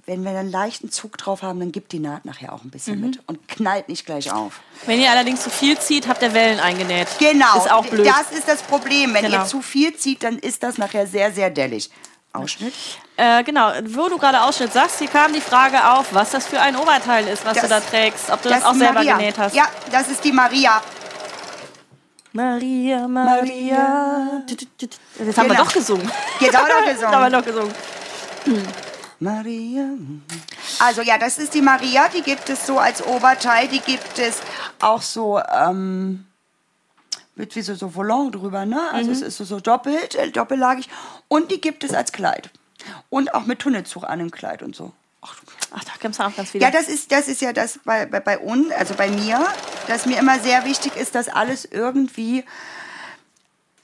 wenn 0.05 0.23
wir 0.23 0.31
einen 0.31 0.51
leichten 0.51 0.91
Zug 0.91 1.17
drauf 1.17 1.41
haben, 1.43 1.59
dann 1.59 1.71
gibt 1.71 1.91
die 1.93 1.99
Naht 1.99 2.25
nachher 2.25 2.51
auch 2.53 2.63
ein 2.63 2.69
bisschen 2.69 2.99
Mhm. 2.99 3.05
mit 3.07 3.19
und 3.27 3.47
knallt 3.47 3.87
nicht 3.87 4.05
gleich 4.05 4.31
auf. 4.33 4.59
Wenn 4.85 4.99
ihr 4.99 5.09
allerdings 5.09 5.41
zu 5.43 5.49
viel 5.49 5.77
zieht, 5.79 6.07
habt 6.07 6.21
ihr 6.21 6.33
Wellen 6.33 6.59
eingenäht. 6.59 7.07
Genau, 7.19 7.57
Ist 7.57 7.71
auch 7.71 7.85
blöd. 7.85 8.05
das 8.05 8.37
ist 8.37 8.47
das 8.47 8.61
Problem. 8.63 9.13
Wenn 9.13 9.23
Genau. 9.25 9.43
ihr 9.43 9.45
zu 9.45 9.61
viel 9.61 9.95
zieht, 9.95 10.23
dann 10.23 10.37
ist 10.39 10.61
das 10.63 10.77
nachher 10.77 11.07
sehr, 11.07 11.31
sehr 11.31 11.49
dellig. 11.49 11.89
Ausschnitt. 12.33 12.73
Äh, 13.15 13.43
genau, 13.43 13.71
wo 13.89 14.09
du 14.09 14.17
gerade 14.17 14.41
Ausschnitt 14.41 14.73
sagst, 14.73 14.97
hier 14.99 15.07
kam 15.07 15.31
die 15.33 15.39
Frage 15.39 15.87
auf, 15.91 16.13
was 16.13 16.31
das 16.31 16.47
für 16.47 16.59
ein 16.59 16.75
Oberteil 16.75 17.27
ist, 17.27 17.45
was 17.45 17.53
Das- 17.53 17.61
du 17.63 17.69
da 17.69 17.79
trägst. 17.79 18.29
Ob 18.31 18.41
du 18.41 18.49
das, 18.49 18.57
ist 18.59 18.65
auch 18.65 18.73
selber 18.73 18.93
Maria. 18.95 19.17
genäht 19.17 19.37
hast. 19.37 19.55
Ja, 19.55 19.67
das 19.91 20.07
ist 20.09 20.23
die 20.23 20.31
Maria. 20.31 20.81
Maria, 22.33 23.07
Maria. 23.07 24.41
Das 25.19 25.37
haben 25.37 25.47
wir 25.47 25.55
Genau. 25.55 25.63
doch 25.63 25.71
gesungen. 25.71 26.11
Jetzt 26.39 26.57
haben 26.57 26.67
wir 26.67 26.73
doch 26.73 26.85
Das 26.85 27.03
haben 27.13 27.31
wir 27.31 27.39
gesungen. 27.41 27.73
doch 27.73 28.51
gesungen. 28.51 28.73
Maria. 29.23 29.89
Also 30.79 31.01
ja, 31.01 31.17
das 31.17 31.37
ist 31.37 31.53
die 31.53 31.61
Maria, 31.61 32.07
die 32.09 32.21
gibt 32.21 32.49
es 32.49 32.67
so 32.67 32.77
als 32.79 33.01
Oberteil, 33.05 33.67
die 33.67 33.79
gibt 33.79 34.19
es 34.19 34.39
auch 34.81 35.01
so 35.01 35.39
ähm, 35.39 36.25
mit 37.35 37.55
wie 37.55 37.61
so, 37.61 37.73
so 37.75 37.89
Volant 37.95 38.35
drüber, 38.35 38.65
ne? 38.65 38.79
Also 38.91 39.07
Mhm. 39.09 39.15
es 39.15 39.21
ist 39.21 39.37
so, 39.37 39.43
so 39.45 39.59
doppelt, 39.59 40.15
äh, 40.15 40.29
doppellagig 40.29 40.89
und 41.27 41.51
die 41.51 41.61
gibt 41.61 41.83
es 41.83 41.93
als 41.93 42.11
Kleid. 42.11 42.49
Und 43.09 43.33
auch 43.33 43.45
mit 43.45 43.59
Tunnelzug 43.59 44.03
an 44.03 44.19
dem 44.19 44.29
Kleid 44.31 44.61
und 44.61 44.75
so. 44.75 44.91
Ach, 45.21 45.35
du- 45.39 45.51
Ach, 45.75 45.83
da 45.85 45.91
gibt 46.01 46.13
es 46.13 46.19
auch 46.19 46.35
ganz 46.35 46.51
viele. 46.51 46.65
Ja, 46.65 46.69
das 46.71 46.89
ist, 46.89 47.11
das 47.13 47.27
ist 47.29 47.41
ja 47.41 47.53
das 47.53 47.79
bei, 47.85 48.05
bei, 48.05 48.19
bei 48.19 48.37
uns, 48.37 48.71
also 48.73 48.93
bei 48.93 49.09
mir, 49.09 49.43
dass 49.87 50.05
mir 50.05 50.19
immer 50.19 50.37
sehr 50.39 50.65
wichtig 50.65 50.95
ist, 50.97 51.15
dass 51.15 51.29
alles 51.29 51.63
irgendwie, 51.65 52.43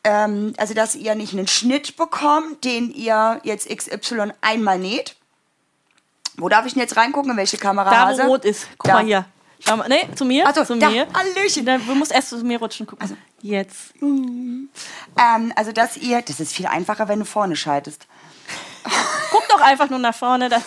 ähm, 0.03 0.53
also 0.57 0.73
dass 0.73 0.95
ihr 0.95 1.15
nicht 1.15 1.33
einen 1.33 1.47
Schnitt 1.47 1.95
bekommt, 1.95 2.63
den 2.65 2.91
ihr 2.91 3.39
jetzt 3.43 3.69
XY 3.69 4.33
einmal 4.41 4.77
näht. 4.79 5.15
Wo 6.39 6.49
darf 6.49 6.65
ich 6.65 6.73
denn 6.73 6.81
jetzt 6.81 6.95
reingucken, 6.97 7.31
in 7.31 7.37
welche 7.37 7.57
Kamera? 7.57 7.89
da, 7.89 8.07
Hase? 8.07 8.23
wo 8.23 8.27
rot 8.29 8.45
ist. 8.45 8.67
Guck 8.77 8.89
Da. 8.89 8.93
mal 8.95 9.05
hier. 9.05 9.25
Schau 9.59 9.75
mal. 9.77 9.89
Nee, 9.89 10.07
zu 10.15 10.23
mir. 10.25 10.45
Ach 10.47 10.55
so, 10.55 10.63
zu 10.63 10.77
da. 10.77 10.89
mir. 10.89 11.05
Hallöchen. 11.13 11.65
Da, 11.65 11.77
du 11.77 11.95
musst 11.95 12.11
erst 12.13 12.29
zu 12.29 12.37
mir 12.37 12.59
rutschen. 12.59 12.87
Guck 12.87 12.99
mal. 13.01 13.09
Jetzt. 13.41 13.93
Ähm, 14.01 14.71
also 15.55 15.71
dass 15.71 15.97
ihr, 15.97 16.21
das 16.21 16.39
ist 16.39 16.53
viel 16.53 16.65
einfacher, 16.67 17.07
wenn 17.07 17.19
du 17.19 17.25
vorne 17.25 17.55
schaltest. 17.55 18.07
Guck 19.31 19.47
doch 19.49 19.61
einfach 19.61 19.89
nur 19.89 19.99
nach 19.99 20.15
vorne. 20.15 20.47
Dann 20.49 20.63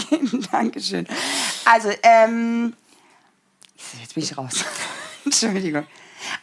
Dankeschön. 0.52 1.06
Also, 1.64 1.90
ähm, 2.02 2.74
jetzt 4.00 4.14
bin 4.14 4.22
ich 4.22 4.36
raus. 4.38 4.64
Entschuldigung. 5.24 5.86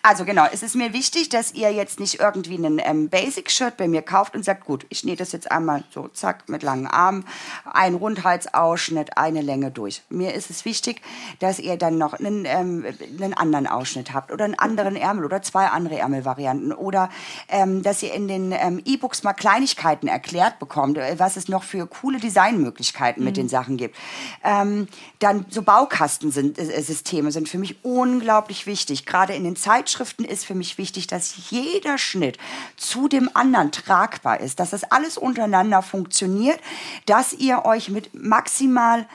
Also 0.02 0.26
genau, 0.26 0.46
es 0.52 0.64
ist 0.64 0.76
mir 0.76 0.94
wichtig, 0.94 1.30
dass 1.30 1.54
ihr 1.54 1.72
jetzt 1.72 2.00
nicht 2.00 2.20
irgendwie 2.20 2.56
einen 2.56 2.80
ähm, 2.84 3.10
Basic-Shirt 3.10 3.78
bei 3.78 3.88
mir 3.88 4.02
kauft 4.02 4.36
und 4.36 4.44
sagt, 4.44 4.66
gut, 4.66 4.86
ich 4.90 5.04
nähe 5.04 5.16
das 5.16 5.32
jetzt 5.32 5.52
einmal 5.52 5.84
so, 5.94 6.08
zack, 6.08 6.50
mit 6.50 6.64
langen 6.64 6.88
Armen, 6.88 7.26
ein 7.72 7.96
Rundhalsausschnitt, 7.96 9.18
eine 9.18 9.42
Länge 9.42 9.72
durch. 9.72 10.02
Mir 10.10 10.34
ist 10.34 10.50
es 10.50 10.66
wichtig, 10.66 11.02
dass 11.40 11.60
ihr 11.60 11.78
dann 11.78 11.98
noch 11.98 12.14
einen, 12.14 12.46
ähm, 12.46 12.86
einen 13.20 13.34
anderen 13.34 13.68
Ausschnitt 13.68 14.14
habt 14.14 14.32
oder 14.32 14.46
einen 14.46 14.58
anderen 14.60 14.96
Ärmel 14.96 15.26
oder 15.26 15.42
zwei 15.42 15.68
andere 15.68 15.98
Ärmelvarianten 15.98 16.74
oder 16.74 17.10
ähm, 17.50 17.84
dass 17.84 18.04
ihr 18.04 18.14
in 18.14 18.28
den 18.28 18.52
ähm, 18.52 18.82
E-Books 18.86 19.24
mal 19.24 19.34
Kleinigkeiten 19.34 20.08
erklärt 20.08 20.60
bekommt, 20.60 20.98
äh, 20.98 21.16
was 21.18 21.38
es 21.38 21.48
noch 21.48 21.64
für 21.64 21.88
coole 21.88 22.20
Designmöglichkeiten 22.20 23.24
mit 23.24 23.38
den 23.38 23.50
Sachen 23.50 23.78
gibt. 23.78 23.96
Ähm, 24.44 24.88
dann 25.20 25.46
so 25.50 25.62
Baukastensysteme 25.62 27.32
sind 27.32 27.50
für 27.50 27.58
mich 27.58 27.84
unglaublich 27.84 28.66
wichtig. 28.68 29.06
Gerade 29.06 29.34
in 29.34 29.44
den 29.44 29.56
Zeitschriften 29.78 30.24
ist 30.24 30.46
für 30.46 30.54
mich 30.54 30.78
wichtig, 30.78 31.08
dass 31.08 31.50
jeder 31.50 31.98
Schnitt 31.98 32.38
zu 32.78 33.08
dem 33.08 33.30
anderen 33.36 33.72
tragbar 33.72 34.40
ist, 34.40 34.60
dass 34.60 34.70
das 34.70 34.84
alles 34.84 35.18
untereinander 35.18 35.82
funktioniert, 35.82 36.60
dass 37.08 37.34
ihr 37.34 37.66
euch 37.66 37.90
mit 37.90 38.14
maximal 38.14 39.08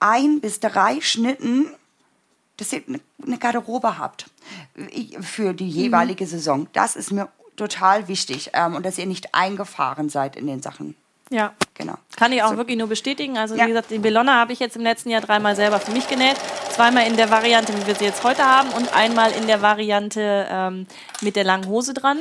ein 0.00 0.40
bis 0.40 0.60
drei 0.60 1.00
Schnitten 1.00 1.66
dass 2.58 2.72
ihr 2.72 2.82
eine- 3.26 3.38
Garderobe 3.38 3.98
habt 3.98 4.26
ich- 4.90 5.18
für 5.20 5.54
die 5.54 5.68
jeweilige 5.68 6.24
Saison. 6.26 6.68
Das 6.72 6.94
ist 6.94 7.10
mir 7.10 7.28
total 7.56 8.06
wichtig 8.06 8.50
ähm, 8.52 8.76
und 8.76 8.84
dass 8.86 8.96
ihr 8.98 9.06
nicht 9.06 9.34
eingefahren 9.34 10.08
seid 10.08 10.36
in 10.36 10.46
den 10.46 10.62
Sachen. 10.62 10.94
Ja. 11.30 11.52
Genau. 11.76 11.94
Kann 12.16 12.30
ich 12.32 12.40
auch 12.42 12.50
So. 12.50 12.56
wirklich 12.56 12.78
nur 12.78 12.86
bestätigen. 12.86 13.36
Also 13.36 13.56
Ja. 13.56 13.64
wie 13.64 13.68
gesagt, 13.70 13.90
die 13.90 13.98
Bellona 13.98 14.34
habe 14.38 14.52
ich 14.52 14.60
jetzt 14.60 14.76
im 14.76 14.82
letzten 14.82 15.10
Jahr 15.10 15.20
dreimal 15.20 15.56
selber 15.56 15.80
für 15.80 15.90
mich 15.90 16.06
genäht. 16.06 16.36
Zweimal 16.70 17.04
in 17.06 17.16
der 17.16 17.30
Variante, 17.30 17.72
wie 17.76 17.86
wir 17.86 17.94
sie 17.96 18.04
jetzt 18.04 18.22
heute 18.22 18.44
haben 18.44 18.68
und 18.70 18.94
einmal 18.94 19.32
in 19.32 19.46
der 19.48 19.60
Variante 19.60 20.46
ähm, 20.48 20.86
mit 21.20 21.34
der 21.34 21.42
langen 21.42 21.66
Hose 21.66 21.92
dran. 21.92 22.18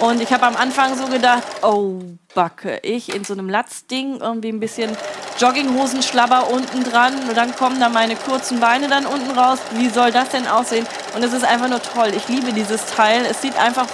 Und 0.00 0.20
ich 0.20 0.32
habe 0.32 0.44
am 0.46 0.56
Anfang 0.56 0.96
so 0.96 1.06
gedacht, 1.06 1.42
oh 1.62 2.00
Backe, 2.34 2.80
ich 2.82 3.14
in 3.14 3.24
so 3.24 3.32
einem 3.32 3.48
Latzding, 3.48 4.18
irgendwie 4.20 4.48
ein 4.50 4.60
bisschen 4.60 4.94
Jogginghosenschlabber 5.38 6.50
unten 6.50 6.82
dran 6.84 7.14
und 7.28 7.36
dann 7.36 7.54
kommen 7.56 7.78
da 7.80 7.88
meine 7.88 8.16
kurzen 8.16 8.58
Beine 8.60 8.88
dann 8.88 9.06
unten 9.06 9.30
raus. 9.38 9.58
Wie 9.72 9.88
soll 9.88 10.10
das 10.10 10.30
denn 10.30 10.46
aussehen? 10.46 10.86
Und 11.14 11.22
es 11.22 11.32
ist 11.32 11.44
einfach 11.44 11.68
nur 11.68 11.82
toll. 11.82 12.12
Ich 12.16 12.28
liebe 12.28 12.52
dieses 12.52 12.84
Teil. 12.86 13.24
Es 13.30 13.40
sieht 13.42 13.56
einfach 13.58 13.86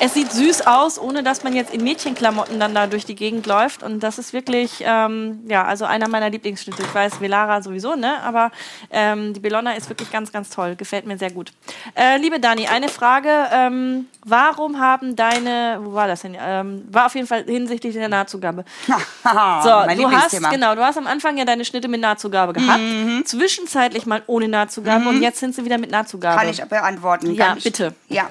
es 0.00 0.14
sieht 0.14 0.32
süß 0.32 0.66
aus, 0.66 0.98
ohne 0.98 1.22
dass 1.22 1.42
man 1.42 1.54
jetzt 1.54 1.72
in 1.72 1.82
Mädchenklamotten 1.82 2.60
dann 2.60 2.74
da 2.74 2.86
durch 2.86 3.04
die 3.04 3.14
Gegend 3.14 3.46
läuft. 3.46 3.82
Und 3.82 4.00
das 4.00 4.18
ist 4.18 4.32
wirklich, 4.32 4.82
ähm, 4.84 5.40
ja, 5.48 5.64
also 5.64 5.84
einer 5.84 6.08
meiner 6.08 6.30
Lieblingsschnitte. 6.30 6.82
Ich 6.82 6.94
weiß, 6.94 7.20
Velara 7.20 7.62
sowieso, 7.62 7.96
ne? 7.96 8.20
Aber 8.22 8.50
ähm, 8.90 9.34
die 9.34 9.40
Bellona 9.40 9.72
ist 9.72 9.88
wirklich 9.88 10.10
ganz, 10.10 10.32
ganz 10.32 10.50
toll. 10.50 10.76
Gefällt 10.76 11.06
mir 11.06 11.18
sehr 11.18 11.30
gut. 11.30 11.52
Äh, 11.96 12.18
liebe 12.18 12.38
Dani, 12.38 12.68
eine 12.68 12.88
Frage. 12.88 13.30
Ähm, 13.52 14.06
warum 14.24 14.78
haben 14.78 15.16
deine, 15.16 15.78
wo 15.82 15.94
war 15.94 16.06
das 16.06 16.22
denn? 16.22 16.36
Ähm, 16.40 16.84
war 16.90 17.06
auf 17.06 17.14
jeden 17.14 17.26
Fall 17.26 17.44
hinsichtlich 17.44 17.94
der 17.94 18.08
Nahtzugabe. 18.08 18.64
So, 19.28 19.70
du 19.94 20.10
hast, 20.10 20.50
genau, 20.50 20.74
du 20.74 20.84
hast 20.84 20.96
am 20.96 21.06
Anfang 21.06 21.36
ja 21.36 21.44
deine 21.44 21.64
Schnitte 21.64 21.88
mit 21.88 22.00
Nahtzugabe 22.00 22.54
gehabt. 22.54 22.80
Zwischenzeitlich 23.24 24.06
mal 24.06 24.22
ohne 24.26 24.48
Nahtzugabe 24.48 25.08
und 25.08 25.20
jetzt 25.20 25.40
sind 25.40 25.54
sie 25.54 25.64
wieder 25.64 25.76
mit 25.76 25.90
Nahtzugabe. 25.90 26.38
Kann 26.38 26.48
ich 26.48 26.62
beantworten. 26.64 27.34
Ja, 27.34 27.56
bitte. 27.62 27.94
Ja. 28.08 28.28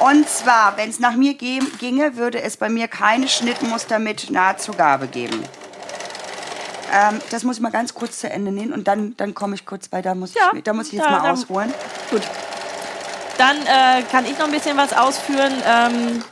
Und 0.00 0.28
zwar, 0.28 0.76
wenn 0.76 0.88
es 0.88 0.98
nach 1.00 1.14
mir 1.16 1.34
ginge, 1.34 2.16
würde 2.16 2.42
es 2.42 2.56
bei 2.56 2.68
mir 2.68 2.86
keine 2.86 3.26
Schnittmuster 3.28 3.98
mit 3.98 4.30
Nahtzugabe 4.30 5.06
geben. 5.08 5.42
Ähm, 6.92 7.20
das 7.30 7.44
muss 7.44 7.56
ich 7.56 7.62
mal 7.62 7.70
ganz 7.70 7.94
kurz 7.94 8.18
zu 8.20 8.28
Ende 8.28 8.52
nähen 8.52 8.72
und 8.72 8.86
dann, 8.88 9.16
dann 9.16 9.34
komme 9.34 9.54
ich 9.54 9.64
kurz 9.64 9.88
bei, 9.88 10.02
da 10.02 10.14
muss 10.14 10.34
Ja, 10.34 10.50
ich, 10.54 10.62
da 10.62 10.72
muss 10.72 10.88
ich 10.88 10.94
jetzt 10.94 11.06
da- 11.06 11.10
mal 11.22 11.30
ausholen. 11.30 11.72
Gut. 12.10 12.22
Dann 13.38 13.56
äh, 13.62 14.02
kann 14.10 14.26
ich 14.26 14.38
noch 14.38 14.46
ein 14.46 14.52
bisschen 14.52 14.76
was 14.76 14.92
ausführen. 14.92 15.52
Ähm, 15.66 16.22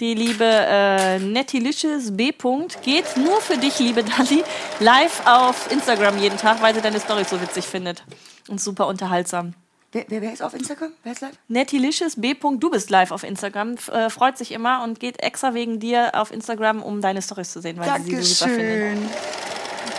die 0.00 0.14
liebe 0.14 0.44
äh, 0.44 1.18
Nettilicious 1.18 2.16
B. 2.16 2.30
-Punkt 2.32 2.80
geht 2.82 3.16
nur 3.16 3.40
für 3.40 3.56
dich, 3.56 3.78
liebe 3.78 4.02
Dani, 4.02 4.42
live 4.80 5.22
auf 5.26 5.70
Instagram 5.70 6.18
jeden 6.18 6.36
Tag, 6.38 6.60
weil 6.60 6.74
sie 6.74 6.80
deine 6.80 6.98
Story 6.98 7.24
so 7.24 7.40
witzig 7.40 7.66
findet. 7.66 8.02
Und 8.48 8.60
super 8.60 8.86
unterhaltsam. 8.88 9.54
Wer, 9.92 10.04
wer, 10.08 10.20
wer 10.20 10.32
ist 10.32 10.42
auf 10.42 10.52
Instagram? 10.52 10.92
Wer 11.02 11.12
ist 11.12 11.22
live? 11.22 11.32
Nettilicious 11.48 12.16
B. 12.16 12.34
du 12.34 12.70
bist 12.70 12.90
live 12.90 13.10
auf 13.10 13.24
Instagram, 13.24 13.76
äh, 13.90 14.10
freut 14.10 14.36
sich 14.36 14.52
immer 14.52 14.84
und 14.84 15.00
geht 15.00 15.22
extra 15.22 15.54
wegen 15.54 15.80
dir 15.80 16.10
auf 16.14 16.30
Instagram, 16.30 16.82
um 16.82 17.00
deine 17.00 17.22
Stories 17.22 17.52
zu 17.52 17.62
sehen, 17.62 17.78
weil 17.78 18.02
sie 18.02 18.16
sie 18.16 18.22
so 18.22 18.34
super 18.44 18.50
findet. 18.50 18.98
Dankeschön. 18.98 19.48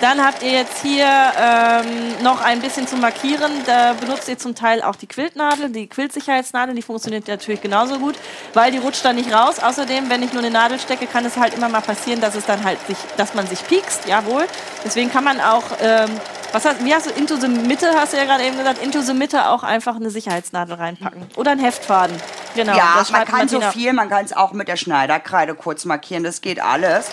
Dann 0.02 0.24
habt 0.24 0.44
ihr 0.44 0.52
jetzt 0.52 0.82
hier 0.82 1.06
ähm, 1.06 2.24
noch 2.24 2.40
ein 2.40 2.62
bisschen 2.62 2.88
zum 2.88 3.02
Markieren. 3.02 3.52
Da 3.66 3.94
benutzt 3.94 4.30
ihr 4.30 4.38
zum 4.38 4.56
Teil 4.56 4.82
auch 4.82 4.96
die 4.96 5.08
Quiltnadel, 5.08 5.70
die 5.70 5.88
Quiltsicherheitsnadel. 5.88 6.74
Die 6.74 6.82
funktioniert 6.82 7.28
natürlich 7.28 7.60
genauso 7.60 8.00
gut, 8.00 8.16
weil 8.54 8.72
die 8.72 8.78
rutscht 8.78 9.04
dann 9.04 9.18
nicht 9.18 9.34
raus. 9.34 9.60
Außerdem, 9.60 10.10
wenn 10.10 10.24
ich 10.24 10.32
nur 10.32 10.42
eine 10.42 10.52
Nadel 10.52 10.80
stecke, 10.80 11.06
kann 11.06 11.26
es 11.26 11.36
halt 11.36 11.54
immer 11.54 11.68
mal 11.68 11.82
passieren, 11.82 12.22
dass 12.22 12.36
es 12.36 12.46
dann 12.46 12.64
halt 12.64 12.80
sich, 12.88 12.98
dass 13.18 13.34
man 13.34 13.46
sich 13.48 13.66
piekst. 13.68 14.08
Jawohl. 14.08 14.46
Deswegen 14.86 15.12
kann 15.12 15.26
man 15.26 15.42
auch 15.42 15.66
ähm, 15.82 16.10
was 16.52 16.66
hast, 16.66 16.84
wie 16.84 16.94
hast 16.94 17.06
du 17.06 17.12
into 17.12 17.36
the 17.36 17.48
Mitte, 17.48 17.92
hast 17.96 18.14
du 18.14 18.18
ja 18.18 18.26
gerade 18.26 18.44
eben 18.44 18.58
gesagt, 18.58 18.82
into 18.82 19.02
the 19.02 19.14
Mitte 19.14 19.48
auch 19.48 19.64
einfach 19.64 19.96
eine 19.96 20.10
Sicherheitsnadel 20.10 20.76
reinpacken. 20.76 21.24
Oder 21.36 21.52
einen 21.52 21.62
Heftfaden. 21.62 22.16
Genau. 22.56 22.76
Ja, 22.76 23.06
man 23.12 23.26
kann 23.26 23.40
Martina. 23.40 23.68
so 23.68 23.72
viel, 23.72 23.94
man 23.94 24.10
kann 24.10 24.26
es 24.26 24.34
auch 24.34 24.54
mit 24.54 24.68
der 24.68 24.76
Schneiderkreide 24.76 25.56
kurz 25.56 25.86
markieren, 25.86 26.24
das 26.24 26.42
geht 26.42 26.60
alles. 26.60 27.08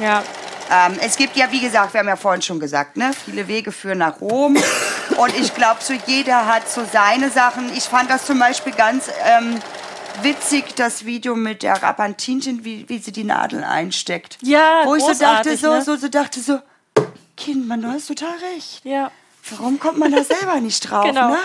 Ja. 0.00 0.22
Ähm, 0.70 0.98
es 1.00 1.16
gibt 1.16 1.36
ja, 1.36 1.50
wie 1.50 1.60
gesagt, 1.60 1.94
wir 1.94 2.00
haben 2.00 2.08
ja 2.08 2.16
vorhin 2.16 2.42
schon 2.42 2.60
gesagt, 2.60 2.96
ne, 2.96 3.10
viele 3.12 3.48
Wege 3.48 3.72
führen 3.72 3.98
nach 3.98 4.20
Rom. 4.20 4.56
Und 5.16 5.36
ich 5.36 5.54
glaube, 5.54 5.78
so 5.80 5.92
jeder 6.06 6.46
hat 6.46 6.68
so 6.68 6.82
seine 6.90 7.30
Sachen. 7.30 7.72
Ich 7.76 7.84
fand 7.84 8.08
das 8.08 8.24
zum 8.24 8.38
Beispiel 8.38 8.72
ganz 8.72 9.10
ähm, 9.24 9.58
witzig, 10.22 10.76
das 10.76 11.04
Video 11.04 11.34
mit 11.34 11.64
der 11.64 11.82
Rapantinchen, 11.82 12.64
wie, 12.64 12.88
wie 12.88 12.98
sie 12.98 13.10
die 13.10 13.24
Nadel 13.24 13.64
einsteckt. 13.64 14.38
Ja, 14.42 14.82
Wo 14.84 14.94
ich 14.94 15.02
so 15.02 15.12
dachte, 15.14 15.56
so, 15.56 15.74
ne? 15.74 15.82
so, 15.82 15.96
so 15.96 16.08
dachte 16.08 16.40
so, 16.40 16.60
Kind, 17.40 17.66
man, 17.66 17.80
du 17.80 17.88
hast 17.88 18.06
total 18.06 18.36
recht. 18.54 18.84
Ja. 18.84 19.10
Warum 19.48 19.80
kommt 19.80 19.96
man 19.96 20.12
da 20.12 20.22
selber 20.22 20.60
nicht 20.60 20.80
drauf? 20.80 21.04
genau. 21.06 21.30
Ne? 21.30 21.38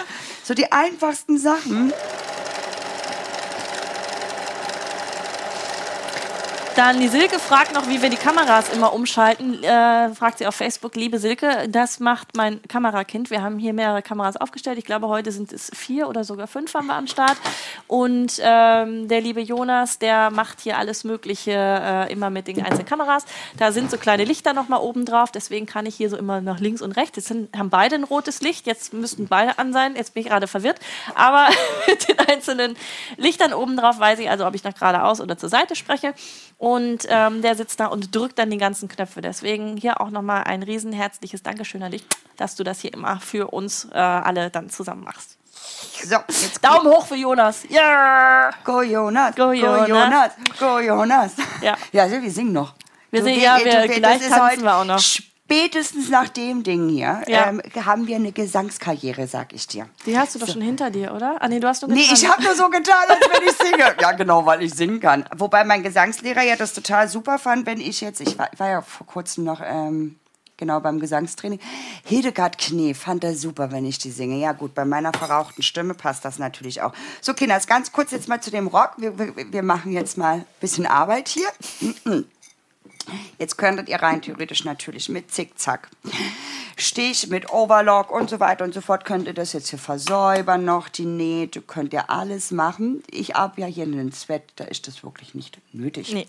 So 0.44 0.54
die 0.54 0.70
einfachsten 0.70 1.38
Sachen. 1.38 1.94
Dann 6.76 7.00
die 7.00 7.08
Silke 7.08 7.40
fragt 7.40 7.74
noch, 7.74 7.88
wie 7.88 8.02
wir 8.02 8.10
die 8.10 8.18
Kameras 8.18 8.68
immer 8.68 8.92
umschalten. 8.92 9.64
Äh, 9.64 10.14
fragt 10.14 10.40
sie 10.40 10.46
auf 10.46 10.56
Facebook, 10.56 10.98
liebe 10.98 11.20
Silke, 11.20 11.70
das 11.70 12.02
macht 12.02 12.36
mein 12.36 12.62
Kamerakind. 12.64 13.30
Wir 13.30 13.42
haben 13.42 13.60
hier 13.60 13.72
mehrere 13.72 14.02
Kameras 14.02 14.36
aufgestellt. 14.36 14.78
Ich 14.78 14.84
glaube, 14.84 15.08
heute 15.08 15.32
sind 15.32 15.54
es 15.54 15.72
vier 15.74 16.10
oder 16.10 16.26
sogar 16.26 16.48
fünf 16.48 16.74
haben 16.74 16.88
wir 16.88 16.96
am 16.96 17.08
Start. 17.08 17.38
Und 17.88 18.42
ähm, 18.42 19.08
der 19.08 19.22
liebe 19.22 19.40
Jonas, 19.40 20.00
der 20.00 20.32
macht 20.32 20.60
hier 20.60 20.78
alles 20.78 21.06
Mögliche 21.06 21.54
äh, 21.54 22.12
immer 22.12 22.30
mit 22.30 22.50
den 22.50 22.62
einzelnen 22.62 22.86
Kameras. 22.86 23.24
Da 23.58 23.72
sind 23.72 23.90
so 23.90 23.98
kleine 23.98 24.26
Lichter 24.26 24.52
noch 24.52 24.68
mal 24.68 24.80
oben 24.80 25.06
drauf. 25.06 25.32
Deswegen 25.32 25.68
kann 25.68 25.86
ich 25.86 25.96
hier 25.96 26.10
so 26.10 26.18
immer 26.18 26.42
nach 26.42 26.60
links 26.60 26.82
und 26.82 26.92
rechts. 26.92 27.16
Jetzt 27.16 27.30
sind, 27.30 27.56
haben 27.58 27.70
beide 27.70 27.96
ein 27.96 28.04
rotes 28.04 28.42
Licht. 28.42 28.68
Jetzt 28.68 28.92
müssten 28.92 29.30
beide 29.30 29.58
an 29.60 29.72
sein. 29.72 29.96
Jetzt 29.96 30.14
bin 30.14 30.24
ich 30.24 30.30
gerade 30.30 30.48
verwirrt. 30.48 30.80
Aber 31.16 31.48
mit 31.88 32.10
den 32.10 32.20
einzelnen 32.20 32.76
Lichtern 33.16 33.54
oben 33.54 33.78
drauf 33.78 33.98
weiß 33.98 34.20
ich 34.20 34.30
also, 34.30 34.46
ob 34.46 34.56
ich 34.56 34.66
nach 34.66 34.74
geradeaus 34.74 35.22
oder 35.22 35.38
zur 35.38 35.48
Seite 35.48 35.78
spreche. 35.78 36.14
Ähm, 37.10 37.42
der 37.42 37.56
sitzt 37.56 37.80
da 37.80 37.86
und 37.88 38.16
drückt 38.16 38.40
dann 38.40 38.50
die 38.50 38.58
ganzen 38.58 38.88
Knöpfe. 38.88 39.22
Deswegen 39.22 39.78
hier 39.78 40.02
auch 40.02 40.10
nochmal 40.10 40.46
ein 40.46 40.64
riesen 40.64 40.92
herzliches 40.92 41.44
Dankeschön 41.44 41.84
an 41.84 41.92
dich, 41.92 42.04
dass 42.38 42.56
du 42.56 42.64
das 42.64 42.80
hier 42.80 42.92
immer 42.92 43.20
für 43.20 43.54
uns 43.54 43.86
äh, 43.94 43.98
alle 43.98 44.50
dann 44.50 44.70
zusammen 44.70 45.04
machst. 45.04 45.38
So, 46.04 46.18
Daumen 46.62 46.88
hoch 46.88 47.06
für 47.06 47.16
Jonas. 47.16 47.64
Ja! 47.70 47.82
Yeah. 47.82 48.52
Go 48.64 48.82
Jonas. 48.82 49.36
Go 49.36 49.52
Jonas. 49.52 49.88
Go 49.88 49.94
Jonas. 49.94 50.32
Go 50.60 50.80
Jonas. 50.80 51.32
Ja. 51.62 51.76
Ja, 51.92 52.10
wir 52.10 52.32
singen 52.32 52.54
noch. 52.54 52.74
Wir 53.12 53.24
singen, 53.24 53.42
ja, 53.42 53.58
wir, 53.64 53.88
gleich 53.88 54.28
tanzen 54.28 54.64
wir 54.64 54.76
auch 54.76 54.86
noch 54.86 55.00
spätestens 55.46 56.10
nach 56.10 56.30
dem 56.30 56.64
Ding 56.64 56.90
hier 56.90 57.22
ja. 57.28 57.48
ähm, 57.48 57.62
haben 57.86 58.08
wir 58.08 58.16
eine 58.16 58.32
Gesangskarriere, 58.32 59.28
sag 59.28 59.54
ich 59.54 59.68
dir. 59.68 59.88
Die 60.06 60.18
hast 60.18 60.36
du 60.36 60.40
doch 60.40 60.48
so. 60.48 60.54
schon 60.54 60.62
hinter 60.62 60.90
dir, 60.90 61.14
oder? 61.14 61.38
Ah, 61.40 61.48
nee, 61.48 61.60
du 61.60 61.68
hast 61.68 61.82
nur 61.82 61.90
getan. 61.90 62.04
Nee, 62.04 62.14
ich 62.14 62.28
habe 62.28 62.44
nur 62.44 62.56
so 62.56 62.70
getan, 62.70 63.06
als 63.08 63.20
wenn 63.32 63.48
ich 63.48 63.56
singe. 63.56 63.96
ja, 64.02 64.12
genau, 64.14 64.46
weil 64.46 64.64
ich 64.64 64.74
singen 64.74 65.00
kann. 65.00 65.26
Wobei 65.38 65.64
mein 65.64 65.84
Gesangslehrer 65.84 66.42
ja 66.42 66.56
das 66.56 66.74
total 66.74 67.08
super 67.08 67.38
fand, 67.38 67.66
wenn 67.66 67.80
ich 67.80 68.02
jetzt, 68.02 68.22
ich 68.22 68.38
war, 68.38 68.50
war 68.58 68.70
ja 68.70 68.82
vor 68.82 69.06
kurzem 69.06 69.44
noch 69.44 69.62
ähm, 69.64 70.16
genau 70.58 70.80
beim 70.80 71.00
Gesangstraining. 71.00 71.60
Hildegard 72.06 72.58
Knee 72.58 72.94
fand 72.94 73.24
er 73.24 73.36
super, 73.36 73.72
wenn 73.72 73.86
ich 73.86 74.00
die 74.00 74.12
singe. 74.12 74.38
Ja 74.38 74.54
gut, 74.54 74.74
bei 74.74 74.86
meiner 74.86 75.14
verrauchten 75.14 75.62
Stimme 75.62 75.94
passt 75.94 76.26
das 76.26 76.40
natürlich 76.40 76.82
auch. 76.82 76.94
So, 77.22 77.34
Kinders, 77.34 77.68
ganz 77.68 77.92
kurz 77.92 78.12
jetzt 78.12 78.28
mal 78.28 78.42
zu 78.42 78.52
dem 78.52 78.68
Rock. 78.68 78.94
Wir, 78.98 79.18
wir, 79.20 79.34
wir 79.36 79.64
machen 79.64 79.92
jetzt 79.92 80.18
mal 80.18 80.38
ein 80.38 80.46
bisschen 80.60 80.88
Arbeit 80.88 81.30
hier. 81.30 82.26
Jetzt 83.38 83.58
könntet 83.58 83.90
ihr 83.90 84.02
rein 84.02 84.22
theoretisch 84.22 84.66
natürlich 84.66 85.10
mit 85.10 85.32
Zickzack, 85.32 85.90
Stich, 86.78 87.30
mit 87.30 87.52
Overlock 87.52 88.12
und 88.12 88.30
so 88.30 88.40
weiter 88.40 88.66
und 88.66 88.74
so 88.74 88.82
fort, 88.82 89.06
könnt 89.06 89.28
ihr 89.28 89.34
das 89.34 89.54
jetzt 89.54 89.70
hier 89.70 89.80
versäubern 89.80 90.66
noch, 90.66 90.90
die 90.90 91.06
Nähte, 91.06 91.62
könnt 91.62 91.94
ihr 91.94 92.10
alles 92.10 92.52
machen. 92.52 93.04
Ich 93.10 93.36
habe 93.36 93.62
ja 93.62 93.68
hier 93.68 93.84
einen 93.84 94.12
Sweat, 94.12 94.44
da 94.58 94.66
ist 94.66 94.88
das 94.88 95.04
wirklich 95.04 95.36
nicht 95.36 95.60
nötig. 95.72 96.14
Nee. 96.14 96.28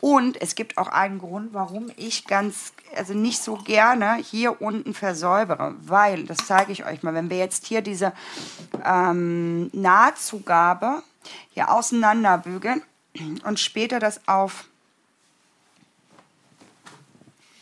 Und 0.00 0.40
es 0.40 0.54
gibt 0.54 0.78
auch 0.78 0.88
einen 0.88 1.18
Grund, 1.18 1.52
warum 1.52 1.90
ich 1.96 2.26
ganz, 2.26 2.72
also 2.94 3.14
nicht 3.14 3.42
so 3.42 3.56
gerne 3.56 4.16
hier 4.16 4.60
unten 4.62 4.94
versäubere, 4.94 5.74
weil, 5.80 6.24
das 6.24 6.38
zeige 6.46 6.70
ich 6.70 6.84
euch 6.84 7.02
mal, 7.02 7.14
wenn 7.14 7.30
wir 7.30 7.38
jetzt 7.38 7.66
hier 7.66 7.82
diese 7.82 8.12
ähm, 8.84 9.70
Nahtzugabe 9.72 11.02
hier 11.50 11.70
auseinanderbügeln 11.72 12.82
und 13.44 13.58
später 13.58 13.98
das 13.98 14.28
auf 14.28 14.66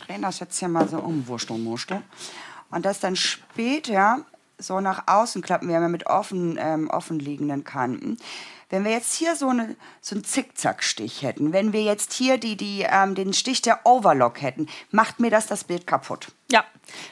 drehen 0.07 0.23
das 0.23 0.41
jetzt 0.41 0.59
hier 0.59 0.69
mal 0.69 0.89
so 0.89 0.99
um, 0.99 1.27
Wurstel, 1.27 1.59
Murstel. 1.59 2.03
Und 2.71 2.85
das 2.85 3.01
dann 3.01 3.17
später 3.17 4.25
so 4.59 4.81
nach 4.81 5.05
außen 5.07 5.43
klappen, 5.43 5.69
wir 5.69 5.77
haben 5.77 5.83
ja 5.83 5.89
mit 5.89 6.07
offen, 6.07 6.59
ähm, 6.59 6.89
offen 6.89 7.19
liegenden 7.19 7.65
Kanten. 7.65 8.17
Wenn 8.69 8.85
wir 8.85 8.91
jetzt 8.91 9.15
hier 9.15 9.37
so, 9.37 9.49
eine, 9.49 9.77
so 10.01 10.17
einen 10.17 10.25
Zickzackstich 10.25 11.23
hätten, 11.23 11.53
wenn 11.53 11.73
wir 11.73 11.83
jetzt 11.83 12.13
hier 12.13 12.39
die, 12.39 12.57
die, 12.57 12.85
ähm, 12.89 13.15
den 13.15 13.33
Stich 13.33 13.63
der 13.63 13.81
Overlock 13.85 14.43
hätten, 14.43 14.69
macht 14.91 15.21
mir 15.21 15.31
das 15.31 15.47
das 15.47 15.65
Bild 15.65 15.87
kaputt. 15.87 16.33
Ja. 16.51 16.65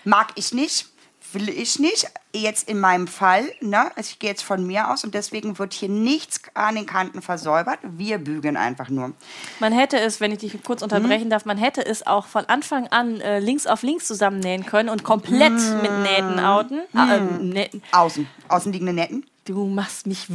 Mag 0.04 0.32
ich 0.36 0.52
nicht 0.52 0.88
will 1.34 1.48
ich 1.48 1.78
nicht. 1.78 2.06
Jetzt 2.32 2.68
in 2.68 2.80
meinem 2.80 3.06
Fall, 3.06 3.44
ne? 3.60 3.90
Also 3.96 4.10
ich 4.10 4.18
gehe 4.18 4.30
jetzt 4.30 4.42
von 4.42 4.66
mir 4.66 4.90
aus 4.90 5.04
und 5.04 5.14
deswegen 5.14 5.58
wird 5.58 5.72
hier 5.72 5.88
nichts 5.88 6.40
an 6.54 6.74
den 6.74 6.86
Kanten 6.86 7.22
versäubert. 7.22 7.78
Wir 7.82 8.18
bügeln 8.18 8.56
einfach 8.56 8.88
nur. 8.88 9.12
Man 9.60 9.72
hätte 9.72 9.98
es, 10.00 10.20
wenn 10.20 10.32
ich 10.32 10.38
dich 10.38 10.62
kurz 10.62 10.82
unterbrechen 10.82 11.26
mhm. 11.26 11.30
darf, 11.30 11.44
man 11.44 11.58
hätte 11.58 11.84
es 11.84 12.06
auch 12.06 12.26
von 12.26 12.44
Anfang 12.46 12.88
an 12.88 13.20
äh, 13.20 13.38
links 13.38 13.66
auf 13.66 13.82
links 13.82 14.06
zusammennähen 14.06 14.66
können 14.66 14.88
und 14.88 15.04
komplett 15.04 15.52
mhm. 15.52 15.82
mit 15.82 15.92
Nähten 16.02 16.40
outen. 16.40 16.80
Mhm. 16.92 17.10
Äh, 17.10 17.20
Nähten. 17.42 17.82
Außen. 17.92 18.26
Außenliegende 18.48 18.92
Nähten. 18.92 19.26
Du 19.44 19.66
machst 19.66 20.06
mich. 20.06 20.26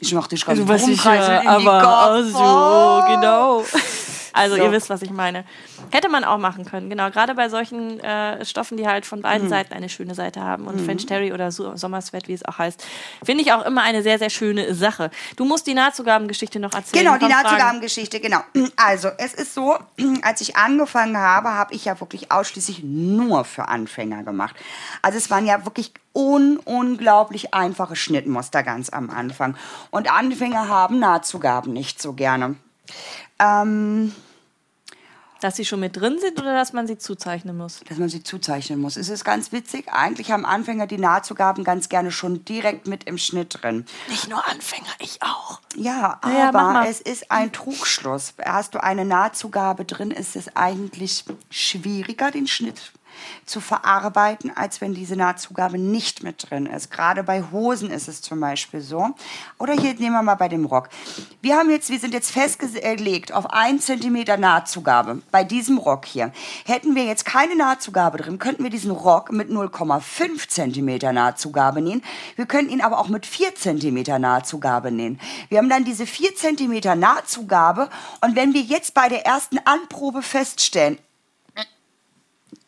Ich 0.00 0.12
mach 0.12 0.26
dich 0.26 0.44
gerade 0.44 0.60
also, 0.62 0.72
was 0.72 0.88
ich, 0.88 1.04
ja, 1.04 1.42
aber 1.46 2.24
so, 2.24 2.38
oh. 2.38 3.14
genau. 3.14 3.64
Also 4.34 4.56
so. 4.56 4.62
ihr 4.62 4.72
wisst, 4.72 4.90
was 4.90 5.00
ich 5.02 5.10
meine. 5.10 5.44
Hätte 5.92 6.08
man 6.08 6.24
auch 6.24 6.38
machen 6.38 6.64
können, 6.64 6.90
genau. 6.90 7.08
Gerade 7.10 7.34
bei 7.34 7.48
solchen 7.48 8.00
äh, 8.00 8.44
Stoffen, 8.44 8.76
die 8.76 8.86
halt 8.86 9.06
von 9.06 9.22
beiden 9.22 9.46
mhm. 9.46 9.50
Seiten 9.50 9.72
eine 9.72 9.88
schöne 9.88 10.14
Seite 10.16 10.42
haben. 10.42 10.66
Und 10.66 10.80
mhm. 10.80 10.84
French 10.84 11.06
Terry 11.06 11.32
oder 11.32 11.52
so 11.52 11.76
Sommersweat, 11.76 12.26
wie 12.26 12.32
es 12.32 12.44
auch 12.44 12.58
heißt, 12.58 12.84
finde 13.24 13.44
ich 13.44 13.52
auch 13.52 13.64
immer 13.64 13.82
eine 13.82 14.02
sehr, 14.02 14.18
sehr 14.18 14.30
schöne 14.30 14.74
Sache. 14.74 15.12
Du 15.36 15.44
musst 15.44 15.68
die 15.68 15.74
Nahtzugabengeschichte 15.74 16.58
noch 16.58 16.74
erzählen. 16.74 17.04
Genau, 17.04 17.16
die 17.16 17.32
Nahtzugabengeschichte, 17.32 18.18
genau. 18.18 18.40
Also 18.74 19.08
es 19.18 19.34
ist 19.34 19.54
so, 19.54 19.78
als 20.22 20.40
ich 20.40 20.56
angefangen 20.56 21.16
habe, 21.16 21.50
habe 21.50 21.72
ich 21.72 21.84
ja 21.84 22.00
wirklich 22.00 22.32
ausschließlich 22.32 22.82
nur 22.82 23.44
für 23.44 23.68
Anfänger 23.68 24.24
gemacht. 24.24 24.56
Also 25.00 25.16
es 25.16 25.30
waren 25.30 25.46
ja 25.46 25.64
wirklich 25.64 25.92
un 26.12 26.58
unglaublich 26.64 27.54
einfache 27.54 27.94
Schnittmuster 27.94 28.64
ganz 28.64 28.90
am 28.90 29.10
Anfang. 29.10 29.56
Und 29.90 30.10
Anfänger 30.12 30.68
haben 30.68 30.98
Nahtzugaben 30.98 31.72
nicht 31.72 32.02
so 32.02 32.14
gerne. 32.14 32.56
Ähm, 33.38 34.14
dass 35.44 35.56
sie 35.56 35.66
schon 35.66 35.80
mit 35.80 35.94
drin 35.94 36.18
sind 36.18 36.40
oder 36.40 36.54
dass 36.54 36.72
man 36.72 36.86
sie 36.86 36.96
zuzeichnen 36.96 37.54
muss? 37.54 37.80
Dass 37.86 37.98
man 37.98 38.08
sie 38.08 38.22
zuzeichnen 38.22 38.80
muss. 38.80 38.96
Es 38.96 39.10
ist 39.10 39.24
ganz 39.24 39.52
witzig. 39.52 39.88
Eigentlich 39.92 40.30
haben 40.30 40.46
Anfänger 40.46 40.86
die 40.86 40.96
Nahtzugaben 40.96 41.64
ganz 41.64 41.90
gerne 41.90 42.10
schon 42.10 42.46
direkt 42.46 42.86
mit 42.86 43.04
im 43.04 43.18
Schnitt 43.18 43.58
drin. 43.60 43.84
Nicht 44.08 44.30
nur 44.30 44.42
Anfänger, 44.48 44.88
ich 45.00 45.20
auch. 45.20 45.60
Ja, 45.76 46.18
ja 46.26 46.48
aber 46.48 46.88
es 46.88 47.02
ist 47.02 47.30
ein 47.30 47.52
Trugschluss. 47.52 48.32
Hast 48.42 48.74
du 48.74 48.82
eine 48.82 49.04
Nahtzugabe 49.04 49.84
drin, 49.84 50.12
ist 50.12 50.34
es 50.34 50.56
eigentlich 50.56 51.26
schwieriger, 51.50 52.30
den 52.30 52.46
Schnitt 52.46 52.93
zu 53.46 53.60
verarbeiten, 53.60 54.50
als 54.54 54.80
wenn 54.80 54.94
diese 54.94 55.16
Nahtzugabe 55.16 55.78
nicht 55.78 56.22
mit 56.22 56.50
drin 56.50 56.66
ist. 56.66 56.90
Gerade 56.90 57.22
bei 57.22 57.42
Hosen 57.52 57.90
ist 57.90 58.08
es 58.08 58.22
zum 58.22 58.40
Beispiel 58.40 58.80
so. 58.80 59.10
Oder 59.58 59.74
hier 59.74 59.94
nehmen 59.94 60.14
wir 60.14 60.22
mal 60.22 60.34
bei 60.34 60.48
dem 60.48 60.64
Rock. 60.64 60.88
Wir 61.42 61.56
haben 61.56 61.70
jetzt, 61.70 61.90
wir 61.90 61.98
sind 61.98 62.14
jetzt 62.14 62.30
festgelegt 62.30 63.32
auf 63.32 63.50
1 63.50 63.84
cm 63.86 64.40
Nahtzugabe 64.40 65.22
bei 65.30 65.44
diesem 65.44 65.78
Rock 65.78 66.06
hier. 66.06 66.32
Hätten 66.64 66.94
wir 66.94 67.04
jetzt 67.04 67.24
keine 67.24 67.56
Nahtzugabe 67.56 68.18
drin, 68.18 68.38
könnten 68.38 68.62
wir 68.62 68.70
diesen 68.70 68.90
Rock 68.90 69.32
mit 69.32 69.50
0,5 69.50 70.48
cm 70.48 71.14
Nahtzugabe 71.14 71.80
nähen. 71.80 72.02
Wir 72.36 72.46
könnten 72.46 72.72
ihn 72.72 72.80
aber 72.80 72.98
auch 72.98 73.08
mit 73.08 73.26
4 73.26 73.54
cm 73.54 74.20
Nahtzugabe 74.20 74.90
nähen. 74.90 75.20
Wir 75.48 75.58
haben 75.58 75.68
dann 75.68 75.84
diese 75.84 76.06
4 76.06 76.34
cm 76.34 76.98
Nahtzugabe 76.98 77.88
und 78.20 78.36
wenn 78.36 78.54
wir 78.54 78.62
jetzt 78.62 78.94
bei 78.94 79.08
der 79.08 79.26
ersten 79.26 79.58
Anprobe 79.58 80.22
feststellen, 80.22 80.98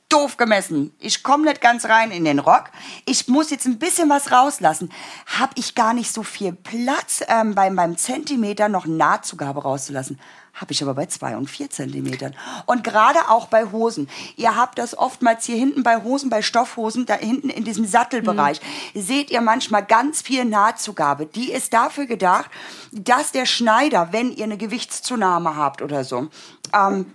doof 0.08 0.36
gemessen. 0.36 0.94
Ich 0.98 1.22
komme 1.22 1.44
nicht 1.44 1.60
ganz 1.60 1.86
rein 1.86 2.10
in 2.10 2.24
den 2.24 2.38
Rock. 2.38 2.70
Ich 3.06 3.28
muss 3.28 3.50
jetzt 3.50 3.66
ein 3.66 3.78
bisschen 3.78 4.08
was 4.08 4.30
rauslassen. 4.30 4.90
Habe 5.26 5.52
ich 5.56 5.74
gar 5.74 5.94
nicht 5.94 6.12
so 6.12 6.22
viel 6.22 6.52
Platz 6.52 7.22
ähm, 7.26 7.54
beim, 7.54 7.74
beim 7.74 7.96
Zentimeter 7.96 8.68
noch 8.68 8.86
Nahtzugabe 8.86 9.62
rauszulassen. 9.62 10.18
habe 10.54 10.72
ich 10.72 10.82
aber 10.82 10.94
bei 10.94 11.06
zwei 11.06 11.36
und 11.36 11.50
vier 11.50 11.70
Zentimetern. 11.70 12.34
Und 12.66 12.84
gerade 12.84 13.28
auch 13.28 13.48
bei 13.48 13.66
Hosen. 13.72 14.08
Ihr 14.36 14.56
habt 14.56 14.78
das 14.78 14.96
oftmals 14.96 15.44
hier 15.44 15.56
hinten 15.56 15.82
bei 15.82 16.02
Hosen, 16.02 16.30
bei 16.30 16.40
Stoffhosen, 16.40 17.04
da 17.04 17.14
hinten 17.14 17.50
in 17.50 17.64
diesem 17.64 17.84
Sattelbereich, 17.84 18.60
mhm. 18.94 19.02
seht 19.02 19.30
ihr 19.30 19.40
manchmal 19.40 19.84
ganz 19.84 20.22
viel 20.22 20.44
Nahtzugabe. 20.44 21.26
Die 21.26 21.52
ist 21.52 21.74
dafür 21.74 22.06
gedacht, 22.06 22.50
dass 22.92 23.32
der 23.32 23.44
Schneider, 23.44 24.12
wenn 24.12 24.32
ihr 24.32 24.44
eine 24.44 24.56
Gewichtszunahme 24.56 25.56
habt 25.56 25.82
oder 25.82 26.04
so, 26.04 26.28
ähm, 26.72 27.06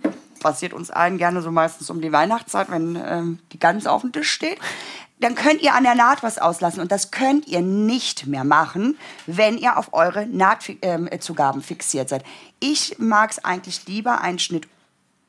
passiert 0.42 0.72
uns 0.72 0.90
allen 0.90 1.18
gerne 1.18 1.42
so 1.42 1.50
meistens 1.50 1.88
um 1.90 2.00
die 2.00 2.12
Weihnachtszeit, 2.12 2.70
wenn 2.70 2.96
ähm, 2.96 3.38
die 3.52 3.58
Gans 3.58 3.86
auf 3.86 4.02
dem 4.02 4.12
Tisch 4.12 4.30
steht, 4.30 4.58
dann 5.20 5.34
könnt 5.36 5.62
ihr 5.62 5.74
an 5.74 5.84
der 5.84 5.94
Naht 5.94 6.22
was 6.22 6.38
auslassen. 6.38 6.80
Und 6.80 6.90
das 6.90 7.10
könnt 7.10 7.46
ihr 7.46 7.62
nicht 7.62 8.26
mehr 8.26 8.44
machen, 8.44 8.98
wenn 9.26 9.56
ihr 9.56 9.78
auf 9.78 9.94
eure 9.94 10.26
Nahtzugaben 10.26 11.60
ähm, 11.60 11.62
fixiert 11.62 12.08
seid. 12.08 12.24
Ich 12.58 12.98
mag 12.98 13.30
es 13.30 13.44
eigentlich 13.44 13.86
lieber, 13.86 14.20
einen 14.20 14.40
Schnitt 14.40 14.66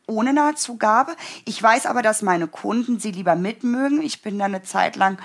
ohne 0.07 0.33
Nahtzugabe. 0.33 1.15
Ich 1.45 1.61
weiß 1.61 1.85
aber, 1.85 2.01
dass 2.01 2.21
meine 2.21 2.47
Kunden 2.47 2.99
sie 2.99 3.11
lieber 3.11 3.35
mitmögen. 3.35 4.01
Ich 4.01 4.21
bin 4.21 4.39
da 4.39 4.45
eine 4.45 4.63
Zeit 4.63 4.95
lang 4.95 5.17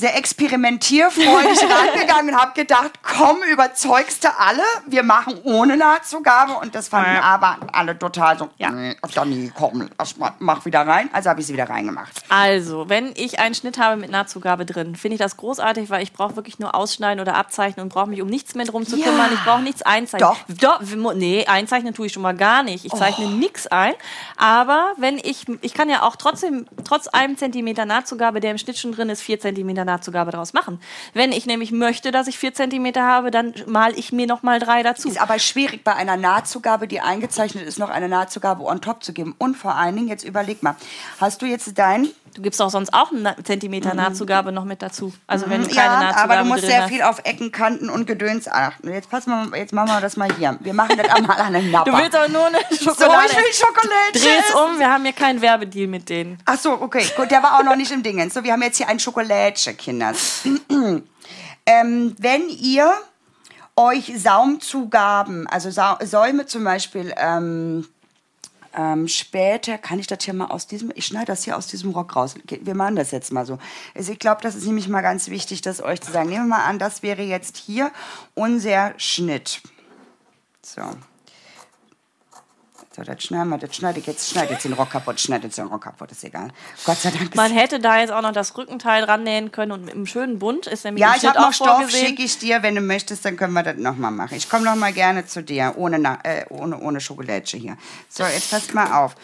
sehr 0.00 0.16
experimentierfreudig 0.16 1.58
rangegangen 1.70 2.34
und 2.34 2.40
habe 2.40 2.52
gedacht, 2.54 2.92
komm, 3.02 3.38
überzeugst 3.52 4.24
du 4.24 4.28
alle, 4.38 4.62
wir 4.86 5.02
machen 5.02 5.38
ohne 5.44 5.76
Nahtzugabe. 5.76 6.54
Und 6.54 6.74
das 6.74 6.88
fanden 6.88 7.14
ja. 7.14 7.22
aber 7.22 7.58
alle 7.72 7.98
total 7.98 8.38
so, 8.38 8.48
ja. 8.56 8.70
nee, 8.70 8.96
nie 9.26 9.52
komm, 9.54 9.90
mach 10.38 10.64
wieder 10.64 10.86
rein. 10.86 11.10
Also 11.12 11.28
habe 11.28 11.40
ich 11.40 11.46
sie 11.46 11.52
wieder 11.52 11.68
reingemacht. 11.68 12.22
Also, 12.30 12.88
wenn 12.88 13.12
ich 13.14 13.38
einen 13.38 13.54
Schnitt 13.54 13.78
habe 13.78 14.00
mit 14.00 14.10
Nahtzugabe 14.10 14.64
drin, 14.64 14.96
finde 14.96 15.16
ich 15.16 15.20
das 15.20 15.36
großartig, 15.36 15.90
weil 15.90 16.02
ich 16.02 16.14
brauche 16.14 16.36
wirklich 16.36 16.58
nur 16.58 16.74
ausschneiden 16.74 17.20
oder 17.20 17.34
abzeichnen 17.34 17.84
und 17.84 17.92
brauche 17.92 18.08
mich 18.08 18.22
um 18.22 18.28
nichts 18.28 18.54
mehr 18.54 18.64
drum 18.64 18.86
zu 18.86 18.96
ja. 18.96 19.06
kümmern. 19.06 19.30
Ich 19.34 19.44
brauche 19.44 19.62
nichts 19.62 19.82
einzeichnen. 19.82 20.30
Doch. 20.58 20.80
Doch. 20.80 21.14
Nee, 21.14 21.44
einzeichnen 21.46 21.92
tue 21.92 22.06
ich 22.06 22.12
schon 22.12 22.22
mal 22.22 22.34
gar 22.34 22.62
nicht. 22.62 22.86
Ich 22.86 22.92
zeichne 22.92 23.26
oh. 23.26 23.30
nichts 23.30 23.66
ein. 23.66 23.92
Aber 24.36 24.94
wenn 24.96 25.18
ich, 25.18 25.44
ich 25.60 25.74
kann 25.74 25.90
ja 25.90 26.02
auch 26.02 26.16
trotzdem, 26.16 26.66
trotz 26.84 27.06
einem 27.08 27.36
Zentimeter 27.36 27.84
Nahtzugabe, 27.84 28.40
der 28.40 28.52
im 28.52 28.58
Schnitt 28.58 28.78
schon 28.78 28.92
drin 28.92 29.10
ist, 29.10 29.20
vier 29.20 29.38
Zentimeter 29.38 29.84
Nahtzugabe 29.90 30.30
daraus 30.30 30.52
machen. 30.52 30.80
Wenn 31.14 31.32
ich 31.32 31.46
nämlich 31.46 31.72
möchte, 31.72 32.10
dass 32.10 32.26
ich 32.26 32.38
vier 32.38 32.54
Zentimeter 32.54 33.02
habe, 33.02 33.30
dann 33.30 33.54
mal 33.66 33.98
ich 33.98 34.12
mir 34.12 34.26
noch 34.26 34.42
mal 34.42 34.58
drei 34.58 34.82
dazu. 34.82 35.08
Ist 35.08 35.20
aber 35.20 35.38
schwierig 35.38 35.84
bei 35.84 35.94
einer 35.94 36.16
Nahtzugabe, 36.16 36.88
die 36.88 37.00
eingezeichnet 37.00 37.66
ist, 37.66 37.78
noch 37.78 37.90
eine 37.90 38.08
Nahtzugabe 38.08 38.64
on 38.64 38.80
top 38.80 39.02
zu 39.02 39.12
geben. 39.12 39.34
Und 39.38 39.56
vor 39.56 39.74
allen 39.74 39.96
Dingen, 39.96 40.08
jetzt 40.08 40.24
überleg 40.24 40.62
mal, 40.62 40.76
hast 41.20 41.42
du 41.42 41.46
jetzt 41.46 41.78
dein 41.78 42.08
Du 42.34 42.42
gibst 42.42 42.60
auch 42.62 42.70
sonst 42.70 42.94
auch 42.94 43.10
einen 43.12 43.28
Zentimeter 43.44 43.90
mhm. 43.90 43.96
Nahtzugabe 43.96 44.52
noch 44.52 44.64
mit 44.64 44.82
dazu. 44.82 45.12
Also 45.26 45.50
wenn 45.50 45.62
du 45.62 45.68
keine 45.68 45.94
ja, 45.94 46.00
Nahtzugabe 46.00 46.32
aber 46.32 46.42
du 46.42 46.48
musst 46.48 46.64
sehr 46.64 46.82
hast. 46.82 46.88
viel 46.88 47.02
auf 47.02 47.20
Ecken, 47.24 47.50
Kanten 47.50 47.90
und 47.90 48.06
Gedöns 48.06 48.46
achten. 48.48 48.92
Jetzt 48.92 49.10
pass 49.10 49.26
mal, 49.26 49.48
jetzt 49.54 49.72
machen 49.72 49.88
wir 49.88 50.00
das 50.00 50.16
mal 50.16 50.28
hier. 50.36 50.56
Wir 50.60 50.74
machen 50.74 50.96
das 50.96 51.08
einmal 51.08 51.38
an 51.40 51.54
einem 51.54 51.70
Napper. 51.70 51.90
Du 51.90 51.98
willst 51.98 52.14
aber 52.14 52.28
nur 52.28 52.46
eine 52.46 52.58
Schokolade. 52.58 53.28
So, 53.28 53.36
ich 53.36 53.36
will 53.36 53.52
Schokolade. 53.52 54.12
Dreh 54.12 54.38
es 54.38 54.54
um, 54.54 54.78
wir 54.78 54.90
haben 54.90 55.04
hier 55.04 55.12
keinen 55.12 55.40
Werbedeal 55.40 55.88
mit 55.88 56.08
denen. 56.08 56.38
Ach 56.44 56.58
so, 56.58 56.80
okay, 56.80 57.04
gut, 57.16 57.30
der 57.30 57.42
war 57.42 57.58
auch 57.58 57.64
noch 57.64 57.76
nicht 57.76 57.90
im 57.90 58.02
Dingens. 58.02 58.34
So, 58.34 58.44
wir 58.44 58.52
haben 58.52 58.62
jetzt 58.62 58.76
hier 58.76 58.88
ein 58.88 59.00
Schokolädchen, 59.00 59.76
Kinder. 59.76 60.12
ähm, 61.66 62.14
wenn 62.18 62.48
ihr 62.48 62.92
euch 63.76 64.12
Saumzugaben, 64.16 65.46
also 65.46 65.70
Sa 65.70 65.98
Säume 66.02 66.46
zum 66.46 66.64
Beispiel, 66.64 67.14
ähm, 67.16 67.86
ähm, 68.74 69.08
später 69.08 69.78
kann 69.78 69.98
ich 69.98 70.06
das 70.06 70.24
hier 70.24 70.34
mal 70.34 70.46
aus 70.46 70.66
diesem, 70.66 70.92
ich 70.94 71.06
schneide 71.06 71.26
das 71.26 71.44
hier 71.44 71.56
aus 71.56 71.66
diesem 71.66 71.90
Rock 71.90 72.16
raus. 72.16 72.34
Wir 72.48 72.74
machen 72.74 72.96
das 72.96 73.10
jetzt 73.10 73.32
mal 73.32 73.44
so. 73.44 73.58
Also 73.94 74.12
ich 74.12 74.18
glaube, 74.18 74.42
das 74.42 74.54
ist 74.54 74.66
nämlich 74.66 74.88
mal 74.88 75.02
ganz 75.02 75.28
wichtig, 75.28 75.60
das 75.60 75.82
euch 75.82 76.00
zu 76.00 76.12
sagen. 76.12 76.28
Nehmen 76.28 76.46
wir 76.46 76.56
mal 76.56 76.64
an, 76.64 76.78
das 76.78 77.02
wäre 77.02 77.22
jetzt 77.22 77.56
hier 77.56 77.90
unser 78.34 78.94
Schnitt. 78.96 79.60
So. 80.62 80.82
So, 82.94 83.04
das 83.04 83.22
schneiden 83.22 83.50
wir, 83.50 83.58
das 83.58 83.76
schneide 83.76 84.00
ich 84.00 84.06
jetzt, 84.06 84.30
schneide 84.30 84.52
jetzt 84.52 84.64
den 84.64 84.72
Rock 84.72 84.90
kaputt, 84.90 85.20
schneide 85.20 85.46
jetzt 85.46 85.56
den 85.58 85.68
Rock 85.68 85.84
kaputt, 85.84 86.10
ist 86.10 86.24
egal. 86.24 86.48
Gott 86.84 86.98
sei 86.98 87.12
Dank. 87.12 87.36
Man 87.36 87.52
hätte 87.52 87.78
da 87.78 88.00
jetzt 88.00 88.10
auch 88.10 88.20
noch 88.20 88.32
das 88.32 88.56
Rückenteil 88.58 89.06
dran 89.06 89.22
nähen 89.22 89.52
können 89.52 89.70
und 89.70 89.84
mit 89.84 89.94
einem 89.94 90.06
schönen 90.06 90.40
Bund 90.40 90.66
ist 90.66 90.84
nämlich 90.84 91.00
Ja, 91.00 91.14
ich 91.16 91.24
habe 91.24 91.40
noch 91.40 91.52
Stoff, 91.52 91.88
schicke 91.88 92.24
ich 92.24 92.38
dir, 92.38 92.64
wenn 92.64 92.74
du 92.74 92.80
möchtest, 92.80 93.24
dann 93.24 93.36
können 93.36 93.52
wir 93.52 93.62
das 93.62 93.76
nochmal 93.76 94.10
machen. 94.10 94.34
Ich 94.36 94.50
komme 94.50 94.64
nochmal 94.64 94.92
gerne 94.92 95.24
zu 95.24 95.40
dir, 95.40 95.74
ohne, 95.76 96.18
äh, 96.24 96.46
ohne, 96.48 96.80
ohne 96.80 97.00
Schokolade 97.00 97.44
hier. 97.44 97.76
So, 98.08 98.24
jetzt 98.24 98.50
passt 98.50 98.74
mal 98.74 98.92
auf. 98.92 99.14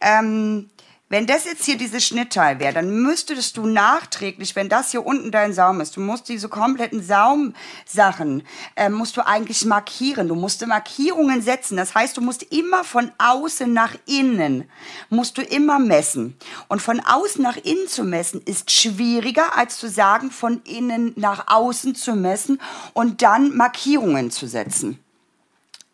Ähm, 0.00 0.70
wenn 1.12 1.26
das 1.26 1.44
jetzt 1.44 1.66
hier 1.66 1.76
dieses 1.76 2.06
Schnittteil 2.06 2.58
wäre, 2.58 2.72
dann 2.72 3.02
müsstest 3.02 3.58
du 3.58 3.66
nachträglich, 3.66 4.56
wenn 4.56 4.70
das 4.70 4.92
hier 4.92 5.04
unten 5.04 5.30
dein 5.30 5.52
Saum 5.52 5.82
ist, 5.82 5.94
du 5.94 6.00
musst 6.00 6.30
diese 6.30 6.48
kompletten 6.48 7.02
Saumsachen, 7.02 8.44
äh, 8.76 8.88
musst 8.88 9.18
du 9.18 9.26
eigentlich 9.26 9.66
markieren. 9.66 10.28
Du 10.28 10.34
musst 10.34 10.66
Markierungen 10.66 11.42
setzen. 11.42 11.76
Das 11.76 11.94
heißt, 11.94 12.16
du 12.16 12.22
musst 12.22 12.44
immer 12.44 12.82
von 12.82 13.12
außen 13.18 13.70
nach 13.70 13.94
innen, 14.06 14.64
musst 15.10 15.36
du 15.36 15.42
immer 15.42 15.78
messen. 15.78 16.34
Und 16.68 16.80
von 16.80 16.98
außen 17.00 17.42
nach 17.42 17.58
innen 17.58 17.88
zu 17.88 18.04
messen 18.04 18.40
ist 18.46 18.70
schwieriger, 18.70 19.54
als 19.58 19.76
zu 19.76 19.90
sagen, 19.90 20.30
von 20.30 20.62
innen 20.62 21.12
nach 21.16 21.44
außen 21.48 21.94
zu 21.94 22.14
messen 22.14 22.58
und 22.94 23.20
dann 23.20 23.54
Markierungen 23.54 24.30
zu 24.30 24.46
setzen. 24.46 24.98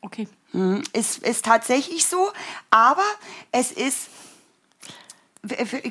Okay. 0.01 0.29
Hm, 0.53 0.85
ist, 0.93 1.19
ist 1.19 1.45
tatsächlich 1.45 2.07
so, 2.07 2.31
aber 2.71 3.03
es 3.51 3.73
ist 3.73 4.09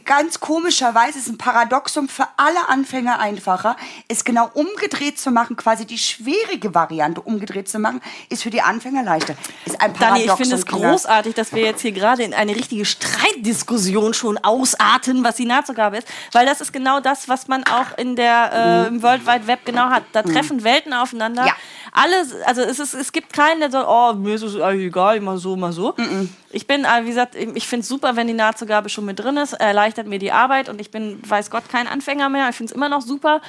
ganz 0.06 0.40
komischerweise 0.40 1.20
ist 1.20 1.28
ein 1.28 1.38
Paradoxum 1.38 2.10
für 2.10 2.28
alle 2.38 2.70
Anfänger 2.70 3.20
einfacher, 3.20 3.76
es 4.08 4.24
genau 4.24 4.50
umgedreht 4.54 5.20
zu 5.20 5.32
machen, 5.32 5.56
quasi 5.56 5.86
die 5.86 5.98
schwierige 5.98 6.74
Variante 6.74 7.22
umgedreht 7.22 7.70
zu 7.70 7.80
machen, 7.80 8.02
ist 8.30 8.44
für 8.44 8.50
die 8.50 8.62
Anfänger 8.62 9.04
leichter. 9.04 9.36
Ist 9.66 9.82
ein 9.82 9.94
Paradoxum. 9.94 10.00
Dani, 10.00 10.24
ich 10.26 10.32
finde 10.34 10.56
es 10.56 10.66
großartig, 10.66 11.36
dass 11.36 11.54
wir 11.54 11.64
jetzt 11.64 11.82
hier 11.82 11.92
gerade 11.92 12.24
in 12.24 12.34
eine 12.34 12.56
richtige 12.56 12.86
Streitdiskussion 12.86 14.14
schon 14.14 14.38
ausarten, 14.38 15.24
was 15.24 15.36
die 15.36 15.46
Nahtzugabe 15.46 15.98
ist, 15.98 16.08
weil 16.32 16.46
das 16.46 16.62
ist 16.62 16.74
genau 16.74 17.00
das, 17.00 17.30
was 17.30 17.48
man 17.48 17.64
auch 17.66 17.98
in 17.98 18.16
der 18.16 18.86
äh, 18.86 18.88
im 18.88 19.04
World 19.04 19.26
Wide 19.28 19.48
Web 19.48 19.66
genau 19.66 19.90
hat. 19.90 20.04
Da 20.12 20.24
mhm. 20.24 20.34
treffen 20.34 20.64
Welten 20.64 20.94
aufeinander. 20.94 21.46
Ja. 21.46 21.54
Alles, 21.99 22.36
also 22.45 22.61
es, 22.61 22.78
ist, 22.78 22.94
es 22.94 23.11
gibt 23.11 23.34
keinen, 23.34 23.60
der 23.60 23.72
sagt, 23.72 23.88
oh, 23.90 24.14
mir 24.14 24.36
ist 24.36 24.44
es 24.44 24.53
egal, 24.53 25.18
immer 25.18 25.40
so, 25.40 25.56
immer 25.56 25.74
so. 25.74 25.95
Mhm. 25.98 26.30
Ich 26.52 26.68
bin, 26.68 26.86
äh, 26.86 27.03
wie 27.03 27.07
gesagt, 27.07 27.36
ich 27.36 27.68
finde 27.68 27.82
es 27.82 27.88
super, 27.88 28.15
wenn 28.15 28.28
die 28.28 28.34
Nahtzugabe 28.34 28.88
schon 28.90 29.03
mit 29.03 29.18
drin 29.18 29.36
ist, 29.36 29.53
erleichtert 29.53 30.06
mir 30.06 30.19
die 30.19 30.32
Arbeit 30.32 30.69
und 30.69 30.80
ich 30.80 30.91
bin, 30.91 31.19
weiß 31.28 31.49
Gott, 31.49 31.64
kein 31.69 31.88
Anfänger 31.88 32.30
mehr. 32.30 32.48
Ich 32.49 32.56
finde 32.56 32.72
es 32.72 32.76
immer 32.76 32.88
noch 32.88 33.02
super. 33.02 33.41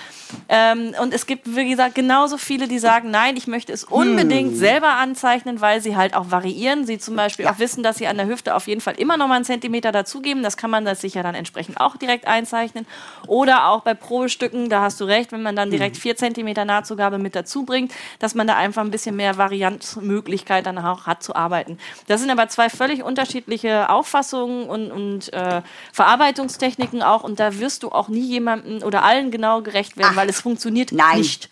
Ähm, 0.48 0.94
und 1.00 1.12
es 1.12 1.26
gibt, 1.26 1.54
wie 1.54 1.68
gesagt, 1.68 1.94
genauso 1.94 2.38
viele, 2.38 2.68
die 2.68 2.78
sagen, 2.78 3.10
nein, 3.10 3.36
ich 3.36 3.48
möchte 3.48 3.70
es 3.70 3.84
unbedingt 3.84 4.52
hm. 4.52 4.56
selber 4.56 4.94
anzeichnen, 4.94 5.60
weil 5.60 5.82
sie 5.82 5.94
halt 5.94 6.14
auch 6.14 6.30
variieren. 6.30 6.86
Sie 6.86 6.98
zum 6.98 7.16
Beispiel 7.16 7.44
ja. 7.44 7.52
auch 7.52 7.58
wissen, 7.58 7.82
dass 7.82 7.98
sie 7.98 8.06
an 8.06 8.16
der 8.16 8.26
Hüfte 8.26 8.54
auf 8.54 8.66
jeden 8.66 8.80
Fall 8.80 8.94
immer 8.94 9.18
noch 9.18 9.28
mal 9.28 9.36
einen 9.36 9.44
Zentimeter 9.44 9.92
dazugeben. 9.92 10.42
Das 10.42 10.56
kann 10.56 10.70
man 10.70 10.86
das 10.86 11.02
sicher 11.02 11.22
dann 11.22 11.34
entsprechend 11.34 11.80
auch 11.80 11.96
direkt 11.96 12.26
einzeichnen. 12.26 12.86
Oder 13.26 13.68
auch 13.68 13.82
bei 13.82 13.92
Probestücken, 13.92 14.70
da 14.70 14.80
hast 14.80 15.00
du 15.00 15.04
recht, 15.04 15.32
wenn 15.32 15.42
man 15.42 15.54
dann 15.54 15.70
direkt 15.70 15.96
hm. 15.96 16.02
vier 16.02 16.16
Zentimeter 16.16 16.64
Nahtzugabe 16.64 17.18
mit 17.18 17.36
dazu 17.36 17.64
bringt, 17.64 17.92
dass 18.18 18.37
man 18.38 18.46
da 18.46 18.56
einfach 18.56 18.82
ein 18.82 18.90
bisschen 18.90 19.14
mehr 19.14 19.36
Variantmöglichkeit 19.36 20.66
dann 20.66 20.78
auch 20.78 21.06
hat 21.06 21.22
zu 21.22 21.36
arbeiten. 21.36 21.78
Das 22.06 22.20
sind 22.22 22.30
aber 22.30 22.48
zwei 22.48 22.70
völlig 22.70 22.88
völlig 22.88 23.02
unterschiedliche 23.02 23.90
Auffassungen 23.90 24.68
und, 24.68 24.90
und 24.90 25.32
äh, 25.32 25.62
Verarbeitungstechniken 25.92 27.02
auch. 27.02 27.22
Und 27.22 27.38
da 27.38 27.58
wirst 27.58 27.82
du 27.82 27.90
auch 27.90 28.08
nie 28.08 28.26
jemandem 28.26 28.82
oder 28.82 29.04
allen 29.04 29.30
genau 29.30 29.60
gerecht 29.60 29.96
werden, 29.96 30.12
Ach, 30.12 30.16
weil 30.16 30.28
es 30.28 30.40
funktioniert 30.40 30.92
nein. 30.92 31.18
nicht. 31.18 31.50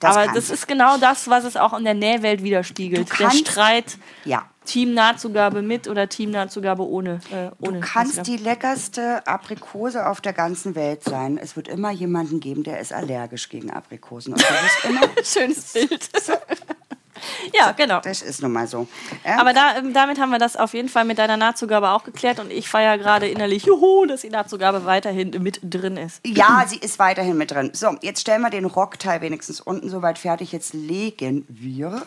Das 0.00 0.16
Aber 0.16 0.32
das 0.32 0.50
ist 0.50 0.66
genau 0.66 0.98
das, 0.98 1.28
was 1.28 1.44
es 1.44 1.56
auch 1.56 1.72
in 1.78 1.84
der 1.84 1.94
Nähwelt 1.94 2.42
widerspiegelt. 2.42 3.08
der 3.20 3.30
Streit. 3.30 3.96
Ja. 4.24 4.46
Team-Nahtzugabe 4.64 5.62
mit 5.62 5.88
oder 5.88 6.08
Team-Nahtzugabe 6.08 6.86
ohne, 6.86 7.20
äh, 7.30 7.50
ohne. 7.60 7.80
Du 7.80 7.86
kannst 7.86 8.16
Nahtzugabe. 8.16 8.38
die 8.38 8.44
leckerste 8.44 9.26
Aprikose 9.26 10.06
auf 10.06 10.20
der 10.20 10.32
ganzen 10.32 10.74
Welt 10.74 11.04
sein. 11.04 11.38
Es 11.38 11.56
wird 11.56 11.68
immer 11.68 11.90
jemanden 11.90 12.40
geben, 12.40 12.62
der 12.62 12.80
ist 12.80 12.92
allergisch 12.92 13.48
gegen 13.48 13.70
Aprikosen. 13.70 14.34
Schönes 15.24 15.72
Bild. 15.72 16.10
Ja, 17.52 17.72
genau. 17.72 18.00
Das 18.00 18.22
ist 18.22 18.42
nun 18.42 18.52
mal 18.52 18.66
so. 18.66 18.86
Ja? 19.24 19.40
Aber 19.40 19.52
da, 19.52 19.76
ähm, 19.76 19.92
damit 19.92 20.18
haben 20.18 20.30
wir 20.30 20.38
das 20.38 20.56
auf 20.56 20.74
jeden 20.74 20.88
Fall 20.88 21.04
mit 21.04 21.18
deiner 21.18 21.36
Nahtzugabe 21.36 21.90
auch 21.90 22.04
geklärt 22.04 22.40
und 22.40 22.50
ich 22.50 22.68
feiere 22.68 22.98
gerade 22.98 23.28
innerlich, 23.28 23.64
juhu, 23.64 24.06
dass 24.06 24.22
die 24.22 24.30
Nahtzugabe 24.30 24.84
weiterhin 24.84 25.30
mit 25.42 25.60
drin 25.62 25.96
ist. 25.96 26.20
Ja, 26.26 26.64
sie 26.66 26.78
ist 26.78 26.98
weiterhin 26.98 27.36
mit 27.36 27.50
drin. 27.50 27.70
So, 27.74 27.96
jetzt 28.02 28.20
stellen 28.20 28.42
wir 28.42 28.50
den 28.50 28.64
Rockteil 28.64 29.20
wenigstens 29.20 29.60
unten 29.60 29.88
soweit 29.88 30.18
fertig. 30.18 30.52
Jetzt 30.52 30.74
legen 30.74 31.44
wir 31.48 32.02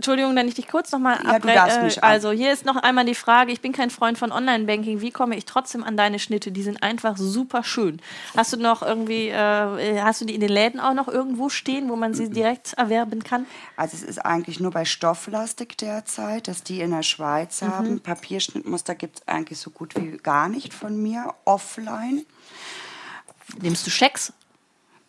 Entschuldigung, 0.00 0.34
wenn 0.34 0.48
ich 0.48 0.54
dich 0.54 0.66
kurz 0.66 0.92
nochmal 0.92 1.20
ja, 1.22 1.32
abbreche. 1.32 1.98
Äh, 1.98 2.00
also 2.00 2.30
hier 2.30 2.54
ist 2.54 2.64
noch 2.64 2.76
einmal 2.76 3.04
die 3.04 3.14
Frage, 3.14 3.52
ich 3.52 3.60
bin 3.60 3.72
kein 3.72 3.90
Freund 3.90 4.16
von 4.16 4.32
Online-Banking, 4.32 5.02
wie 5.02 5.10
komme 5.10 5.36
ich 5.36 5.44
trotzdem 5.44 5.84
an 5.84 5.98
deine 5.98 6.18
Schnitte? 6.18 6.52
Die 6.52 6.62
sind 6.62 6.82
einfach 6.82 7.18
super 7.18 7.62
schön. 7.62 8.00
Hast 8.34 8.54
du 8.54 8.56
noch 8.56 8.80
irgendwie, 8.80 9.28
äh, 9.28 10.00
hast 10.00 10.22
du 10.22 10.24
die 10.24 10.34
in 10.34 10.40
den 10.40 10.48
Läden 10.48 10.80
auch 10.80 10.94
noch 10.94 11.06
irgendwo 11.06 11.50
stehen, 11.50 11.90
wo 11.90 11.96
man 11.96 12.14
sie 12.14 12.30
direkt 12.30 12.72
erwerben 12.78 13.22
kann? 13.22 13.44
Also 13.76 13.94
es 13.94 14.02
ist 14.02 14.24
eigentlich 14.24 14.58
nur 14.58 14.70
bei 14.70 14.86
Stofflastik 14.86 15.76
derzeit, 15.76 16.48
dass 16.48 16.62
die 16.62 16.80
in 16.80 16.92
der 16.92 17.02
Schweiz 17.02 17.60
mhm. 17.60 17.68
haben. 17.68 18.00
Papierschnittmuster 18.00 18.94
gibt 18.94 19.18
es 19.18 19.28
eigentlich 19.28 19.58
so 19.58 19.68
gut 19.68 19.96
wie 19.96 20.16
gar 20.16 20.48
nicht 20.48 20.72
von 20.72 20.96
mir, 20.96 21.34
offline. 21.44 22.24
Nimmst 23.60 23.86
du 23.86 23.90
Schecks? 23.90 24.32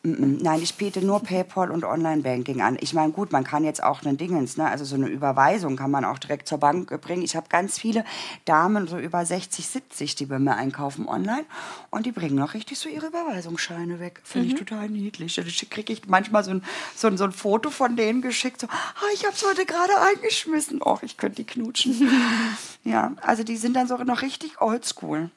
Nein, 0.04 0.64
ich 0.64 0.74
biete 0.76 1.06
nur 1.06 1.22
PayPal 1.22 1.70
und 1.70 1.84
Online-Banking 1.84 2.62
an. 2.62 2.76
Ich 2.82 2.96
meine, 2.96 3.12
gut, 3.12 3.32
man 3.32 3.44
kann 3.44 3.64
jetzt 3.64 3.84
auch 3.84 4.02
einen 4.02 4.18
Dingens, 4.18 4.58
ne? 4.58 4.68
also 4.68 4.84
so 4.84 4.96
eine 4.96 5.08
Überweisung 5.08 5.76
kann 5.76 5.92
man 5.92 6.06
auch 6.06 6.18
direkt 6.18 6.48
zur 6.48 6.58
Bank 6.58 7.00
bringen. 7.02 7.22
Ich 7.22 7.36
habe 7.36 7.50
ganz 7.50 7.78
viele 7.78 8.04
Damen, 8.46 8.88
so 8.88 8.98
über 8.98 9.24
60, 9.24 9.68
70, 9.68 10.16
die 10.16 10.26
bei 10.26 10.40
mir 10.40 10.56
einkaufen 10.56 11.08
online 11.08 11.46
und 11.92 12.08
die 12.08 12.12
bringen 12.12 12.42
auch 12.42 12.56
richtig 12.56 12.80
so 12.80 12.90
ihre 12.90 13.08
Überweisungsscheine 13.08 14.00
weg. 14.00 14.22
Finde 14.24 14.48
ich 14.48 14.56
total 14.56 14.90
niedlich. 14.90 15.36
Da 15.36 15.44
kriege 15.70 15.94
ich 15.94 16.08
manchmal 16.08 16.44
so 16.44 16.50
ein, 16.50 16.64
so, 16.96 17.06
ein, 17.06 17.18
so 17.18 17.26
ein 17.26 17.32
Foto 17.32 17.70
von 17.70 17.96
denen 17.96 18.24
geschickt, 18.24 18.62
so, 18.62 18.68
ah, 18.68 19.12
ich 19.14 19.24
habe 19.24 19.36
es 19.36 19.46
heute 19.46 19.68
gerade 19.68 19.94
eingeschmissen. 20.02 20.82
Och, 20.82 21.04
ich 21.04 21.18
könnte 21.18 21.44
die 21.44 21.46
knutschen. 21.46 22.10
ja, 22.84 23.14
also 23.22 23.44
die 23.44 23.58
sind 23.58 23.76
dann 23.76 23.88
so 23.88 23.98
noch 23.98 24.24
richtig 24.24 24.62
oldschool. 24.62 25.30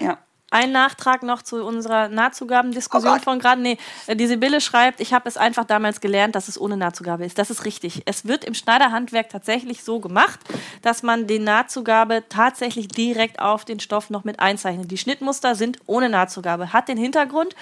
Ja. 0.00 0.18
Ein 0.50 0.70
Nachtrag 0.70 1.24
noch 1.24 1.42
zu 1.42 1.64
unserer 1.64 2.08
Nahzugabendiskussion 2.08 3.18
Oh 3.18 3.22
von 3.22 3.40
gerade. 3.40 3.60
Nee, 3.60 3.78
äh, 4.06 4.14
die 4.14 4.28
Sibylle 4.28 4.60
schreibt, 4.60 5.00
ich 5.00 5.12
habe 5.12 5.28
es 5.28 5.36
einfach 5.36 5.64
damals 5.64 6.00
gelernt, 6.00 6.36
dass 6.36 6.46
es 6.46 6.60
ohne 6.60 6.76
Nahtzugabe 6.76 7.24
ist. 7.24 7.36
Das 7.38 7.50
ist 7.50 7.64
richtig. 7.64 8.02
Es 8.04 8.26
wird 8.26 8.44
im 8.44 8.54
Schneiderhandwerk 8.54 9.28
tatsächlich 9.28 9.82
so 9.82 9.98
gemacht, 9.98 10.38
dass 10.82 11.02
man 11.02 11.26
die 11.26 11.40
Nahtzugabe 11.40 12.22
tatsächlich 12.28 12.86
direkt 12.86 13.40
auf 13.40 13.64
den 13.64 13.80
Stoff 13.80 14.08
noch 14.08 14.22
mit 14.22 14.38
einzeichnet. 14.38 14.88
Die 14.90 14.98
Schnittmuster 14.98 15.56
sind 15.56 15.78
ohne 15.86 16.08
Nahtzugabe. 16.08 16.72
Hat 16.72 16.86
den 16.86 16.96
Hintergrund, 16.96 17.56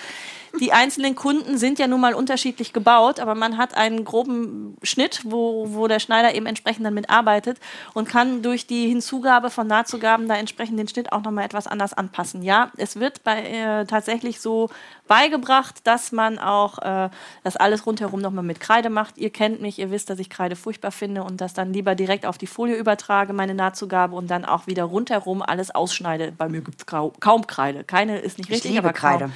die 0.60 0.72
einzelnen 0.72 1.16
Kunden 1.16 1.58
sind 1.58 1.78
ja 1.78 1.88
nun 1.88 2.00
mal 2.00 2.14
unterschiedlich 2.14 2.72
gebaut, 2.72 3.18
aber 3.18 3.34
man 3.34 3.56
hat 3.56 3.76
einen 3.76 4.04
groben 4.04 4.76
Schnitt, 4.82 5.22
wo, 5.24 5.66
wo 5.70 5.88
der 5.88 5.98
Schneider 5.98 6.34
eben 6.34 6.46
entsprechend 6.46 6.86
dann 6.86 6.94
mitarbeitet 6.94 7.58
und 7.92 8.08
kann 8.08 8.42
durch 8.42 8.66
die 8.66 8.88
Hinzugabe 8.88 9.50
von 9.50 9.66
Nahtzugaben 9.66 10.28
da 10.28 10.36
entsprechend 10.36 10.78
den 10.78 10.86
Schnitt 10.86 11.12
auch 11.12 11.22
nochmal 11.22 11.44
etwas 11.44 11.66
anders 11.66 11.92
anpassen. 11.92 12.42
Ja, 12.42 12.70
es 12.78 12.98
wird 12.98 13.22
bei, 13.24 13.42
äh, 13.42 13.84
tatsächlich 13.86 14.40
so 14.40 14.70
beigebracht, 15.08 15.86
dass 15.86 16.12
man 16.12 16.38
auch 16.38 16.78
äh, 16.78 17.10
das 17.42 17.56
alles 17.56 17.86
rundherum 17.86 18.20
nochmal 18.20 18.44
mit 18.44 18.60
Kreide 18.60 18.90
macht. 18.90 19.18
Ihr 19.18 19.30
kennt 19.30 19.60
mich, 19.60 19.78
ihr 19.78 19.90
wisst, 19.90 20.10
dass 20.10 20.18
ich 20.18 20.30
Kreide 20.30 20.56
furchtbar 20.56 20.90
finde 20.92 21.22
und 21.24 21.40
das 21.40 21.54
dann 21.54 21.72
lieber 21.72 21.94
direkt 21.94 22.26
auf 22.26 22.38
die 22.38 22.46
Folie 22.46 22.76
übertrage, 22.76 23.32
meine 23.32 23.54
Nahtzugabe 23.54 24.14
und 24.16 24.28
dann 24.30 24.44
auch 24.44 24.66
wieder 24.66 24.84
rundherum 24.84 25.42
alles 25.42 25.70
ausschneide. 25.74 26.32
Bei 26.32 26.48
mir 26.48 26.60
gibt 26.62 26.80
es 26.80 26.86
kaum 26.86 27.46
Kreide. 27.46 27.84
Keine 27.84 28.18
ist 28.18 28.38
nicht 28.38 28.48
Ich 28.48 28.56
richtig, 28.56 28.72
liebe 28.72 28.88
aber 28.88 28.92
kaum. 28.92 29.18
Kreide. 29.18 29.32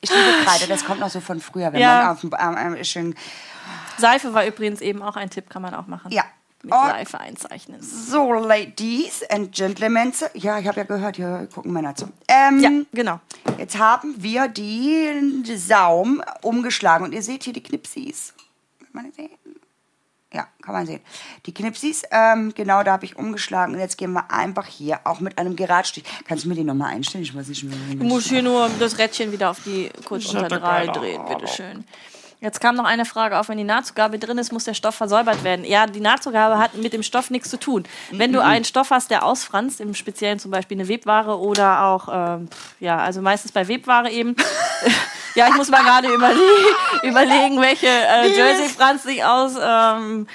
Ich 0.00 0.10
liebe 0.10 0.44
Kreide, 0.44 0.66
das 0.68 0.84
kommt 0.84 1.00
noch 1.00 1.10
so 1.10 1.20
von 1.20 1.40
früher, 1.40 1.72
wenn 1.72 1.80
Ja. 1.80 1.98
man 2.04 2.08
auf 2.10 2.20
dem 2.20 2.30
ähm, 2.38 2.84
schön. 2.84 3.14
Seife 3.98 4.34
war 4.34 4.46
übrigens 4.46 4.80
eben 4.80 5.02
auch 5.02 5.16
ein 5.16 5.30
Tipp, 5.30 5.48
kann 5.50 5.62
man 5.62 5.74
auch 5.74 5.86
machen. 5.86 6.12
Ja. 6.12 6.24
Mit 6.62 6.72
Und 6.72 6.80
Seife 6.80 7.20
einzeichnen. 7.20 7.80
so, 7.82 8.32
Ladies 8.32 9.22
and 9.30 9.52
Gentlemen. 9.52 10.12
Ja, 10.34 10.58
ich 10.58 10.66
habe 10.66 10.78
ja 10.78 10.84
gehört, 10.84 11.16
hier 11.16 11.48
gucken 11.54 11.72
Männer 11.72 11.94
zu. 11.94 12.08
Ähm, 12.28 12.60
Ja, 12.60 12.70
genau. 12.92 13.20
Jetzt 13.58 13.78
haben 13.78 14.14
wir 14.18 14.48
den 14.48 15.44
Saum 15.56 16.22
umgeschlagen 16.42 17.04
und 17.04 17.12
ihr 17.12 17.22
seht 17.22 17.44
hier 17.44 17.52
die 17.52 17.62
Knipsis. 17.62 18.34
Kann 18.80 18.88
man 18.92 19.06
das 19.06 19.16
sehen? 19.16 19.30
Ja, 20.32 20.48
kann 20.60 20.74
man 20.74 20.86
sehen. 20.86 21.00
Die 21.46 21.54
Knipsis, 21.54 22.02
ähm, 22.10 22.52
genau 22.54 22.82
da 22.82 22.92
habe 22.92 23.04
ich 23.04 23.16
umgeschlagen 23.16 23.74
und 23.74 23.80
jetzt 23.80 23.96
gehen 23.96 24.12
wir 24.12 24.30
einfach 24.30 24.66
hier 24.66 25.00
auch 25.04 25.20
mit 25.20 25.38
einem 25.38 25.54
Geradstich. 25.56 26.04
Kannst 26.26 26.44
du 26.44 26.48
mir 26.48 26.56
die 26.56 26.64
nochmal 26.64 26.92
einstellen? 26.92 27.22
Ich 27.22 27.34
weiß 27.34 27.46
nicht 27.48 27.62
mehr. 27.64 27.76
Du 27.96 28.04
musst 28.04 28.26
hier 28.28 28.42
nur 28.42 28.68
das 28.80 28.98
Rädchen 28.98 29.30
wieder 29.30 29.50
auf 29.50 29.60
die 29.64 29.88
kurz 30.04 30.26
unter 30.26 30.48
drei 30.48 30.88
drehen, 30.88 31.22
bitteschön. 31.26 31.84
Jetzt 32.40 32.60
kam 32.60 32.76
noch 32.76 32.84
eine 32.84 33.06
Frage 33.06 33.38
auf, 33.38 33.48
wenn 33.48 33.56
die 33.56 33.64
Nahtzugabe 33.64 34.18
drin 34.18 34.36
ist, 34.36 34.52
muss 34.52 34.64
der 34.64 34.74
Stoff 34.74 34.94
versäubert 34.94 35.42
werden. 35.42 35.64
Ja, 35.64 35.86
die 35.86 36.00
Nahtzugabe 36.00 36.58
hat 36.58 36.74
mit 36.74 36.92
dem 36.92 37.02
Stoff 37.02 37.30
nichts 37.30 37.48
zu 37.48 37.58
tun. 37.58 37.84
Wenn 38.10 38.32
du 38.32 38.42
einen 38.42 38.64
Stoff 38.64 38.90
hast, 38.90 39.10
der 39.10 39.24
ausfranst, 39.24 39.80
im 39.80 39.94
Speziellen 39.94 40.38
zum 40.38 40.50
Beispiel 40.50 40.78
eine 40.78 40.86
Webware 40.86 41.38
oder 41.38 41.84
auch, 41.84 42.08
ähm, 42.12 42.48
ja, 42.78 42.98
also 42.98 43.22
meistens 43.22 43.52
bei 43.52 43.66
Webware 43.68 44.10
eben. 44.10 44.36
ja, 45.34 45.48
ich 45.48 45.54
muss 45.54 45.70
mal 45.70 45.82
gerade 45.82 46.08
überlegen, 46.08 46.42
überlegen, 47.04 47.60
welche 47.60 47.86
äh, 47.86 48.28
Jersey 48.36 48.68
franzt 48.68 49.04
sich 49.04 49.24
aus. 49.24 49.54
Ähm, 49.58 50.26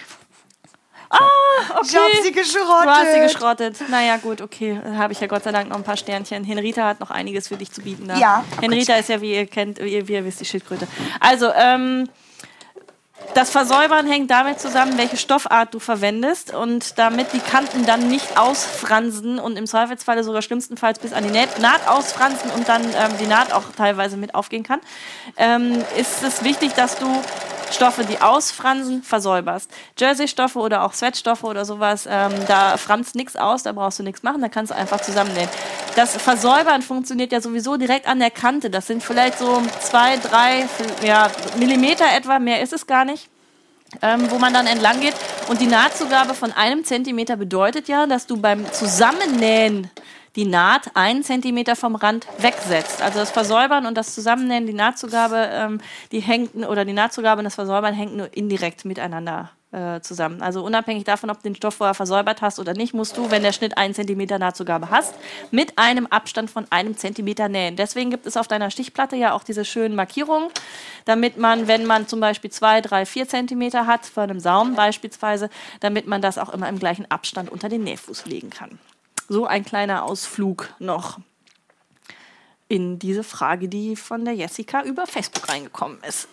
ah, 1.12 1.80
okay. 1.80 1.88
Ich 1.90 1.96
hab 1.96 2.24
sie 2.24 2.32
geschrottet. 2.32 2.86
Du 2.86 2.90
hast 2.90 3.14
sie 3.14 3.20
geschrottet. 3.20 3.90
Naja, 3.90 4.18
gut, 4.18 4.42
okay. 4.42 4.80
Habe 4.96 5.14
ich 5.14 5.20
ja 5.20 5.28
Gott 5.28 5.44
sei 5.44 5.52
Dank 5.52 5.70
noch 5.70 5.78
ein 5.78 5.84
paar 5.84 5.98
Sternchen. 5.98 6.44
Henrita 6.44 6.88
hat 6.88 7.00
noch 7.00 7.12
einiges 7.12 7.48
für 7.48 7.58
dich 7.58 7.72
zu 7.72 7.82
bieten. 7.82 8.08
Da. 8.08 8.18
Ja. 8.18 8.44
Henrita 8.60 8.96
ist 8.96 9.10
ja, 9.10 9.22
wie 9.22 9.34
ihr 9.36 9.46
kennt, 9.46 9.80
wie, 9.80 10.08
wie 10.08 10.14
ihr 10.14 10.26
wisst, 10.26 10.40
die 10.40 10.46
Schildkröte. 10.46 10.88
Also, 11.20 11.52
ähm, 11.54 12.10
das 13.34 13.50
Versäubern 13.50 14.08
hängt 14.08 14.30
damit 14.30 14.60
zusammen, 14.60 14.98
welche 14.98 15.18
Stoffart 15.18 15.74
du 15.74 15.80
verwendest 15.80 16.54
und 16.54 16.98
damit 17.00 17.34
die 17.34 17.40
Kanten 17.40 17.86
dann 17.86 18.10
nicht 18.10 18.38
ausfransen 18.38 19.40
und 19.40 19.58
im 19.58 19.68
Zweifelsfalle 19.68 20.24
sogar 20.24 20.42
schlimmstenfalls 20.42 21.00
bis 21.00 21.14
an 21.14 21.24
die 21.24 21.32
Naht, 21.32 21.88
ausfransen 21.88 22.52
und 22.52 22.68
dann 22.68 22.84
ähm, 22.84 23.18
die 23.20 23.28
Naht 23.28 23.54
auch 23.54 23.64
teilweise 23.78 24.18
mit 24.18 24.36
aufgehen 24.36 24.64
kann, 24.64 24.82
ähm, 25.38 25.84
ist 25.98 26.24
es 26.24 26.44
wichtig, 26.44 26.74
dass 26.74 26.98
du 26.98 27.08
Stoffe, 27.72 28.04
die 28.04 28.22
ausfransen, 28.22 29.02
versäuberst. 29.02 29.72
Jersey-Stoffe 29.98 30.60
oder 30.60 30.84
auch 30.84 30.94
Sweatstoffe 30.94 31.44
oder 31.44 31.66
sowas, 31.66 32.08
ähm, 32.10 32.32
da 32.48 32.78
franzt 32.78 33.16
nichts 33.16 33.36
aus, 33.36 33.64
da 33.64 33.72
brauchst 33.72 34.00
du 34.00 34.04
nichts 34.04 34.24
machen, 34.24 34.42
da 34.42 34.50
kannst 34.50 34.72
du 34.72 34.76
einfach 34.76 35.02
zusammennähen. 35.02 35.50
Das 35.96 36.16
Versäubern 36.18 36.82
funktioniert 36.82 37.32
ja 37.32 37.42
sowieso 37.42 37.78
direkt 37.78 38.08
an 38.08 38.20
der 38.20 38.32
Kante. 38.32 38.70
Das 38.70 38.88
sind 38.88 39.04
vielleicht 39.04 39.40
so 39.40 39.62
zwei, 39.80 40.18
drei 40.18 40.68
ja, 41.04 41.30
Millimeter 41.58 42.06
etwa, 42.16 42.40
mehr 42.40 42.62
ist 42.62 42.74
es 42.74 42.88
gar 42.88 43.06
nicht 43.06 43.21
ähm, 44.02 44.30
wo 44.30 44.38
man 44.38 44.54
dann 44.54 44.68
entlang 44.68 45.00
geht. 45.00 45.16
Und 45.50 45.62
die 45.62 45.68
Nahtzugabe 45.68 46.34
von 46.34 46.52
einem 46.52 46.84
Zentimeter 46.84 47.36
bedeutet 47.38 47.88
ja, 47.88 48.06
dass 48.06 48.28
du 48.28 48.38
beim 48.38 48.72
Zusammennähen 48.72 49.90
die 50.36 50.46
Naht 50.46 50.92
einen 50.96 51.24
Zentimeter 51.24 51.76
vom 51.76 51.96
Rand 51.96 52.26
wegsetzt. 52.38 53.02
Also 53.02 53.20
das 53.20 53.32
Versäubern 53.32 53.86
und 53.86 53.96
das 53.96 54.16
Zusammennähen, 54.16 54.66
die 54.66 54.74
Nahtzugabe, 54.74 55.50
ähm, 55.52 55.82
die 56.12 56.22
hängt 56.22 56.56
oder 56.56 56.86
die 56.86 56.94
Nahtzugabe 56.94 57.40
und 57.40 57.46
das 57.46 57.56
Versäubern 57.56 57.94
hängt 57.94 58.16
nur 58.16 58.30
indirekt 58.36 58.86
miteinander 58.86 59.52
äh, 59.72 60.02
zusammen. 60.02 60.42
Also 60.42 60.64
unabhängig 60.64 61.04
davon, 61.04 61.30
ob 61.30 61.38
du 61.38 61.44
den 61.44 61.56
Stoff 61.56 61.76
vorher 61.76 61.94
versäubert 61.94 62.42
hast 62.42 62.60
oder 62.60 62.74
nicht, 62.74 62.94
musst 62.94 63.18
du, 63.18 63.32
wenn 63.32 63.44
der 63.44 63.54
Schnitt 63.54 63.78
einen 63.78 63.94
Zentimeter 63.94 64.38
Nahtzugabe 64.38 64.90
hast, 64.90 65.16
mit 65.52 65.78
einem 65.78 66.08
Abstand 66.08 66.52
von 66.52 66.66
einem 66.70 66.98
Zentimeter 66.98 67.50
nähen. 67.50 67.76
Deswegen 67.76 68.10
gibt 68.10 68.26
es 68.26 68.38
auf 68.38 68.48
deiner 68.48 68.70
Stichplatte 68.70 69.16
ja 69.16 69.34
auch 69.34 69.44
diese 69.44 69.64
schönen 69.66 69.96
Markierungen, 69.96 70.50
damit 71.06 71.38
man, 71.38 71.68
wenn 71.68 71.86
man 71.86 72.08
zum 72.08 72.20
Beispiel 72.20 72.52
zwei, 72.52 72.82
drei, 72.82 73.06
vier 73.06 73.28
Zentimeter 73.28 73.88
hat, 73.88 74.06
von 74.06 74.24
einem 74.24 74.40
Saum 74.40 74.76
beispielsweise, 74.76 75.50
damit 75.80 76.08
man 76.08 76.22
das 76.22 76.38
auch 76.38 76.50
immer 76.50 76.68
im 76.68 76.80
gleichen 76.80 77.10
Abstand 77.10 77.50
unter 77.50 77.70
den 77.70 77.84
Nähfuß 77.84 78.26
legen 78.26 78.50
kann. 78.50 78.80
So 79.30 79.46
ein 79.46 79.64
kleiner 79.64 80.04
Ausflug 80.04 80.74
noch 80.80 81.20
in 82.68 83.00
diese 83.00 83.24
Frage, 83.24 83.68
die 83.68 83.96
von 83.96 84.26
der 84.26 84.34
Jessica 84.34 84.84
über 84.84 85.08
Facebook 85.08 85.50
reingekommen 85.50 86.00
ist. 86.08 86.28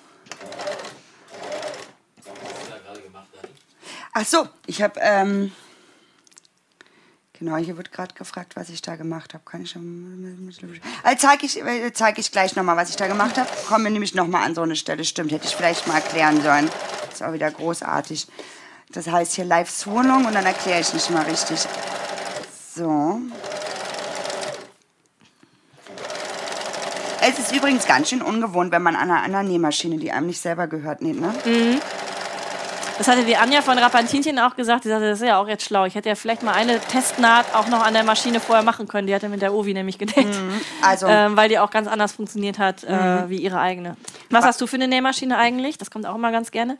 Ach 4.20 4.27
so, 4.27 4.49
ich 4.66 4.82
habe, 4.82 4.99
ähm, 5.01 5.53
genau, 7.35 7.57
hier 7.57 7.77
wird 7.77 7.93
gerade 7.93 8.12
gefragt, 8.15 8.57
was 8.57 8.69
ich 8.69 8.82
da 8.82 8.97
gemacht 8.97 9.32
habe. 9.32 9.45
Kann 9.45 9.62
ich 9.62 9.70
schon, 9.70 10.53
also 11.05 11.19
zeige 11.20 11.47
ich, 11.47 11.65
äh, 11.65 11.93
zeig 11.93 12.19
ich 12.19 12.32
gleich 12.32 12.57
nochmal, 12.57 12.77
was 12.77 12.90
ich 12.90 12.97
da 12.97 13.07
gemacht 13.07 13.39
habe. 13.39 13.49
Kommen 13.69 13.85
wir 13.85 13.93
nämlich 13.93 14.16
nochmal 14.16 14.45
an 14.45 14.57
so 14.57 14.62
eine 14.62 14.74
Stelle. 14.74 15.05
Stimmt, 15.05 15.31
hätte 15.31 15.47
ich 15.47 15.55
vielleicht 15.55 15.86
mal 15.86 15.95
erklären 15.95 16.43
sollen. 16.43 16.69
Ist 17.12 17.23
auch 17.23 17.32
wieder 17.32 17.49
großartig. 17.49 18.27
Das 18.90 19.07
heißt 19.07 19.36
hier 19.36 19.45
Live-Wohnung 19.45 20.24
und 20.24 20.35
dann 20.35 20.47
erkläre 20.47 20.81
ich 20.81 20.93
nicht 20.93 21.11
mal 21.11 21.23
richtig. 21.23 21.61
So. 22.74 23.20
Es 27.20 27.39
ist 27.39 27.55
übrigens 27.55 27.86
ganz 27.86 28.09
schön 28.09 28.23
ungewohnt, 28.23 28.73
wenn 28.73 28.82
man 28.82 28.97
an 28.97 29.12
einer 29.12 29.23
anderen 29.23 29.47
Nähmaschine, 29.47 29.99
die 29.99 30.11
einem 30.11 30.27
nicht 30.27 30.40
selber 30.40 30.66
gehört, 30.66 31.03
näht, 31.03 31.20
ne? 31.20 31.81
Das 32.99 33.07
hatte 33.07 33.25
die 33.25 33.37
Anja 33.37 33.62
von 33.62 33.79
Rapantinchen 33.79 34.39
auch 34.41 34.57
gesagt. 34.57 34.85
Die 34.85 34.89
sagte, 34.89 35.09
das 35.09 35.20
ist 35.20 35.27
ja 35.27 35.41
auch 35.41 35.47
jetzt 35.47 35.65
schlau. 35.65 35.85
Ich 35.85 35.95
hätte 35.95 36.09
ja 36.09 36.16
vielleicht 36.16 36.43
mal 36.43 36.53
eine 36.53 36.81
Testnaht 36.81 37.47
auch 37.55 37.69
noch 37.69 37.85
an 37.85 37.95
der 37.95 38.03
Maschine 38.03 38.41
vorher 38.41 38.65
machen 38.65 38.89
können. 38.89 39.07
Die 39.07 39.15
hatte 39.15 39.29
mit 39.29 39.41
der 39.41 39.55
Ovi 39.55 39.73
nämlich 39.73 39.99
gedeckt. 39.99 40.37
Also, 40.83 41.07
Ähm, 41.07 41.37
weil 41.37 41.49
die 41.49 41.61
auch 41.61 41.70
ganz 41.70 41.87
anders 41.87 42.12
funktioniert 42.12 42.59
hat 42.59 42.83
äh, 42.83 43.29
wie 43.29 43.37
ihre 43.37 43.61
eigene. 43.61 43.97
Was 44.31 44.45
hast 44.45 44.61
du 44.61 44.66
für 44.66 44.77
eine 44.77 44.89
Nähmaschine 44.89 45.39
eigentlich? 45.39 45.79
Das 45.79 45.91
kommt 45.93 46.07
auch 46.07 46.16
immer 46.16 46.33
ganz 46.33 46.51
gerne. 46.51 46.77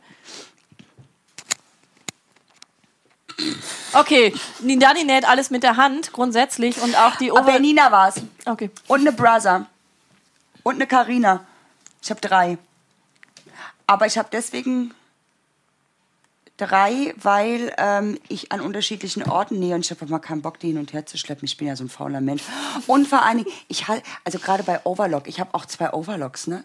Okay, 3.93 4.33
die 4.59 4.77
Dani 4.77 5.05
näht 5.05 5.27
alles 5.27 5.49
mit 5.49 5.63
der 5.63 5.77
Hand 5.77 6.11
grundsätzlich 6.11 6.81
und 6.81 6.97
auch 6.97 7.15
die 7.15 7.31
aber 7.31 7.53
Ovi. 7.53 7.59
Nina 7.59 7.91
war's. 7.91 8.21
Okay. 8.45 8.69
Und 8.87 9.01
eine 9.01 9.13
Brother. 9.13 9.65
Und 10.63 10.75
eine 10.75 10.85
Karina. 10.87 11.45
Ich 12.01 12.09
habe 12.09 12.19
drei. 12.19 12.57
Aber 13.87 14.05
ich 14.05 14.17
habe 14.17 14.27
deswegen 14.31 14.93
drei, 16.59 17.13
weil 17.21 17.73
ähm, 17.77 18.19
ich 18.27 18.51
an 18.51 18.61
unterschiedlichen 18.61 19.23
Orten 19.23 19.59
nähe 19.59 19.73
und 19.75 19.81
ich 19.85 19.91
habe 19.91 20.05
mal 20.07 20.19
keinen 20.19 20.41
Bock, 20.41 20.59
die 20.59 20.67
hin 20.67 20.77
und 20.77 20.93
her 20.93 21.05
zu 21.05 21.17
schleppen. 21.17 21.45
Ich 21.45 21.57
bin 21.57 21.67
ja 21.67 21.75
so 21.75 21.83
ein 21.83 21.89
fauler 21.89 22.21
Mensch. 22.21 22.43
Und 22.87 23.07
vor 23.07 23.23
allen 23.23 23.37
Dingen, 23.39 23.49
ich 23.67 23.87
halt, 23.87 24.03
also 24.25 24.39
gerade 24.39 24.63
bei 24.63 24.79
Overlock, 24.83 25.27
ich 25.27 25.39
habe 25.39 25.53
auch 25.53 25.65
zwei 25.65 25.91
Overlocks, 25.93 26.47
ne? 26.47 26.63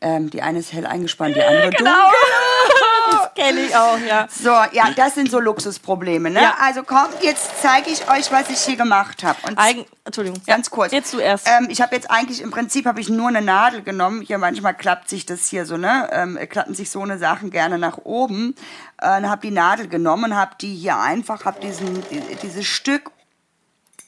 Ähm, 0.00 0.30
die 0.30 0.42
eine 0.42 0.58
ist 0.58 0.72
hell 0.72 0.86
eingespannt, 0.86 1.36
die 1.36 1.42
andere 1.42 1.70
Genau. 1.76 1.90
dunkel. 1.90 2.18
Das 3.14 3.34
kenne 3.34 3.60
ich 3.60 3.76
auch, 3.76 3.98
ja. 3.98 4.26
So, 4.30 4.50
ja, 4.50 4.90
das 4.94 5.14
sind 5.14 5.30
so 5.30 5.40
Luxusprobleme, 5.40 6.30
ne? 6.30 6.42
Ja. 6.42 6.56
Also 6.60 6.82
kommt, 6.82 7.22
jetzt 7.22 7.50
zeige 7.62 7.90
ich 7.90 8.08
euch, 8.10 8.30
was 8.32 8.50
ich 8.50 8.60
hier 8.60 8.76
gemacht 8.76 9.22
habe. 9.24 9.38
Eigen, 9.56 9.84
Entschuldigung. 10.04 10.40
Ganz 10.46 10.70
kurz. 10.70 10.92
Jetzt 10.92 11.12
du 11.12 11.18
erst. 11.18 11.48
Ähm, 11.48 11.68
ich 11.70 11.80
habe 11.80 11.94
jetzt 11.94 12.10
eigentlich, 12.10 12.40
im 12.40 12.50
Prinzip 12.50 12.86
habe 12.86 13.00
ich 13.00 13.08
nur 13.08 13.28
eine 13.28 13.42
Nadel 13.42 13.82
genommen. 13.82 14.20
Hier 14.20 14.38
manchmal 14.38 14.74
klappt 14.74 15.08
sich 15.08 15.26
das 15.26 15.48
hier 15.48 15.66
so, 15.66 15.76
ne? 15.76 16.08
Ähm, 16.12 16.38
klappen 16.48 16.74
sich 16.74 16.90
so 16.90 17.02
eine 17.02 17.18
Sachen 17.18 17.50
gerne 17.50 17.78
nach 17.78 17.98
oben. 17.98 18.54
Äh, 19.00 19.22
habe 19.22 19.40
die 19.40 19.50
Nadel 19.50 19.88
genommen 19.88 20.32
und 20.32 20.36
habe 20.36 20.56
die 20.60 20.74
hier 20.74 20.98
einfach, 20.98 21.44
habe 21.44 21.60
diesen, 21.60 22.02
die, 22.10 22.20
dieses 22.42 22.66
Stück 22.66 23.10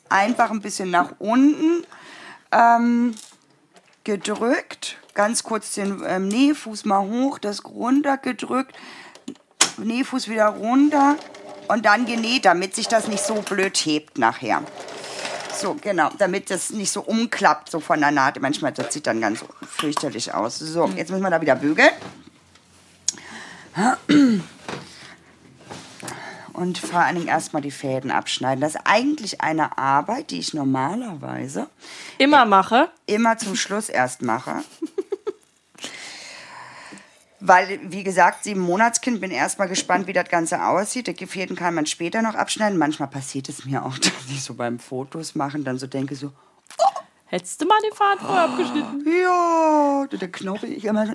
einfach 0.08 0.50
ein 0.50 0.60
bisschen 0.60 0.90
nach 0.90 1.12
unten 1.18 1.84
ähm, 2.52 3.14
gedrückt. 4.04 4.98
Ganz 5.16 5.42
kurz 5.44 5.72
den 5.72 6.02
ähm, 6.06 6.28
Nähfuß 6.28 6.84
mal 6.84 7.00
hoch, 7.00 7.38
das 7.38 7.64
runtergedrückt. 7.64 8.76
Nähfuß 9.78 10.28
wieder 10.28 10.48
runter 10.48 11.16
und 11.68 11.86
dann 11.86 12.04
genäht, 12.04 12.44
damit 12.44 12.74
sich 12.74 12.86
das 12.86 13.08
nicht 13.08 13.24
so 13.24 13.36
blöd 13.36 13.74
hebt 13.78 14.18
nachher. 14.18 14.62
So, 15.58 15.74
genau, 15.80 16.10
damit 16.18 16.50
das 16.50 16.68
nicht 16.68 16.90
so 16.90 17.00
umklappt, 17.00 17.70
so 17.70 17.80
von 17.80 18.00
der 18.00 18.10
Naht. 18.10 18.38
Manchmal, 18.42 18.72
das 18.72 18.92
sieht 18.92 19.06
dann 19.06 19.22
ganz 19.22 19.42
fürchterlich 19.66 20.34
aus. 20.34 20.58
So, 20.58 20.84
jetzt 20.96 21.10
müssen 21.10 21.22
wir 21.22 21.30
da 21.30 21.40
wieder 21.40 21.56
bügeln. 21.56 21.90
Und 26.52 26.76
vor 26.76 27.00
allen 27.00 27.16
Dingen 27.16 27.28
erstmal 27.28 27.62
die 27.62 27.70
Fäden 27.70 28.10
abschneiden. 28.10 28.60
Das 28.60 28.74
ist 28.74 28.82
eigentlich 28.84 29.40
eine 29.40 29.78
Arbeit, 29.78 30.30
die 30.30 30.40
ich 30.40 30.52
normalerweise 30.52 31.68
Immer 32.18 32.44
mache. 32.44 32.90
immer 33.06 33.38
zum 33.38 33.56
Schluss 33.56 33.88
erst 33.88 34.20
mache. 34.20 34.62
Weil, 37.48 37.78
wie 37.92 38.02
gesagt, 38.02 38.42
sieben 38.42 38.60
Monatskind, 38.60 39.20
bin 39.20 39.30
erstmal 39.30 39.68
gespannt, 39.68 40.08
wie 40.08 40.12
das 40.12 40.28
Ganze 40.28 40.64
aussieht. 40.64 41.20
Die 41.20 41.26
Fäden 41.26 41.54
kann 41.54 41.74
man 41.74 41.86
später 41.86 42.20
noch 42.20 42.34
abschneiden. 42.34 42.76
Manchmal 42.76 43.08
passiert 43.08 43.48
es 43.48 43.64
mir 43.64 43.84
auch, 43.84 43.96
dass 43.98 44.12
ich 44.28 44.42
so 44.42 44.54
beim 44.54 44.80
Fotos 44.80 45.34
machen 45.36 45.62
dann 45.62 45.78
so 45.78 45.86
denke, 45.86 46.16
so, 46.16 46.32
Hättest 47.28 47.60
du 47.60 47.66
mal 47.66 47.78
den 47.82 47.92
Faden 47.92 48.24
vorher 48.24 48.44
abgeschnitten? 48.44 49.04
ja, 49.22 50.06
da 50.08 50.26
knoche 50.28 50.66
ich 50.68 50.84
immer 50.84 51.12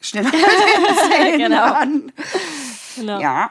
schneller 0.00 0.30
mit 0.30 0.34
den 0.34 1.10
Zähnen 1.10 1.38
Genau. 1.38 1.72
an. 1.72 2.12
Genau. 2.96 3.20
Ja, 3.20 3.50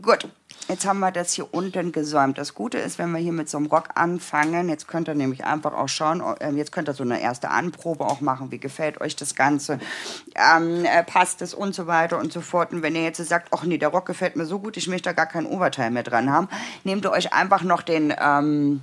gut. 0.00 0.28
Jetzt 0.72 0.86
haben 0.86 1.00
wir 1.00 1.10
das 1.10 1.34
hier 1.34 1.52
unten 1.52 1.92
gesäumt. 1.92 2.38
Das 2.38 2.54
Gute 2.54 2.78
ist, 2.78 2.98
wenn 2.98 3.12
wir 3.12 3.18
hier 3.18 3.34
mit 3.34 3.46
so 3.46 3.58
einem 3.58 3.66
Rock 3.66 3.90
anfangen, 3.94 4.70
jetzt 4.70 4.88
könnt 4.88 5.06
ihr 5.06 5.14
nämlich 5.14 5.44
einfach 5.44 5.74
auch 5.74 5.88
schauen, 5.90 6.22
äh, 6.40 6.50
jetzt 6.52 6.72
könnt 6.72 6.88
ihr 6.88 6.94
so 6.94 7.02
eine 7.02 7.20
erste 7.20 7.50
Anprobe 7.50 8.06
auch 8.06 8.22
machen, 8.22 8.50
wie 8.50 8.58
gefällt 8.58 8.98
euch 9.02 9.14
das 9.14 9.34
Ganze, 9.34 9.78
ähm, 10.34 10.86
äh, 10.86 11.04
passt 11.04 11.42
es 11.42 11.52
und 11.52 11.74
so 11.74 11.86
weiter 11.86 12.18
und 12.18 12.32
so 12.32 12.40
fort. 12.40 12.72
Und 12.72 12.80
wenn 12.80 12.96
ihr 12.96 13.02
jetzt 13.02 13.22
sagt, 13.22 13.48
ach 13.50 13.64
nee, 13.64 13.76
der 13.76 13.90
Rock 13.90 14.06
gefällt 14.06 14.34
mir 14.34 14.46
so 14.46 14.60
gut, 14.60 14.78
ich 14.78 14.88
möchte 14.88 15.10
da 15.10 15.12
gar 15.12 15.26
kein 15.26 15.44
Oberteil 15.44 15.90
mehr 15.90 16.04
dran 16.04 16.30
haben, 16.30 16.48
nehmt 16.84 17.04
ihr 17.04 17.10
euch 17.10 17.34
einfach 17.34 17.62
noch 17.64 17.82
den 17.82 18.14
ähm, 18.18 18.80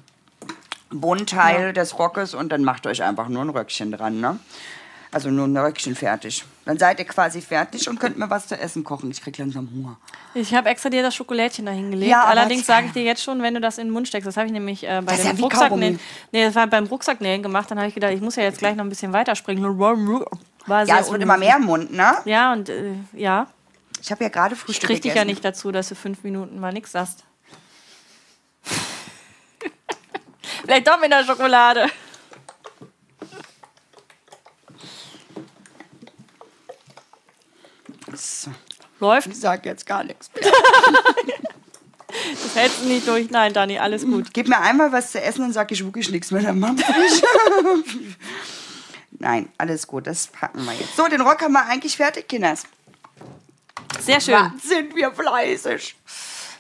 Bundteil 0.91 1.73
des 1.73 1.97
Rockes 1.97 2.35
und 2.35 2.51
dann 2.51 2.63
macht 2.63 2.85
euch 2.85 3.01
einfach 3.01 3.29
nur 3.29 3.41
ein 3.41 3.49
Röckchen 3.49 3.91
dran, 3.91 4.19
ne? 4.19 4.37
Also 5.11 5.31
nur 5.31 5.47
ein 5.47 5.57
Röckchen 5.57 5.95
fertig. 5.95 6.45
Dann 6.65 6.77
seid 6.77 6.99
ihr 6.99 7.05
quasi 7.05 7.41
fertig 7.41 7.89
und 7.89 7.99
könnt 7.99 8.19
mir 8.19 8.29
was 8.29 8.47
zu 8.47 8.59
essen 8.59 8.83
kochen. 8.83 9.09
Ich 9.09 9.21
krieg 9.23 9.35
langsam 9.39 9.67
Hunger. 9.73 9.97
Ich 10.35 10.53
habe 10.53 10.69
extra 10.69 10.91
dir 10.91 11.01
das 11.01 11.15
Schokolädchen 11.15 11.65
da 11.65 11.71
hingelegt. 11.71 12.11
Ja, 12.11 12.25
Allerdings 12.25 12.67
sage 12.67 12.85
ich 12.87 12.93
dir 12.93 13.01
jetzt 13.01 13.23
schon, 13.23 13.41
wenn 13.41 13.55
du 13.55 13.61
das 13.61 13.79
in 13.79 13.87
den 13.87 13.93
Mund 13.93 14.07
steckst, 14.07 14.27
das 14.27 14.37
habe 14.37 14.45
ich 14.45 14.53
nämlich 14.53 14.83
äh, 14.83 15.01
bei 15.03 15.13
Das 15.15 15.23
ja 15.23 15.31
dem 15.31 15.39
wie 15.39 15.41
Rucksacknähen. 15.41 15.99
Nee, 16.31 16.45
das 16.45 16.53
war 16.53 16.67
beim 16.67 16.85
Rucksacknähen 16.85 17.41
gemacht. 17.41 17.71
Dann 17.71 17.79
habe 17.79 17.87
ich 17.87 17.95
gedacht, 17.95 18.13
ich 18.13 18.21
muss 18.21 18.35
ja 18.35 18.43
jetzt 18.43 18.59
gleich 18.59 18.75
noch 18.75 18.83
ein 18.83 18.89
bisschen 18.89 19.11
weiterspringen. 19.11 19.63
War 19.79 20.85
Ja, 20.85 20.99
es 20.99 21.11
wird 21.11 21.23
immer 21.23 21.37
mehr 21.37 21.55
im 21.55 21.63
Mund, 21.63 21.91
ne? 21.91 22.17
Ja, 22.25 22.53
und 22.53 22.69
äh, 22.69 22.93
ja, 23.13 23.47
Ich 24.01 24.11
habe 24.11 24.23
ja 24.23 24.29
gerade 24.29 24.53
ich 24.53 24.61
Frühstück 24.61 24.89
krieg 24.89 25.01
dich 25.01 25.15
ja 25.15 25.25
nicht 25.25 25.43
dazu, 25.43 25.71
dass 25.71 25.89
du 25.89 25.95
fünf 25.95 26.23
Minuten 26.23 26.59
mal 26.59 26.71
nichts 26.71 26.91
sagst. 26.91 27.23
Vielleicht 30.63 30.87
doch 30.87 30.99
mit 31.01 31.11
der 31.11 31.25
Schokolade. 31.25 31.87
So, 38.15 38.51
Läuft? 38.99 39.27
ich 39.27 39.39
sag 39.39 39.65
jetzt 39.65 39.85
gar 39.85 40.03
nichts 40.03 40.29
mehr. 40.33 40.51
Das 42.43 42.55
hältst 42.55 42.81
du 42.81 42.87
nicht 42.87 43.07
durch. 43.07 43.29
Nein, 43.29 43.53
Dani, 43.53 43.77
alles 43.77 44.03
gut. 44.03 44.33
Gib 44.33 44.47
mir 44.47 44.59
einmal 44.59 44.91
was 44.91 45.11
zu 45.11 45.21
essen, 45.21 45.41
dann 45.41 45.53
sag 45.53 45.71
ich 45.71 45.83
wirklich 45.85 46.09
nichts 46.09 46.31
mehr. 46.31 46.41
Dann 46.41 46.59
mampf 46.59 46.81
ich. 46.81 47.23
Nein, 49.19 49.49
alles 49.59 49.85
gut, 49.85 50.07
das 50.07 50.25
packen 50.27 50.65
wir 50.65 50.73
jetzt. 50.73 50.95
So, 50.95 51.07
den 51.07 51.21
Rock 51.21 51.41
haben 51.43 51.53
wir 51.53 51.65
eigentlich 51.67 51.95
fertig, 51.97 52.27
Kinders. 52.27 52.63
Sehr 54.01 54.19
schön. 54.19 54.33
Ja, 54.33 54.53
sind 54.63 54.95
wir 54.95 55.11
fleißig. 55.11 55.95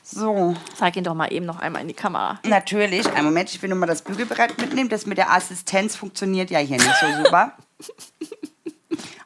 So, 0.03 0.55
Zeig 0.75 0.95
ihn 0.97 1.03
doch 1.03 1.15
mal 1.15 1.31
eben 1.33 1.45
noch 1.45 1.59
einmal 1.59 1.81
in 1.81 1.87
die 1.87 1.93
Kamera. 1.93 2.39
natürlich. 2.43 3.07
Einen 3.11 3.25
Moment, 3.25 3.49
ich 3.49 3.61
will 3.61 3.69
nur 3.69 3.77
mal 3.79 3.85
das 3.87 4.01
Bügelbrett 4.03 4.57
mitnehmen. 4.59 4.89
Das 4.89 5.05
mit 5.05 5.17
der 5.17 5.31
Assistenz 5.31 5.95
funktioniert 5.95 6.51
ja 6.51 6.59
hier 6.59 6.77
nicht 6.77 6.95
so 6.99 7.23
super. 7.23 7.53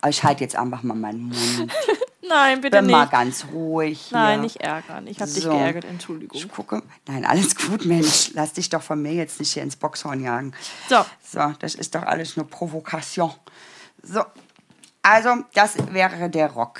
Aber 0.01 0.09
ich 0.09 0.23
halte 0.23 0.43
jetzt 0.43 0.55
einfach 0.55 0.83
mal 0.83 0.95
meinen 0.95 1.23
Mund. 1.29 1.71
Nein, 2.27 2.61
bitte 2.61 2.77
Bin 2.81 2.89
mal 2.91 3.01
nicht. 3.01 3.11
ganz 3.11 3.45
ruhig. 3.53 3.99
Hier. 4.09 4.17
Nein, 4.17 4.41
nicht 4.41 4.57
ärgern. 4.61 5.07
Ich 5.07 5.19
habe 5.19 5.29
dich 5.29 5.43
So. 5.43 5.49
geärgert, 5.51 5.83
Entschuldigung. 5.85 6.37
Ich 6.37 6.49
gucke. 6.49 6.81
Nein, 7.07 7.25
alles 7.25 7.55
gut, 7.55 7.85
Mensch. 7.85 8.31
Lass 8.33 8.53
dich 8.53 8.69
doch 8.69 8.81
von 8.81 9.01
mir 9.01 9.13
jetzt 9.13 9.39
nicht 9.39 9.53
hier 9.53 9.63
ins 9.63 9.75
Boxhorn 9.75 10.23
jagen. 10.23 10.53
So. 10.89 11.05
So, 11.21 11.53
das 11.59 11.75
ist 11.75 11.95
doch 11.95 12.03
alles 12.03 12.37
nur 12.37 12.47
Provokation. 12.49 13.31
So. 14.01 14.23
Also, 15.01 15.43
das 15.53 15.75
wäre 15.93 16.29
der 16.29 16.51
Rock. 16.51 16.79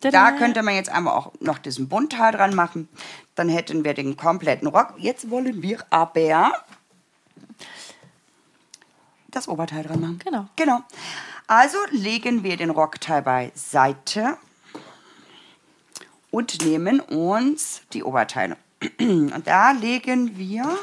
Da 0.00 0.32
könnte 0.32 0.62
man 0.62 0.74
jetzt 0.74 0.90
einmal 0.90 1.14
auch 1.14 1.32
noch 1.40 1.58
diesen 1.58 1.88
Buntteil 1.88 2.32
dran 2.32 2.54
machen. 2.54 2.88
Dann 3.34 3.48
hätten 3.48 3.84
wir 3.84 3.94
den 3.94 4.16
kompletten 4.16 4.68
Rock. 4.68 4.94
Jetzt 4.98 5.30
wollen 5.30 5.62
wir 5.62 5.78
aber 5.90 6.52
das 9.36 9.48
Oberteil 9.48 9.82
dran 9.84 10.00
machen. 10.00 10.18
Genau. 10.24 10.46
Genau. 10.56 10.82
Also 11.46 11.76
legen 11.90 12.42
wir 12.42 12.56
den 12.56 12.70
Rockteil 12.70 13.22
beiseite 13.22 14.36
und 16.30 16.64
nehmen 16.64 17.00
uns 17.00 17.82
die 17.92 18.02
Oberteile. 18.02 18.56
Und 18.98 19.42
da 19.46 19.70
legen 19.72 20.36
wir. 20.36 20.78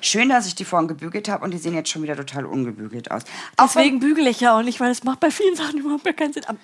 Schön, 0.00 0.28
dass 0.30 0.46
ich 0.46 0.54
die 0.54 0.64
vorhin 0.64 0.88
gebügelt 0.88 1.28
habe 1.28 1.44
und 1.44 1.50
die 1.52 1.58
sehen 1.58 1.74
jetzt 1.74 1.90
schon 1.90 2.02
wieder 2.02 2.16
total 2.16 2.46
ungebügelt 2.46 3.10
aus. 3.10 3.22
Deswegen 3.60 4.00
bügele 4.00 4.30
ich 4.30 4.40
ja 4.40 4.56
auch 4.58 4.62
nicht, 4.62 4.80
weil 4.80 4.90
es 4.90 5.04
macht 5.04 5.20
bei 5.20 5.30
vielen 5.30 5.54
Sachen 5.54 5.78
überhaupt 5.78 6.04
keinen 6.16 6.32
Sinn. 6.32 6.44
Am- 6.46 6.58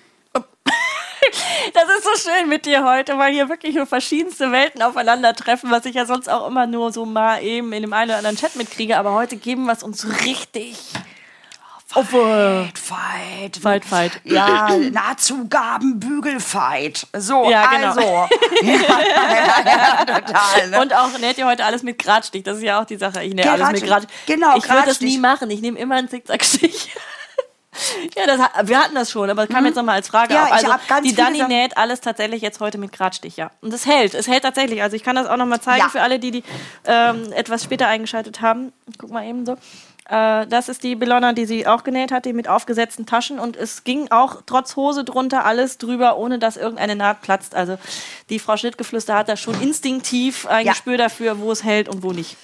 Das 1.73 1.83
ist 1.97 2.03
so 2.03 2.29
schön 2.29 2.47
mit 2.47 2.65
dir 2.65 2.83
heute, 2.85 3.17
weil 3.17 3.33
hier 3.33 3.49
wirklich 3.49 3.75
nur 3.75 3.85
verschiedenste 3.85 4.51
Welten 4.51 4.81
aufeinandertreffen, 4.81 5.69
was 5.71 5.85
ich 5.85 5.95
ja 5.95 6.05
sonst 6.05 6.29
auch 6.29 6.47
immer 6.47 6.67
nur 6.67 6.91
so 6.91 7.05
mal 7.05 7.43
eben 7.43 7.73
in 7.73 7.81
dem 7.81 7.93
einen 7.93 8.11
oder 8.11 8.17
anderen 8.19 8.37
Chat 8.37 8.55
mitkriege. 8.55 8.97
Aber 8.97 9.13
heute 9.13 9.35
geben 9.37 9.65
wir 9.65 9.73
es 9.73 9.83
uns 9.83 10.01
so 10.01 10.07
richtig. 10.09 10.77
Äh, 11.95 12.01
Fight, 12.75 13.57
Fight, 13.59 13.85
fight. 13.85 14.21
Ja, 14.23 14.69
Nahtzugaben, 14.91 15.99
Bügelfight. 15.99 17.07
So, 17.17 17.49
Ja, 17.49 17.67
genau. 17.67 17.87
also. 17.87 18.01
ja, 18.61 18.73
ja, 18.73 19.65
ja, 19.65 20.05
total. 20.05 20.69
Ne? 20.69 20.81
Und 20.81 20.93
auch 20.93 21.17
näht 21.17 21.37
ihr 21.37 21.47
heute 21.47 21.65
alles 21.65 21.83
mit 21.83 21.97
Gradstich. 21.97 22.43
Das 22.43 22.57
ist 22.57 22.63
ja 22.63 22.81
auch 22.81 22.85
die 22.85 22.97
Sache. 22.97 23.23
Ich 23.23 23.33
nähe 23.33 23.49
alles 23.49 23.71
mit 23.71 23.85
Gradstich. 23.85 24.15
Genau, 24.27 24.57
Ich 24.57 24.69
würde 24.69 24.85
das 24.85 25.01
nie 25.01 25.17
machen. 25.17 25.49
Ich 25.49 25.61
nehme 25.61 25.79
immer 25.79 25.95
einen 25.95 26.09
Zickzackstich. 26.09 26.91
Ja, 28.15 28.25
das, 28.25 28.39
wir 28.67 28.79
hatten 28.79 28.95
das 28.95 29.11
schon, 29.11 29.29
aber 29.29 29.45
das 29.45 29.55
kam 29.55 29.65
jetzt 29.65 29.75
nochmal 29.75 29.95
als 29.95 30.07
Frage 30.09 30.33
Mhm. 30.33 30.39
Ja, 30.39 30.43
auf. 30.43 30.61
ich 30.61 30.67
Also 30.69 31.03
die 31.03 31.15
Dani 31.15 31.37
Sachen- 31.39 31.47
näht 31.49 31.77
alles 31.77 32.01
tatsächlich 32.01 32.41
jetzt 32.41 32.59
heute 32.59 32.77
mit 32.77 32.91
Gradstich, 32.91 33.37
ja. 33.37 33.51
Und 33.61 33.73
es 33.73 33.85
hält. 33.85 34.13
Es 34.13 34.27
hält 34.27 34.43
tatsächlich. 34.43 34.81
Also 34.81 34.95
ich 34.95 35.03
kann 35.03 35.15
das 35.15 35.27
auch 35.27 35.37
nochmal 35.37 35.61
zeigen 35.61 35.79
Ja. 35.83 35.89
für 35.89 36.01
alle, 36.01 36.19
die, 36.19 36.31
die 36.31 36.43
ähm, 36.85 37.31
etwas 37.33 37.63
später 37.63 37.87
eingeschaltet 37.87 38.41
haben. 38.41 38.73
Guck 38.97 39.11
mal 39.11 39.25
eben 39.25 39.45
so. 39.45 39.57
Äh, 40.09 40.47
das 40.47 40.69
ist 40.69 40.83
die 40.83 40.95
Bellona, 40.95 41.33
die 41.33 41.45
sie 41.45 41.67
auch 41.67 41.83
genäht 41.83 42.11
hat, 42.13 42.23
die 42.25 42.31
mit 42.33 42.47
aufgesetzten 42.47 43.05
Taschen. 43.05 43.39
Und 43.39 43.57
es 43.57 43.83
ging 43.83 44.09
auch 44.09 44.41
trotz 44.45 44.75
Hose 44.77 45.03
drunter 45.03 45.45
alles 45.45 45.77
drüber, 45.77 46.17
ohne 46.17 46.39
dass 46.39 46.55
irgendeine 46.57 46.95
Naht 46.95 47.21
platzt. 47.21 47.55
Also 47.55 47.77
die 48.29 48.39
Frau 48.39 48.55
Schnittgeflüster 48.55 49.15
hat 49.15 49.27
da 49.29 49.35
schon 49.35 49.59
instinktiv 49.61 50.45
ein 50.47 50.65
Ja. 50.65 50.71
Gespür 50.71 50.97
dafür, 50.97 51.39
wo 51.39 51.51
es 51.51 51.63
hält 51.63 51.89
und 51.89 52.03
wo 52.03 52.11
nicht. 52.13 52.37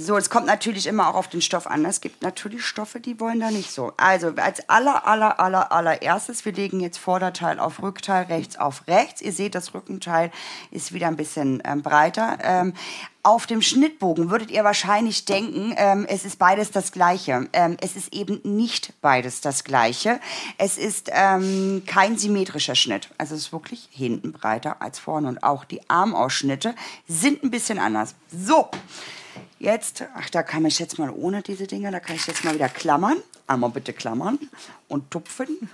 So, 0.00 0.16
es 0.16 0.30
kommt 0.30 0.46
natürlich 0.46 0.86
immer 0.86 1.08
auch 1.08 1.16
auf 1.16 1.26
den 1.26 1.42
Stoff 1.42 1.66
an. 1.66 1.84
Es 1.84 2.00
gibt 2.00 2.22
natürlich 2.22 2.64
Stoffe, 2.64 3.00
die 3.00 3.18
wollen 3.18 3.40
da 3.40 3.50
nicht 3.50 3.72
so. 3.72 3.92
Also 3.96 4.28
als 4.36 4.68
aller, 4.68 5.08
aller, 5.08 5.40
aller, 5.40 5.72
allererstes, 5.72 6.44
wir 6.44 6.52
legen 6.52 6.78
jetzt 6.78 6.98
Vorderteil 6.98 7.58
auf 7.58 7.82
Rückteil, 7.82 8.26
rechts 8.26 8.56
auf 8.60 8.86
rechts. 8.86 9.20
Ihr 9.20 9.32
seht, 9.32 9.56
das 9.56 9.74
Rückenteil 9.74 10.30
ist 10.70 10.92
wieder 10.92 11.08
ein 11.08 11.16
bisschen 11.16 11.60
ähm, 11.64 11.82
breiter. 11.82 12.38
Ähm, 12.42 12.74
auf 13.24 13.46
dem 13.46 13.60
Schnittbogen 13.60 14.30
würdet 14.30 14.52
ihr 14.52 14.62
wahrscheinlich 14.62 15.24
denken, 15.24 15.74
ähm, 15.76 16.06
es 16.08 16.24
ist 16.24 16.38
beides 16.38 16.70
das 16.70 16.92
Gleiche. 16.92 17.48
Ähm, 17.52 17.76
es 17.80 17.96
ist 17.96 18.14
eben 18.14 18.40
nicht 18.44 18.92
beides 19.00 19.40
das 19.40 19.64
Gleiche. 19.64 20.20
Es 20.58 20.78
ist 20.78 21.10
ähm, 21.12 21.82
kein 21.88 22.16
symmetrischer 22.16 22.76
Schnitt. 22.76 23.10
Also 23.18 23.34
es 23.34 23.46
ist 23.46 23.52
wirklich 23.52 23.88
hinten 23.90 24.30
breiter 24.30 24.80
als 24.80 25.00
vorne. 25.00 25.26
Und 25.26 25.42
auch 25.42 25.64
die 25.64 25.80
Armausschnitte 25.90 26.76
sind 27.08 27.42
ein 27.42 27.50
bisschen 27.50 27.80
anders. 27.80 28.14
So, 28.30 28.70
Jetzt, 29.58 30.04
ach, 30.14 30.30
da 30.30 30.42
kann 30.42 30.64
ich 30.64 30.78
jetzt 30.78 30.98
mal 30.98 31.10
ohne 31.10 31.42
diese 31.42 31.66
Dinger, 31.66 31.90
da 31.90 31.98
kann 32.00 32.14
ich 32.16 32.26
jetzt 32.26 32.44
mal 32.44 32.54
wieder 32.54 32.68
klammern. 32.68 33.16
Einmal 33.46 33.70
bitte 33.70 33.92
klammern 33.92 34.38
und 34.88 35.10
tupfen. 35.10 35.68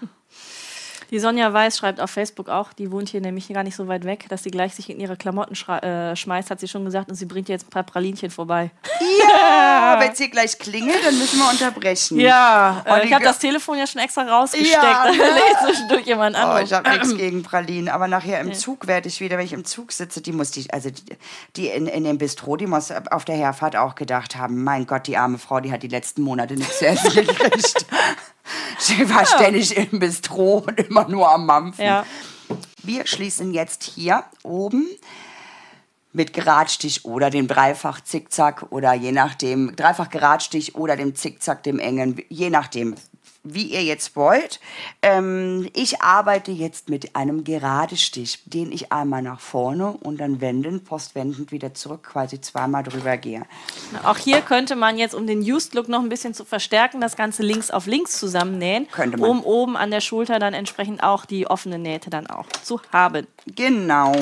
Die 1.15 1.21
Sonja 1.21 1.53
Weiß 1.53 1.79
schreibt 1.79 2.01
auf 2.01 2.11
Facebook 2.11 2.49
auch, 2.49 2.73
die 2.73 2.91
wohnt 2.91 3.09
hier 3.09 3.21
nämlich 3.21 3.47
gar 3.47 3.63
nicht 3.63 3.77
so 3.77 3.87
weit 3.87 4.03
weg, 4.03 4.27
dass 4.31 4.43
sie 4.43 4.51
gleich 4.51 4.75
sich 4.75 4.91
in 4.91 4.99
ihre 4.99 5.17
Klamotten 5.17 5.55
äh, 5.55 6.17
schmeißt, 6.17 6.51
hat 6.51 6.59
sie 6.59 6.67
schon 6.67 6.85
gesagt, 6.85 7.09
und 7.09 7.15
sie 7.15 7.27
bringt 7.27 7.49
jetzt 7.49 7.69
ein 7.69 7.71
paar 7.71 7.85
Pralinchen 7.85 8.33
vorbei. 8.33 8.73
Ja, 9.21 9.97
wenn 10.01 10.11
es 10.11 10.19
hier 10.19 10.29
gleich 10.29 10.59
klingelt, 10.59 11.07
dann 11.07 11.17
müssen 11.17 11.39
wir 11.39 11.49
unterbrechen. 11.49 12.19
Ja, 12.19 12.83
äh, 12.85 13.07
ich 13.07 13.13
habe 13.13 13.23
das 13.23 13.39
Telefon 13.39 13.79
ja 13.79 13.87
schon 13.87 14.03
extra 14.03 14.23
rausgesteckt, 14.23 14.73
ja. 14.73 15.05
lädt 15.09 15.57
zwischendurch 15.65 16.05
jemand 16.05 16.35
an. 16.35 16.57
Oh, 16.57 16.65
ich 16.65 16.73
habe 16.73 16.91
nichts 16.91 17.17
gegen 17.17 17.45
Pralinen, 17.45 17.91
aber 17.91 18.09
nachher 18.09 18.41
im 18.41 18.53
Zug 18.53 18.89
werde 18.89 19.07
ich 19.07 19.21
wieder, 19.21 19.39
wenn 19.39 19.45
ich 19.45 19.53
im 19.53 19.65
Zug 19.65 19.93
sitze, 19.93 20.21
die 20.21 20.33
muss 20.33 20.51
die, 20.51 20.69
also 20.73 20.91
die, 20.91 21.17
die 21.55 21.69
in, 21.69 21.87
in 21.87 22.03
dem 22.03 22.19
Bistro, 22.19 22.57
die 22.57 22.67
muss 22.67 22.91
auf 22.91 23.25
der 23.25 23.37
Herfahrt 23.37 23.77
auch 23.77 23.95
gedacht 23.95 24.35
haben, 24.35 24.65
mein 24.65 24.85
Gott, 24.85 25.07
die 25.07 25.17
arme 25.17 25.39
Frau, 25.39 25.61
die 25.61 25.71
hat 25.71 25.85
die 25.85 25.89
letzten 25.89 26.23
Monate 26.23 26.55
nichts 26.55 26.81
zu 26.81 26.89
essen 26.89 27.15
gekriegt. 27.15 27.87
Sie 28.79 29.09
war 29.09 29.23
ja. 29.23 29.27
ständig 29.27 29.77
im 29.77 29.99
Bistro 29.99 30.65
und 30.67 30.79
immer 30.79 31.09
nur 31.09 31.31
am 31.31 31.47
Mampfen. 31.47 31.85
Ja. 31.85 32.07
Wir 32.83 33.07
schließen 33.07 33.53
jetzt 33.53 33.83
hier 33.83 34.25
oben 34.43 34.87
mit 36.13 36.33
Geradstich 36.33 37.05
oder 37.05 37.29
dem 37.31 37.49
Dreifach-Zickzack 37.49 38.67
oder 38.71 38.95
je 38.95 39.11
nachdem, 39.11 39.75
Dreifach-Geradstich 39.75 40.77
oder 40.77 40.97
dem 40.97 41.15
Zickzack, 41.15 41.63
dem 41.65 41.79
engen, 41.79 42.23
je 42.29 42.51
nachdem, 42.51 42.95
wie 43.45 43.65
ihr 43.67 43.83
jetzt 43.83 44.17
wollt. 44.17 44.59
Ähm, 45.03 45.69
ich 45.75 46.01
arbeite 46.01 46.51
jetzt 46.51 46.89
mit 46.89 47.15
einem 47.15 47.45
Geradestich, 47.45 48.41
den 48.47 48.73
ich 48.73 48.91
einmal 48.91 49.23
nach 49.23 49.39
vorne 49.39 49.93
und 49.93 50.19
dann 50.19 50.41
wenden, 50.41 50.83
postwendend 50.83 51.53
wieder 51.53 51.75
zurück, 51.75 52.03
quasi 52.03 52.41
zweimal 52.41 52.83
drüber 52.83 53.19
gehe. 53.19 53.43
Auch 54.03 54.17
hier 54.17 54.41
könnte 54.41 54.77
man 54.77 54.97
jetzt, 54.97 55.15
um 55.15 55.27
den 55.27 55.41
Used 55.41 55.75
Look 55.75 55.89
noch 55.89 56.01
ein 56.01 56.09
bisschen 56.09 56.33
zu 56.33 56.45
verstärken, 56.45 57.01
das 57.01 57.17
Ganze 57.17 57.43
links 57.43 57.71
auf 57.71 57.87
links 57.87 58.19
zusammennähen, 58.19 58.89
könnte 58.91 59.19
man. 59.19 59.29
um 59.29 59.45
oben 59.45 59.77
an 59.77 59.91
der 59.91 60.01
Schulter 60.01 60.39
dann 60.39 60.55
entsprechend 60.55 61.03
auch 61.03 61.27
die 61.27 61.47
offene 61.47 61.79
Nähte 61.79 62.09
dann 62.09 62.27
auch 62.27 62.47
zu 62.63 62.81
haben. 62.93 63.27
Genau. 63.47 64.15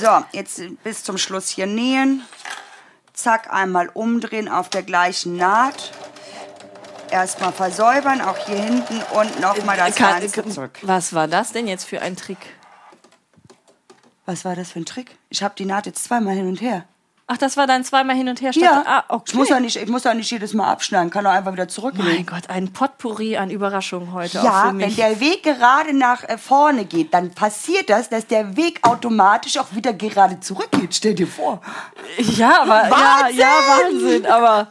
So, 0.00 0.24
jetzt 0.32 0.60
bis 0.84 1.04
zum 1.04 1.16
Schluss 1.16 1.48
hier 1.48 1.66
nähen 1.66 2.22
zack, 3.16 3.52
einmal 3.52 3.88
umdrehen 3.88 4.48
auf 4.48 4.68
der 4.68 4.82
gleichen 4.82 5.36
Naht. 5.36 5.92
Erstmal 7.10 7.52
versäubern, 7.52 8.20
auch 8.20 8.36
hier 8.46 8.56
hinten 8.56 9.00
und 9.14 9.40
nochmal 9.40 9.76
das 9.76 9.94
Kann, 9.94 10.20
Ganze 10.20 10.48
zurück. 10.48 10.78
Was 10.82 11.12
war 11.12 11.28
das 11.28 11.52
denn 11.52 11.66
jetzt 11.66 11.84
für 11.84 12.02
ein 12.02 12.16
Trick? 12.16 12.38
Was 14.26 14.44
war 14.44 14.56
das 14.56 14.72
für 14.72 14.80
ein 14.80 14.86
Trick? 14.86 15.16
Ich 15.30 15.42
habe 15.42 15.54
die 15.56 15.64
Naht 15.64 15.86
jetzt 15.86 16.04
zweimal 16.04 16.34
hin 16.34 16.48
und 16.48 16.60
her. 16.60 16.84
Ach, 17.28 17.36
das 17.36 17.56
war 17.56 17.66
dann 17.66 17.82
zweimal 17.82 18.14
hin 18.14 18.28
und 18.28 18.40
her 18.40 18.52
statt. 18.52 18.62
Ja, 18.62 18.84
ah, 18.86 19.04
okay. 19.08 19.24
ich, 19.26 19.34
muss 19.34 19.48
ja 19.48 19.58
nicht, 19.58 19.76
ich 19.76 19.88
muss 19.88 20.04
ja 20.04 20.14
nicht 20.14 20.30
jedes 20.30 20.54
Mal 20.54 20.70
abschneiden, 20.70 21.10
kann 21.10 21.24
doch 21.24 21.32
einfach 21.32 21.52
wieder 21.52 21.66
zurücklegen. 21.66 22.14
Mein 22.14 22.26
Gott, 22.26 22.48
ein 22.48 22.72
Potpourri 22.72 23.36
an 23.36 23.50
Überraschungen 23.50 24.12
heute. 24.12 24.38
Ja, 24.38 24.72
wenn 24.72 24.94
der 24.94 25.18
Weg 25.18 25.42
gerade 25.42 25.92
nach 25.92 26.22
äh, 26.22 26.38
vorne 26.38 26.84
geht, 26.84 27.12
dann 27.12 27.32
passiert 27.32 27.90
das, 27.90 28.08
dass 28.08 28.28
der 28.28 28.56
Weg 28.56 28.78
automatisch 28.82 29.58
auch 29.58 29.74
wieder 29.74 29.92
gerade 29.92 30.38
zurückgeht. 30.38 30.94
Stell 30.94 31.14
dir 31.14 31.26
vor. 31.26 31.60
Ja, 32.18 32.62
aber 32.62 32.90
Wahnsinn! 32.90 33.38
ja, 33.38 33.46
ja, 33.46 33.84
Wahnsinn. 33.84 34.26
Aber 34.26 34.68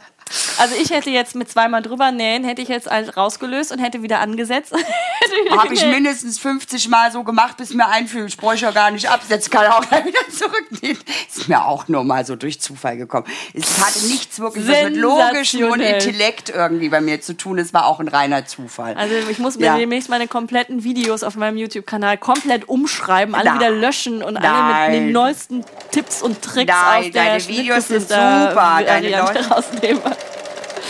also 0.58 0.74
ich 0.74 0.90
hätte 0.90 1.10
jetzt 1.10 1.36
mit 1.36 1.48
zweimal 1.48 1.82
drüber 1.82 2.10
nähen, 2.10 2.42
hätte 2.42 2.60
ich 2.60 2.68
jetzt 2.68 2.90
halt 2.90 3.16
rausgelöst 3.16 3.70
und 3.70 3.78
hätte 3.78 4.02
wieder 4.02 4.18
angesetzt. 4.20 4.72
Habe 5.56 5.74
ich 5.74 5.84
mindestens 5.86 6.38
50 6.38 6.88
Mal 6.88 7.12
so 7.12 7.22
gemacht, 7.22 7.56
bis 7.58 7.72
mir 7.74 7.86
einfiel, 7.86 8.26
ich 8.26 8.36
bräuchte 8.36 8.66
ja 8.66 8.72
gar 8.72 8.90
nicht 8.90 9.08
absetzen, 9.08 9.50
kann 9.52 9.66
auch 9.66 9.82
wieder 9.82 10.28
zurücknehmen. 10.30 10.98
Mir 11.48 11.64
auch 11.64 11.88
nur 11.88 12.04
mal 12.04 12.24
so 12.24 12.36
durch 12.36 12.60
Zufall 12.60 12.96
gekommen. 12.96 13.26
Es 13.54 13.84
hatte 13.84 14.06
nichts 14.06 14.38
wirklich 14.38 14.68
was 14.68 14.84
mit 14.84 14.96
logischem 14.96 15.70
und 15.70 15.80
Intellekt 15.80 16.50
irgendwie 16.50 16.88
bei 16.88 17.00
mir 17.00 17.20
zu 17.20 17.36
tun. 17.36 17.58
Es 17.58 17.72
war 17.74 17.86
auch 17.86 18.00
ein 18.00 18.08
reiner 18.08 18.46
Zufall. 18.46 18.94
Also 18.94 19.14
ich 19.30 19.38
muss 19.38 19.58
mir 19.58 19.66
ja. 19.66 19.78
demnächst 19.78 20.08
meine 20.08 20.28
kompletten 20.28 20.84
Videos 20.84 21.22
auf 21.22 21.36
meinem 21.36 21.56
YouTube-Kanal 21.56 22.18
komplett 22.18 22.68
umschreiben, 22.68 23.34
alle 23.34 23.50
Nein. 23.50 23.60
wieder 23.60 23.70
löschen 23.70 24.22
und 24.22 24.34
Nein. 24.34 24.44
alle 24.44 24.90
mit 24.90 25.00
den 25.00 25.12
neuesten 25.12 25.64
Tipps 25.90 26.22
und 26.22 26.42
Tricks 26.42 26.72
Nein, 26.72 27.04
auf 27.04 27.10
der 27.10 27.24
deine 27.24 27.48
Videos 27.48 27.88
sind 27.88 28.02
super. 28.02 28.80
Deine 28.84 29.10
Leute 29.10 29.48
rausnehmen. 29.48 30.02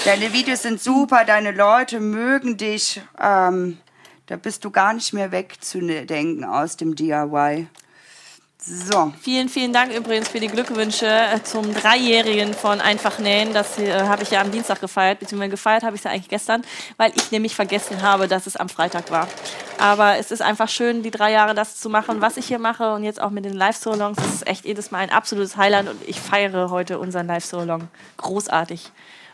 Deine 0.04 0.32
Videos 0.32 0.62
sind 0.62 0.80
super, 0.80 1.24
deine 1.24 1.50
Leute 1.50 1.98
mögen 2.00 2.56
dich. 2.56 3.00
Ähm, 3.20 3.78
da 4.26 4.36
bist 4.36 4.64
du 4.64 4.70
gar 4.70 4.92
nicht 4.92 5.12
mehr 5.12 5.32
wegzudenken 5.32 6.44
aus 6.44 6.76
dem 6.76 6.94
DIY. 6.94 7.68
So. 8.68 9.12
Vielen, 9.20 9.48
vielen 9.48 9.72
Dank 9.72 9.94
übrigens 9.94 10.28
für 10.28 10.40
die 10.40 10.48
Glückwünsche 10.48 11.06
äh, 11.06 11.40
zum 11.44 11.72
Dreijährigen 11.72 12.52
von 12.52 12.80
Einfach 12.80 13.20
Nähen. 13.20 13.54
Das 13.54 13.78
äh, 13.78 13.92
habe 13.92 14.24
ich 14.24 14.32
ja 14.32 14.40
am 14.40 14.50
Dienstag 14.50 14.80
gefeiert, 14.80 15.20
beziehungsweise 15.20 15.50
gefeiert 15.50 15.84
habe 15.84 15.94
ich 15.94 16.00
es 16.00 16.04
ja 16.04 16.10
eigentlich 16.10 16.28
gestern, 16.28 16.62
weil 16.96 17.12
ich 17.14 17.30
nämlich 17.30 17.54
vergessen 17.54 18.02
habe, 18.02 18.26
dass 18.26 18.48
es 18.48 18.56
am 18.56 18.68
Freitag 18.68 19.12
war. 19.12 19.28
Aber 19.78 20.16
es 20.16 20.32
ist 20.32 20.42
einfach 20.42 20.68
schön, 20.68 21.04
die 21.04 21.12
drei 21.12 21.30
Jahre 21.30 21.54
das 21.54 21.76
zu 21.76 21.88
machen, 21.88 22.20
was 22.20 22.38
ich 22.38 22.46
hier 22.46 22.58
mache 22.58 22.92
und 22.92 23.04
jetzt 23.04 23.22
auch 23.22 23.30
mit 23.30 23.44
den 23.44 23.54
Live-Solongs. 23.54 24.16
Das 24.16 24.34
ist 24.34 24.46
echt 24.48 24.64
jedes 24.64 24.90
Mal 24.90 24.98
ein 24.98 25.10
absolutes 25.10 25.56
Highlight 25.56 25.88
und 25.88 26.00
ich 26.04 26.18
feiere 26.18 26.68
heute 26.68 26.98
unseren 26.98 27.28
Live-Solong. 27.28 27.86
Großartig. 28.16 28.90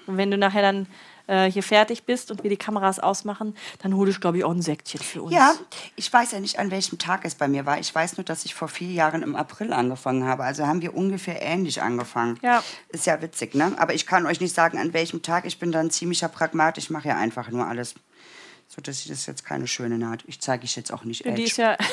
Und 0.06 0.18
wenn 0.18 0.30
du 0.30 0.36
nachher 0.36 0.60
dann 0.60 0.86
äh, 1.26 1.50
hier 1.50 1.62
fertig 1.62 2.04
bist 2.04 2.30
und 2.30 2.42
wir 2.42 2.50
die 2.50 2.56
Kameras 2.56 2.98
ausmachen, 2.98 3.54
dann 3.80 3.94
hole 3.94 4.10
ich, 4.10 4.20
glaube 4.20 4.38
ich, 4.38 4.44
auch 4.44 4.50
ein 4.50 4.62
Säckchen 4.62 5.00
für 5.00 5.22
uns. 5.22 5.34
Ja, 5.34 5.54
ich 5.96 6.12
weiß 6.12 6.32
ja 6.32 6.40
nicht, 6.40 6.58
an 6.58 6.70
welchem 6.70 6.98
Tag 6.98 7.24
es 7.24 7.34
bei 7.34 7.48
mir 7.48 7.66
war. 7.66 7.78
Ich 7.78 7.94
weiß 7.94 8.16
nur, 8.16 8.24
dass 8.24 8.44
ich 8.44 8.54
vor 8.54 8.68
vier 8.68 8.90
Jahren 8.90 9.22
im 9.22 9.36
April 9.36 9.72
angefangen 9.72 10.24
habe. 10.24 10.44
Also 10.44 10.66
haben 10.66 10.82
wir 10.82 10.94
ungefähr 10.94 11.42
ähnlich 11.42 11.82
angefangen. 11.82 12.38
Ja. 12.42 12.62
Ist 12.88 13.06
ja 13.06 13.20
witzig, 13.22 13.54
ne? 13.54 13.72
Aber 13.78 13.94
ich 13.94 14.06
kann 14.06 14.26
euch 14.26 14.40
nicht 14.40 14.54
sagen, 14.54 14.78
an 14.78 14.92
welchem 14.92 15.22
Tag. 15.22 15.44
Ich 15.44 15.58
bin 15.58 15.72
dann 15.72 15.90
ziemlicher 15.90 16.28
Pragmat. 16.28 16.78
Ich 16.78 16.90
mache 16.90 17.08
ja 17.08 17.16
einfach 17.16 17.50
nur 17.50 17.66
alles. 17.66 17.94
So, 18.68 18.80
dass 18.80 19.00
ich 19.00 19.08
das 19.08 19.26
jetzt 19.26 19.44
keine 19.44 19.66
schöne 19.66 19.98
Naht. 19.98 20.24
Ich 20.26 20.40
zeige 20.40 20.64
ich 20.64 20.76
jetzt 20.76 20.92
auch 20.92 21.04
nicht. 21.04 21.24
Die 21.24 21.42
ist 21.42 21.58
ja. 21.58 21.76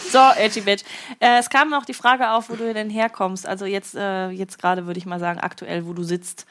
So, 0.13 0.19
Edgy 0.37 0.61
Bitch. 0.63 0.85
Äh, 1.21 1.39
es 1.39 1.51
kam 1.51 1.71
noch 1.71 1.85
die 1.85 1.95
Frage 1.95 2.31
auf, 2.31 2.51
wo 2.51 2.57
du 2.57 2.73
denn 2.73 2.91
herkommst. 2.91 3.47
Also 3.47 3.67
jetzt, 3.67 3.95
äh, 3.95 4.31
jetzt 4.31 4.59
gerade 4.59 4.87
würde 4.87 4.99
ich 4.99 5.07
mal 5.07 5.21
sagen, 5.21 5.41
aktuell, 5.41 5.87
wo 5.87 5.93
du 5.93 6.03
sitzt. 6.03 6.47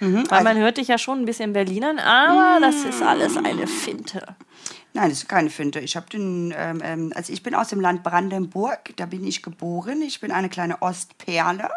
Mhm, 0.00 0.24
Weil 0.28 0.44
man 0.44 0.48
also 0.48 0.60
hört 0.60 0.76
dich 0.76 0.88
ja 0.88 0.98
schon 0.98 1.20
ein 1.20 1.24
bisschen 1.24 1.52
Berlinern, 1.52 1.98
aber 1.98 2.60
das 2.60 2.84
ist 2.84 3.02
alles 3.02 3.36
eine 3.36 3.66
Finte. 3.66 4.22
Nein, 4.94 5.10
das 5.10 5.18
ist 5.18 5.28
keine 5.28 5.50
Finte. 5.50 5.80
Ich 5.80 5.96
habe 5.96 6.08
den, 6.08 6.54
ähm, 6.56 6.80
ähm, 6.84 7.12
also 7.14 7.32
ich 7.32 7.42
bin 7.42 7.54
aus 7.54 7.68
dem 7.68 7.80
Land 7.80 8.02
Brandenburg, 8.02 8.96
da 8.96 9.06
bin 9.06 9.24
ich 9.24 9.42
geboren. 9.42 10.02
Ich 10.02 10.20
bin 10.20 10.30
eine 10.30 10.48
kleine 10.48 10.82
Ostperle. 10.82 11.68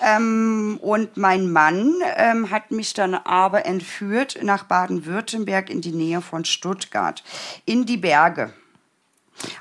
Ähm, 0.00 0.78
und 0.80 1.16
mein 1.16 1.50
Mann 1.50 1.94
ähm, 2.16 2.50
hat 2.50 2.70
mich 2.70 2.94
dann 2.94 3.14
aber 3.14 3.66
entführt 3.66 4.38
nach 4.42 4.64
Baden-Württemberg 4.64 5.70
in 5.70 5.80
die 5.80 5.92
Nähe 5.92 6.20
von 6.20 6.44
Stuttgart, 6.44 7.24
in 7.64 7.84
die 7.84 7.96
Berge. 7.96 8.52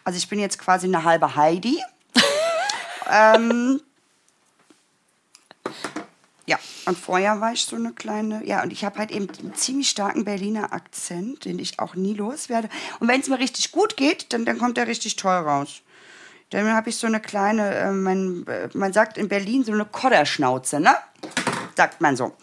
Also 0.03 0.17
ich 0.17 0.27
bin 0.27 0.39
jetzt 0.39 0.59
quasi 0.59 0.87
eine 0.87 1.03
halbe 1.03 1.35
Heidi. 1.35 1.81
ähm, 3.11 3.81
ja, 6.45 6.57
und 6.85 6.97
vorher 6.97 7.39
war 7.41 7.53
ich 7.53 7.63
so 7.65 7.75
eine 7.75 7.93
kleine, 7.93 8.43
ja, 8.43 8.63
und 8.63 8.73
ich 8.73 8.83
habe 8.83 8.97
halt 8.97 9.11
eben 9.11 9.27
einen 9.39 9.53
ziemlich 9.53 9.89
starken 9.89 10.25
Berliner 10.25 10.73
Akzent, 10.73 11.45
den 11.45 11.59
ich 11.59 11.79
auch 11.79 11.93
nie 11.93 12.15
loswerde. 12.15 12.69
Und 12.99 13.07
wenn 13.07 13.21
es 13.21 13.29
mir 13.29 13.37
richtig 13.37 13.71
gut 13.71 13.95
geht, 13.97 14.33
dann, 14.33 14.45
dann 14.45 14.57
kommt 14.57 14.77
er 14.79 14.87
richtig 14.87 15.15
toll 15.15 15.35
raus. 15.35 15.81
Dann 16.49 16.73
habe 16.73 16.89
ich 16.89 16.97
so 16.97 17.05
eine 17.05 17.19
kleine, 17.19 17.75
äh, 17.75 17.91
man, 17.91 18.47
äh, 18.47 18.69
man 18.73 18.93
sagt 18.93 19.19
in 19.19 19.29
Berlin 19.29 19.63
so 19.63 19.71
eine 19.71 19.85
Kodderschnauze, 19.85 20.79
ne? 20.79 20.95
Sagt 21.75 22.01
man 22.01 22.15
so. 22.15 22.35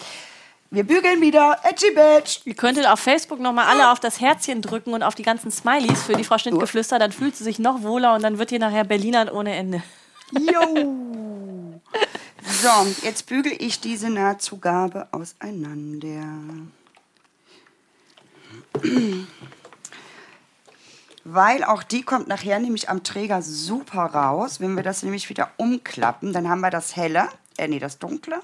Wir 0.70 0.84
bügeln 0.84 1.20
wieder. 1.20 1.58
Edgy 1.62 1.92
Badge. 1.94 2.40
Ihr 2.44 2.54
könntet 2.54 2.86
auf 2.86 2.98
Facebook 2.98 3.38
nochmal 3.38 3.66
alle 3.66 3.92
auf 3.92 4.00
das 4.00 4.20
Herzchen 4.20 4.62
drücken 4.62 4.94
und 4.94 5.02
auf 5.02 5.14
die 5.14 5.22
ganzen 5.22 5.50
Smileys 5.50 6.02
für 6.02 6.14
die 6.14 6.24
Frau 6.24 6.38
Schnittgeflüster. 6.38 6.98
Dann 6.98 7.12
fühlt 7.12 7.36
sie 7.36 7.44
sich 7.44 7.58
noch 7.58 7.82
wohler 7.82 8.14
und 8.14 8.22
dann 8.22 8.38
wird 8.38 8.50
hier 8.50 8.58
nachher 8.58 8.84
Berlinern 8.84 9.28
ohne 9.28 9.54
Ende. 9.54 9.82
Jo. 10.32 11.02
So, 12.48 12.68
jetzt 13.02 13.26
bügel 13.26 13.52
ich 13.58 13.80
diese 13.80 14.08
Nahtzugabe 14.08 15.08
auseinander. 15.10 16.22
Weil 21.24 21.64
auch 21.64 21.82
die 21.82 22.02
kommt 22.02 22.28
nachher 22.28 22.60
nämlich 22.60 22.88
am 22.88 23.02
Träger 23.02 23.42
super 23.42 24.04
raus. 24.06 24.60
Wenn 24.60 24.74
wir 24.74 24.84
das 24.84 25.02
nämlich 25.02 25.28
wieder 25.28 25.50
umklappen, 25.56 26.32
dann 26.32 26.48
haben 26.48 26.60
wir 26.60 26.70
das 26.70 26.94
helle, 26.94 27.28
äh 27.58 27.66
nee, 27.66 27.80
das 27.80 27.98
dunkle 27.98 28.40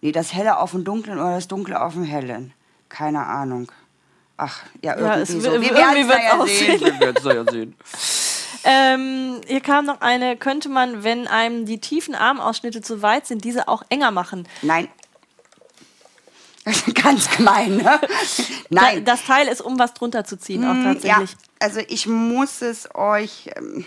Nee, 0.00 0.12
das 0.12 0.32
Helle 0.32 0.58
auf 0.58 0.70
dem 0.72 0.84
Dunklen 0.84 1.18
oder 1.18 1.34
das 1.34 1.48
Dunkle 1.48 1.80
auf 1.80 1.94
dem 1.94 2.04
Hellen. 2.04 2.52
Keine 2.88 3.26
Ahnung. 3.26 3.70
Ach, 4.36 4.62
ja, 4.82 4.96
irgendwie 4.96 5.16
ja, 5.16 5.20
es, 5.20 5.28
so. 5.28 5.60
Wir 5.60 5.74
werden 5.74 6.08
es 6.08 6.08
ja 6.08 6.46
sehen. 6.46 6.80
Wir 6.80 7.00
werden 7.00 7.16
es 7.16 7.24
ja 7.24 7.52
sehen. 7.52 7.76
Ähm, 8.64 9.40
hier 9.46 9.60
kam 9.60 9.84
noch 9.84 10.00
eine, 10.00 10.36
könnte 10.36 10.68
man, 10.68 11.02
wenn 11.02 11.26
einem 11.26 11.66
die 11.66 11.78
tiefen 11.78 12.14
Armausschnitte 12.14 12.82
zu 12.82 13.02
weit 13.02 13.26
sind, 13.26 13.44
diese 13.44 13.68
auch 13.68 13.82
enger 13.88 14.10
machen? 14.10 14.46
Nein. 14.62 14.88
Ganz 16.94 17.30
gemein, 17.36 17.78
ne? 17.78 18.00
Nein. 18.68 19.04
das 19.04 19.24
Teil 19.24 19.48
ist, 19.48 19.62
um 19.62 19.78
was 19.78 19.94
drunter 19.94 20.24
zu 20.24 20.38
ziehen, 20.38 20.64
auch 20.64 20.74
hm, 20.74 20.84
tatsächlich. 20.84 21.30
Ja, 21.30 21.36
also 21.58 21.80
ich 21.88 22.06
muss 22.06 22.62
es 22.62 22.94
euch. 22.94 23.50
Ähm 23.56 23.84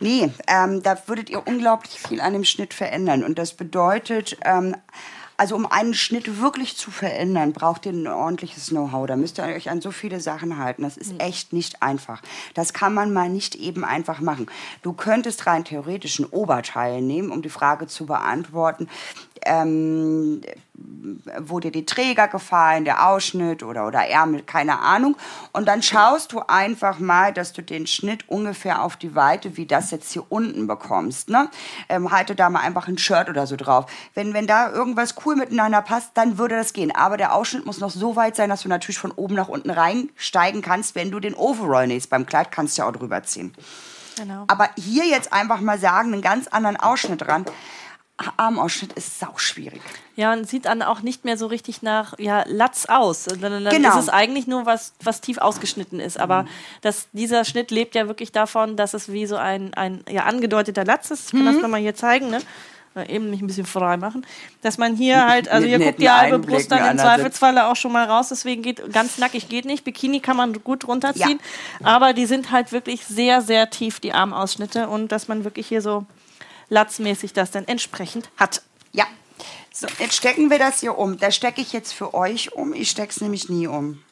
Nee, 0.00 0.30
ähm, 0.48 0.82
da 0.82 0.98
würdet 1.06 1.30
ihr 1.30 1.46
unglaublich 1.46 1.98
viel 1.98 2.20
an 2.20 2.32
dem 2.32 2.44
Schnitt 2.44 2.74
verändern. 2.74 3.24
Und 3.24 3.38
das 3.38 3.54
bedeutet, 3.54 4.36
ähm, 4.44 4.76
also 5.36 5.56
um 5.56 5.66
einen 5.66 5.94
Schnitt 5.94 6.40
wirklich 6.40 6.76
zu 6.76 6.90
verändern, 6.90 7.52
braucht 7.52 7.86
ihr 7.86 7.92
ein 7.92 8.06
ordentliches 8.06 8.68
Know-how. 8.68 9.06
Da 9.06 9.16
müsst 9.16 9.38
ihr 9.38 9.44
euch 9.44 9.68
an 9.68 9.80
so 9.80 9.90
viele 9.90 10.20
Sachen 10.20 10.58
halten. 10.58 10.82
Das 10.82 10.96
ist 10.96 11.20
echt 11.20 11.52
nicht 11.52 11.82
einfach. 11.82 12.22
Das 12.54 12.72
kann 12.72 12.94
man 12.94 13.12
mal 13.12 13.28
nicht 13.28 13.56
eben 13.56 13.84
einfach 13.84 14.20
machen. 14.20 14.46
Du 14.82 14.92
könntest 14.92 15.46
rein 15.46 15.64
theoretisch 15.64 16.20
ein 16.20 16.26
Oberteil 16.26 17.02
nehmen, 17.02 17.32
um 17.32 17.42
die 17.42 17.48
Frage 17.48 17.88
zu 17.88 18.06
beantworten, 18.06 18.88
ähm, 19.44 20.40
wo 20.76 21.60
dir 21.60 21.70
die 21.70 21.86
Träger 21.86 22.26
gefallen, 22.26 22.84
der 22.84 23.08
Ausschnitt 23.08 23.62
oder, 23.62 23.86
oder 23.86 24.08
Ärmel, 24.08 24.42
keine 24.42 24.80
Ahnung. 24.80 25.16
Und 25.52 25.68
dann 25.68 25.82
schaust 25.82 26.32
du 26.32 26.40
einfach 26.40 26.98
mal, 26.98 27.32
dass 27.32 27.52
du 27.52 27.62
den 27.62 27.86
Schnitt 27.86 28.28
ungefähr 28.28 28.82
auf 28.82 28.96
die 28.96 29.14
Weite, 29.14 29.56
wie 29.56 29.66
das 29.66 29.92
jetzt 29.92 30.12
hier 30.12 30.24
unten 30.30 30.66
bekommst. 30.66 31.28
Ne? 31.28 31.48
Ähm, 31.88 32.10
halte 32.10 32.34
da 32.34 32.50
mal 32.50 32.60
einfach 32.60 32.88
ein 32.88 32.98
Shirt 32.98 33.28
oder 33.28 33.46
so 33.46 33.54
drauf. 33.56 33.86
Wenn, 34.14 34.34
wenn 34.34 34.48
da 34.48 34.70
irgendwas 34.70 35.14
cool 35.24 35.36
miteinander 35.36 35.80
passt, 35.82 36.10
dann 36.14 36.38
würde 36.38 36.56
das 36.56 36.72
gehen. 36.72 36.94
Aber 36.94 37.16
der 37.16 37.34
Ausschnitt 37.34 37.66
muss 37.66 37.78
noch 37.78 37.90
so 37.90 38.16
weit 38.16 38.34
sein, 38.34 38.48
dass 38.48 38.62
du 38.62 38.68
natürlich 38.68 38.98
von 38.98 39.12
oben 39.12 39.34
nach 39.34 39.48
unten 39.48 39.70
reinsteigen 39.70 40.60
kannst. 40.60 40.96
Wenn 40.96 41.12
du 41.12 41.20
den 41.20 41.34
Overall 41.34 41.86
nähst, 41.86 42.10
beim 42.10 42.26
Kleid 42.26 42.50
kannst 42.50 42.76
du 42.76 42.82
ja 42.82 42.88
auch 42.88 42.92
drüber 42.92 43.22
ziehen. 43.22 43.54
Genau. 44.16 44.44
Aber 44.48 44.70
hier 44.76 45.06
jetzt 45.06 45.32
einfach 45.32 45.60
mal 45.60 45.78
sagen, 45.78 46.12
einen 46.12 46.22
ganz 46.22 46.48
anderen 46.48 46.76
Ausschnitt 46.76 47.22
dran. 47.22 47.44
Armausschnitt 48.16 48.92
ist 48.92 49.18
sau 49.18 49.36
schwierig. 49.36 49.82
Ja, 50.14 50.32
und 50.32 50.48
sieht 50.48 50.66
dann 50.66 50.82
auch 50.82 51.02
nicht 51.02 51.24
mehr 51.24 51.36
so 51.36 51.46
richtig 51.46 51.82
nach 51.82 52.16
ja, 52.18 52.44
Latz 52.46 52.86
aus. 52.86 53.24
Dann, 53.24 53.40
dann 53.40 53.68
genau. 53.68 53.88
ist 53.88 54.04
es 54.04 54.08
eigentlich 54.08 54.46
nur 54.46 54.66
was, 54.66 54.92
was 55.02 55.20
tief 55.20 55.38
ausgeschnitten 55.38 55.98
ist. 55.98 56.20
Aber 56.20 56.44
mhm. 56.44 56.48
das, 56.82 57.08
dieser 57.12 57.44
Schnitt 57.44 57.72
lebt 57.72 57.96
ja 57.96 58.06
wirklich 58.06 58.30
davon, 58.30 58.76
dass 58.76 58.94
es 58.94 59.10
wie 59.10 59.26
so 59.26 59.36
ein, 59.36 59.74
ein 59.74 60.04
ja, 60.08 60.24
angedeuteter 60.24 60.84
Latz 60.84 61.10
ist. 61.10 61.26
Ich 61.26 61.30
kann 61.32 61.42
mhm. 61.42 61.54
das 61.54 61.62
nochmal 61.62 61.80
hier 61.80 61.96
zeigen. 61.96 62.30
Ne? 62.30 62.40
eben 63.08 63.30
mich 63.30 63.40
ein 63.40 63.46
bisschen 63.48 63.66
frei 63.66 63.96
machen, 63.96 64.24
dass 64.62 64.78
man 64.78 64.94
hier 64.94 65.26
halt, 65.26 65.48
also 65.48 65.66
hier 65.66 65.80
guckt 65.80 66.00
die 66.00 66.08
halbe 66.08 66.38
Brust 66.38 66.70
dann 66.70 66.92
im 66.92 66.98
Zweifelsfalle 66.98 67.66
auch 67.66 67.74
schon 67.74 67.90
mal 67.90 68.06
raus, 68.06 68.28
deswegen 68.28 68.62
geht 68.62 68.92
ganz 68.92 69.18
nackig 69.18 69.48
geht 69.48 69.64
nicht. 69.64 69.82
Bikini 69.82 70.20
kann 70.20 70.36
man 70.36 70.52
gut 70.62 70.86
runterziehen, 70.86 71.40
ja. 71.80 71.86
aber 71.86 72.12
die 72.12 72.26
sind 72.26 72.52
halt 72.52 72.70
wirklich 72.70 73.04
sehr, 73.04 73.42
sehr 73.42 73.70
tief, 73.70 73.98
die 73.98 74.12
Armausschnitte 74.12 74.88
und 74.88 75.10
dass 75.10 75.26
man 75.26 75.42
wirklich 75.42 75.66
hier 75.66 75.82
so 75.82 76.06
latzmäßig 76.68 77.32
das 77.32 77.50
dann 77.50 77.66
entsprechend 77.66 78.30
hat. 78.36 78.62
Ja. 78.92 79.06
So, 79.72 79.88
jetzt 79.98 80.14
stecken 80.14 80.50
wir 80.50 80.60
das 80.60 80.80
hier 80.80 80.96
um. 80.96 81.18
Das 81.18 81.34
stecke 81.34 81.60
ich 81.60 81.72
jetzt 81.72 81.92
für 81.92 82.14
euch 82.14 82.52
um. 82.52 82.72
Ich 82.72 82.90
stecke 82.90 83.10
es 83.10 83.20
nämlich 83.20 83.48
nie 83.48 83.66
um. 83.66 84.03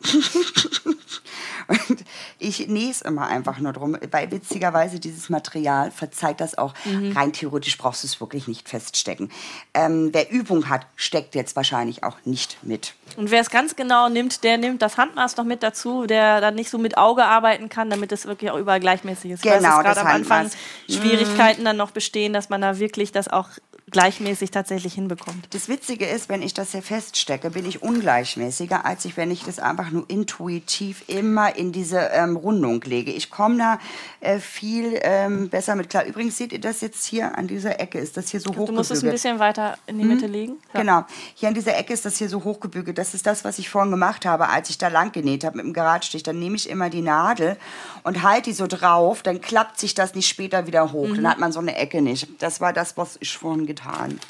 und 1.88 2.04
ich 2.38 2.66
nähe 2.68 2.90
es 2.90 3.02
immer 3.02 3.26
einfach 3.26 3.58
nur 3.58 3.72
drum, 3.72 3.96
weil 4.10 4.30
witzigerweise 4.30 4.98
dieses 4.98 5.28
Material 5.28 5.90
verzeiht 5.90 6.40
das 6.40 6.56
auch. 6.56 6.74
Mhm. 6.84 7.12
Rein 7.12 7.32
theoretisch 7.32 7.76
brauchst 7.78 8.02
du 8.02 8.06
es 8.06 8.20
wirklich 8.20 8.48
nicht 8.48 8.68
feststecken. 8.68 9.30
Ähm, 9.74 10.10
wer 10.12 10.30
Übung 10.30 10.68
hat, 10.68 10.86
steckt 10.96 11.34
jetzt 11.34 11.54
wahrscheinlich 11.56 12.02
auch 12.02 12.16
nicht 12.24 12.58
mit. 12.62 12.94
Und 13.16 13.30
wer 13.30 13.40
es 13.40 13.50
ganz 13.50 13.76
genau 13.76 14.08
nimmt, 14.08 14.42
der 14.42 14.56
nimmt 14.56 14.82
das 14.82 14.96
Handmaß 14.96 15.36
noch 15.36 15.44
mit 15.44 15.62
dazu, 15.62 16.06
der 16.06 16.40
dann 16.40 16.54
nicht 16.54 16.70
so 16.70 16.78
mit 16.78 16.96
Auge 16.96 17.24
arbeiten 17.24 17.68
kann, 17.68 17.90
damit 17.90 18.12
es 18.12 18.26
wirklich 18.26 18.50
auch 18.50 18.58
überall 18.58 18.80
gleichmäßig 18.80 19.32
ist. 19.32 19.42
Genau, 19.42 19.80
gerade 19.80 20.00
am 20.00 20.06
Anfang 20.06 20.50
Schwierigkeiten 20.88 21.64
dann 21.64 21.76
noch 21.76 21.90
bestehen, 21.90 22.32
dass 22.32 22.48
man 22.48 22.60
da 22.60 22.78
wirklich 22.78 23.12
das 23.12 23.28
auch 23.28 23.48
gleichmäßig 23.90 24.50
tatsächlich 24.50 24.94
hinbekommt. 24.94 25.48
Das 25.50 25.68
Witzige 25.68 26.06
ist, 26.06 26.28
wenn 26.28 26.42
ich 26.42 26.54
das 26.54 26.72
hier 26.72 26.82
feststecke, 26.82 27.50
bin 27.50 27.66
ich 27.66 27.82
ungleichmäßiger, 27.82 28.84
als 28.84 29.04
ich, 29.04 29.16
wenn 29.16 29.30
ich 29.30 29.44
das 29.44 29.58
einfach 29.58 29.90
nur 29.90 30.04
intuitiv 30.08 31.04
immer 31.08 31.56
in 31.56 31.72
diese 31.72 31.98
ähm, 31.98 32.36
Rundung 32.36 32.80
lege. 32.82 33.10
Ich 33.10 33.30
komme 33.30 33.58
da 33.58 33.78
äh, 34.20 34.38
viel 34.38 34.98
ähm, 35.02 35.48
besser 35.48 35.74
mit 35.74 35.90
klar. 35.90 36.04
Übrigens 36.04 36.36
seht 36.36 36.52
ihr 36.52 36.60
das 36.60 36.80
jetzt 36.80 37.04
hier 37.04 37.36
an 37.36 37.48
dieser 37.48 37.80
Ecke, 37.80 37.98
ist 37.98 38.16
das 38.16 38.28
hier 38.28 38.40
so 38.40 38.50
hochgebügelt. 38.50 38.68
Du 38.68 38.74
musst 38.74 38.90
es 38.90 39.02
ein 39.02 39.10
bisschen 39.10 39.38
weiter 39.38 39.76
in 39.86 39.98
die 39.98 40.04
Mitte 40.04 40.26
hm? 40.26 40.32
legen. 40.32 40.52
Ja. 40.72 40.80
Genau, 40.80 41.04
hier 41.34 41.48
an 41.48 41.54
dieser 41.54 41.76
Ecke 41.76 41.92
ist 41.92 42.04
das 42.04 42.16
hier 42.16 42.28
so 42.28 42.44
hochgebügelt. 42.44 42.96
Das 42.96 43.14
ist 43.14 43.26
das, 43.26 43.44
was 43.44 43.58
ich 43.58 43.68
vorhin 43.68 43.90
gemacht 43.90 44.24
habe, 44.24 44.48
als 44.48 44.70
ich 44.70 44.78
da 44.78 44.88
lang 44.88 45.12
genäht 45.12 45.44
habe 45.44 45.56
mit 45.56 45.66
dem 45.66 45.72
Geradstich. 45.72 46.22
Dann 46.22 46.38
nehme 46.38 46.56
ich 46.56 46.68
immer 46.68 46.90
die 46.90 47.02
Nadel 47.02 47.56
und 48.04 48.22
halte 48.22 48.50
die 48.50 48.54
so 48.54 48.66
drauf, 48.66 49.22
dann 49.22 49.40
klappt 49.40 49.78
sich 49.78 49.94
das 49.94 50.14
nicht 50.14 50.28
später 50.28 50.66
wieder 50.66 50.92
hoch. 50.92 51.08
Mhm. 51.08 51.16
Dann 51.16 51.28
hat 51.28 51.38
man 51.38 51.52
so 51.52 51.60
eine 51.60 51.76
Ecke 51.76 52.02
nicht. 52.02 52.28
Das 52.40 52.60
war 52.60 52.72
das, 52.72 52.96
was 52.96 53.16
ich 53.20 53.36
vorhin 53.36 53.66
getan 53.66 53.79
getan 53.80 54.20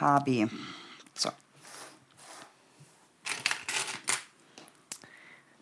habe. 0.00 0.48
So. 1.14 1.30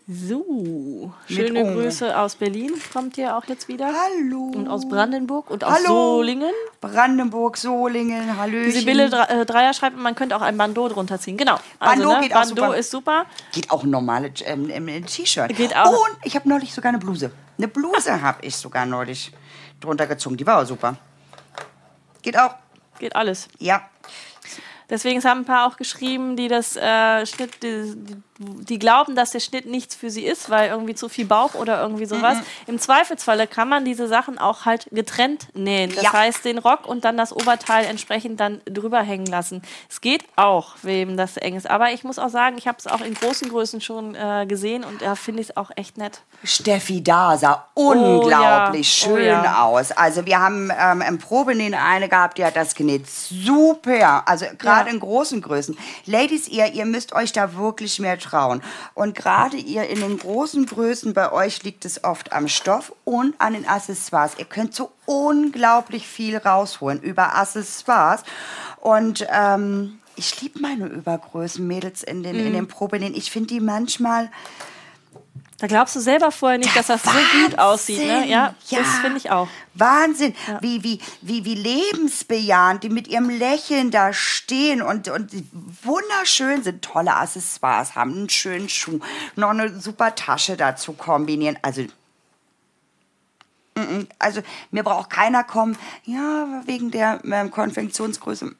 So, 0.06 1.14
schöne 1.26 1.64
Grüße 1.64 2.18
aus 2.18 2.34
Berlin 2.34 2.72
kommt 2.92 3.16
ihr 3.16 3.34
auch 3.36 3.46
jetzt 3.46 3.68
wieder. 3.68 3.86
Hallo. 3.86 4.52
Und 4.54 4.68
aus 4.68 4.86
Brandenburg 4.86 5.50
und 5.50 5.64
aus 5.64 5.72
Hallo. 5.72 6.16
Solingen. 6.16 6.52
Brandenburg, 6.82 7.56
Solingen, 7.56 8.36
Hallöchen. 8.36 8.72
Sibylle 8.72 9.04
äh, 9.28 9.46
Dreier 9.46 9.72
schreibt, 9.72 9.96
man 9.96 10.14
könnte 10.14 10.36
auch 10.36 10.42
ein 10.42 10.58
Bandeau 10.58 10.88
drunter 10.88 11.18
ziehen. 11.18 11.38
Genau. 11.38 11.58
Also, 11.78 12.02
Bandeau, 12.02 12.14
ne, 12.16 12.20
geht 12.20 12.32
Bandeau 12.34 12.62
auch 12.64 12.66
super. 12.66 12.76
ist 12.76 12.90
super. 12.90 13.26
Geht 13.52 13.70
auch 13.70 13.82
ein 13.82 13.90
normales 13.90 14.32
ähm, 14.44 14.68
ähm, 14.68 15.06
T-Shirt. 15.06 15.56
Geht 15.56 15.74
auch. 15.74 15.90
Und 15.90 16.18
ich 16.24 16.36
habe 16.36 16.46
neulich 16.50 16.74
sogar 16.74 16.90
eine 16.90 16.98
Bluse. 16.98 17.30
Eine 17.56 17.68
Bluse 17.68 18.20
habe 18.20 18.44
ich 18.44 18.56
sogar 18.56 18.84
neulich 18.84 19.32
drunter 19.80 20.06
gezogen. 20.06 20.36
Die 20.36 20.46
war 20.46 20.60
auch 20.60 20.66
super. 20.66 20.98
Geht 22.20 22.38
auch. 22.38 22.54
Geht 22.98 23.16
alles. 23.16 23.48
Ja. 23.58 23.88
Deswegen 24.90 25.22
haben 25.24 25.40
ein 25.40 25.44
paar 25.44 25.66
auch 25.66 25.76
geschrieben, 25.76 26.36
die 26.36 26.48
das 26.48 26.76
äh, 26.76 27.24
Schnitt, 27.26 27.62
die, 27.62 27.94
die, 27.96 28.16
glauben, 28.78 29.14
dass 29.14 29.30
der 29.30 29.40
Schnitt 29.40 29.66
nichts 29.66 29.94
für 29.94 30.10
sie 30.10 30.24
ist, 30.24 30.50
weil 30.50 30.70
irgendwie 30.70 30.94
zu 30.94 31.08
viel 31.08 31.24
Bauch 31.24 31.54
oder 31.54 31.80
irgendwie 31.80 32.06
sowas. 32.06 32.38
Mhm. 32.38 32.74
Im 32.74 32.78
Zweifelsfalle 32.78 33.46
kann 33.46 33.68
man 33.68 33.84
diese 33.84 34.08
Sachen 34.08 34.38
auch 34.38 34.64
halt 34.64 34.88
getrennt 34.90 35.48
nähen. 35.54 35.94
Das 35.94 36.04
ja. 36.04 36.12
heißt, 36.12 36.44
den 36.44 36.58
Rock 36.58 36.86
und 36.86 37.04
dann 37.04 37.16
das 37.16 37.32
Oberteil 37.32 37.84
entsprechend 37.84 38.40
dann 38.40 38.60
drüber 38.64 39.00
hängen 39.02 39.26
lassen. 39.26 39.62
Es 39.88 40.00
geht 40.00 40.24
auch, 40.36 40.74
wem 40.82 41.16
das 41.16 41.36
eng 41.36 41.56
ist. 41.56 41.70
Aber 41.70 41.92
ich 41.92 42.02
muss 42.02 42.18
auch 42.18 42.28
sagen, 42.28 42.56
ich 42.58 42.66
habe 42.66 42.78
es 42.78 42.86
auch 42.86 43.00
in 43.00 43.14
großen 43.14 43.48
Größen 43.48 43.80
schon 43.80 44.14
äh, 44.14 44.46
gesehen 44.48 44.84
und 44.84 45.02
da 45.02 45.14
finde 45.14 45.42
ich 45.42 45.50
es 45.50 45.56
auch 45.56 45.70
echt 45.76 45.96
nett. 45.98 46.22
Steffi 46.42 47.02
da 47.02 47.36
sah 47.36 47.68
unglaublich 47.74 49.06
oh, 49.06 49.16
ja. 49.16 49.16
schön 49.16 49.40
oh, 49.40 49.44
ja. 49.44 49.62
aus. 49.62 49.92
Also 49.92 50.26
wir 50.26 50.40
haben 50.40 50.70
ähm, 50.76 51.02
im 51.06 51.18
Probenähen 51.18 51.74
eine 51.74 52.08
gehabt, 52.08 52.38
die 52.38 52.44
hat 52.44 52.56
das 52.56 52.74
genäht. 52.74 53.06
Super. 53.08 54.26
Also 54.26 54.46
gerade 54.58 54.90
in 54.90 54.98
großen 54.98 55.40
Größen. 55.40 55.76
Ladies, 56.06 56.48
ihr, 56.48 56.72
ihr 56.72 56.84
müsst 56.84 57.12
euch 57.12 57.32
da 57.32 57.54
wirklich 57.54 57.98
mehr 58.00 58.18
trauen. 58.24 58.62
Und 58.94 59.14
gerade 59.14 59.56
ihr 59.56 59.88
in 59.88 60.00
den 60.00 60.18
großen 60.18 60.66
Größen, 60.66 61.14
bei 61.14 61.30
euch 61.32 61.62
liegt 61.62 61.84
es 61.84 62.02
oft 62.02 62.32
am 62.32 62.48
Stoff 62.48 62.92
und 63.04 63.34
an 63.38 63.52
den 63.52 63.68
Accessoires. 63.68 64.32
Ihr 64.38 64.46
könnt 64.46 64.74
so 64.74 64.90
unglaublich 65.06 66.06
viel 66.06 66.36
rausholen 66.36 67.00
über 67.00 67.36
Accessoires. 67.36 68.22
Und 68.80 69.26
ähm, 69.30 69.98
ich 70.16 70.40
liebe 70.40 70.60
meine 70.60 70.86
Übergrößen, 70.86 71.66
Mädels 71.66 72.02
in 72.02 72.22
den, 72.22 72.36
mm. 72.36 72.46
in 72.46 72.52
den 72.52 72.68
Probenähen. 72.68 73.14
Ich 73.14 73.30
finde 73.30 73.48
die 73.48 73.60
manchmal 73.60 74.30
da 75.58 75.66
glaubst 75.68 75.94
du 75.94 76.00
selber 76.00 76.30
vorher 76.30 76.58
nicht, 76.58 76.74
dass 76.74 76.88
das 76.88 77.06
Wahnsinn. 77.06 77.22
so 77.32 77.48
gut 77.48 77.58
aussieht. 77.58 77.98
Ne? 77.98 78.26
Ja, 78.28 78.54
ja. 78.68 78.78
das 78.78 78.88
finde 78.98 79.18
ich 79.18 79.30
auch. 79.30 79.48
Wahnsinn, 79.74 80.34
ja. 80.48 80.60
wie, 80.60 80.82
wie, 80.82 81.00
wie, 81.20 81.44
wie 81.44 81.54
lebensbejahend 81.54 82.82
die 82.82 82.88
mit 82.88 83.08
ihrem 83.08 83.30
Lächeln 83.30 83.90
da 83.90 84.12
stehen 84.12 84.82
und, 84.82 85.08
und 85.08 85.32
wunderschön 85.82 86.62
sind. 86.62 86.82
Tolle 86.82 87.14
Accessoires, 87.14 87.94
haben 87.94 88.12
einen 88.12 88.28
schönen 88.30 88.68
Schuh, 88.68 88.98
noch 89.36 89.50
eine 89.50 89.80
super 89.80 90.14
Tasche 90.14 90.56
dazu 90.56 90.92
kombinieren. 90.92 91.58
Also 91.62 91.84
also 94.20 94.40
mir 94.70 94.84
braucht 94.84 95.10
keiner 95.10 95.42
kommen, 95.42 95.76
ja, 96.04 96.62
wegen 96.64 96.92
der 96.92 97.20
ähm, 97.24 97.50
Konfektionsgröße. 97.50 98.54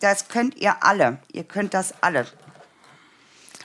Das 0.00 0.28
könnt 0.28 0.56
ihr 0.56 0.82
alle. 0.82 1.18
Ihr 1.32 1.44
könnt 1.44 1.72
das 1.72 1.94
alle. 2.02 2.26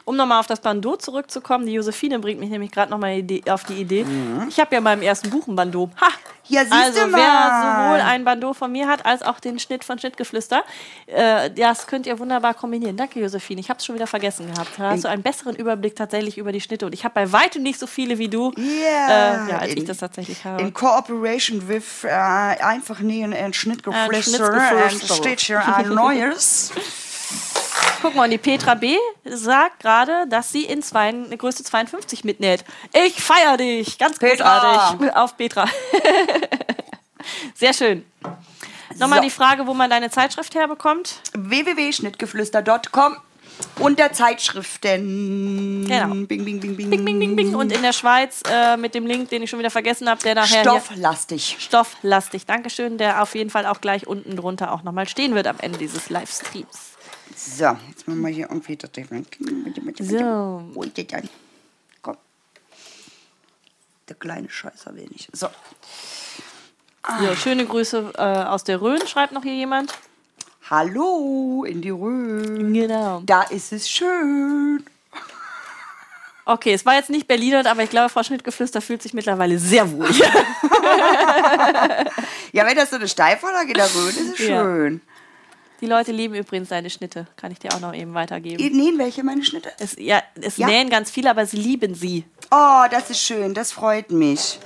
Um 0.06 0.16
nochmal 0.16 0.40
auf 0.40 0.48
das 0.48 0.60
Bandeau 0.60 0.96
zurückzukommen, 0.96 1.66
die 1.66 1.74
Josephine 1.74 2.20
bringt 2.20 2.40
mich 2.40 2.50
nämlich 2.50 2.72
gerade 2.72 2.92
nochmal 2.92 3.24
auf 3.50 3.64
die 3.64 3.76
Idee. 3.76 4.04
Mhm. 4.04 4.48
Ich 4.50 4.60
habe 4.60 4.72
ja 4.72 4.80
in 4.80 4.84
meinem 4.84 5.02
ersten 5.02 5.30
Buch 5.30 5.48
ein 5.48 5.56
Bandeau. 5.56 5.90
Ha! 6.00 6.08
Ja, 6.48 6.64
siehst 6.64 6.74
also, 6.74 7.00
du 7.02 7.08
mal. 7.08 7.20
wer 7.20 7.92
sowohl 7.94 8.02
ein 8.02 8.26
Bandeau 8.26 8.54
von 8.54 8.72
mir 8.72 8.88
hat, 8.88 9.06
als 9.06 9.22
auch 9.22 9.40
den 9.40 9.60
Schnitt 9.60 9.84
von 9.84 10.00
Schnittgeflüster, 10.00 10.64
äh, 11.06 11.50
das 11.52 11.88
könnt 11.88 12.06
ihr 12.06 12.20
wunderbar 12.20 12.54
kombinieren. 12.54 12.98
Danke, 12.98 13.22
Josephine. 13.22 13.62
Ich 13.62 13.70
habe 13.70 13.78
es 13.78 13.86
schon 13.86 13.96
wieder 13.96 14.08
vergessen 14.08 14.52
gehabt. 14.52 14.72
Da 14.78 14.90
hast 14.90 15.06
du 15.06 15.08
einen 15.08 15.24
besseren 15.24 15.56
Überblick 15.56 15.96
tatsächlich 15.96 16.38
über 16.38 16.52
die 16.52 16.60
Schnitte. 16.60 16.86
Und 16.86 16.94
ich 16.94 17.06
habe 17.06 17.14
bei 17.14 17.32
weitem 17.32 17.64
nicht 17.64 17.80
so 17.80 17.88
viele 17.88 18.18
wie 18.18 18.28
du, 18.28 18.52
yeah. 18.58 19.46
äh, 19.46 19.50
ja, 19.52 19.58
als 19.60 19.72
in, 19.72 19.78
ich 19.78 19.86
das 19.86 20.00
tatsächlich 20.00 20.44
habe. 20.44 20.62
In 20.62 20.74
Cooperation 20.74 21.68
with 21.68 22.04
äh, 22.04 22.10
einfach 22.10 23.00
nähen 23.00 23.34
und 23.34 23.56
Schnittgeflüster. 23.56 24.90
Und 24.92 25.18
steht 25.18 25.40
hier 25.40 25.66
ein 25.66 25.90
neues. 25.90 26.72
Guck 28.02 28.16
mal, 28.16 28.24
und 28.26 28.32
die 28.32 28.38
Petra 28.38 28.74
B. 28.74 28.98
sagt 29.26 29.82
gerade, 29.82 30.26
dass 30.28 30.52
sie 30.52 30.64
in 30.66 30.82
zwei, 30.82 31.10
eine 31.10 31.38
Größe 31.38 31.64
52 31.64 32.24
mitnäht. 32.24 32.64
Ich 33.06 33.22
feiere 33.22 33.58
dich. 33.58 33.98
Ganz 33.98 34.18
Petra. 34.18 34.60
großartig. 34.60 35.16
Auf 35.16 35.38
Petra. 35.38 35.66
Sehr 37.56 37.74
schön. 37.74 38.06
Nochmal 38.98 39.20
so. 39.20 39.26
die 39.26 39.30
Frage, 39.30 39.68
wo 39.68 39.74
man 39.74 39.90
deine 39.90 40.10
Zeitschrift 40.10 40.56
herbekommt. 40.56 41.22
www.schnittgeflüster.com 41.34 43.18
unter 43.80 44.12
Zeitschriften. 44.12 45.86
Genau. 45.88 46.08
Bing, 46.26 46.44
bing, 46.44 46.60
bing, 46.60 46.76
bing. 46.76 46.90
Bing, 46.90 47.06
bing, 47.06 47.20
bing, 47.20 47.36
bing. 47.36 47.56
Und 47.56 47.72
in 47.72 47.82
der 47.84 47.94
Schweiz 47.94 48.42
äh, 48.50 48.78
mit 48.78 48.96
dem 48.96 49.06
Link, 49.06 49.30
den 49.30 49.44
ich 49.44 49.50
schon 49.50 49.60
wieder 49.60 49.70
vergessen 49.70 50.10
habe, 50.10 50.22
der 50.24 50.36
nachher 50.36 50.62
Stofflastig. 50.62 51.58
stofflastig. 51.60 52.46
Dankeschön, 52.46 52.98
der 52.98 53.22
auf 53.22 53.36
jeden 53.36 53.50
Fall 53.50 53.66
auch 53.68 53.82
gleich 53.82 54.08
unten 54.08 54.36
drunter 54.36 54.72
auch 54.72 54.84
nochmal 54.84 55.08
stehen 55.08 55.36
wird 55.36 55.48
am 55.48 55.58
Ende 55.60 55.78
dieses 55.78 56.10
Livestreams. 56.10 56.91
So, 57.36 57.78
jetzt 57.90 58.08
machen 58.08 58.22
wir 58.22 58.30
hier 58.30 58.48
irgendwie 58.50 58.76
das 58.76 58.92
Ding. 58.92 59.08
So. 60.00 60.64
Wo 60.74 60.84
ist 60.84 60.98
das 60.98 61.08
denn? 61.08 61.30
Komm. 62.02 62.18
Der 64.08 64.16
kleine 64.16 64.50
Scheißer 64.50 64.96
will 64.96 65.08
nicht. 65.12 65.30
So. 65.36 65.48
Ja, 67.24 67.36
schöne 67.36 67.66
Grüße 67.66 68.14
äh, 68.16 68.22
aus 68.22 68.64
der 68.64 68.82
Rhön, 68.82 69.06
schreibt 69.08 69.34
noch 69.34 69.44
hier 69.44 69.56
jemand. 69.56 69.94
Hallo 70.70 71.66
in 71.68 71.82
die 71.82 71.90
Rhön. 71.90 72.74
Genau. 72.74 73.22
Da 73.26 73.42
ist 73.44 73.74
es 73.74 73.90
schön. 73.90 74.86
Okay, 76.46 76.74
es 76.74 76.86
war 76.86 76.96
jetzt 76.96 77.10
nicht 77.10 77.28
Berliner, 77.28 77.66
aber 77.70 77.84
ich 77.84 77.90
glaube, 77.90 78.10
Frau 78.10 78.24
Schnittgeflüster 78.24 78.82
fühlt 78.82 79.02
sich 79.02 79.14
mittlerweile 79.14 79.58
sehr 79.60 79.92
wohl. 79.92 80.10
Ja, 82.54 82.66
wenn 82.66 82.76
das 82.76 82.90
so 82.90 82.98
eine 82.98 83.08
Steilvorlage 83.08 83.70
in 83.70 83.76
der 83.76 83.86
Rhön 83.96 84.10
ist, 84.10 84.18
ist 84.18 84.40
es 84.42 84.48
Ja. 84.48 84.62
Die 85.82 85.88
Leute 85.88 86.12
lieben 86.12 86.36
übrigens 86.36 86.70
deine 86.70 86.92
Schnitte, 86.92 87.26
kann 87.38 87.52
ich 87.52 87.58
dir 87.58 87.74
auch 87.74 87.80
noch 87.80 87.94
eben 87.94 88.14
weitergeben. 88.14 88.64
Ihr 88.64 88.70
nähen 88.70 89.00
welche 89.00 89.24
meine 89.24 89.44
Schnitte? 89.44 89.72
Es, 89.80 89.96
ja, 89.98 90.22
es 90.40 90.58
Ja? 90.58 90.68
nähen 90.68 90.90
ganz 90.92 91.10
viele, 91.10 91.30
aber 91.32 91.46
sie 91.48 91.58
lieben 91.58 91.96
sie. 91.96 92.24
Oh, 92.52 92.84
das 92.92 93.10
ist 93.10 93.22
schön. 93.22 93.56
Das 93.56 93.72
freut 93.72 94.12
mich. 94.12 94.60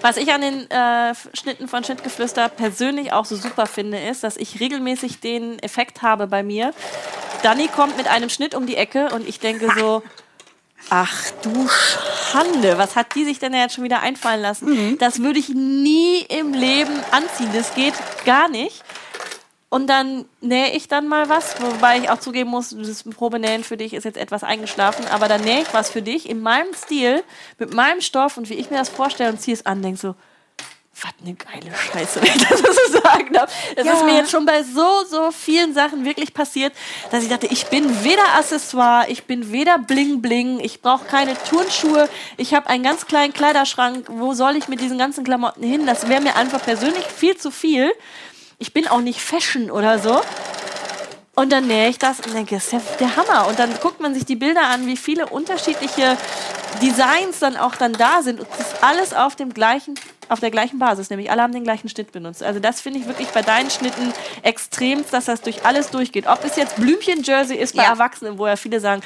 Was 0.00 0.16
ich 0.16 0.32
an 0.32 0.40
den 0.42 0.70
äh, 0.70 1.12
Schnitten 1.34 1.66
von 1.66 1.82
Schnittgeflüster 1.82 2.48
persönlich 2.48 3.12
auch 3.12 3.24
so 3.24 3.34
super 3.36 3.66
finde, 3.66 3.98
ist, 3.98 4.22
dass 4.22 4.36
ich 4.36 4.60
regelmäßig 4.60 5.20
den 5.20 5.58
Effekt 5.58 6.02
habe 6.02 6.26
bei 6.28 6.42
mir. 6.42 6.72
Dani 7.42 7.66
kommt 7.68 7.96
mit 7.96 8.06
einem 8.06 8.30
Schnitt 8.30 8.54
um 8.54 8.66
die 8.66 8.76
Ecke 8.76 9.08
und 9.14 9.28
ich 9.28 9.40
denke 9.40 9.68
so, 9.76 10.02
ach 10.90 11.30
du 11.42 11.68
Schande, 12.30 12.78
was 12.78 12.94
hat 12.96 13.14
die 13.16 13.24
sich 13.24 13.40
denn 13.40 13.52
jetzt 13.52 13.74
schon 13.74 13.84
wieder 13.84 14.00
einfallen 14.00 14.40
lassen? 14.40 14.96
Das 14.98 15.20
würde 15.20 15.38
ich 15.40 15.48
nie 15.48 16.20
im 16.28 16.54
Leben 16.54 16.92
anziehen. 17.10 17.50
Das 17.52 17.74
geht 17.74 17.94
gar 18.24 18.48
nicht. 18.48 18.82
Und 19.72 19.86
dann 19.86 20.24
nähe 20.40 20.72
ich 20.72 20.88
dann 20.88 21.06
mal 21.06 21.28
was, 21.28 21.54
wobei 21.62 21.98
ich 21.98 22.10
auch 22.10 22.18
zugeben 22.18 22.50
muss, 22.50 22.70
das 22.76 23.04
Probenähen 23.04 23.62
für 23.62 23.76
dich 23.76 23.94
ist 23.94 24.02
jetzt 24.04 24.18
etwas 24.18 24.42
eingeschlafen, 24.42 25.06
aber 25.12 25.28
dann 25.28 25.42
nähe 25.42 25.62
ich 25.62 25.72
was 25.72 25.90
für 25.90 26.02
dich 26.02 26.28
in 26.28 26.40
meinem 26.40 26.74
Stil, 26.74 27.22
mit 27.58 27.72
meinem 27.72 28.00
Stoff 28.00 28.36
und 28.36 28.50
wie 28.50 28.54
ich 28.54 28.68
mir 28.70 28.78
das 28.78 28.88
vorstelle 28.88 29.30
und 29.30 29.40
ziehe 29.40 29.54
es 29.54 29.64
an, 29.66 29.80
denke 29.80 30.00
so, 30.00 30.14
was 31.02 31.12
eine 31.24 31.34
geile 31.34 31.72
Scheiße, 31.74 32.20
wenn 32.22 32.34
ich 32.34 32.48
das 32.48 32.60
so 32.60 32.98
sagen 33.00 33.32
darf. 33.32 33.50
Das 33.76 33.86
Ja. 33.86 33.92
ist 33.92 34.04
mir 34.04 34.16
jetzt 34.16 34.32
schon 34.32 34.44
bei 34.44 34.64
so, 34.64 35.04
so 35.08 35.30
vielen 35.30 35.72
Sachen 35.72 36.04
wirklich 36.04 36.34
passiert, 36.34 36.72
dass 37.12 37.22
ich 37.22 37.28
dachte, 37.30 37.46
ich 37.46 37.66
bin 37.66 38.02
weder 38.02 38.34
Accessoire, 38.36 39.08
ich 39.08 39.22
bin 39.24 39.52
weder 39.52 39.78
Bling 39.78 40.20
Bling, 40.20 40.58
ich 40.58 40.82
brauche 40.82 41.04
keine 41.04 41.34
Turnschuhe, 41.48 42.08
ich 42.36 42.54
habe 42.54 42.66
einen 42.66 42.82
ganz 42.82 43.06
kleinen 43.06 43.32
Kleiderschrank, 43.32 44.06
wo 44.08 44.34
soll 44.34 44.56
ich 44.56 44.66
mit 44.66 44.80
diesen 44.80 44.98
ganzen 44.98 45.22
Klamotten 45.22 45.62
hin? 45.62 45.86
Das 45.86 46.08
wäre 46.08 46.20
mir 46.20 46.34
einfach 46.34 46.60
persönlich 46.60 47.04
viel 47.06 47.36
zu 47.36 47.52
viel. 47.52 47.92
Ich 48.60 48.74
bin 48.74 48.86
auch 48.86 49.00
nicht 49.00 49.20
Fashion 49.22 49.70
oder 49.70 49.98
so. 49.98 50.20
Und 51.34 51.50
dann 51.50 51.66
nähe 51.66 51.88
ich 51.88 51.98
das 51.98 52.20
und 52.20 52.34
denke, 52.34 52.56
das 52.56 52.66
ist 52.66 52.72
ja 52.72 52.80
der 53.00 53.16
Hammer. 53.16 53.48
Und 53.48 53.58
dann 53.58 53.72
guckt 53.80 54.00
man 54.00 54.12
sich 54.12 54.26
die 54.26 54.36
Bilder 54.36 54.64
an, 54.68 54.86
wie 54.86 54.98
viele 54.98 55.26
unterschiedliche 55.26 56.18
Designs 56.82 57.38
dann 57.38 57.56
auch 57.56 57.76
dann 57.76 57.94
da 57.94 58.20
sind. 58.20 58.40
Und 58.40 58.48
das 58.50 58.72
ist 58.72 58.84
alles 58.84 59.14
auf 59.14 59.34
dem 59.34 59.54
gleichen, 59.54 59.94
auf 60.28 60.40
der 60.40 60.50
gleichen 60.50 60.78
Basis, 60.78 61.08
nämlich 61.08 61.30
alle 61.30 61.40
haben 61.40 61.54
den 61.54 61.64
gleichen 61.64 61.88
Schnitt 61.88 62.12
benutzt. 62.12 62.42
Also 62.42 62.60
das 62.60 62.82
finde 62.82 63.00
ich 63.00 63.06
wirklich 63.06 63.28
bei 63.28 63.40
deinen 63.40 63.70
Schnitten 63.70 64.12
extrem, 64.42 65.04
dass 65.10 65.24
das 65.24 65.40
durch 65.40 65.64
alles 65.64 65.88
durchgeht. 65.88 66.26
Ob 66.26 66.44
es 66.44 66.56
jetzt 66.56 66.76
Blümchen-Jersey 66.76 67.56
ist 67.56 67.74
bei 67.74 67.84
Ja. 67.84 67.90
Erwachsenen, 67.90 68.36
wo 68.36 68.46
ja 68.46 68.56
viele 68.56 68.78
sagen, 68.78 69.00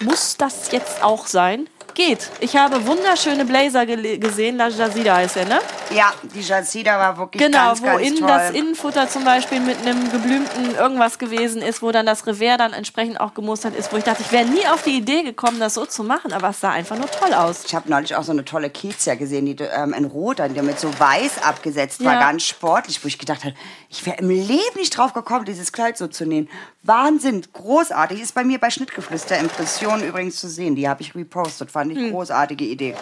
muss 0.00 0.38
das 0.38 0.72
jetzt 0.72 1.02
auch 1.02 1.26
sein? 1.26 1.68
Geht. 1.96 2.28
Ich 2.40 2.54
habe 2.54 2.86
wunderschöne 2.86 3.46
Blazer 3.46 3.80
gele- 3.84 4.18
gesehen, 4.18 4.58
La 4.58 4.68
Jazida 4.68 5.16
heißt 5.16 5.38
er, 5.38 5.46
ne? 5.46 5.58
Ja, 5.94 6.12
die 6.34 6.42
Jazida 6.42 6.98
war 6.98 7.16
wirklich 7.16 7.42
Genau, 7.42 7.68
ganz, 7.68 7.80
wo 7.80 7.86
ganz 7.86 8.18
toll. 8.18 8.28
das 8.28 8.50
Innenfutter 8.50 9.08
zum 9.08 9.24
Beispiel 9.24 9.60
mit 9.60 9.78
einem 9.78 10.12
geblümten 10.12 10.74
irgendwas 10.74 11.18
gewesen 11.18 11.62
ist, 11.62 11.80
wo 11.80 11.90
dann 11.92 12.04
das 12.04 12.26
Revers 12.26 12.58
dann 12.58 12.74
entsprechend 12.74 13.18
auch 13.18 13.32
gemustert 13.32 13.74
ist, 13.74 13.90
wo 13.94 13.96
ich 13.96 14.04
dachte, 14.04 14.20
ich 14.22 14.30
wäre 14.30 14.44
nie 14.44 14.66
auf 14.68 14.82
die 14.82 14.98
Idee 14.98 15.22
gekommen, 15.22 15.58
das 15.58 15.72
so 15.72 15.86
zu 15.86 16.04
machen, 16.04 16.34
aber 16.34 16.50
es 16.50 16.60
sah 16.60 16.70
einfach 16.70 16.98
nur 16.98 17.10
toll 17.10 17.32
aus. 17.32 17.64
Ich 17.64 17.74
habe 17.74 17.88
neulich 17.88 18.14
auch 18.14 18.24
so 18.24 18.32
eine 18.32 18.44
tolle 18.44 18.68
Kezia 18.68 19.14
gesehen, 19.14 19.46
die 19.46 19.56
ähm, 19.62 19.94
in 19.94 20.04
Rot, 20.04 20.38
die 20.38 20.60
mit 20.60 20.78
so 20.78 20.90
weiß 21.00 21.42
abgesetzt 21.44 22.04
war, 22.04 22.12
Ja. 22.12 22.20
ganz 22.20 22.42
sportlich, 22.42 23.02
wo 23.02 23.08
ich 23.08 23.18
gedacht 23.18 23.42
habe, 23.42 23.54
ich 23.88 24.04
wäre 24.04 24.18
im 24.18 24.28
Leben 24.28 24.76
nicht 24.76 24.90
drauf 24.98 25.14
gekommen, 25.14 25.46
dieses 25.46 25.72
Kleid 25.72 25.96
so 25.96 26.08
zu 26.08 26.26
nähen. 26.26 26.50
Wahnsinn, 26.82 27.42
großartig. 27.54 28.20
Ist 28.20 28.34
bei 28.34 28.44
mir 28.44 28.58
bei 28.60 28.68
Schnittgeflüster 28.70 29.38
Impressionen 29.38 30.06
übrigens 30.06 30.36
zu 30.36 30.46
sehen. 30.48 30.76
Die 30.76 30.88
habe 30.88 31.02
ich 31.02 31.14
repostet, 31.16 31.70
fand 31.70 31.85
Hm. 31.90 32.06
ich 32.06 32.12
großartige 32.12 32.64
Idee. 32.64 32.94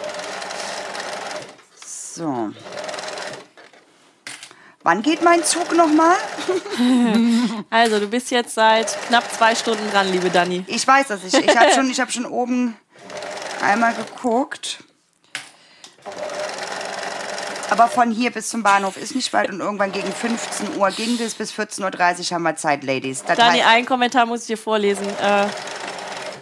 So. 1.85 2.51
Wann 4.83 5.01
geht 5.01 5.23
mein 5.23 5.43
Zug 5.43 5.75
nochmal? 5.75 6.15
Also, 7.69 7.99
du 7.99 8.07
bist 8.07 8.31
jetzt 8.31 8.53
seit 8.53 8.95
knapp 9.07 9.23
zwei 9.33 9.55
Stunden 9.55 9.89
dran, 9.91 10.11
liebe 10.11 10.29
Dani. 10.29 10.63
Ich 10.67 10.87
weiß 10.87 11.07
das. 11.07 11.23
Ich, 11.23 11.33
ich 11.33 11.57
habe 11.57 11.71
schon, 11.71 11.89
ich 11.89 11.99
hab 11.99 12.11
schon 12.11 12.25
oben 12.41 12.75
einmal 13.61 13.93
geguckt. 13.93 14.83
Aber 17.69 17.87
von 17.87 18.11
hier 18.11 18.31
bis 18.31 18.49
zum 18.49 18.61
Bahnhof 18.63 18.95
ist 18.97 19.15
nicht 19.15 19.33
weit 19.33 19.49
und 19.49 19.59
irgendwann 19.59 19.91
gegen 19.91 20.11
15 20.11 20.77
Uhr 20.77 20.89
ging 20.91 21.17
das. 21.17 21.33
Bis 21.33 21.51
14.30 21.51 22.19
Uhr 22.29 22.35
haben 22.35 22.43
wir 22.43 22.55
Zeit, 22.55 22.83
Ladies. 22.83 23.23
Das 23.25 23.37
Dani, 23.37 23.59
heißt- 23.59 23.65
einen 23.67 23.85
Kommentar 23.85 24.25
muss 24.25 24.41
ich 24.41 24.47
dir 24.47 24.57
vorlesen. 24.57 25.05
Äh, 25.21 25.47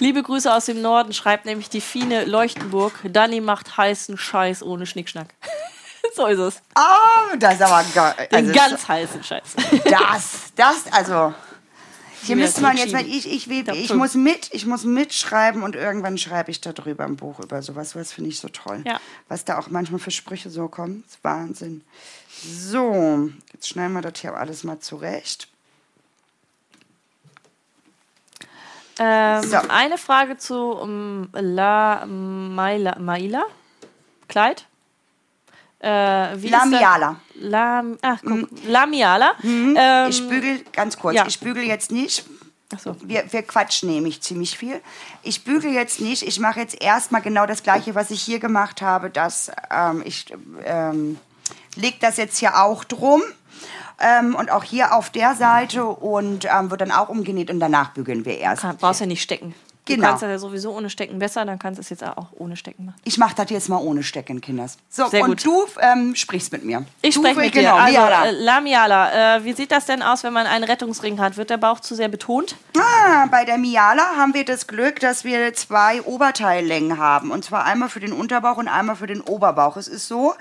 liebe 0.04 0.22
Grüße 0.22 0.54
aus 0.54 0.66
dem 0.66 0.82
Norden, 0.82 1.14
schreibt 1.14 1.46
nämlich 1.46 1.70
die 1.70 1.80
Fine 1.80 2.26
Leuchtenburg. 2.26 2.94
Dani 3.06 3.40
macht 3.40 3.78
heißen 3.78 4.18
Scheiß 4.18 4.62
ohne 4.62 4.86
Schnickschnack. 4.86 5.30
so 6.16 6.28
ist 6.28 6.40
es. 6.40 6.62
Oh, 6.78 7.36
das 7.40 7.56
ist 7.56 7.62
aber. 7.62 7.84
Den 8.30 8.38
Also, 8.38 8.54
ganz 8.54 8.88
heißen 8.88 9.24
Scheiß. 9.24 9.56
das, 9.86 10.52
das, 10.56 10.92
also. 10.92 11.34
Hier 12.24 12.36
müsste 12.38 12.62
man 12.62 12.78
jetzt 12.78 12.94
mal, 12.94 13.06
ich, 13.06 13.30
ich, 13.30 13.50
ich 13.50 13.88
Fünf. 13.88 13.94
muss 13.94 14.14
mit, 14.16 14.50
ich 14.54 14.66
muss 14.66 14.86
mitschreiben 14.86 15.62
und 15.62 15.76
irgendwann 15.76 16.18
schreibe 16.18 16.52
ich 16.52 16.62
darüber 16.62 17.04
ein 17.04 17.18
Buch 17.18 17.40
über 17.40 17.62
sowas. 17.62 17.94
Das 17.94 18.14
finde 18.14 18.30
ich 18.30 18.40
so 18.40 18.48
toll. 18.48 18.82
Ja. 18.86 19.00
Was 19.28 19.44
da 19.44 19.58
auch 19.58 19.70
manchmal 19.70 20.00
für 20.00 20.12
Sprüche 20.12 20.50
so 20.50 20.70
kommen. 20.70 21.04
Das 21.06 21.16
ist 21.16 21.24
Wahnsinn. 21.24 21.82
So, 22.46 23.30
jetzt 23.52 23.68
schneiden 23.68 23.94
wir 23.94 24.02
das 24.02 24.20
hier 24.20 24.36
alles 24.36 24.64
mal 24.64 24.80
zurecht. 24.80 25.50
Ähm, 29.00 29.44
So. 29.44 29.58
Eine 29.70 29.98
Frage 29.98 30.38
zu 30.38 30.56
um, 30.72 31.30
La 31.34 32.06
Maila, 32.06 32.98
Maila? 33.00 33.44
Kleid? 34.28 34.66
Äh? 35.80 36.36
Lamiala. 36.36 37.18
La, 37.36 37.84
ach, 38.02 38.20
guck. 38.26 38.48
Lamiala. 38.66 39.34
Ähm, 39.44 39.76
Ich 40.10 40.28
bügel, 40.28 40.64
ganz 40.72 40.98
kurz, 40.98 41.16
ja. 41.16 41.26
ich 41.28 41.40
bügel 41.40 41.64
jetzt 41.64 41.92
nicht. 41.92 42.26
so. 42.82 42.96
Wir, 43.04 43.26
wir 43.32 43.44
quatschen 43.44 43.90
nämlich 43.90 44.22
ziemlich 44.22 44.58
viel. 44.58 44.82
Ich 45.24 45.44
bügel 45.44 45.72
jetzt 45.74 46.00
nicht. 46.00 46.24
Ich 46.24 46.40
mache 46.40 46.60
jetzt 46.62 46.82
erstmal 46.82 47.22
genau 47.22 47.46
das 47.46 47.64
Gleiche, 47.64 47.96
was 47.96 48.12
ich 48.12 48.22
hier 48.22 48.40
gemacht 48.40 48.82
habe. 48.82 49.10
Das, 49.10 49.52
ähm, 49.70 50.02
ich 50.06 50.26
ähm, 50.64 51.20
leg 51.76 52.00
das 52.00 52.18
jetzt 52.18 52.38
hier 52.38 52.62
auch 52.62 52.84
drum. 52.86 53.22
Ähm, 54.00 54.36
und 54.36 54.52
auch 54.52 54.64
hier 54.64 54.94
auf 54.94 55.10
der 55.10 55.36
Seite 55.36 55.86
und 55.86 56.46
ähm, 56.46 56.72
wird 56.72 56.82
dann 56.82 56.92
auch 56.92 57.10
umgenäht 57.10 57.50
und 57.50 57.60
danach 57.60 57.92
bügeln 57.92 58.26
wir 58.26 58.38
erst. 58.38 58.62
Kann, 58.62 58.78
brauchst 58.78 59.02
ja 59.02 59.06
nicht 59.06 59.22
stecken. 59.22 59.54
Du 59.86 59.96
Genau. 59.96 60.08
kannst 60.08 60.24
das 60.24 60.30
ja 60.30 60.40
sowieso 60.40 60.72
ohne 60.72 60.90
Stecken 60.90 61.20
besser, 61.20 61.44
dann 61.44 61.60
kannst 61.60 61.78
du 61.78 61.82
es 61.82 61.90
jetzt 61.90 62.04
auch 62.06 62.28
ohne 62.38 62.56
Stecken 62.56 62.86
machen. 62.86 62.96
Ich 63.04 63.18
mache 63.18 63.36
das 63.36 63.50
jetzt 63.50 63.68
mal 63.68 63.78
ohne 63.80 64.02
Stecken, 64.02 64.40
Kinders. 64.40 64.78
So, 64.90 65.08
Sehr 65.10 65.24
und 65.24 65.32
gut. 65.32 65.46
du 65.46 65.66
ähm, 65.82 66.16
sprichst 66.16 66.54
mit 66.54 66.64
mir. 66.64 66.86
Ich 67.02 67.16
du, 67.16 67.22
spreche 67.22 67.40
mit 67.42 67.52
genau, 67.52 67.76
dir. 67.76 67.82
Also, 67.84 68.00
Miala. 68.00 68.26
äh, 68.28 68.32
Lamiala, 68.32 69.36
äh, 69.38 69.44
wie 69.44 69.52
sieht 69.52 69.74
das 69.74 69.86
denn 69.86 70.02
aus, 70.02 70.24
wenn 70.24 70.32
man 70.32 70.48
einen 70.48 70.64
Rettungsring 70.64 71.20
hat? 71.20 71.36
Wird 71.36 71.50
der 71.50 71.58
Bauch 71.58 71.82
zu 71.82 71.96
sehr 71.96 72.08
betont? 72.08 72.56
Ah, 72.78 73.26
bei 73.30 73.44
der 73.44 73.58
Miala 73.58 74.16
haben 74.18 74.34
wir 74.34 74.46
das 74.46 74.68
Glück, 74.68 75.02
dass 75.02 75.26
wir 75.26 75.54
zwei 75.54 76.02
Oberteillängen 76.04 76.98
haben. 76.98 77.32
Und 77.32 77.44
zwar 77.44 77.66
einmal 77.66 77.90
für 77.90 78.00
den 78.00 78.14
Unterbauch 78.14 78.56
und 78.58 78.70
einmal 78.70 78.96
für 78.96 79.08
den 79.08 79.20
Oberbauch. 79.20 79.76
Es 79.76 79.90
ist 79.90 80.08
so, 80.08 80.34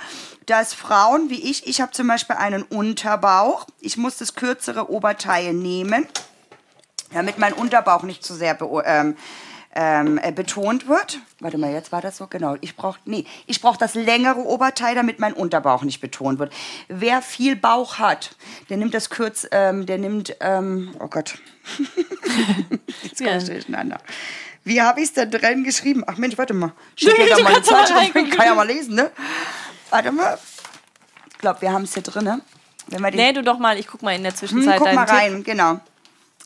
dass 0.46 0.72
Frauen 0.72 1.30
wie 1.30 1.50
ich, 1.50 1.66
ich 1.66 1.80
habe 1.80 1.90
zum 1.90 2.06
Beispiel 2.06 2.36
einen 2.36 2.62
Unterbauch. 2.62 3.66
Ich 3.80 3.96
muss 3.96 4.18
das 4.18 4.36
kürzere 4.36 4.88
Oberteil 4.90 5.52
nehmen, 5.52 6.06
damit 7.12 7.38
mein 7.38 7.52
Unterbauch 7.52 8.02
nicht 8.02 8.24
zu 8.24 8.34
sehr 8.34 8.58
ähm, 8.84 9.16
ähm, 9.74 10.18
äh, 10.22 10.32
betont 10.32 10.86
wird. 10.86 11.18
Warte 11.40 11.56
mal, 11.58 11.72
jetzt 11.72 11.92
war 11.92 12.00
das 12.02 12.18
so? 12.18 12.26
Genau. 12.26 12.56
Ich 12.60 12.76
brauche 12.76 12.98
nee, 13.04 13.24
ich 13.46 13.60
brauche 13.60 13.78
das 13.78 13.94
längere 13.94 14.40
Oberteil, 14.40 14.94
damit 14.94 15.18
mein 15.18 15.32
Unterbauch 15.32 15.82
nicht 15.82 16.00
betont 16.00 16.38
wird. 16.38 16.52
Wer 16.88 17.22
viel 17.22 17.56
Bauch 17.56 17.98
hat, 17.98 18.36
der 18.68 18.76
nimmt 18.76 18.92
das 18.94 19.08
kürz, 19.08 19.46
ähm, 19.50 19.86
der 19.86 19.98
nimmt, 19.98 20.36
ähm, 20.40 20.94
oh 21.00 21.08
Gott, 21.08 21.38
Jetzt 23.02 23.18
komme 23.18 23.36
ich 23.38 23.46
Ja. 23.48 23.54
durcheinander. 23.54 23.98
Wie 24.64 24.80
habe 24.80 25.00
ich 25.00 25.06
es 25.06 25.12
da 25.14 25.24
drin 25.24 25.64
geschrieben? 25.64 26.04
Ach 26.06 26.16
Mensch, 26.18 26.38
warte 26.38 26.54
mal. 26.54 26.72
Hier 26.94 27.14
Du 27.14 27.26
da 27.28 27.42
mal 27.42 27.52
mal 27.52 27.62
Zeitschrift, 27.62 28.14
kann 28.36 28.46
ja 28.46 28.54
mal 28.54 28.66
lesen, 28.66 28.94
ne? 28.94 29.10
Warte 29.90 30.12
mal. 30.12 30.38
Ich 31.30 31.38
glaube, 31.38 31.62
wir 31.62 31.72
haben 31.72 31.82
es 31.82 31.94
hier 31.94 32.02
drin, 32.02 32.24
ne? 32.24 32.40
Wenn 32.88 33.00
wir 33.00 33.10
den 33.10 33.16
Nee, 33.18 33.32
du 33.32 33.42
doch 33.42 33.58
mal, 33.58 33.78
ich 33.78 33.86
guck 33.86 34.02
mal 34.02 34.14
in 34.14 34.22
der 34.22 34.32
hm, 34.32 34.38
Zwischenzeit 34.38 34.78
guck 34.78 34.92
mal 34.92 35.06
deinen 35.06 35.06
Tipp. 35.06 35.16
rein, 35.16 35.44
genau. 35.44 35.80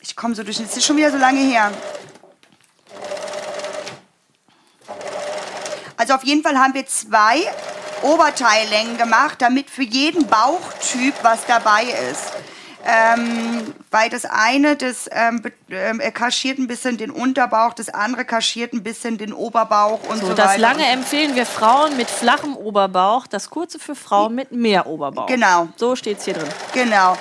Ich 0.07 0.15
komme 0.15 0.33
so 0.35 0.43
durch. 0.43 0.59
Es 0.59 0.77
ist 0.77 0.85
schon 0.85 0.95
wieder 0.97 1.11
so 1.11 1.17
lange 1.17 1.39
her. 1.39 1.71
Also 5.97 6.13
auf 6.13 6.23
jeden 6.23 6.43
Fall 6.43 6.57
haben 6.57 6.73
wir 6.73 6.85
zwei 6.85 7.41
Oberteillängen 8.03 8.97
gemacht, 8.97 9.41
damit 9.41 9.69
für 9.69 9.83
jeden 9.83 10.27
Bauchtyp 10.27 11.13
was 11.23 11.45
dabei 11.45 11.83
ist. 12.09 12.31
Ähm, 12.89 13.73
weil 13.91 14.09
das 14.09 14.23
eine, 14.23 14.77
das 14.77 15.09
ähm, 15.11 15.41
ähm, 15.69 15.99
kaschiert 16.13 16.57
ein 16.57 16.67
bisschen 16.67 16.97
den 16.97 17.11
Unterbauch, 17.11 17.73
das 17.73 17.89
andere 17.89 18.23
kaschiert 18.23 18.71
ein 18.71 18.81
bisschen 18.81 19.17
den 19.17 19.33
Oberbauch 19.33 19.99
und 20.07 20.19
so, 20.19 20.27
so 20.27 20.33
Das 20.33 20.57
lange 20.57 20.85
empfehlen 20.85 21.35
wir 21.35 21.45
Frauen 21.45 21.97
mit 21.97 22.09
flachem 22.09 22.55
Oberbauch, 22.55 23.27
das 23.27 23.49
kurze 23.49 23.77
für 23.77 23.95
Frauen 23.95 24.35
mit 24.35 24.53
mehr 24.53 24.87
Oberbauch. 24.87 25.25
Genau. 25.25 25.67
So 25.75 25.97
steht 25.97 26.19
es 26.19 26.25
hier 26.25 26.35
drin. 26.35 26.47
Genau. 26.73 27.17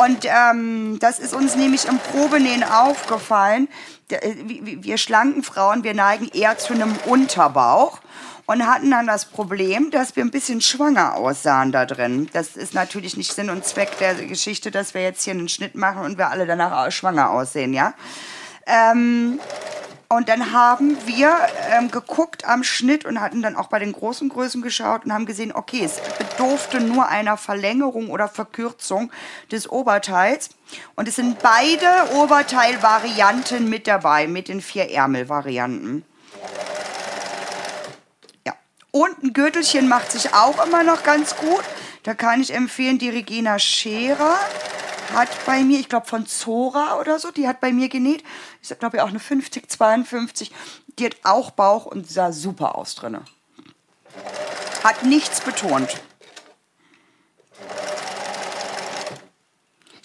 Und 0.00 0.24
ähm, 0.24 0.98
das 0.98 1.18
ist 1.18 1.34
uns 1.34 1.56
nämlich 1.56 1.86
im 1.86 1.98
Probenähen 1.98 2.64
aufgefallen. 2.64 3.68
Äh, 4.08 4.34
wir 4.46 4.96
schlanken 4.96 5.42
Frauen, 5.42 5.84
wir 5.84 5.92
neigen 5.92 6.28
eher 6.28 6.56
zu 6.56 6.72
einem 6.72 6.96
Unterbauch 7.04 8.00
und 8.46 8.66
hatten 8.66 8.90
dann 8.90 9.06
das 9.06 9.26
Problem, 9.26 9.90
dass 9.90 10.16
wir 10.16 10.24
ein 10.24 10.30
bisschen 10.30 10.62
schwanger 10.62 11.16
aussahen 11.16 11.70
da 11.70 11.84
drin. 11.84 12.30
Das 12.32 12.56
ist 12.56 12.72
natürlich 12.72 13.18
nicht 13.18 13.34
Sinn 13.34 13.50
und 13.50 13.66
Zweck 13.66 13.98
der 13.98 14.14
Geschichte, 14.14 14.70
dass 14.70 14.94
wir 14.94 15.02
jetzt 15.02 15.22
hier 15.22 15.34
einen 15.34 15.50
Schnitt 15.50 15.74
machen 15.74 16.02
und 16.02 16.16
wir 16.16 16.30
alle 16.30 16.46
danach 16.46 16.90
schwanger 16.90 17.30
aussehen, 17.30 17.74
ja. 17.74 17.92
Ähm, 18.66 19.38
und 20.12 20.28
dann 20.28 20.50
haben 20.52 20.96
wir 21.06 21.36
ähm, 21.70 21.92
geguckt 21.92 22.44
am 22.44 22.64
Schnitt 22.64 23.04
und 23.04 23.20
hatten 23.20 23.42
dann 23.42 23.54
auch 23.54 23.68
bei 23.68 23.78
den 23.78 23.92
großen 23.92 24.28
Größen 24.28 24.60
geschaut 24.60 25.04
und 25.04 25.12
haben 25.12 25.24
gesehen, 25.24 25.52
okay, 25.54 25.84
es 25.84 26.00
bedurfte 26.18 26.80
nur 26.80 27.06
einer 27.06 27.36
Verlängerung 27.36 28.10
oder 28.10 28.26
Verkürzung 28.26 29.12
des 29.52 29.70
Oberteils. 29.70 30.50
Und 30.96 31.06
es 31.06 31.14
sind 31.14 31.38
beide 31.38 32.16
Oberteilvarianten 32.16 33.70
mit 33.70 33.86
dabei, 33.86 34.26
mit 34.26 34.48
den 34.48 34.60
vier 34.60 34.90
Ärmelvarianten. 34.90 36.04
Und 38.92 39.22
ein 39.22 39.32
Gürtelchen 39.32 39.88
macht 39.88 40.10
sich 40.10 40.34
auch 40.34 40.66
immer 40.66 40.82
noch 40.82 41.04
ganz 41.04 41.36
gut. 41.36 41.62
Da 42.02 42.14
kann 42.14 42.40
ich 42.40 42.54
empfehlen, 42.54 42.98
die 42.98 43.10
Regina 43.10 43.58
Scherer 43.58 44.38
hat 45.14 45.28
bei 45.44 45.62
mir, 45.62 45.78
ich 45.78 45.88
glaube 45.88 46.06
von 46.06 46.26
Zora 46.26 46.98
oder 46.98 47.18
so, 47.18 47.30
die 47.30 47.46
hat 47.46 47.60
bei 47.60 47.72
mir 47.72 47.88
genäht. 47.88 48.22
Ich 48.62 48.76
glaube 48.78 48.98
ja 48.98 49.04
auch 49.04 49.08
eine 49.08 49.18
50, 49.18 49.68
52. 49.68 50.52
Die 50.98 51.04
hat 51.04 51.16
auch 51.24 51.50
Bauch 51.50 51.86
und 51.86 52.08
sah 52.08 52.32
super 52.32 52.76
aus 52.76 52.94
drinne. 52.94 53.22
Hat 54.82 55.02
nichts 55.02 55.40
betont. 55.40 56.00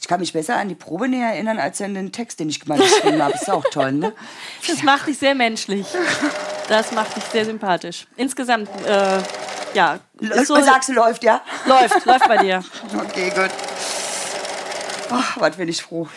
Ich 0.01 0.07
kann 0.07 0.19
mich 0.19 0.33
besser 0.33 0.57
an 0.57 0.69
die 0.69 0.75
Probe 0.75 1.07
näher 1.07 1.29
erinnern, 1.29 1.57
als 1.57 1.81
an 1.81 1.95
den 1.95 2.11
Text, 2.11 2.39
den 2.39 2.49
ich 2.49 2.63
mal 2.67 2.77
geschrieben 2.77 3.23
habe. 3.23 3.33
Ist 3.33 3.49
auch 3.49 3.63
toll, 3.71 3.93
ne? 3.93 4.13
Das 4.67 4.83
macht 4.83 5.07
dich 5.07 5.17
sehr 5.17 5.33
menschlich. 5.33 5.87
Das 6.67 6.91
macht 6.91 7.15
dich 7.15 7.23
sehr 7.25 7.45
sympathisch. 7.45 8.07
Insgesamt, 8.17 8.69
äh, 8.85 9.19
ja. 9.73 9.99
Läuft, 10.19 10.47
so, 10.47 10.59
sagst 10.61 10.89
du, 10.89 10.93
läuft, 10.93 11.23
ja? 11.23 11.41
Läuft, 11.65 12.05
läuft 12.05 12.27
bei 12.27 12.37
dir. 12.37 12.63
Okay, 12.95 13.29
gut. 13.29 13.51
Ach, 15.11 15.39
was 15.39 15.55
bin 15.55 15.69
ich 15.69 15.81
froh. 15.81 16.07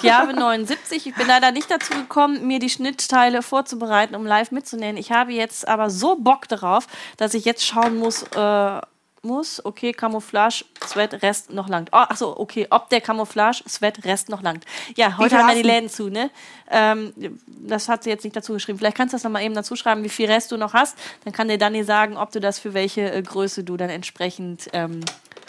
Chiave 0.00 0.32
79. 0.32 1.06
Ich 1.06 1.14
bin 1.14 1.26
leider 1.26 1.50
nicht 1.50 1.70
dazu 1.70 1.94
gekommen, 1.94 2.46
mir 2.46 2.58
die 2.58 2.70
Schnittteile 2.70 3.42
vorzubereiten, 3.42 4.14
um 4.14 4.24
live 4.24 4.52
mitzunehmen. 4.52 4.96
Ich 4.96 5.10
habe 5.10 5.32
jetzt 5.32 5.66
aber 5.66 5.90
so 5.90 6.16
Bock 6.16 6.46
darauf, 6.48 6.86
dass 7.16 7.34
ich 7.34 7.44
jetzt 7.44 7.66
schauen 7.66 7.98
muss, 7.98 8.22
äh, 8.22 8.80
muss, 9.26 9.64
okay, 9.64 9.92
Camouflage, 9.92 10.64
Sweat, 10.86 11.22
Rest 11.22 11.50
noch 11.50 11.68
langt. 11.68 11.90
Oh, 11.92 11.96
achso, 11.96 12.34
okay, 12.38 12.66
ob 12.70 12.88
der 12.88 13.00
Camouflage, 13.00 13.62
Sweat, 13.68 14.04
Rest 14.04 14.28
noch 14.28 14.42
langt. 14.42 14.64
Ja, 14.96 15.18
heute 15.18 15.38
haben 15.38 15.48
wir 15.48 15.54
die 15.54 15.68
Läden 15.68 15.90
zu, 15.90 16.08
ne? 16.08 16.30
Ähm, 16.70 17.12
das 17.46 17.88
hat 17.88 18.04
sie 18.04 18.10
jetzt 18.10 18.24
nicht 18.24 18.36
dazu 18.36 18.52
geschrieben. 18.52 18.78
Vielleicht 18.78 18.96
kannst 18.96 19.12
du 19.12 19.16
das 19.16 19.24
nochmal 19.24 19.42
eben 19.42 19.54
dazu 19.54 19.76
schreiben, 19.76 20.04
wie 20.04 20.08
viel 20.08 20.30
Rest 20.30 20.52
du 20.52 20.56
noch 20.56 20.72
hast. 20.72 20.96
Dann 21.24 21.32
kann 21.32 21.48
dir 21.48 21.58
Dani 21.58 21.84
sagen, 21.84 22.16
ob 22.16 22.32
du 22.32 22.40
das 22.40 22.58
für 22.58 22.74
welche 22.74 23.12
äh, 23.12 23.22
Größe 23.22 23.64
du 23.64 23.76
dann 23.76 23.90
entsprechend, 23.90 24.68
ähm, 24.72 25.00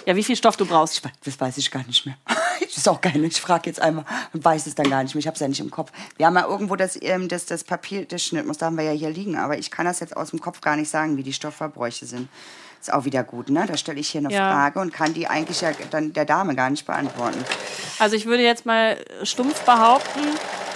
ja, 0.06 0.16
wie 0.16 0.24
viel 0.24 0.36
Stoff 0.36 0.58
du 0.58 0.66
brauchst. 0.66 1.02
Das 1.24 1.40
weiß 1.40 1.58
ich 1.58 1.70
gar 1.72 1.86
nicht 1.86 2.06
mehr. 2.06 2.18
Das 2.60 2.76
ist 2.76 2.90
auch 2.90 3.02
geil. 3.02 3.24
Ich 3.24 3.40
frage 3.40 3.70
jetzt 3.70 3.80
einmal 3.80 4.04
und 4.34 4.44
weiß 4.44 4.68
es 4.68 4.76
dann 4.76 4.90
gar 4.90 5.02
nicht 5.02 5.16
mehr. 5.16 5.20
Ich 5.20 5.28
habe 5.28 5.36
es 5.36 5.40
ja 5.40 5.48
nicht 5.48 5.60
im 5.60 5.72
Kopf. 5.72 5.92
Wir 6.18 6.26
haben 6.26 6.36
ja 6.36 6.46
irgendwo 6.46 6.76
das, 6.76 7.00
ähm, 7.02 7.28
das, 7.28 7.46
das 7.46 7.64
Papier, 7.64 8.06
das 8.06 8.24
Schnittmuster 8.24 8.66
haben 8.66 8.78
wir 8.78 8.84
ja 8.84 8.92
hier 8.92 9.10
liegen, 9.10 9.38
aber 9.38 9.58
ich 9.58 9.72
kann 9.72 9.86
das 9.86 10.00
jetzt 10.00 10.16
aus 10.16 10.32
dem 10.32 10.40
Kopf 10.40 10.62
gar 10.62 10.76
nicht 10.76 10.90
sagen, 10.90 11.18
wie 11.18 11.24
die 11.24 11.34
Stoffverbräuche 11.34 12.06
sind. 12.06 12.30
Ist 12.80 12.94
auch 12.94 13.06
wieder 13.06 13.24
gut, 13.24 13.50
ne? 13.50 13.66
Da 13.68 13.78
stelle 13.78 14.00
ich 14.00 14.10
hier 14.10 14.22
eine 14.22 14.34
ja. 14.34 14.52
Frage 14.52 14.80
und 14.80 14.94
kann 14.94 15.14
die 15.14 15.28
eigentlich 15.28 15.62
ja 15.62 15.72
dann 15.92 16.14
der 16.14 16.26
Dame 16.26 16.56
gar 16.56 16.70
nicht 16.70 16.86
beantworten. 16.86 17.44
Also 18.00 18.16
ich 18.16 18.26
würde 18.26 18.44
jetzt 18.44 18.66
mal 18.66 18.98
stumpf 19.24 19.62
behaupten, 19.62 20.22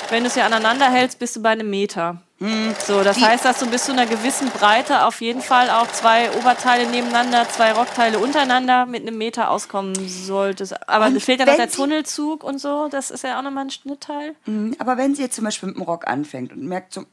wenn 0.10 0.24
du 0.24 0.28
es 0.28 0.36
ja 0.36 0.46
aneinander 0.46 0.92
hältst, 0.92 1.20
bist 1.20 1.36
du 1.36 1.42
bei 1.42 1.50
einem 1.50 1.70
Meter. 1.70 2.22
Hm. 2.40 2.74
So, 2.84 3.04
das 3.04 3.18
die 3.18 3.24
heißt, 3.24 3.46
dass 3.46 3.60
du 3.60 3.68
bis 3.68 3.86
zu 3.86 3.92
einer 3.92 4.08
gewissen 4.08 4.50
Breite 4.50 5.06
auf 5.06 5.22
jeden 5.22 5.42
Fall 5.42 5.70
auch 5.70 5.88
zwei 5.92 6.32
Oberteile 6.32 6.90
nebeneinander, 6.90 7.48
zwei 7.48 7.72
Rockteile 7.72 8.18
untereinander 8.18 8.88
mit 8.88 9.04
einem 9.04 9.18
Meter 9.18 9.52
auskommen 9.52 9.94
solltest. 10.10 10.90
Aber 10.90 11.06
und 11.06 11.22
fehlt 11.22 11.40
ja 11.40 11.46
noch 11.46 11.56
der 11.56 11.70
Tunnelzug 11.70 12.44
und 12.44 12.60
so, 12.60 12.88
das 12.90 13.12
ist 13.12 13.24
ja 13.24 13.38
auch 13.38 13.44
nochmal 13.44 13.66
ein 13.66 13.70
Schnittteil. 13.70 14.36
Hm, 14.46 14.76
aber 14.80 14.98
wenn 14.98 15.14
sie 15.14 15.22
jetzt 15.22 15.36
zum 15.36 15.46
Beispiel 15.46 15.68
mit 15.68 15.78
dem 15.78 15.84
Rock 15.84 16.08
anfängt 16.08 16.52
und 16.52 16.64
merkt, 16.64 16.94
so, 16.94 17.06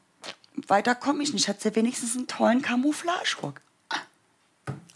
weiter 0.67 0.95
komme 0.95 1.21
ich 1.21 1.31
nicht, 1.31 1.47
hat 1.47 1.61
sie 1.61 1.75
wenigstens 1.75 2.17
einen 2.17 2.27
tollen 2.27 2.63
Camouflage-Rock. 2.63 3.61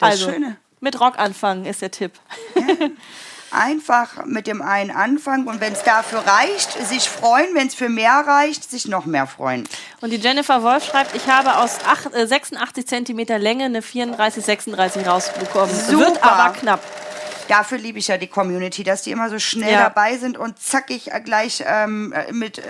Also, 0.03 0.31
Schöne. 0.31 0.57
Mit 0.79 0.99
Rock 0.99 1.17
anfangen 1.17 1.65
ist 1.65 1.81
der 1.81 1.91
Tipp. 1.91 2.11
Ja. 2.55 2.89
Einfach 3.51 4.25
mit 4.25 4.47
dem 4.47 4.63
einen 4.63 4.89
anfangen 4.89 5.47
und 5.47 5.61
wenn 5.61 5.73
es 5.73 5.83
dafür 5.83 6.23
reicht, 6.25 6.71
sich 6.87 7.07
freuen. 7.07 7.53
Wenn 7.53 7.67
es 7.67 7.75
für 7.75 7.87
mehr 7.87 8.23
reicht, 8.25 8.69
sich 8.69 8.87
noch 8.87 9.05
mehr 9.05 9.27
freuen. 9.27 9.69
Und 10.01 10.09
die 10.09 10.17
Jennifer 10.17 10.63
Wolf 10.63 10.83
schreibt, 10.85 11.15
ich 11.15 11.27
habe 11.27 11.57
aus 11.57 11.77
8, 11.85 12.15
äh, 12.15 12.25
86 12.25 12.87
cm 12.87 13.19
Länge 13.39 13.65
eine 13.65 13.83
34, 13.83 14.43
36 14.43 15.07
rausbekommen. 15.07 15.73
Super. 15.73 15.99
Wird 15.99 16.23
aber 16.23 16.53
knapp. 16.53 16.81
Dafür 17.47 17.77
liebe 17.77 17.99
ich 17.99 18.07
ja 18.07 18.17
die 18.17 18.27
Community, 18.27 18.83
dass 18.83 19.03
die 19.03 19.11
immer 19.11 19.29
so 19.29 19.37
schnell 19.37 19.73
ja. 19.73 19.83
dabei 19.83 20.17
sind 20.17 20.37
und 20.37 20.59
zackig 20.59 21.11
gleich 21.23 21.63
ähm, 21.65 22.11
äh, 22.11 22.31
mit 22.31 22.57
äh, 22.57 22.63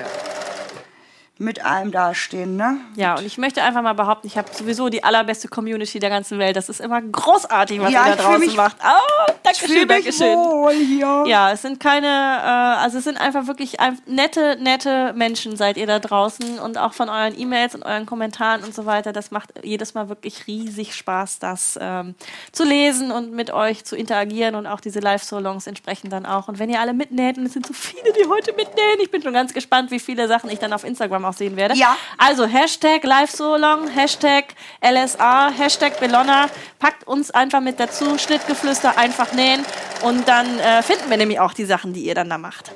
mit 1.44 1.64
allem 1.64 1.92
dastehen, 1.92 2.56
ne? 2.56 2.78
Ja, 2.96 3.18
und 3.18 3.26
ich 3.26 3.38
möchte 3.38 3.62
einfach 3.62 3.82
mal 3.82 3.94
behaupten, 3.94 4.28
ich 4.28 4.38
habe 4.38 4.50
sowieso 4.52 4.90
die 4.90 5.04
allerbeste 5.04 5.48
Community 5.48 6.00
der 6.00 6.10
ganzen 6.10 6.40
Welt. 6.40 6.56
Das 6.56 6.70
ist 6.70 6.82
immer 6.82 7.02
großartig, 7.02 7.80
was 7.82 7.92
ja, 7.92 8.08
ihr 8.08 8.16
da 8.16 8.24
draußen 8.24 8.56
macht. 8.56 8.78
Oh, 8.84 9.32
Dankeschön, 9.44 9.88
Dankeschön. 9.88 10.36
Wohl 10.36 10.74
hier. 10.74 11.24
Ja, 11.28 11.52
es 11.52 11.62
sind 11.62 11.80
keine, 11.80 12.08
äh, 12.08 12.82
also 12.82 12.98
es 12.98 13.04
sind 13.04 13.20
einfach 13.20 13.48
wirklich 13.48 13.80
ein, 13.80 14.00
nette, 14.06 14.58
nette 14.60 15.14
Menschen 15.14 15.56
seid 15.56 15.78
ihr 15.78 15.88
da 15.88 16.00
draußen 16.00 16.60
und 16.60 16.78
auch 16.78 16.94
von 16.94 17.10
euren 17.10 17.40
E-Mails 17.40 17.76
und 17.76 17.84
euren 17.84 18.06
Kommentaren 18.06 18.64
und 18.64 18.74
so 18.74 18.86
weiter. 18.86 19.14
Das 19.14 19.32
macht 19.32 19.54
jedes 19.64 19.94
Mal 19.94 20.10
wirklich 20.10 20.48
riesig 20.48 20.96
Spaß, 20.96 21.40
das 21.40 21.78
ähm, 21.82 22.16
zu 22.52 22.64
lesen 22.64 23.12
und 23.12 23.34
mit 23.34 23.52
euch 23.52 23.86
zu 23.86 23.96
interagieren 23.96 24.56
und 24.56 24.68
auch 24.68 24.80
diese 24.80 25.00
Live-Solongs 25.00 25.68
entsprechend 25.68 26.12
dann 26.14 26.26
auch. 26.26 26.48
Und 26.48 26.60
wenn 26.60 26.70
ihr 26.70 26.80
alle 26.80 26.94
mitnäht, 26.94 27.38
und 27.38 27.46
es 27.46 27.54
sind 27.54 27.66
so 27.66 27.74
viele, 27.74 28.14
die 28.14 28.28
heute 28.28 28.54
mitnähen, 28.54 29.00
ich 29.02 29.12
bin 29.12 29.22
schon 29.22 29.34
ganz 29.34 29.54
gespannt, 29.54 29.92
wie 29.92 30.00
viele 30.00 30.28
Sachen 30.28 30.50
ich 30.50 30.60
dann 30.60 30.74
auf 30.74 30.84
Instagram 30.84 31.04
Instagram 31.04 31.26
auch 31.34 31.38
sehen 31.38 31.56
werde. 31.56 31.76
Ja. 31.76 31.98
Also 32.18 32.46
Hashtag 32.46 33.04
live 33.04 33.32
so 33.32 33.56
long, 33.56 33.88
Hashtag 33.88 34.46
LSA, 34.82 35.52
Hashtag 35.52 36.00
Bellona. 36.00 36.48
Packt 36.80 37.08
uns 37.08 37.32
einfach 37.32 37.62
mit 37.62 37.80
dazu, 37.80 38.18
Schnittgeflüster, 38.18 38.98
einfach 38.98 39.34
nähen. 39.34 39.66
Und 40.04 40.28
dann 40.28 40.60
äh, 40.60 40.82
finden 40.84 41.10
wir 41.10 41.18
nämlich 41.18 41.40
auch 41.40 41.54
die 41.54 41.66
Sachen, 41.66 41.94
die 41.94 42.04
ihr 42.04 42.16
dann 42.16 42.30
da 42.30 42.38
macht. 42.38 42.72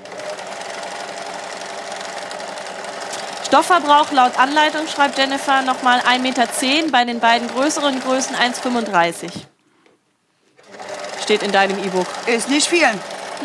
Stoffverbrauch 3.46 4.12
laut 4.12 4.38
Anleitung, 4.38 4.88
schreibt 4.88 5.18
Jennifer, 5.18 5.62
nochmal 5.62 6.02
1,10 6.02 6.20
Meter, 6.20 6.48
bei 6.92 7.06
den 7.06 7.22
beiden 7.22 7.48
größeren 7.48 8.02
Größen 8.02 8.36
1,35 8.36 9.32
Steht 11.24 11.44
in 11.44 11.54
deinem 11.54 11.82
E-Book. 11.82 12.08
Ist 12.26 12.50
nicht 12.50 12.68
viel. 12.68 12.88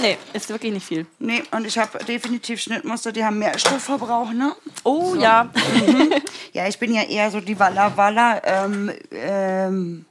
Nee, 0.01 0.19
ist 0.33 0.49
wirklich 0.49 0.73
nicht 0.73 0.87
viel. 0.87 1.07
Nee, 1.19 1.43
und 1.51 1.67
ich 1.67 1.79
habe 1.79 2.03
definitiv 2.05 2.61
Schnittmuster, 2.61 3.13
die 3.13 3.25
haben 3.25 3.39
mehr 3.39 3.59
Stoffverbrauch, 3.59 4.33
ne? 4.33 4.55
Oh 4.85 5.15
so. 5.15 5.21
ja. 5.21 5.45
Mhm. 5.45 6.15
ja, 6.53 6.67
ich 6.67 6.79
bin 6.79 6.95
ja 6.95 7.03
eher 7.03 7.31
so 7.31 7.41
die 7.41 7.59
Walla 7.59 7.97
Walla, 7.97 8.41
ähm, 8.45 8.91
ähm, 9.11 10.07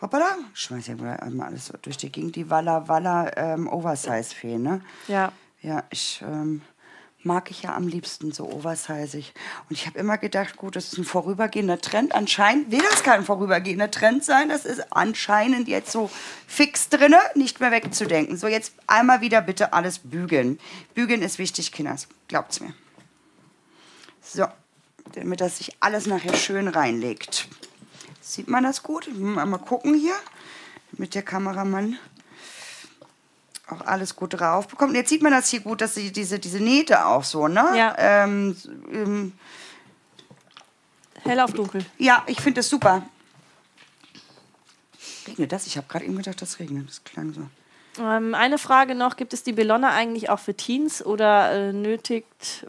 hoppala, 0.00 0.36
schmeiß 0.54 0.86
ja 0.88 0.94
mal 0.96 1.16
alles 1.46 1.72
durch 1.82 1.96
die 1.96 2.10
Gegend, 2.10 2.36
die 2.36 2.48
Walla 2.48 2.88
Walla 2.88 3.30
ähm, 3.36 3.68
Oversize-Fee, 3.68 4.58
ne? 4.58 4.80
Ja. 5.08 5.32
Ja, 5.62 5.84
ich, 5.90 6.22
ähm, 6.26 6.62
mag 7.22 7.50
ich 7.50 7.62
ja 7.62 7.74
am 7.74 7.86
liebsten 7.86 8.32
so 8.32 8.50
oversizig. 8.50 9.34
Und 9.68 9.76
ich 9.76 9.86
habe 9.86 9.98
immer 9.98 10.18
gedacht, 10.18 10.56
gut, 10.56 10.76
das 10.76 10.86
ist 10.86 10.98
ein 10.98 11.04
vorübergehender 11.04 11.80
Trend. 11.80 12.14
Anscheinend 12.14 12.70
will 12.70 12.82
das 12.90 13.02
kein 13.02 13.24
vorübergehender 13.24 13.90
Trend 13.90 14.24
sein. 14.24 14.48
Das 14.48 14.64
ist 14.64 14.92
anscheinend 14.92 15.68
jetzt 15.68 15.92
so 15.92 16.10
fix 16.46 16.88
drinne, 16.88 17.18
nicht 17.34 17.60
mehr 17.60 17.70
wegzudenken. 17.70 18.36
So, 18.36 18.46
jetzt 18.46 18.72
einmal 18.86 19.20
wieder 19.20 19.42
bitte 19.42 19.72
alles 19.72 19.98
bügeln. 19.98 20.58
Bügeln 20.94 21.22
ist 21.22 21.38
wichtig, 21.38 21.72
Kinders. 21.72 22.08
Glaubt's 22.28 22.60
mir. 22.60 22.72
So, 24.22 24.46
damit 25.12 25.40
das 25.40 25.58
sich 25.58 25.76
alles 25.80 26.06
nachher 26.06 26.36
schön 26.36 26.68
reinlegt. 26.68 27.48
Sieht 28.20 28.48
man 28.48 28.64
das 28.64 28.82
gut? 28.82 29.10
Mal 29.14 29.58
gucken 29.58 29.94
hier 29.94 30.14
mit 30.92 31.14
der 31.14 31.22
Kameramann. 31.22 31.98
Auch 33.72 33.86
alles 33.86 34.16
gut 34.16 34.40
drauf 34.40 34.68
bekommt. 34.68 34.90
Und 34.90 34.96
jetzt 34.96 35.08
sieht 35.08 35.22
man 35.22 35.32
das 35.32 35.48
hier 35.48 35.60
gut, 35.60 35.80
dass 35.80 35.94
sie 35.94 36.12
diese, 36.12 36.38
diese 36.38 36.60
Nähte 36.60 37.06
auch 37.06 37.24
so, 37.24 37.48
ne? 37.48 37.64
Ja. 37.74 37.94
Ähm, 37.98 38.56
ähm, 38.92 39.32
Hell 41.22 41.40
auf 41.40 41.52
dunkel. 41.52 41.84
ja, 41.98 42.22
ich 42.26 42.40
finde 42.40 42.60
das 42.60 42.68
super. 42.68 43.02
Regnet 45.26 45.52
das? 45.52 45.66
Ich 45.66 45.76
habe 45.76 45.86
gerade 45.88 46.04
eben 46.04 46.16
gedacht, 46.16 46.40
das 46.40 46.58
regnet. 46.58 46.88
Das 46.88 47.04
klang 47.04 47.32
so. 47.32 47.42
Ähm, 48.02 48.34
eine 48.34 48.58
Frage 48.58 48.94
noch: 48.94 49.16
Gibt 49.16 49.32
es 49.32 49.42
die 49.42 49.52
Belonna 49.52 49.90
eigentlich 49.90 50.30
auch 50.30 50.38
für 50.38 50.54
Teens 50.54 51.04
oder 51.04 51.52
äh, 51.52 51.72
nötigt 51.72 52.66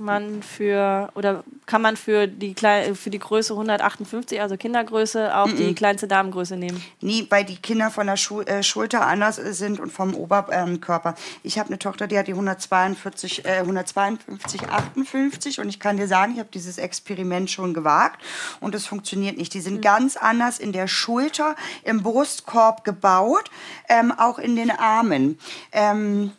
man 0.00 0.42
für 0.42 1.10
oder 1.14 1.44
kann 1.66 1.82
man 1.82 1.96
für 1.96 2.26
die 2.26 2.54
Klei 2.54 2.94
für 2.94 3.10
die 3.10 3.18
Größe 3.18 3.52
158, 3.52 4.40
also 4.40 4.56
Kindergröße, 4.56 5.36
auch 5.36 5.48
die 5.48 5.74
kleinste 5.74 6.08
Damengröße 6.08 6.56
nehmen? 6.56 6.82
Nie, 7.00 7.26
weil 7.30 7.44
die 7.44 7.56
Kinder 7.56 7.90
von 7.90 8.06
der 8.06 8.16
Schu 8.16 8.40
äh, 8.42 8.62
Schulter 8.62 9.06
anders 9.06 9.36
sind 9.36 9.78
und 9.78 9.92
vom 9.92 10.14
Oberkörper. 10.14 11.14
ich 11.42 11.58
habe 11.58 11.68
eine 11.68 11.78
Tochter, 11.78 12.06
die 12.06 12.18
hat 12.18 12.26
die 12.26 12.32
142, 12.32 13.44
äh, 13.44 13.58
152, 13.58 14.68
58 14.68 15.60
und 15.60 15.68
ich 15.68 15.78
kann 15.78 15.96
dir 15.96 16.08
sagen, 16.08 16.32
ich 16.32 16.38
habe 16.38 16.50
dieses 16.52 16.78
Experiment 16.78 17.50
schon 17.50 17.74
gewagt 17.74 18.20
und 18.60 18.74
es 18.74 18.86
funktioniert 18.86 19.36
nicht. 19.36 19.54
Die 19.54 19.60
sind 19.60 19.82
ganz 19.82 20.16
anders 20.16 20.58
in 20.58 20.72
der 20.72 20.88
Schulter, 20.88 21.56
im 21.84 22.02
Brustkorb 22.02 22.84
gebaut, 22.84 23.50
ähm, 23.88 24.12
auch 24.16 24.38
in 24.38 24.56
den 24.56 24.70
Armen. 24.70 25.38
Ähm, 25.72 26.32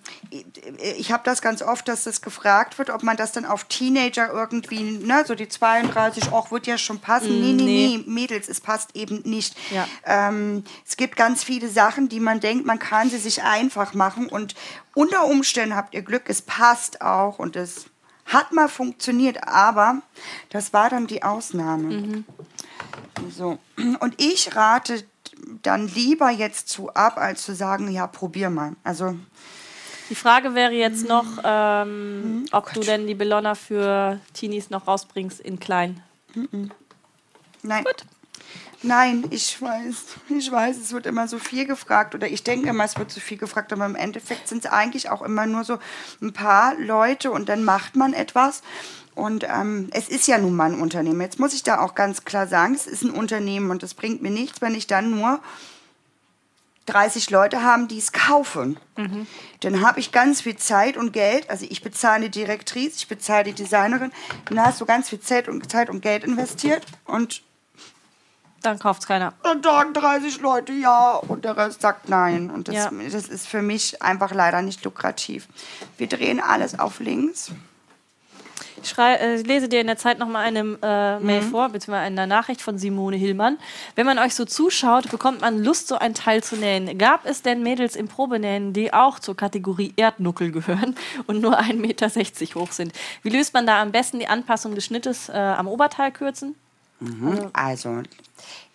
ich 0.98 1.12
habe 1.12 1.24
das 1.26 1.42
ganz 1.42 1.62
oft, 1.62 1.88
dass 1.88 2.06
das 2.06 2.22
gefragt 2.22 2.78
wird, 2.78 2.90
ob 2.90 3.04
man 3.04 3.18
das 3.18 3.34
dann 3.34 3.46
auf 3.46 3.66
Teenager 3.66 4.32
irgendwie, 4.32 4.82
ne, 4.84 5.26
so 5.28 5.36
die 5.36 5.50
32, 5.50 6.32
auch 6.32 6.52
wird 6.52 6.68
ja 6.68 6.78
schon 6.78 7.00
passen. 7.00 7.42
nee, 7.42 7.54
nee, 7.54 7.64
nee. 7.64 7.98
nee, 7.98 8.04
Mädels, 8.08 8.48
es 8.48 8.62
passt 8.62 8.96
eben 8.96 9.22
nicht. 9.24 9.56
Ja. 9.72 9.88
Ähm, 10.06 10.64
es 10.88 10.96
gibt 10.96 11.18
ganz 11.18 11.44
viele 11.44 11.70
Sachen, 11.70 12.08
die 12.08 12.22
man 12.22 12.40
denkt, 12.40 12.66
man 12.66 12.80
kann 12.80 13.10
sie 13.10 13.18
sich 13.18 13.44
einfach 13.44 13.94
machen 13.94 14.28
und 14.30 14.56
unter 14.94 15.26
Umständen 15.26 15.76
habt 15.76 15.94
ihr 15.94 16.02
Glück, 16.02 16.24
es 16.28 16.42
passt 16.42 17.02
auch 17.02 17.38
und 17.38 17.56
es 17.56 17.86
hat 18.26 18.54
mal 18.54 18.70
funktioniert, 18.70 19.48
aber 19.48 20.02
das 20.50 20.72
war 20.72 20.90
dann 20.90 21.08
die 21.08 21.24
Ausnahme. 21.24 22.24
So. 23.30 23.60
Und 24.00 24.22
ich 24.22 24.56
rate 24.56 25.04
dann 25.62 25.88
lieber 25.88 26.30
jetzt 26.30 26.70
zu 26.70 26.94
ab, 26.94 27.18
als 27.18 27.44
zu 27.44 27.54
sagen, 27.54 27.90
ja, 27.92 28.08
probier 28.08 28.50
mal. 28.50 28.76
Also 28.84 29.18
Die 30.12 30.16
Frage 30.16 30.56
wäre 30.56 30.74
jetzt 30.74 31.08
noch, 31.08 31.26
ähm, 31.42 32.46
ob 32.52 32.74
du 32.74 32.82
denn 32.82 33.08
die 33.08 33.16
Belonna 33.16 33.56
für 33.56 34.20
Teenies 34.34 34.70
noch 34.70 34.86
rausbringst 34.86 35.40
in 35.40 35.58
klein. 35.58 36.04
Nein. 37.64 37.86
Nein, 38.84 39.24
ich 39.30 39.62
weiß, 39.62 39.96
ich 40.28 40.52
weiß, 40.52 40.76
es 40.76 40.92
wird 40.92 41.06
immer 41.06 41.30
so 41.30 41.40
viel 41.40 41.66
gefragt 41.66 42.14
oder 42.14 42.28
ich 42.28 42.44
denke 42.44 42.68
immer, 42.68 42.84
es 42.84 42.98
wird 42.98 43.10
so 43.10 43.22
viel 43.22 43.38
gefragt, 43.38 43.72
aber 43.72 43.86
im 43.86 43.96
Endeffekt 43.96 44.50
sind 44.50 44.66
es 44.66 44.72
eigentlich 44.72 45.10
auch 45.10 45.22
immer 45.22 45.46
nur 45.46 45.64
so 45.64 45.78
ein 46.22 46.34
paar 46.34 46.76
Leute 46.76 47.32
und 47.32 47.48
dann 47.48 47.64
macht 47.64 47.96
man 47.96 48.12
etwas. 48.12 48.64
Und 49.16 49.46
ähm, 49.46 49.88
es 49.94 50.10
ist 50.10 50.28
ja 50.28 50.40
nun 50.40 50.58
mal 50.58 50.74
ein 50.74 50.82
Unternehmen. 50.82 51.22
Jetzt 51.22 51.40
muss 51.40 51.54
ich 51.54 51.64
da 51.64 51.80
auch 51.80 51.96
ganz 51.96 52.26
klar 52.26 52.48
sagen, 52.48 52.74
es 52.74 52.86
ist 52.86 53.04
ein 53.04 53.12
Unternehmen 53.12 53.72
und 53.72 53.82
es 53.82 53.94
bringt 53.94 54.22
mir 54.22 54.32
nichts, 54.32 54.60
wenn 54.60 54.76
ich 54.76 54.88
dann 54.88 55.12
nur 55.12 55.40
30 56.88 57.30
Leute 57.30 57.64
haben, 57.64 57.88
die 57.88 57.98
es 58.00 58.12
kaufen. 58.12 58.78
Dann 59.62 59.82
habe 59.86 60.00
ich 60.00 60.12
ganz 60.12 60.42
viel 60.42 60.56
Zeit 60.58 60.98
und 60.98 61.12
Geld. 61.14 61.50
Also 61.50 61.66
ich 61.70 61.82
bezahle 61.84 62.24
die 62.30 62.40
Direktrice, 62.40 62.96
ich 62.98 63.08
bezahle 63.08 63.46
die 63.46 63.54
Designerin. 63.54 64.12
Dann 64.46 64.60
hast 64.66 64.82
du 64.82 64.86
ganz 64.86 65.10
viel 65.10 65.20
Zeit 65.20 65.48
und, 65.48 65.70
Zeit 65.72 65.90
und 65.90 66.02
Geld 66.02 66.24
investiert 66.24 66.84
und 67.06 67.44
Dann 68.64 68.78
kauft 68.80 69.02
es 69.02 69.08
keiner. 69.08 69.34
dann 69.44 69.64
sagen 69.64 69.94
30 69.94 70.40
Leute 70.42 70.72
ja 70.74 71.14
und 71.16 71.46
der 71.46 71.56
Rest 71.58 71.82
sagt 71.82 72.10
nein. 72.10 72.50
Und 72.52 72.68
das, 72.68 72.76
Ja. 72.76 72.92
das 73.12 73.28
ist 73.28 73.48
für 73.48 73.62
mich 73.62 74.02
einfach 74.02 74.32
leider 74.34 74.62
nicht 74.62 74.84
lukrativ. 74.84 75.48
Wir 75.98 76.08
drehen 76.08 76.40
alles 76.40 76.78
auf 76.80 77.00
links. 77.00 77.52
Ich 78.84 78.90
schrei, 78.90 79.16
äh, 79.16 79.42
lese 79.42 79.70
dir 79.70 79.82
in 79.82 79.88
der 79.88 79.98
Zeit 79.98 80.20
nochmal 80.20 80.46
eine 80.46 80.60
äh, 80.82 81.20
Mail 81.20 81.42
Mhm. 81.42 81.50
vor, 81.52 81.70
beziehungsweise 81.70 82.06
eine 82.06 82.28
Nachricht 82.28 82.62
von 82.62 82.78
Simone 82.78 83.16
Hillmann. 83.18 83.58
Wenn 83.96 84.06
man 84.06 84.18
euch 84.20 84.34
so 84.36 84.46
zuschaut, 84.46 85.10
bekommt 85.12 85.42
man 85.42 85.64
Lust, 85.64 85.88
so 85.88 85.96
ein 85.96 86.14
Teil 86.14 86.44
zu 86.44 86.56
nähen. 86.56 86.98
Gab 86.98 87.26
es 87.26 87.42
denn 87.42 87.64
Mädels 87.64 87.96
im 87.96 88.08
Probenähen, 88.08 88.74
die 88.74 88.94
auch 88.94 89.20
zur 89.20 89.36
Kategorie 89.36 89.94
Erdnuckel 89.98 90.52
gehören 90.52 90.96
und 91.28 91.42
nur 91.42 91.60
1,60 91.60 91.74
Meter 91.76 92.60
hoch 92.60 92.72
sind? 92.72 92.94
Wie 93.24 93.30
löst 93.30 93.54
man 93.54 93.66
da 93.66 93.82
am 93.82 93.92
besten 93.92 94.20
die 94.20 94.28
Anpassung 94.28 94.76
des 94.76 94.86
Schnittes 94.86 95.30
äh, 95.30 95.34
am 95.34 95.68
Oberteil 95.68 96.12
kürzen? 96.12 96.56
Also, 97.54 98.04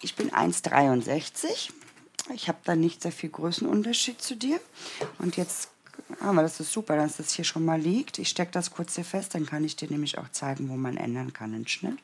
ich 0.03 0.17
bin 0.17 0.31
1,63. 0.31 1.71
Ich 2.35 2.49
habe 2.49 2.59
da 2.65 2.75
nicht 2.75 3.03
sehr 3.03 3.13
viel 3.13 3.31
Größenunterschied 3.31 4.21
zu 4.21 4.35
dir. 4.35 4.59
Und 5.19 5.37
jetzt 5.37 5.71
haben 6.21 6.37
wir, 6.37 6.43
das 6.43 6.61
ist 6.61 6.73
super, 6.73 6.97
dass 6.97 7.17
das 7.17 7.33
hier 7.33 7.45
schon 7.45 7.65
mal 7.65 7.81
liegt. 7.81 8.19
Ich 8.19 8.29
stecke 8.29 8.53
das 8.53 8.71
kurz 8.71 8.95
hier 8.95 9.05
fest, 9.05 9.35
dann 9.35 9.47
kann 9.47 9.65
ich 9.65 9.77
dir 9.77 9.89
nämlich 9.91 10.19
auch 10.19 10.29
zeigen, 10.31 10.69
wo 10.69 10.77
man 10.77 10.97
ändern 10.97 11.33
kann 11.33 11.53
den 11.53 11.67
Schnitt. 11.67 11.99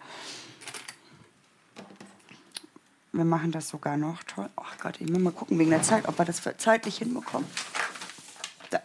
Wir 3.12 3.24
machen 3.24 3.52
das 3.52 3.68
sogar 3.68 3.98
noch 3.98 4.22
toll. 4.22 4.48
Ach 4.56 4.78
Gott, 4.78 5.00
ich 5.00 5.08
muss 5.08 5.20
mal 5.20 5.32
gucken 5.32 5.58
wegen 5.58 5.70
der 5.70 5.82
Zeit, 5.82 6.08
ob 6.08 6.18
wir 6.18 6.24
das 6.24 6.40
zeitlich 6.56 6.96
hinbekommen. 6.98 7.46
Da. 8.70 8.80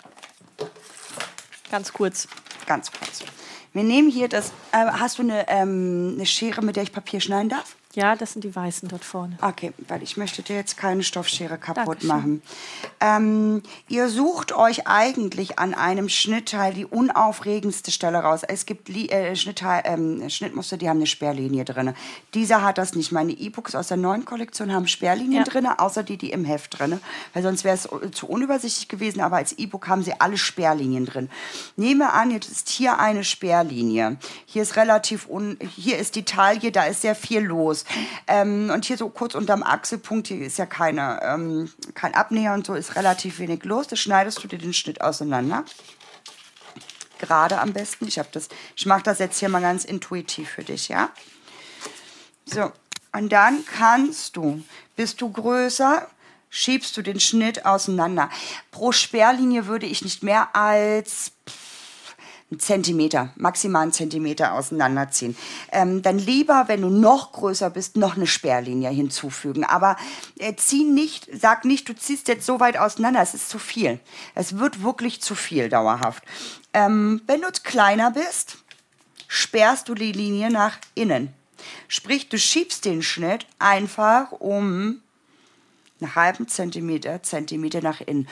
Ganz 1.71 1.93
kurz. 1.93 2.27
Ganz 2.65 2.91
kurz. 2.91 3.23
Wir 3.71 3.83
nehmen 3.83 4.09
hier 4.09 4.27
das. 4.27 4.51
Äh, 4.73 4.85
hast 4.85 5.19
du 5.19 5.21
eine, 5.21 5.47
ähm, 5.47 6.15
eine 6.15 6.25
Schere, 6.25 6.61
mit 6.61 6.75
der 6.75 6.83
ich 6.83 6.91
Papier 6.91 7.21
schneiden 7.21 7.49
darf? 7.49 7.77
Ja, 7.97 8.15
das 8.15 8.33
sind 8.33 8.43
die 8.43 8.55
Weißen 8.55 8.89
dort 8.89 9.03
vorne. 9.03 9.39
Okay, 9.41 9.73
weil 9.87 10.03
ich 10.03 10.17
möchte 10.17 10.43
dir 10.43 10.55
jetzt 10.55 10.77
keine 10.77 11.01
Stoffschere 11.01 11.57
kaputt 11.57 12.03
Dankeschön. 12.03 12.07
machen. 12.07 12.41
Ähm, 12.99 13.63
ihr 13.87 14.07
sucht 14.09 14.51
euch 14.51 14.85
eigentlich 14.85 15.57
an 15.57 15.73
einem 15.73 16.07
Schnittteil 16.07 16.75
die 16.75 16.85
unaufregendste 16.85 17.89
Stelle 17.89 18.19
raus. 18.19 18.41
Es 18.47 18.67
gibt 18.67 18.87
Li 18.87 19.09
äh, 19.09 19.35
Schnittteil, 19.35 19.81
ähm, 19.85 20.29
Schnittmuster, 20.29 20.77
die 20.77 20.87
haben 20.87 20.97
eine 20.97 21.07
Sperrlinie 21.07 21.65
drin. 21.65 21.95
Dieser 22.35 22.61
hat 22.61 22.77
das 22.77 22.93
nicht. 22.93 23.11
Meine 23.11 23.31
E-Books 23.31 23.73
aus 23.73 23.87
der 23.87 23.97
neuen 23.97 24.25
Kollektion 24.25 24.71
haben 24.71 24.87
Sperrlinien 24.87 25.43
Ja. 25.43 25.51
drin, 25.51 25.65
außer 25.65 26.03
die, 26.03 26.17
die 26.17 26.29
im 26.31 26.45
Heft 26.45 26.77
drin. 26.77 26.99
Weil 27.33 27.41
sonst 27.41 27.63
wäre 27.63 27.75
es 27.77 27.89
zu 28.11 28.27
unübersichtlich 28.27 28.89
gewesen, 28.89 29.21
aber 29.21 29.37
als 29.37 29.53
E-Book 29.53 29.87
haben 29.87 30.03
sie 30.03 30.13
alle 30.21 30.37
Sperrlinien 30.37 31.07
drin. 31.07 31.31
Nehme 31.77 32.13
an, 32.13 32.29
jetzt 32.29 32.51
ist 32.51 32.69
hier 32.69 32.99
eine 32.99 33.23
Sperrlinie. 33.23 34.17
Hier 34.45 34.61
ist 34.61 34.75
relativ 34.75 35.27
un 35.27 35.57
hier 35.75 35.97
ist 35.97 36.13
die 36.13 36.25
Taille, 36.25 36.71
da 36.71 36.83
ist 36.83 37.01
sehr 37.01 37.15
viel 37.15 37.41
los. 37.41 37.85
Ähm, 38.27 38.69
und 38.73 38.85
hier 38.85 38.97
so 38.97 39.09
kurz 39.09 39.35
unterm 39.35 39.63
Achselpunkt, 39.63 40.27
hier 40.27 40.45
ist 40.45 40.57
ja 40.57 40.65
keine, 40.65 41.19
ähm, 41.23 41.71
kein 41.93 42.13
Abnäher 42.13 42.53
und 42.53 42.65
so, 42.65 42.73
ist 42.73 42.95
relativ 42.95 43.39
wenig 43.39 43.63
los. 43.63 43.87
Da 43.87 43.95
schneidest 43.95 44.43
du 44.43 44.47
dir 44.47 44.59
den 44.59 44.73
Schnitt 44.73 45.01
auseinander. 45.01 45.63
Gerade 47.19 47.59
am 47.59 47.73
besten. 47.73 48.07
Ich 48.07 48.19
ich 48.75 48.85
mache 48.85 49.03
das 49.03 49.19
jetzt 49.19 49.39
hier 49.39 49.49
mal 49.49 49.61
ganz 49.61 49.85
intuitiv 49.85 50.49
für 50.49 50.63
dich, 50.63 50.87
ja? 50.89 51.09
So, 52.45 52.71
und 53.13 53.29
dann 53.29 53.65
kannst 53.65 54.37
du, 54.37 54.63
bist 54.95 55.21
du 55.21 55.31
größer, 55.31 56.07
schiebst 56.49 56.95
du 56.95 57.01
den 57.01 57.19
Schnitt 57.19 57.65
auseinander. 57.65 58.29
Pro 58.71 58.91
Sperrlinie 58.91 59.67
würde 59.67 59.85
ich 59.85 60.03
nicht 60.03 60.23
mehr 60.23 60.55
als 60.55 61.31
einen 62.49 62.59
Zentimeter, 62.61 63.33
maximal 63.35 63.83
einen 63.83 63.91
Zentimeter 63.91 64.53
auseinanderziehen. 64.53 65.35
Ähm, 65.71 66.01
dann 66.01 66.17
lieber, 66.17 66.65
wenn 66.67 66.81
du 66.81 66.89
noch 66.89 67.33
größer 67.33 67.69
bist, 67.69 67.97
noch 67.97 68.15
eine 68.15 68.27
Sperrlinie 68.27 68.89
hinzufügen. 68.89 69.65
Aber 69.65 69.97
äh, 70.39 70.55
zieh 70.55 70.85
nicht, 70.85 71.27
sag 71.33 71.65
nicht, 71.65 71.89
du 71.89 71.95
ziehst 71.95 72.29
jetzt 72.29 72.45
so 72.45 72.61
weit 72.61 72.77
auseinander, 72.77 73.21
es 73.21 73.33
ist 73.33 73.49
zu 73.49 73.59
viel. 73.59 73.99
Es 74.33 74.57
wird 74.57 74.81
wirklich 74.81 75.21
zu 75.21 75.35
viel 75.35 75.67
dauerhaft. 75.67 76.23
Ähm, 76.73 77.21
wenn 77.27 77.41
du 77.41 77.47
kleiner 77.63 78.11
bist, 78.11 78.57
sperrst 79.27 79.89
du 79.89 79.93
die 79.93 80.13
Linie 80.13 80.49
nach 80.49 80.77
innen. 80.95 81.33
Sprich, 81.89 82.29
du 82.29 82.37
schiebst 82.37 82.85
den 82.85 83.01
Schnitt 83.01 83.45
einfach 83.59 84.31
um 84.31 85.01
einen 85.99 86.15
halben 86.15 86.47
Zentimeter, 86.47 87.23
Zentimeter 87.23 87.81
nach 87.81 88.01
innen. 88.01 88.27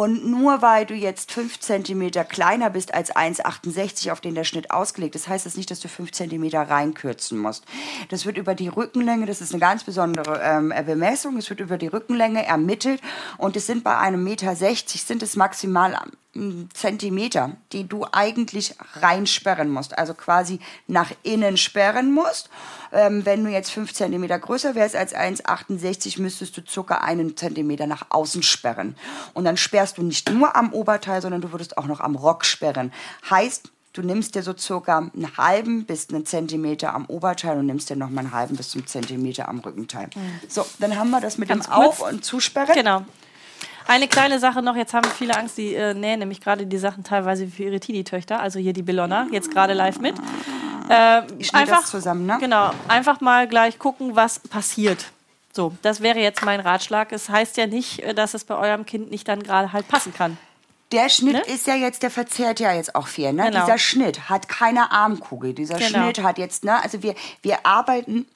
Und 0.00 0.24
nur 0.24 0.62
weil 0.62 0.86
du 0.86 0.94
jetzt 0.94 1.30
fünf 1.30 1.60
Zentimeter 1.60 2.24
kleiner 2.24 2.70
bist 2.70 2.94
als 2.94 3.14
1,68, 3.14 4.10
auf 4.10 4.22
den 4.22 4.34
der 4.34 4.44
Schnitt 4.44 4.70
ausgelegt 4.70 5.14
ist, 5.14 5.28
heißt 5.28 5.44
das 5.44 5.58
nicht, 5.58 5.70
dass 5.70 5.80
du 5.80 5.88
fünf 5.88 6.10
Zentimeter 6.12 6.62
reinkürzen 6.62 7.36
musst. 7.36 7.66
Das 8.08 8.24
wird 8.24 8.38
über 8.38 8.54
die 8.54 8.68
Rückenlänge, 8.68 9.26
das 9.26 9.42
ist 9.42 9.52
eine 9.52 9.60
ganz 9.60 9.84
besondere 9.84 10.40
ähm, 10.42 10.72
Bemessung, 10.86 11.36
es 11.36 11.50
wird 11.50 11.60
über 11.60 11.76
die 11.76 11.88
Rückenlänge 11.88 12.46
ermittelt 12.46 13.02
und 13.36 13.56
es 13.56 13.66
sind 13.66 13.84
bei 13.84 13.98
einem 13.98 14.24
Meter 14.24 14.56
60 14.56 15.04
sind 15.04 15.22
es 15.22 15.36
maximal 15.36 15.94
ähm, 16.34 16.68
Zentimeter, 16.72 17.56
die 17.72 17.88
du 17.88 18.06
eigentlich 18.12 18.76
reinsperren 18.94 19.68
musst, 19.68 19.98
also 19.98 20.14
quasi 20.14 20.60
nach 20.86 21.10
innen 21.24 21.56
sperren 21.56 22.12
musst. 22.12 22.50
Ähm, 22.92 23.26
wenn 23.26 23.42
du 23.44 23.50
jetzt 23.50 23.70
5 23.70 23.92
cm 23.92 24.28
größer 24.40 24.76
wärst 24.76 24.94
als 24.94 25.14
1,68, 25.14 26.20
müsstest 26.20 26.56
du 26.56 26.62
circa 26.66 26.98
einen 26.98 27.36
Zentimeter 27.36 27.88
nach 27.88 28.06
außen 28.10 28.44
sperren. 28.44 28.96
Und 29.34 29.44
dann 29.44 29.56
sperrst 29.56 29.89
du 29.98 30.02
nicht 30.02 30.30
nur 30.30 30.54
am 30.56 30.72
Oberteil, 30.72 31.22
sondern 31.22 31.40
du 31.40 31.52
würdest 31.52 31.76
auch 31.78 31.86
noch 31.86 32.00
am 32.00 32.16
Rock 32.16 32.44
sperren. 32.44 32.92
Heißt, 33.28 33.70
du 33.92 34.02
nimmst 34.02 34.34
dir 34.34 34.42
so 34.42 34.56
circa 34.56 34.98
einen 34.98 35.36
halben 35.36 35.84
bis 35.84 36.08
einen 36.10 36.24
Zentimeter 36.26 36.94
am 36.94 37.06
Oberteil 37.06 37.58
und 37.58 37.66
nimmst 37.66 37.90
dir 37.90 37.96
noch 37.96 38.10
mal 38.10 38.20
einen 38.20 38.32
halben 38.32 38.56
bis 38.56 38.70
zum 38.70 38.86
Zentimeter 38.86 39.48
am 39.48 39.58
Rückenteil. 39.60 40.10
So, 40.48 40.64
dann 40.78 40.96
haben 40.96 41.10
wir 41.10 41.20
das 41.20 41.38
mit 41.38 41.48
Ganz 41.48 41.66
dem 41.66 41.72
Auf- 41.74 41.98
kurz. 41.98 42.12
und 42.12 42.24
Zusperren. 42.24 42.74
Genau. 42.74 43.02
Eine 43.88 44.06
kleine 44.06 44.38
Sache 44.38 44.62
noch, 44.62 44.76
jetzt 44.76 44.94
haben 44.94 45.08
viele 45.18 45.36
Angst, 45.36 45.58
die 45.58 45.74
äh, 45.74 45.94
nähen 45.94 46.20
nämlich 46.20 46.40
gerade 46.40 46.64
die 46.66 46.78
Sachen 46.78 47.02
teilweise 47.02 47.48
für 47.48 47.64
ihre 47.64 47.80
Teenie-Töchter, 47.80 48.38
also 48.38 48.60
hier 48.60 48.72
die 48.72 48.82
Bellona, 48.82 49.26
jetzt 49.32 49.50
gerade 49.50 49.72
live 49.72 49.98
mit. 49.98 50.14
Äh, 50.88 51.22
Ich 51.38 51.50
das 51.50 51.86
zusammen, 51.86 52.26
ne? 52.26 52.36
Genau, 52.40 52.70
einfach 52.86 53.20
mal 53.20 53.48
gleich 53.48 53.78
gucken, 53.80 54.14
was 54.14 54.38
passiert. 54.38 55.06
So, 55.52 55.72
das 55.82 56.00
wäre 56.00 56.18
jetzt 56.20 56.44
mein 56.44 56.60
Ratschlag. 56.60 57.12
Es 57.12 57.28
heißt 57.28 57.56
ja 57.56 57.66
nicht, 57.66 58.00
äh, 58.00 58.14
dass 58.14 58.34
es 58.34 58.44
bei 58.44 58.54
eurem 58.56 58.86
Kind 58.86 59.10
nicht 59.10 59.26
dann 59.28 59.42
gerade 59.42 59.72
halt 59.72 59.88
passen 59.88 60.14
kann. 60.14 60.36
Der 60.92 61.08
Schnitt 61.08 61.34
Ne? 61.34 61.40
ist 61.54 61.66
ja 61.68 61.74
jetzt, 61.76 62.02
der 62.02 62.10
verzehrt 62.10 62.58
ja 62.60 62.72
jetzt 62.72 62.94
auch 62.96 63.06
viel. 63.06 63.32
Ne? 63.32 63.44
Genau. 63.50 63.60
Dieser 63.64 63.78
Schnitt 63.78 64.28
hat 64.28 64.48
keine 64.48 64.90
Armkugel. 64.90 65.54
Dieser 65.54 65.76
Genau. 65.78 65.88
Schnitt 66.04 66.22
hat 66.22 66.38
jetzt, 66.38 66.64
ne, 66.64 66.82
also 66.82 67.02
wir, 67.02 67.14
wir 67.42 67.64
arbeiten. 67.64 68.26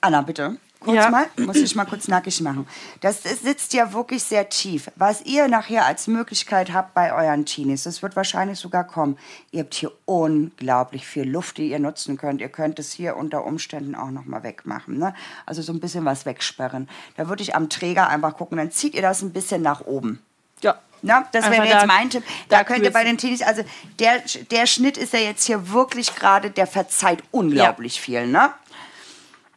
Anna, 0.00 0.22
bitte. 0.22 0.56
Kurz 0.84 0.96
Ja. 0.96 1.10
mal, 1.10 1.26
muss 1.36 1.56
ich 1.56 1.74
mal 1.74 1.84
kurz 1.84 2.08
nackig 2.08 2.40
machen. 2.40 2.66
Das, 3.00 3.22
das 3.22 3.40
sitzt 3.42 3.72
ja 3.72 3.92
wirklich 3.92 4.22
sehr 4.24 4.48
tief. 4.48 4.90
Was 4.96 5.22
ihr 5.22 5.48
nachher 5.48 5.86
als 5.86 6.06
Möglichkeit 6.08 6.72
habt 6.72 6.94
bei 6.94 7.12
euren 7.12 7.44
Teenies, 7.46 7.84
das 7.84 8.02
wird 8.02 8.16
wahrscheinlich 8.16 8.58
sogar 8.58 8.84
kommen. 8.84 9.16
Ihr 9.50 9.60
habt 9.60 9.74
hier 9.74 9.92
unglaublich 10.06 11.06
viel 11.06 11.24
Luft, 11.30 11.58
die 11.58 11.70
ihr 11.70 11.78
nutzen 11.78 12.16
könnt. 12.16 12.40
Ihr 12.40 12.48
könnt 12.48 12.78
es 12.78 12.92
hier 12.92 13.16
unter 13.16 13.44
Umständen 13.44 13.94
auch 13.94 14.10
noch 14.10 14.24
mal 14.24 14.42
wegmachen. 14.42 14.98
Ne? 14.98 15.14
Also 15.46 15.62
so 15.62 15.72
ein 15.72 15.80
bisschen 15.80 16.04
was 16.04 16.26
wegsperren. 16.26 16.88
Da 17.16 17.28
würde 17.28 17.42
ich 17.42 17.54
am 17.54 17.68
Träger 17.68 18.08
einfach 18.08 18.36
gucken. 18.36 18.58
Dann 18.58 18.70
zieht 18.70 18.94
ihr 18.94 19.02
das 19.02 19.22
ein 19.22 19.32
bisschen 19.32 19.62
nach 19.62 19.82
oben. 19.82 20.20
Ja. 20.62 20.78
Na, 21.04 21.26
das 21.32 21.44
Einfach 21.46 21.58
wäre 21.58 21.66
jetzt 21.66 21.82
da- 21.82 21.86
mein 21.86 22.10
Tipp. 22.10 22.22
Da, 22.48 22.58
da 22.58 22.64
könnt 22.64 22.84
ihr 22.84 22.92
bei 22.92 23.02
den 23.02 23.18
Teenies, 23.18 23.42
also 23.42 23.62
der, 23.98 24.22
der 24.52 24.66
Schnitt 24.66 24.96
ist 24.96 25.12
ja 25.12 25.18
jetzt 25.18 25.44
hier 25.46 25.70
wirklich 25.72 26.14
gerade, 26.14 26.50
der 26.50 26.68
verzeiht 26.68 27.22
unglaublich 27.32 28.00
viel, 28.00 28.28
ne? 28.28 28.50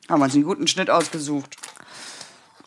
Haben 0.10 0.20
wir 0.20 0.26
uns 0.26 0.36
einen 0.36 0.44
guten 0.44 0.68
Schnitt 0.68 0.90
ausgesucht. 0.90 1.56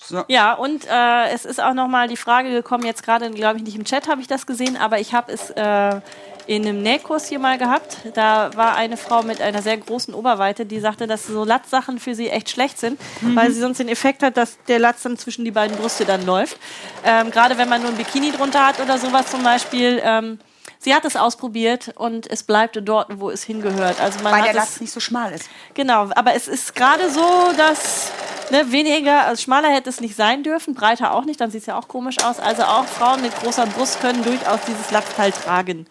So. 0.09 0.25
Ja, 0.29 0.55
und 0.55 0.87
äh, 0.91 1.29
es 1.35 1.45
ist 1.45 1.63
auch 1.63 1.75
noch 1.75 1.87
mal 1.87 2.09
die 2.09 2.17
Frage 2.17 2.51
gekommen, 2.51 2.85
jetzt 2.85 3.03
gerade, 3.03 3.31
glaube 3.31 3.59
ich, 3.59 3.65
nicht 3.65 3.77
im 3.77 3.85
Chat 3.85 4.09
habe 4.09 4.23
ich 4.23 4.27
das 4.27 4.47
gesehen, 4.47 4.77
aber 4.77 4.99
ich 5.01 5.13
habe 5.13 5.31
es 5.31 5.51
äh, 5.51 6.01
in 6.47 6.67
einem 6.67 6.83
Nähkurs 6.83 7.29
hier 7.29 7.39
mal 7.39 7.59
gehabt. 7.59 7.99
Da 8.15 8.51
war 8.57 8.75
eine 8.75 8.97
Frau 8.97 9.23
mit 9.23 9.43
einer 9.43 9.61
sehr 9.61 9.77
großen 9.77 10.15
Oberweite, 10.15 10.65
die 10.65 10.81
sagte, 10.81 11.07
dass 11.07 11.27
so 11.27 11.45
Latzsachen 11.45 11.99
für 11.99 12.15
sie 12.15 12.31
echt 12.31 12.49
schlecht 12.49 12.79
sind, 12.79 12.99
weil 13.35 13.51
sie 13.53 13.61
sonst 13.61 13.79
den 13.79 13.89
Effekt 13.89 14.23
hat, 14.23 14.39
dass 14.39 14.57
der 14.67 14.79
Latz 14.79 15.03
dann 15.03 15.19
zwischen 15.19 15.45
die 15.45 15.51
beiden 15.51 15.77
Brüste 15.77 16.07
dann 16.07 16.25
läuft. 16.25 16.57
Ähm, 17.05 17.31
gerade 17.31 17.59
wenn 17.59 17.69
man 17.69 17.83
nur 17.83 17.91
ein 17.91 17.99
Bikini 17.99 18.33
drunter 18.33 18.67
hat 18.67 18.81
oder 18.81 18.97
sowas 18.97 19.31
zum 19.31 19.43
Beispiel. 19.43 20.01
Ähm, 20.03 20.39
sie 20.79 20.95
hat 20.95 21.05
es 21.05 21.17
ausprobiert 21.17 21.93
und 21.97 22.31
es 22.31 22.43
bleibt 22.43 22.79
dort, 22.83 23.21
wo 23.21 23.31
es 23.31 23.43
hingehört. 23.43 24.01
Also 24.01 24.23
man 24.23 24.33
Weil 24.33 24.41
hat 24.41 24.55
der 24.55 24.63
es 24.63 24.71
Latz 24.71 24.81
nicht 24.81 24.93
so 24.93 25.01
schmal 25.01 25.33
ist. 25.33 25.49
Genau, 25.75 26.11
aber 26.15 26.35
es 26.35 26.49
ist 26.49 26.75
gerade 26.75 27.11
so, 27.11 27.53
dass 27.57 28.11
ne, 28.51 28.71
weniger, 28.73 29.27
also 29.27 29.43
schmaler 29.43 29.69
hätte 29.69 29.91
es 29.91 30.01
nicht 30.01 30.17
sein 30.17 30.43
dürfen, 30.43 30.75
breiter 30.75 31.13
auch 31.13 31.25
nicht, 31.25 31.41
dann 31.41 31.51
sieht 31.51 31.63
es 31.63 31.67
ja 31.67 31.79
auch 31.79 31.89
komisch 31.89 32.17
aus. 32.25 32.41
Also 32.41 32.65
auch 32.65 32.87
Frauen 32.87 33.21
mit 33.23 33.35
großer 33.41 33.67
Brust 33.67 34.01
können 34.01 34.23
durchaus 34.23 34.61
dieses 34.67 34.91
Latzteil 34.91 35.33
tragen. 35.33 35.87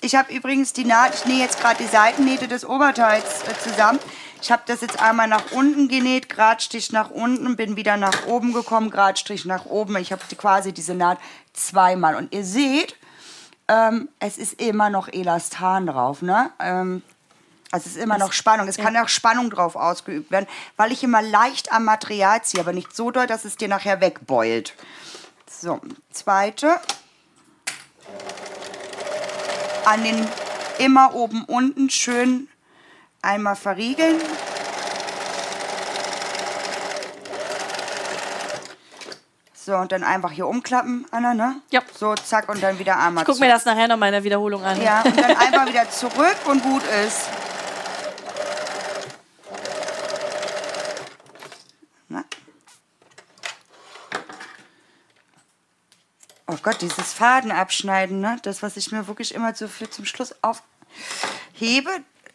Ich 0.00 0.14
habe 0.14 0.32
übrigens 0.32 0.72
die 0.72 0.84
Naht, 0.84 1.14
ich 1.14 1.24
nähe 1.24 1.38
jetzt 1.38 1.60
gerade 1.60 1.82
die 1.82 1.88
Seitennähte 1.88 2.48
des 2.48 2.64
Oberteils 2.64 3.42
äh, 3.42 3.58
zusammen. 3.68 3.98
Ich 4.40 4.50
habe 4.50 4.62
das 4.66 4.80
jetzt 4.80 5.00
einmal 5.00 5.28
nach 5.28 5.52
unten 5.52 5.86
genäht, 5.86 6.28
Gradstich 6.28 6.90
nach 6.90 7.10
unten, 7.10 7.54
bin 7.54 7.76
wieder 7.76 7.96
nach 7.96 8.26
oben 8.26 8.52
gekommen, 8.52 8.90
Gradstrich 8.90 9.44
nach 9.44 9.66
oben. 9.66 9.96
Ich 9.96 10.10
habe 10.10 10.22
die, 10.28 10.34
quasi 10.34 10.72
diese 10.72 10.94
Naht 10.94 11.18
zweimal. 11.52 12.16
Und 12.16 12.34
ihr 12.34 12.44
seht, 12.44 12.96
ähm, 13.68 14.08
es 14.18 14.38
ist 14.38 14.60
immer 14.60 14.90
noch 14.90 15.08
Elastan 15.08 15.86
drauf, 15.86 16.22
ne? 16.22 16.50
Ähm, 16.58 17.02
also 17.70 17.86
es 17.86 17.96
ist 17.96 18.02
immer 18.02 18.18
noch 18.18 18.32
Spannung. 18.34 18.68
Es 18.68 18.76
kann 18.76 18.94
auch 18.98 19.08
Spannung 19.08 19.48
drauf 19.48 19.76
ausgeübt 19.76 20.30
werden, 20.30 20.46
weil 20.76 20.92
ich 20.92 21.02
immer 21.02 21.22
leicht 21.22 21.72
am 21.72 21.84
Material 21.86 22.42
ziehe, 22.42 22.62
aber 22.62 22.74
nicht 22.74 22.94
so 22.94 23.10
doll, 23.10 23.26
dass 23.26 23.46
es 23.46 23.56
dir 23.56 23.68
nachher 23.68 24.02
wegbeult. 24.02 24.74
So, 25.48 25.80
zweite. 26.10 26.78
An 29.86 30.04
den 30.04 30.28
immer 30.78 31.14
oben 31.14 31.44
unten 31.44 31.88
schön 31.88 32.48
einmal 33.22 33.56
verriegeln. 33.56 34.20
So, 39.64 39.76
und 39.76 39.92
dann 39.92 40.02
einfach 40.02 40.32
hier 40.32 40.48
umklappen, 40.48 41.06
Anna, 41.12 41.34
ne? 41.34 41.62
Ja. 41.70 41.82
So, 41.96 42.14
zack, 42.16 42.48
und 42.48 42.60
dann 42.60 42.80
wieder 42.80 42.98
einmal 42.98 43.24
Guck 43.24 43.38
mir 43.38 43.46
das 43.46 43.64
nachher 43.64 43.86
noch 43.86 43.96
mal 43.96 44.06
in 44.06 44.12
der 44.12 44.24
Wiederholung 44.24 44.64
an. 44.64 44.82
ja, 44.82 45.02
und 45.02 45.16
dann 45.16 45.36
einfach 45.36 45.68
wieder 45.68 45.88
zurück 45.88 46.36
und 46.46 46.60
gut 46.64 46.82
ist. 47.06 47.28
Na? 52.08 52.24
Oh 56.48 56.56
Gott, 56.60 56.80
dieses 56.80 57.12
Fadenabschneiden, 57.12 58.20
ne? 58.20 58.38
Das, 58.42 58.64
was 58.64 58.76
ich 58.76 58.90
mir 58.90 59.06
wirklich 59.06 59.32
immer 59.32 59.54
so 59.54 59.68
für 59.68 59.88
zum 59.88 60.06
Schluss 60.06 60.34
aufhebe, 60.42 61.90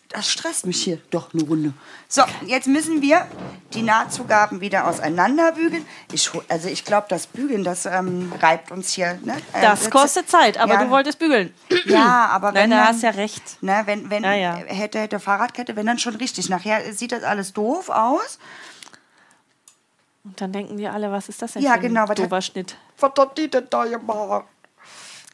das 0.10 0.30
stresst 0.30 0.66
mich 0.66 0.82
hier. 0.84 1.00
Doch, 1.12 1.34
eine 1.34 1.44
Runde. 1.44 1.74
So, 2.08 2.24
jetzt 2.46 2.68
müssen 2.68 3.02
wir 3.02 3.28
die 3.74 3.82
Nahtzugaben 3.82 4.62
wieder 4.62 4.88
auseinanderbügeln. 4.88 5.86
Ich, 6.14 6.30
also 6.48 6.70
ich 6.70 6.86
glaube, 6.86 7.08
das 7.10 7.28
Bügeln, 7.28 7.64
das 7.64 7.86
ähm, 7.86 8.32
reibt 8.42 8.72
uns 8.72 8.94
hier. 8.94 9.20
Ne? 9.24 9.36
Äh, 9.54 9.62
Das 9.62 9.90
kostet 9.90 10.30
Zeit, 10.30 10.58
aber 10.58 10.76
Ja. 10.76 10.84
du 10.86 10.90
wolltest 10.90 11.20
bügeln. 11.20 11.54
Ja, 11.86 12.28
aber 12.28 12.54
wenn 12.54 12.70
Nein, 12.70 12.72
da 12.72 12.78
dann, 12.78 12.88
hast 12.88 13.04
ja 13.04 13.10
recht. 13.10 13.62
Ne, 13.62 13.82
wenn 13.86 14.10
wenn 14.10 14.24
Ja, 14.24 14.34
ja. 14.34 14.56
hätte 14.56 15.00
hätte 15.00 15.20
Fahrradkette, 15.20 15.76
wenn 15.76 15.86
dann 15.86 16.00
schon 16.00 16.16
richtig. 16.16 16.50
Nachher 16.50 16.94
sieht 16.94 17.12
das 17.12 17.24
alles 17.24 17.52
doof 17.54 17.90
aus. 17.90 18.40
Und 20.24 20.40
dann 20.42 20.52
denken 20.52 20.78
wir 20.78 20.94
alle, 20.94 21.12
was 21.12 21.30
ist 21.30 21.42
das 21.42 21.54
denn 21.54 21.64
Ja, 21.64 21.72
für 21.72 21.76
ein 21.78 21.82
genau, 21.82 22.08
was 22.08 22.20
hat- 22.32 22.44
Schnitt? 22.44 22.76
Was 23.00 23.12
hat 23.18 23.38
die 23.38 23.50
denn 23.50 23.68
da 23.70 23.86
gemacht? 23.86 24.46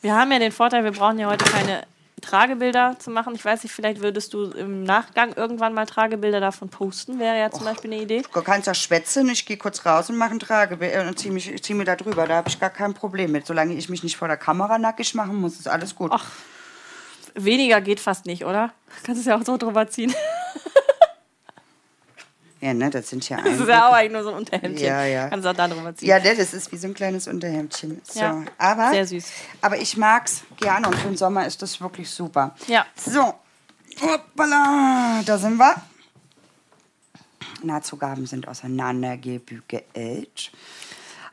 Wir 0.02 0.16
haben 0.16 0.32
ja 0.32 0.40
den 0.40 0.52
Vorteil, 0.52 0.84
wir 0.84 0.92
brauchen 0.92 1.18
ja 1.18 1.28
heute 1.30 1.46
keine 1.46 1.86
Tragebilder 2.24 2.96
zu 3.00 3.12
machen. 3.12 3.36
Ich 3.36 3.46
weiß 3.46 3.64
nicht, 3.64 3.72
vielleicht 3.72 4.02
würdest 4.02 4.34
du 4.34 4.46
im 4.52 4.84
Nachgang 4.84 5.34
irgendwann 5.34 5.74
mal 5.74 5.86
Tragebilder 5.86 6.40
davon 6.40 6.70
posten. 6.70 7.20
Wäre 7.20 7.38
ja 7.38 7.52
zum 7.52 7.66
Beispiel 7.66 7.94
eine 7.94 8.02
Idee. 8.02 8.24
Du 8.34 8.42
kannst 8.42 8.68
ja 8.68 8.74
schwätzen, 8.74 9.30
ich 9.30 9.46
gehe 9.46 9.58
kurz 9.58 9.86
raus 9.86 10.10
und 10.10 10.18
mache 10.18 10.32
einen 10.32 10.40
Tragebild 10.40 10.94
äh, 10.94 11.08
und 11.08 11.20
ziehe 11.20 11.34
mich 11.34 11.62
zieh 11.62 11.74
mir 11.74 11.86
da 11.86 11.96
drüber. 11.96 12.26
Da 12.28 12.38
habe 12.38 12.50
ich 12.50 12.60
gar 12.60 12.70
kein 12.70 12.94
Problem 12.94 13.32
mit. 13.32 13.46
Solange 13.46 13.74
ich 13.76 13.90
mich 13.90 14.04
nicht 14.04 14.18
vor 14.18 14.28
der 14.28 14.38
Kamera 14.38 14.78
nackig 14.78 15.14
machen 15.14 15.36
muss, 15.36 15.60
ist 15.60 15.68
alles 15.68 15.96
gut. 15.96 16.12
Ach, 16.14 16.32
Weniger 17.36 17.82
geht 17.82 18.00
fast 18.00 18.26
nicht, 18.26 18.46
oder? 18.46 18.72
Kannst 19.04 19.22
es 19.22 19.28
ja 19.28 19.38
auch 19.38 19.44
so 19.44 19.58
drüber 19.58 19.88
ziehen. 19.88 20.14
Ja, 22.64 22.74
ne, 22.74 22.90
das 22.90 23.10
sind 23.10 23.28
ja 23.28 23.38
Das 23.44 23.60
ist 23.60 23.68
ja 23.68 23.90
auch 23.90 23.94
eigentlich 23.94 24.14
nur 24.14 24.24
so 24.24 24.30
ein 24.30 24.36
Unterhemdchen. 24.36 24.88
Ja, 24.88 25.04
ja. 25.04 25.28
Kannst 25.28 25.46
auch 25.46 25.54
da 25.54 25.68
drüber 25.68 25.94
ziehen. 25.94 26.08
Ja, 26.08 26.20
das 26.20 26.54
ist 26.54 26.72
wie 26.72 26.78
so 26.78 26.88
ein 26.88 26.94
kleines 26.94 27.28
Unterhemdchen. 27.28 28.02
So, 28.06 28.22
Ja, 28.22 28.42
aber, 28.58 28.92
sehr 28.92 29.06
süß. 29.06 29.26
Aber 29.60 29.78
ich 29.78 29.98
mag's 29.98 30.44
gerne 30.62 30.88
und 30.88 30.96
für 30.96 31.10
den 31.10 31.18
Sommer 31.18 31.46
ist 31.46 31.62
das 31.62 31.82
wirklich 31.82 32.10
super. 32.10 32.56
Ja. 32.68 32.86
So, 32.96 33.34
hoppala, 34.02 35.22
da 35.26 35.38
sind 35.38 35.58
wir. 35.58 35.76
Nahtzugaben 37.64 38.26
sind 38.28 38.48
auseinandergebügelt. 38.48 40.52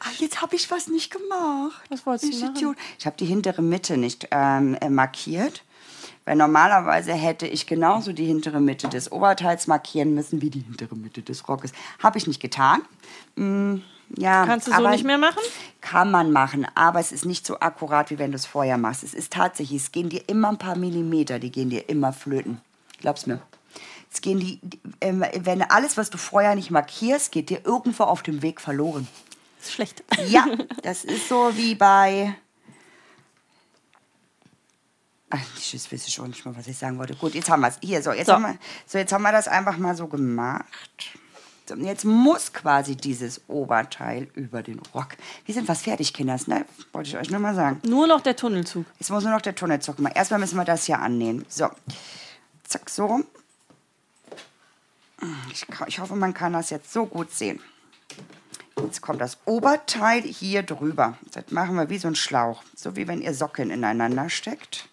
Ah, 0.01 0.09
jetzt 0.19 0.43
habe 0.43 0.57
ich 0.57 0.69
was 0.71 0.89
nicht 0.89 1.13
gemacht. 1.13 1.81
Was 1.91 2.05
wolltest 2.07 2.33
du 2.33 2.37
Ich 2.37 2.43
machen? 2.43 2.77
Ich 2.99 3.07
habe 3.07 3.17
die 3.17 3.27
hintere 3.27 3.63
Mitte 3.63 3.97
nicht 3.97 4.27
ähm, 4.33 4.75
äh, 4.81 4.91
markiert. 4.91 5.63
Weil 6.25 6.37
normalerweise 6.37 7.13
hätte 7.13 7.47
ich 7.47 7.67
genauso 7.67 8.13
die 8.13 8.27
hintere 8.27 8.61
Mitte 8.61 8.89
des 8.89 9.11
Oberteils 9.11 9.67
markieren 9.67 10.15
müssen 10.15 10.43
wie 10.43 10.51
die 10.51 10.61
hintere 10.61 10.95
Mitte 10.95 11.23
des 11.23 11.49
Rockes. 11.49 11.73
Habe 12.03 12.19
ich 12.19 12.27
nicht 12.27 12.41
getan. 12.41 12.83
Mm, 13.37 13.77
ja, 14.17 14.45
Kannst 14.45 14.67
du 14.67 14.73
so 14.73 14.77
aber 14.77 14.91
nicht 14.91 15.05
mehr 15.05 15.19
machen? 15.19 15.41
Kann 15.81 16.11
man 16.11 16.33
machen, 16.33 16.67
aber 16.75 17.01
es 17.01 17.13
ist 17.13 17.25
nicht 17.25 17.47
so 17.47 17.61
akkurat, 17.61 18.11
wie 18.11 18.19
wenn 18.19 18.33
du 18.33 18.37
es 18.37 18.47
vorher 18.47 18.77
machst. 18.77 19.03
Es 19.03 19.15
ist 19.15 19.33
tatsächlich, 19.33 19.83
es 19.83 19.93
gehen 19.93 20.09
dir 20.09 20.29
immer 20.29 20.49
ein 20.49 20.59
paar 20.59 20.77
Millimeter, 20.77 21.39
die 21.39 21.51
gehen 21.51 21.71
dir 21.71 21.89
immer 21.89 22.13
flöten. 22.13 22.61
Glaub's 23.01 23.27
mir. 23.27 23.41
Es 24.13 24.21
gehen 24.21 24.41
die, 24.41 24.61
ähm, 25.01 25.25
wenn 25.41 25.63
alles, 25.63 25.97
was 25.97 26.11
du 26.11 26.19
vorher 26.19 26.57
nicht 26.57 26.71
markierst, 26.71 27.31
geht 27.31 27.49
dir 27.49 27.65
irgendwo 27.65 28.05
auf 28.05 28.23
dem 28.23 28.43
Weg 28.43 28.61
verloren. 28.61 29.07
Das 29.59 29.69
ist 29.69 29.75
schlecht. 29.75 30.03
Ja, 30.27 30.47
das 30.83 31.05
ist 31.05 31.29
so 31.29 31.57
wie 31.57 31.77
bei. 31.77 32.35
Ach, 35.31 35.39
ich 35.57 35.93
weiß 35.93 36.07
ich 36.09 36.13
schon 36.13 36.29
nicht 36.29 36.45
mehr, 36.45 36.57
was 36.57 36.67
ich 36.67 36.77
sagen 36.77 36.99
wollte. 36.99 37.15
Gut, 37.15 37.35
jetzt 37.35 37.49
haben 37.49 37.61
wir 37.61 37.69
es. 37.69 37.79
Hier, 37.81 38.03
so 38.03 38.13
jetzt, 38.13 38.27
So. 38.27 38.35
Haben 38.35 38.43
wir, 38.43 38.59
so, 38.87 38.99
jetzt 38.99 39.13
haben 39.13 39.23
wir 39.23 39.31
das 39.33 39.47
einfach 39.47 39.77
mal 39.77 39.97
so 39.97 40.09
gemacht. 40.09 40.67
So, 41.69 41.75
und 41.75 41.85
jetzt 41.85 42.05
muss 42.05 42.53
quasi 42.53 42.97
dieses 42.97 43.41
Oberteil 43.47 44.29
über 44.35 44.65
den 44.65 44.81
Rock. 44.93 45.11
Wir 45.47 45.55
sind 45.55 45.67
fast 45.67 45.85
fertig, 45.85 46.13
Kinders, 46.13 46.49
ne? 46.49 46.67
Wollte 46.93 47.11
ich 47.11 47.17
euch 47.17 47.31
nur 47.31 47.39
mal 47.39 47.55
sagen. 47.55 47.81
Nur 47.87 48.09
noch 48.09 48.23
der 48.23 48.35
Tunnelzug. 48.35 48.87
Jetzt 48.99 49.11
muss 49.11 49.23
nur 49.23 49.33
noch 49.33 49.41
der 49.41 49.55
Tunnelzug 49.55 50.01
machen. 50.01 50.17
Erstmal 50.17 50.41
müssen 50.41 50.57
wir 50.57 50.65
das 50.65 50.87
hier 50.87 50.99
annähen. 50.99 51.47
So. 51.49 51.69
Zack, 52.65 52.91
so 52.91 53.07
rum. 53.07 53.25
Ich, 55.53 55.65
ich 55.87 56.01
hoffe, 56.01 56.17
man 56.17 56.35
kann 56.35 56.53
das 56.55 56.71
jetzt 56.71 56.93
so 56.93 57.07
gut 57.07 57.33
sehen. 57.33 57.61
Jetzt 58.83 59.01
kommt 59.01 59.21
das 59.21 59.39
Oberteil 59.45 60.23
hier 60.23 60.65
drüber. 60.65 61.19
Das 61.31 61.51
machen 61.51 61.77
wir 61.77 61.89
wie 61.89 61.99
so 61.99 62.09
ein 62.09 62.17
Schlauch. 62.17 62.65
So 62.75 62.97
wie 62.97 63.07
wenn 63.07 63.21
ihr 63.21 63.35
Socken 63.35 63.71
ineinander 63.71 64.29
steckt. 64.29 64.89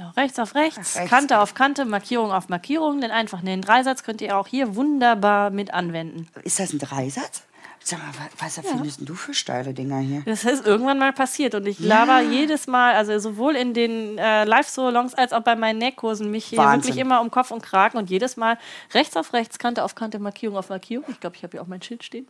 Genau, 0.00 0.12
rechts 0.16 0.38
auf 0.38 0.54
rechts, 0.54 0.96
Rechts. 0.96 1.10
Kante 1.10 1.38
auf 1.40 1.52
Kante, 1.54 1.84
Markierung 1.84 2.32
auf 2.32 2.48
Markierung. 2.48 3.00
Den 3.02 3.10
einfachen 3.10 3.44
den 3.44 3.60
Dreisatz 3.60 4.02
könnt 4.02 4.22
ihr 4.22 4.36
auch 4.38 4.46
hier 4.46 4.74
wunderbar 4.74 5.50
mit 5.50 5.74
anwenden. 5.74 6.26
Ist 6.42 6.58
das 6.58 6.72
ein 6.72 6.78
Dreisatz? 6.78 7.42
Sag 7.82 7.98
mal, 7.98 8.08
wa- 8.14 8.28
was 8.44 8.56
erfindest 8.58 9.00
denn 9.00 9.06
du 9.06 9.14
für 9.14 9.32
steile 9.34 9.72
Dinger 9.74 9.98
hier? 10.00 10.22
Das 10.26 10.44
ist 10.44 10.66
irgendwann 10.66 10.98
mal 10.98 11.12
passiert 11.12 11.54
und 11.54 11.66
ich 11.66 11.78
laber 11.80 12.20
jedes 12.20 12.66
Mal, 12.66 12.94
also 12.94 13.18
sowohl 13.18 13.56
in 13.56 13.72
den 13.74 14.16
äh, 14.18 14.44
Live-Salons 14.44 15.14
als 15.14 15.32
auch 15.32 15.40
bei 15.42 15.56
meinen 15.56 15.78
Nähkursen, 15.78 16.30
mich 16.30 16.44
hier 16.46 16.58
wirklich 16.58 16.96
immer 16.98 17.20
um 17.22 17.30
Kopf 17.30 17.50
und 17.50 17.62
Kragen 17.62 17.96
und 17.98 18.08
jedes 18.10 18.36
Mal 18.36 18.58
rechts 18.92 19.16
auf 19.16 19.32
rechts, 19.32 19.58
Kante 19.58 19.82
auf 19.84 19.94
Kante, 19.94 20.18
Markierung 20.18 20.56
auf 20.58 20.68
Markierung. 20.68 21.06
Ich 21.08 21.20
glaube, 21.20 21.36
ich 21.36 21.42
habe 21.42 21.52
hier 21.52 21.62
auch 21.62 21.66
mein 21.66 21.80
Schild 21.82 22.04
stehen. 22.04 22.26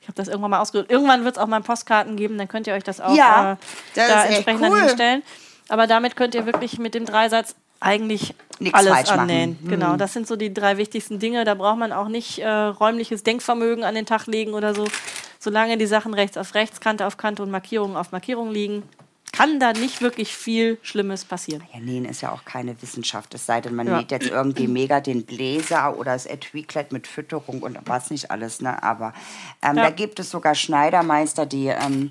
Ich 0.00 0.08
habe 0.08 0.16
das 0.16 0.28
irgendwann 0.28 0.50
mal 0.50 0.60
ausgedrückt. 0.60 0.90
Irgendwann 0.90 1.24
wird 1.24 1.36
es 1.36 1.42
auch 1.42 1.46
mal 1.46 1.60
Postkarten 1.62 2.16
geben, 2.16 2.36
dann 2.38 2.48
könnt 2.48 2.66
ihr 2.66 2.72
euch 2.74 2.84
das 2.84 3.00
auch 3.00 3.14
Ja, 3.14 3.52
äh, 3.52 3.56
das 3.94 4.08
da 4.08 4.24
entsprechend 4.24 4.62
cool. 4.70 4.80
hinstellen. 4.80 5.22
Aber 5.68 5.86
damit 5.86 6.16
könnt 6.16 6.34
ihr 6.34 6.46
wirklich 6.46 6.78
mit 6.78 6.94
dem 6.94 7.06
Dreisatz 7.06 7.54
eigentlich 7.80 8.34
Nix 8.60 8.78
alles 8.78 9.08
machen. 9.08 9.20
annähen. 9.20 9.58
Mhm. 9.62 9.68
Genau, 9.68 9.96
das 9.96 10.12
sind 10.12 10.26
so 10.26 10.36
die 10.36 10.52
drei 10.54 10.76
wichtigsten 10.76 11.18
Dinge. 11.18 11.44
Da 11.44 11.54
braucht 11.54 11.78
man 11.78 11.92
auch 11.92 12.08
nicht 12.08 12.38
äh, 12.38 12.48
räumliches 12.48 13.22
Denkvermögen 13.24 13.82
an 13.84 13.94
den 13.94 14.06
Tag 14.06 14.26
legen 14.26 14.54
oder 14.54 14.74
so. 14.74 14.86
Solange 15.40 15.76
die 15.78 15.86
Sachen 15.86 16.14
rechts 16.14 16.36
auf 16.36 16.54
rechts, 16.54 16.80
Kante 16.80 17.06
auf 17.06 17.16
Kante 17.16 17.42
und 17.42 17.50
Markierungen 17.50 17.96
auf 17.96 18.12
Markierung 18.12 18.50
liegen, 18.52 18.84
kann 19.32 19.58
da 19.58 19.72
nicht 19.72 20.02
wirklich 20.02 20.36
viel 20.36 20.78
Schlimmes 20.82 21.24
passieren. 21.24 21.64
Ja, 21.72 21.80
Nähen 21.80 22.04
ist 22.04 22.20
ja 22.20 22.30
auch 22.30 22.44
keine 22.44 22.80
Wissenschaft, 22.82 23.34
es 23.34 23.46
sei 23.46 23.60
denn, 23.62 23.74
man 23.74 23.86
Ja. 23.88 23.96
näht 23.98 24.10
jetzt 24.12 24.28
irgendwie 24.30 24.68
mega 24.68 25.00
den 25.00 25.24
Bläser 25.24 25.96
oder 25.98 26.12
das 26.12 26.26
Etui-Kleid 26.26 26.92
mit 26.92 27.06
Fütterung 27.08 27.62
und 27.62 27.78
was 27.86 28.10
nicht 28.10 28.30
alles, 28.30 28.60
ne? 28.60 28.80
Aber 28.82 29.14
ähm, 29.62 29.78
Ja. 29.78 29.84
da 29.84 29.90
gibt 29.90 30.20
es 30.20 30.30
sogar 30.30 30.54
Schneidermeister, 30.54 31.46
die 31.46 31.68
ähm, 31.68 32.10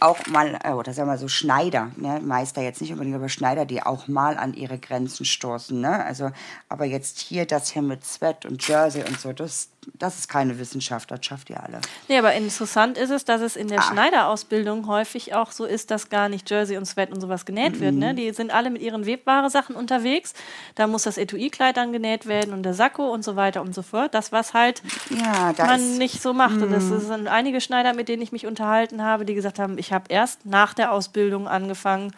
auch 0.00 0.26
mal, 0.26 0.58
äh, 0.62 0.72
oder 0.72 0.92
sagen 0.92 1.08
wir 1.08 1.18
so 1.18 1.28
Schneider, 1.28 1.90
ne? 1.96 2.20
Meister 2.22 2.62
jetzt 2.62 2.80
nicht 2.80 2.92
unbedingt, 2.92 3.16
aber 3.16 3.28
Schneider, 3.28 3.64
die 3.64 3.82
auch 3.82 4.08
mal 4.08 4.36
an 4.36 4.54
ihre 4.54 4.78
Grenzen 4.78 5.24
stoßen, 5.24 5.80
ne? 5.80 6.04
Also, 6.04 6.30
aber 6.68 6.84
jetzt 6.84 7.18
hier 7.20 7.46
das 7.46 7.70
hier 7.70 7.82
mit 7.82 8.04
Sweat 8.04 8.46
und 8.46 8.66
Jersey 8.66 9.02
und 9.02 9.20
so, 9.20 9.32
das, 9.32 9.70
das 9.94 10.18
ist 10.18 10.28
keine 10.28 10.58
Wissenschaft, 10.58 11.10
das 11.10 11.24
schafft 11.24 11.50
ihr 11.50 11.62
alle. 11.62 11.80
Nee, 12.08 12.18
aber 12.18 12.32
interessant 12.34 12.98
ist 12.98 13.10
es, 13.10 13.24
dass 13.24 13.40
es 13.40 13.56
in 13.56 13.66
Ah. 13.72 13.76
der 13.76 13.82
Schneiderausbildung 13.82 14.86
häufig 14.86 15.34
auch 15.34 15.50
so 15.52 15.64
ist, 15.64 15.90
dass 15.90 16.08
gar 16.08 16.28
nicht 16.28 16.48
Jersey 16.50 16.76
und 16.76 16.86
Sweat 16.86 17.10
und 17.12 17.20
sowas 17.20 17.44
genäht 17.44 17.80
wird. 17.80 17.94
Mhm. 17.94 17.98
Ne? 18.00 18.14
Die 18.14 18.30
sind 18.32 18.52
alle 18.52 18.70
mit 18.70 18.82
ihren 18.82 19.06
webware 19.06 19.48
Sachen 19.50 19.76
unterwegs. 19.76 20.34
Da 20.74 20.86
muss 20.86 21.02
das 21.04 21.18
Etui-Kleid 21.18 21.76
dann 21.76 21.92
genäht 21.92 22.26
werden 22.26 22.52
und 22.52 22.62
der 22.62 22.74
Sakko 22.74 23.12
und 23.12 23.22
so 23.24 23.36
weiter 23.36 23.60
und 23.62 23.74
so 23.74 23.82
fort. 23.82 24.14
Das, 24.14 24.32
was 24.32 24.54
halt 24.54 24.82
Ja, 25.10 25.52
da 25.52 25.66
man 25.66 25.80
ist, 25.80 25.92
Mhm. 25.92 25.98
nicht 25.98 26.22
so 26.22 26.32
macht. 26.32 26.56
Und 26.60 26.70
das 26.72 26.88
sind 26.88 27.28
einige 27.28 27.60
Schneider, 27.60 27.94
mit 27.94 28.08
denen 28.08 28.22
ich 28.22 28.32
mich 28.32 28.46
unterhalten 28.46 29.02
habe, 29.02 29.24
die 29.24 29.34
gesagt 29.34 29.58
haben, 29.58 29.78
ich 29.78 29.92
habe 29.92 30.04
erst 30.08 30.46
nach 30.46 30.74
der 30.74 30.92
Ausbildung 30.92 31.48
angefangen, 31.48 32.12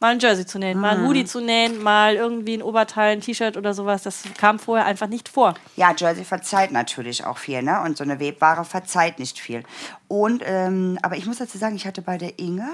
mal 0.00 0.12
ein 0.12 0.18
Jersey 0.20 0.44
zu 0.46 0.58
nähen, 0.58 0.78
mal 0.78 0.90
ein 0.96 1.02
Mhm. 1.02 1.06
Hoodie 1.06 1.24
zu 1.24 1.40
nähen, 1.40 1.82
mal 1.82 2.14
irgendwie 2.16 2.54
ein 2.54 2.62
Oberteil, 2.62 3.12
ein 3.12 3.20
T-Shirt 3.20 3.56
oder 3.56 3.72
sowas. 3.74 4.02
Das 4.02 4.22
kam 4.36 4.58
vorher 4.58 4.86
einfach 4.86 5.06
nicht 5.08 5.28
vor. 5.28 5.54
Ja, 5.76 5.94
Jersey 5.96 6.24
verzeiht 6.24 6.70
natürlich 6.72 7.24
auch 7.24 7.38
viel, 7.38 7.62
ne? 7.62 7.80
Und 7.82 7.96
so 7.96 8.04
eine 8.04 8.20
Webware 8.20 8.64
verzeiht 8.64 9.18
nicht 9.18 9.38
viel. 9.38 9.62
Und, 10.08 10.42
ähm, 10.44 10.98
aber 11.02 11.16
ich 11.16 11.26
muss 11.26 11.38
dazu 11.38 11.56
sagen, 11.58 11.76
ich 11.76 11.86
hatte 11.86 12.02
bei 12.02 12.18
der 12.18 12.38
Inge, 12.38 12.68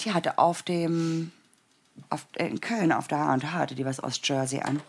die 0.00 0.12
hatte 0.14 0.38
auf 0.38 0.62
dem, 0.62 1.30
auf, 2.08 2.26
äh, 2.36 2.46
in 2.48 2.60
Köln 2.60 2.92
auf 2.92 3.06
der 3.08 3.18
H&H 3.18 3.52
hatte 3.52 3.74
die 3.74 3.84
was 3.84 4.00
aus 4.00 4.20
Jersey 4.22 4.60
an. 4.60 4.80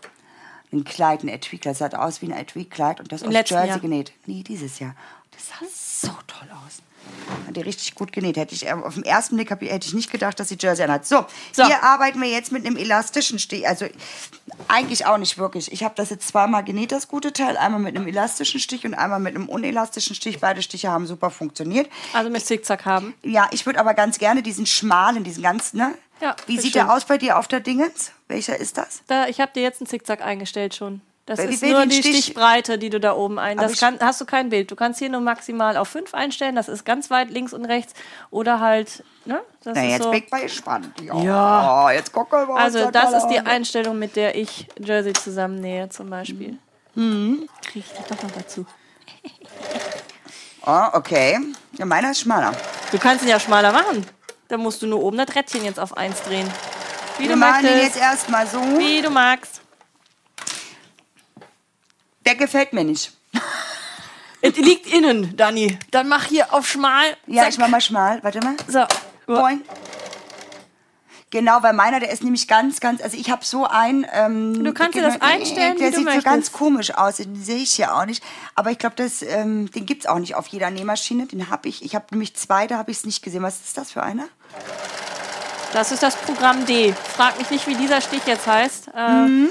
Ein 0.72 0.84
Kleid, 0.84 1.22
ein 1.22 1.28
Etui-Kleid, 1.28 1.76
sah 1.76 1.88
aus 1.88 2.22
wie 2.22 2.32
ein 2.32 2.38
Etui-Kleid 2.38 2.98
und 2.98 3.12
das 3.12 3.20
Im 3.20 3.28
aus 3.28 3.34
Jersey 3.34 3.68
Jahr. 3.68 3.78
genäht. 3.78 4.12
Nee, 4.24 4.42
dieses 4.42 4.78
Jahr. 4.78 4.94
Das 5.32 5.48
sah 5.48 6.08
so 6.08 6.16
toll 6.26 6.48
aus. 6.66 6.80
Hat 7.46 7.56
die 7.56 7.60
richtig 7.62 7.94
gut 7.94 8.12
genäht. 8.12 8.36
Hätte 8.36 8.54
ich, 8.54 8.66
äh, 8.66 8.72
auf 8.72 8.94
den 8.94 9.04
ersten 9.04 9.36
Blick 9.36 9.50
ich- 9.60 9.70
hätte 9.70 9.86
ich 9.86 9.94
nicht 9.94 10.10
gedacht, 10.10 10.38
dass 10.38 10.48
sie 10.48 10.56
Jersey 10.60 10.84
anhat. 10.84 11.06
So, 11.06 11.24
So. 11.52 11.64
hier 11.64 11.82
arbeiten 11.82 12.20
wir 12.20 12.28
jetzt 12.28 12.52
mit 12.52 12.66
einem 12.66 12.76
elastischen 12.76 13.38
Stich. 13.38 13.66
Also 13.66 13.86
eigentlich 14.68 15.06
auch 15.06 15.18
nicht 15.18 15.38
wirklich. 15.38 15.72
Ich 15.72 15.82
habe 15.84 15.94
das 15.96 16.10
jetzt 16.10 16.28
zweimal 16.28 16.64
genäht, 16.64 16.92
das 16.92 17.08
gute 17.08 17.32
Teil. 17.32 17.56
Einmal 17.56 17.80
mit 17.80 17.96
einem 17.96 18.06
elastischen 18.06 18.60
Stich 18.60 18.84
und 18.84 18.94
einmal 18.94 19.20
mit 19.20 19.34
einem 19.34 19.48
unelastischen 19.48 20.14
Stich. 20.14 20.40
Beide 20.40 20.62
Stiche 20.62 20.90
haben 20.90 21.06
super 21.06 21.30
funktioniert. 21.30 21.88
Also 22.12 22.28
mit 22.30 22.44
Zickzack 22.44 22.84
haben. 22.84 23.14
Ja, 23.22 23.48
ich 23.52 23.64
würde 23.66 23.78
aber 23.80 23.94
ganz 23.94 24.18
gerne 24.18 24.42
diesen 24.42 24.66
schmalen, 24.66 25.24
diesen 25.24 25.42
ganz, 25.42 25.72
ne? 25.72 25.94
Ja, 26.20 26.36
Wie 26.46 26.54
sieht 26.56 26.72
schön. 26.72 26.86
der 26.86 26.92
aus 26.94 27.04
bei 27.04 27.18
dir 27.18 27.38
auf 27.38 27.48
der 27.48 27.60
Dingens? 27.60 28.12
Welcher 28.28 28.56
ist 28.56 28.78
das? 28.78 29.02
Da, 29.08 29.26
ich 29.26 29.40
habe 29.40 29.52
dir 29.52 29.62
jetzt 29.62 29.80
einen 29.80 29.88
Zickzack 29.88 30.20
eingestellt 30.22 30.74
schon. 30.74 31.00
Das 31.24 31.38
Weil 31.38 31.50
ist 31.50 31.62
nur 31.62 31.86
die 31.86 32.02
Stich- 32.02 32.16
Stichbreite, 32.24 32.78
die 32.78 32.90
du 32.90 32.98
da 32.98 33.14
oben 33.14 33.38
ein. 33.38 33.56
Das 33.56 33.78
kann, 33.78 33.96
hast 34.00 34.20
du 34.20 34.24
kein 34.24 34.48
Bild. 34.48 34.72
Du 34.72 34.74
kannst 34.76 34.98
hier 34.98 35.08
nur 35.08 35.20
maximal 35.20 35.76
auf 35.76 35.86
5 35.88 36.14
einstellen. 36.14 36.56
Das 36.56 36.68
ist 36.68 36.84
ganz 36.84 37.10
weit 37.10 37.30
links 37.30 37.52
und 37.52 37.64
rechts. 37.64 37.94
Oder 38.30 38.58
halt, 38.58 39.04
ne? 39.24 39.40
Das 39.62 39.76
Na, 39.76 39.84
ist 39.84 39.90
jetzt 39.92 40.02
so. 40.02 40.10
bin 40.10 40.22
ich 40.24 40.30
mal 40.32 40.42
gespannt. 40.42 40.88
Ja. 41.00 41.16
Ja. 41.22 41.84
Oh, 41.86 41.90
jetzt 41.90 42.12
gucken 42.12 42.40
wir 42.40 42.46
mal. 42.54 42.60
Also 42.60 42.90
das 42.90 43.10
da 43.12 43.16
ist 43.18 43.28
die. 43.28 43.38
Einstellung, 43.38 44.00
mit 44.00 44.16
der 44.16 44.34
ich 44.34 44.66
Jersey 44.80 45.12
zusammennähe 45.12 45.88
zum 45.90 46.10
Beispiel. 46.10 46.58
Mhm. 46.96 47.48
Kriege 47.64 47.86
ich 47.88 47.92
die 48.04 48.14
doch 48.14 48.20
noch 48.22 48.30
dazu. 48.32 48.66
Oh, 50.66 50.84
okay. 50.94 51.38
Ja, 51.78 51.84
meiner 51.84 52.10
ist 52.10 52.20
schmaler. 52.20 52.52
Du 52.90 52.98
kannst 52.98 53.22
ihn 53.22 53.28
ja 53.30 53.38
schmaler 53.38 53.70
machen. 53.72 54.04
Da 54.48 54.56
musst 54.58 54.82
du 54.82 54.86
nur 54.88 55.00
oben 55.02 55.16
das 55.18 55.34
Rädchen 55.34 55.64
jetzt 55.64 55.78
auf 55.80 55.96
1 55.96 56.22
drehen. 56.22 56.50
Wie 57.16 57.24
Wir 57.24 57.30
du 57.30 57.36
machen 57.36 57.62
möchtest. 57.62 57.84
jetzt 57.94 57.96
erstmal 57.96 58.46
so. 58.46 58.58
Wie 58.76 59.00
du 59.00 59.08
magst. 59.08 59.61
Der 62.26 62.34
gefällt 62.34 62.72
mir 62.72 62.84
nicht. 62.84 63.12
Es 64.40 64.56
liegt 64.56 64.92
innen, 64.92 65.36
Dani. 65.36 65.78
Dann 65.90 66.08
mach 66.08 66.24
hier 66.24 66.52
auf 66.52 66.66
schmal. 66.68 67.04
Ja, 67.26 67.42
Zack. 67.42 67.52
ich 67.52 67.58
mach 67.58 67.68
mal 67.68 67.80
schmal. 67.80 68.18
Warte 68.22 68.40
mal. 68.40 68.54
So. 68.68 68.84
Boing. 69.26 69.62
Genau, 71.30 71.62
weil 71.62 71.72
meiner, 71.72 71.98
der 71.98 72.10
ist 72.10 72.22
nämlich 72.22 72.46
ganz, 72.46 72.78
ganz, 72.80 73.00
also 73.00 73.16
ich 73.16 73.30
habe 73.30 73.42
so 73.42 73.64
ein... 73.66 74.06
Ähm, 74.12 74.62
Du 74.62 74.74
kannst 74.74 74.94
dir 74.98 75.02
das 75.02 75.18
einstellen, 75.22 75.78
Der 75.78 75.86
wie 75.86 75.90
du 75.92 75.96
sieht 75.96 75.96
so 75.96 76.02
möchtest. 76.04 76.24
ganz 76.26 76.52
komisch 76.52 76.94
aus, 76.94 77.16
den 77.16 77.42
sehe 77.42 77.56
ich 77.56 77.70
hier 77.72 77.94
auch 77.96 78.04
nicht. 78.04 78.22
Aber 78.54 78.70
ich 78.70 78.78
glaube, 78.78 78.96
das, 78.96 79.22
ähm, 79.22 79.70
den 79.70 79.86
gibt 79.86 80.02
es 80.04 80.10
auch 80.10 80.18
nicht 80.18 80.34
auf 80.34 80.48
jeder 80.48 80.70
Nähmaschine. 80.70 81.24
Den 81.26 81.48
habe 81.48 81.68
ich, 81.70 81.82
ich 81.84 81.94
habe 81.94 82.04
nämlich 82.10 82.34
zwei, 82.36 82.66
da 82.66 82.76
habe 82.76 82.90
ich 82.90 82.98
es 82.98 83.06
nicht 83.06 83.22
gesehen. 83.22 83.42
Was 83.42 83.60
ist 83.64 83.78
das 83.78 83.92
für 83.92 84.02
einer? 84.02 84.24
Das 85.72 85.90
ist 85.90 86.02
das 86.02 86.16
Programm 86.16 86.66
D. 86.66 86.92
Frag 87.16 87.38
mich 87.38 87.48
nicht, 87.50 87.66
wie 87.66 87.76
dieser 87.76 88.02
Stich 88.02 88.26
jetzt 88.26 88.46
heißt. 88.46 88.88
Äh, 88.94 89.10
Mhm. 89.12 89.48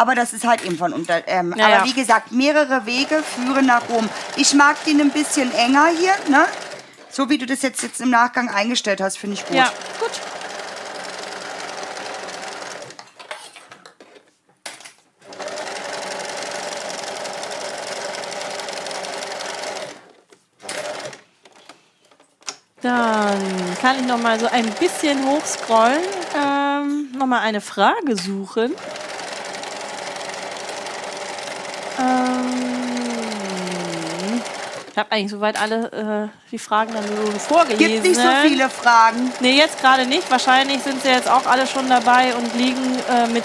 Aber 0.00 0.14
das 0.14 0.32
ist 0.32 0.46
halt 0.46 0.62
eben 0.64 0.78
von 0.78 0.94
unter. 0.94 1.28
Ähm, 1.28 1.54
Ja, 1.58 1.66
aber 1.66 1.84
wie 1.84 1.92
gesagt, 1.92 2.32
mehrere 2.32 2.86
Wege 2.86 3.22
führen 3.22 3.66
nach 3.66 3.86
Rom. 3.90 4.08
Ich 4.34 4.54
mag 4.54 4.82
den 4.86 4.98
ein 4.98 5.10
bisschen 5.10 5.52
enger 5.54 5.88
hier, 5.88 6.14
ne? 6.30 6.46
So 7.10 7.28
wie 7.28 7.36
du 7.36 7.44
das 7.44 7.60
jetzt, 7.60 7.82
jetzt 7.82 8.00
im 8.00 8.08
Nachgang 8.08 8.48
eingestellt 8.48 9.02
hast, 9.02 9.18
finde 9.18 9.34
ich 9.34 9.44
gut. 9.46 9.56
Ja, 9.58 9.70
gut. 10.00 10.12
Dann 22.82 23.38
kann 23.80 23.96
ich 24.00 24.06
noch 24.06 24.18
mal 24.18 24.38
so 24.40 24.46
ein 24.46 24.64
bisschen 24.78 25.26
hochscrollen, 25.26 26.00
ähm, 26.34 27.12
noch 27.16 27.26
mal 27.26 27.40
eine 27.40 27.60
Frage 27.60 28.16
suchen. 28.16 28.74
Ich 34.90 34.98
habe 34.98 35.12
eigentlich 35.12 35.30
soweit 35.30 35.60
alle 35.60 36.30
äh, 36.30 36.50
die 36.50 36.58
Fragen 36.58 36.92
dann 36.92 37.04
nur 37.14 37.32
vorgelesen. 37.32 37.78
Gibt 37.78 38.04
nicht 38.04 38.20
so 38.20 38.28
viele 38.42 38.68
Fragen. 38.68 39.32
Nee, 39.40 39.56
jetzt 39.56 39.80
gerade 39.80 40.04
nicht. 40.04 40.28
Wahrscheinlich 40.30 40.82
sind 40.82 41.02
sie 41.02 41.08
jetzt 41.08 41.30
auch 41.30 41.46
alle 41.46 41.66
schon 41.66 41.88
dabei 41.88 42.34
und 42.34 42.54
liegen 42.56 42.98
äh, 43.08 43.28
mit 43.28 43.44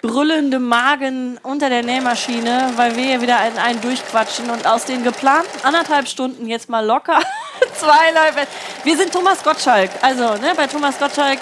brüllendem 0.00 0.66
Magen 0.66 1.38
unter 1.42 1.68
der 1.68 1.82
Nähmaschine, 1.82 2.72
weil 2.76 2.96
wir 2.96 3.04
hier 3.04 3.20
wieder 3.20 3.38
einen, 3.38 3.58
einen 3.58 3.80
durchquatschen 3.82 4.48
und 4.48 4.66
aus 4.66 4.86
den 4.86 5.04
geplanten 5.04 5.64
anderthalb 5.64 6.08
Stunden 6.08 6.46
jetzt 6.46 6.70
mal 6.70 6.84
locker 6.84 7.20
zwei 7.74 8.10
Leute. 8.12 8.48
Wir 8.84 8.96
sind 8.96 9.12
Thomas 9.12 9.42
Gottschalk. 9.42 9.90
Also, 10.00 10.22
ne, 10.36 10.54
bei 10.56 10.66
Thomas 10.66 10.98
Gottschalk 10.98 11.40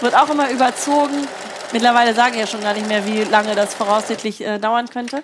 wird 0.00 0.16
auch 0.16 0.28
immer 0.28 0.50
überzogen. 0.50 1.28
Mittlerweile 1.72 2.14
sagen 2.14 2.36
ja 2.38 2.46
schon 2.46 2.62
gar 2.62 2.74
nicht 2.74 2.88
mehr, 2.88 3.06
wie 3.06 3.22
lange 3.24 3.54
das 3.54 3.74
voraussichtlich 3.74 4.44
äh, 4.44 4.58
dauern 4.58 4.88
könnte. 4.88 5.22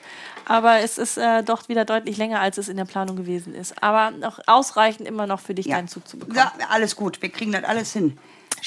Aber 0.50 0.80
es 0.80 0.98
ist 0.98 1.16
äh, 1.16 1.44
doch 1.44 1.68
wieder 1.68 1.84
deutlich 1.84 2.16
länger, 2.16 2.40
als 2.40 2.58
es 2.58 2.68
in 2.68 2.76
der 2.76 2.84
Planung 2.84 3.14
gewesen 3.14 3.54
ist. 3.54 3.80
Aber 3.84 4.10
noch 4.10 4.40
ausreichend 4.48 5.06
immer 5.06 5.28
noch 5.28 5.38
für 5.38 5.54
dich, 5.54 5.66
Ja. 5.66 5.76
deinen 5.76 5.86
Zug 5.86 6.08
zu 6.08 6.18
bekommen. 6.18 6.36
Ja, 6.36 6.52
alles 6.70 6.96
gut. 6.96 7.22
Wir 7.22 7.28
kriegen 7.28 7.52
das 7.52 7.62
alles 7.62 7.92
hin. 7.92 8.18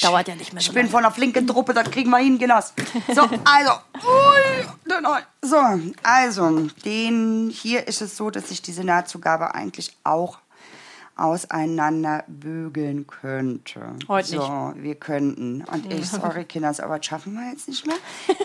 Dauert 0.01 0.29
ja 0.29 0.35
nicht 0.35 0.53
mehr 0.53 0.61
so 0.61 0.67
Ich 0.67 0.73
bin 0.73 0.83
lange. 0.83 0.91
von 0.91 1.03
der 1.03 1.11
flinken 1.11 1.45
Truppe, 1.45 1.73
das 1.73 1.91
kriegen 1.91 2.09
wir 2.09 2.19
hin, 2.19 2.39
Genoss. 2.39 2.73
So, 3.13 3.23
also. 3.43 3.71
Ui. 3.95 5.19
So, 5.41 5.57
also, 6.03 6.67
den 6.85 7.51
hier 7.53 7.85
ist 7.85 8.01
es 8.01 8.15
so, 8.15 8.29
dass 8.29 8.49
ich 8.49 8.61
diese 8.61 8.85
Nahtzugabe 8.85 9.53
eigentlich 9.53 9.97
auch 10.05 10.37
auseinander 11.15 12.23
bügeln 12.27 13.05
könnte. 13.05 13.81
Heute 14.07 14.27
so, 14.29 14.73
wir 14.75 14.95
könnten. 14.95 15.63
Und 15.63 15.91
ich, 15.91 16.09
sorry 16.09 16.45
Kinders, 16.45 16.79
aber 16.79 16.97
das 16.97 17.05
schaffen 17.05 17.33
wir 17.33 17.51
jetzt 17.51 17.67
nicht 17.67 17.85
mehr. 17.85 17.95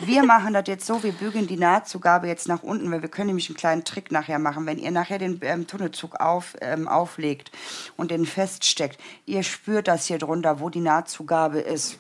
Wir 0.03 0.23
machen 0.23 0.53
das 0.53 0.65
jetzt 0.67 0.87
so, 0.87 1.03
wir 1.03 1.13
bügeln 1.13 1.47
die 1.47 1.57
Nahtzugabe 1.57 2.27
jetzt 2.27 2.47
nach 2.47 2.63
unten, 2.63 2.91
weil 2.91 3.03
wir 3.03 3.09
können 3.09 3.29
nämlich 3.29 3.49
einen 3.49 3.57
kleinen 3.57 3.85
Trick 3.85 4.13
nachher 4.13 4.39
machen. 4.39 4.67
Wenn 4.67 4.79
ihr 4.79 4.91
nachher 4.91 5.19
den 5.19 5.39
ähm, 5.43 5.67
Tunnelzug 5.67 6.17
auf, 6.21 6.57
ähm, 6.61 6.89
auflegt 6.89 7.51
und 7.97 8.11
den 8.11 8.27
feststeckt, 8.27 9.01
ihr 9.25 9.43
spürt 9.43 9.89
das 9.89 10.07
hier 10.07 10.19
drunter, 10.19 10.61
wo 10.61 10.69
die 10.69 10.81
Nahtzugabe 10.81 11.61
ist 11.61 11.99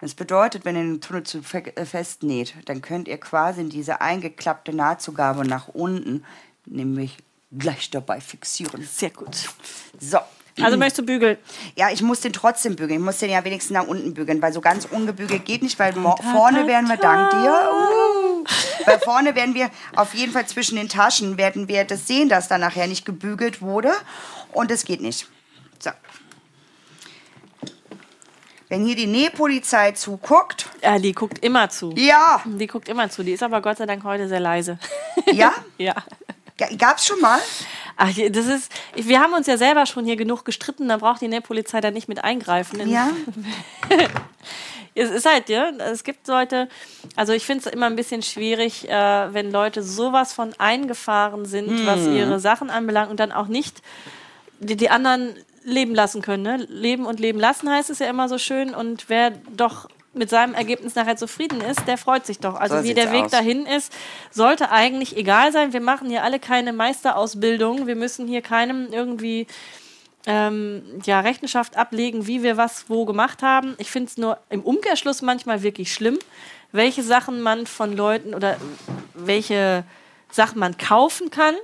Das 0.00 0.14
bedeutet, 0.14 0.64
wenn 0.64 0.76
ihr 0.76 0.82
den 0.82 1.00
Tunnel 1.00 1.22
zu 1.22 1.38
äh, 1.38 1.84
festnäht, 1.86 2.54
dann 2.66 2.82
könnt 2.82 3.08
ihr 3.08 3.18
quasi 3.18 3.62
in 3.62 3.70
diese 3.70 4.02
eingeklappte 4.02 4.74
Nahtzugabe 4.74 5.46
nach 5.46 5.68
unten 5.68 6.24
nämlich 6.66 7.18
gleich 7.58 7.90
dabei 7.90 8.20
fixieren. 8.20 8.82
Sehr 8.90 9.10
gut. 9.10 9.36
So. 10.00 10.18
Also 10.60 10.76
möchtest 10.76 10.98
du 10.98 11.02
bügeln? 11.06 11.38
Ja, 11.76 11.88
ich 11.90 12.02
muss 12.02 12.20
den 12.20 12.34
trotzdem 12.34 12.76
bügeln. 12.76 13.00
Ich 13.00 13.04
muss 13.04 13.16
den 13.18 13.30
ja 13.30 13.42
wenigstens 13.42 13.72
nach 13.72 13.86
unten 13.86 14.12
bügeln, 14.12 14.42
weil 14.42 14.52
so 14.52 14.60
ganz 14.60 14.84
ungebügelt 14.84 15.46
geht 15.46 15.62
nicht, 15.62 15.78
weil 15.78 15.94
mo- 15.94 16.14
vorne 16.30 16.66
werden 16.66 16.88
wir, 16.90 16.98
dank 16.98 17.30
dir, 17.30 17.70
uh, 17.72 18.44
weil 18.84 18.98
vorne 19.00 19.34
werden 19.34 19.54
wir 19.54 19.70
auf 19.96 20.12
jeden 20.12 20.30
Fall 20.30 20.46
zwischen 20.46 20.76
den 20.76 20.90
Taschen, 20.90 21.38
werden 21.38 21.68
wir 21.68 21.84
das 21.84 22.06
sehen, 22.06 22.28
dass 22.28 22.48
da 22.48 22.58
nachher 22.58 22.86
nicht 22.86 23.06
gebügelt 23.06 23.62
wurde. 23.62 23.92
Und 24.52 24.70
es 24.70 24.84
geht 24.84 25.00
nicht. 25.00 25.26
So. 25.78 25.90
Wenn 28.68 28.84
hier 28.84 28.96
die 28.96 29.06
Nähpolizei 29.06 29.92
zuguckt, 29.92 30.66
Ja, 30.82 30.98
die 30.98 31.12
guckt 31.12 31.38
immer 31.40 31.68
zu. 31.70 31.92
ja, 31.96 32.42
Die 32.44 32.66
guckt 32.66 32.88
immer 32.88 33.10
zu. 33.10 33.22
Die 33.22 33.32
ist 33.32 33.42
aber 33.42 33.60
Gott 33.62 33.78
sei 33.78 33.86
Dank 33.86 34.04
heute 34.04 34.28
sehr 34.28 34.40
leise. 34.40 34.78
ja, 35.32 35.52
ja. 35.78 35.94
Ga- 36.68 36.76
gab's 36.76 37.06
schon 37.06 37.20
mal? 37.20 37.38
Ach, 37.96 38.10
das 38.30 38.46
ist, 38.46 38.72
wir 38.94 39.20
haben 39.20 39.34
uns 39.34 39.46
ja 39.46 39.56
selber 39.58 39.84
schon 39.86 40.04
hier 40.04 40.16
genug 40.16 40.44
gestritten, 40.44 40.88
da 40.88 40.96
braucht 40.96 41.20
die 41.20 41.28
Nähpolizei 41.28 41.80
da 41.80 41.90
nicht 41.90 42.08
mit 42.08 42.22
eingreifen. 42.24 42.80
In- 42.80 42.88
Ja. 42.90 43.10
Es 44.94 45.10
ist 45.10 45.24
halt, 45.24 45.48
ja, 45.48 45.70
es 45.70 46.04
gibt 46.04 46.28
Leute, 46.28 46.68
also 47.16 47.32
ich 47.32 47.46
finde 47.46 47.66
es 47.66 47.72
immer 47.72 47.86
ein 47.86 47.96
bisschen 47.96 48.20
schwierig, 48.20 48.90
äh, 48.90 49.32
wenn 49.32 49.50
Leute 49.50 49.82
sowas 49.82 50.34
von 50.34 50.52
eingefahren 50.58 51.46
sind, 51.46 51.86
was 51.86 52.00
Hm. 52.00 52.14
ihre 52.14 52.38
Sachen 52.40 52.68
anbelangt 52.68 53.10
und 53.10 53.18
dann 53.18 53.32
auch 53.32 53.46
nicht 53.46 53.80
die, 54.60 54.76
die 54.76 54.90
anderen 54.90 55.34
leben 55.64 55.94
lassen 55.94 56.20
können. 56.20 56.42
Ne? 56.42 56.56
Leben 56.68 57.06
und 57.06 57.20
leben 57.20 57.40
lassen 57.40 57.70
heißt 57.70 57.88
es 57.88 58.00
ja 58.00 58.06
immer 58.10 58.28
so 58.28 58.36
schön 58.36 58.74
und 58.74 59.08
wer 59.08 59.30
doch 59.30 59.88
mit 60.14 60.28
seinem 60.28 60.54
Ergebnis 60.54 60.94
nachher 60.94 61.16
zufrieden 61.16 61.60
ist, 61.60 61.86
der 61.86 61.96
freut 61.96 62.26
sich 62.26 62.38
doch. 62.38 62.54
Also 62.54 62.78
So 62.78 62.84
wie 62.84 62.94
der 62.94 63.12
Weg 63.12 63.24
aus. 63.24 63.30
dahin 63.30 63.66
ist, 63.66 63.92
sollte 64.30 64.70
eigentlich 64.70 65.16
egal 65.16 65.52
sein. 65.52 65.72
Wir 65.72 65.80
machen 65.80 66.08
hier 66.10 66.22
alle 66.22 66.38
keine 66.38 66.72
Meisterausbildung. 66.72 67.86
Wir 67.86 67.96
müssen 67.96 68.28
hier 68.28 68.42
keinem 68.42 68.92
irgendwie 68.92 69.46
ähm, 70.26 70.82
ja, 71.04 71.20
Rechenschaft 71.20 71.76
ablegen, 71.76 72.26
wie 72.26 72.42
wir 72.42 72.56
was 72.56 72.88
wo 72.88 73.04
gemacht 73.04 73.42
haben. 73.42 73.74
Ich 73.78 73.90
finde 73.90 74.08
es 74.08 74.16
nur 74.18 74.38
im 74.50 74.62
Umkehrschluss 74.62 75.22
manchmal 75.22 75.62
wirklich 75.62 75.92
schlimm, 75.92 76.18
welche 76.72 77.02
Sachen 77.02 77.40
man 77.40 77.66
von 77.66 77.96
Leuten 77.96 78.34
oder 78.34 78.56
welche 79.14 79.84
Sachen 80.30 80.58
man 80.58 80.76
kaufen 80.78 81.30
kann 81.30 81.54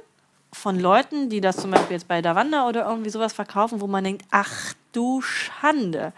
von 0.52 0.80
Leuten, 0.80 1.28
die 1.28 1.40
das 1.40 1.56
zum 1.56 1.70
Beispiel 1.70 1.94
jetzt 1.96 2.08
bei 2.08 2.22
Davanda 2.22 2.66
oder 2.68 2.88
irgendwie 2.88 3.10
sowas 3.10 3.32
verkaufen, 3.32 3.80
wo 3.80 3.86
man 3.86 4.04
denkt, 4.04 4.24
ach 4.30 4.74
du 4.92 5.20
Schande. 5.20 6.12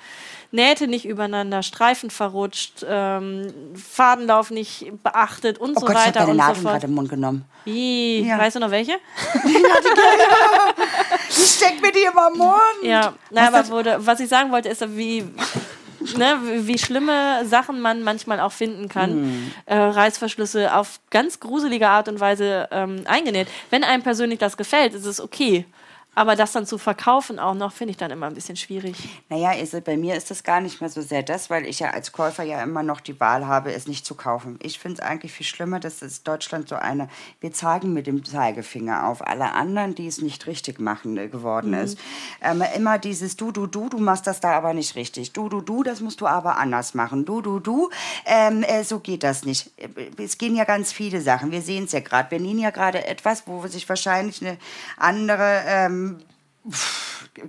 Nähte 0.52 0.89
nicht 0.89 1.05
übereinander, 1.06 1.62
Streifen 1.62 2.10
verrutscht, 2.10 2.85
ähm, 2.89 3.52
Fadenlauf 3.74 4.51
nicht 4.51 4.90
beachtet 5.02 5.59
und 5.59 5.77
Oh 5.77 5.81
so 5.81 5.86
Gott, 5.86 5.97
ich 5.97 5.97
habe 5.98 6.06
weiter 6.09 6.20
deine 6.20 6.31
und 6.32 6.36
so 6.39 6.43
Nadel 6.44 6.62
fort. 6.62 6.72
gerade 6.74 6.86
im 6.86 6.94
Mund 6.94 7.09
genommen. 7.09 7.44
Wie? 7.64 8.20
Ja. 8.27 8.39
Weißt 8.39 8.56
du 8.56 8.60
noch 8.60 8.70
welche? 8.70 8.93
Die 11.31 11.43
steckt 11.47 11.81
mir 11.81 11.93
die 11.93 12.01
immer 12.10 12.28
im 12.32 12.39
Mund. 12.39 12.82
Ja, 12.82 13.14
na, 13.31 13.52
Was 13.52 13.55
aber 13.55 13.68
wurde, 13.77 13.97
was 14.01 14.20
ich 14.20 14.28
sagen 14.28 14.51
wollte, 14.51 14.68
ist, 14.68 14.82
wie, 14.97 15.24
ne, 16.16 16.39
wie 16.66 16.78
schlimme 16.78 17.44
Sachen 17.47 17.81
man 17.81 18.02
manchmal 18.02 18.40
auch 18.40 18.52
finden 18.52 18.89
kann. 18.89 19.10
Hm. 19.10 19.52
Äh, 19.66 19.77
Reißverschlüsse 19.77 20.74
auf 20.74 21.01
ganz 21.10 21.39
gruselige 21.40 21.89
Art 21.89 22.09
und 22.09 22.18
Weise 22.20 22.68
ähm, 22.72 23.02
eingenäht. 23.06 23.48
Wenn 23.70 23.85
einem 23.85 24.02
persönlich 24.02 24.39
das 24.39 24.56
gefällt, 24.56 24.94
ist 24.94 25.06
es 25.06 25.20
okay. 25.20 25.64
Aber 26.14 26.34
das 26.34 26.52
dann 26.52 26.66
zu 26.66 26.76
verkaufen 26.76 27.38
auch 27.38 27.54
noch, 27.54 27.72
finde 27.72 27.92
ich 27.92 27.96
dann 27.96 28.10
immer 28.10 28.26
ein 28.26 28.34
bisschen 28.34 28.56
schwierig. 28.56 28.96
Naja, 29.28 29.52
ist, 29.52 29.84
bei 29.84 29.96
mir 29.96 30.16
ist 30.16 30.30
das 30.30 30.42
gar 30.42 30.60
nicht 30.60 30.80
mehr 30.80 30.90
so 30.90 31.00
sehr 31.02 31.22
das, 31.22 31.50
weil 31.50 31.64
ich 31.66 31.78
ja 31.78 31.90
als 31.90 32.10
Käufer 32.10 32.42
ja 32.42 32.62
immer 32.62 32.82
noch 32.82 33.00
die 33.00 33.18
Wahl 33.20 33.46
habe, 33.46 33.72
es 33.72 33.86
nicht 33.86 34.04
zu 34.04 34.16
kaufen. 34.16 34.58
Ich 34.60 34.80
finde 34.80 35.00
es 35.00 35.08
eigentlich 35.08 35.32
viel 35.32 35.46
schlimmer, 35.46 35.78
dass 35.78 36.02
es 36.02 36.24
Deutschland 36.24 36.68
so 36.68 36.74
eine, 36.74 37.08
wir 37.40 37.52
zeigen 37.52 37.92
mit 37.92 38.08
dem 38.08 38.24
Zeigefinger 38.24 39.06
auf 39.06 39.24
alle 39.26 39.52
anderen, 39.52 39.94
die 39.94 40.08
es 40.08 40.20
nicht 40.20 40.48
richtig 40.48 40.80
machen 40.80 41.16
äh, 41.16 41.28
geworden 41.28 41.74
ist. 41.74 41.98
Ähm, 42.42 42.62
immer 42.74 42.98
dieses 42.98 43.36
Du, 43.36 43.52
du, 43.52 43.68
du, 43.68 43.88
du 43.88 43.98
machst 43.98 44.26
das 44.26 44.40
da 44.40 44.50
aber 44.52 44.74
nicht 44.74 44.96
richtig. 44.96 45.32
Du, 45.32 45.48
du, 45.48 45.60
du, 45.60 45.84
das 45.84 46.00
musst 46.00 46.20
du 46.20 46.26
aber 46.26 46.56
anders 46.58 46.92
machen. 46.94 47.24
Du, 47.24 47.40
du, 47.40 47.60
du, 47.60 47.88
ähm, 48.26 48.64
äh, 48.64 48.82
so 48.82 48.98
geht 48.98 49.22
das 49.22 49.44
nicht. 49.44 49.70
Äh, 49.78 49.88
Es 50.22 50.38
gehen 50.38 50.56
ja 50.56 50.64
ganz 50.64 50.92
viele 50.92 51.20
Sachen. 51.20 51.52
Wir 51.52 51.62
sehen 51.62 51.84
es 51.84 51.92
ja 51.92 52.00
gerade. 52.00 52.32
Wir 52.32 52.40
nähen 52.40 52.58
ja 52.58 52.70
gerade 52.70 53.06
etwas, 53.06 53.46
wo 53.46 53.64
sich 53.68 53.88
wahrscheinlich 53.88 54.42
eine 54.42 54.58
andere 54.96 55.62
ähm, 55.66 55.99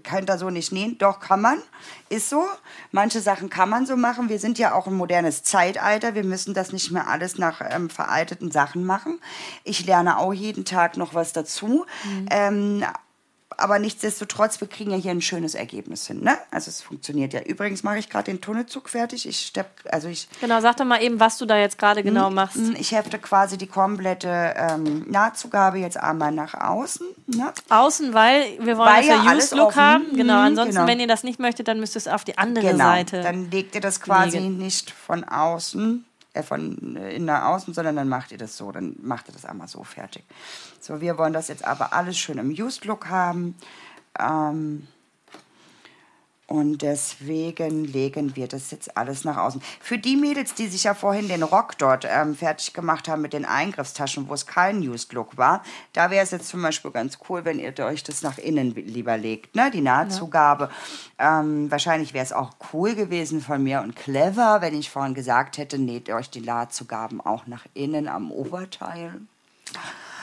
könnt 0.03 0.29
ihr 0.29 0.37
so 0.37 0.49
nicht 0.49 0.71
nähen. 0.71 0.97
Doch, 0.97 1.19
kann 1.19 1.41
man. 1.41 1.61
Ist 2.09 2.29
so. 2.29 2.45
Manche 2.91 3.21
Sachen 3.21 3.49
kann 3.49 3.69
man 3.69 3.85
so 3.85 3.95
machen. 3.97 4.29
Wir 4.29 4.39
sind 4.39 4.57
ja 4.57 4.73
auch 4.73 4.87
ein 4.87 4.93
modernes 4.93 5.43
Zeitalter. 5.43 6.15
Wir 6.15 6.23
müssen 6.23 6.53
das 6.53 6.71
nicht 6.71 6.91
mehr 6.91 7.07
alles 7.07 7.37
nach 7.37 7.61
ähm, 7.69 7.89
veralteten 7.89 8.51
Sachen 8.51 8.85
machen. 8.85 9.19
Ich 9.63 9.85
lerne 9.85 10.17
auch 10.17 10.33
jeden 10.33 10.65
Tag 10.65 10.97
noch 10.97 11.13
was 11.13 11.33
dazu. 11.33 11.85
Ähm, 12.29 12.83
aber 13.61 13.79
nichtsdestotrotz, 13.79 14.59
wir 14.59 14.67
kriegen 14.67 14.91
ja 14.91 14.97
hier 14.97 15.11
ein 15.11 15.21
schönes 15.21 15.55
Ergebnis 15.55 16.07
hin. 16.07 16.21
Ne? 16.23 16.37
Also 16.51 16.69
es 16.69 16.81
funktioniert 16.81 17.33
ja. 17.33 17.41
Übrigens 17.41 17.83
mache 17.83 17.97
ich 17.99 18.09
gerade 18.09 18.31
den 18.31 18.41
Tunnelzug 18.41 18.89
fertig. 18.89 19.27
Ich 19.27 19.39
stepp, 19.45 19.67
also 19.91 20.07
ich 20.07 20.27
Genau, 20.41 20.59
sag 20.61 20.77
doch 20.77 20.85
mal 20.85 21.01
eben, 21.01 21.19
was 21.19 21.37
du 21.37 21.45
da 21.45 21.57
jetzt 21.57 21.77
gerade 21.77 22.03
genau 22.03 22.29
machst. 22.29 22.57
ich 22.77 22.91
hefte 22.91 23.19
quasi 23.19 23.57
die 23.57 23.67
komplette 23.67 24.53
ähm, 24.57 25.05
Nahtzugabe 25.09 25.77
jetzt 25.79 25.97
einmal 25.97 26.31
nach 26.31 26.53
außen. 26.53 27.07
Ne? 27.27 27.53
Außen, 27.69 28.13
weil 28.13 28.57
wir 28.59 28.77
wollen, 28.77 28.89
Weil 28.89 29.05
ja 29.05 29.21
alles 29.27 29.45
Used 29.45 29.57
Look 29.57 29.67
offen. 29.69 29.81
haben. 29.81 30.05
Genau, 30.15 30.39
ansonsten, 30.41 30.75
genau. 30.75 30.87
wenn 30.87 30.99
ihr 30.99 31.07
das 31.07 31.23
nicht 31.23 31.39
möchtet, 31.39 31.67
dann 31.67 31.79
müsst 31.79 31.95
ihr 31.95 31.99
es 31.99 32.07
auf 32.07 32.23
die 32.23 32.37
andere 32.37 32.65
Genau. 32.71 32.83
Seite. 32.83 33.21
Dann 33.21 33.49
legt 33.51 33.75
ihr 33.75 33.81
das 33.81 34.01
quasi 34.01 34.37
legen. 34.39 34.57
nicht 34.57 34.91
von 34.91 35.23
außen, 35.23 36.05
von 36.43 36.95
äh, 36.95 37.15
innen 37.15 37.25
nach 37.25 37.45
außen, 37.45 37.73
sondern 37.73 37.95
dann 37.95 38.09
macht 38.09 38.31
ihr 38.31 38.37
das 38.37 38.57
so. 38.57 38.71
Dann 38.71 38.95
macht 39.01 39.27
ihr 39.29 39.33
das 39.33 39.45
einmal 39.45 39.67
so 39.67 39.83
fertig. 39.83 40.23
So, 40.79 41.01
wir 41.01 41.17
wollen 41.17 41.33
das 41.33 41.47
jetzt 41.47 41.65
aber 41.65 41.93
alles 41.93 42.17
schön 42.17 42.37
im 42.37 42.51
Used 42.51 42.85
Look 42.85 43.09
haben. 43.09 43.55
Ähm, 44.19 44.87
und 46.51 46.81
deswegen 46.81 47.85
legen 47.85 48.35
wir 48.35 48.45
das 48.45 48.71
jetzt 48.71 48.97
alles 48.97 49.23
nach 49.23 49.37
außen. 49.37 49.61
Für 49.79 49.97
die 49.97 50.17
Mädels, 50.17 50.53
die 50.53 50.67
sich 50.67 50.83
ja 50.83 50.93
vorhin 50.93 51.29
den 51.29 51.43
Rock 51.43 51.77
dort 51.77 52.05
ähm, 52.05 52.35
fertig 52.35 52.73
gemacht 52.73 53.07
haben 53.07 53.21
mit 53.21 53.31
den 53.31 53.45
Eingriffstaschen, 53.45 54.27
wo 54.27 54.33
es 54.33 54.45
kein 54.45 54.85
Used 54.85 55.13
Look 55.13 55.37
war, 55.37 55.63
da 55.93 56.11
wäre 56.11 56.25
es 56.25 56.31
jetzt 56.31 56.49
zum 56.49 56.61
Beispiel 56.61 56.91
ganz 56.91 57.19
cool, 57.29 57.45
wenn 57.45 57.57
ihr 57.57 57.73
euch 57.79 58.03
das 58.03 58.21
nach 58.21 58.37
innen 58.37 58.75
lieber 58.75 59.17
legt, 59.17 59.55
ne? 59.55 59.71
die 59.71 59.79
Nahtzugabe. 59.79 60.69
Ähm, 61.17 61.71
wahrscheinlich 61.71 62.13
wäre 62.13 62.25
es 62.25 62.33
auch 62.33 62.51
cool 62.73 62.95
gewesen 62.95 63.39
von 63.39 63.63
mir 63.63 63.79
und 63.79 63.95
clever, 63.95 64.57
wenn 64.59 64.77
ich 64.77 64.89
vorhin 64.89 65.13
gesagt 65.13 65.57
hätte, 65.57 65.77
näht 65.79 66.09
euch 66.09 66.29
die 66.29 66.41
Nahtzugaben 66.41 67.21
auch 67.21 67.47
nach 67.47 67.65
innen 67.73 68.09
am 68.09 68.29
Oberteil. 68.29 69.21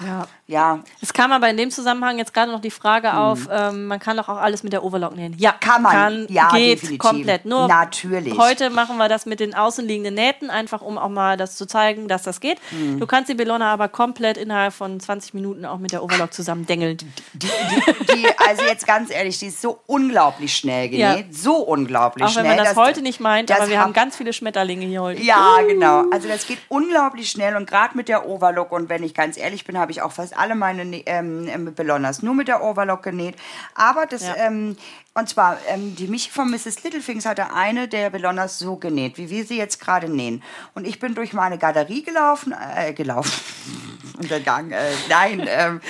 Ja. 0.04 0.26
Ja, 0.50 0.78
Es 1.02 1.12
kam 1.12 1.30
aber 1.32 1.50
in 1.50 1.58
dem 1.58 1.70
Zusammenhang 1.70 2.16
jetzt 2.16 2.32
gerade 2.32 2.50
noch 2.50 2.62
die 2.62 2.70
Frage 2.70 3.12
auf, 3.14 3.40
ähm, 3.52 3.84
man 3.86 3.98
kann 4.00 4.16
doch 4.16 4.30
auch 4.30 4.38
alles 4.38 4.62
mit 4.62 4.72
der 4.72 4.82
Overlock 4.82 5.14
nähen. 5.14 5.34
Ja, 5.38 5.50
Mhm. 5.52 5.60
Kann 5.60 5.82
man. 5.82 6.26
Ja, 6.30 6.48
geht 6.50 6.78
definitiv. 6.80 6.98
komplett. 7.00 7.44
Nur 7.44 7.68
Natürlich. 7.68 8.38
heute 8.38 8.70
machen 8.70 8.96
wir 8.96 9.10
das 9.10 9.26
mit 9.26 9.40
den 9.40 9.54
außenliegenden 9.54 10.14
Nähten, 10.14 10.48
einfach 10.48 10.80
um 10.80 10.96
auch 10.96 11.10
mal 11.10 11.36
das 11.36 11.56
zu 11.56 11.66
zeigen, 11.66 12.08
dass 12.08 12.22
das 12.22 12.40
geht. 12.40 12.58
Mhm. 12.70 12.98
Du 12.98 13.06
kannst 13.06 13.28
die 13.28 13.34
Bellona 13.34 13.70
aber 13.70 13.88
komplett 13.88 14.38
innerhalb 14.38 14.72
von 14.72 14.98
20 14.98 15.34
Minuten 15.34 15.66
auch 15.66 15.76
mit 15.76 15.92
der 15.92 16.02
Overlock 16.02 16.32
zusammen 16.32 16.64
dengeln. 16.64 16.96
die, 17.34 18.26
also 18.48 18.62
jetzt 18.62 18.86
ganz 18.86 19.10
ehrlich, 19.10 19.38
die 19.38 19.46
ist 19.48 19.60
so 19.60 19.80
unglaublich 19.86 20.54
schnell 20.56 20.88
genäht. 20.88 21.34
So 21.36 21.56
unglaublich 21.56 22.24
Auch 22.24 22.34
wenn 22.36 22.44
schnell. 22.46 22.56
man 22.56 22.64
das 22.64 22.76
heute 22.76 23.02
nicht 23.02 23.20
meint, 23.20 23.50
aber 23.52 23.68
wir 23.68 23.78
hab- 23.78 23.84
haben 23.86 23.92
ganz 23.92 24.16
viele 24.16 24.32
Schmetterlinge 24.32 24.86
hier 24.86 25.02
heute. 25.02 25.22
Ja, 25.22 25.58
genau. 25.66 26.04
Also 26.10 26.28
das 26.28 26.46
geht 26.46 26.58
unglaublich 26.68 27.30
schnell 27.30 27.54
und 27.56 27.68
gerade 27.68 27.96
mit 27.96 28.08
der 28.08 28.26
Overlock 28.26 28.72
und 28.72 28.88
wenn 28.88 29.02
ich 29.02 29.14
ganz 29.14 29.36
ehrlich 29.36 29.64
bin, 29.64 29.78
habe 29.78 29.87
ich 29.90 30.02
auch 30.02 30.12
fast 30.12 30.36
alle 30.36 30.54
meine 30.54 30.84
Ne- 30.84 31.02
ähm, 31.06 31.46
ähm, 31.48 31.74
Bellonas 31.74 32.22
nur 32.22 32.34
mit 32.34 32.48
der 32.48 32.62
Overlock 32.62 33.02
genäht. 33.02 33.36
Aber 33.74 34.06
das, 34.06 34.22
Ja. 34.22 34.36
ähm, 34.36 34.76
und 35.14 35.28
zwar, 35.28 35.58
ähm, 35.68 35.96
die 35.96 36.06
Michi 36.06 36.30
von 36.30 36.50
Mrs. 36.50 36.82
Littlefingers 36.84 37.26
hatte 37.26 37.52
eine 37.52 37.88
der 37.88 38.10
Bellonas 38.10 38.58
so 38.58 38.76
genäht, 38.76 39.18
wie 39.18 39.30
wir 39.30 39.44
sie 39.44 39.56
jetzt 39.58 39.80
gerade 39.80 40.08
nähen. 40.08 40.42
Und 40.74 40.86
ich 40.86 40.98
bin 41.00 41.14
durch 41.14 41.32
meine 41.32 41.58
Galerie 41.58 42.02
gelaufen, 42.04 42.54
äh, 42.76 42.92
gelaufen, 42.92 43.32
untergangen, 44.18 44.72
äh, 44.72 44.90
nein, 45.08 45.80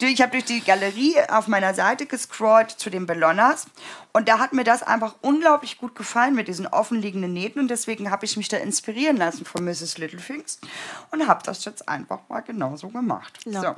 du, 0.00 0.06
ich 0.06 0.20
habe 0.20 0.32
durch 0.32 0.44
die 0.44 0.60
Galerie 0.62 1.16
auf 1.28 1.48
meiner 1.48 1.74
Seite 1.74 2.06
gescrollt 2.06 2.70
zu 2.70 2.90
den 2.90 3.06
Bellonas 3.06 3.66
und 4.14 4.28
da 4.28 4.38
hat 4.38 4.52
mir 4.52 4.62
das 4.62 4.84
einfach 4.84 5.16
unglaublich 5.22 5.76
gut 5.76 5.96
gefallen 5.96 6.36
mit 6.36 6.46
diesen 6.46 6.68
offenliegenden 6.68 7.32
Nähten 7.32 7.58
und 7.58 7.68
deswegen 7.68 8.12
habe 8.12 8.24
ich 8.24 8.36
mich 8.36 8.48
da 8.48 8.56
inspirieren 8.56 9.16
lassen 9.16 9.44
von 9.44 9.64
Mrs. 9.64 9.98
Littlefingers 9.98 10.60
und 11.10 11.26
habe 11.26 11.42
das 11.44 11.64
jetzt 11.64 11.88
einfach 11.88 12.20
mal 12.28 12.40
genauso 12.40 12.88
gemacht. 12.88 13.40
Genau. 13.44 13.60
So. 13.60 13.74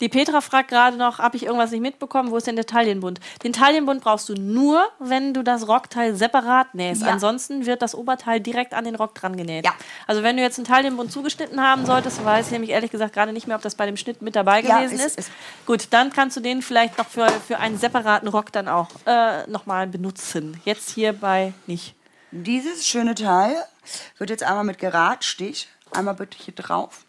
Die 0.00 0.08
Petra 0.08 0.40
fragt 0.40 0.68
gerade 0.70 0.96
noch, 0.96 1.18
habe 1.18 1.36
ich 1.36 1.44
irgendwas 1.44 1.70
nicht 1.70 1.80
mitbekommen? 1.80 2.30
Wo 2.30 2.36
ist 2.36 2.46
denn 2.46 2.56
der 2.56 2.66
Taillenbund? 2.66 3.20
Den 3.42 3.52
Taillenbund 3.52 4.02
brauchst 4.02 4.28
du 4.28 4.34
nur, 4.34 4.84
wenn 4.98 5.34
du 5.34 5.42
das 5.42 5.66
Rockteil 5.68 6.14
separat 6.14 6.74
nähst. 6.74 7.02
Ja. 7.02 7.08
Ansonsten 7.08 7.66
wird 7.66 7.82
das 7.82 7.94
Oberteil 7.94 8.40
direkt 8.40 8.74
an 8.74 8.84
den 8.84 8.94
Rock 8.94 9.14
dran 9.14 9.36
genäht. 9.36 9.64
Ja. 9.64 9.72
Also 10.06 10.22
wenn 10.22 10.36
du 10.36 10.42
jetzt 10.42 10.58
einen 10.58 10.66
Taillenbund 10.66 11.10
zugeschnitten 11.12 11.60
haben 11.60 11.84
solltest, 11.86 12.24
weiß 12.24 12.46
ich 12.46 12.52
nämlich 12.52 12.70
ehrlich 12.70 12.90
gesagt 12.90 13.12
gerade 13.14 13.32
nicht 13.32 13.46
mehr, 13.46 13.56
ob 13.56 13.62
das 13.62 13.74
bei 13.74 13.86
dem 13.86 13.96
Schnitt 13.96 14.22
mit 14.22 14.36
dabei 14.36 14.60
Ja, 14.62 14.78
gewesen 14.78 14.94
ist- 14.98 15.04
ist. 15.06 15.18
ist- 15.18 15.30
Gut, 15.66 15.88
dann 15.90 16.12
kannst 16.12 16.36
du 16.36 16.40
den 16.40 16.62
vielleicht 16.62 16.96
noch 16.98 17.06
für, 17.08 17.28
für 17.28 17.58
einen 17.58 17.78
separaten 17.78 18.28
Rock 18.28 18.52
dann 18.52 18.68
auch 18.68 18.88
äh, 19.06 19.46
nochmal 19.48 19.86
benutzen. 19.86 20.60
Jetzt 20.64 20.90
hierbei 20.90 21.52
nicht. 21.66 21.94
Dieses 22.30 22.86
schöne 22.86 23.14
Teil 23.14 23.56
wird 24.18 24.30
jetzt 24.30 24.42
einmal 24.42 24.64
mit 24.64 24.78
Geradstich, 24.78 25.68
einmal 25.92 26.14
bitte 26.14 26.36
hier 26.38 26.54
drauf. 26.54 27.04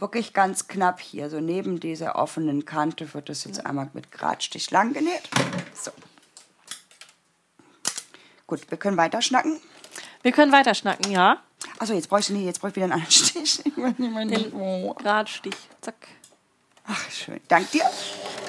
Wirklich 0.00 0.32
ganz 0.32 0.66
knapp 0.66 0.98
hier, 0.98 1.28
so 1.28 1.40
neben 1.40 1.78
dieser 1.78 2.16
offenen 2.16 2.64
Kante 2.64 3.12
wird 3.12 3.28
das 3.28 3.44
jetzt 3.44 3.66
einmal 3.66 3.90
mit 3.92 4.10
Geradstich 4.10 4.70
lang 4.70 4.94
genäht. 4.94 5.28
So. 5.74 5.90
Gut, 8.46 8.70
wir 8.70 8.78
können 8.78 8.96
weiter 8.96 9.20
schnacken. 9.20 9.60
Wir 10.22 10.32
können 10.32 10.52
weiter 10.52 10.74
schnacken, 10.74 11.12
ja. 11.12 11.42
Achso, 11.78 11.92
jetzt 11.92 12.08
brauche 12.08 12.20
ich, 12.20 12.30
nee, 12.30 12.46
jetzt 12.46 12.60
brauche 12.60 12.70
ich 12.70 12.76
wieder 12.76 12.84
einen 12.84 12.94
anderen 12.94 13.12
Stich. 13.12 13.60
Ich 13.64 13.76
wo. 13.76 14.94
Gradstich, 14.94 15.56
zack. 15.82 16.08
Ach, 16.92 17.10
schön. 17.10 17.40
Dank 17.46 17.70
dir. 17.70 17.84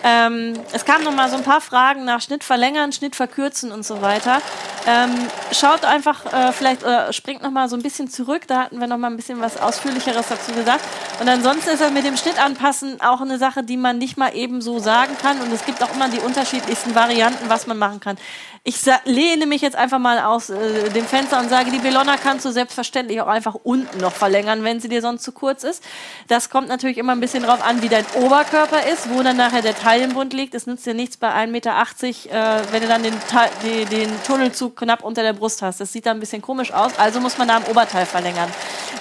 Ähm, 0.04 0.60
es 0.72 0.84
kamen 0.84 1.04
noch 1.04 1.14
mal 1.14 1.30
so 1.30 1.38
ein 1.38 1.44
paar 1.44 1.62
Fragen 1.62 2.06
nach 2.06 2.22
Schnitt 2.22 2.44
verlängern, 2.44 2.92
Schnitt 2.92 3.16
verkürzen 3.16 3.72
und 3.72 3.86
so 3.86 4.02
weiter. 4.02 4.42
Ähm, 4.88 5.12
schaut 5.52 5.86
einfach 5.86 6.26
äh, 6.34 6.52
vielleicht 6.52 6.82
oder 6.82 7.14
springt 7.14 7.44
noch 7.44 7.52
mal 7.52 7.70
so 7.70 7.76
ein 7.76 7.84
bisschen 7.84 8.10
zurück. 8.10 8.48
Da 8.48 8.62
hatten 8.62 8.80
wir 8.80 8.88
noch 8.88 8.98
mal 8.98 9.12
ein 9.12 9.16
bisschen 9.16 9.40
was 9.42 9.58
ausführlicheres 9.58 10.28
dazu 10.28 10.54
gesagt. 10.54 10.84
Und 11.20 11.30
ansonsten 11.30 11.70
ist 11.70 11.82
das 11.82 11.92
mit 11.92 12.04
dem 12.04 12.18
Schnitt 12.18 12.44
anpassen 12.44 13.00
auch 13.00 13.22
eine 13.22 13.38
Sache, 13.38 13.64
die 13.64 13.78
man 13.78 14.00
nicht 14.00 14.18
mal 14.18 14.36
eben 14.36 14.60
so 14.62 14.80
sagen 14.80 15.16
kann. 15.22 15.40
Und 15.40 15.54
es 15.54 15.66
gibt 15.66 15.84
auch 15.84 15.94
immer 15.94 16.10
die 16.10 16.18
unterschiedlichsten 16.18 16.96
Varianten, 16.96 17.48
was 17.48 17.68
man 17.68 17.78
machen 17.78 18.00
kann. 18.00 18.18
Ich 18.64 18.78
lehne 19.06 19.46
mich 19.46 19.62
jetzt 19.62 19.76
einfach 19.76 20.00
mal 20.00 20.20
aus 20.20 20.50
äh, 20.50 20.90
dem 20.90 21.06
Fenster 21.06 21.40
und 21.40 21.50
sage, 21.50 21.70
die 21.70 21.80
Bellona 21.80 22.18
kannst 22.18 22.46
du 22.46 22.52
selbstverständlich 22.52 23.22
auch 23.22 23.28
einfach 23.28 23.56
unten 23.56 24.00
noch 24.00 24.14
verlängern, 24.14 24.64
wenn 24.64 24.80
sie 24.80 24.90
dir 24.90 25.02
sonst 25.02 25.24
zu 25.24 25.32
kurz 25.32 25.64
ist. 25.64 25.84
Das 26.28 26.50
kommt 26.50 26.70
natürlich 26.70 26.98
immer 26.98 27.12
ein 27.12 27.20
bisschen 27.20 27.44
drauf 27.44 27.64
an, 27.64 27.84
wie 27.84 27.90
dein 27.90 28.06
Oberkörper 28.32 28.88
ist, 28.88 29.10
wo 29.14 29.22
dann 29.24 29.36
nachher 29.36 29.62
der 29.62 29.76
Taillenbund 29.76 30.32
liegt. 30.32 30.56
Es 30.56 30.66
nützt 30.66 30.86
dir 30.86 30.94
nichts 30.94 31.18
bei 31.18 31.34
1,80 31.34 31.48
Meter, 31.48 31.72
äh, 31.74 32.62
wenn 32.72 32.82
du 32.82 32.88
dann 32.88 33.04
den, 33.04 33.14
die, 33.62 33.84
den 33.84 34.10
Tunnelzug 34.24 34.78
knapp 34.78 35.04
unter 35.04 35.22
der 35.22 35.34
Brust 35.34 35.62
hast. 35.62 35.82
Das 35.82 35.92
sieht 35.92 36.06
dann 36.06 36.16
ein 36.16 36.20
bisschen 36.22 36.42
komisch 36.42 36.72
aus, 36.72 36.98
also 36.98 37.20
muss 37.20 37.38
man 37.38 37.50
da 37.50 37.58
am 37.58 37.66
Oberteil 37.66 38.06
verlängern. 38.06 38.50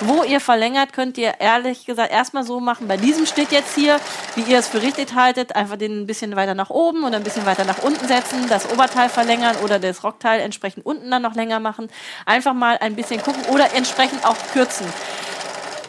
Wo 0.01 0.25
ihr 0.25 0.41
verlängert, 0.41 0.93
könnt 0.93 1.17
ihr 1.17 1.35
ehrlich 1.39 1.87
gesagt 1.87 2.11
erstmal 2.11 2.43
so 2.43 2.59
machen, 2.59 2.89
bei 2.89 2.97
diesem 2.97 3.25
Schnitt 3.25 3.53
jetzt 3.53 3.77
hier, 3.77 4.01
wie 4.35 4.51
ihr 4.51 4.59
es 4.59 4.67
für 4.67 4.83
richtig 4.83 5.15
haltet, 5.15 5.55
einfach 5.55 5.77
den 5.77 6.01
ein 6.01 6.07
bisschen 6.09 6.35
weiter 6.35 6.55
nach 6.55 6.71
oben 6.71 7.05
und 7.05 7.15
ein 7.15 7.23
bisschen 7.23 7.47
weiter 7.47 7.65
nach 7.65 7.85
unten 7.85 8.09
setzen, 8.09 8.49
das 8.49 8.69
Oberteil 8.73 9.09
verlängern 9.09 9.55
oder 9.63 9.79
das 9.79 10.03
Rockteil 10.03 10.41
entsprechend 10.41 10.85
unten 10.85 11.09
dann 11.09 11.23
noch 11.23 11.37
länger 11.37 11.61
machen. 11.61 11.89
Einfach 12.27 12.53
mal 12.53 12.79
ein 12.81 12.97
bisschen 12.97 13.23
gucken 13.23 13.45
oder 13.45 13.75
entsprechend 13.75 14.27
auch 14.27 14.37
kürzen. 14.53 14.87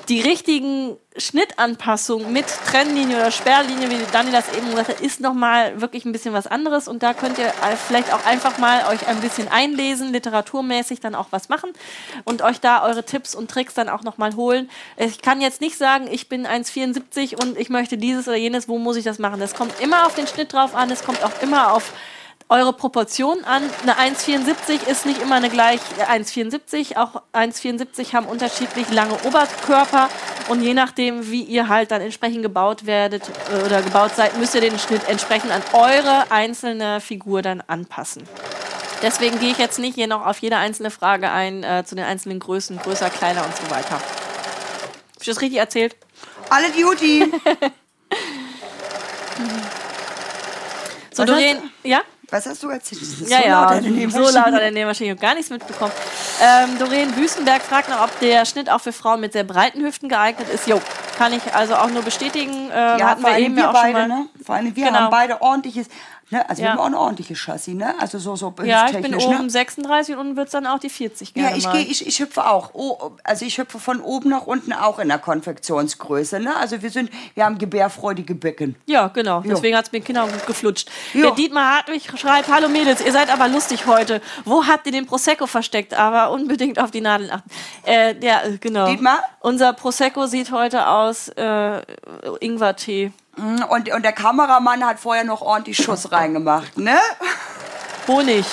Die 0.09 0.21
richtigen 0.21 0.97
Schnittanpassungen 1.15 2.33
mit 2.33 2.45
Trennlinie 2.65 3.17
oder 3.17 3.31
Sperrlinie, 3.31 3.89
wie 3.89 3.97
Dani 4.11 4.31
das 4.31 4.51
eben 4.53 4.69
gesagt 4.69 4.89
hat, 4.89 5.01
ist 5.01 5.19
nochmal 5.19 5.79
wirklich 5.79 6.05
ein 6.05 6.11
bisschen 6.11 6.33
was 6.33 6.47
anderes. 6.47 6.87
Und 6.87 7.03
da 7.03 7.13
könnt 7.13 7.37
ihr 7.37 7.53
vielleicht 7.87 8.13
auch 8.13 8.25
einfach 8.25 8.57
mal 8.57 8.85
euch 8.91 9.07
ein 9.07 9.21
bisschen 9.21 9.47
einlesen, 9.49 10.11
literaturmäßig 10.11 10.99
dann 10.99 11.15
auch 11.15 11.27
was 11.31 11.49
machen 11.49 11.71
und 12.23 12.41
euch 12.41 12.59
da 12.59 12.83
eure 12.83 13.05
Tipps 13.05 13.35
und 13.35 13.51
Tricks 13.51 13.73
dann 13.73 13.89
auch 13.89 14.03
nochmal 14.03 14.35
holen. 14.35 14.69
Ich 14.97 15.21
kann 15.21 15.41
jetzt 15.41 15.61
nicht 15.61 15.77
sagen, 15.77 16.07
ich 16.11 16.29
bin 16.29 16.47
1,74 16.47 17.41
und 17.41 17.57
ich 17.57 17.69
möchte 17.69 17.97
dieses 17.97 18.27
oder 18.27 18.37
jenes, 18.37 18.67
wo 18.67 18.77
muss 18.77 18.95
ich 18.95 19.03
das 19.03 19.19
machen? 19.19 19.39
Das 19.39 19.53
kommt 19.53 19.79
immer 19.79 20.05
auf 20.07 20.15
den 20.15 20.27
Schnitt 20.27 20.53
drauf 20.53 20.75
an, 20.75 20.89
es 20.91 21.03
kommt 21.03 21.23
auch 21.23 21.41
immer 21.41 21.73
auf 21.73 21.93
eure 22.51 22.73
Proportion 22.73 23.43
an. 23.45 23.63
Eine 23.81 24.13
1,74 24.15 24.87
ist 24.87 25.05
nicht 25.05 25.21
immer 25.21 25.35
eine 25.35 25.49
gleich 25.49 25.79
1,74. 25.97 26.97
Auch 26.97 27.21
1,74 27.33 28.13
haben 28.13 28.27
unterschiedlich 28.27 28.91
lange 28.91 29.13
Oberkörper 29.23 30.09
und 30.49 30.61
je 30.61 30.73
nachdem, 30.73 31.31
wie 31.31 31.43
ihr 31.43 31.69
halt 31.69 31.91
dann 31.91 32.01
entsprechend 32.01 32.43
gebaut 32.43 32.85
werdet 32.85 33.23
äh, 33.29 33.65
oder 33.65 33.81
gebaut 33.81 34.11
seid, 34.15 34.37
müsst 34.37 34.53
ihr 34.53 34.61
den 34.61 34.77
Schnitt 34.77 35.07
entsprechend 35.07 35.51
an 35.51 35.63
eure 35.71 36.29
einzelne 36.29 36.99
Figur 36.99 37.41
dann 37.41 37.61
anpassen. 37.61 38.23
Deswegen 39.01 39.39
gehe 39.39 39.51
ich 39.51 39.57
jetzt 39.57 39.79
nicht 39.79 39.95
hier 39.95 40.07
noch 40.07 40.25
auf 40.25 40.39
jede 40.39 40.57
einzelne 40.57 40.91
Frage 40.91 41.31
ein, 41.31 41.63
äh, 41.63 41.83
zu 41.85 41.95
den 41.95 42.03
einzelnen 42.03 42.39
Größen, 42.39 42.77
größer, 42.77 43.09
kleiner 43.09 43.45
und 43.45 43.55
so 43.55 43.71
weiter. 43.71 43.95
Hab 43.95 45.21
ich 45.21 45.25
das 45.25 45.41
richtig 45.41 45.59
erzählt? 45.59 45.95
Alle 46.49 46.69
Duty! 46.69 47.31
so, 51.21 51.33
Doreen, 51.33 51.57
ja? 51.83 52.01
Was 52.31 52.45
hast 52.45 52.63
du 52.63 52.69
erzählt? 52.69 53.01
Ja, 53.27 53.41
so 53.41 53.45
ja, 53.45 53.73
laut 53.73 54.11
so 54.11 54.19
laut 54.21 54.37
an 54.37 54.55
der 54.55 54.71
Nähmaschine. 54.71 55.09
Ich 55.09 55.17
habe 55.17 55.21
gar 55.21 55.35
nichts 55.35 55.49
mitbekommen. 55.49 55.91
Ähm, 56.41 56.79
Doreen 56.79 57.13
Wüstenberg 57.17 57.61
fragt 57.61 57.89
noch, 57.89 58.01
ob 58.01 58.19
der 58.21 58.45
Schnitt 58.45 58.69
auch 58.69 58.79
für 58.79 58.93
Frauen 58.93 59.19
mit 59.19 59.33
sehr 59.33 59.43
breiten 59.43 59.83
Hüften 59.83 60.07
geeignet 60.07 60.47
ist. 60.47 60.65
Jo, 60.65 60.81
kann 61.17 61.33
ich 61.33 61.53
also 61.53 61.75
auch 61.75 61.89
nur 61.89 62.03
bestätigen. 62.03 62.71
Äh, 62.71 62.99
ja, 62.99 63.09
hatten 63.09 63.23
wir 63.23 63.37
eben 63.37 63.55
wir 63.57 63.63
ja 63.63 63.69
auch 63.69 63.73
beide, 63.73 63.99
schon 63.99 64.07
mal. 64.09 64.19
Ne? 64.21 64.29
Vor 64.45 64.55
allem 64.55 64.75
wir 64.75 64.85
genau. 64.85 64.97
haben 64.97 65.11
beide 65.11 65.41
ordentliches 65.41 65.87
Ne? 66.31 66.49
Also 66.49 66.61
ja. 66.61 66.67
wir 66.67 66.71
haben 66.71 66.79
auch 66.79 66.85
ein 66.85 66.95
ordentliches 66.95 67.37
Chassis, 67.37 67.73
ne? 67.73 67.93
Also 67.99 68.17
so, 68.17 68.35
so 68.35 68.53
Ja, 68.63 68.89
ich 68.89 69.01
bin 69.01 69.13
oben 69.15 69.43
ne? 69.43 69.49
36 69.49 70.15
und 70.15 70.21
unten 70.21 70.37
wird 70.37 70.47
es 70.47 70.51
dann 70.53 70.65
auch 70.65 70.79
die 70.79 70.89
40 70.89 71.33
gerne 71.33 71.49
Ja, 71.51 71.57
ich, 71.57 71.69
geh, 71.71 71.91
ich, 71.91 72.07
ich 72.07 72.19
hüpfe 72.19 72.47
auch. 72.47 72.71
Oh, 72.73 73.11
also 73.23 73.45
ich 73.45 73.57
hüpfe 73.57 73.79
von 73.79 74.01
oben 74.01 74.29
nach 74.29 74.47
unten 74.47 74.71
auch 74.71 74.99
in 74.99 75.09
der 75.09 75.19
Konfektionsgröße, 75.19 76.39
ne? 76.39 76.55
Also 76.55 76.81
wir 76.81 76.89
sind, 76.89 77.09
wir 77.33 77.45
haben 77.45 77.57
gebärfreudige 77.57 78.35
Becken. 78.35 78.75
Ja, 78.85 79.07
genau. 79.07 79.41
Jo. 79.41 79.49
Deswegen 79.49 79.75
hat 79.75 79.87
es 79.87 79.91
mir 79.91 80.01
Kinder 80.01 80.25
gut 80.25 80.47
geflutscht. 80.47 80.89
Jo. 81.13 81.23
Der 81.23 81.31
Dietmar 81.31 81.75
Hartwig 81.75 82.09
schreibt, 82.17 82.47
hallo 82.47 82.69
Mädels, 82.69 83.05
ihr 83.05 83.11
seid 83.11 83.31
aber 83.31 83.47
lustig 83.47 83.85
heute. 83.85 84.21
Wo 84.45 84.65
habt 84.65 84.85
ihr 84.85 84.93
den 84.93 85.05
Prosecco 85.05 85.47
versteckt? 85.47 85.93
Aber 85.93 86.31
unbedingt 86.31 86.79
auf 86.79 86.91
die 86.91 87.01
Nadeln 87.01 87.31
achten. 87.31 87.49
Äh, 87.85 88.15
ja, 88.25 88.41
genau. 88.59 88.87
Dietmar? 88.87 89.19
Unser 89.41 89.73
Prosecco 89.73 90.27
sieht 90.27 90.51
heute 90.51 90.87
aus 90.87 91.27
äh, 91.29 91.81
Ingwertee. 92.39 93.11
Mhm, 93.41 93.63
und, 93.69 93.91
und 93.91 94.03
der 94.03 94.13
Kameramann 94.13 94.85
hat 94.85 94.99
vorher 94.99 95.23
noch 95.23 95.41
ordentlich 95.41 95.77
Schuss 95.77 96.11
reingemacht, 96.11 96.77
ne? 96.77 96.99
Honig. 98.07 98.45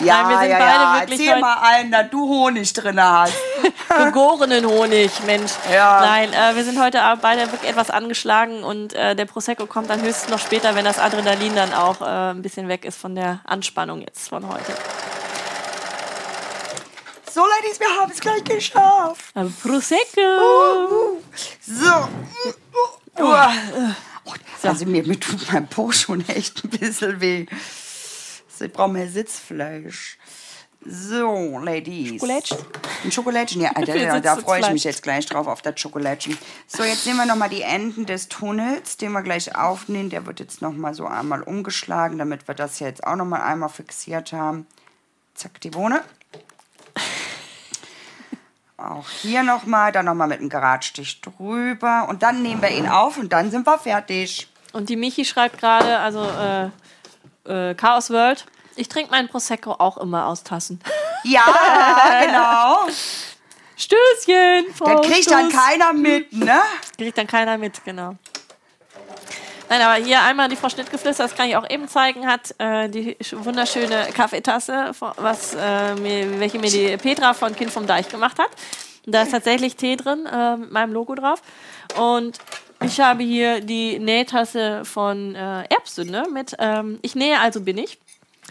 Ja, 0.00 0.22
Nein, 0.22 0.28
wir 0.28 0.38
sind 0.38 0.50
ja, 0.50 0.58
beide 0.58 0.70
ja. 0.70 1.00
wirklich 1.00 1.28
Erzähl 1.28 1.40
mal 1.40 1.54
allen, 1.56 1.90
dass 1.90 2.10
du 2.10 2.28
Honig 2.28 2.72
drin 2.72 3.02
hast. 3.02 3.34
Gegorenen 4.04 4.64
Honig, 4.64 5.10
Mensch. 5.26 5.50
Ja. 5.72 6.00
Nein, 6.02 6.32
äh, 6.32 6.54
wir 6.54 6.62
sind 6.62 6.80
heute 6.80 7.00
beide 7.20 7.50
wirklich 7.50 7.68
etwas 7.68 7.90
angeschlagen 7.90 8.62
und 8.62 8.92
äh, 8.92 9.16
der 9.16 9.24
Prosecco 9.24 9.66
kommt 9.66 9.90
dann 9.90 10.00
höchstens 10.00 10.30
noch 10.30 10.38
später, 10.38 10.76
wenn 10.76 10.84
das 10.84 11.00
Adrenalin 11.00 11.56
dann 11.56 11.74
auch 11.74 12.00
äh, 12.00 12.30
ein 12.30 12.42
bisschen 12.42 12.68
weg 12.68 12.84
ist 12.84 12.96
von 12.96 13.16
der 13.16 13.40
Anspannung 13.44 14.00
jetzt 14.02 14.28
von 14.28 14.48
heute. 14.48 14.72
So, 17.32 17.40
Ladies, 17.40 17.80
wir 17.80 18.00
haben 18.00 18.12
es 18.12 18.20
gleich 18.20 18.44
geschafft. 18.44 19.34
Prosecco. 19.62 20.20
Uh, 20.20 20.94
uh. 20.94 21.22
So. 21.60 22.08
Uh, 23.18 23.24
uh. 23.24 23.94
So. 24.60 24.68
Also 24.68 24.86
mir, 24.86 25.06
mir 25.06 25.18
tut 25.18 25.52
mein 25.52 25.68
Po 25.68 25.92
schon 25.92 26.26
echt 26.28 26.64
ein 26.64 26.70
bisschen 26.70 27.20
weh. 27.20 27.46
Ich 28.60 28.72
brauche 28.72 28.90
mehr 28.90 29.08
Sitzfleisch. 29.08 30.18
So, 30.84 31.58
Ladies. 31.58 32.12
Schokolädchen? 32.12 32.58
Ein 33.04 33.12
Schokolädchen, 33.12 33.60
ja, 33.60 33.72
da, 33.74 33.82
da, 33.82 34.20
da 34.20 34.36
freue 34.36 34.60
ich 34.60 34.70
mich 34.70 34.84
jetzt 34.84 35.02
gleich 35.02 35.26
drauf, 35.26 35.46
auf 35.46 35.60
das 35.60 35.78
Schokolädchen. 35.80 36.38
So, 36.66 36.82
jetzt 36.84 37.04
nehmen 37.04 37.18
wir 37.18 37.26
nochmal 37.26 37.48
die 37.50 37.62
Enden 37.62 38.06
des 38.06 38.28
Tunnels, 38.28 38.96
den 38.96 39.12
wir 39.12 39.22
gleich 39.22 39.54
aufnehmen. 39.56 40.08
Der 40.08 40.24
wird 40.26 40.40
jetzt 40.40 40.62
nochmal 40.62 40.94
so 40.94 41.06
einmal 41.06 41.42
umgeschlagen, 41.42 42.18
damit 42.18 42.46
wir 42.46 42.54
das 42.54 42.78
jetzt 42.78 43.04
auch 43.04 43.16
nochmal 43.16 43.42
einmal 43.42 43.68
fixiert 43.68 44.32
haben. 44.32 44.66
Zack, 45.34 45.60
die 45.60 45.70
Bohne. 45.70 46.02
Auch 48.78 49.08
hier 49.08 49.42
nochmal, 49.42 49.90
dann 49.90 50.06
nochmal 50.06 50.28
mit 50.28 50.38
einem 50.38 50.48
Geradstich 50.48 51.20
drüber. 51.20 52.06
Und 52.08 52.22
dann 52.22 52.42
nehmen 52.42 52.62
wir 52.62 52.70
ihn 52.70 52.88
auf 52.88 53.18
und 53.18 53.32
dann 53.32 53.50
sind 53.50 53.66
wir 53.66 53.76
fertig. 53.78 54.48
Und 54.72 54.88
die 54.88 54.94
Michi 54.96 55.24
schreibt 55.24 55.58
gerade, 55.58 55.98
also 55.98 56.22
äh, 57.46 57.70
äh, 57.70 57.74
Chaos 57.74 58.10
World, 58.10 58.46
ich 58.76 58.88
trinke 58.88 59.10
meinen 59.10 59.28
Prosecco 59.28 59.72
auch 59.72 59.98
immer 59.98 60.26
aus 60.26 60.42
Tassen. 60.44 60.80
Ja, 61.24 61.42
genau. 62.24 62.86
Stößchen, 63.76 64.72
Frau 64.72 64.94
Das 64.98 65.06
kriegt 65.06 65.24
Stoß. 65.24 65.32
dann 65.32 65.48
keiner 65.50 65.92
mit, 65.92 66.32
ne? 66.32 66.60
Kriegt 66.96 67.18
dann 67.18 67.26
keiner 67.26 67.58
mit, 67.58 67.84
genau. 67.84 68.14
Nein, 69.70 69.82
aber 69.82 70.02
hier 70.02 70.22
einmal 70.22 70.48
die 70.48 70.56
Frau 70.56 70.68
Schnittgeflüster, 70.68 71.24
das 71.24 71.34
kann 71.34 71.48
ich 71.48 71.56
auch 71.56 71.68
eben 71.68 71.88
zeigen, 71.88 72.26
hat 72.26 72.54
äh, 72.58 72.88
die 72.88 73.16
wunderschöne 73.32 74.08
Kaffeetasse, 74.14 74.92
was, 75.16 75.54
äh, 75.54 75.94
mir, 75.96 76.40
welche 76.40 76.58
mir 76.58 76.70
die 76.70 76.96
Petra 76.96 77.34
von 77.34 77.54
Kind 77.54 77.70
vom 77.70 77.86
Deich 77.86 78.08
gemacht 78.08 78.38
hat. 78.38 78.48
Da 79.04 79.22
ist 79.22 79.32
tatsächlich 79.32 79.76
Tee 79.76 79.96
drin, 79.96 80.26
äh, 80.26 80.56
mit 80.56 80.72
meinem 80.72 80.92
Logo 80.92 81.14
drauf. 81.14 81.42
Und 81.98 82.38
ich 82.82 83.00
habe 83.00 83.22
hier 83.22 83.60
die 83.60 83.98
Nähtasse 83.98 84.84
von 84.84 85.34
äh, 85.34 85.64
Erbsünde 85.64 86.24
mit 86.32 86.54
ähm, 86.58 86.98
Ich 87.02 87.14
nähe, 87.14 87.40
also 87.40 87.60
bin 87.60 87.76
ich. 87.78 87.98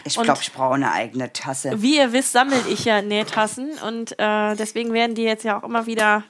Ich 0.04 0.14
glaube, 0.14 0.40
ich 0.40 0.52
brauche 0.52 0.74
eine 0.74 0.92
eigene 0.92 1.32
Tasse. 1.32 1.82
Wie 1.82 1.96
ihr 1.96 2.12
wisst, 2.12 2.32
sammle 2.32 2.56
ich 2.68 2.84
ja 2.84 3.02
Nähtassen 3.02 3.70
und 3.86 4.18
äh, 4.18 4.54
deswegen 4.54 4.92
werden 4.92 5.16
die 5.16 5.24
jetzt 5.24 5.44
ja 5.44 5.58
auch 5.58 5.64
immer 5.64 5.86
wieder 5.86 6.22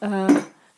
äh, 0.00 0.26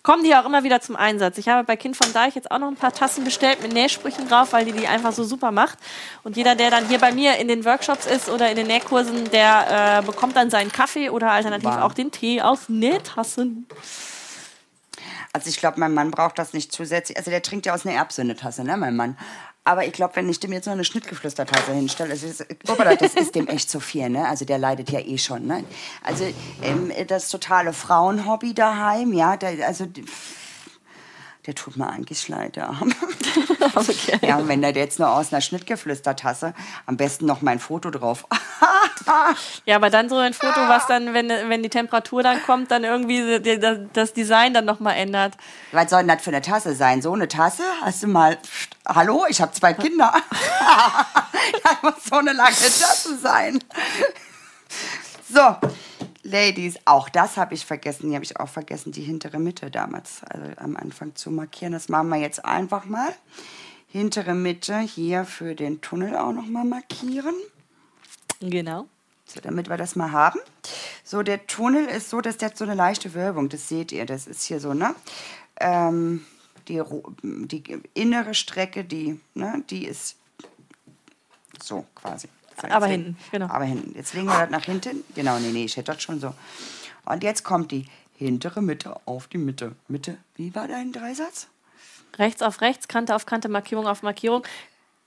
kommen 0.06 0.22
die 0.22 0.36
auch 0.36 0.46
immer 0.46 0.62
wieder 0.62 0.80
zum 0.80 0.94
Einsatz. 0.94 1.36
Ich 1.36 1.48
habe 1.48 1.64
bei 1.64 1.74
Kind 1.74 1.96
vom 1.96 2.12
Deich 2.12 2.36
jetzt 2.36 2.52
auch 2.52 2.60
noch 2.60 2.68
ein 2.68 2.76
paar 2.76 2.92
Tassen 2.92 3.24
bestellt 3.24 3.60
mit 3.60 3.72
Nähsprüchen 3.72 4.28
drauf, 4.28 4.52
weil 4.52 4.64
die 4.64 4.70
die 4.70 4.86
einfach 4.86 5.10
so 5.10 5.24
super 5.24 5.50
macht. 5.50 5.80
Und 6.22 6.36
jeder, 6.36 6.54
der 6.54 6.70
dann 6.70 6.86
hier 6.86 7.00
bei 7.00 7.10
mir 7.10 7.38
in 7.38 7.48
den 7.48 7.64
Workshops 7.64 8.06
ist 8.06 8.30
oder 8.30 8.48
in 8.48 8.54
den 8.54 8.68
Nähkursen, 8.68 9.28
der 9.32 9.98
äh, 9.98 10.06
bekommt 10.06 10.36
dann 10.36 10.48
seinen 10.48 10.70
Kaffee 10.70 11.10
oder 11.10 11.32
alternativ 11.32 11.70
wow. 11.70 11.82
auch 11.82 11.92
den 11.92 12.12
Tee 12.12 12.40
aus 12.40 12.68
Nähtassen. 12.68 13.66
Also 15.32 15.50
ich 15.50 15.56
glaube, 15.56 15.80
mein 15.80 15.92
Mann 15.92 16.12
braucht 16.12 16.38
das 16.38 16.52
nicht 16.52 16.70
zusätzlich. 16.70 17.18
Also 17.18 17.32
der 17.32 17.42
trinkt 17.42 17.66
ja 17.66 17.74
aus 17.74 17.84
einer 17.84 17.96
Erbsündetasse, 17.96 18.62
ne, 18.62 18.76
mein 18.76 18.94
Mann. 18.94 19.18
Aber 19.66 19.84
ich 19.84 19.92
glaube, 19.92 20.14
wenn 20.14 20.28
ich 20.28 20.38
dem 20.38 20.52
jetzt 20.52 20.66
noch 20.66 20.74
eine 20.74 20.84
Schnittgeflüstertasse 20.84 21.72
hinstelle, 21.72 22.10
das 22.10 22.22
ist, 22.22 22.46
das 23.00 23.14
ist 23.14 23.34
dem 23.34 23.48
echt 23.48 23.68
zu 23.68 23.80
viel, 23.80 24.08
ne? 24.08 24.28
Also 24.28 24.44
der 24.44 24.58
leidet 24.58 24.90
ja 24.90 25.00
eh 25.00 25.18
schon, 25.18 25.44
ne? 25.44 25.64
Also 26.04 26.24
ähm, 26.62 26.92
das 27.08 27.28
totale 27.30 27.72
Frauenhobby 27.72 28.54
daheim, 28.54 29.12
ja, 29.12 29.36
der, 29.36 29.66
also 29.66 29.88
der 31.46 31.54
tut 31.54 31.76
mir 31.76 31.88
eigentlich 31.88 32.26
leid, 32.28 32.56
ja. 32.56 32.74
okay. 33.74 34.18
Ja, 34.22 34.48
wenn 34.48 34.62
der 34.62 34.72
jetzt 34.72 34.98
nur 34.98 35.10
aus 35.10 35.32
einer 35.32 35.40
Schnittgeflüstertasse, 35.40 36.54
am 36.86 36.96
besten 36.96 37.24
noch 37.26 37.40
mein 37.40 37.60
Foto 37.60 37.90
drauf. 37.90 38.26
ja, 39.64 39.76
aber 39.76 39.90
dann 39.90 40.08
so 40.08 40.16
ein 40.16 40.34
Foto, 40.34 40.60
was 40.66 40.88
dann, 40.88 41.14
wenn, 41.14 41.28
wenn 41.28 41.62
die 41.62 41.68
Temperatur 41.68 42.24
dann 42.24 42.42
kommt, 42.42 42.72
dann 42.72 42.82
irgendwie 42.82 43.40
das 43.92 44.12
Design 44.12 44.54
dann 44.54 44.64
nochmal 44.64 44.96
ändert. 44.96 45.34
Was 45.70 45.90
soll 45.90 46.00
denn 46.00 46.08
das 46.08 46.22
für 46.22 46.30
eine 46.30 46.42
Tasse 46.42 46.74
sein? 46.74 47.00
So 47.00 47.12
eine 47.12 47.28
Tasse? 47.28 47.62
Hast 47.80 48.02
du 48.02 48.08
mal, 48.08 48.38
hallo, 48.84 49.24
ich 49.28 49.40
habe 49.40 49.52
zwei 49.52 49.72
Kinder. 49.72 50.12
das 51.62 51.82
muss 51.82 52.04
so 52.10 52.16
eine 52.16 52.32
lange 52.32 52.50
Tasse 52.50 53.16
sein. 53.18 53.62
So, 55.32 55.56
Ladies, 56.26 56.76
auch 56.86 57.08
das 57.08 57.36
habe 57.36 57.54
ich 57.54 57.64
vergessen. 57.64 58.08
Die 58.10 58.14
habe 58.16 58.24
ich 58.24 58.38
auch 58.38 58.48
vergessen, 58.48 58.90
die 58.90 59.02
hintere 59.02 59.38
Mitte 59.38 59.70
damals 59.70 60.24
also 60.24 60.44
am 60.56 60.76
Anfang 60.76 61.14
zu 61.14 61.30
markieren. 61.30 61.72
Das 61.72 61.88
machen 61.88 62.08
wir 62.08 62.16
jetzt 62.16 62.44
einfach 62.44 62.84
mal. 62.84 63.14
Hintere 63.86 64.34
Mitte 64.34 64.80
hier 64.80 65.24
für 65.24 65.54
den 65.54 65.80
Tunnel 65.80 66.16
auch 66.16 66.32
noch 66.32 66.46
mal 66.46 66.64
markieren. 66.64 67.34
Genau. 68.40 68.86
So, 69.24 69.40
damit 69.40 69.68
wir 69.68 69.76
das 69.76 69.94
mal 69.94 70.10
haben. 70.10 70.40
So, 71.04 71.22
der 71.22 71.46
Tunnel 71.46 71.86
ist 71.86 72.10
so, 72.10 72.20
dass 72.20 72.38
der 72.38 72.50
hat 72.50 72.56
so 72.56 72.64
eine 72.64 72.74
leichte 72.74 73.14
Wölbung. 73.14 73.48
Das 73.48 73.68
seht 73.68 73.92
ihr. 73.92 74.04
Das 74.04 74.26
ist 74.26 74.42
hier 74.42 74.58
so, 74.58 74.74
ne? 74.74 74.96
Ähm, 75.60 76.26
die, 76.66 76.82
die 77.22 77.80
innere 77.94 78.34
Strecke, 78.34 78.84
die, 78.84 79.20
ne, 79.34 79.62
die 79.70 79.84
ist 79.86 80.16
so 81.62 81.86
quasi. 81.94 82.28
Aber 82.62 82.86
hinten, 82.86 83.16
genau. 83.30 83.46
Aber 83.46 83.64
hinten. 83.64 83.94
Jetzt 83.96 84.14
legen 84.14 84.26
wir 84.26 84.38
das 84.40 84.50
nach 84.50 84.64
hinten. 84.64 85.04
Genau, 85.14 85.38
nee, 85.38 85.50
nee, 85.52 85.64
ich 85.64 85.76
hätte 85.76 85.92
das 85.92 86.02
schon 86.02 86.20
so. 86.20 86.34
Und 87.04 87.22
jetzt 87.22 87.44
kommt 87.44 87.70
die 87.70 87.86
hintere 88.16 88.62
Mitte 88.62 88.96
auf 89.04 89.26
die 89.28 89.38
Mitte. 89.38 89.72
Mitte, 89.88 90.16
wie 90.36 90.54
war 90.54 90.68
dein 90.68 90.92
Dreisatz? 90.92 91.48
Rechts 92.18 92.42
auf 92.42 92.60
rechts, 92.60 92.88
Kante 92.88 93.14
auf 93.14 93.26
Kante, 93.26 93.48
Markierung 93.48 93.86
auf 93.86 94.02
Markierung. 94.02 94.42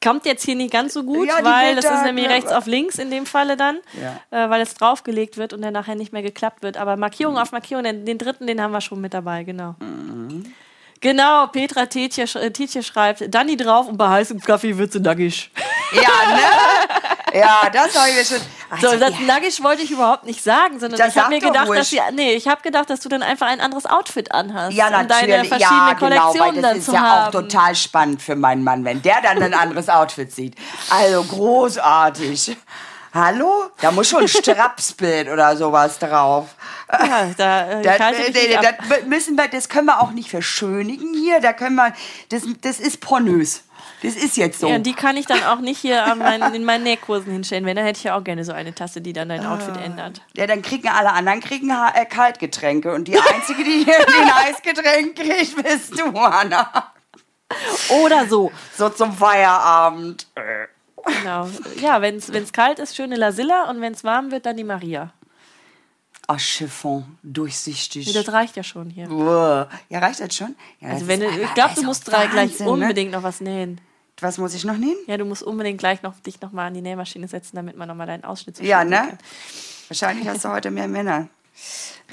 Kommt 0.01 0.25
jetzt 0.25 0.45
hier 0.45 0.55
nicht 0.55 0.71
ganz 0.71 0.93
so 0.93 1.03
gut, 1.03 1.27
ja, 1.27 1.43
weil 1.43 1.75
das 1.75 1.83
ist 1.83 2.03
nämlich 2.03 2.29
rechts 2.29 2.53
auf 2.53 2.67
links 2.67 2.99
in 2.99 3.11
dem 3.11 3.25
Falle 3.25 3.57
dann, 3.57 3.79
ja. 4.01 4.45
äh, 4.45 4.49
weil 4.49 4.61
es 4.61 4.73
draufgelegt 4.73 5.35
wird 5.35 5.51
und 5.51 5.61
dann 5.61 5.73
nachher 5.73 5.95
nicht 5.95 6.13
mehr 6.13 6.21
geklappt 6.21 6.63
wird. 6.63 6.77
Aber 6.77 6.95
Markierung 6.95 7.33
mhm. 7.33 7.41
auf 7.41 7.51
Markierung, 7.51 7.83
den, 7.83 8.05
den, 8.05 8.17
dritten, 8.17 8.47
den 8.47 8.61
haben 8.61 8.71
wir 8.71 8.79
schon 8.79 9.01
mit 9.01 9.13
dabei, 9.13 9.43
genau. 9.43 9.75
Mhm. 9.79 10.53
Genau, 11.01 11.47
Petra 11.47 11.85
Tietje, 11.85 12.25
Tietje 12.53 12.83
schreibt, 12.83 13.33
Danny 13.33 13.57
drauf 13.57 13.87
und 13.87 13.97
bei 13.97 14.07
heißem 14.07 14.39
Kaffee 14.39 14.77
wird 14.77 14.93
sie 14.93 14.99
nackig. 14.99 15.51
Ja, 15.91 16.01
ne? 16.01 16.41
Ja, 17.33 17.69
das 17.71 17.97
habe 17.97 18.09
ich 18.09 18.15
mir 18.15 18.25
schon. 18.25 18.37
Also, 18.69 18.91
so, 18.91 18.97
das 18.97 19.19
ja. 19.19 19.25
nackig 19.25 19.63
wollte 19.63 19.81
ich 19.81 19.91
überhaupt 19.91 20.25
nicht 20.25 20.43
sagen, 20.43 20.79
sondern 20.79 20.99
das 20.99 21.15
ich 21.15 21.21
habe 21.21 21.33
mir 21.33 21.39
gedacht, 21.39 21.69
dass 21.69 21.89
sie, 21.89 21.99
nee, 22.13 22.33
ich 22.33 22.47
habe 22.47 22.61
gedacht, 22.61 22.89
dass 22.89 22.99
du 22.99 23.09
dann 23.09 23.23
einfach 23.23 23.47
ein 23.47 23.59
anderes 23.59 23.85
Outfit 23.85 24.31
anhast. 24.31 24.73
Ja, 24.73 24.89
natürlich. 24.89 25.21
Um 25.21 25.27
deine 25.27 25.45
verschiedenen 25.45 25.87
ja, 25.87 25.93
genau, 25.93 25.99
Kollektionen 25.99 26.55
weil 26.55 26.61
das 26.61 26.77
ist 26.77 26.93
ja 26.93 26.99
haben. 26.99 27.27
auch 27.27 27.31
total 27.31 27.75
spannend 27.75 28.21
für 28.21 28.35
meinen 28.35 28.63
Mann, 28.63 28.85
wenn 28.85 29.01
der 29.01 29.21
dann 29.21 29.41
ein 29.41 29.53
anderes 29.53 29.89
Outfit 29.89 30.31
sieht. 30.31 30.55
Also 30.89 31.23
großartig. 31.23 32.57
Hallo? 33.11 33.71
Da 33.81 33.91
muss 33.91 34.09
schon 34.09 34.21
ein 34.21 34.27
Strapsbild 34.27 35.29
oder 35.29 35.57
sowas 35.57 35.97
drauf. 35.97 36.49
Ja, 36.91 37.31
da, 37.37 37.71
äh, 37.71 37.81
das, 37.81 37.97
das, 37.97 39.05
müssen 39.05 39.35
wir, 39.35 39.47
das 39.47 39.67
können 39.67 39.87
wir 39.87 40.01
auch 40.01 40.11
nicht 40.11 40.29
verschönigen 40.29 41.13
hier. 41.15 41.39
Da 41.39 41.53
können 41.53 41.75
wir, 41.75 41.93
das, 42.29 42.43
das 42.61 42.79
ist 42.79 43.01
pornös. 43.01 43.63
Das 44.01 44.15
ist 44.15 44.37
jetzt 44.37 44.59
so. 44.59 44.67
Ja, 44.67 44.79
die 44.79 44.93
kann 44.93 45.17
ich 45.17 45.25
dann 45.25 45.43
auch 45.43 45.59
nicht 45.59 45.79
hier 45.79 46.15
meinen, 46.17 46.53
in 46.53 46.63
meinen 46.63 46.83
Nähkursen 46.83 47.31
hinstellen. 47.31 47.65
Wenn, 47.65 47.75
dann 47.75 47.85
hätte 47.85 47.97
ich 47.97 48.03
ja 48.05 48.17
auch 48.17 48.23
gerne 48.23 48.43
so 48.43 48.51
eine 48.51 48.73
Tasse, 48.73 49.01
die 49.01 49.13
dann 49.13 49.29
dein 49.29 49.45
Outfit 49.45 49.77
ah. 49.77 49.81
ändert. 49.81 50.21
Ja, 50.35 50.47
dann 50.47 50.61
kriegen 50.61 50.87
alle 50.87 51.11
anderen 51.11 51.39
kriegen 51.41 51.69
äh, 51.69 52.05
Kaltgetränke. 52.05 52.93
Und 52.93 53.07
die 53.07 53.17
Einzige, 53.17 53.63
die 53.63 53.83
hier 53.83 53.97
den 54.05 54.31
Eisgetränk 54.47 55.15
kriegt, 55.15 55.63
bist 55.63 55.99
du, 55.99 56.05
Anna. 56.17 56.93
Oder 57.89 58.27
so. 58.27 58.51
So 58.77 58.89
zum 58.89 59.11
Feierabend. 59.11 60.27
Genau. 61.05 61.49
Ja, 61.81 62.01
wenn 62.01 62.17
es 62.17 62.53
kalt 62.53 62.79
ist, 62.79 62.95
schöne 62.95 63.15
Lasilla 63.15 63.69
und 63.69 63.81
wenn 63.81 63.93
es 63.93 64.03
warm 64.03 64.31
wird, 64.31 64.45
dann 64.45 64.57
die 64.57 64.63
Maria. 64.63 65.11
Ah, 66.27 66.37
Chiffon, 66.37 67.17
durchsichtig. 67.23 68.05
Nee, 68.05 68.13
das 68.13 68.31
reicht 68.31 68.55
ja 68.55 68.61
schon 68.61 68.91
hier. 68.91 69.07
Ja, 69.89 69.99
reicht 69.99 70.19
das 70.19 70.35
schon? 70.35 70.55
Ja, 70.79 70.89
also 70.89 71.07
wenn 71.07 71.21
du, 71.21 71.25
ich 71.27 71.53
glaube, 71.55 71.73
du 71.73 71.81
musst 71.81 72.11
Wahnsinn, 72.11 72.29
gleich 72.29 72.59
ne? 72.59 72.69
unbedingt 72.69 73.09
ne? 73.09 73.17
noch 73.17 73.23
was 73.23 73.41
nähen. 73.41 73.81
Was 74.21 74.37
muss 74.37 74.53
ich 74.53 74.65
noch 74.65 74.77
nähen? 74.77 74.97
Ja, 75.07 75.17
du 75.17 75.25
musst 75.25 75.43
unbedingt 75.43 75.79
gleich 75.79 76.01
noch 76.01 76.19
dich 76.19 76.41
noch 76.41 76.51
mal 76.51 76.67
an 76.67 76.73
die 76.73 76.81
Nähmaschine 76.81 77.27
setzen, 77.27 77.55
damit 77.55 77.77
man 77.77 77.87
noch 77.87 77.95
mal 77.95 78.05
deinen 78.05 78.23
Ausschnitt 78.23 78.57
so 78.57 78.63
Ja, 78.63 78.83
ne? 78.83 78.97
Kann. 78.97 79.17
Wahrscheinlich 79.87 80.27
hast 80.27 80.45
du 80.45 80.49
heute 80.53 80.71
mehr 80.71 80.87
Männer. 80.87 81.27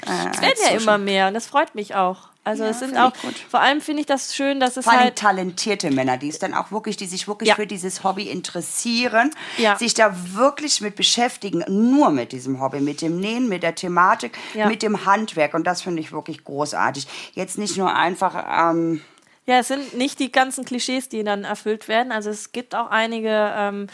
Äh, 0.05 0.29
es 0.31 0.41
werden 0.41 0.53
ja 0.63 0.79
so 0.79 0.83
immer 0.83 0.97
mehr 0.97 1.27
und 1.27 1.33
das 1.33 1.47
freut 1.47 1.75
mich 1.75 1.95
auch. 1.95 2.29
Also 2.43 2.63
ja, 2.63 2.69
es 2.69 2.79
sind 2.79 2.95
auch, 2.95 3.11
vor 3.49 3.59
allem 3.59 3.81
finde 3.81 4.01
ich 4.01 4.05
das 4.05 4.33
schön, 4.33 4.61
dass 4.61 4.77
es 4.77 4.85
vor 4.85 4.93
allem 4.93 5.03
halt 5.03 5.17
talentierte 5.17 5.91
Männer, 5.91 6.15
die 6.15 6.29
es 6.29 6.39
dann 6.39 6.53
auch 6.53 6.71
wirklich, 6.71 6.95
die 6.95 7.05
sich 7.05 7.27
wirklich 7.27 7.49
ja. 7.49 7.55
für 7.55 7.67
dieses 7.67 8.05
Hobby 8.05 8.29
interessieren, 8.29 9.31
ja. 9.57 9.75
sich 9.75 9.93
da 9.93 10.15
wirklich 10.33 10.79
mit 10.79 10.95
beschäftigen, 10.95 11.65
nur 11.67 12.09
mit 12.09 12.31
diesem 12.31 12.61
Hobby, 12.61 12.79
mit 12.79 13.01
dem 13.01 13.19
Nähen, 13.19 13.49
mit 13.49 13.63
der 13.63 13.75
Thematik, 13.75 14.37
mit 14.53 14.81
dem 14.81 15.05
Handwerk 15.05 15.55
und 15.55 15.67
das 15.67 15.81
finde 15.81 16.01
ich 16.01 16.13
wirklich 16.13 16.45
großartig. 16.45 17.05
Jetzt 17.33 17.57
nicht 17.57 17.75
nur 17.75 17.93
einfach 17.93 18.71
ähm, 18.71 19.01
ja, 19.47 19.59
es 19.59 19.69
sind 19.69 19.93
nicht 19.95 20.19
die 20.19 20.31
ganzen 20.31 20.65
Klischees, 20.65 21.07
die 21.07 21.23
dann 21.23 21.45
erfüllt 21.45 21.87
werden. 21.87 22.11
Also 22.11 22.29
es 22.29 22.51
gibt 22.51 22.75
auch 22.75 22.91
einige 22.91 23.53
ähm, 23.55 23.87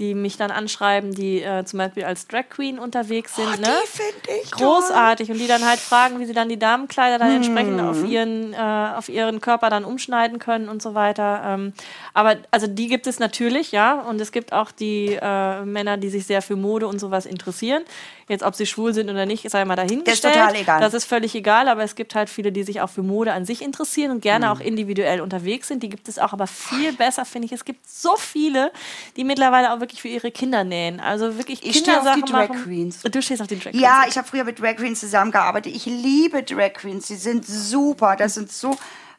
die 0.00 0.14
mich 0.14 0.38
dann 0.38 0.50
anschreiben, 0.50 1.14
die 1.14 1.42
äh, 1.42 1.64
zum 1.64 1.78
Beispiel 1.78 2.04
als 2.04 2.26
Drag 2.26 2.48
Queen 2.48 2.78
unterwegs 2.78 3.36
sind. 3.36 3.46
Oh, 3.46 3.60
ne? 3.60 3.68
Die 3.84 3.86
finde 3.86 4.42
ich 4.42 4.50
Großartig. 4.50 5.26
Toll. 5.26 5.36
Und 5.36 5.42
die 5.42 5.46
dann 5.46 5.64
halt 5.64 5.78
fragen, 5.78 6.18
wie 6.18 6.24
sie 6.24 6.32
dann 6.32 6.48
die 6.48 6.58
Damenkleider 6.58 7.18
dann 7.18 7.28
hm. 7.28 7.36
entsprechend 7.36 7.80
auf 7.80 8.02
ihren, 8.02 8.54
äh, 8.54 8.56
auf 8.96 9.08
ihren 9.10 9.40
Körper 9.40 9.68
dann 9.68 9.84
umschneiden 9.84 10.38
können 10.38 10.68
und 10.68 10.82
so 10.82 10.94
weiter. 10.94 11.42
Ähm, 11.44 11.74
aber 12.14 12.38
also 12.50 12.66
die 12.66 12.88
gibt 12.88 13.06
es 13.06 13.18
natürlich, 13.18 13.72
ja. 13.72 14.00
Und 14.00 14.20
es 14.20 14.32
gibt 14.32 14.52
auch 14.52 14.72
die 14.72 15.18
äh, 15.20 15.64
Männer, 15.64 15.98
die 15.98 16.08
sich 16.08 16.26
sehr 16.26 16.40
für 16.40 16.56
Mode 16.56 16.88
und 16.88 16.98
sowas 16.98 17.26
interessieren. 17.26 17.82
Jetzt, 18.30 18.44
ob 18.44 18.54
sie 18.54 18.64
schwul 18.64 18.94
sind 18.94 19.10
oder 19.10 19.26
nicht, 19.26 19.50
sei 19.50 19.64
mal 19.64 19.74
dahingestellt. 19.74 20.06
Das 20.06 20.14
ist 20.14 20.22
total 20.22 20.54
egal. 20.54 20.80
Das 20.80 20.94
ist 20.94 21.04
völlig 21.04 21.34
egal, 21.34 21.68
aber 21.68 21.82
es 21.82 21.96
gibt 21.96 22.14
halt 22.14 22.30
viele, 22.30 22.52
die 22.52 22.62
sich 22.62 22.80
auch 22.80 22.88
für 22.88 23.02
Mode 23.02 23.32
an 23.32 23.44
sich 23.44 23.60
interessieren 23.60 24.12
und 24.12 24.22
gerne 24.22 24.48
hm. 24.48 24.56
auch 24.56 24.60
individuell 24.60 25.20
unterwegs 25.20 25.66
sind. 25.66 25.82
Die 25.82 25.88
gibt 25.88 26.08
es 26.08 26.18
auch, 26.18 26.32
aber 26.32 26.46
viel 26.46 26.92
besser 26.92 27.24
finde 27.24 27.46
ich. 27.46 27.52
Es 27.52 27.64
gibt 27.64 27.90
so 27.90 28.14
viele, 28.16 28.70
die 29.16 29.24
mittlerweile 29.24 29.74
auch 29.74 29.80
wirklich 29.80 29.89
für 29.98 30.08
ihre 30.08 30.30
Kinder 30.30 30.64
nähen. 30.64 31.00
Also 31.00 31.36
wirklich 31.38 31.64
ich 31.64 31.72
Kindersachen 31.72 32.22
auf 32.22 32.28
die 32.28 32.32
Drag 32.32 32.48
machen. 32.48 32.64
Queens. 32.64 33.02
Du 33.02 33.22
stehst 33.22 33.40
auf 33.42 33.48
die 33.48 33.58
Drag 33.58 33.72
Queens. 33.72 33.82
Ja, 33.82 34.04
ich 34.08 34.16
habe 34.16 34.28
früher 34.28 34.44
mit 34.44 34.60
Drag 34.60 34.76
Queens 34.76 35.00
zusammengearbeitet. 35.00 35.74
Ich 35.74 35.86
liebe 35.86 36.42
Drag 36.42 36.74
Queens. 36.74 37.08
Sie 37.08 37.16
sind 37.16 37.46
super. 37.46 38.16
Das 38.16 38.34
sind 38.34 38.52
so, 38.52 38.76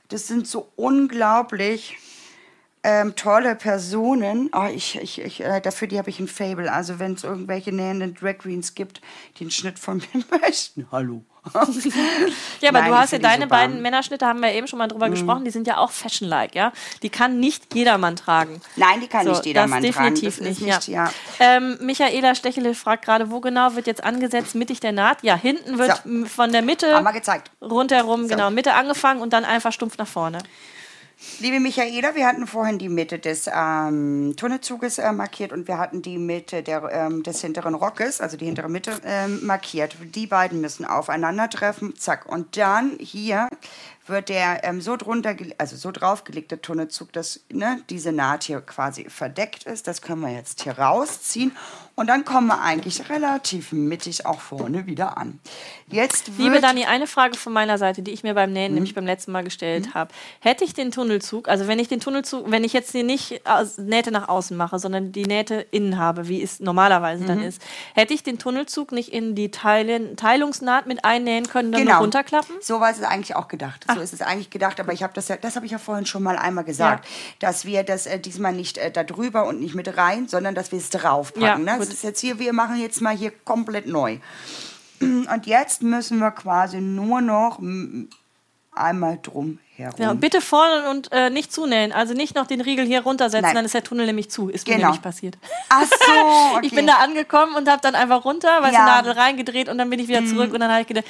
das 0.09 0.27
sind 0.27 0.48
so 0.48 0.69
unglaublich 0.75 1.98
ähm, 2.83 3.15
tolle 3.15 3.55
Personen. 3.55 4.49
Oh, 4.53 4.67
ich, 4.73 4.99
ich, 4.99 5.21
ich, 5.21 5.41
äh, 5.41 5.61
dafür 5.61 5.87
die 5.87 5.97
habe 5.97 6.09
ich 6.09 6.19
ein 6.19 6.27
Fable. 6.27 6.71
Also 6.71 6.97
wenn 6.99 7.13
es 7.13 7.23
irgendwelche 7.23 7.71
nähenden 7.71 8.15
Drag 8.15 8.39
Queens 8.39 8.73
gibt, 8.73 9.01
die 9.37 9.43
einen 9.43 9.51
Schnitt 9.51 9.77
von 9.77 9.97
mir 9.97 10.23
möchten. 10.41 10.87
Hallo. 10.91 11.23
ja, 12.61 12.69
aber 12.69 12.81
Nein, 12.81 12.91
du 12.91 12.97
hast 12.97 13.13
ja 13.13 13.19
deine 13.19 13.47
beiden 13.47 13.81
Männerschnitte, 13.81 14.27
haben 14.27 14.41
wir 14.41 14.53
eben 14.53 14.67
schon 14.67 14.77
mal 14.77 14.87
drüber 14.87 15.07
mhm. 15.07 15.11
gesprochen, 15.11 15.43
die 15.43 15.49
sind 15.49 15.65
ja 15.65 15.77
auch 15.77 15.89
fashion-like, 15.89 16.53
ja. 16.53 16.71
Die 17.01 17.09
kann 17.09 17.39
nicht 17.39 17.73
jedermann 17.73 18.15
tragen. 18.15 18.61
Nein, 18.75 19.01
die 19.01 19.07
kann 19.07 19.25
so, 19.25 19.31
nicht 19.31 19.47
jedermann 19.47 19.81
das 19.81 19.95
tragen. 19.95 20.13
Definitiv 20.13 20.39
nicht, 20.41 20.61
nicht, 20.61 20.87
ja. 20.87 21.05
ja. 21.05 21.11
Ähm, 21.39 21.79
Michaela 21.81 22.35
Stechele 22.35 22.75
fragt 22.75 23.05
gerade, 23.05 23.31
wo 23.31 23.39
genau 23.39 23.75
wird 23.75 23.87
jetzt 23.87 24.03
angesetzt, 24.03 24.53
mittig 24.53 24.81
der 24.81 24.91
Naht? 24.91 25.23
Ja, 25.23 25.35
hinten 25.35 25.79
wird 25.79 26.03
so. 26.05 26.25
von 26.25 26.51
der 26.51 26.61
Mitte 26.61 27.03
rundherum, 27.59 28.23
so. 28.23 28.29
genau, 28.29 28.51
Mitte 28.51 28.75
angefangen 28.75 29.19
und 29.19 29.33
dann 29.33 29.43
einfach 29.43 29.71
stumpf 29.71 29.97
nach 29.97 30.07
vorne. 30.07 30.43
Liebe 31.40 31.59
Michaela, 31.59 32.16
wir 32.16 32.25
hatten 32.25 32.48
vorhin 32.48 32.80
die 32.80 32.90
Mitte 32.90 33.19
des 33.19 33.48
ähm, 33.53 34.33
Tunnelzuges 34.38 34.98
äh, 34.98 35.11
markiert 35.11 35.53
und 35.53 35.67
wir 35.67 35.77
hatten 35.77 36.01
die 36.01 36.17
Mitte 36.17 36.64
der, 36.64 36.90
ähm, 36.91 37.22
des 37.22 37.41
hinteren 37.41 37.75
Rockes, 37.75 38.22
also 38.22 38.38
die 38.38 38.45
hintere 38.45 38.69
Mitte, 38.69 39.00
ähm, 39.06 39.45
markiert. 39.45 39.95
Die 40.16 40.25
beiden 40.25 40.61
müssen 40.61 40.83
aufeinandertreffen, 40.83 41.95
zack. 41.95 42.25
Und 42.25 42.58
dann 42.58 42.98
hier 43.00 43.50
wird 44.08 44.30
der 44.30 44.64
ähm, 44.64 44.82
so 44.82 44.98
drunter, 44.98 45.35
also 45.59 45.75
so 45.75 45.91
draufgelegte 45.91 46.59
Tunnelzug, 46.59 47.14
dass 47.14 47.41
ne, 47.51 47.82
diese 47.91 48.11
Naht 48.11 48.43
hier 48.43 48.61
quasi 48.61 49.08
verdeckt 49.08 49.66
ist. 49.66 49.88
Das 49.88 50.01
können 50.01 50.22
wir 50.22 50.33
jetzt 50.33 50.64
hier 50.64 50.80
rausziehen 50.80 51.56
Und 52.01 52.07
dann 52.07 52.25
kommen 52.25 52.47
wir 52.47 52.59
eigentlich 52.61 53.09
relativ 53.11 53.73
mittig 53.73 54.25
auch 54.25 54.41
vorne 54.41 54.88
wieder 54.88 55.19
an. 55.19 55.39
Jetzt 55.91 56.31
Liebe 56.35 56.59
Dani, 56.59 56.85
eine 56.85 57.05
Frage 57.05 57.38
von 57.38 57.53
meiner 57.53 57.77
Seite, 57.77 58.01
die 58.01 58.09
ich 58.09 58.23
mir 58.23 58.33
beim. 58.33 58.51
Nähen 58.51 58.73
nämlich 58.73 58.95
beim 58.95 59.05
letzten 59.05 59.31
Mal 59.31 59.43
gestellt 59.43 59.93
habe. 59.93 60.11
Hätte 60.39 60.63
ich 60.63 60.73
den 60.73 60.89
Tunnelzug, 60.91 61.47
also 61.47 61.67
wenn 61.67 61.77
ich 61.77 61.89
den 61.89 61.99
Tunnelzug, 61.99 62.49
wenn 62.49 62.63
ich 62.63 62.73
jetzt 62.73 62.91
hier 62.91 63.03
nicht 63.03 63.45
aus, 63.45 63.77
Nähte 63.77 64.09
nach 64.11 64.30
außen 64.30 64.57
mache, 64.57 64.80
sondern 64.80 65.11
die 65.11 65.25
Nähte 65.27 65.67
innen 65.69 65.99
habe, 65.99 66.27
wie 66.27 66.41
es 66.41 66.59
normalerweise 66.59 67.23
Mhm. 67.23 67.27
dann 67.27 67.43
ist, 67.43 67.61
hätte 67.93 68.15
ich 68.15 68.23
den 68.23 68.39
Tunnelzug 68.39 68.91
nicht 68.93 69.13
in 69.13 69.35
die 69.35 69.51
Teilen, 69.51 70.17
Teilungsnaht 70.17 70.88
mit 70.88 71.05
einnähen 71.05 71.47
können, 71.47 71.71
dann 71.71 71.85
Genau. 71.85 71.99
runterklappen? 71.99 72.55
So 72.61 72.80
war 72.80 72.89
es 72.89 73.03
eigentlich 73.03 73.35
auch 73.35 73.47
gedacht. 73.47 73.83
Ah. 73.88 73.93
So 73.93 74.01
ist 74.01 74.11
es 74.13 74.21
eigentlich 74.21 74.49
gedacht, 74.49 74.80
aber 74.80 74.91
ich 74.91 75.03
habe 75.03 75.13
das 75.13 75.27
ja, 75.27 75.38
das 75.38 75.55
habe 75.55 75.67
ich 75.67 75.71
ja 75.71 75.77
vorhin 75.77 76.07
schon 76.07 76.23
mal 76.23 76.35
einmal 76.38 76.63
gesagt, 76.63 77.07
dass 77.39 77.63
wir 77.65 77.83
das 77.83 78.07
äh, 78.07 78.19
diesmal 78.19 78.53
nicht 78.53 78.80
äh, 78.80 78.89
da 78.91 79.03
drüber 79.03 79.45
und 79.45 79.59
nicht 79.59 79.75
mit 79.75 79.95
rein, 79.97 80.27
sondern 80.27 80.55
dass 80.55 80.71
wir 80.71 80.80
es 80.80 80.89
draufpacken. 80.89 81.41
Ja, 81.67 81.77
ne? 81.77 81.90
Ist 81.91 82.03
jetzt 82.03 82.19
hier, 82.21 82.39
wir 82.39 82.53
machen 82.53 82.77
jetzt 82.77 83.01
mal 83.01 83.15
hier 83.15 83.31
komplett 83.31 83.87
neu. 83.87 84.17
Und 84.99 85.45
jetzt 85.45 85.81
müssen 85.81 86.19
wir 86.19 86.31
quasi 86.31 86.79
nur 86.79 87.21
noch 87.21 87.59
einmal 88.71 89.19
drum 89.21 89.59
herum. 89.81 89.95
Ja, 89.99 90.13
bitte 90.13 90.41
vorne 90.41 90.89
und 90.89 91.11
äh, 91.11 91.29
nicht 91.29 91.51
zunähen. 91.53 91.91
Also 91.91 92.13
nicht 92.13 92.35
noch 92.35 92.47
den 92.47 92.61
Riegel 92.61 92.85
hier 92.85 93.01
runtersetzen, 93.01 93.43
Nein. 93.45 93.55
dann 93.55 93.65
ist 93.65 93.73
der 93.73 93.83
Tunnel 93.83 94.05
nämlich 94.05 94.29
zu. 94.31 94.49
Ist 94.49 94.67
mir 94.67 94.75
Genau. 94.75 94.87
nämlich 94.87 95.01
passiert. 95.01 95.37
Ach 95.69 95.83
so, 95.85 96.55
okay. 96.57 96.65
Ich 96.67 96.73
bin 96.75 96.87
da 96.87 96.95
angekommen 96.95 97.55
und 97.55 97.69
habe 97.69 97.81
dann 97.81 97.95
einfach 97.95 98.25
runter, 98.25 98.61
weil 98.61 98.73
Ja. 98.73 98.79
die 98.79 98.85
Nadel 98.85 99.11
reingedreht 99.13 99.69
und 99.69 99.77
dann 99.77 99.89
bin 99.89 99.99
ich 99.99 100.07
wieder 100.07 100.25
zurück 100.25 100.53
und 100.53 100.59
dann 100.59 100.71
habe 100.71 100.81
ich 100.81 100.87
gedacht, 100.87 101.05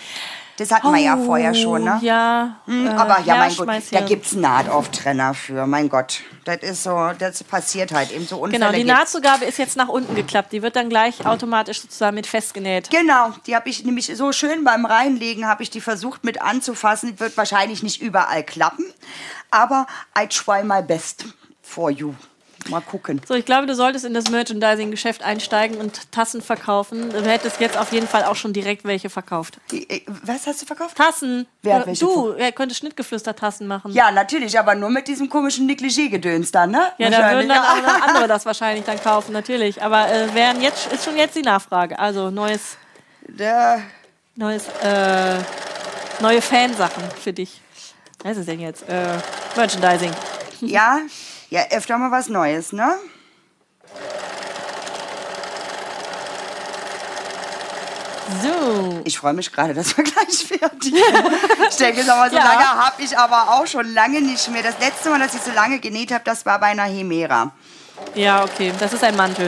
das 0.57 0.69
hatten 0.71 0.91
wir 0.93 0.99
ja 1.01 1.17
vorher 1.17 1.55
schon, 1.55 1.83
ne? 1.85 1.97
Oh, 1.99 2.05
Ja, 2.05 2.57
Hm, 2.65 2.85
äh, 2.85 2.89
Aber 2.91 3.19
ja, 3.21 3.35
mein 3.37 3.55
Gott, 3.55 3.67
da 3.91 4.01
gibt 4.01 4.25
es 4.27 4.33
Nahtauftrenner 4.33 5.33
für. 5.33 5.65
Mein 5.65 5.89
Gott, 5.89 6.19
das 6.45 6.57
ist 6.57 6.83
so, 6.83 7.09
das 7.17 7.43
passiert 7.43 7.91
halt 7.93 8.11
eben 8.11 8.27
so 8.27 8.37
Unfälle. 8.37 8.59
Genau, 8.59 8.71
die 8.71 8.83
gibt's. 8.83 8.93
Nahtzugabe 8.99 9.45
ist 9.45 9.57
jetzt 9.57 9.75
nach 9.75 9.87
unten 9.87 10.13
geklappt. 10.13 10.51
Die 10.51 10.61
wird 10.61 10.75
dann 10.75 10.89
gleich 10.89 11.25
automatisch 11.25 11.81
sozusagen 11.81 12.15
mit 12.15 12.27
festgenäht. 12.27 12.89
Genau, 12.91 13.31
die 13.47 13.55
habe 13.55 13.69
ich 13.69 13.83
nämlich 13.85 14.15
so 14.15 14.31
schön 14.33 14.63
beim 14.63 14.85
Reinlegen, 14.85 15.47
habe 15.47 15.63
ich 15.63 15.69
die 15.71 15.81
versucht 15.81 16.23
mit 16.23 16.41
anzufassen. 16.41 17.19
Wird 17.19 17.37
wahrscheinlich 17.37 17.81
nicht 17.81 17.99
überall 18.01 18.43
klappen, 18.43 18.60
aber 19.51 19.85
I 20.17 20.27
try 20.27 20.63
my 20.63 20.81
best 20.81 21.25
for 21.61 21.89
you. 21.89 22.13
Mal 22.69 22.79
gucken. 22.81 23.19
So, 23.27 23.33
ich 23.33 23.45
glaube, 23.45 23.65
du 23.65 23.73
solltest 23.73 24.05
in 24.05 24.13
das 24.13 24.29
Merchandising-Geschäft 24.29 25.23
einsteigen 25.23 25.77
und 25.77 26.11
Tassen 26.11 26.43
verkaufen. 26.43 27.09
Du 27.09 27.23
hättest 27.23 27.59
jetzt 27.59 27.75
auf 27.75 27.91
jeden 27.91 28.07
Fall 28.07 28.23
auch 28.23 28.35
schon 28.35 28.53
direkt 28.53 28.85
welche 28.85 29.09
verkauft. 29.09 29.57
Äh, 29.71 30.01
Was 30.25 30.45
hast 30.45 30.61
du 30.61 30.67
verkauft? 30.67 30.95
Tassen. 30.95 31.47
Wer 31.63 31.77
hat 31.77 31.87
welche 31.87 32.05
du, 32.05 32.29
er 32.33 32.51
könnte 32.51 32.75
Schnittgeflüster-Tassen 32.75 33.65
machen. 33.65 33.91
Ja, 33.93 34.11
natürlich, 34.11 34.59
aber 34.59 34.75
nur 34.75 34.91
mit 34.91 35.07
diesem 35.07 35.27
komischen 35.27 35.65
Negligé-Gedöns 35.67 36.51
dann, 36.51 36.69
ne? 36.69 36.91
Ja, 36.99 37.09
da 37.09 37.31
würden 37.31 37.49
dann 37.49 37.65
auch 37.65 37.81
noch 37.81 38.07
andere 38.07 38.27
das 38.27 38.45
wahrscheinlich 38.45 38.85
dann 38.85 39.01
kaufen, 39.01 39.31
natürlich. 39.33 39.81
Aber 39.81 40.07
äh, 40.11 40.31
wären 40.35 40.61
jetzt, 40.61 40.93
ist 40.93 41.03
schon 41.05 41.17
jetzt 41.17 41.35
die 41.35 41.41
Nachfrage. 41.41 41.97
Also 41.97 42.29
neues, 42.29 42.77
Der- 43.27 43.81
neues, 44.35 44.67
äh, 44.83 45.39
neue 46.21 46.43
Fansachen 46.43 47.03
für 47.19 47.33
dich. 47.33 47.59
Was 48.23 48.33
ist 48.33 48.37
es 48.39 48.45
denn 48.45 48.59
jetzt? 48.59 48.87
Äh, 48.87 49.17
Merchandising. 49.55 50.11
Ja, 50.61 50.99
ja, 51.49 51.61
öfter 51.71 51.97
mal 51.97 52.11
was 52.11 52.29
Neues, 52.29 52.71
ne? 52.71 52.93
So. 58.41 59.01
Ich 59.03 59.17
freue 59.17 59.33
mich 59.33 59.51
gerade, 59.51 59.73
dass 59.73 59.95
wir 59.97 60.03
gleich 60.05 60.45
fertig 60.47 60.93
sind. 60.93 60.95
Ich 61.69 61.75
denke, 61.77 62.03
mal, 62.05 62.29
so 62.29 62.35
Ja. 62.37 62.43
lange 62.43 62.65
habe 62.67 63.01
ich 63.01 63.17
aber 63.17 63.51
auch 63.53 63.67
schon 63.67 63.93
lange 63.93 64.21
nicht 64.21 64.49
mehr. 64.51 64.63
Das 64.63 64.75
letzte 64.79 65.09
Mal, 65.09 65.19
dass 65.19 65.33
ich 65.33 65.41
so 65.41 65.51
lange 65.51 65.79
genäht 65.79 66.11
habe, 66.11 66.23
das 66.23 66.45
war 66.45 66.59
bei 66.59 66.67
einer 66.67 66.83
Hemera. 66.83 67.51
Ja, 68.15 68.43
okay. 68.43 68.71
Das 68.79 68.93
ist 68.93 69.03
ein 69.03 69.15
Mantel. 69.15 69.47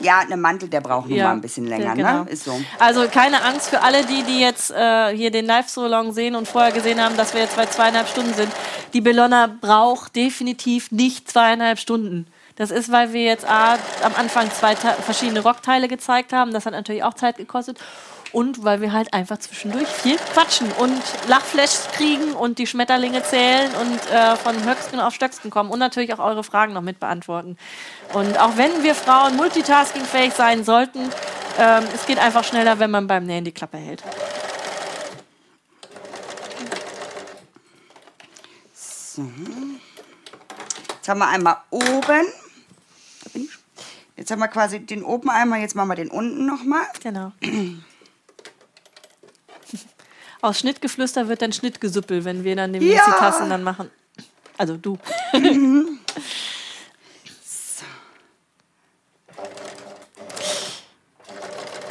Ja, 0.00 0.20
ein 0.28 0.40
Mantel, 0.40 0.68
der 0.68 0.80
braucht 0.80 1.08
nur 1.08 1.18
Ja, 1.18 1.24
mal 1.26 1.32
ein 1.32 1.40
bisschen 1.40 1.66
länger, 1.66 1.84
ja, 1.84 1.94
genau. 1.94 2.24
ne? 2.24 2.30
Ist 2.30 2.44
so. 2.44 2.60
Also 2.78 3.06
keine 3.08 3.42
Angst 3.42 3.68
für 3.68 3.82
alle, 3.82 4.04
die, 4.04 4.22
die 4.22 4.40
jetzt 4.40 4.70
äh, 4.70 5.16
hier 5.16 5.30
den 5.30 5.46
Live-Solong 5.46 6.12
sehen 6.12 6.34
und 6.34 6.48
vorher 6.48 6.72
gesehen 6.72 7.02
haben, 7.02 7.16
dass 7.16 7.34
wir 7.34 7.40
jetzt 7.40 7.56
bei 7.56 7.66
zweieinhalb 7.66 8.08
Stunden 8.08 8.34
sind. 8.34 8.50
Die 8.92 9.00
Bellona 9.00 9.48
braucht 9.60 10.16
definitiv 10.16 10.90
nicht 10.90 11.30
zweieinhalb 11.30 11.78
Stunden. 11.78 12.26
Das 12.56 12.70
ist, 12.70 12.92
weil 12.92 13.12
wir 13.14 13.22
jetzt 13.22 13.48
A, 13.48 13.74
am 14.02 14.14
Anfang 14.18 14.50
zwei 14.52 14.76
verschiedene 14.76 15.40
Rockteile 15.40 15.88
gezeigt 15.88 16.32
haben. 16.32 16.52
Das 16.52 16.66
hat 16.66 16.72
natürlich 16.72 17.02
auch 17.02 17.14
Zeit 17.14 17.36
gekostet. 17.38 17.78
Und 18.32 18.64
weil 18.64 18.80
wir 18.80 18.92
halt 18.92 19.12
einfach 19.12 19.38
zwischendurch 19.38 19.88
viel 19.88 20.16
quatschen 20.16 20.70
und 20.72 21.02
Lachflash 21.28 21.88
kriegen 21.96 22.32
und 22.32 22.58
die 22.58 22.66
Schmetterlinge 22.66 23.22
zählen 23.24 23.70
und 23.80 24.12
äh, 24.12 24.36
von 24.36 24.64
Höchsten 24.64 25.00
auf 25.00 25.14
Stöcksken 25.14 25.50
kommen 25.50 25.70
und 25.70 25.80
natürlich 25.80 26.14
auch 26.14 26.20
eure 26.20 26.44
Fragen 26.44 26.72
noch 26.72 26.82
mit 26.82 27.00
beantworten. 27.00 27.56
Und 28.12 28.38
auch 28.38 28.56
wenn 28.56 28.82
wir 28.84 28.94
Frauen 28.94 29.36
multitaskingfähig 29.36 30.32
sein 30.32 30.64
sollten, 30.64 31.10
ähm, 31.58 31.84
es 31.94 32.06
geht 32.06 32.18
einfach 32.18 32.44
schneller, 32.44 32.78
wenn 32.78 32.90
man 32.90 33.06
beim 33.06 33.24
Nähen 33.24 33.44
die 33.44 33.52
Klappe 33.52 33.78
hält. 33.78 34.04
Jetzt 40.96 41.08
haben 41.08 41.18
wir 41.18 41.28
einmal 41.28 41.56
oben. 41.70 42.26
Da 43.24 43.30
bin 43.32 43.42
ich. 43.42 43.58
Jetzt 44.16 44.30
haben 44.30 44.38
wir 44.38 44.48
quasi 44.48 44.80
den 44.80 45.02
oben 45.02 45.30
einmal, 45.30 45.60
jetzt 45.60 45.74
machen 45.74 45.88
wir 45.88 45.96
den 45.96 46.10
unten 46.10 46.46
nochmal. 46.46 46.86
Genau. 47.02 47.32
Aus 50.42 50.60
Schnittgeflüster 50.60 51.28
wird 51.28 51.42
dann 51.42 51.52
Schnittgesüppel, 51.52 52.24
wenn 52.24 52.44
wir 52.44 52.56
dann 52.56 52.72
die 52.72 52.86
Ja. 52.86 53.02
Tassen 53.18 53.50
dann 53.50 53.62
machen. 53.62 53.90
Also 54.56 54.76
du. 54.76 54.98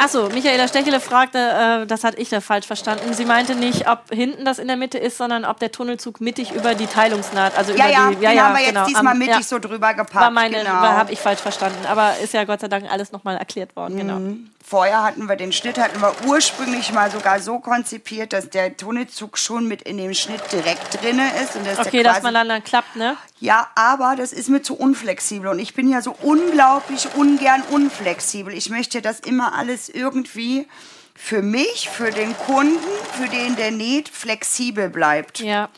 Achso, 0.10 0.28
Michaela 0.30 0.68
Stechele 0.68 1.00
fragte, 1.00 1.38
äh, 1.38 1.86
das 1.86 2.04
hatte 2.04 2.18
ich 2.18 2.30
da 2.30 2.42
falsch 2.42 2.66
verstanden. 2.66 3.14
Sie 3.14 3.26
meinte 3.26 3.54
nicht, 3.54 3.88
ob 3.88 4.10
hinten 4.12 4.44
das 4.44 4.58
in 4.58 4.68
der 4.68 4.76
Mitte 4.76 4.98
ist, 4.98 5.20
sondern 5.20 5.46
ob 5.46 5.60
der 5.60 5.72
Tunnelzug 5.72 6.20
mittig 6.20 6.52
über 6.52 6.74
die 6.74 6.88
Teilungsnaht, 6.88 7.56
also 7.56 7.74
Ja, 7.74 7.86
über 7.86 7.92
ja, 7.92 8.10
die. 8.10 8.16
den 8.16 8.42
haben 8.44 8.56
wir 8.58 8.64
jetzt 8.66 8.88
diesmal 8.88 9.12
am- 9.14 9.20
mittig 9.20 9.36
ja, 9.36 9.42
so 9.44 9.60
drüber 9.60 9.94
gepackt. 9.94 10.16
War 10.16 10.32
meine, 10.32 10.58
genau. 10.58 10.72
habe 10.72 11.12
ich 11.14 11.20
falsch 11.20 11.42
verstanden. 11.42 11.86
Aber 11.88 12.14
ist 12.24 12.34
ja 12.34 12.44
Gott 12.46 12.62
sei 12.62 12.68
Dank 12.70 12.92
alles 12.92 13.12
nochmal 13.12 13.38
erklärt 13.38 13.76
worden. 13.76 13.98
Genau. 13.98 14.20
Vorher 14.68 15.04
hatten 15.04 15.28
wir 15.30 15.36
den 15.36 15.52
Schnitt, 15.52 15.78
hatten 15.78 16.00
wir 16.02 16.12
ursprünglich 16.28 16.92
mal 16.92 17.12
sogar 17.12 17.40
so 17.40 17.60
konzipiert, 17.60 18.34
dass 18.34 18.50
der 18.50 18.76
Tunnelzug 18.78 19.38
schon 19.38 19.68
mit 19.68 19.84
in 19.84 19.98
dem 19.98 20.14
Schnitt 20.16 20.42
direkt 20.52 21.02
drinne 21.04 21.28
ist. 21.44 21.56
Und 21.56 21.68
dass 21.68 21.80
Okay, 21.86 22.02
dass 22.02 22.24
man 22.24 22.34
dann, 22.34 22.50
dann 22.50 22.64
klappt, 22.64 22.96
ne? 22.96 23.16
Ja, 23.42 23.70
aber 23.76 24.16
das 24.18 24.34
ist 24.34 24.50
mir 24.50 24.62
zu 24.62 24.76
unflexibel 24.76 25.50
und 25.50 25.60
ich 25.60 25.74
bin 25.74 25.90
ja 25.90 26.02
so 26.02 26.14
unglaublich 26.22 27.08
ungern 27.16 27.64
unflexibel. 27.70 28.54
Ich 28.54 28.70
möchte 28.70 29.02
das 29.02 29.22
immer 29.22 29.54
alles 29.54 29.88
irgendwie 29.88 30.68
für 31.16 31.42
mich, 31.42 31.90
für 31.90 32.12
den 32.12 32.36
Kunden, 32.38 32.80
für 33.18 33.30
den 33.30 33.56
der 33.56 33.72
näht, 33.72 34.10
flexibel 34.10 34.90
bleibt. 34.90 35.40
Ja. 35.40 35.70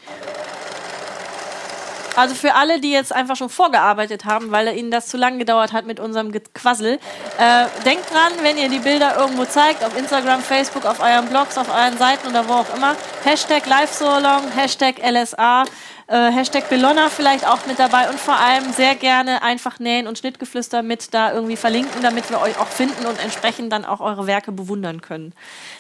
Also 2.16 2.36
für 2.36 2.56
alle, 2.56 2.82
die 2.82 2.92
jetzt 2.92 3.14
einfach 3.14 3.36
schon 3.36 3.50
vorgearbeitet 3.50 4.26
haben, 4.26 4.52
weil 4.52 4.68
ihnen 4.76 4.92
das 4.92 5.08
zu 5.08 5.18
lang 5.18 5.40
gedauert 5.40 5.72
hat 5.72 5.86
mit 5.86 6.00
unserem 6.00 6.32
Gequassel, 6.32 7.00
äh, 7.38 7.66
denkt 7.86 8.12
dran, 8.12 8.34
wenn 8.42 8.58
ihr 8.58 8.70
die 8.70 8.80
Bilder 8.80 9.18
irgendwo 9.18 9.46
zeigt, 9.46 9.84
auf 9.84 9.98
Instagram, 9.98 10.42
Facebook, 10.42 10.86
auf 10.86 11.00
euren 11.00 11.28
Blogs, 11.28 11.58
auf 11.58 11.70
euren 11.70 11.98
Seiten 11.98 12.28
oder 12.28 12.48
wo 12.50 12.54
auch 12.54 12.76
immer, 12.76 12.96
Hashtag 13.24 13.66
LiveSolong, 13.66 14.52
Hashtag 14.54 14.96
LSA, 15.00 15.64
äh, 16.12 16.32
Hashtag 16.32 16.70
Bellona 16.70 17.10
vielleicht 17.10 17.48
auch 17.48 17.66
mit 17.66 17.80
dabei 17.80 18.10
und 18.10 18.20
vor 18.20 18.36
allem 18.36 18.74
sehr 18.74 18.96
gerne 18.96 19.42
einfach 19.42 19.80
Nähen 19.80 20.08
und 20.08 20.18
Schnittgeflüster 20.18 20.84
mit 20.84 21.14
da 21.14 21.34
irgendwie 21.34 21.56
verlinken, 21.56 22.02
damit 22.02 22.30
wir 22.30 22.42
euch 22.42 22.60
auch 22.60 22.68
finden 22.68 23.06
und 23.06 23.18
entsprechend 23.24 23.72
dann 23.72 23.86
auch 23.86 24.02
eure 24.02 24.28
Werke 24.28 24.52
bewundern 24.52 25.02
können. 25.02 25.34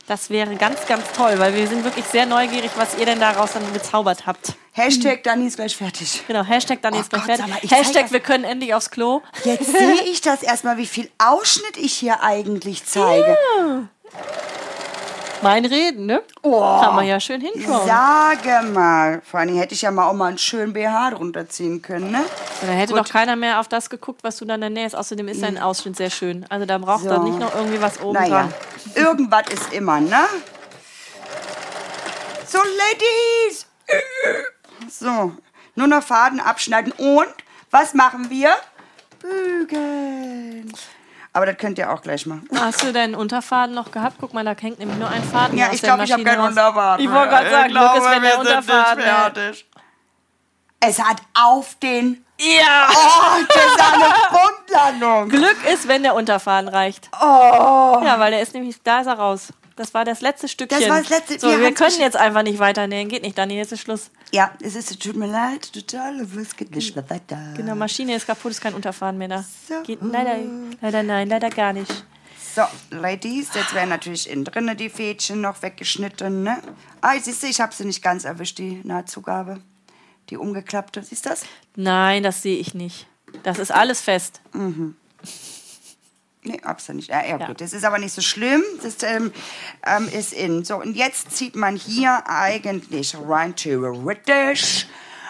Das 0.08 0.30
wäre 0.30 0.56
ganz, 0.56 0.85
ganz 0.88 1.03
toll, 1.11 1.34
weil 1.38 1.53
wir 1.56 1.68
sind 1.68 1.84
wirklich 1.84 2.06
sehr 2.06 2.26
neugierig, 2.26 2.72
was 2.77 2.98
ihr 2.98 3.06
denn 3.06 3.19
daraus 3.19 3.53
dann 3.53 3.74
gezaubert 3.74 4.26
habt. 4.26 4.53
Hashtag 4.72 5.24
Dani 5.24 5.48
ist 5.48 5.58
gleich 5.58 5.76
fertig. 5.76 6.24
Genau, 6.27 6.43
Hashtag 6.43 6.82
dann 6.82 6.93
Oh 6.93 7.00
ist 7.00 7.10
gleich 7.10 7.26
Gott, 7.26 7.38
fertig. 7.38 7.69
mal, 7.69 7.77
Hashtag 7.77 8.11
wir 8.11 8.22
können 8.22 8.45
endlich 8.45 8.74
aufs 8.74 8.90
Klo. 8.90 9.22
Jetzt 9.43 9.69
sehe 9.72 10.01
ich 10.10 10.22
das 10.22 10.43
erstmal, 10.43 10.77
wie 10.77 10.85
viel 10.85 11.10
Ausschnitt 11.18 11.76
ich 11.76 11.93
hier 11.93 12.24
eigentlich 12.24 12.85
zeige. 12.85 13.38
Mein 15.44 15.66
Reden, 15.66 16.06
ne? 16.06 16.22
Oh, 16.44 16.60
Kann 16.82 16.95
man 16.95 17.08
ja 17.08 17.20
schön 17.20 17.42
hinschauen. 17.42 17.88
sage 17.88 18.61
mal. 18.68 19.22
Vor 19.26 19.40
allem 19.40 19.58
hätte 19.58 19.74
ich 19.74 19.82
ja 19.82 19.90
mal 19.90 20.08
auch 20.08 20.14
mal 20.14 20.28
einen 20.28 20.38
schönen 20.38 20.74
BH 20.74 21.11
drunter 21.11 21.50
ziehen 21.50 21.82
können, 21.82 22.11
ne? 22.11 22.24
Da 22.61 22.68
hätte 22.68 22.94
Gut. 22.94 23.02
doch 23.06 23.10
keiner 23.11 23.36
mehr 23.36 23.60
auf 23.60 23.68
das 23.68 23.90
geguckt, 23.90 24.24
was 24.24 24.38
du 24.38 24.45
dann 24.45 24.61
da 24.61 24.70
nähst. 24.70 24.95
Außerdem 24.95 25.28
ist 25.30 25.42
dein 25.42 25.58
Ausschnitt 25.58 25.95
sehr 25.98 26.11
schön. 26.11 26.45
Also 26.50 26.68
da 26.68 26.78
braucht 26.78 27.03
So. 27.03 27.10
er 27.10 27.20
nicht 27.24 27.40
noch 27.40 27.56
irgendwie 27.56 27.82
was 27.82 28.00
oben 28.02 28.14
Naja, 28.20 28.30
dran. 28.44 28.53
irgendwas 28.95 29.44
ist 29.52 29.74
immer, 29.74 30.00
ne? 30.00 30.20
So, 32.45 32.60
Ladies! 32.60 33.66
So, 34.90 35.32
nur 35.76 35.88
noch 35.88 36.03
Faden 36.03 36.40
abschneiden 36.40 36.92
und 36.94 37.28
was 37.72 37.94
machen 37.95 38.30
wir? 38.30 38.52
Bügeln. 39.20 40.72
Aber 41.34 41.45
das 41.45 41.58
könnt 41.58 41.77
ihr 41.77 41.92
auch 41.92 42.01
gleich 42.01 42.26
machen. 42.26 42.48
Hast 42.53 42.84
du 42.84 42.92
deinen 42.92 43.16
Unterfaden 43.16 43.74
noch 43.74 43.92
gehabt? 43.92 44.18
Guck 44.19 44.34
mal, 44.34 44.43
da 44.43 44.53
hängt 44.60 44.80
nämlich 44.80 44.98
nur 44.98 45.08
ein 45.08 45.24
Faden 45.24 45.58
Ja, 45.58 45.68
aus 45.68 45.76
ich 45.76 45.82
glaube, 45.82 46.03
ich 46.03 46.11
habe 46.11 46.24
keinen. 46.24 46.42
Unterfaden. 46.42 47.06
Ich 47.06 47.11
wollte 47.11 47.30
gerade 47.30 47.50
sagen, 47.50 47.69
Glück 47.69 47.95
ist, 47.95 48.11
wenn 48.11 48.22
der 48.22 48.40
Unterfaden... 48.40 49.03
fertig. 49.03 49.66
Es 50.82 51.00
hat 51.00 51.18
auf 51.34 51.76
den... 51.76 52.26
Ja! 52.40 52.90
Oh, 52.90 53.43
das 53.48 53.66
ist 53.66 53.93
eine 53.93 54.14
Punktlandung. 54.30 55.30
Glück 55.40 55.58
ist, 55.72 55.88
wenn 55.88 56.03
der 56.03 56.16
Unterfahren 56.16 56.68
reicht. 56.68 57.10
Oh. 57.22 58.01
Ja, 58.03 58.19
weil 58.19 58.32
der 58.32 58.42
ist 58.42 58.53
nämlich, 58.53 58.82
da 58.84 59.01
ist 59.01 59.08
er 59.08 59.14
raus. 59.14 59.53
Das 59.82 59.95
war 59.95 60.06
das 60.06 60.22
letzte 60.22 60.48
Stückchen. 60.48 60.80
Das 60.80 60.88
war 60.90 61.00
das 61.00 61.10
letzte- 61.10 61.40
So, 61.40 61.50
wir 61.50 61.60
wir 61.60 61.74
können 61.74 62.00
jetzt 62.00 62.16
einfach 62.16 62.43
nicht 62.43 62.60
weiternähen. 62.60 63.10
Geht 63.10 63.24
nicht, 63.24 63.35
Dani, 63.35 63.56
jetzt 63.56 63.72
ist 63.72 63.82
Schluss. 63.82 64.11
Ja, 64.32 64.51
es 64.61 64.76
ist, 64.76 65.01
tut 65.01 65.16
mir 65.16 65.26
leid, 65.26 65.74
total, 65.74 66.22
aber 66.22 66.40
es 66.40 66.56
geht 66.56 66.76
nicht 66.76 66.95
mehr 66.95 67.10
weiter. 67.10 67.40
Genau, 67.58 67.74
Maschine 67.74 68.14
ist 68.16 68.27
kaputt, 68.27 68.51
ist 68.51 68.61
kein 68.61 68.76
Unterfahren 68.76 69.18
mehr 69.18 69.27
da. 69.30 69.43
So. 69.68 69.82
Geht 69.82 69.98
leider, 70.03 70.35
leider 70.82 71.01
nein, 71.01 71.27
leider 71.30 71.50
gar 71.50 71.74
nicht. 71.74 71.92
So, 72.56 72.61
Ladies, 72.92 73.48
jetzt 73.56 73.74
werden 73.74 73.90
natürlich 73.90 74.30
innen 74.30 74.45
drinnen 74.45 74.77
die 74.77 74.90
Fädchen 74.90 75.42
noch 75.42 75.60
weggeschnitten, 75.64 76.43
ne? 76.43 76.61
Ah, 77.01 77.18
siehst 77.19 77.42
du, 77.42 77.48
ich 77.48 77.60
habe 77.60 77.74
sie 77.74 77.85
nicht 77.85 78.03
ganz 78.03 78.24
erwischt, 78.24 78.60
die 78.60 78.82
Nahtzugabe. 78.84 79.61
Die 80.30 80.38
umgeklappte, 80.38 81.01
siehst 81.01 81.26
du 81.26 81.30
das? 81.30 81.42
Nein, 81.76 82.22
das 82.22 82.43
sehe 82.43 82.58
ich 82.60 82.76
nicht. 82.76 83.08
Das 83.42 83.58
ist 83.58 83.72
alles 83.72 84.00
fest. 84.01 84.42
Nee, 86.44 86.60
hab's 86.66 86.88
ja 86.88 86.94
nicht. 86.94 87.10
Ja, 87.10 87.24
ja, 87.24 87.38
Ja. 87.38 87.48
gut, 87.48 87.61
das 87.61 87.72
ist 87.74 87.86
aber 87.86 88.00
nicht 88.00 88.14
so 88.14 88.22
schlimm. 88.22 88.64
Das 88.82 89.02
ähm, 89.03 89.32
ähm, 89.86 90.10
ist 90.11 90.34
in. 90.34 90.64
So, 90.66 90.78
und 90.78 90.95
jetzt 90.95 91.32
zieht 91.36 91.56
man 91.56 91.76
hier 91.76 92.24
eigentlich 92.28 93.16
rein 93.28 93.56
theoretisch 93.56 94.88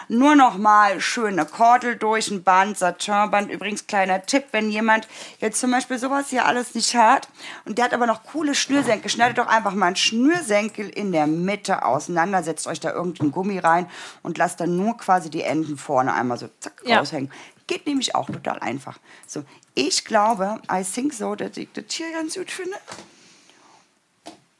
nur 0.08 0.34
noch 0.36 0.58
mal 0.58 1.00
schöne 1.00 1.46
Kordel 1.46 1.96
durch 1.96 2.30
ein 2.30 2.42
Band, 2.42 2.76
Satinband. 2.76 3.50
Übrigens, 3.50 3.86
kleiner 3.86 4.20
Tipp, 4.26 4.44
wenn 4.52 4.68
jemand 4.70 5.08
jetzt 5.40 5.58
zum 5.58 5.70
Beispiel 5.70 5.98
sowas 5.98 6.28
hier 6.28 6.44
alles 6.44 6.74
nicht 6.74 6.94
hat 6.94 7.28
und 7.64 7.78
der 7.78 7.86
hat 7.86 7.94
aber 7.94 8.06
noch 8.06 8.22
coole 8.24 8.54
Schnürsenkel, 8.54 9.10
schneidet 9.10 9.38
doch 9.38 9.46
einfach 9.46 9.72
mal 9.72 9.86
einen 9.86 9.96
Schnürsenkel 9.96 10.88
in 10.90 11.12
der 11.12 11.26
Mitte 11.26 11.84
auseinander, 11.86 12.42
setzt 12.42 12.66
euch 12.66 12.80
da 12.80 12.92
irgendeinen 12.92 13.30
Gummi 13.32 13.58
rein 13.58 13.88
und 14.22 14.36
lasst 14.36 14.60
dann 14.60 14.76
nur 14.76 14.98
quasi 14.98 15.30
die 15.30 15.42
Enden 15.42 15.78
vorne 15.78 16.12
einmal 16.12 16.36
so 16.36 16.48
zack 16.60 16.82
Ja. 16.84 16.98
raushängen. 16.98 17.30
Geht 17.66 17.86
nämlich 17.86 18.14
auch 18.14 18.26
total 18.26 18.58
einfach. 18.58 18.98
So, 19.26 19.44
ich 19.74 20.04
glaube, 20.04 20.60
I 20.70 20.82
think 20.82 21.12
so, 21.12 21.34
dass 21.34 21.56
ich 21.56 21.68
das 21.72 21.84
hier 21.88 22.12
ganz 22.12 22.34
gut 22.34 22.50
finde. 22.50 22.76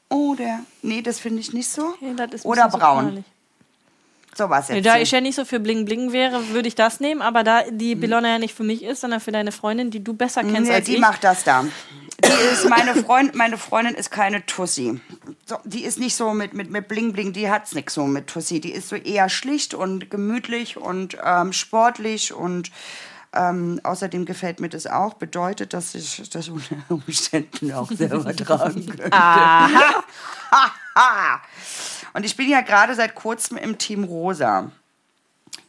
Oder, 0.09 0.59
nee, 0.81 1.01
das 1.01 1.19
finde 1.19 1.39
ich 1.39 1.53
nicht 1.53 1.69
so. 1.69 1.95
Ein 2.01 2.19
Oder 2.43 2.69
braun. 2.69 3.25
So 4.35 4.49
was 4.49 4.69
jetzt. 4.69 4.85
da 4.85 4.97
ich 4.97 5.11
ja 5.11 5.21
nicht 5.21 5.35
so 5.35 5.45
für 5.45 5.59
Bling 5.59 5.85
Bling 5.85 6.11
wäre, 6.11 6.49
würde 6.49 6.67
ich 6.67 6.75
das 6.75 6.99
nehmen. 6.99 7.21
Aber 7.21 7.43
da 7.43 7.63
die 7.69 7.93
Bellona 7.95 8.29
ja 8.29 8.39
nicht 8.39 8.55
für 8.55 8.63
mich 8.63 8.83
ist, 8.83 9.01
sondern 9.01 9.19
für 9.19 9.31
deine 9.31 9.51
Freundin, 9.51 9.91
die 9.91 10.03
du 10.03 10.13
besser 10.13 10.41
kennst 10.41 10.69
Nee, 10.69 10.75
als 10.75 10.85
die 10.85 10.95
ich. 10.95 10.99
macht 10.99 11.23
das 11.23 11.43
da. 11.43 11.65
Die 12.21 12.53
ist 12.53 12.69
meine 12.69 12.95
Freundin, 12.95 13.37
meine 13.37 13.57
Freundin 13.57 13.95
ist 13.95 14.11
keine 14.11 14.45
Tussi. 14.45 14.99
So, 15.45 15.57
die 15.63 15.83
ist 15.83 15.99
nicht 15.99 16.15
so 16.15 16.33
mit, 16.33 16.53
mit, 16.53 16.69
mit 16.69 16.87
Bling 16.87 17.13
Bling, 17.13 17.33
die 17.33 17.49
hat's 17.49 17.73
nix 17.73 17.93
so 17.93 18.05
mit 18.05 18.27
Tussi. 18.27 18.59
Die 18.61 18.71
ist 18.71 18.89
so 18.89 18.95
eher 18.95 19.29
schlicht 19.29 19.73
und 19.73 20.09
gemütlich 20.09 20.77
und 20.77 21.17
ähm, 21.23 21.53
sportlich 21.53 22.33
und 22.33 22.71
ähm, 23.33 23.79
außerdem 23.83 24.25
gefällt 24.25 24.59
mir 24.59 24.69
das 24.69 24.85
auch. 24.85 25.15
Bedeutet, 25.15 25.73
dass 25.73 25.95
ich 25.95 26.29
das 26.29 26.49
unter 26.49 26.75
Umständen 26.89 27.71
auch 27.73 27.91
selber 27.91 28.35
tragen 28.35 28.85
könnte. 28.85 29.11
Aha. 29.13 30.03
und 32.13 32.25
ich 32.25 32.37
bin 32.37 32.47
ja 32.47 32.61
gerade 32.61 32.93
seit 32.93 33.15
kurzem 33.15 33.57
im 33.57 33.77
Team 33.79 34.03
Rosa. 34.03 34.71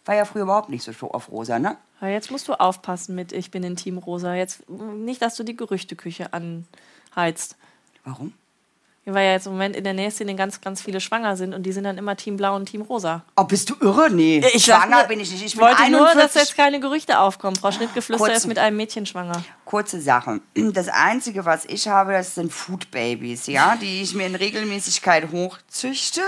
War 0.04 0.14
ja 0.14 0.26
früher 0.26 0.42
überhaupt 0.42 0.68
nicht 0.68 0.84
so 0.84 1.10
auf 1.10 1.30
Rosa, 1.30 1.58
ne? 1.58 1.78
Aber 2.04 2.12
jetzt 2.12 2.30
musst 2.30 2.48
du 2.48 2.52
aufpassen 2.52 3.14
mit 3.14 3.32
Ich 3.32 3.50
bin 3.50 3.62
in 3.64 3.76
Team 3.76 3.96
Rosa. 3.96 4.34
Jetzt 4.34 4.68
mm, 4.68 5.06
nicht, 5.06 5.22
dass 5.22 5.36
du 5.36 5.42
die 5.42 5.56
Gerüchteküche 5.56 6.34
anheizt. 6.34 7.56
Warum? 8.04 8.34
Weil 9.06 9.26
ja 9.26 9.32
jetzt 9.32 9.46
im 9.46 9.52
Moment 9.52 9.74
in 9.74 9.84
der 9.84 9.94
Nähszene 9.94 10.34
ganz, 10.34 10.60
ganz 10.60 10.82
viele 10.82 11.00
schwanger 11.00 11.38
sind 11.38 11.54
und 11.54 11.62
die 11.62 11.72
sind 11.72 11.84
dann 11.84 11.96
immer 11.96 12.14
Team 12.14 12.36
Blau 12.36 12.56
und 12.56 12.66
Team 12.66 12.82
Rosa. 12.82 13.22
Oh, 13.36 13.44
bist 13.44 13.70
du 13.70 13.74
irre? 13.80 14.10
Nee, 14.10 14.44
Ich 14.52 14.66
schwanger 14.66 14.98
nur- 14.98 15.04
bin 15.08 15.20
ich 15.20 15.30
nicht. 15.32 15.44
Ich 15.46 15.52
bin 15.52 15.62
wollte 15.62 15.90
nur, 15.90 16.08
41. 16.08 16.22
dass 16.22 16.34
jetzt 16.34 16.56
keine 16.58 16.78
Gerüchte 16.78 17.18
aufkommen. 17.18 17.56
Frau 17.56 17.72
Schnittgeflüster 17.72 18.34
ist 18.34 18.46
mit 18.46 18.58
einem 18.58 18.76
Mädchen 18.76 19.06
schwanger. 19.06 19.42
Kurze 19.64 19.98
Sache. 20.02 20.40
Das 20.54 20.88
Einzige, 20.88 21.46
was 21.46 21.64
ich 21.64 21.88
habe, 21.88 22.12
das 22.12 22.34
sind 22.34 22.52
Food 22.52 22.90
Babies, 22.90 23.46
ja, 23.46 23.76
die 23.76 24.02
ich 24.02 24.14
mir 24.14 24.26
in 24.26 24.34
Regelmäßigkeit 24.34 25.32
hochzüchte. 25.32 26.20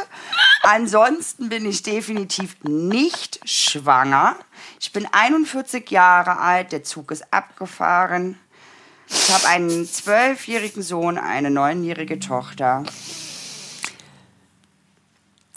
Ansonsten 0.62 1.50
bin 1.50 1.66
ich 1.68 1.82
definitiv 1.82 2.56
nicht 2.62 3.40
schwanger. 3.46 4.36
Ich 4.80 4.92
bin 4.92 5.06
41 5.10 5.90
Jahre 5.90 6.38
alt, 6.38 6.72
der 6.72 6.84
Zug 6.84 7.10
ist 7.10 7.24
abgefahren. 7.32 8.38
Ich 9.08 9.30
habe 9.32 9.46
einen 9.48 9.86
zwölfjährigen 9.86 10.82
Sohn, 10.82 11.16
eine 11.18 11.50
neunjährige 11.50 12.18
Tochter. 12.18 12.82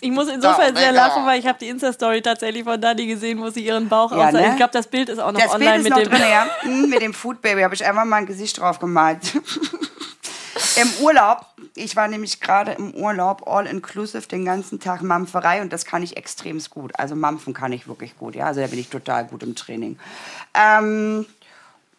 Ich 0.02 0.12
muss 0.12 0.30
insofern 0.30 0.74
sehr 0.76 0.94
lachen, 0.94 1.26
weil 1.26 1.40
ich 1.40 1.46
habe 1.48 1.60
die 1.60 1.68
Insta-Story 1.68 2.22
tatsächlich 2.22 2.64
von 2.64 2.80
Dani 2.80 3.06
gesehen, 3.06 3.40
wo 3.42 3.50
sie 3.50 3.66
ihren 3.66 3.90
Bauch 3.90 4.12
Ja, 4.14 4.32
ne? 4.32 4.52
Ich 4.52 4.56
glaube, 4.56 4.72
das 4.72 4.88
Bild 4.88 5.10
ist 5.10 5.20
auch 5.20 5.34
noch 5.34 5.42
Das 5.42 5.54
online 5.54 5.84
Bild 5.84 5.88
ist 5.88 5.90
mit 5.90 5.92
noch 5.92 6.00
dem. 6.04 6.10
drin, 6.22 6.30
ja. 6.32 6.48
Hm, 6.62 6.90
Mit 6.90 7.02
dem 7.02 7.14
Food 7.14 7.42
Baby 7.42 7.62
habe 7.64 7.76
ich 7.76 7.84
einfach 7.86 8.06
mal 8.06 8.18
ein 8.18 8.26
Gesicht 8.26 8.60
drauf 8.60 8.80
gemalt. 8.80 9.20
Im 10.78 10.92
Urlaub, 11.02 11.46
ich 11.76 11.96
war 11.96 12.08
nämlich 12.08 12.40
gerade 12.40 12.72
im 12.74 12.94
Urlaub, 12.94 13.48
all 13.48 13.66
inclusive, 13.66 14.28
den 14.28 14.46
ganzen 14.46 14.80
Tag 14.80 15.02
Mampferei 15.02 15.62
und 15.62 15.74
das 15.74 15.86
kann 15.86 16.04
ich 16.04 16.18
extremst 16.18 16.70
gut. 16.70 16.92
Also 16.98 17.16
Mampfen 17.16 17.54
kann 17.54 17.72
ich 17.72 17.88
wirklich 17.88 18.18
gut, 18.18 18.36
ja. 18.36 18.46
Also 18.46 18.62
da 18.62 18.68
bin 18.68 18.80
ich 18.80 18.90
total 18.90 19.26
gut 19.26 19.44
im 19.44 19.56
Training. 19.56 19.98
Ähm, 20.54 21.26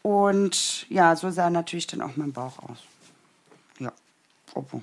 und 0.03 0.89
ja, 0.89 1.17
so 1.17 1.31
sah 1.31 1.51
natürlich 1.51 1.87
dann 1.87 2.03
auch 2.03 2.17
mein 2.17 2.33
Bauch 2.33 2.59
aus. 2.59 2.79
Ja, 3.79 3.93
Opo. 4.55 4.83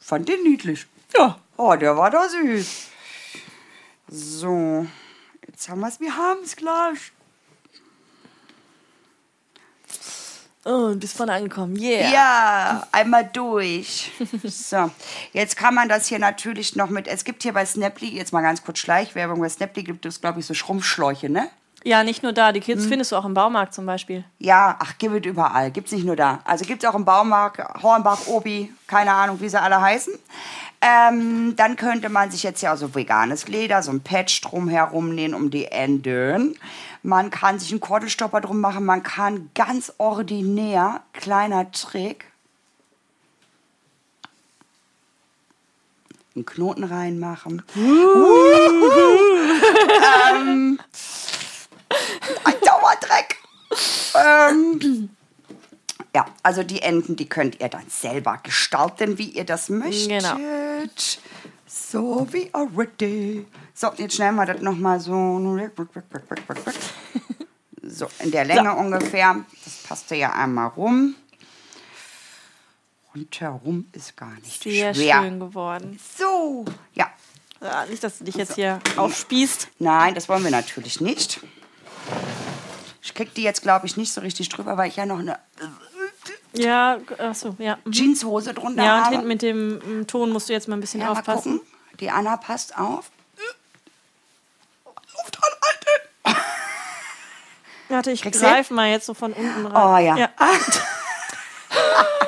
Fand 0.00 0.28
den 0.28 0.42
niedlich. 0.42 0.86
Ja. 1.16 1.38
Oh, 1.56 1.74
der 1.74 1.96
war 1.96 2.10
da 2.10 2.28
süß. 2.28 2.88
So, 4.08 4.86
jetzt 5.46 5.68
haben 5.68 5.80
wir 5.80 5.88
es, 5.88 6.00
wir 6.00 6.16
haben 6.16 6.40
es 6.44 6.56
gleich. 6.56 7.12
Oh, 10.64 10.88
du 10.90 10.96
bist 10.96 11.16
vorne 11.16 11.32
angekommen. 11.32 11.76
Yeah. 11.80 12.10
Ja, 12.12 12.86
einmal 12.92 13.28
durch. 13.32 14.10
So, 14.44 14.90
jetzt 15.32 15.56
kann 15.56 15.74
man 15.74 15.88
das 15.88 16.06
hier 16.08 16.18
natürlich 16.18 16.76
noch 16.76 16.90
mit. 16.90 17.06
Es 17.06 17.24
gibt 17.24 17.42
hier 17.42 17.52
bei 17.54 17.64
Snaply, 17.64 18.08
jetzt 18.14 18.32
mal 18.32 18.42
ganz 18.42 18.62
kurz 18.62 18.78
Schleichwerbung, 18.80 19.40
bei 19.40 19.48
Snaply 19.48 19.82
gibt 19.82 20.04
es, 20.04 20.20
glaube 20.20 20.40
ich, 20.40 20.46
so 20.46 20.54
Schrumpfschläuche, 20.54 21.30
ne? 21.30 21.48
Ja, 21.84 22.02
nicht 22.02 22.22
nur 22.24 22.32
da. 22.32 22.50
Die 22.52 22.60
Kids 22.60 22.82
Hm. 22.82 22.88
findest 22.90 23.12
du 23.12 23.16
auch 23.16 23.24
im 23.24 23.34
Baumarkt 23.34 23.72
zum 23.72 23.86
Beispiel. 23.86 24.24
Ja, 24.40 24.76
ach, 24.80 24.98
gibt 24.98 25.24
es 25.24 25.30
überall. 25.30 25.70
Gibt 25.70 25.86
es 25.86 25.92
nicht 25.92 26.04
nur 26.04 26.16
da. 26.16 26.40
Also 26.44 26.64
gibt 26.64 26.82
es 26.82 26.90
auch 26.90 26.94
im 26.96 27.04
Baumarkt, 27.04 27.60
Hornbach, 27.82 28.26
Obi, 28.26 28.72
keine 28.88 29.12
Ahnung, 29.12 29.40
wie 29.40 29.48
sie 29.48 29.60
alle 29.60 29.80
heißen. 29.80 30.12
Ähm, 30.80 31.54
dann 31.56 31.76
könnte 31.76 32.08
man 32.08 32.30
sich 32.30 32.42
jetzt 32.42 32.62
ja 32.62 32.76
so 32.76 32.94
veganes 32.94 33.48
Leder, 33.48 33.82
so 33.82 33.90
ein 33.90 34.00
Patch 34.00 34.40
drum 34.42 34.68
herum 34.68 35.14
nähen 35.14 35.34
um 35.34 35.50
die 35.50 35.66
Enden. 35.66 36.56
Man 37.02 37.30
kann 37.30 37.58
sich 37.58 37.70
einen 37.70 37.80
Kordelstopper 37.80 38.40
drum 38.40 38.60
machen. 38.60 38.84
Man 38.84 39.02
kann 39.02 39.50
ganz 39.54 39.92
ordinär, 39.98 41.02
kleiner 41.12 41.70
Trick, 41.72 42.26
einen 46.34 46.46
Knoten 46.46 46.84
reinmachen. 46.84 47.62
ähm, 50.30 50.78
ein 52.44 52.54
Dauerdreck. 52.64 53.36
ähm, 54.14 55.10
ja, 56.14 56.26
also 56.42 56.62
die 56.62 56.82
Enden, 56.82 57.16
die 57.16 57.28
könnt 57.28 57.60
ihr 57.60 57.68
dann 57.68 57.88
selber 57.88 58.38
gestalten, 58.42 59.18
wie 59.18 59.30
ihr 59.30 59.44
das 59.44 59.68
möchtet. 59.68 60.22
Genau. 60.22 60.36
So 61.90 62.26
wie 62.32 62.52
already. 62.52 63.46
So, 63.74 63.92
jetzt 63.96 64.16
schneiden 64.16 64.36
wir 64.36 64.46
das 64.46 64.60
nochmal 64.60 65.00
so. 65.00 65.38
So, 67.82 68.06
in 68.18 68.30
der 68.30 68.44
Länge 68.44 68.74
ungefähr. 68.74 69.44
Das 69.64 69.82
passt 69.88 70.10
ja 70.10 70.32
einmal 70.32 70.68
rum. 70.68 71.14
Rundherum 73.14 73.86
ist 73.92 74.16
gar 74.16 74.34
nicht 74.34 74.62
Sehr 74.62 74.94
schwer. 74.94 75.22
schön 75.22 75.40
geworden. 75.40 75.98
So, 76.16 76.64
ja. 76.94 77.10
Ja, 77.60 77.86
nicht, 77.86 78.04
dass 78.04 78.18
du 78.18 78.24
dich 78.24 78.36
jetzt 78.36 78.54
hier 78.54 78.78
aufspießt. 78.96 79.68
Nein, 79.78 80.14
das 80.14 80.28
wollen 80.28 80.44
wir 80.44 80.50
natürlich 80.50 81.00
nicht. 81.00 81.40
Ich 83.02 83.14
krieg 83.14 83.34
die 83.34 83.42
jetzt, 83.42 83.62
glaube 83.62 83.86
ich, 83.86 83.96
nicht 83.96 84.12
so 84.12 84.20
richtig 84.20 84.48
drüber, 84.50 84.76
weil 84.76 84.88
ich 84.88 84.96
ja 84.96 85.06
noch 85.06 85.18
eine 85.18 85.38
Ja, 86.54 86.98
achso, 87.18 87.54
ja. 87.58 87.78
Mhm. 87.84 87.92
Jeanshose 87.92 88.54
drunter 88.54 88.84
Ja, 88.84 88.98
und 88.98 89.04
habe. 89.04 89.14
hinten 89.14 89.28
mit 89.28 89.42
dem 89.42 90.00
mm, 90.00 90.06
Ton 90.06 90.30
musst 90.30 90.48
du 90.48 90.52
jetzt 90.52 90.68
mal 90.68 90.76
ein 90.76 90.80
bisschen 90.80 91.00
ja, 91.00 91.06
mal 91.06 91.12
aufpassen. 91.18 91.58
gucken. 91.58 91.68
Die 92.00 92.10
Anna 92.10 92.36
passt 92.36 92.76
auf. 92.78 93.10
Luft 95.16 95.38
anhalten. 95.38 96.42
Warte, 97.88 98.10
ich 98.10 98.22
greife 98.22 98.74
mal 98.74 98.90
jetzt 98.90 99.06
so 99.06 99.14
von 99.14 99.32
unten 99.32 99.66
rein. 99.66 99.74
Oh 99.74 99.98
ja. 100.04 100.16
ja. 100.16 100.28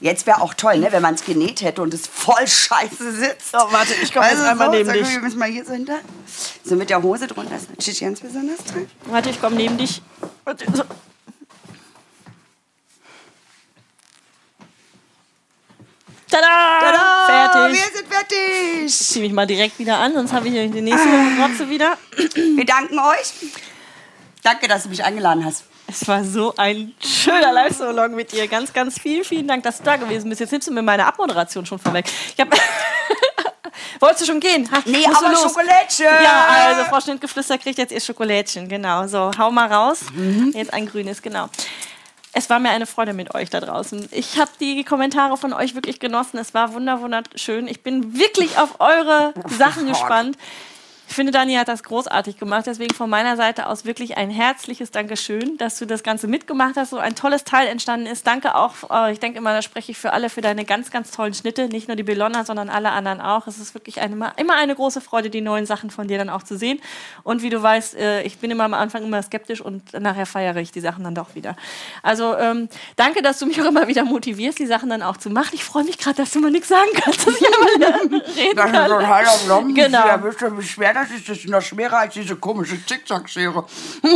Jetzt 0.00 0.26
wäre 0.26 0.40
auch 0.40 0.54
toll, 0.54 0.78
ne, 0.78 0.92
wenn 0.92 1.02
man 1.02 1.14
es 1.14 1.24
genäht 1.24 1.62
hätte 1.62 1.82
und 1.82 1.92
es 1.94 2.06
voll 2.06 2.46
scheiße 2.46 3.12
sitzt. 3.12 3.54
Oh, 3.54 3.66
warte, 3.70 3.94
ich 4.02 4.12
komm 4.12 4.22
jetzt 4.22 4.40
einmal 4.42 4.68
so, 4.68 4.72
neben 4.72 4.86
sag 4.86 4.94
dich. 4.94 5.10
Wir 5.10 5.20
müssen 5.20 5.38
mal 5.38 5.48
hier 5.50 5.64
so 5.64 5.72
hinter. 5.72 5.98
So 6.64 6.76
mit 6.76 6.90
der 6.90 7.02
Hose 7.02 7.26
drunter 7.26 7.56
ist 7.56 7.70
natürlich 7.70 8.00
ganz 8.00 8.20
besonders 8.20 8.64
toll. 8.64 8.86
Warte, 9.06 9.30
ich 9.30 9.40
komme 9.40 9.56
neben 9.56 9.78
dich. 9.78 10.02
Warte, 10.44 10.64
so. 10.72 10.84
Tada! 16.28 16.80
Tada! 16.80 17.26
Fertig. 17.26 17.80
Wir 17.80 17.96
sind 17.96 18.08
fertig. 18.08 18.84
Ich 18.84 18.98
ziehe 18.98 19.24
mich 19.24 19.32
mal 19.32 19.46
direkt 19.46 19.78
wieder 19.78 19.98
an, 19.98 20.14
sonst 20.14 20.32
habe 20.32 20.48
ich 20.48 20.54
die 20.72 20.80
nächste 20.82 21.08
Rotze 21.40 21.70
wieder. 21.70 21.96
Wir 22.34 22.64
danken 22.66 22.98
euch. 22.98 23.32
Danke, 24.42 24.68
dass 24.68 24.82
du 24.84 24.88
mich 24.90 25.02
eingeladen 25.02 25.44
hast. 25.44 25.64
Es 25.88 26.06
war 26.08 26.24
so 26.24 26.54
ein 26.56 26.94
schöner 27.00 27.52
Live-Salon 27.52 28.14
mit 28.14 28.32
dir. 28.32 28.48
Ganz, 28.48 28.72
ganz 28.72 28.98
vielen, 28.98 29.24
vielen 29.24 29.46
Dank, 29.46 29.62
dass 29.62 29.78
du 29.78 29.84
da 29.84 29.96
gewesen 29.96 30.28
bist. 30.28 30.40
Jetzt 30.40 30.50
nimmst 30.52 30.68
du 30.68 30.72
mir 30.72 30.82
meine 30.82 31.06
Abmoderation 31.06 31.64
schon 31.64 31.78
vorweg. 31.78 32.06
Ich 32.34 32.40
hab 32.40 32.48
Wolltest 34.00 34.22
du 34.22 34.26
schon 34.26 34.40
gehen? 34.40 34.68
Ha, 34.70 34.82
Nee, 34.84 35.04
aber 35.06 35.30
los? 35.30 35.42
Schokolädchen. 35.42 36.06
Ja, 36.06 36.46
also 36.48 36.84
Frau 36.84 37.00
Schnittgeflüster 37.00 37.58
kriegt 37.58 37.78
jetzt 37.78 37.92
ihr 37.92 38.00
Schokolädchen. 38.00 38.68
Genau, 38.68 39.06
so, 39.06 39.30
hau 39.38 39.50
mal 39.50 39.72
raus. 39.72 40.00
Mhm. 40.14 40.52
Jetzt 40.54 40.72
ein 40.72 40.86
grünes, 40.86 41.22
genau. 41.22 41.48
Es 42.32 42.50
war 42.50 42.58
mir 42.58 42.70
eine 42.70 42.86
Freude 42.86 43.14
mit 43.14 43.34
euch 43.34 43.48
da 43.48 43.60
draußen. 43.60 44.08
Ich 44.10 44.38
habe 44.38 44.50
die 44.60 44.84
Kommentare 44.84 45.36
von 45.38 45.54
euch 45.54 45.74
wirklich 45.74 46.00
genossen. 46.00 46.36
Es 46.38 46.52
war 46.52 46.74
wunder 46.74 47.00
wunderschön. 47.00 47.66
Ich 47.66 47.82
bin 47.82 48.18
wirklich 48.18 48.58
auf 48.58 48.80
eure 48.80 49.32
Sachen 49.56 49.86
gespannt. 49.86 50.36
Ich 51.08 51.14
finde, 51.14 51.32
Dani 51.32 51.54
hat 51.54 51.68
das 51.68 51.82
großartig 51.82 52.36
gemacht. 52.38 52.66
Deswegen 52.66 52.94
von 52.94 53.08
meiner 53.08 53.36
Seite 53.36 53.68
aus 53.68 53.84
wirklich 53.84 54.16
ein 54.16 54.28
herzliches 54.30 54.90
Dankeschön, 54.90 55.56
dass 55.56 55.78
du 55.78 55.86
das 55.86 56.02
Ganze 56.02 56.26
mitgemacht 56.26 56.76
hast. 56.76 56.90
So 56.90 56.98
ein 56.98 57.14
tolles 57.14 57.44
Teil 57.44 57.68
entstanden 57.68 58.06
ist. 58.06 58.26
Danke 58.26 58.54
auch, 58.56 58.74
äh, 58.90 59.12
ich 59.12 59.20
denke 59.20 59.38
immer, 59.38 59.52
da 59.52 59.62
spreche 59.62 59.92
ich 59.92 59.98
für 59.98 60.12
alle, 60.12 60.28
für 60.30 60.40
deine 60.40 60.64
ganz, 60.64 60.90
ganz 60.90 61.12
tollen 61.12 61.32
Schnitte. 61.32 61.68
Nicht 61.68 61.86
nur 61.88 61.96
die 61.96 62.02
Bellona, 62.02 62.44
sondern 62.44 62.68
alle 62.68 62.90
anderen 62.90 63.20
auch. 63.20 63.46
Es 63.46 63.58
ist 63.58 63.72
wirklich 63.74 64.00
eine, 64.00 64.32
immer 64.36 64.54
eine 64.56 64.74
große 64.74 65.00
Freude, 65.00 65.30
die 65.30 65.40
neuen 65.40 65.64
Sachen 65.64 65.90
von 65.90 66.08
dir 66.08 66.18
dann 66.18 66.28
auch 66.28 66.42
zu 66.42 66.58
sehen. 66.58 66.80
Und 67.22 67.42
wie 67.42 67.50
du 67.50 67.62
weißt, 67.62 67.94
äh, 67.96 68.22
ich 68.22 68.38
bin 68.38 68.50
immer 68.50 68.64
am 68.64 68.74
Anfang 68.74 69.04
immer 69.04 69.22
skeptisch 69.22 69.60
und 69.60 69.92
nachher 69.94 70.26
feiere 70.26 70.56
ich 70.56 70.72
die 70.72 70.80
Sachen 70.80 71.04
dann 71.04 71.14
doch 71.14 71.34
wieder. 71.34 71.56
Also 72.02 72.36
ähm, 72.36 72.68
danke, 72.96 73.22
dass 73.22 73.38
du 73.38 73.46
mich 73.46 73.60
auch 73.62 73.66
immer 73.66 73.86
wieder 73.86 74.04
motivierst, 74.04 74.58
die 74.58 74.66
Sachen 74.66 74.90
dann 74.90 75.02
auch 75.02 75.16
zu 75.16 75.30
machen. 75.30 75.50
Ich 75.52 75.64
freue 75.64 75.84
mich 75.84 75.98
gerade, 75.98 76.16
dass 76.16 76.32
du 76.32 76.40
mal 76.40 76.50
nichts 76.50 76.68
sagen 76.68 76.90
kannst, 76.94 77.26
dass 77.26 77.34
ich 77.34 77.40
wieder 77.76 77.94
reden 78.00 78.56
Das 78.56 78.66
ist 78.66 78.72
kann. 78.72 78.74
ein. 78.74 79.74
Genau. 79.74 80.06
Ja, 80.06 80.22
wisst 80.22 80.42
ihr, 80.42 80.58
wie 80.58 80.62
schwer 80.62 80.95
das 80.96 81.10
ist? 81.10 81.28
Ist 81.28 81.48
noch 81.48 81.62
schwerer 81.62 81.98
als 81.98 82.14
diese 82.14 82.36
komische 82.36 82.84
Zickzackschere. 82.84 83.64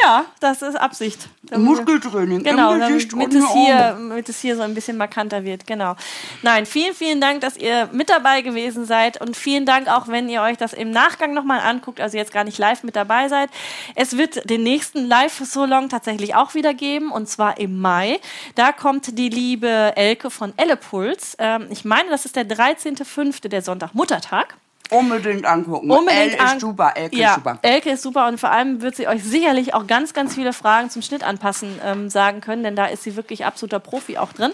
Ja, 0.00 0.24
das 0.40 0.62
ist 0.62 0.74
Absicht. 0.76 1.28
Muskeltraining 1.54 2.42
Genau, 2.42 2.72
im 2.72 2.80
damit 2.80 2.94
Gesicht 2.94 3.12
und 3.12 3.34
es, 3.34 3.52
hier, 3.52 3.76
damit 3.76 4.28
es 4.28 4.40
hier 4.40 4.56
so 4.56 4.62
ein 4.62 4.74
bisschen 4.74 4.96
markanter 4.96 5.44
wird. 5.44 5.66
Genau. 5.66 5.96
Nein, 6.40 6.64
vielen, 6.64 6.94
vielen 6.94 7.20
Dank, 7.20 7.42
dass 7.42 7.58
ihr 7.58 7.90
mit 7.92 8.08
dabei 8.08 8.40
gewesen 8.40 8.86
seid 8.86 9.20
und 9.20 9.36
vielen 9.36 9.66
Dank 9.66 9.88
auch, 9.88 10.08
wenn 10.08 10.30
ihr 10.30 10.40
euch 10.40 10.56
das 10.56 10.72
im 10.72 10.90
Nachgang 10.90 11.34
nochmal 11.34 11.60
anguckt, 11.60 12.00
also 12.00 12.16
jetzt 12.16 12.32
gar 12.32 12.44
nicht 12.44 12.58
live 12.58 12.84
mit 12.84 12.96
dabei 12.96 13.28
seid. 13.28 13.50
Es 13.94 14.16
wird 14.16 14.48
den 14.48 14.62
nächsten 14.62 15.06
Live-Solong 15.06 15.90
tatsächlich 15.90 16.34
auch 16.34 16.54
wieder 16.54 16.72
geben 16.72 17.12
und 17.12 17.28
zwar 17.28 17.58
im 17.58 17.78
Mai. 17.78 18.18
Da 18.54 18.72
kommt 18.72 19.18
die 19.18 19.28
liebe 19.28 19.92
Elke 19.94 20.30
von 20.30 20.54
Ellepuls. 20.56 21.36
Ähm, 21.38 21.66
ich 21.68 21.84
meine, 21.84 22.08
das 22.08 22.24
ist 22.24 22.36
der 22.36 22.48
13.05., 22.48 23.48
der 23.48 23.60
Sonntag, 23.60 23.94
Muttertag. 23.94 24.56
Unbedingt 24.92 25.44
angucken. 25.44 25.90
Unbedingt 25.90 26.34
L 26.34 26.40
an- 26.40 26.56
ist 26.56 26.60
super, 26.60 26.92
Elke 26.94 27.16
ja, 27.16 27.30
ist 27.30 27.34
super. 27.36 27.58
Elke 27.62 27.90
ist 27.90 28.02
super 28.02 28.28
und 28.28 28.38
vor 28.38 28.50
allem 28.50 28.82
wird 28.82 28.96
sie 28.96 29.08
euch 29.08 29.24
sicherlich 29.24 29.74
auch 29.74 29.86
ganz, 29.86 30.14
ganz 30.14 30.34
viele 30.34 30.52
Fragen 30.52 30.90
zum 30.90 31.02
Schnitt 31.02 31.24
anpassen 31.24 31.80
ähm, 31.84 32.08
sagen 32.10 32.40
können, 32.40 32.62
denn 32.62 32.76
da 32.76 32.86
ist 32.86 33.02
sie 33.02 33.16
wirklich 33.16 33.44
absoluter 33.44 33.80
Profi 33.80 34.18
auch 34.18 34.32
drin. 34.32 34.52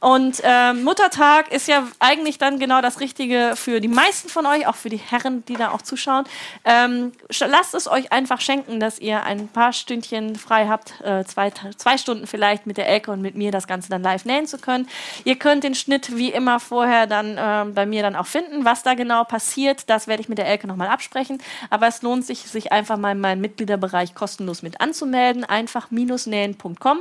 Und 0.00 0.40
ähm, 0.44 0.82
Muttertag 0.82 1.52
ist 1.52 1.68
ja 1.68 1.86
eigentlich 1.98 2.38
dann 2.38 2.58
genau 2.58 2.80
das 2.80 3.00
Richtige 3.00 3.52
für 3.54 3.80
die 3.80 3.88
meisten 3.88 4.30
von 4.30 4.46
euch, 4.46 4.66
auch 4.66 4.74
für 4.74 4.88
die 4.88 4.96
Herren, 4.96 5.44
die 5.44 5.54
da 5.54 5.72
auch 5.72 5.82
zuschauen. 5.82 6.24
Ähm, 6.64 7.12
lasst 7.40 7.74
es 7.74 7.86
euch 7.86 8.10
einfach 8.10 8.40
schenken, 8.40 8.80
dass 8.80 8.98
ihr 8.98 9.22
ein 9.24 9.48
paar 9.48 9.74
Stündchen 9.74 10.36
frei 10.36 10.68
habt, 10.68 11.00
äh, 11.02 11.24
zwei, 11.24 11.52
zwei 11.76 11.98
Stunden 11.98 12.26
vielleicht 12.26 12.66
mit 12.66 12.78
der 12.78 12.88
Elke 12.88 13.10
und 13.10 13.20
mit 13.20 13.34
mir 13.34 13.50
das 13.52 13.66
Ganze 13.66 13.90
dann 13.90 14.02
live 14.02 14.24
nähen 14.24 14.46
zu 14.46 14.56
können. 14.56 14.88
Ihr 15.24 15.36
könnt 15.36 15.64
den 15.64 15.74
Schnitt 15.74 16.16
wie 16.16 16.30
immer 16.30 16.60
vorher 16.60 17.06
dann 17.06 17.36
ähm, 17.38 17.74
bei 17.74 17.84
mir 17.84 18.02
dann 18.02 18.16
auch 18.16 18.26
finden. 18.26 18.64
Was 18.64 18.82
da 18.82 18.94
genau 18.94 19.24
passiert, 19.24 19.90
das 19.90 20.06
werde 20.06 20.22
ich 20.22 20.30
mit 20.30 20.38
der 20.38 20.46
Elke 20.46 20.66
nochmal 20.66 20.88
absprechen. 20.88 21.42
Aber 21.68 21.86
es 21.88 22.00
lohnt 22.00 22.24
sich, 22.24 22.40
sich 22.40 22.72
einfach 22.72 22.96
mal 22.96 23.12
in 23.12 23.20
meinen 23.20 23.42
Mitgliederbereich 23.42 24.14
kostenlos 24.14 24.62
mit 24.62 24.80
anzumelden. 24.80 25.44
Einfach-nähen.com. 25.44 27.00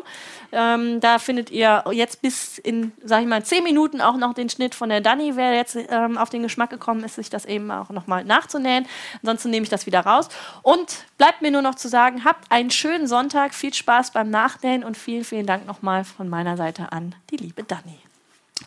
Ähm, 0.51 0.99
da 0.99 1.19
findet 1.19 1.49
ihr 1.49 1.85
jetzt 1.91 2.21
bis 2.21 2.59
in, 2.89 3.07
sag 3.07 3.21
ich 3.21 3.27
mal, 3.27 3.43
zehn 3.43 3.63
Minuten 3.63 4.01
auch 4.01 4.17
noch 4.17 4.33
den 4.33 4.49
Schnitt 4.49 4.75
von 4.75 4.89
der 4.89 5.01
Dani, 5.01 5.35
wer 5.35 5.55
jetzt 5.55 5.77
ähm, 5.89 6.17
auf 6.17 6.29
den 6.29 6.43
Geschmack 6.43 6.69
gekommen 6.69 7.03
ist, 7.03 7.15
sich 7.15 7.29
das 7.29 7.45
eben 7.45 7.71
auch 7.71 7.89
nochmal 7.89 8.23
nachzunähen. 8.23 8.85
Ansonsten 9.21 9.49
nehme 9.49 9.63
ich 9.63 9.69
das 9.69 9.85
wieder 9.85 10.01
raus. 10.01 10.29
Und 10.61 11.05
bleibt 11.17 11.41
mir 11.41 11.51
nur 11.51 11.61
noch 11.61 11.75
zu 11.75 11.87
sagen, 11.87 12.25
habt 12.25 12.51
einen 12.51 12.71
schönen 12.71 13.07
Sonntag, 13.07 13.53
viel 13.53 13.73
Spaß 13.73 14.11
beim 14.11 14.29
Nachnähen 14.29 14.83
und 14.83 14.97
vielen, 14.97 15.23
vielen 15.23 15.45
Dank 15.45 15.65
nochmal 15.65 16.03
von 16.03 16.29
meiner 16.29 16.57
Seite 16.57 16.91
an 16.91 17.15
die 17.31 17.37
liebe 17.37 17.63
Dani. 17.63 17.99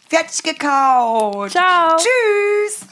Fertig 0.09 0.43
gekaut. 0.43 1.51
Ciao. 1.51 1.97
Tschüss. 1.97 2.87